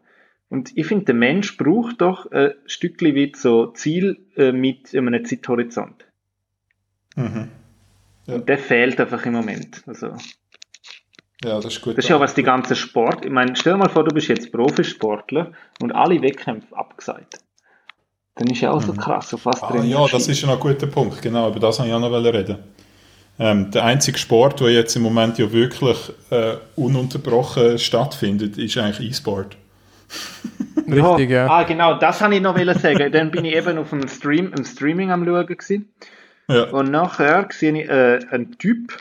Und 0.48 0.76
ich 0.76 0.86
finde, 0.86 1.06
der 1.06 1.14
Mensch 1.14 1.56
braucht 1.56 2.00
doch 2.00 2.30
ein 2.30 2.52
Stückchen 2.66 3.14
weit 3.16 3.36
so 3.36 3.68
Ziel 3.68 4.18
äh, 4.36 4.52
mit 4.52 4.94
einem 4.94 5.24
Zeithorizont. 5.24 6.04
Mhm. 7.16 7.48
Ja. 8.26 8.34
Und 8.36 8.48
der 8.48 8.58
fehlt 8.58 9.00
einfach 9.00 9.24
im 9.26 9.32
Moment. 9.34 9.82
Also, 9.86 10.14
Ja, 11.44 11.56
das 11.56 11.66
ist 11.66 11.82
gut. 11.82 11.98
das 11.98 12.04
ist 12.04 12.08
ja 12.08 12.18
was 12.18 12.34
die 12.34 12.42
ganze 12.42 12.74
Sport. 12.74 13.24
Ich 13.24 13.30
meine, 13.30 13.54
stell 13.54 13.74
dir 13.74 13.78
mal 13.78 13.88
vor, 13.88 14.04
du 14.04 14.14
bist 14.14 14.28
jetzt 14.28 14.50
Profisportler 14.50 15.52
und 15.80 15.92
alle 15.92 16.20
Wettkämpfe 16.22 16.76
abgesagt. 16.76 17.38
Dann 18.36 18.48
ist 18.48 18.60
ja 18.62 18.72
auch 18.72 18.82
so 18.82 18.92
krass, 18.92 19.32
auf 19.32 19.46
was 19.46 19.62
Ah, 19.62 19.76
ja, 19.84 20.06
das 20.08 20.26
ist 20.26 20.40
ja 20.40 20.48
noch 20.48 20.54
ein 20.54 20.60
guter 20.60 20.88
Punkt. 20.88 21.22
Genau, 21.22 21.48
über 21.48 21.60
das 21.60 21.78
wollte 21.78 21.90
ich 21.90 21.94
auch 21.94 22.00
noch 22.00 22.10
reden. 22.12 22.58
Ähm, 23.38 23.70
der 23.70 23.84
einzige 23.84 24.18
Sport, 24.18 24.60
der 24.60 24.70
jetzt 24.70 24.96
im 24.96 25.02
Moment 25.02 25.38
ja 25.38 25.52
wirklich 25.52 25.98
äh, 26.30 26.54
ununterbrochen 26.76 27.78
stattfindet, 27.78 28.58
ist 28.58 28.76
eigentlich 28.76 29.10
E-Sport. 29.10 29.56
Richtig, 30.88 31.30
ja. 31.30 31.48
Ah, 31.48 31.62
genau, 31.62 31.94
das 31.94 32.20
habe 32.20 32.36
ich 32.36 32.40
noch 32.40 32.56
wollen 32.56 32.78
sagen. 32.78 33.10
Dann 33.10 33.30
bin 33.30 33.44
ich 33.44 33.54
eben 33.54 33.78
auf 33.78 33.92
einem 33.92 34.08
Stream, 34.08 34.52
im 34.56 34.64
Streaming 34.64 35.10
am 35.10 35.24
schauen 35.24 35.46
gewesen. 35.46 35.92
Ja. 36.48 36.64
Und 36.64 36.90
nachher 36.90 37.48
sehe 37.50 37.72
ich 37.72 37.88
äh, 37.88 38.20
einen 38.30 38.58
Typ 38.58 38.98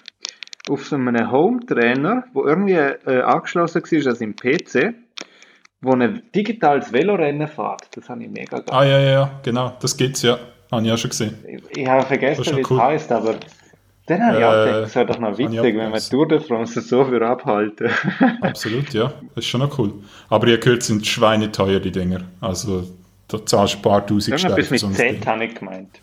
auf 0.69 0.85
so 0.85 0.95
einem 0.95 1.31
Home-Trainer, 1.31 2.23
der 2.35 2.43
irgendwie 2.45 2.73
äh, 2.73 3.21
angeschlossen 3.21 3.81
war 3.83 4.07
an 4.11 4.15
seinem 4.15 4.35
PC, 4.35 4.93
wo 5.81 5.91
ein 5.91 6.23
digitales 6.33 6.91
Velorennen 6.93 7.47
fährt. 7.47 7.87
Das 7.95 8.09
habe 8.09 8.23
ich 8.23 8.29
mega 8.29 8.59
geil. 8.59 8.65
Ah, 8.69 8.83
ja, 8.85 8.99
ja, 8.99 9.11
ja, 9.11 9.39
genau, 9.43 9.73
das 9.81 9.97
gibt's 9.97 10.21
ja. 10.21 10.37
Habe 10.71 10.85
ich 10.85 10.91
auch 10.91 10.97
schon 10.97 11.09
gesehen. 11.11 11.35
Ich, 11.47 11.77
ich 11.77 11.87
habe 11.87 12.05
vergessen, 12.05 12.55
wie 12.55 12.61
es 12.61 12.71
cool. 12.71 12.81
heißt, 12.81 13.11
aber 13.11 13.35
dann 14.05 14.21
habe 14.21 14.39
ich 14.39 14.43
auch 14.43 14.53
Äh, 14.53 14.65
gedacht, 14.65 14.83
das 14.83 14.95
wäre 14.95 15.05
doch 15.05 15.19
noch 15.19 15.33
auch 15.33 15.37
witzig, 15.37 15.77
wenn 15.77 15.91
man. 15.91 15.99
Tour 15.99 16.27
de 16.27 16.39
France 16.39 16.81
so 16.81 17.05
für 17.05 17.21
abhalten. 17.25 17.89
Absolut, 18.41 18.93
ja. 18.93 19.13
Das 19.35 19.43
ist 19.43 19.45
schon 19.45 19.61
noch 19.61 19.77
cool. 19.77 19.93
Aber 20.29 20.47
ihr 20.47 20.57
gehört, 20.57 20.83
sind 20.83 21.05
schweineteuer, 21.05 21.79
die 21.79 21.91
Dinger. 21.91 22.21
Also, 22.41 22.87
da 23.27 23.45
zahlst 23.45 23.75
du 23.75 23.77
ein 23.77 23.81
paar 23.81 24.05
tausend 24.05 24.39
Steine 24.39 24.55
mit 24.55 24.79
so 24.79 24.87
ein 24.87 24.93
Z 24.93 25.25
habe 25.25 25.45
ich 25.45 25.55
gemeint. 25.55 25.99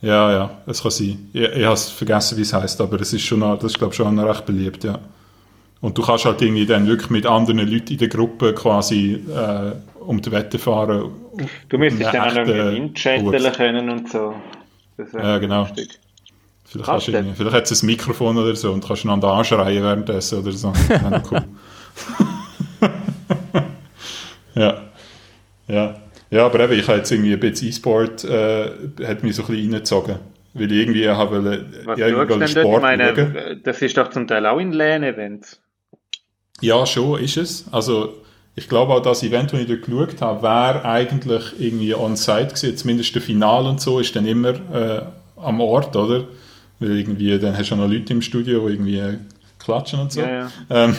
Ja, 0.00 0.30
ja, 0.32 0.50
es 0.66 0.82
kann 0.82 0.90
sein. 0.90 1.28
Ich, 1.32 1.42
ich 1.42 1.64
habe 1.64 1.76
vergessen, 1.76 2.38
wie 2.38 2.42
es 2.42 2.52
heißt, 2.52 2.80
aber 2.80 3.00
es 3.00 3.12
ist 3.12 3.22
schon 3.22 3.40
noch, 3.40 3.56
das 3.56 3.72
ist, 3.72 3.78
glaube 3.78 3.92
ich, 3.92 3.96
schon 3.96 4.18
recht 4.18 4.46
beliebt, 4.46 4.84
ja. 4.84 4.98
Und 5.80 5.96
du 5.96 6.02
kannst 6.02 6.24
halt 6.24 6.42
irgendwie 6.42 6.66
dann 6.66 6.86
wirklich 6.86 7.10
mit 7.10 7.26
anderen 7.26 7.58
Leuten 7.58 7.92
in 7.92 7.98
der 7.98 8.08
Gruppe 8.08 8.52
quasi 8.52 9.24
äh, 9.28 9.72
um 10.00 10.20
die 10.20 10.32
Wette 10.32 10.58
fahren. 10.58 11.10
Du 11.68 11.78
müsstest 11.78 12.12
dann 12.12 12.30
auch 12.30 12.34
irgendwie 12.34 12.92
Tour. 13.02 13.34
inchatteln 13.34 13.52
können 13.52 13.90
und 13.90 14.10
so. 14.10 14.34
Ja, 15.14 15.38
genau. 15.38 15.62
lustig. 15.62 16.00
Vielleicht, 16.64 16.86
Kannst 16.86 17.08
hast 17.08 17.14
du 17.14 17.34
vielleicht 17.34 17.56
hat 17.56 17.70
es 17.70 17.82
ein 17.82 17.86
Mikrofon 17.86 18.36
oder 18.36 18.54
so 18.54 18.72
und 18.72 18.84
kannst 18.86 19.04
einander 19.04 19.32
anschreien 19.32 19.82
währenddessen 19.82 20.40
oder 20.40 20.52
so. 20.52 20.72
Cool. 21.30 21.44
ja. 24.54 24.82
Ja. 25.66 25.96
Ja, 26.30 26.46
aber 26.46 26.60
eben, 26.60 26.74
ich 26.74 26.86
habe 26.88 26.98
jetzt 26.98 27.10
irgendwie 27.10 27.32
ein 27.32 27.40
bisschen 27.40 27.68
E-Sport, 27.68 28.24
äh, 28.24 28.70
hat 29.06 29.22
mich 29.22 29.36
so 29.36 29.42
ein 29.42 29.48
bisschen 29.48 29.72
reingezogen. 29.72 30.16
Weil 30.54 30.72
ich 30.72 30.78
irgendwie 30.78 31.08
habe 31.08 31.44
wollte, 31.44 31.66
Was 31.84 31.98
ja, 31.98 32.14
wollte 32.14 32.38
denn 32.38 32.40
dort? 32.40 32.50
Ich 32.50 32.58
Sport 32.58 32.82
meine, 32.82 33.14
schauen. 33.14 33.60
das 33.62 33.82
ist 33.82 33.96
doch 33.96 34.10
zum 34.10 34.26
Teil 34.26 34.46
auch 34.46 34.58
in 34.58 34.72
LAN-Events. 34.72 35.60
Ja, 36.60 36.84
schon 36.86 37.20
ist 37.20 37.36
es. 37.36 37.66
Also 37.70 38.14
ich 38.56 38.68
glaube 38.68 38.92
auch, 38.92 39.00
das 39.00 39.22
Event, 39.22 39.52
das 39.52 39.60
ich 39.60 39.68
dort 39.68 39.82
geschaut 39.82 40.20
habe, 40.20 40.42
wäre 40.42 40.84
eigentlich 40.84 41.42
irgendwie 41.58 41.94
on-site 41.94 42.48
gewesen. 42.48 42.76
Zumindest 42.76 43.14
der 43.14 43.22
Final 43.22 43.66
und 43.66 43.80
so 43.80 44.00
ist 44.00 44.16
dann 44.16 44.26
immer 44.26 44.48
äh, 44.48 45.02
am 45.36 45.60
Ort, 45.60 45.94
oder? 45.94 46.24
Weil 46.80 46.98
irgendwie, 46.98 47.38
dann 47.38 47.56
hast 47.56 47.70
du 47.70 47.76
noch 47.76 47.88
Leute 47.88 48.12
im 48.12 48.22
Studio, 48.22 48.66
die 48.66 48.74
irgendwie 48.74 48.98
äh, 48.98 49.18
klatschen 49.58 50.00
und 50.00 50.12
so. 50.12 50.20
Ja, 50.22 50.28
ja. 50.28 50.50
Ähm, 50.70 50.96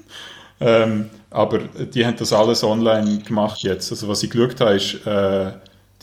ähm, 0.60 1.10
aber 1.32 1.58
die 1.58 2.04
haben 2.04 2.16
das 2.16 2.32
alles 2.32 2.62
online 2.64 3.18
gemacht 3.18 3.62
jetzt. 3.62 3.90
Also 3.90 4.08
was 4.08 4.22
ich 4.22 4.30
geschaut 4.30 4.60
habe, 4.60 4.74
ist 4.74 5.06
äh, 5.06 5.52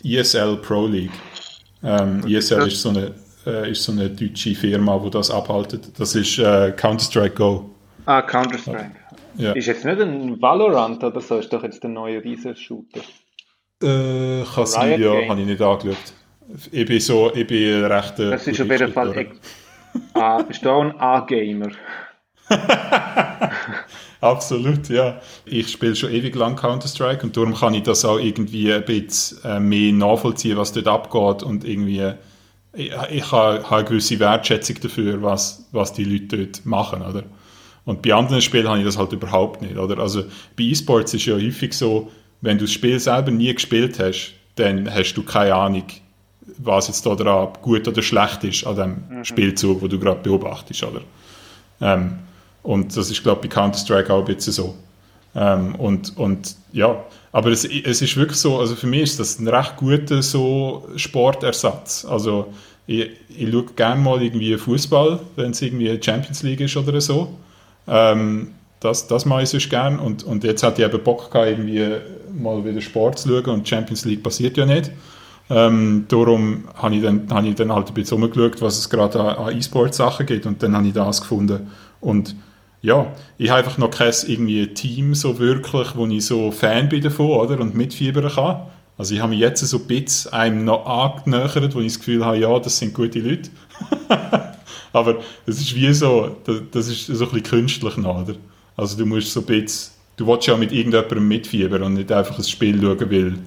die 0.03 0.17
ESL 0.17 0.57
Pro 0.57 0.87
League. 0.87 1.11
Ähm, 1.83 2.21
ESL 2.27 2.67
ist 2.67 2.81
so, 2.81 2.89
eine, 2.89 3.13
äh, 3.45 3.71
ist 3.71 3.83
so 3.83 3.91
eine 3.91 4.09
deutsche 4.09 4.55
Firma, 4.55 4.99
die 4.99 5.09
das 5.09 5.31
abhaltet. 5.31 5.89
Das 5.97 6.15
ist 6.15 6.37
äh, 6.39 6.71
Counter-Strike 6.75 7.35
Go. 7.35 7.69
Ah, 8.05 8.21
Counter-Strike. 8.21 8.91
Ja. 9.37 9.53
Ist 9.53 9.67
jetzt 9.67 9.85
nicht 9.85 10.01
ein 10.01 10.41
Valorant 10.41 11.03
oder 11.03 11.21
so, 11.21 11.37
ist 11.37 11.53
doch 11.53 11.63
jetzt 11.63 11.81
der 11.83 11.89
neue 11.89 12.21
Riesen-Shooter. 12.23 13.01
Äh, 13.81 14.43
kann 14.53 14.65
sein, 14.65 14.99
ja, 15.01 15.11
habe 15.29 15.39
ich 15.39 15.47
nicht 15.47 15.61
angeschaut. 15.61 16.13
Ich 16.71 16.85
bin 16.85 16.99
so, 16.99 17.31
ich 17.33 17.47
bin 17.47 17.85
recht... 17.85 18.19
äh, 18.19 18.31
Das 18.31 18.47
ist 18.47 18.59
auf 18.59 18.69
jeden 18.69 18.91
Fall. 18.91 19.27
Ah, 20.13 20.41
bist 20.41 20.65
du 20.65 20.69
auch 20.69 20.81
ein 20.81 20.99
A-Gamer? 20.99 21.69
Absolut, 24.21 24.89
ja. 24.89 25.21
Ich 25.45 25.69
spiele 25.69 25.95
schon 25.95 26.11
ewig 26.11 26.35
lang 26.35 26.55
Counter-Strike 26.55 27.25
und 27.25 27.37
darum 27.37 27.55
kann 27.55 27.73
ich 27.73 27.83
das 27.83 28.03
auch 28.03 28.19
irgendwie 28.19 28.73
ein 28.73 28.83
bisschen 28.83 29.43
äh, 29.45 29.59
mehr 29.59 29.93
nachvollziehen, 29.93 30.57
was 30.57 30.73
dort 30.73 30.87
abgeht 30.87 31.43
und 31.43 31.63
irgendwie... 31.63 31.99
äh, 31.99 32.15
Ich, 32.73 32.91
ich 33.11 33.31
habe, 33.31 33.63
habe 33.63 33.75
eine 33.77 33.85
gewisse 33.85 34.19
Wertschätzung 34.19 34.77
dafür, 34.81 35.21
was, 35.23 35.65
was 35.71 35.93
die 35.93 36.03
Leute 36.03 36.37
dort 36.37 36.65
machen, 36.65 37.01
oder? 37.01 37.23
Und 37.85 38.01
bei 38.03 38.13
anderen 38.13 38.41
Spielen 38.41 38.67
habe 38.67 38.77
ich 38.79 38.85
das 38.85 38.97
halt 38.97 39.11
überhaupt 39.13 39.61
nicht, 39.63 39.77
oder? 39.77 39.97
Also 39.99 40.23
bei 40.55 40.63
E-Sports 40.63 41.13
ist 41.15 41.25
ja 41.25 41.35
häufig 41.35 41.73
so, 41.73 42.11
wenn 42.41 42.57
du 42.59 42.65
das 42.65 42.73
Spiel 42.73 42.99
selber 42.99 43.31
nie 43.31 43.51
gespielt 43.53 43.99
hast, 43.99 44.33
dann 44.55 44.93
hast 44.93 45.13
du 45.15 45.23
keine 45.23 45.55
Ahnung, 45.55 45.85
was 46.57 46.87
jetzt 46.89 47.05
da 47.05 47.15
dran 47.15 47.49
gut 47.61 47.87
oder 47.87 48.01
schlecht 48.01 48.43
ist 48.43 48.67
an 48.67 48.75
dem 48.75 49.23
Spielzug, 49.23 49.81
wo 49.81 49.87
du 49.87 49.97
gerade 49.97 50.21
beobachtest, 50.21 50.83
oder? 50.83 51.01
Ähm, 51.81 52.19
und 52.63 52.95
das 52.95 53.09
ist, 53.09 53.23
glaube 53.23 53.41
ich, 53.43 53.49
bei 53.49 53.55
Counter-Strike 53.55 54.13
auch 54.13 54.19
ein 54.19 54.35
bisschen 54.35 54.53
so. 54.53 54.75
Ähm, 55.35 55.75
und, 55.75 56.17
und 56.17 56.55
ja, 56.71 57.03
aber 57.31 57.51
es, 57.51 57.63
es 57.65 58.01
ist 58.01 58.17
wirklich 58.17 58.37
so, 58.37 58.59
also 58.59 58.75
für 58.75 58.87
mich 58.87 59.03
ist 59.03 59.19
das 59.19 59.39
ein 59.39 59.47
recht 59.47 59.77
guter 59.77 60.21
so 60.21 60.87
Sportersatz. 60.95 62.05
Also 62.05 62.51
ich, 62.87 63.09
ich 63.29 63.51
schaue 63.51 63.65
gerne 63.75 64.01
mal 64.01 64.21
irgendwie 64.21 64.57
Fußball, 64.57 65.19
wenn 65.35 65.51
es 65.51 65.61
irgendwie 65.61 65.99
Champions 66.01 66.41
League 66.43 66.61
ist 66.61 66.75
oder 66.75 66.99
so. 66.99 67.37
Ähm, 67.87 68.51
das, 68.79 69.07
das 69.07 69.25
mache 69.25 69.43
ich 69.43 69.49
sonst 69.49 69.69
gerne. 69.69 69.99
Und, 69.99 70.23
und 70.23 70.43
jetzt 70.43 70.63
hatte 70.63 70.81
ich 70.81 70.87
eben 70.87 71.03
Bock 71.03 71.31
gehabt, 71.31 71.49
irgendwie 71.49 71.97
mal 72.33 72.63
wieder 72.65 72.81
Sport 72.81 73.19
zu 73.19 73.29
schauen 73.29 73.53
und 73.53 73.67
Champions 73.67 74.05
League 74.05 74.23
passiert 74.23 74.57
ja 74.57 74.65
nicht. 74.65 74.91
Ähm, 75.51 76.05
darum 76.07 76.65
habe 76.75 76.95
ich, 76.95 77.01
dann, 77.01 77.27
habe 77.29 77.47
ich 77.47 77.55
dann 77.55 77.73
halt 77.73 77.87
ein 77.87 77.93
bisschen 77.93 78.21
rumgeschaut, 78.21 78.61
was 78.61 78.77
es 78.77 78.89
gerade 78.89 79.19
an, 79.19 79.47
an 79.47 79.57
E-Sport-Sachen 79.57 80.25
gibt 80.25 80.45
und 80.45 80.61
dann 80.61 80.75
habe 80.75 80.87
ich 80.87 80.93
das 80.93 81.21
gefunden. 81.21 81.69
Und 82.01 82.35
ja, 82.81 83.13
ich 83.37 83.49
habe 83.49 83.59
einfach 83.59 83.77
noch 83.77 83.91
kein 83.91 84.13
irgendwie 84.27 84.67
Team 84.73 85.13
so 85.13 85.39
wirklich, 85.39 85.95
wo 85.95 86.05
ich 86.07 86.25
so 86.25 86.51
Fan 86.51 86.89
bin 86.89 87.01
davon, 87.01 87.31
oder? 87.31 87.59
Und 87.59 87.75
mitfiebern 87.75 88.29
kann. 88.29 88.61
Also 88.97 89.15
ich 89.15 89.21
habe 89.21 89.31
mich 89.31 89.39
jetzt 89.39 89.65
so 89.65 89.77
ein 89.77 89.87
bisschen 89.87 90.33
einem 90.33 90.65
noch 90.65 90.85
angenähert, 90.85 91.75
wo 91.75 91.79
ich 91.79 91.93
das 91.93 91.99
Gefühl 91.99 92.25
habe, 92.25 92.37
ja, 92.37 92.59
das 92.59 92.77
sind 92.77 92.93
gute 92.93 93.19
Leute. 93.19 93.49
Aber 94.93 95.17
es 95.45 95.59
ist 95.59 95.75
wie 95.75 95.93
so, 95.93 96.35
das, 96.45 96.61
das 96.71 96.87
ist 96.87 97.07
so 97.07 97.13
ein 97.25 97.31
bisschen 97.31 97.43
künstlich 97.43 97.97
noch, 97.97 98.23
oder? 98.23 98.35
Also 98.75 98.97
du 98.97 99.05
musst 99.05 99.31
so 99.31 99.41
ein 99.41 99.45
bisschen, 99.45 99.93
du 100.17 100.27
willst 100.27 100.47
ja 100.47 100.57
mit 100.57 100.71
irgendjemandem 100.71 101.27
mitfiebern 101.27 101.83
und 101.83 101.93
nicht 101.95 102.11
einfach 102.11 102.37
ein 102.37 102.43
Spiel 102.43 102.81
schauen, 102.81 103.11
weil, 103.11 103.37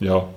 ja, 0.00 0.28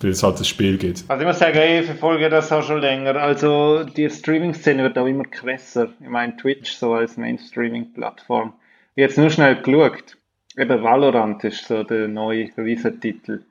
weil 0.00 0.10
es 0.10 0.22
halt 0.22 0.38
ein 0.38 0.44
Spiel 0.44 0.78
gibt. 0.78 1.04
Also 1.08 1.22
ich 1.22 1.26
muss 1.26 1.38
sagen, 1.38 1.58
ich 1.58 1.86
verfolge 1.86 2.28
das 2.30 2.52
auch 2.52 2.62
schon 2.62 2.80
länger. 2.80 3.16
Also 3.16 3.84
die 3.84 4.08
Streaming-Szene 4.08 4.82
wird 4.82 4.98
auch 4.98 5.06
immer 5.06 5.24
krasser. 5.24 5.88
Ich 6.00 6.08
meine 6.08 6.36
Twitch 6.36 6.72
so 6.72 6.94
als 6.94 7.16
Main-Streaming-Plattform. 7.16 8.52
Jetzt 8.96 9.18
nur 9.18 9.30
schnell 9.30 9.56
geschaut. 9.62 10.16
Eben 10.56 10.82
Valorant 10.82 11.44
ist 11.44 11.66
so 11.66 11.82
der 11.84 12.08
neue 12.08 12.48
Riesentitel. 12.56 13.42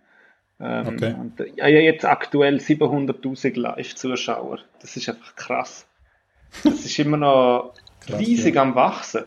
Ähm, 0.59 0.87
Okay. 0.87 1.13
und, 1.19 1.39
äh, 1.39 1.51
ja, 1.55 1.67
ja, 1.67 1.79
jetzt 1.79 2.03
aktuell 2.05 2.59
700'000 2.59 3.57
Live-Zuschauer. 3.59 4.59
Das 4.81 4.97
ist 4.97 5.07
einfach 5.07 5.35
krass. 5.35 5.85
Das 6.63 6.83
ist 6.85 6.97
immer 6.99 7.17
noch 7.17 7.73
Krass, 8.07 8.19
riesig 8.19 8.55
ja. 8.55 8.61
am 8.63 8.73
Wachsen. 8.75 9.25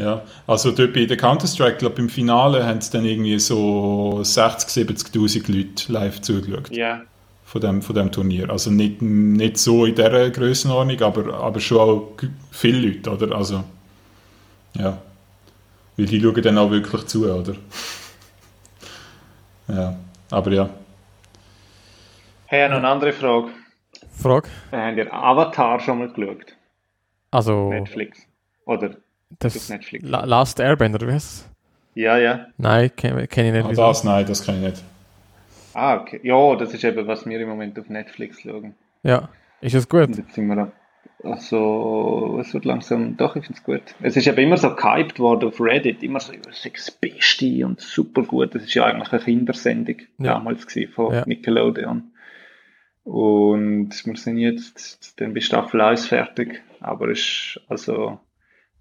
Ja, 0.00 0.22
also 0.46 0.70
dort 0.70 0.94
bei 0.94 1.04
der 1.04 1.18
Counter-Strike, 1.18 1.76
glaube 1.76 2.00
im 2.00 2.08
Finale 2.08 2.64
haben 2.64 2.78
es 2.78 2.88
dann 2.88 3.04
irgendwie 3.04 3.38
so 3.38 4.20
60, 4.22 4.88
70'000 4.88 5.52
Leute 5.54 5.92
live 5.92 6.22
zugeschaut 6.22 6.74
Ja. 6.74 7.02
von 7.44 7.60
dem, 7.60 7.82
von 7.82 7.94
dem 7.94 8.10
Turnier. 8.10 8.48
Also 8.48 8.70
nicht, 8.70 9.02
nicht 9.02 9.58
so 9.58 9.84
in 9.84 9.94
dieser 9.94 10.30
Grössenordnung, 10.30 11.02
aber, 11.02 11.34
aber 11.34 11.60
schon 11.60 11.78
auch 11.78 12.12
viele 12.50 12.88
Leute, 12.88 13.10
oder? 13.10 13.36
Also, 13.36 13.62
ja. 14.74 14.96
Weil 15.98 16.06
die 16.06 16.18
schauen 16.18 16.42
dann 16.42 16.56
auch 16.56 16.70
wirklich 16.70 17.06
zu, 17.06 17.30
oder? 17.30 17.52
ja, 19.68 19.96
aber 20.30 20.50
ja. 20.52 20.70
Hey, 22.46 22.70
noch 22.70 22.78
eine 22.78 22.88
andere 22.88 23.12
Frage. 23.12 23.48
Frage? 24.16 24.48
Habt 24.72 24.96
ihr 24.96 25.12
Avatar 25.12 25.78
schon 25.78 25.98
mal 25.98 26.08
geschaut? 26.10 26.56
Also, 27.32 27.68
Netflix. 27.68 28.20
Oder? 28.64 28.96
Das 29.38 29.56
auf 29.56 29.68
Netflix. 29.68 30.08
La 30.08 30.24
Last 30.24 30.60
Airbender, 30.60 31.06
wie 31.06 31.12
heißt 31.12 31.44
es? 31.44 31.50
Ja, 31.94 32.18
ja. 32.18 32.46
Nein, 32.56 32.90
kenne 32.94 33.26
kenn 33.26 33.46
ich 33.46 33.52
nicht. 33.66 33.78
Ah, 33.78 33.88
das, 33.88 34.04
nein, 34.04 34.24
das 34.26 34.44
kann 34.44 34.56
ich 34.56 34.62
nicht. 34.62 34.82
Ah, 35.74 35.96
okay. 35.96 36.20
Ja, 36.22 36.56
das 36.56 36.74
ist 36.74 36.84
eben, 36.84 37.06
was 37.06 37.26
wir 37.26 37.40
im 37.40 37.48
Moment 37.48 37.78
auf 37.78 37.88
Netflix 37.88 38.40
schauen. 38.42 38.74
Ja, 39.02 39.28
ist 39.60 39.74
es 39.74 39.88
gut? 39.88 40.06
Und 40.08 40.18
jetzt 40.18 40.34
sind 40.34 40.46
wir 40.48 40.56
da. 40.56 40.72
Also, 41.22 42.38
es 42.40 42.54
wird 42.54 42.64
langsam, 42.64 43.16
doch, 43.16 43.36
ich 43.36 43.44
finde 43.44 43.58
es 43.58 43.64
gut. 43.64 43.82
Es 44.00 44.16
ist 44.16 44.26
eben 44.26 44.38
immer 44.38 44.56
so 44.56 44.74
gehypt 44.74 45.18
worden 45.18 45.48
auf 45.50 45.60
Reddit, 45.60 46.02
immer 46.02 46.18
so, 46.18 46.32
das 46.32 46.64
ist 46.64 46.76
das 46.76 46.90
Beste 46.90 47.66
und 47.66 47.78
super 47.80 48.22
gut. 48.22 48.54
Das 48.54 48.62
ist 48.62 48.72
ja 48.72 48.84
eigentlich 48.86 49.12
eine 49.12 49.20
Kindersendung 49.22 49.96
Ja. 50.18 50.34
damals 50.34 50.66
gewesen, 50.66 50.92
von 50.92 51.12
Ja. 51.12 51.24
Nickelodeon. 51.26 52.10
Und 53.04 53.90
wir 54.06 54.16
sind 54.16 54.38
jetzt 54.38 55.20
dann 55.20 55.34
bei 55.34 55.40
Staffel 55.40 55.80
1 55.80 56.06
fertig, 56.06 56.62
aber 56.80 57.08
es 57.08 57.18
ist 57.20 57.60
also 57.68 58.18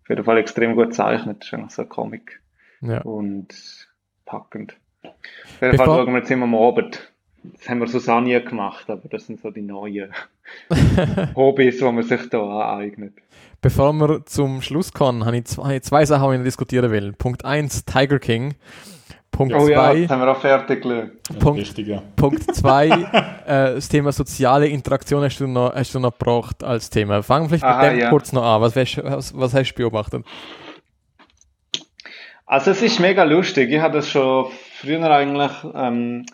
auf 0.10 0.18
jeden 0.18 0.23
Fall 0.26 0.38
extrem 0.38 0.76
gut 0.76 0.90
gezeichnet. 0.90 1.44
Ist 1.44 1.53
eigentlich 1.53 1.72
so 1.72 1.84
ein 1.84 1.90
Comic 1.90 2.41
Ja. 2.81 3.02
und 3.02 3.48
packend. 4.26 4.76
Auf 5.03 5.11
jeden 5.61 5.77
Fall 5.77 5.86
Bevor- 5.86 5.86
schauen 5.98 6.14
wir 6.14 6.19
jetzt 6.19 6.31
immer 6.31 6.45
am 6.45 6.56
Abend. 6.56 7.11
Das 7.44 7.69
haben 7.69 7.80
wir 7.80 7.88
Susanne 7.88 8.41
gemacht, 8.44 8.90
aber 8.90 9.07
das 9.07 9.26
sind 9.27 9.40
so 9.40 9.49
die 9.49 9.61
neuen 9.61 10.14
Hobbys, 11.36 11.77
die 11.77 11.84
man 11.86 12.03
sich 12.03 12.30
da 12.30 12.41
aneignet. 12.73 13.14
Bevor 13.61 13.94
wir 13.94 14.26
zum 14.26 14.61
Schluss 14.61 14.91
kommen, 14.94 15.26
habe 15.26 15.38
ich 15.38 15.45
zwei, 15.45 15.80
zwei 15.80 16.06
Sachen, 16.06 16.31
die 16.31 16.38
ich 16.38 16.44
diskutieren 16.44 16.91
will. 16.91 17.14
Punkt 17.14 17.45
1, 17.45 17.86
Tiger 17.86 18.19
King. 18.19 18.56
Punkt 19.31 19.53
Oh 19.56 19.68
ja, 19.68 19.91
2, 19.91 20.01
das 20.01 20.11
haben 20.11 20.22
wir 20.22 20.31
auch 20.31 20.41
fertig 20.41 20.81
Punkt. 21.39 21.60
Richtig, 21.61 21.88
ja. 21.88 22.03
Punkt 22.15 22.43
zwei, 22.56 22.88
äh, 22.89 23.76
das 23.76 23.88
Thema 23.88 24.11
soziale 24.11 24.68
Interaktion 24.68 25.23
hast 25.23 25.39
du 25.39 25.47
noch, 25.47 25.73
hast 25.73 25.95
du 25.95 25.99
noch 25.99 26.18
gebracht 26.18 26.64
als 26.64 26.89
Thema. 26.89 27.23
Fangen 27.23 27.45
wir 27.49 27.57
vielleicht 27.60 27.64
Aha, 27.64 27.84
mit 27.84 27.91
dem 27.93 27.99
ja. 27.99 28.10
kurz 28.10 28.34
noch 28.34 28.43
an. 28.43 28.61
Was, 28.61 28.76
hast- 28.76 29.01
was, 29.03 29.38
was 29.38 29.53
hast 29.53 29.73
du 29.73 29.81
beobachtet? 29.84 30.26
Also 32.45 32.72
es 32.72 32.81
ist 32.81 32.99
mega 32.99 33.23
lustig. 33.23 33.69
Ich 33.72 33.80
habe 33.80 33.93
das 33.97 34.10
schon 34.10 34.47
früher 34.81 35.10
eigentlich, 35.10 35.51
ähm, 35.76 36.26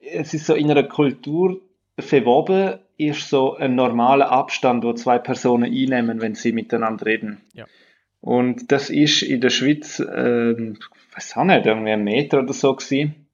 es 0.00 0.32
ist 0.34 0.46
so 0.46 0.54
in 0.54 0.70
einer 0.70 0.84
Kultur 0.84 1.60
verwoben, 1.98 2.78
ist 2.96 3.28
so 3.28 3.54
ein 3.56 3.74
normaler 3.74 4.30
Abstand, 4.32 4.82
wo 4.84 4.92
zwei 4.94 5.18
Personen 5.18 5.64
einnehmen, 5.64 6.20
wenn 6.20 6.34
sie 6.34 6.52
miteinander 6.52 7.06
reden. 7.06 7.42
Ja. 7.52 7.66
Und 8.20 8.72
das 8.72 8.90
ist 8.90 9.22
in 9.22 9.40
der 9.40 9.50
Schweiz, 9.50 10.00
ich 10.00 10.78
weiß 11.18 11.36
auch 11.36 11.44
nicht, 11.44 11.66
irgendwie 11.66 11.90
ein 11.90 12.04
Meter 12.04 12.40
oder 12.40 12.52
so 12.52 12.74
gewesen. 12.74 13.26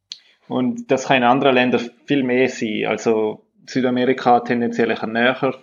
Und 0.49 0.91
das 0.91 1.07
kann 1.07 1.19
in 1.19 1.23
anderen 1.25 1.55
Ländern 1.55 1.91
viel 2.07 2.23
mehr 2.23 2.49
sein. 2.49 2.87
Also 2.87 3.45
Südamerika 3.67 4.41
tendenziell 4.41 4.93
ein 4.93 5.13
näher 5.13 5.55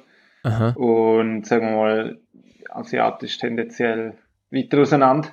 Aha. 0.44 0.70
und 0.72 1.46
sagen 1.46 1.68
wir 1.68 1.76
mal, 1.76 2.20
asiatisch 2.70 3.38
tendenziell 3.38 4.14
weiter 4.50 4.80
auseinander. 4.82 5.30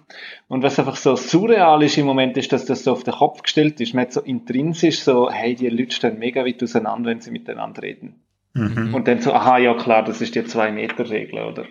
Und 0.48 0.62
was 0.62 0.78
einfach 0.78 0.97
so 0.97 1.16
surreal 1.16 1.82
ist 1.82 1.98
im 1.98 2.06
Moment, 2.06 2.36
ist, 2.36 2.52
dass 2.52 2.66
das 2.66 2.85
so 2.85 2.93
auf 2.93 3.05
den 3.05 3.15
Kopf 3.15 3.43
gestellt 3.43 3.81
ist. 3.81 3.94
Man 3.94 4.05
hat 4.05 4.12
so 4.12 4.20
intrinsisch 4.20 5.01
so, 5.01 5.31
hey, 5.31 5.55
die 5.55 5.69
Leute 5.69 5.93
stehen 5.93 6.19
mega 6.19 6.44
weit 6.44 6.62
auseinander, 6.62 7.10
wenn 7.10 7.20
sie 7.20 7.31
miteinander 7.31 7.82
reden. 7.82 8.23
Mhm. 8.55 8.94
Und 8.94 9.09
dann 9.09 9.20
so, 9.20 9.32
aha, 9.32 9.59
ja 9.59 9.74
klar, 9.74 10.05
das 10.05 10.20
ist 10.20 10.35
die 10.35 10.44
Zwei-Meter-Regel, 10.44 11.40
oder? 11.40 11.65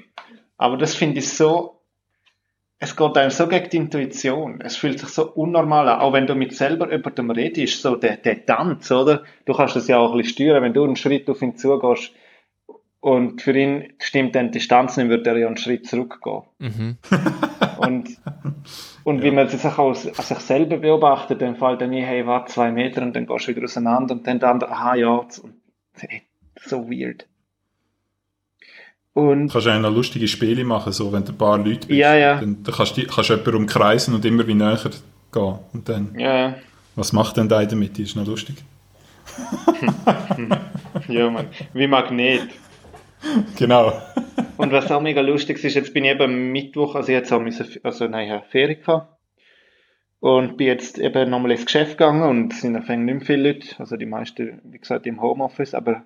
Aber 0.58 0.78
das 0.78 0.96
finde 0.96 1.20
ich 1.20 1.30
so, 1.30 1.77
es 2.80 2.96
geht 2.96 3.18
einem 3.18 3.32
so 3.32 3.48
gegen 3.48 3.70
die 3.70 3.78
Intuition. 3.78 4.62
Es 4.62 4.76
fühlt 4.76 5.00
sich 5.00 5.10
so 5.10 5.32
unnormal 5.32 5.90
an. 5.90 6.00
Auch 6.00 6.14
wenn 6.14 6.28
du 6.28 6.36
mit 6.36 6.54
selber 6.54 6.92
jemandem 6.92 7.32
redest, 7.32 7.82
so 7.82 7.96
der, 7.96 8.18
der 8.18 8.46
Tanz, 8.46 8.92
oder? 8.92 9.24
Du 9.46 9.54
kannst 9.54 9.76
das 9.76 9.88
ja 9.88 9.98
auch 9.98 10.12
ein 10.12 10.18
bisschen 10.18 10.34
steuern. 10.34 10.64
Wenn 10.64 10.74
du 10.74 10.84
einen 10.84 10.96
Schritt 10.96 11.28
auf 11.30 11.42
ihn 11.42 11.58
zugehst 11.58 12.12
und 13.00 13.42
für 13.42 13.58
ihn 13.58 13.94
stimmt 14.00 14.36
dann 14.36 14.48
die 14.48 14.60
Distanz 14.60 14.98
nicht, 14.98 15.10
würde 15.10 15.30
er 15.30 15.38
ja 15.38 15.48
einen 15.48 15.58
Schritt 15.58 15.88
zurückgehen. 15.88 16.44
Mhm. 16.60 16.98
Und, 17.78 18.18
und 19.04 19.22
wie 19.22 19.30
man 19.30 19.48
sich 19.50 19.64
auch 19.64 19.78
aus 19.78 20.02
sich 20.02 20.40
selber 20.40 20.78
beobachtet, 20.78 21.44
dann 21.44 21.58
fällt 21.58 21.80
dann 21.80 21.92
nie, 21.92 22.02
hey, 22.02 22.26
warte 22.26 22.52
zwei 22.52 22.72
Meter 22.72 23.04
und 23.04 23.16
dann 23.16 23.28
gehst 23.28 23.48
du 23.48 23.52
wieder 23.52 23.66
auseinander 23.66 24.16
und 24.16 24.26
dann 24.26 24.40
der 24.40 24.50
andere, 24.50 24.72
aha, 24.72 24.96
ja, 24.96 25.28
so 26.56 26.90
weird. 26.90 27.28
Und 29.18 29.48
Du 29.48 29.54
kannst 29.54 29.68
auch 29.68 29.80
noch 29.80 29.92
lustige 29.92 30.28
Spiele 30.28 30.64
machen, 30.64 30.94
so 30.94 31.12
wenn 31.12 31.26
du 31.26 31.32
ein 31.32 31.38
paar 31.40 31.58
Leute 31.58 31.88
bist. 31.88 31.90
Ja, 31.90 32.14
ja. 32.14 32.40
Dann, 32.40 32.62
dann 32.62 32.76
kannst 32.76 32.98
du 32.98 33.08
kannst 33.08 33.32
du 33.32 33.34
jemanden 33.34 33.56
umkreisen 33.56 34.14
und 34.14 34.24
immer 34.24 34.46
wie 34.46 34.54
näher 34.54 34.78
gehen. 35.32 35.60
Und 35.74 35.90
dann, 35.90 36.14
ja, 36.20 36.54
was 36.96 37.14
macht 37.14 37.36
denn 37.38 37.50
der 37.50 37.66
damit? 37.66 37.98
Die 37.98 38.04
ist 38.04 38.16
noch 38.16 38.28
lustig. 38.28 38.58
ja, 41.08 41.32
man, 41.32 41.48
wie 41.74 41.88
Magnet. 41.88 42.48
Genau. 43.58 44.00
Und 44.58 44.72
was 44.72 44.92
auch 44.92 45.02
mega 45.02 45.22
lustig 45.22 45.64
ist, 45.64 45.74
jetzt 45.74 45.96
bin 45.96 46.06
ich 46.06 46.12
eben 46.12 46.52
Mittwoch, 46.52 46.94
also 46.94 47.12
jetzt 47.12 47.32
haben 47.32 47.46
wir, 47.46 47.66
also 47.82 48.08
nein, 48.08 48.28
ich 48.28 48.34
habe 48.34 48.46
Ferien 48.52 48.82
gehabt. 48.82 49.18
Und 50.20 50.58
bin 50.58 50.68
jetzt 50.68 51.00
eben 51.00 51.32
nochmal 51.32 51.54
ins 51.54 51.66
Geschäft 51.66 51.98
gegangen 51.98 52.22
und 52.22 52.54
es 52.54 52.62
sind 52.62 52.78
auf 52.78 52.88
nicht 52.88 53.00
mehr 53.00 53.22
viele 53.22 53.52
Leute, 53.52 53.68
also 53.80 53.98
die 53.98 54.06
meisten, 54.06 54.62
wie 54.64 54.78
gesagt, 54.78 55.08
im 55.08 55.24
Homeoffice, 55.24 55.74
aber 55.74 56.04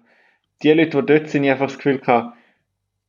die 0.64 0.72
Leute, 0.72 1.02
die 1.02 1.06
dort 1.06 1.28
sind, 1.28 1.44
ich 1.44 1.52
einfach 1.52 1.68
das 1.68 1.76
Gefühl 1.76 2.00
gehabt, 2.00 2.38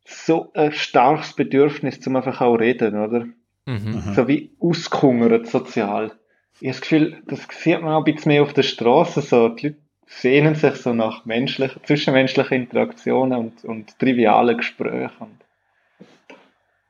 so 0.05 0.53
ein 0.55 0.73
starkes 0.73 1.35
Bedürfnis 1.35 2.01
zum 2.01 2.17
einfach 2.17 2.41
auch 2.41 2.57
reden, 2.57 2.99
oder? 2.99 3.27
Mhm. 3.67 4.03
So 4.15 4.27
wie 4.29 4.51
ausgehungert 4.61 5.47
sozial. 5.47 6.13
Ich 6.61 6.69
habe 6.69 6.73
das 6.73 6.81
Gefühl, 6.81 7.23
das 7.27 7.47
sieht 7.51 7.81
man 7.81 7.95
auch 7.95 8.05
ein 8.05 8.13
bisschen 8.13 8.33
mehr 8.33 8.43
auf 8.43 8.53
der 8.53 8.63
Straße, 8.63 9.21
so, 9.21 9.49
die 9.49 9.69
Leute 9.69 9.79
sehnen 10.07 10.55
sich 10.55 10.75
so 10.75 10.93
nach 10.93 11.25
menschlichen, 11.25 11.83
zwischenmenschlichen 11.85 12.63
Interaktionen 12.63 13.39
und, 13.39 13.65
und 13.65 13.99
trivialen 13.99 14.57
Gesprächen. 14.59 15.11
Und 15.21 15.39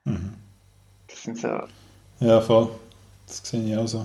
Mhm. 0.05 0.35
das 1.07 1.23
sind 1.23 1.39
so, 1.39 1.61
Ja, 2.19 2.41
voll. 2.41 2.69
Das 3.27 3.39
sehe 3.49 3.63
ich 3.65 3.77
auch 3.77 3.87
so. 3.87 4.05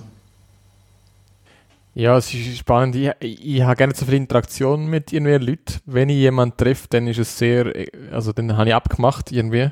Ja, 1.94 2.16
es 2.16 2.32
ist 2.32 2.58
spannend. 2.58 2.94
Ich, 2.94 3.10
ich 3.20 3.62
habe 3.62 3.76
gerne 3.76 3.94
so 3.94 4.04
viel 4.06 4.14
Interaktion 4.14 4.86
mit 4.86 5.12
irgendwelchen 5.12 5.48
Leuten. 5.48 5.74
Wenn 5.84 6.08
ich 6.08 6.16
jemanden 6.16 6.56
treffe, 6.56 6.86
dann 6.90 7.08
ist 7.08 7.18
es 7.18 7.36
sehr, 7.36 7.72
also 8.12 8.32
dann 8.32 8.56
habe 8.56 8.68
ich 8.68 8.74
abgemacht 8.74 9.32
irgendwie. 9.32 9.70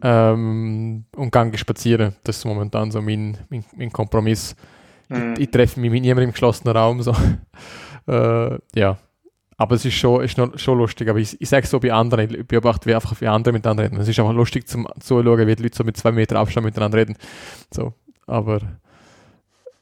Ähm, 0.00 1.04
und 1.16 1.32
gehe 1.32 1.58
spazieren. 1.58 2.14
Das 2.24 2.38
ist 2.38 2.44
momentan 2.44 2.90
so 2.90 3.02
mein, 3.02 3.36
mein, 3.50 3.64
mein 3.76 3.92
Kompromiss. 3.92 4.54
hm, 5.08 5.34
Ich, 5.34 5.40
ich 5.40 5.50
treffe 5.50 5.80
mich 5.80 5.90
mit 5.90 6.02
niemandem 6.02 6.28
im 6.28 6.32
geschlossenen 6.32 6.76
Raum. 6.76 7.02
So. 7.02 7.14
äh, 8.08 8.58
ja. 8.74 8.98
Aber 9.60 9.74
es 9.74 9.84
ist 9.84 9.94
schon, 9.94 10.22
ist 10.22 10.38
noch, 10.38 10.56
schon 10.56 10.78
lustig. 10.78 11.08
Aber 11.08 11.18
ich, 11.18 11.38
ich 11.40 11.48
sage 11.48 11.66
so 11.66 11.80
bei 11.80 11.92
anderen, 11.92 12.30
ich 12.32 12.46
beobachte, 12.46 12.86
wie 12.88 12.94
einfach 12.94 13.20
wie 13.20 13.26
andere 13.26 13.52
miteinander 13.52 13.82
reden. 13.84 13.98
Es 13.98 14.08
ist 14.08 14.18
einfach 14.20 14.32
lustig 14.32 14.68
zum 14.68 14.86
Zuschauen, 15.00 15.46
wie 15.46 15.56
die 15.56 15.64
Leute 15.64 15.76
so 15.76 15.84
mit 15.84 15.96
zwei 15.96 16.12
Meter 16.12 16.38
Abstand 16.38 16.64
miteinander 16.64 16.96
reden. 16.98 17.16
So. 17.74 17.92
Aber 18.26 18.60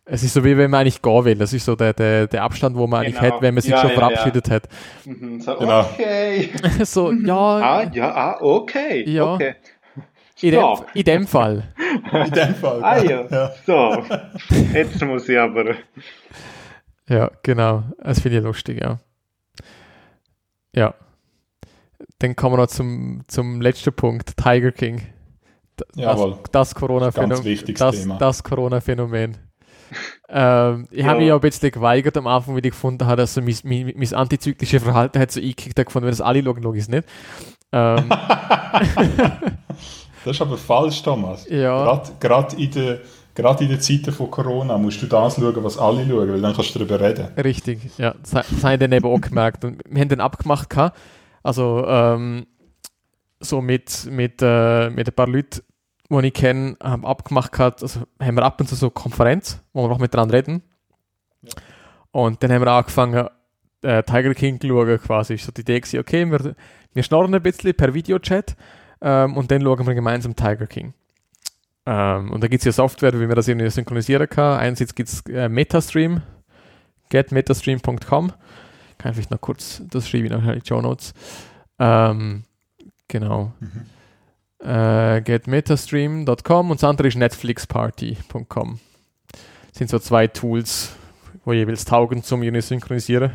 es 0.09 0.23
ist 0.23 0.35
so, 0.35 0.45
wie 0.45 0.57
wenn 0.57 0.71
man 0.71 0.81
eigentlich 0.83 1.03
gehen 1.03 1.25
will. 1.25 1.35
Das 1.35 1.53
ist 1.53 1.65
so 1.65 1.75
der, 1.77 1.93
der, 1.93 2.29
der 2.29 2.43
Abstand, 2.45 2.77
wo 2.77 2.87
man 2.87 3.01
eigentlich 3.05 3.19
Genau. 3.21 3.35
hat, 3.35 3.43
wenn 3.43 3.55
man 3.55 3.61
sich 3.63 3.73
Ja, 3.73 3.81
schon 3.81 3.91
ja, 3.91 3.97
verabschiedet 3.97 4.51
hat. 4.51 4.69
mhm, 5.05 5.41
so 5.41 5.57
Genau. 5.57 5.81
okay. 5.81 6.51
so, 6.85 7.13
ja, 7.13 7.37
Ah, 7.37 7.91
ja, 7.93 8.15
ah, 8.15 8.37
okay. 8.41 9.05
Ja. 9.09 9.35
okay. 9.35 9.55
in, 10.43 10.51
dem, 10.53 10.65
in 10.95 11.05
dem 11.05 11.27
Fall. 11.27 11.65
In 12.13 12.31
dem 12.31 12.55
Fall. 12.55 12.85
Ah 12.85 12.99
ja, 13.03 13.27
ja. 13.29 13.53
so. 13.67 14.05
Jetzt 14.73 15.03
muss 15.05 15.29
ich 15.29 15.39
aber. 15.39 15.75
Ja, 17.09 17.31
genau. 17.43 17.83
Das 18.03 18.21
finde 18.21 18.39
ich 18.39 18.45
lustig, 18.45 18.81
ja. 18.81 18.99
Ja. 20.75 20.95
Dann 22.19 22.37
kommen 22.37 22.55
wir 22.55 22.63
noch 22.63 22.67
zum, 22.69 23.23
zum 23.27 23.61
letzten 23.61 23.93
Punkt, 23.93 24.37
Tiger 24.37 24.73
King. 24.73 25.03
D- 25.81 25.85
Jawohl. 26.01 26.39
Das, 26.45 26.51
das 26.53 26.75
Corona-Phänomen. 26.75 27.31
Ganz 27.37 27.45
wichtiges 27.45 27.79
Das, 27.81 28.01
Thema. 28.03 28.19
das 28.19 28.43
Corona-Phänomen. 28.43 29.37
Ähm, 30.29 30.89
ich 30.91 31.01
Ja. 31.01 31.07
habe 31.07 31.19
mich 31.21 31.29
ja 31.29 31.35
ein 31.35 31.41
bisschen 31.41 31.71
geweigert 31.71 32.17
am 32.17 32.27
Anfang, 32.27 32.55
weil 32.55 32.65
ich 32.67 32.73
gefunden 32.73 33.07
habe, 33.07 33.17
dass 33.23 33.35
so 33.35 33.43
mein, 33.43 33.57
mein, 33.65 33.93
mein 33.97 34.15
antizyklische 34.15 34.81
Verhalten 34.81 35.19
hat 35.19 35.31
so 35.33 35.41
eingekickt, 35.41 35.77
gefunden, 35.77 36.07
wenn 36.07 36.13
das 36.13 36.21
alle 36.21 36.43
schauen, 36.43 36.63
logisch 36.63 36.89
nicht. 36.89 37.07
Ähm, 37.73 38.11
Das 40.25 40.35
ist 40.35 40.43
aber 40.43 40.57
falsch, 40.57 41.03
Thomas. 41.05 41.49
Ja. 41.49 42.03
Gerade, 42.19 42.57
in 42.57 42.71
der, 42.73 42.99
gerade 43.33 43.63
in 43.63 43.71
den 43.71 43.81
Zeiten 43.81 44.11
von 44.13 44.29
Corona 44.29 44.77
musst 44.77 45.01
du 45.01 45.07
das 45.07 45.37
schauen, 45.37 45.63
was 45.63 45.79
alle 45.79 46.05
schauen, 46.05 46.33
weil 46.33 46.41
dann 46.41 46.53
kannst 46.53 46.75
du 46.75 46.81
darüber 46.81 47.01
reden. 47.01 47.29
Richtig, 47.37 47.97
ja. 47.97 48.13
Das, 48.21 48.31
das 48.33 48.65
habe 48.65 48.75
ich 48.75 48.81
dann 48.81 48.91
eben 48.91 49.07
auch 49.07 49.21
gemerkt. 49.21 49.65
Und 49.65 49.83
wir 49.89 50.01
haben 50.01 50.09
dann 50.09 50.19
abgemacht, 50.21 50.75
also 51.45 51.85
ähm, 51.87 52.47
so 53.39 53.61
mit, 53.61 54.09
mit, 54.11 54.43
äh, 54.43 54.91
mit 54.91 55.07
ein 55.09 55.15
paar 55.15 55.29
Leuten 55.29 55.61
wo 56.09 56.21
ich 56.21 56.33
kenne, 56.33 56.77
haben 56.83 57.05
abgemacht 57.05 57.53
gehabt, 57.53 57.83
also 57.83 58.01
haben 58.21 58.37
wir 58.37 58.45
ab 58.45 58.61
und 58.61 58.69
zu 58.69 58.75
so 58.75 58.91
Konferenz, 58.91 59.61
wo 59.73 59.83
wir 59.85 59.89
noch 59.89 59.99
miteinander 59.99 60.35
reden. 60.35 60.63
Und 62.11 62.43
dann 62.43 62.53
haben 62.53 62.63
wir 62.63 62.73
angefangen, 62.73 63.29
äh, 63.83 64.03
Tiger 64.03 64.35
King 64.35 64.61
zu 64.61 64.69
schauen, 64.69 65.01
quasi. 65.01 65.35
Ist 65.35 65.45
so 65.45 65.53
die 65.53 65.63
Idee 65.63 65.81
gewesen, 65.81 66.01
okay, 66.01 66.25
wir, 66.27 66.55
wir 66.93 67.03
schnorren 67.03 67.35
ein 67.35 67.43
bisschen 67.43 67.75
per 67.75 67.93
Videochat 67.93 68.57
ähm, 69.01 69.37
und 69.37 69.51
dann 69.51 69.63
schauen 69.63 69.87
wir 69.87 69.95
gemeinsam 69.95 70.35
Tiger 70.35 70.67
King. 70.67 70.95
Ähm, 71.85 72.33
und 72.33 72.43
da 72.43 72.49
gibt 72.49 72.63
es 72.63 72.65
ja 72.65 72.73
Software, 72.73 73.13
wie 73.21 73.27
man 73.27 73.37
das 73.37 73.49
irgendwie 73.49 73.71
synchronisieren 73.71 74.29
kann. 74.29 74.59
Einerseits 74.59 74.95
gibt 74.95 75.09
es 75.09 75.21
äh, 75.27 75.49
Metastream, 75.49 76.23
getmetastream.com. 77.11 78.33
Kann 78.99 79.11
ich 79.11 79.17
vielleicht 79.17 79.31
noch 79.31 79.41
kurz, 79.41 79.83
das 79.91 80.09
schreibe 80.09 80.27
ich 80.27 80.33
noch 80.33 80.43
in 80.43 80.61
die 80.61 80.67
Show 80.67 80.81
Notes. 80.81 81.15
Ähm, 81.79 82.45
genau. 83.09 83.53
Äh, 84.59 85.21
getmetastream.com 85.21 86.71
und 86.71 86.83
das 86.83 86.89
andere 86.89 87.09
ist 87.09 87.17
netflixparty.com. 87.17 88.81
Das 89.33 89.79
sind 89.79 89.91
so 89.91 89.99
zwei 89.99 90.27
Tools, 90.27 90.97
wo 91.45 91.53
jeweils 91.53 91.85
taugen 91.85 92.23
zum 92.23 92.43
synchronisieren. 92.61 93.33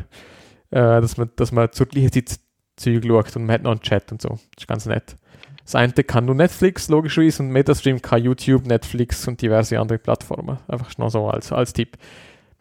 Äh, 0.70 1.00
dass, 1.00 1.16
man, 1.16 1.30
dass 1.36 1.52
man 1.52 1.70
zur 1.72 1.86
gleichen 1.86 2.12
Zeit 2.12 2.40
Zeug 2.76 3.04
schaut 3.06 3.36
und 3.36 3.46
man 3.46 3.54
hat 3.54 3.62
noch 3.62 3.72
einen 3.72 3.80
Chat 3.80 4.10
und 4.12 4.22
so. 4.22 4.30
Das 4.30 4.40
ist 4.58 4.68
ganz 4.68 4.86
nett. 4.86 5.16
Das 5.64 5.74
eine 5.74 5.92
kann 5.92 6.24
nur 6.24 6.34
Netflix, 6.34 6.88
logischerweise, 6.88 7.42
und 7.42 7.50
Metastream 7.50 8.02
kann 8.02 8.22
YouTube, 8.22 8.66
Netflix 8.66 9.28
und 9.28 9.40
diverse 9.40 9.78
andere 9.78 9.98
Plattformen. 9.98 10.58
Einfach 10.66 10.96
noch 10.98 11.10
so 11.10 11.28
als, 11.28 11.52
als 11.52 11.72
Tipp. 11.72 11.96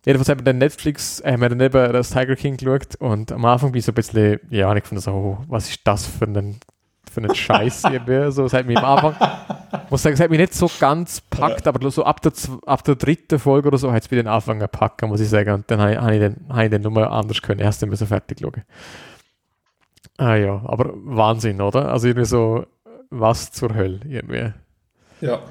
Jedenfalls 0.05 0.29
haben 0.29 0.39
wir 0.39 0.45
dann 0.45 0.57
Netflix, 0.57 1.19
äh, 1.21 1.33
haben 1.33 1.41
wir 1.41 1.49
dann 1.49 1.61
eben 1.61 1.93
das 1.93 2.09
Tiger 2.09 2.35
King 2.35 2.57
geschaut 2.57 2.95
und 2.99 3.31
am 3.31 3.45
Anfang 3.45 3.71
bin 3.71 3.79
ich 3.79 3.85
so 3.85 3.91
ein 3.91 3.95
bisschen, 3.95 4.39
ja, 4.49 4.75
ich 4.75 4.83
fand 4.83 5.01
so, 5.01 5.11
oh, 5.11 5.37
was 5.47 5.69
ist 5.69 5.81
das 5.83 6.05
für 6.05 6.25
ein, 6.25 6.59
für 7.11 7.21
ein 7.21 7.35
Scheiß 7.35 7.83
irgendwie. 7.85 8.31
So, 8.31 8.45
es 8.45 8.53
hat 8.53 8.65
mich 8.65 8.77
am 8.77 8.85
Anfang, 8.85 9.15
muss 9.89 10.01
sagen, 10.01 10.13
es 10.13 10.19
hat 10.19 10.29
mich 10.29 10.39
nicht 10.39 10.53
so 10.53 10.69
ganz 10.79 11.21
packt, 11.21 11.67
aber 11.67 11.91
so 11.91 12.03
ab 12.03 12.21
der, 12.21 12.31
ab 12.65 12.83
der 12.83 12.95
dritten 12.95 13.39
Folge 13.39 13.67
oder 13.67 13.77
so 13.77 13.91
hat 13.91 14.03
es 14.03 14.09
dann 14.09 14.27
angefangen 14.27 14.61
zu 14.61 14.67
packen, 14.67 15.09
muss 15.09 15.19
ich 15.19 15.29
sagen. 15.29 15.53
Und 15.53 15.69
dann 15.69 15.81
habe 15.81 16.15
ich, 16.15 16.21
dann, 16.21 16.37
habe 16.49 16.65
ich 16.65 16.71
dann 16.71 16.81
nur 16.81 17.11
anders 17.11 17.41
können, 17.41 17.59
erst 17.59 17.81
dann 17.81 17.89
müssen 17.89 18.07
fertig 18.07 18.39
schauen. 18.41 18.63
Ah 20.17 20.35
ja, 20.35 20.61
aber 20.65 20.91
Wahnsinn, 20.93 21.61
oder? 21.61 21.91
Also 21.91 22.07
irgendwie 22.07 22.27
so, 22.27 22.65
was 23.09 23.51
zur 23.51 23.75
Hölle 23.75 23.99
irgendwie. 24.07 24.53
Ja. 25.21 25.41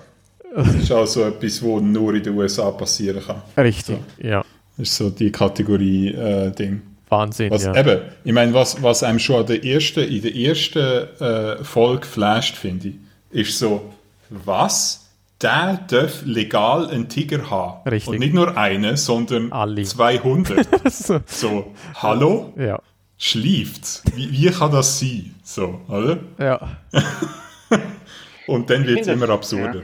Das 0.55 0.75
ist 0.75 0.91
auch 0.91 1.07
so 1.07 1.23
etwas, 1.23 1.63
was 1.63 1.83
nur 1.83 2.15
in 2.15 2.23
den 2.23 2.37
USA 2.37 2.71
passieren 2.71 3.23
kann. 3.23 3.43
Richtig, 3.57 3.99
ja. 4.19 4.45
Das 4.77 4.89
ist 4.89 4.97
so 4.97 5.11
die 5.11 5.31
Kategorie 5.31 6.09
äh, 6.13 6.51
Ding. 6.51 6.83
Wahnsinn, 7.11 7.51
Was, 7.51 7.65
ja. 7.65 7.75
Eben, 7.77 8.03
ich 8.25 8.33
meine, 8.33 8.55
was, 8.55 8.83
was 8.83 9.03
einem 9.03 9.19
schon 9.19 9.41
an 9.41 9.47
der 9.47 9.65
ersten, 9.65 10.01
in 10.01 10.23
der 10.23 10.35
ersten 10.35 10.79
äh, 11.21 11.65
Folge 11.65 12.07
flasht, 12.07 12.57
finde 12.57 12.89
ich, 12.89 12.95
ist 13.31 13.59
so, 13.59 13.93
was? 14.31 15.09
Der 15.43 15.81
darf 15.89 16.23
legal 16.25 16.89
einen 16.89 17.09
Tiger 17.09 17.51
haben. 17.51 17.89
Richtig. 17.89 18.09
Und 18.13 18.19
nicht 18.19 18.35
nur 18.35 18.57
einen, 18.57 18.97
sondern 18.97 19.51
Alle. 19.53 19.83
200. 19.83 20.67
so, 20.93 21.21
so, 21.27 21.75
hallo? 21.95 22.53
ja, 22.57 22.79
Schläft's? 23.17 24.03
Wie, 24.15 24.33
wie 24.33 24.51
kann 24.51 24.71
das 24.71 24.99
sein? 24.99 25.35
So, 25.43 25.81
oder? 25.89 26.19
ja. 26.39 26.77
Und 28.47 28.71
dann 28.71 28.87
wird 28.87 29.01
es 29.01 29.07
immer 29.09 29.29
absurder. 29.29 29.83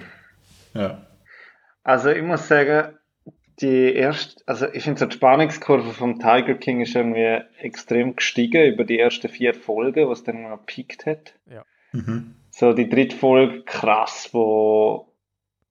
Ja. 0.74 1.06
Also 1.84 2.08
ich 2.08 2.22
muss 2.22 2.48
sagen, 2.48 2.95
die 3.60 3.94
erste, 3.94 4.42
also 4.46 4.66
ich 4.72 4.84
finde 4.84 5.00
so 5.00 5.06
die 5.06 5.16
Spannungskurve 5.16 5.92
vom 5.92 6.18
Tiger 6.18 6.54
King 6.54 6.82
ist 6.82 6.94
irgendwie 6.94 7.40
extrem 7.58 8.16
gestiegen 8.16 8.72
über 8.72 8.84
die 8.84 8.98
ersten 8.98 9.28
vier 9.28 9.54
Folgen, 9.54 10.08
was 10.08 10.24
dann 10.24 10.42
mal 10.42 10.58
peaked 10.66 11.06
hat. 11.06 11.34
Mhm. 11.92 12.34
So 12.50 12.72
die 12.72 12.88
dritte 12.88 13.16
Folge 13.16 13.62
krass, 13.64 14.30
wo 14.32 15.12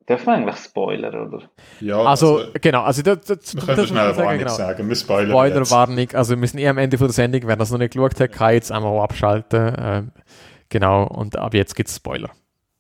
darf 0.06 0.26
man 0.26 0.42
eigentlich 0.42 0.58
spoilern, 0.58 1.28
oder? 1.28 1.50
ja 1.80 1.98
Also, 2.04 2.46
genau, 2.62 2.84
also 2.84 3.02
das, 3.02 3.22
das, 3.22 3.56
wir 3.56 3.62
das 3.62 3.66
können 3.66 3.80
muss 3.80 3.90
schnell 3.90 4.18
Warnung 4.18 4.40
genau. 4.40 4.54
sagen. 4.54 4.90
Wir 4.90 4.96
spoilern 4.96 5.28
jetzt. 5.28 5.68
Spoilerwarnung, 5.70 6.08
also 6.14 6.30
wir 6.32 6.38
müssen 6.38 6.58
eh 6.58 6.68
am 6.68 6.78
Ende 6.78 6.98
von 6.98 7.08
der 7.08 7.14
Sendung, 7.14 7.42
wer 7.46 7.56
das 7.56 7.72
noch 7.72 7.80
nicht 7.80 7.94
geschaut 7.94 8.20
hat, 8.20 8.32
kann 8.32 8.54
jetzt 8.54 8.72
einmal 8.72 9.00
abschalten. 9.00 9.76
Ähm, 9.78 10.12
genau, 10.70 11.08
und 11.08 11.38
ab 11.38 11.54
jetzt 11.54 11.76
gibt 11.76 11.90
es 11.90 11.96
Spoiler. 11.96 12.30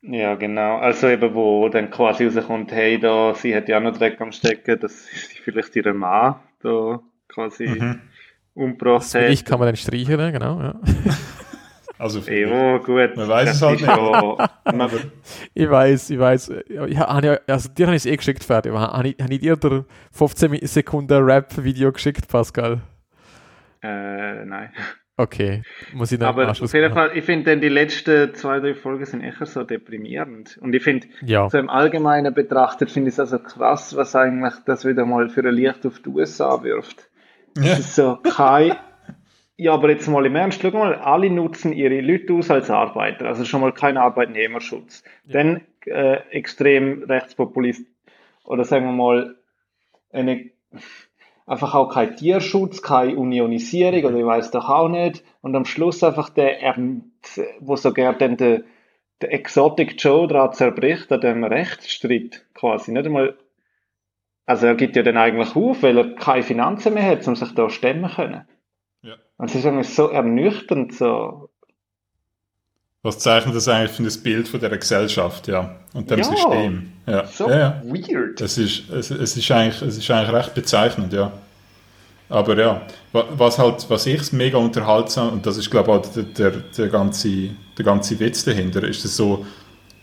Ja, 0.07 0.35
genau. 0.35 0.77
Also 0.77 1.07
eben, 1.07 1.33
wo 1.33 1.67
dann 1.69 1.89
quasi 1.89 2.27
rauskommt, 2.27 2.71
hey, 2.71 2.99
da, 2.99 3.33
sie 3.33 3.55
hat 3.55 3.67
ja 3.67 3.79
noch 3.79 3.97
Dreck 3.97 4.19
am 4.21 4.31
Stecken, 4.31 4.79
dass 4.79 5.07
sie 5.07 5.37
vielleicht 5.43 5.75
ihren 5.75 5.97
Mann 5.97 6.35
da 6.61 6.99
quasi 7.27 7.67
Mhm. 7.67 8.01
umgebracht 8.53 9.03
Das 9.03 9.13
will 9.15 9.23
ich 9.31 9.39
hat. 9.39 9.45
kann 9.47 9.59
man 9.59 9.67
dann 9.69 9.75
streichen, 9.75 10.17
genau. 10.31 10.59
Ja. 10.61 10.75
Also, 11.97 12.19
Ja, 12.29 12.77
gut. 12.79 13.15
Man 13.15 13.29
weiß 13.29 13.51
es 13.51 13.61
halt 13.61 13.79
nicht. 13.79 13.87
ja- 13.87 14.49
Ich 15.53 15.69
weiß, 15.69 16.09
ich 16.09 16.19
weiß. 16.19 16.51
Ja, 16.89 17.05
also 17.47 17.69
dir 17.69 17.87
habe 17.87 17.95
ich 17.95 18.01
es 18.01 18.05
eh 18.05 18.17
geschickt, 18.17 18.43
fertig. 18.43 18.73
Aber 18.73 18.81
Habe 18.91 19.07
ich, 19.07 19.15
habe 19.21 19.33
ich 19.33 19.39
dir 19.39 19.55
der 19.55 19.85
15 20.11 20.59
Sekunden 20.67 21.23
Rap-Video 21.23 21.93
geschickt, 21.93 22.27
Pascal? 22.27 22.81
äh, 23.81 24.43
nein. 24.43 24.71
Okay, 25.17 25.61
muss 25.93 26.11
ich 26.11 26.19
dann 26.19 26.27
Aber 26.27 26.49
auf 26.49 26.73
jeden. 26.73 26.93
Fall, 26.93 27.11
ich 27.15 27.23
finde 27.23 27.51
dann 27.51 27.61
die 27.61 27.69
letzten 27.69 28.35
zwei, 28.35 28.59
drei 28.59 28.73
Folgen 28.73 29.05
sind 29.05 29.21
echt 29.21 29.45
so 29.47 29.63
deprimierend. 29.63 30.57
Und 30.61 30.75
ich 30.75 30.83
finde, 30.83 31.07
Ja, 31.21 31.49
so 31.49 31.57
im 31.57 31.69
Allgemeinen 31.69 32.33
betrachtet, 32.33 32.91
finde 32.91 33.09
ich 33.09 33.15
es 33.15 33.19
also 33.19 33.39
krass, 33.39 33.95
was 33.95 34.13
eigentlich 34.15 34.53
das 34.65 34.83
wieder 34.85 35.05
mal 35.05 35.29
für 35.29 35.41
ein 35.41 35.53
Licht 35.53 35.85
auf 35.85 35.99
die 35.99 36.09
USA 36.09 36.61
wirft. 36.63 37.09
Ja. 37.57 37.73
Es 37.73 37.79
ist 37.79 37.95
so 37.95 38.17
kein, 38.17 38.75
ja, 39.57 39.73
aber 39.73 39.89
jetzt 39.89 40.07
mal 40.09 40.25
im 40.25 40.35
Ernst, 40.35 40.61
schau 40.61 40.71
mal, 40.71 40.95
alle 40.95 41.29
nutzen 41.29 41.71
ihre 41.71 42.01
Leute 42.01 42.33
aus 42.33 42.51
als 42.51 42.69
Arbeiter, 42.69 43.27
also 43.27 43.45
schon 43.45 43.61
mal 43.61 43.71
kein 43.71 43.95
Arbeitnehmerschutz. 43.95 45.03
Dann 45.23 45.61
äh, 45.85 46.17
extrem 46.31 47.03
rechtspopulist, 47.03 47.87
oder 48.43 48.65
sagen 48.65 48.85
wir 48.85 48.91
mal, 48.91 49.35
eine, 50.11 50.49
einfach 51.45 51.75
auch 51.75 51.89
kein 51.89 52.15
Tierschutz, 52.15 52.81
keine 52.81 53.15
Unionisierung, 53.17 54.05
oder 54.05 54.17
ich 54.17 54.25
weiß 54.25 54.51
doch 54.51 54.69
auch 54.69 54.89
nicht. 54.89 55.23
Und 55.41 55.55
am 55.55 55.65
Schluss 55.65 56.03
einfach 56.03 56.29
der, 56.29 56.75
wo 57.59 57.75
sogar 57.75 58.13
dann 58.13 58.37
der, 58.37 58.63
der 59.21 59.33
Exotic 59.33 60.01
Joe 60.03 60.27
daran 60.27 60.53
zerbricht, 60.53 61.11
an 61.11 61.21
dem 61.21 61.43
Rechtsstreit 61.43 62.45
quasi. 62.53 62.91
Nicht 62.91 63.05
einmal, 63.05 63.37
also 64.45 64.67
er 64.67 64.75
gibt 64.75 64.95
ja 64.95 65.03
dann 65.03 65.17
eigentlich 65.17 65.55
auf, 65.55 65.83
weil 65.83 65.97
er 65.97 66.15
keine 66.15 66.43
Finanzen 66.43 66.93
mehr 66.93 67.03
hat, 67.03 67.27
um 67.27 67.35
sich 67.35 67.53
da 67.53 67.69
stemmen 67.69 68.09
zu 68.09 68.15
können. 68.15 68.47
Ja. 69.01 69.15
Und 69.37 69.49
es 69.49 69.55
ist 69.55 69.65
irgendwie 69.65 69.83
so 69.83 70.09
ernüchternd, 70.09 70.93
so, 70.93 71.49
Was 73.03 73.19
zeichnet 73.19 73.55
das 73.55 73.67
eigentlich 73.67 73.91
für 73.91 74.03
ein 74.03 74.23
Bild 74.23 74.47
von 74.47 74.59
dieser 74.59 74.77
Gesellschaft, 74.77 75.47
ja? 75.47 75.79
Und 75.93 76.09
dem 76.09 76.17
Ja. 76.17 76.23
System. 76.23 76.91
Ja. 77.07 77.27
so 77.27 77.49
ja, 77.49 77.57
ja. 77.59 77.81
weird. 77.83 78.41
Es 78.41 78.57
ist, 78.57 78.89
es, 78.89 79.11
es, 79.11 79.37
ist 79.37 79.51
eigentlich, 79.51 79.81
es 79.81 79.97
ist 79.97 80.09
eigentlich 80.11 80.33
recht 80.33 80.53
bezeichnend, 80.55 81.13
ja. 81.13 81.31
Aber 82.29 82.57
ja, 82.57 82.81
wa- 83.11 83.25
was 83.37 83.59
halt, 83.59 83.85
was 83.89 84.05
ich 84.07 84.31
mega 84.33 84.57
unterhaltsam, 84.57 85.33
und 85.33 85.45
das 85.45 85.57
ist 85.57 85.69
glaube 85.69 85.91
ich 85.91 85.97
auch 85.97 86.13
der, 86.13 86.23
der, 86.23 86.51
der, 86.77 86.87
ganze, 86.89 87.49
der 87.77 87.85
ganze 87.85 88.19
Witz 88.19 88.43
dahinter, 88.43 88.83
ist 88.83 89.05
es 89.05 89.15
so, 89.15 89.45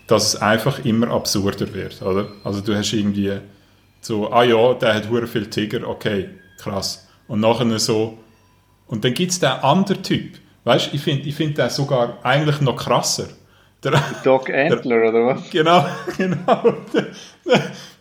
dass 0.07 0.35
es 0.35 0.41
einfach 0.41 0.83
immer 0.85 1.09
absurder 1.11 1.73
wird, 1.73 2.01
oder? 2.01 2.27
Also 2.43 2.61
du 2.61 2.75
hast 2.75 2.93
irgendwie 2.93 3.33
so, 4.01 4.31
ah 4.31 4.43
ja, 4.43 4.73
der 4.75 4.95
hat 4.95 5.09
hure 5.09 5.27
viel 5.27 5.47
Tiger, 5.49 5.87
okay, 5.87 6.29
krass. 6.57 7.07
Und 7.27 7.41
nachher 7.41 7.79
so, 7.79 8.17
und 8.87 9.03
dann 9.05 9.13
gibt 9.13 9.31
es 9.31 9.39
den 9.39 9.49
anderen 9.49 10.03
Typ, 10.03 10.37
weißt 10.65 10.91
du, 10.91 10.95
ich 10.95 11.01
finde 11.01 11.27
ich 11.27 11.35
find 11.35 11.57
den 11.57 11.69
sogar 11.69 12.17
eigentlich 12.23 12.61
noch 12.61 12.77
krasser. 12.77 13.27
Der, 13.83 14.01
Doc 14.23 14.49
Antler, 14.49 15.09
oder 15.09 15.25
was? 15.25 15.49
Genau, 15.49 15.85
genau. 16.17 16.75
Der, 16.93 17.07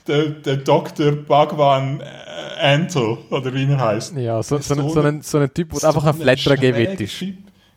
der, 0.07 0.27
der 0.31 0.57
Dr. 0.59 1.13
Bhagwan 1.13 2.01
äh, 2.01 2.61
Antle, 2.75 3.19
oder 3.31 3.53
wie 3.53 3.65
er 3.71 3.79
heißt. 3.81 4.17
ja 4.17 4.43
so, 4.43 4.59
so, 4.59 4.75
So 4.75 4.81
ein, 4.81 4.89
so, 4.91 5.01
ein, 5.01 5.23
so 5.23 5.39
ein 5.39 5.53
Typ, 5.53 5.71
der 5.73 5.89
einfach 5.89 6.05
ein 6.07 6.15
Flatterer 6.15 6.57
gewählt 6.57 7.01
ist. 7.01 7.25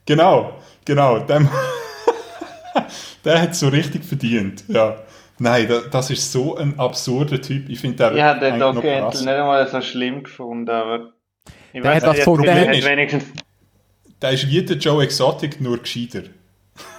Genau, 0.05 0.53
genau. 0.85 1.19
Dem, 1.19 1.49
der 3.25 3.41
hat 3.41 3.55
so 3.55 3.67
richtig 3.69 4.03
verdient, 4.03 4.63
ja. 4.67 4.97
Nein, 5.37 5.67
da, 5.67 5.81
das 5.91 6.09
ist 6.11 6.31
so 6.31 6.55
ein 6.55 6.79
absurder 6.79 7.41
Typ. 7.41 7.67
Ich 7.69 7.79
finde 7.79 7.97
der 7.97 8.15
Ich 8.15 8.21
habe 8.21 8.39
den 8.39 8.59
Doc 8.59 8.81
krass. 8.81 9.19
nicht 9.19 9.27
einmal 9.27 9.67
so 9.67 9.81
schlimm 9.81 10.23
gefunden, 10.23 10.69
aber 10.69 11.11
ich 11.73 11.81
Der 11.81 11.83
weiss 11.83 12.03
hat 12.03 12.09
was 12.09 12.15
nicht, 12.17 12.23
von- 12.23 12.41
der 12.41 12.55
der 12.55 12.67
hat 12.69 12.75
ist- 12.77 12.85
wenigstens, 12.87 13.25
Der 14.21 14.31
ist 14.31 14.47
wie 14.49 14.63
der 14.63 14.77
Joe 14.77 15.03
Exotic, 15.03 15.59
nur 15.59 15.77
gescheiter. 15.79 16.21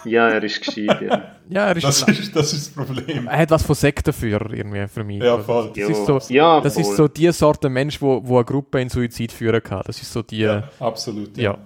Ja, 0.05 0.29
er 0.29 0.43
ist 0.43 0.61
gescheit, 0.65 1.01
ja. 1.03 1.23
Ja, 1.49 1.67
er 1.69 1.77
ist, 1.77 1.85
Das 1.85 2.03
ist 2.09 2.35
das, 2.35 2.53
ist 2.53 2.77
das 2.77 2.87
Problem. 2.87 3.29
er 3.29 3.39
hat 3.39 3.51
was 3.53 3.63
von 3.63 3.75
Sektenführer 3.77 4.53
irgendwie 4.53 4.89
für 4.89 5.05
mich. 5.05 5.23
Ja, 5.23 5.39
voll. 5.39 5.71
Das 5.77 5.89
ist 5.91 6.07
so, 6.07 6.19
Ja, 6.29 6.61
das 6.61 6.75
voll. 6.75 6.83
ist 6.83 6.97
so 6.97 7.07
die 7.09 7.31
Sorte 7.31 7.69
Mensch, 7.69 8.03
wo, 8.03 8.21
wo 8.25 8.37
eine 8.39 8.45
Gruppe 8.45 8.81
in 8.81 8.89
Suizid 8.89 9.31
führen 9.31 9.63
kann. 9.63 9.83
Das 9.87 10.03
ist 10.03 10.13
so 10.13 10.23
die, 10.23 10.39
Ja, 10.39 10.55
ja. 10.57 10.69
absolut. 10.81 11.37
ja. 11.37 11.57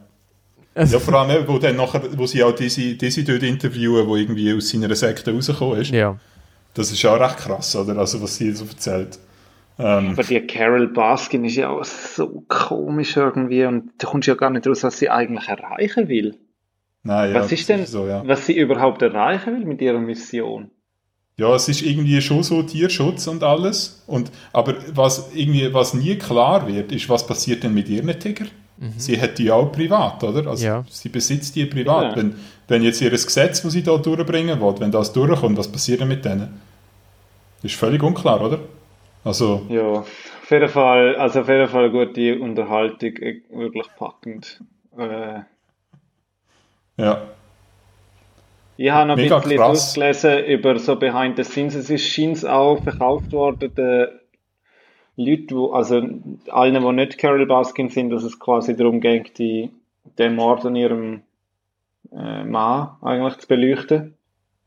Ja, 0.77 0.99
vor 0.99 1.15
allem, 1.15 1.47
wo, 1.49 1.59
dann 1.59 1.77
nachher, 1.77 2.03
wo 2.17 2.27
sie 2.27 2.43
auch 2.45 2.55
diese, 2.55 2.95
diese 2.95 3.25
dort 3.25 3.43
interviewen, 3.43 4.07
wo 4.07 4.17
irgendwie 4.17 4.55
aus 4.55 4.69
seiner 4.69 4.95
Sekte 4.95 5.33
rausgekommen 5.35 5.81
ist. 5.81 5.91
ja. 5.91 6.17
Das 6.75 6.93
ist 6.93 7.05
auch 7.05 7.19
recht 7.19 7.39
krass, 7.39 7.75
oder? 7.75 7.97
Also, 7.99 8.23
was 8.23 8.37
sie 8.37 8.53
so 8.53 8.65
erzählt. 8.65 9.19
Ähm, 9.79 10.11
Aber 10.11 10.23
die 10.23 10.41
Carol 10.47 10.87
Baskin 10.89 11.45
ist 11.45 11.57
ja 11.57 11.69
auch 11.71 11.85
so 11.85 12.45
komisch 12.49 13.17
irgendwie 13.17 13.65
und 13.65 13.91
du 13.99 14.07
kommst 14.07 14.29
ja 14.29 14.35
gar 14.35 14.51
nicht 14.51 14.67
raus, 14.69 14.85
was 14.85 14.99
sie 14.99 15.11
eigentlich 15.11 15.49
erreichen 15.49 16.07
will. 16.09 16.37
Nein, 17.03 17.33
ja, 17.33 17.41
was 17.41 17.53
ist 17.53 17.69
denn, 17.69 17.87
so, 17.87 18.07
ja. 18.07 18.23
was 18.27 18.47
sie 18.47 18.57
überhaupt 18.57 19.03
erreichen 19.03 19.55
will 19.59 19.65
mit 19.65 19.81
ihrer 19.81 19.99
Mission? 20.01 20.71
Ja, 21.37 21.55
es 21.55 21.69
ist 21.69 21.83
irgendwie 21.83 22.21
schon 22.21 22.43
so 22.43 22.63
Tierschutz 22.63 23.27
und 23.27 23.43
alles. 23.43 24.05
Und, 24.07 24.31
aber 24.53 24.75
was, 24.95 25.31
irgendwie, 25.35 25.73
was 25.73 25.95
nie 25.95 26.17
klar 26.17 26.69
wird, 26.69 26.93
ist, 26.93 27.09
was 27.09 27.27
passiert 27.27 27.63
denn 27.63 27.73
mit 27.73 27.89
ihren 27.89 28.19
Tiger? 28.19 28.45
Sie 28.97 29.21
hat 29.21 29.39
die 29.39 29.51
auch 29.51 29.71
privat, 29.73 30.25
oder? 30.25 30.49
Also 30.49 30.65
Ja. 30.65 30.85
sie 30.89 31.11
besitzt 31.11 31.55
die 31.55 31.67
privat. 31.67 32.11
Ja. 32.11 32.17
Wenn, 32.17 32.35
wenn 32.69 32.83
jetzt 32.83 33.01
ihr 33.03 33.11
Gesetz, 33.11 33.63
das 33.63 33.73
sie 33.73 33.83
da 33.83 33.99
durchbringen 33.99 34.61
will, 34.61 34.75
wenn 34.79 34.91
das 34.91 35.13
durchkommt, 35.13 35.59
was 35.59 35.71
passiert 35.71 36.01
denn 36.01 36.09
mit 36.09 36.25
denen? 36.25 36.61
Ist 37.63 37.75
völlig 37.75 38.03
unklar, 38.03 38.41
oder? 38.41 38.61
Also, 39.23 39.67
Ja, 39.69 39.83
auf 39.83 40.51
jeden 40.51 40.69
Fall, 40.69 41.15
also 41.17 41.41
auf 41.41 41.49
jeden 41.49 41.69
Fall 41.69 41.91
gute 41.91 42.39
Unterhaltung, 42.39 43.17
eh, 43.17 43.43
wirklich 43.51 43.87
packend. 43.99 44.63
Äh, 44.97 45.41
ja. 47.01 47.23
ich 48.77 48.91
habe 48.91 49.09
noch 49.09 49.17
ein 49.17 49.29
bisschen 49.29 49.57
krass. 49.57 49.95
durchgelesen 49.95 50.45
über 50.47 50.79
so 50.79 50.97
Behind 50.97 51.37
the 51.37 51.45
Scenes. 51.45 51.75
Es 51.75 51.91
ist 51.91 52.07
scheint 52.07 52.47
auch 52.47 52.83
verkauft 52.83 53.33
worden, 53.33 53.75
den 53.75 54.09
Leuten, 55.17 55.57
wo, 55.57 55.73
also 55.73 56.03
allen, 56.49 56.83
die 56.83 56.93
nicht 56.93 57.19
Carol 57.19 57.47
Baskin 57.47 57.89
sind, 57.89 58.11
dass 58.11 58.23
es 58.23 58.39
quasi 58.39 58.77
darum 58.77 59.01
geht, 59.01 59.39
die, 59.39 59.71
den 60.19 60.35
Mord 60.35 60.65
an 60.65 60.77
ihrem 60.77 61.23
äh, 62.13 62.45
Mann 62.45 62.91
eigentlich 63.03 63.39
zu 63.39 63.49
beleuchten. 63.49 64.15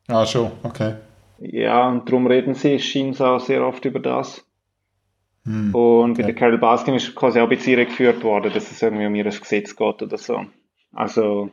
Ah, 0.08 0.26
schon, 0.26 0.52
okay. 0.64 0.96
Ja, 1.40 1.90
und 1.90 2.08
darum 2.08 2.28
reden 2.28 2.54
sie, 2.54 2.80
scheint 2.80 3.20
auch 3.22 3.40
sehr 3.40 3.66
oft 3.66 3.84
über 3.86 4.00
das. 4.00 4.46
Hm. 5.46 5.74
Und 5.76 6.18
bei 6.18 6.24
der 6.24 6.36
Carol 6.36 6.58
Baskin 6.58 6.96
ist 6.96 7.16
quasi 7.16 7.40
auch 7.40 7.50
bisschen 7.50 7.74
irregeführt 7.74 8.24
worden, 8.24 8.52
dass 8.54 8.72
es 8.72 8.82
irgendwie 8.82 9.08
um 9.08 9.16
ihr 9.16 9.26
Gesetz 9.26 9.76
geht 9.76 10.02
oder 10.02 10.18
so. 10.18 10.46
Also, 10.94 11.50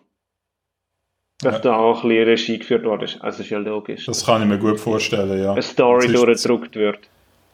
dass 1.42 1.54
Ja. 1.54 1.58
da 1.60 1.76
auch 1.76 2.02
ein 2.02 2.08
bisschen 2.08 2.24
Regie 2.28 2.58
geführt 2.58 2.84
worden 2.84 3.02
ist. 3.04 3.18
Also, 3.20 3.42
ist 3.42 3.50
ja 3.50 3.58
logisch. 3.58 4.06
Das 4.06 4.24
kann 4.26 4.42
ich 4.42 4.48
mir 4.48 4.58
gut 4.58 4.78
vorstellen, 4.80 5.42
ja. 5.42 5.52
Eine 5.52 5.62
Story 5.62 6.08
Sonst- 6.08 6.22
durchgedruckt 6.44 6.76
wird. 6.76 6.98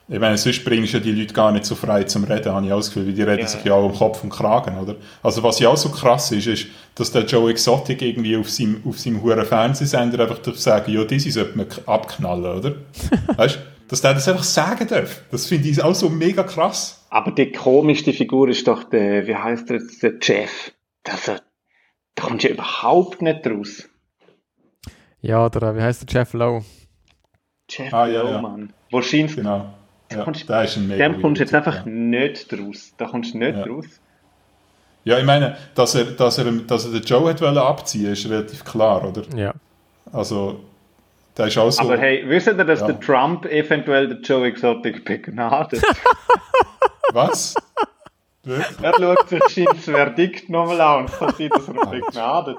Ich 0.08 0.20
meine, 0.20 0.38
sonst 0.38 0.64
bringst 0.64 0.92
du 0.92 0.98
ja 0.98 1.02
die 1.02 1.10
Leute 1.10 1.34
gar 1.34 1.50
nicht 1.50 1.64
so 1.64 1.74
frei 1.74 2.04
zum 2.04 2.22
Reden, 2.22 2.52
habe 2.52 2.64
ich 2.64 2.72
auch 2.72 2.76
das 2.76 2.88
Gefühl, 2.90 3.06
weil 3.08 3.12
die 3.14 3.22
reden 3.22 3.40
Ja. 3.40 3.46
sich 3.48 3.64
ja 3.64 3.74
auch 3.74 3.86
um 3.86 3.92
Kopf 3.92 4.22
und 4.22 4.30
Kragen, 4.30 4.78
oder? 4.78 4.94
Also 5.20 5.42
was 5.42 5.58
ja 5.58 5.68
auch 5.68 5.76
so 5.76 5.88
krass 5.88 6.30
ist, 6.30 6.46
ist, 6.46 6.66
dass 6.94 7.10
der 7.10 7.24
Joe 7.24 7.50
Exotic 7.50 8.02
irgendwie 8.02 8.36
auf 8.36 8.48
seinem, 8.48 8.80
auf 8.86 9.00
seinem 9.00 9.20
huren 9.20 9.44
Fernsehsender 9.44 10.20
einfach 10.22 10.38
darf 10.38 10.58
sagen, 10.58 10.92
ja, 10.92 11.02
diese 11.02 11.32
sollte 11.32 11.58
man 11.58 11.66
abknallen, 11.86 12.44
oder? 12.58 12.74
weißt 13.36 13.56
du? 13.56 13.60
Dass 13.88 14.00
der 14.00 14.14
das 14.14 14.28
einfach 14.28 14.44
sagen 14.44 14.86
darf. 14.88 15.22
Das 15.32 15.46
finde 15.46 15.68
ich 15.68 15.82
auch 15.82 15.94
so 15.94 16.08
mega 16.08 16.44
krass. 16.44 17.04
Aber 17.10 17.32
die 17.32 17.50
komischste 17.50 18.12
Figur 18.12 18.48
ist 18.48 18.66
doch 18.68 18.84
der, 18.84 19.26
wie 19.26 19.34
heißt 19.34 19.68
der 19.70 19.78
jetzt, 19.78 20.02
der 20.04 20.14
Jeff. 20.22 20.72
Das, 21.02 21.26
äh, 21.28 21.36
da 22.16 22.24
kommst 22.24 22.42
du 22.44 22.48
ja 22.48 22.54
überhaupt 22.54 23.22
nicht 23.22 23.46
raus. 23.46 23.88
Ja, 25.20 25.48
der, 25.48 25.76
wie 25.76 25.80
heißt 25.82 26.02
der 26.12 26.20
Jeff 26.20 26.32
Lowe? 26.32 26.64
Jeff 27.70 27.92
Ah, 27.94 28.06
ja, 28.08 28.22
Lowe, 28.22 28.32
ja. 28.32 28.40
Mann. 28.40 28.72
Wahrscheinlich, 28.90 29.36
Genau. 29.36 29.72
Ja, 30.10 30.22
kommst- 30.24 30.48
der 30.48 30.62
ist 30.64 30.76
ein 30.76 30.86
mega 30.88 31.08
dem 31.08 31.20
kommst 31.20 31.40
du 31.40 31.44
jetzt 31.44 31.54
einfach 31.54 31.82
Typ, 31.82 31.86
nicht 31.92 32.52
raus. 32.52 32.92
Da 32.96 33.06
kommst 33.06 33.34
du 33.34 33.38
nicht 33.38 33.56
Ja. 33.56 33.64
raus. 33.64 33.86
ja. 35.04 35.14
ja, 35.14 35.20
ich 35.20 35.26
meine, 35.26 35.56
dass 35.74 35.94
er, 35.96 36.04
dass 36.04 36.38
er, 36.38 36.44
dass 36.52 36.84
er 36.86 36.92
den 36.92 37.02
Joe 37.02 37.28
hat 37.30 37.40
wollen 37.40 37.58
abziehen, 37.58 38.12
ist 38.12 38.28
relativ 38.28 38.64
klar, 38.64 39.04
oder? 39.08 39.22
Ja. 39.36 39.52
Also, 40.12 40.60
der 41.36 41.48
ist 41.48 41.58
auch 41.58 41.70
so... 41.70 41.82
Aber 41.82 41.98
hey, 41.98 42.22
wisst 42.28 42.46
ihr, 42.46 42.54
dass 42.54 42.80
Ja. 42.80 42.86
der 42.86 43.00
Trump 43.00 43.46
eventuell 43.46 44.08
den 44.08 44.22
Joe 44.22 44.46
Exotic 44.46 45.04
begnadet? 45.04 45.82
Was? 47.12 47.54
Er 48.82 48.94
schaut 48.94 49.28
sich 49.28 49.42
scheint 49.48 49.70
das 49.70 49.84
Verdikt 49.84 50.48
nochmal 50.48 50.80
an 50.80 51.00
und 51.00 51.12
kann 51.12 51.34
sein, 51.36 51.48
dass 51.48 51.68
er 51.68 51.90
begnadet. 51.90 52.58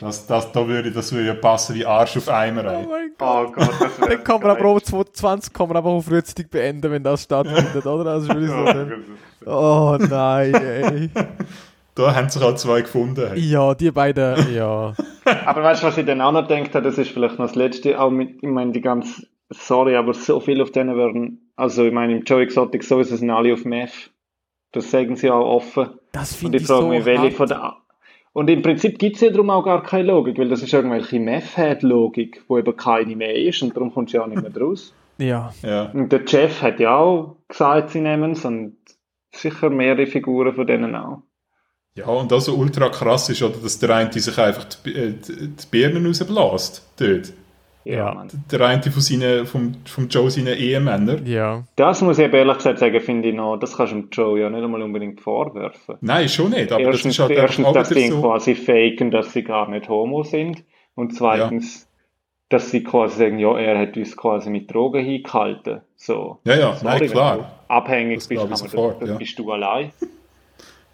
Das, 0.00 0.26
das, 0.26 0.52
da 0.52 0.66
würde, 0.66 0.90
das 0.90 1.12
würde 1.12 1.28
ja 1.28 1.34
passen 1.34 1.76
wie 1.76 1.86
Arsch 1.86 2.16
auf 2.16 2.28
Eimer, 2.28 2.64
ey. 2.64 2.86
mein 2.86 3.10
Oh 3.20 3.50
Gott, 3.50 3.70
das 3.80 3.96
Dann 3.96 4.24
kann 4.24 4.40
man 4.40 4.50
aber 4.50 4.64
auch 4.66 4.80
2020 4.80 5.52
kann 5.52 5.68
man 5.68 5.76
aber 5.76 5.90
auch 5.90 6.02
frühzeitig 6.02 6.50
beenden, 6.50 6.90
wenn 6.90 7.02
das 7.02 7.22
stattfindet, 7.22 7.86
oder? 7.86 8.20
Würde 8.22 8.44
ich 8.44 8.50
so 8.50 8.64
dann, 8.64 9.04
Oh 9.46 9.96
nein, 9.98 10.54
ey. 10.54 11.10
Da 11.94 12.14
haben 12.14 12.28
sich 12.28 12.42
halt 12.42 12.58
zwei 12.58 12.82
gefunden. 12.82 13.28
Hey. 13.30 13.40
Ja, 13.40 13.74
die 13.74 13.90
beiden, 13.90 14.54
ja. 14.54 14.94
Aber 15.46 15.62
weißt 15.62 15.82
du, 15.82 15.86
was 15.86 15.98
ich 15.98 16.06
dann 16.06 16.20
auch 16.20 16.32
noch 16.32 16.46
gedacht 16.46 16.74
habe, 16.74 16.84
das 16.84 16.98
ist 16.98 17.10
vielleicht 17.10 17.38
noch 17.38 17.46
das 17.46 17.54
Letzte, 17.54 18.00
auch 18.00 18.10
mit, 18.10 18.42
ich 18.42 18.48
meine, 18.48 18.72
die 18.72 18.80
ganz, 18.80 19.26
sorry, 19.50 19.96
aber 19.96 20.12
so 20.14 20.40
viel 20.40 20.60
auf 20.60 20.70
denen 20.70 20.96
werden, 20.96 21.50
also 21.56 21.84
ich 21.84 21.92
meine, 21.92 22.16
im 22.16 22.24
Joe 22.24 22.42
Exotic 22.42 22.84
sowieso 22.84 23.16
sind 23.16 23.30
alle 23.30 23.54
auf 23.54 23.64
Meth. 23.64 24.10
Das 24.72 24.90
sagen 24.90 25.16
sie 25.16 25.30
auch 25.30 25.46
offen. 25.46 25.90
Das 26.12 26.32
Und 26.32 26.38
finde 26.38 26.58
ich 26.58 26.62
ich 26.62 26.68
frage 26.68 26.82
so 26.82 26.88
mich, 26.88 27.04
welche 27.04 27.30
von 27.30 27.48
der, 27.48 27.76
und 28.32 28.48
im 28.48 28.62
Prinzip 28.62 28.98
gibt 28.98 29.16
es 29.16 29.22
ja 29.22 29.30
darum 29.30 29.50
auch 29.50 29.64
gar 29.64 29.82
keine 29.82 30.04
Logik, 30.04 30.38
weil 30.38 30.48
das 30.48 30.62
ist 30.62 30.72
irgendwelche 30.72 31.18
Meth-Head-Logik, 31.18 32.44
wo 32.46 32.58
eben 32.58 32.76
keine 32.76 33.16
mehr 33.16 33.34
ist 33.34 33.62
und 33.62 33.74
darum 33.74 33.92
kommst 33.92 34.12
du 34.12 34.18
ja 34.18 34.24
auch 34.24 34.28
nicht 34.28 34.42
mehr 34.42 34.50
draus. 34.50 34.94
Ja, 35.20 35.52
Ja. 35.64 35.86
Und 35.86 36.12
der 36.12 36.20
Jeff 36.24 36.62
hat 36.62 36.78
ja 36.78 36.96
auch 36.96 37.38
gesagt, 37.48 37.90
sie 37.90 38.00
nehmen 38.00 38.30
es 38.30 38.44
und 38.44 38.76
sicher 39.32 39.68
mehrere 39.68 40.06
Figuren 40.06 40.54
von 40.54 40.64
denen 40.64 40.94
auch. 40.94 41.22
ja, 41.96 42.06
und 42.06 42.30
das 42.30 42.44
so 42.44 42.54
ultra 42.54 42.88
krass 42.88 43.28
ist, 43.28 43.42
oder, 43.42 43.56
dass 43.60 43.80
der 43.80 43.96
eine 43.96 44.12
sich 44.12 44.38
einfach 44.38 44.62
die, 44.62 44.94
äh, 44.94 45.14
die, 45.14 45.48
die 45.48 45.66
Birnen 45.72 46.06
rausbläst. 46.06 46.86
Dort. 47.00 47.32
Ja. 47.96 48.12
Mann. 48.14 48.28
Der 48.50 48.60
eine 48.60 48.82
von 48.82 49.00
seinen, 49.00 49.46
vom, 49.46 49.72
vom 49.86 50.08
Joe 50.08 50.30
seinen 50.30 50.58
Ehemännern. 50.58 51.24
ja. 51.26 51.64
Das 51.76 52.02
muss 52.02 52.18
ich 52.18 52.26
aber 52.26 52.38
ehrlich 52.38 52.56
gesagt 52.58 52.78
sagen, 52.78 53.00
finde 53.00 53.30
ich 53.30 53.34
noch, 53.34 53.56
das 53.56 53.76
kannst 53.76 53.92
du 53.92 54.00
dem 54.00 54.08
Joe 54.10 54.40
ja 54.40 54.50
nicht 54.50 54.62
einmal 54.62 54.82
unbedingt 54.82 55.20
vorwerfen. 55.20 55.96
Nein, 56.00 56.28
schon 56.28 56.50
nicht. 56.50 56.70
Aber 56.70 56.82
erstens, 56.82 57.16
das 57.16 57.30
ist 57.30 57.36
halt 57.36 57.38
erstens 57.38 57.72
dass 57.72 57.88
sie 57.88 58.08
so. 58.08 58.20
quasi 58.20 58.54
faken, 58.54 59.10
dass 59.10 59.32
sie 59.32 59.42
gar 59.42 59.68
nicht 59.70 59.88
homo 59.88 60.22
sind. 60.22 60.64
Und 60.94 61.14
zweitens, 61.14 61.88
dass 62.48 62.70
sie 62.70 62.82
quasi 62.82 63.18
sagen, 63.18 63.38
ja, 63.38 63.58
er 63.58 63.78
hat 63.78 63.96
uns 63.96 64.16
quasi 64.16 64.50
mit 64.50 64.72
Drogen 64.72 65.04
hingehalten. 65.04 65.82
So. 65.96 66.38
Ja, 66.44 66.56
ja, 66.56 66.76
Sorry, 66.76 66.98
nein, 67.00 67.10
klar. 67.10 67.64
abhängig 67.68 68.18
Das 68.18 68.28
bist, 68.28 68.42
aber 68.42 68.56
sofort, 68.56 68.94
das, 68.94 69.00
das 69.00 69.08
ja. 69.10 69.16
bist 69.16 69.38
du 69.38 69.52
allein. 69.52 69.92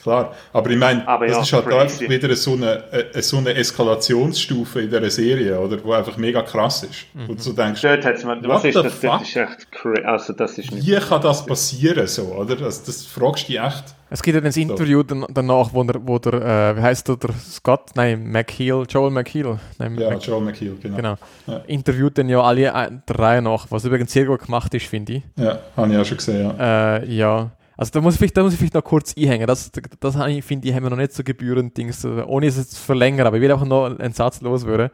Klar. 0.05 0.33
Aber 0.53 0.71
ich 0.71 0.77
meine, 0.79 1.09
Aber 1.09 1.27
das 1.27 1.37
ja, 1.37 1.43
ist 1.43 1.53
halt 1.55 1.65
crazy. 1.67 2.05
einfach 2.05 2.09
wieder 2.15 2.37
so 2.37 2.53
eine, 2.53 2.85
äh, 2.93 3.23
so 3.23 3.39
eine 3.39 3.55
Eskalationsstufe 3.55 4.83
in 4.83 4.91
dieser 4.91 5.11
Serie, 5.11 5.59
oder? 5.59 5.83
Wo 5.83 5.93
einfach 5.93 6.17
mega 6.17 6.43
krass 6.43 6.83
ist. 6.85 7.07
Mhm. 7.15 7.31
Und 7.31 7.45
du 7.47 7.53
denkst, 7.53 7.81
Dort 7.81 8.05
hat's 8.05 8.23
mir, 8.25 8.39
was 8.47 8.65
ist 8.65 8.77
das? 8.77 9.01
Das 9.01 9.23
ist 9.23 9.37
echt 9.37 9.73
crazy. 9.73 10.03
Also, 10.05 10.33
das 10.35 10.59
ist 10.59 10.71
nicht. 10.73 10.87
wie 10.87 10.97
kann 10.97 11.23
das 11.23 11.45
passieren, 11.47 12.07
so, 12.07 12.23
oder? 12.35 12.63
Also, 12.65 12.83
das 12.87 13.07
fragst 13.07 13.49
du 13.49 13.53
dich 13.53 13.61
echt. 13.61 13.85
Es 14.11 14.23
gibt 14.23 14.37
ja 14.37 14.43
ein 14.49 14.53
Interview 14.53 15.03
dan- 15.03 15.27
danach, 15.33 15.71
wo 15.73 15.83
der, 15.83 16.07
wo 16.07 16.19
der 16.19 16.35
äh, 16.35 16.77
wie 16.77 16.83
heißt 16.83 17.09
der, 17.09 17.17
der 17.17 17.31
Scott? 17.33 17.91
Nein, 17.95 18.31
McHeel, 18.31 18.85
Joel 18.89 19.11
McHeel. 19.11 19.59
Nein, 19.79 19.97
Ja, 19.99 20.11
Mc- 20.11 20.19
Joel 20.27 20.43
McHale, 20.43 20.75
genau. 20.81 20.97
genau. 20.97 21.15
Ja. 21.47 21.57
Interviewt 21.67 22.19
dann 22.19 22.29
ja 22.29 22.41
alle 22.43 22.67
äh, 22.67 22.91
der 23.09 23.19
Reihe 23.19 23.43
nach, 23.43 23.67
was 23.71 23.85
übrigens 23.85 24.13
sehr 24.13 24.27
gut 24.27 24.45
gemacht 24.45 24.73
ist, 24.75 24.87
finde 24.87 25.15
ich. 25.15 25.23
Ja, 25.37 25.59
habe 25.77 25.93
ich 25.93 25.99
auch 25.99 26.05
schon 26.05 26.17
gesehen, 26.19 26.55
ja. 26.59 26.97
Äh, 26.99 27.07
ja. 27.13 27.51
Also 27.77 27.91
da 27.93 28.01
muss 28.01 28.21
ich 28.21 28.33
da 28.33 28.43
muss 28.43 28.53
ich 28.53 28.59
vielleicht 28.59 28.75
noch 28.75 28.85
kurz 28.85 29.17
einhängen. 29.17 29.47
Das, 29.47 29.71
das 30.01 30.17
finde 30.45 30.69
ich, 30.69 30.75
haben 30.75 30.85
wir 30.85 30.91
noch 30.91 30.97
nicht 30.97 31.13
so 31.13 31.25
gebührend 31.25 31.77
Dings, 31.77 32.05
ohne 32.05 32.47
es 32.47 32.57
jetzt 32.57 32.73
zu 32.73 32.81
verlängern, 32.81 33.27
aber 33.27 33.37
ich 33.37 33.43
will 33.43 33.53
einfach 33.53 33.67
noch 33.67 33.87
einen 33.87 34.13
Satz 34.13 34.41
loswerden. 34.41 34.91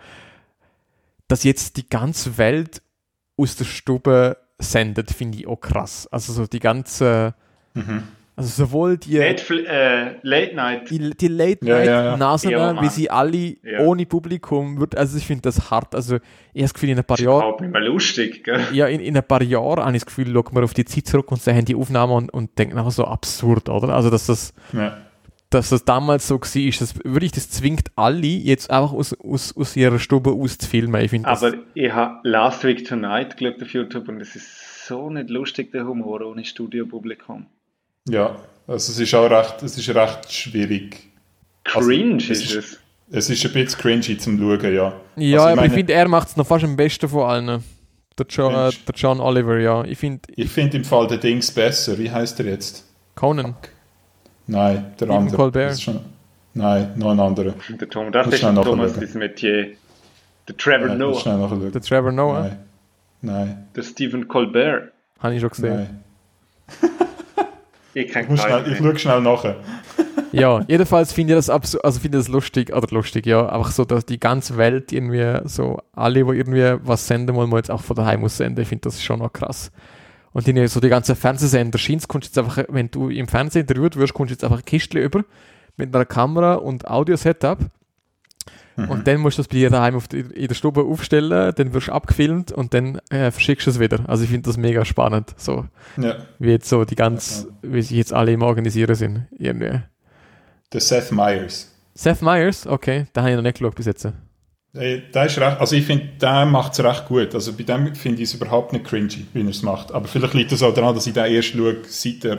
Dass 1.28 1.44
jetzt 1.44 1.76
die 1.76 1.88
ganze 1.88 2.38
Welt 2.38 2.82
aus 3.36 3.56
der 3.56 3.64
Stube 3.64 4.36
sendet, 4.58 5.10
finde 5.10 5.38
ich 5.38 5.46
auch 5.46 5.60
krass. 5.60 6.06
Also 6.10 6.32
so 6.32 6.46
die 6.46 6.60
ganze, 6.60 7.34
Mhm. 7.74 8.02
Also 8.40 8.64
sowohl 8.64 8.98
die, 8.98 9.18
Netflix, 9.18 9.68
äh, 9.68 10.14
Late 10.22 10.54
Night. 10.54 10.90
die, 10.90 11.10
die 11.10 11.28
Late 11.28 11.64
Night 11.64 11.86
ja, 11.86 12.04
ja. 12.04 12.16
Nasen, 12.16 12.50
Ja, 12.50 12.80
wie 12.82 12.88
sie 12.88 13.10
alle 13.10 13.56
Ja. 13.62 13.80
ohne 13.80 14.06
Publikum 14.06 14.78
wird, 14.80 14.96
also 14.96 15.16
ich 15.16 15.26
finde 15.26 15.42
das 15.42 15.70
hart. 15.70 15.94
Also 15.94 16.16
ich 16.16 16.20
habe 16.22 16.62
das 16.62 16.74
Gefühl, 16.74 16.90
in 16.90 16.98
ein 16.98 17.04
paar 17.04 17.18
Jahren 17.20 17.38
Überhaupt 17.38 17.60
nicht 17.60 17.72
mehr 17.72 17.80
lustig, 17.82 18.44
gell? 18.44 18.60
ja, 18.72 18.86
in, 18.86 19.00
in 19.00 19.16
ein 19.16 19.22
paar 19.26 19.42
Jahren 19.42 19.84
habe 19.84 19.96
ich 19.96 20.02
das 20.02 20.06
Gefühl, 20.06 20.32
schaut 20.32 20.52
man 20.52 20.64
auf 20.64 20.74
die 20.74 20.84
Zeit 20.84 21.06
zurück 21.06 21.30
und 21.30 21.40
sehen 21.40 21.64
die 21.64 21.74
Aufnahmen 21.74 22.12
und, 22.12 22.32
und 22.34 22.58
denkt 22.58 22.74
nachher 22.74 22.90
so 22.90 23.04
absurd, 23.04 23.68
oder? 23.68 23.90
Also, 23.94 24.10
dass 24.10 24.26
das, 24.26 24.52
ja. 24.72 24.96
dass 25.50 25.70
das 25.70 25.84
damals 25.84 26.26
so 26.28 26.40
war, 26.40 26.56
ist, 26.62 26.80
das, 26.80 26.94
wirklich, 27.04 27.32
das 27.32 27.50
zwingt 27.50 27.88
alle, 27.96 28.26
jetzt 28.26 28.70
einfach 28.70 28.92
aus, 28.92 29.14
aus, 29.20 29.56
aus 29.56 29.76
ihrer 29.76 29.98
Stube 29.98 30.30
auszufilmen. 30.30 31.00
Ich 31.02 31.10
finde 31.10 31.28
das, 31.28 31.42
Aber 31.42 31.56
ich 31.74 31.92
habe 31.92 32.18
Last 32.28 32.64
Week 32.64 32.84
Tonight 32.86 33.36
geschaut 33.36 33.62
auf 33.62 33.68
YouTube 33.72 34.08
und 34.08 34.20
es 34.20 34.34
ist 34.36 34.86
so 34.86 35.08
nicht 35.10 35.30
lustig, 35.30 35.70
der 35.72 35.86
Humor 35.86 36.20
ohne 36.22 36.44
Studiopublikum. 36.44 37.46
Ja, 38.08 38.36
also 38.66 38.92
es 38.92 38.98
ist 38.98 39.14
auch 39.14 39.30
recht, 39.30 39.62
es 39.62 39.76
ist 39.76 39.88
recht 39.94 40.32
schwierig. 40.32 41.10
Also, 41.64 41.88
Cringe 41.88 42.16
es 42.16 42.30
ist 42.30 42.54
es. 42.54 42.78
Es 43.12 43.28
ist 43.28 43.44
ein 43.44 43.52
bisschen 43.52 43.80
cringy 43.80 44.18
zum 44.18 44.38
Schauen, 44.38 44.72
ja. 44.72 44.92
ja, 45.16 45.38
also, 45.42 45.48
aber 45.58 45.66
ich 45.66 45.72
finde, 45.72 45.92
er 45.94 46.06
macht 46.06 46.28
es 46.28 46.36
noch 46.36 46.46
fast 46.46 46.64
am 46.64 46.76
besten 46.76 47.08
von 47.08 47.28
allen. 47.28 47.64
Der 48.16 48.26
John, 48.28 48.54
äh, 48.54 48.70
der 48.70 48.94
John 48.94 49.18
Oliver, 49.20 49.58
ja. 49.58 49.84
Ich 49.84 49.98
finde, 49.98 50.20
Ich 50.36 50.48
finde 50.48 50.76
im 50.76 50.84
Fall 50.84 51.08
der 51.08 51.18
Dings 51.18 51.50
besser. 51.50 51.98
Wie 51.98 52.08
heißt 52.10 52.38
er 52.38 52.46
jetzt? 52.46 52.84
Conan. 53.16 53.56
Nein, 54.46 54.92
der 54.98 55.06
Stephen 55.06 55.10
andere. 55.12 55.36
Colbert. 55.36 55.70
Das 55.72 55.82
schon, 55.82 56.00
nein, 56.54 56.92
noch 56.96 57.10
ein 57.10 57.18
anderer. 57.20 57.54
Der 57.68 57.88
Tom, 57.88 58.12
das 58.12 58.28
ist 58.28 58.40
Thomas 58.40 58.64
nachschauen. 58.66 59.00
Dismetier. 59.00 59.72
Der 60.48 60.56
Trevor 60.56 60.86
Nein, 60.94 61.10
ich 61.12 61.24
Noah. 61.24 61.70
Der 61.70 61.80
Trevor 61.80 62.12
Noah. 62.12 62.40
Nein. 62.42 62.58
Nein, 63.22 63.68
Der 63.74 63.82
Stephen 63.82 64.28
Colbert. 64.28 64.92
Habe 65.18 65.34
ich 65.34 65.40
schon 65.40 65.50
gesehen. 65.50 65.74
nein. 65.74 67.08
Ich 67.94 68.14
Ich, 68.14 68.28
muss 68.28 68.40
schnell, 68.42 68.64
ich 68.70 68.78
schaue 68.78 68.98
schnell 68.98 69.20
nachher. 69.20 69.56
Ja, 70.32 70.60
jedenfalls 70.68 71.12
finde 71.12 71.32
ich 71.34 71.38
das 71.38 71.50
absu- 71.50 71.80
also 71.80 71.98
finde 71.98 72.18
ich 72.18 72.24
das 72.24 72.32
lustig, 72.32 72.72
oder 72.74 72.86
lustig, 72.92 73.26
ja, 73.26 73.48
einfach 73.48 73.72
so, 73.72 73.84
dass 73.84 74.06
die 74.06 74.20
ganze 74.20 74.56
Welt 74.56 74.92
irgendwie 74.92 75.40
so, 75.48 75.78
alle, 75.92 76.24
wo 76.24 76.32
irgendwie 76.32 76.76
was 76.84 77.06
senden 77.06 77.34
wollen, 77.34 77.50
man 77.50 77.58
jetzt 77.58 77.70
auch 77.70 77.82
von 77.82 77.96
daheim 77.96 78.22
aus 78.24 78.36
senden, 78.36 78.62
ich 78.62 78.68
finde 78.68 78.82
das 78.82 79.02
schon 79.02 79.18
noch 79.18 79.32
krass. 79.32 79.72
Und 80.32 80.46
die, 80.46 80.68
so 80.68 80.78
die 80.78 80.88
ganzen 80.88 81.16
Fernsehsender, 81.16 81.78
Scheins, 81.78 82.06
kommst 82.06 82.28
jetzt 82.28 82.38
einfach, 82.38 82.64
wenn 82.68 82.88
du 82.92 83.08
im 83.08 83.26
Fernsehen 83.26 83.62
interviewt 83.62 83.96
wirst, 83.96 84.14
kommst 84.14 84.30
du 84.30 84.34
jetzt 84.34 84.44
einfach 84.44 84.58
ein 84.58 84.64
Kistchen 84.64 85.00
über 85.00 85.24
mit 85.76 85.92
einer 85.92 86.04
Kamera 86.04 86.54
und 86.54 86.86
Audio-Setup 86.88 87.58
und 88.76 89.06
dann 89.06 89.20
musst 89.20 89.36
du 89.36 89.42
das 89.42 89.48
bei 89.48 89.56
dir 89.56 89.68
daheim 89.68 89.94
auf 89.96 90.04
in 90.12 90.48
der 90.48 90.54
Stube 90.54 90.82
aufstellen, 90.82 91.52
dann 91.54 91.74
wirst 91.74 91.88
du 91.88 91.92
abgefilmt 91.92 92.50
und 92.52 92.72
dann 92.72 92.98
äh, 93.10 93.30
verschickst 93.30 93.66
du 93.66 93.70
es 93.72 93.78
wieder. 93.80 94.00
Also 94.08 94.24
ich 94.24 94.30
finde 94.30 94.48
das 94.48 94.56
mega 94.56 94.84
spannend, 94.86 95.34
so 95.36 95.66
Ja. 95.98 96.16
wie 96.38 96.50
jetzt 96.50 96.68
so 96.68 96.84
die 96.86 96.94
ganz, 96.94 97.46
wie 97.62 97.82
sich 97.82 97.96
jetzt 97.96 98.12
alle 98.14 98.32
im 98.32 98.42
Organisieren 98.42 98.94
sind, 98.94 99.26
irgendwie. 99.38 99.80
Der 100.72 100.80
Seth 100.80 101.12
Meyers. 101.12 101.74
Seth 101.94 102.22
Meyers, 102.22 102.66
okay, 102.66 103.06
da 103.12 103.20
habe 103.22 103.30
ich 103.32 103.36
noch 103.36 103.42
nicht 103.42 103.58
geschaut 103.58 103.74
bis 103.74 103.86
jetzt. 103.86 104.04
Äh, 104.72 105.00
Der 105.12 105.26
ist 105.26 105.36
recht, 105.38 105.60
also 105.60 105.74
ich 105.76 105.84
finde, 105.84 106.06
der 106.20 106.46
macht 106.46 106.72
es 106.72 106.82
recht 106.82 107.06
gut. 107.06 107.34
Also 107.34 107.52
bei 107.52 107.64
dem 107.64 107.94
finde 107.94 108.22
ich 108.22 108.28
es 108.30 108.34
überhaupt 108.34 108.72
nicht 108.72 108.84
cringy, 108.86 109.26
wie 109.34 109.42
er 109.42 109.48
es 109.48 109.62
macht. 109.62 109.92
Aber 109.92 110.06
vielleicht 110.06 110.34
liegt 110.34 110.52
es 110.52 110.62
auch 110.62 110.72
daran, 110.72 110.94
dass 110.94 111.06
ich 111.08 111.12
den 111.12 111.26
erst 111.26 111.48
schaue, 111.48 111.78
seit 111.88 112.24
er 112.24 112.38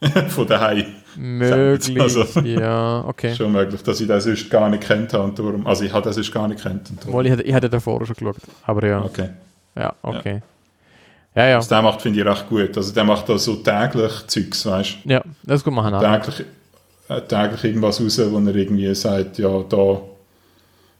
von 0.28 0.46
daheim. 0.46 0.86
Möglich, 1.16 2.00
Also- 2.00 2.40
ja, 2.40 3.04
okay. 3.06 3.34
Schon 3.36 3.52
möglich, 3.52 3.82
dass 3.82 4.00
ich 4.00 4.06
den 4.06 4.20
sonst 4.20 4.48
gar 4.50 4.68
nicht 4.68 4.82
kennt 4.84 5.12
habe. 5.12 5.24
Und 5.24 5.38
darum, 5.38 5.66
also 5.66 5.84
ich 5.84 5.92
habe 5.92 6.04
den 6.04 6.12
sonst 6.12 6.32
gar 6.32 6.48
nicht 6.48 6.62
kennt. 6.62 6.88
Und 6.90 7.00
darum. 7.00 7.12
Wohl, 7.14 7.26
ich 7.26 7.32
hatte, 7.32 7.42
ich 7.42 7.52
hatte 7.54 7.68
davor 7.68 8.04
schon 8.06 8.14
geschaut, 8.16 8.36
aber 8.66 8.86
ja, 8.86 9.04
Okay. 9.04 9.28
ja, 9.76 9.92
okay. 10.02 10.42
Ja, 11.34 11.46
ja, 11.46 11.58
Was 11.58 11.68
der 11.68 11.80
macht, 11.82 12.02
finde 12.02 12.18
ich 12.20 12.26
recht 12.26 12.48
gut. 12.48 12.76
Also 12.76 12.92
der 12.92 13.04
macht 13.04 13.28
da 13.28 13.38
so 13.38 13.56
täglich 13.56 14.26
Zeugs, 14.26 14.66
weißt 14.66 14.96
ja, 15.04 15.22
das 15.44 15.62
gut 15.62 15.72
machen. 15.74 15.92
du? 15.92 15.98
auch. 15.98 16.20
Täglich, 16.20 16.44
äh, 17.08 17.20
täglich 17.22 17.64
irgendwas 17.64 18.00
raus, 18.00 18.20
wo 18.32 18.38
er 18.38 18.54
irgendwie 18.56 18.92
sagt, 18.96 19.38
ja, 19.38 19.62
da, 19.68 20.00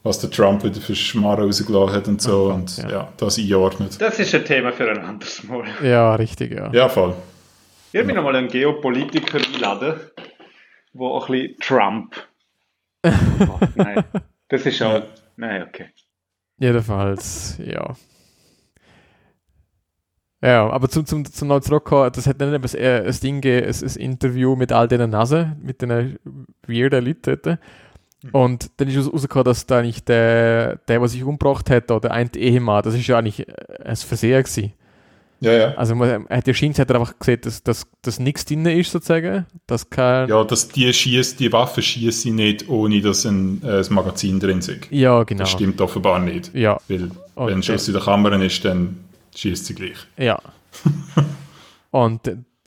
was 0.05 0.21
der 0.21 0.31
Trump 0.31 0.63
wieder 0.63 0.81
für 0.81 0.95
Schmarren 0.95 1.47
rausgelassen 1.47 1.97
hat 1.97 2.07
und 2.09 2.23
so. 2.23 2.51
Ach 2.51 2.55
und 2.55 2.77
ja. 2.79 2.91
ja. 2.91 3.09
das 3.17 3.39
einordnet. 3.39 4.01
Das 4.01 4.19
ist 4.21 4.33
ein 4.35 4.45
Thema 4.45 4.71
für 4.73 4.89
ein 4.89 4.99
anderes 4.99 5.43
Mal. 5.45 5.65
Ja, 5.83 6.15
richtig, 6.15 6.53
ja. 6.53 6.71
Ja, 6.73 6.89
voll. 6.89 7.15
Ich 7.93 8.05
mich 8.05 8.15
nochmal 8.15 8.37
einen 8.37 8.49
Geopolitiker 8.49 9.39
einladen, 9.39 10.01
wo 10.93 11.19
ein 11.19 11.27
bisschen 11.27 11.57
Trump. 11.59 12.15
Oh, 13.05 13.59
nein, 13.75 14.05
das 14.49 14.67
ist 14.67 14.81
auch. 14.83 15.03
Nein, 15.37 15.65
okay. 15.69 15.87
Jedenfalls, 16.59 17.59
ja. 17.65 17.95
Ja, 20.43 20.71
aber 20.71 20.89
zum, 20.89 21.05
zum, 21.05 21.25
zum 21.25 21.49
noch 21.49 21.61
zurückkommen, 21.61 22.13
das 22.15 22.27
hat 22.27 22.39
nicht 22.39 22.53
eben 22.53 22.65
ein, 22.65 23.07
ein 23.07 23.21
Ding 23.21 23.41
gegeben, 23.41 23.67
ein, 23.67 23.85
ein 23.89 23.97
Interview 23.97 24.57
mit 24.57 24.73
all 24.73 24.89
diesen 24.89 25.11
Nasen, 25.11 25.57
mit 25.63 25.83
den 25.83 26.19
weirden 26.67 27.05
Leuten 27.05 27.39
dort. 27.43 27.59
Und 28.33 28.71
dann 28.77 28.89
ist 28.89 28.97
raus- 28.99 29.13
rausgekommen, 29.13 29.45
dass 29.45 29.67
da 29.67 29.83
nicht 29.83 30.09
der, 30.09 30.77
der, 30.89 31.01
was 31.01 31.13
sich 31.13 31.25
umgebracht 31.25 31.69
hat, 31.71 31.91
oder 31.91 32.11
ein 32.13 32.31
Ehemann, 32.37 32.83
das 32.83 32.95
ist 32.95 33.07
ja 33.07 33.19
eigentlich 33.19 33.47
ein 33.85 33.97
Versehen 33.97 34.43
gewesen. 34.43 34.73
Ja, 35.41 35.53
ja. 35.53 35.75
Also 35.75 35.95
man, 35.95 36.27
hat 36.29 36.47
ja 36.47 36.55
scheint, 36.55 36.79
hat 36.79 36.91
er 36.91 37.01
einfach 37.01 37.19
gesehen, 37.19 37.41
dass, 37.43 37.63
dass, 37.63 37.87
dass 38.03 38.19
nichts 38.19 38.45
drin 38.45 38.67
ist, 38.67 38.93
sozusagen. 38.93 39.47
Dass 39.67 39.89
kein, 39.89 40.29
Ja, 40.29 40.45
dass 40.45 40.69
die 40.69 40.93
schießt, 40.93 41.41
die 41.41 41.53
Waffe 41.53 41.81
schießt 41.81 42.23
sie 42.23 42.31
nicht, 42.31 42.69
ohne 42.69 43.01
dass 43.01 43.25
ein, 43.25 43.63
äh, 43.65 43.79
ein 43.79 43.87
Magazin 43.91 44.39
drin 44.39 44.59
ist. 44.59 44.71
ja 44.91 45.23
genau. 45.23 45.41
Das 45.41 45.51
stimmt 45.51 45.81
offenbar 45.81 46.19
nicht. 46.19 46.55
Ja, 46.55 46.79
Weil, 46.89 47.11
Und 47.35 47.47
wenn 47.49 47.63
Schuss 47.63 47.89
in 47.89 47.95
der 47.95 48.03
Kamera 48.03 48.37
ist, 48.37 48.65
dann 48.65 48.99
schießt 49.35 49.67
sie 49.67 49.75
gleich. 49.75 49.97
Ja. 50.19 50.41
Und 51.91 52.21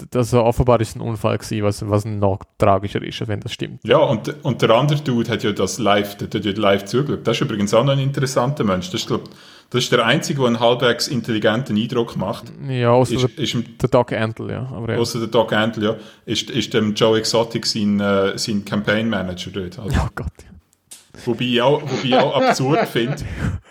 das 0.10 0.34
war 0.34 0.44
offenbar 0.44 0.82
ist 0.82 0.95
ein 0.95 1.02
Unfall 1.02 1.38
gewesen, 1.38 1.64
was, 1.64 1.88
was 1.88 2.06
noch 2.06 2.40
tragischer 2.58 3.02
ist, 3.02 3.26
wenn 3.28 3.40
das 3.40 3.54
stimmt. 3.54 3.80
Ja, 3.84 3.98
und, 4.00 4.44
und 4.44 4.62
der 4.62 4.72
andere 4.72 5.00
Dude 5.00 5.32
hat 5.32 5.44
ja 5.44 5.52
das 5.52 5.80
live, 5.80 6.18
der, 6.18 6.28
der 6.28 6.52
hat 6.52 6.58
live 6.58 6.86
zugeschaut. 6.86 7.26
Das 7.26 7.38
ist 7.38 7.41
übrigens 7.41 7.74
auch 7.74 7.84
noch 7.84 7.94
ein 7.94 8.00
interessanter 8.00 8.64
Mensch. 8.64 8.90
Das 8.90 9.02
ist, 9.02 9.08
glaub, 9.08 9.30
das 9.74 9.84
ist 9.86 9.91
der 9.91 10.06
Einzige, 10.06 10.40
der 10.40 10.48
einen 10.48 10.60
halbwegs 10.60 11.08
intelligenten 11.08 11.76
Eindruck 11.76 12.16
macht. 12.16 12.45
Ja, 12.70 12.91
außer 12.91 13.16
Ist, 13.16 13.38
der, 13.38 13.44
ist 13.44 13.58
der 13.82 13.90
Doc 13.90 14.14
Antle, 14.14 14.54
ja. 14.54 14.70
Aber 14.72 14.94
ja. 14.94 15.00
außer 15.00 15.18
der 15.20 15.28
Doc 15.30 15.52
Antle, 15.52 15.84
ja, 15.86 15.95
ist, 16.26 16.50
ist 16.52 16.74
dem 16.76 16.94
Joe 16.94 17.18
Exotic 17.18 17.66
sein, 17.66 18.00
äh, 18.00 18.38
sein 18.38 18.64
Campaign 18.64 19.10
Manager 19.10 19.50
dort. 19.52 19.80
Also, 19.80 20.00
Oh 20.00 20.08
Gott. 20.14 20.28
Ja. 20.44 21.20
Wobei 21.26 21.45
ich 21.45 21.62
auch, 21.62 21.82
wobei 21.82 22.04
ich 22.04 22.16
auch 22.16 22.36
absurd 22.41 22.88
finde, 22.88 23.15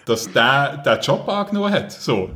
dass 0.05 0.33
der 0.33 0.79
den 0.85 1.01
Job 1.01 1.29
angenommen 1.29 1.73
hat. 1.73 1.93
So. 1.93 2.31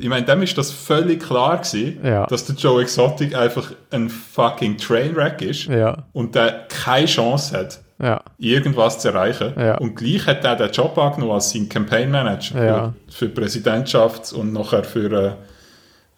Ich 0.00 0.08
meine, 0.08 0.26
dem 0.26 0.42
ist 0.42 0.56
das 0.58 0.70
völlig 0.72 1.22
klar 1.22 1.58
gewesen, 1.58 1.98
Ja. 2.04 2.26
dass 2.26 2.44
der 2.46 2.56
Joe 2.56 2.82
Exotic 2.82 3.34
einfach 3.36 3.72
ein 3.90 4.08
fucking 4.10 4.76
Trainwreck 4.76 5.40
ist 5.42 5.66
Ja, 5.66 6.04
und 6.12 6.34
der 6.34 6.66
keine 6.68 7.06
Chance 7.06 7.56
hat, 7.56 7.80
ja, 8.00 8.22
irgendwas 8.38 8.98
zu 9.00 9.08
erreichen. 9.08 9.52
Ja. 9.56 9.76
Und 9.78 9.96
gleich 9.96 10.26
hat 10.26 10.44
er 10.44 10.56
den 10.56 10.70
Job 10.70 10.96
angenommen 10.98 11.32
als 11.32 11.50
sein 11.50 11.68
Campaign 11.68 12.10
Manager 12.10 12.64
Ja. 12.64 12.94
für, 13.08 13.28
für 13.28 13.40
Präsidentschafts- 13.40 14.32
und 14.32 14.52
nachher 14.52 14.84
für 14.84 15.36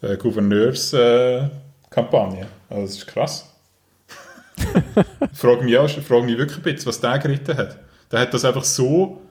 äh, 0.01 0.13
äh, 0.13 0.17
Gouverneurskampagne. 0.17 1.49
Äh, 1.49 1.93
Kampagne. 1.93 2.47
also 2.69 2.81
das 2.83 2.91
ist 2.97 3.07
krass. 3.07 3.47
ich 5.31 5.37
frage 5.37 5.63
mich, 5.63 5.77
auch, 5.77 5.89
frage 5.89 6.23
mich 6.23 6.37
wirklich 6.37 6.57
ein 6.57 6.63
bisschen, 6.63 6.87
was 6.87 6.99
der 6.99 7.17
geritten 7.19 7.57
hat. 7.57 7.77
Der 8.11 8.19
hat 8.19 8.33
das 8.33 8.45
einfach 8.45 8.63
so, 8.63 9.21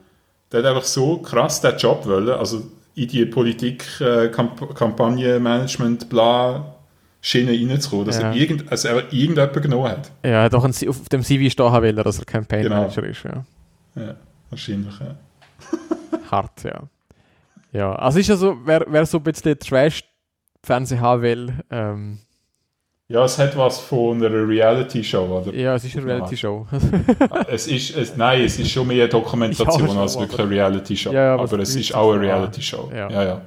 der 0.51 0.59
hat 0.59 0.67
einfach 0.67 0.83
so 0.83 1.17
krass 1.17 1.61
den 1.61 1.77
Job 1.77 2.05
wollen, 2.05 2.29
also 2.29 2.63
in 2.95 3.07
die 3.07 3.25
Politik, 3.25 3.85
äh, 4.01 4.27
Kamp 4.27 4.75
Kampagne, 4.75 5.39
Management, 5.39 6.09
bla, 6.09 6.75
Schiene 7.21 7.51
reinzukommen, 7.51 8.05
dass 8.07 8.19
Ja. 8.19 8.29
er, 8.31 8.35
irgend, 8.35 8.71
also 8.71 8.87
er 8.87 8.95
irgendjemand 9.13 9.53
genommen 9.61 9.89
hat. 9.89 10.11
ja, 10.23 10.29
er 10.31 10.43
hat 10.43 10.55
auch 10.55 10.63
ein, 10.63 10.73
auf 10.87 11.09
dem 11.09 11.21
CV 11.23 11.49
stehen 11.51 11.71
wollen, 11.71 11.95
dass 11.95 12.17
er 12.19 12.25
Campaign 12.25 12.63
Genau. 12.63 12.75
Manager 12.81 13.03
ist, 13.03 13.23
ja. 13.23 13.43
Ja, 13.95 14.15
wahrscheinlich, 14.49 14.93
ja. 14.99 15.15
Hart, 16.31 16.63
ja. 16.63 16.81
Ja, 17.73 17.93
also 17.95 18.19
ist 18.19 18.27
ja 18.27 18.35
so, 18.35 18.57
wer, 18.65 18.85
wer 18.89 19.05
so 19.05 19.17
ein 19.17 19.23
bisschen 19.23 19.57
Trash-Fernsehen 19.57 20.99
haben 20.99 21.21
will, 21.21 21.53
ähm, 21.69 22.19
Ja, 23.07 23.23
es 23.25 23.37
hat 23.37 23.55
was 23.57 23.79
von 23.79 24.17
einer 24.23 24.47
Reality-Show, 24.47 25.25
oder? 25.41 25.53
ja, 25.53 25.75
es 25.75 25.83
ist 25.85 25.95
eine 25.97 26.05
Reality-Show. 26.07 26.67
es 27.47 27.67
ist, 27.67 27.95
es, 27.95 28.17
nein, 28.17 28.41
es 28.41 28.57
ist 28.57 28.71
schon 28.71 28.87
mehr 28.87 29.07
Dokumentation 29.07 29.87
Ja, 29.95 30.01
als 30.01 30.17
wirklich 30.19 30.39
eine 30.39 30.49
Reality-Show. 30.49 31.11
Ja, 31.13 31.23
ja, 31.25 31.33
aber 31.35 31.43
aber 31.43 31.59
es 31.59 31.75
ist 31.75 31.93
auch 31.93 32.13
eine. 32.13 32.21
Reality-Show. 32.23 32.89
Ja. 32.93 33.09
Ja, 33.09 33.23
ja. 33.23 33.41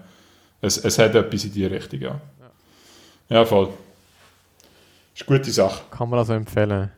Es, 0.61 0.79
es 0.79 0.99
hat 0.99 1.15
etwas 1.15 1.45
in 1.45 1.53
die 1.53 1.67
Richtung, 1.67 2.01
ja. 2.01 2.21
Ja, 3.29 3.45
voll. 3.45 3.69
Ist 5.15 5.29
eine 5.29 5.39
gute 5.39 5.51
Sache. 5.51 5.83
Kann 5.91 6.11
man 6.11 6.19
also 6.19 6.33
empfehlen. 6.35 6.91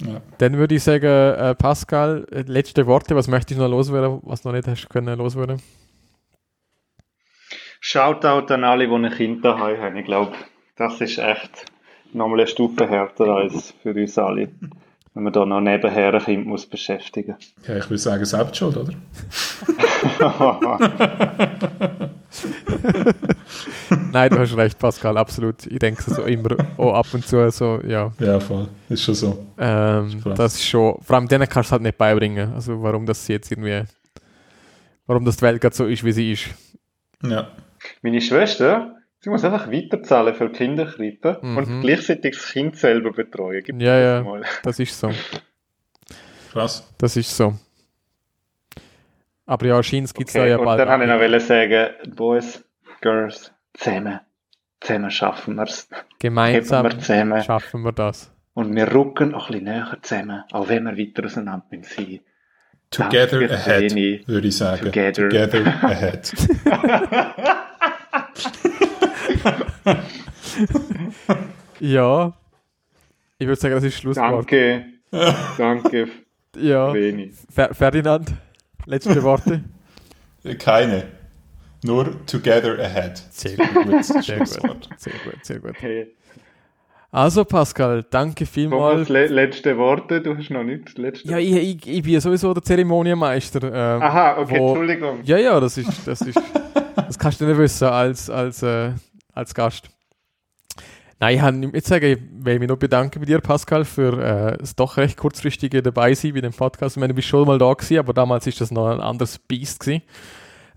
Ja. 0.00 0.20
Dann 0.38 0.56
würde 0.56 0.74
ich 0.74 0.82
sagen, 0.82 1.04
äh, 1.06 1.54
Pascal, 1.54 2.26
äh, 2.32 2.42
letzte 2.42 2.86
Worte, 2.86 3.14
was 3.14 3.28
möchtest 3.28 3.58
du 3.58 3.64
noch 3.64 3.70
loswerden, 3.70 4.20
was 4.22 4.44
noch 4.44 4.52
nicht 4.52 4.66
hast 4.66 4.88
können 4.88 5.18
loswerden? 5.18 5.60
Shoutout 7.80 8.52
an 8.52 8.64
alle, 8.64 8.88
die 8.88 8.94
ein 8.94 9.10
Kind 9.10 9.44
daheim 9.44 9.80
haben. 9.80 9.96
Ich 9.96 10.04
glaube, 10.04 10.32
das 10.76 11.00
ist 11.00 11.18
echt 11.18 11.66
nochmal 12.12 12.40
eine 12.40 12.46
Stufe 12.46 12.88
härter 12.88 13.28
als 13.28 13.74
für 13.82 13.94
uns 13.94 14.18
alle. 14.18 14.48
Wenn 15.14 15.24
man 15.24 15.32
da 15.32 15.44
noch 15.44 15.60
nebenher 15.60 16.14
ein 16.14 16.22
Kind 16.22 16.46
muss 16.46 16.66
beschäftigen 16.66 17.36
ja, 17.66 17.76
ich 17.76 17.90
würde 17.90 17.98
sagen, 17.98 18.24
Selbstschuld, 18.24 18.76
oder? 18.76 18.94
Nein, 24.12 24.30
du 24.30 24.38
hast 24.38 24.56
recht, 24.56 24.78
Pascal, 24.78 25.16
absolut. 25.18 25.66
Ich 25.66 25.78
denke 25.78 26.02
so 26.02 26.22
immer 26.22 26.56
auch 26.76 26.94
ab 26.94 27.06
und 27.12 27.26
zu 27.26 27.50
so, 27.50 27.80
ja. 27.86 28.12
Ja, 28.18 28.38
voll. 28.40 28.68
Ist 28.88 29.02
schon 29.02 29.14
so. 29.14 29.46
Ähm, 29.58 30.20
krass. 30.22 30.36
das 30.38 30.54
ist 30.54 30.64
schon, 30.66 30.96
vor 31.02 31.16
allem 31.16 31.28
denen 31.28 31.48
kannst 31.48 31.70
du 31.70 31.72
halt 31.72 31.82
nicht 31.82 31.98
beibringen. 31.98 32.52
Also 32.54 32.80
warum 32.82 33.06
das 33.06 33.26
jetzt 33.28 33.50
irgendwie, 33.50 33.82
warum 35.06 35.24
das 35.24 35.36
die 35.36 35.42
Welt 35.42 35.60
gerade 35.60 35.74
so 35.74 35.86
ist, 35.86 36.04
wie 36.04 36.12
sie 36.12 36.32
ist. 36.32 36.46
Ja. 37.24 37.48
Meine 38.02 38.20
Schwester, 38.20 38.94
sie 39.20 39.30
muss 39.30 39.44
einfach 39.44 39.70
weiterzahlen 39.70 40.34
für 40.34 40.50
Kinderkrippe 40.50 41.38
Mhm. 41.42 41.56
und 41.56 41.80
gleichzeitig 41.82 42.36
das 42.36 42.50
Kind 42.52 42.76
selber 42.76 43.12
betreuen. 43.12 43.62
Gibt 43.64 43.80
Ja, 43.82 43.98
es 43.98 44.04
ja. 44.04 44.22
mal. 44.22 44.42
Das 44.62 44.78
ist 44.78 44.98
so. 44.98 45.10
Krass. 46.52 46.86
Das 46.98 47.16
ist 47.16 47.36
so. 47.36 47.54
Aber 49.50 49.66
ja, 49.66 49.82
Scheins 49.82 50.14
gibt 50.14 50.28
es 50.28 50.34
da 50.34 50.40
Okay, 50.42 50.50
ja 50.50 50.58
und 50.58 50.64
bald. 50.64 50.78
dann 50.78 50.88
habe 50.90 51.02
ich 51.02 51.08
noch 51.10 51.18
wollen 51.18 51.40
sagen, 51.40 51.88
Boys, 52.14 52.64
Girls, 53.00 53.52
zusammen. 53.74 54.20
Zusammen 54.80 55.10
schaffen 55.10 55.56
wir 55.56 55.64
es. 55.64 55.88
Gemeinsam 56.20 56.84
wir 56.86 56.96
zusammen. 56.98 57.42
schaffen 57.42 57.82
wir 57.82 57.90
das. 57.90 58.32
Und 58.54 58.76
wir 58.76 58.92
rücken 58.94 59.34
auch 59.34 59.48
ein 59.50 59.54
bisschen 59.54 59.64
näher 59.64 59.98
zusammen, 60.02 60.44
auch 60.52 60.68
wenn 60.68 60.84
wir 60.84 60.96
weiter 60.96 61.24
auseinander 61.24 61.66
sind. 61.82 62.20
Together 62.90 63.40
Danke, 63.40 63.54
ahead, 63.54 63.90
Vreni. 63.92 64.22
würde 64.26 64.46
ich 64.48 64.56
sagen. 64.56 64.84
Together. 64.84 65.66
ahead. 65.82 66.32
Ja. 71.80 72.32
Ich 73.38 73.46
würde 73.46 73.60
sagen, 73.60 73.74
das 73.74 73.84
ist 73.84 73.98
Schlusswort. 73.98 74.50
Danke. 74.50 74.84
Danke, 75.56 76.08
Ja. 76.56 76.92
Ferdinand, 77.72 78.32
letzte 78.90 79.22
Worte. 79.22 79.62
Keine. 80.58 81.04
Nur 81.82 82.26
together 82.26 82.78
ahead. 82.78 83.22
Sehr 83.30 83.56
gut, 83.56 84.04
sehr 84.04 84.38
gut, 84.38 84.48
sehr 84.98 85.12
gut, 85.24 85.44
sehr 85.44 85.58
gut. 85.60 85.74
Hey. 85.80 86.08
Also 87.12 87.44
Pascal, 87.44 88.04
danke 88.08 88.44
Thomas, 88.44 88.50
vielmals. 88.54 89.08
le 89.08 89.26
letzte 89.26 89.76
Worte, 89.76 90.20
du 90.20 90.36
hast 90.36 90.48
noch 90.50 90.62
nicht 90.62 90.86
das 90.86 90.96
letzte 90.98 91.28
Ja, 91.28 91.38
ich, 91.38 91.52
ich, 91.56 91.86
ich 91.88 92.02
bin 92.02 92.12
ja 92.12 92.20
sowieso 92.20 92.54
der 92.54 92.62
Zeremonienmeister. 92.62 93.62
ähm, 93.64 94.02
Aha, 94.02 94.38
okay, 94.38 94.58
wo- 94.60 94.68
Entschuldigung. 94.68 95.18
Ja, 95.24 95.36
ja, 95.38 95.58
das 95.58 95.76
ist, 95.78 96.06
das 96.06 96.20
ist, 96.20 96.40
das 96.94 97.18
kannst 97.18 97.40
du 97.40 97.46
nicht 97.46 97.58
wissen 97.58 97.88
als, 97.88 98.30
als, 98.30 98.62
äh, 98.62 98.92
als 99.32 99.52
Gast. 99.54 99.88
Nein, 101.20 101.34
ich 101.34 101.40
kann 101.40 101.62
jetzt 101.74 101.86
sagen, 101.88 102.04
ich 102.06 102.18
will 102.44 102.58
mich 102.58 102.68
noch 102.68 102.78
bedanken 102.78 103.20
bei 103.20 103.26
dir, 103.26 103.40
Pascal, 103.40 103.84
für 103.84 104.18
äh, 104.52 104.56
das 104.58 104.74
doch 104.74 104.96
recht 104.96 105.18
kurzfristige 105.18 105.82
Dabeisein 105.82 106.32
bei 106.32 106.40
dem 106.40 106.52
Podcast. 106.52 106.96
Ich 106.96 107.00
meine, 107.00 107.12
du 107.12 107.16
bist 107.16 107.28
schon 107.28 107.46
mal 107.46 107.58
da 107.58 107.72
gewesen, 107.74 107.98
aber 107.98 108.14
damals 108.14 108.46
ist 108.46 108.60
das 108.60 108.70
noch 108.70 108.88
ein 108.88 109.00
anderes 109.00 109.38
Beast 109.38 109.80
gewesen. 109.80 110.02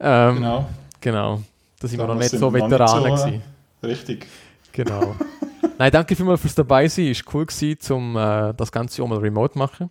Ähm, 0.01 0.35
genau. 0.35 0.69
Genau, 0.99 1.41
Da 1.79 1.87
sind 1.87 1.99
wir 1.99 2.07
noch 2.07 2.15
nicht 2.15 2.29
so 2.31 2.53
Veteranen 2.53 3.17
so, 3.17 3.25
äh, 3.25 3.29
gewesen. 3.31 3.41
richtig. 3.83 4.27
Genau. 4.73 5.15
Nein, 5.77 5.91
danke 5.91 6.15
vielmals 6.15 6.41
fürs 6.41 6.55
dabei 6.55 6.87
sein. 6.89 7.07
Ist 7.07 7.23
cool 7.33 7.45
gewesen, 7.45 7.93
um 7.93 8.17
äh, 8.17 8.53
das 8.53 8.71
Ganze 8.71 9.01
auch 9.01 9.07
mal 9.07 9.19
remote 9.19 9.57
machen. 9.57 9.89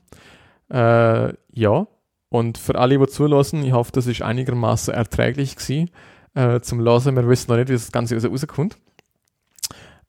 Äh, 0.70 1.32
ja. 1.52 1.86
Und 2.28 2.56
für 2.58 2.76
alle, 2.78 2.98
die 2.98 3.06
zulassen, 3.08 3.62
ich 3.64 3.72
hoffe, 3.72 3.92
das 3.92 4.06
ist 4.06 4.22
einigermaßen 4.22 4.92
erträglich 4.94 5.56
gewesen 5.56 5.90
äh, 6.34 6.60
zum 6.60 6.80
Hören. 6.80 7.14
Wir 7.16 7.28
wissen 7.28 7.50
noch 7.50 7.56
nicht, 7.58 7.68
wie 7.68 7.72
das 7.74 7.92
Ganze 7.92 8.14
raus- 8.16 8.24
rauskommt. 8.30 8.76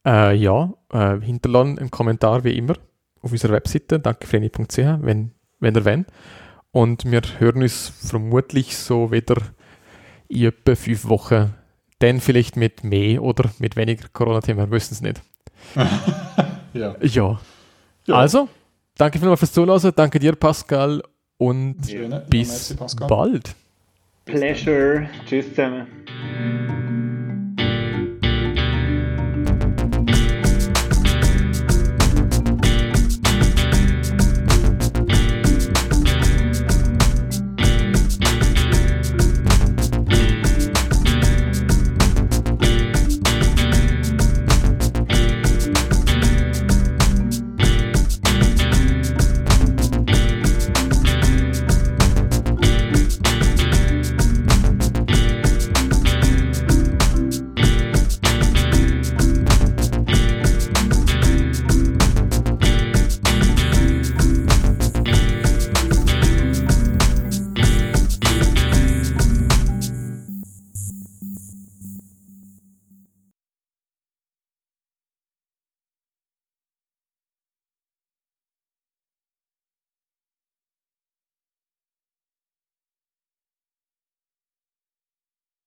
Äh, 0.05 0.35
ja, 0.35 0.73
äh, 0.91 1.19
hinterlassen 1.21 1.79
einen 1.79 1.91
Kommentar 1.91 2.43
wie 2.43 2.57
immer 2.57 2.75
auf 3.21 3.31
unserer 3.31 3.53
Webseite 3.53 3.99
dankefreni.ch, 3.99 4.77
wenn, 4.77 5.31
wenn 5.59 5.75
ihr 5.75 5.85
wollt. 5.85 6.05
Und 6.71 7.09
wir 7.09 7.21
hören 7.37 7.61
uns 7.61 7.89
vermutlich 7.89 8.75
so 8.75 9.11
wieder 9.11 9.37
in 10.27 10.47
etwa 10.47 10.75
fünf 10.75 11.07
Wochen 11.07 11.53
dann 11.99 12.19
vielleicht 12.19 12.57
mit 12.57 12.83
mehr 12.83 13.21
oder 13.23 13.49
mit 13.59 13.75
weniger 13.75 14.07
Corona-Themen, 14.11 14.59
wir 14.59 14.71
wissen 14.71 14.93
es 14.93 15.01
nicht. 15.01 15.21
Ja. 16.73 16.95
Ja. 17.03 17.39
Ja. 18.07 18.15
Also, 18.15 18.49
danke 18.97 19.19
vielmals 19.19 19.39
fürs 19.39 19.53
Zuhören, 19.53 19.93
danke 19.95 20.17
dir, 20.17 20.35
Pascal, 20.35 21.03
und 21.37 21.85
Schöne. 21.87 22.15
Ja, 22.15 22.19
bis 22.27 22.49
merci, 22.49 22.75
Pascal. 22.75 23.07
bald. 23.07 23.55
Pleasure. 24.25 25.07
Tschüss 25.27 25.49
zusammen. 25.49 27.11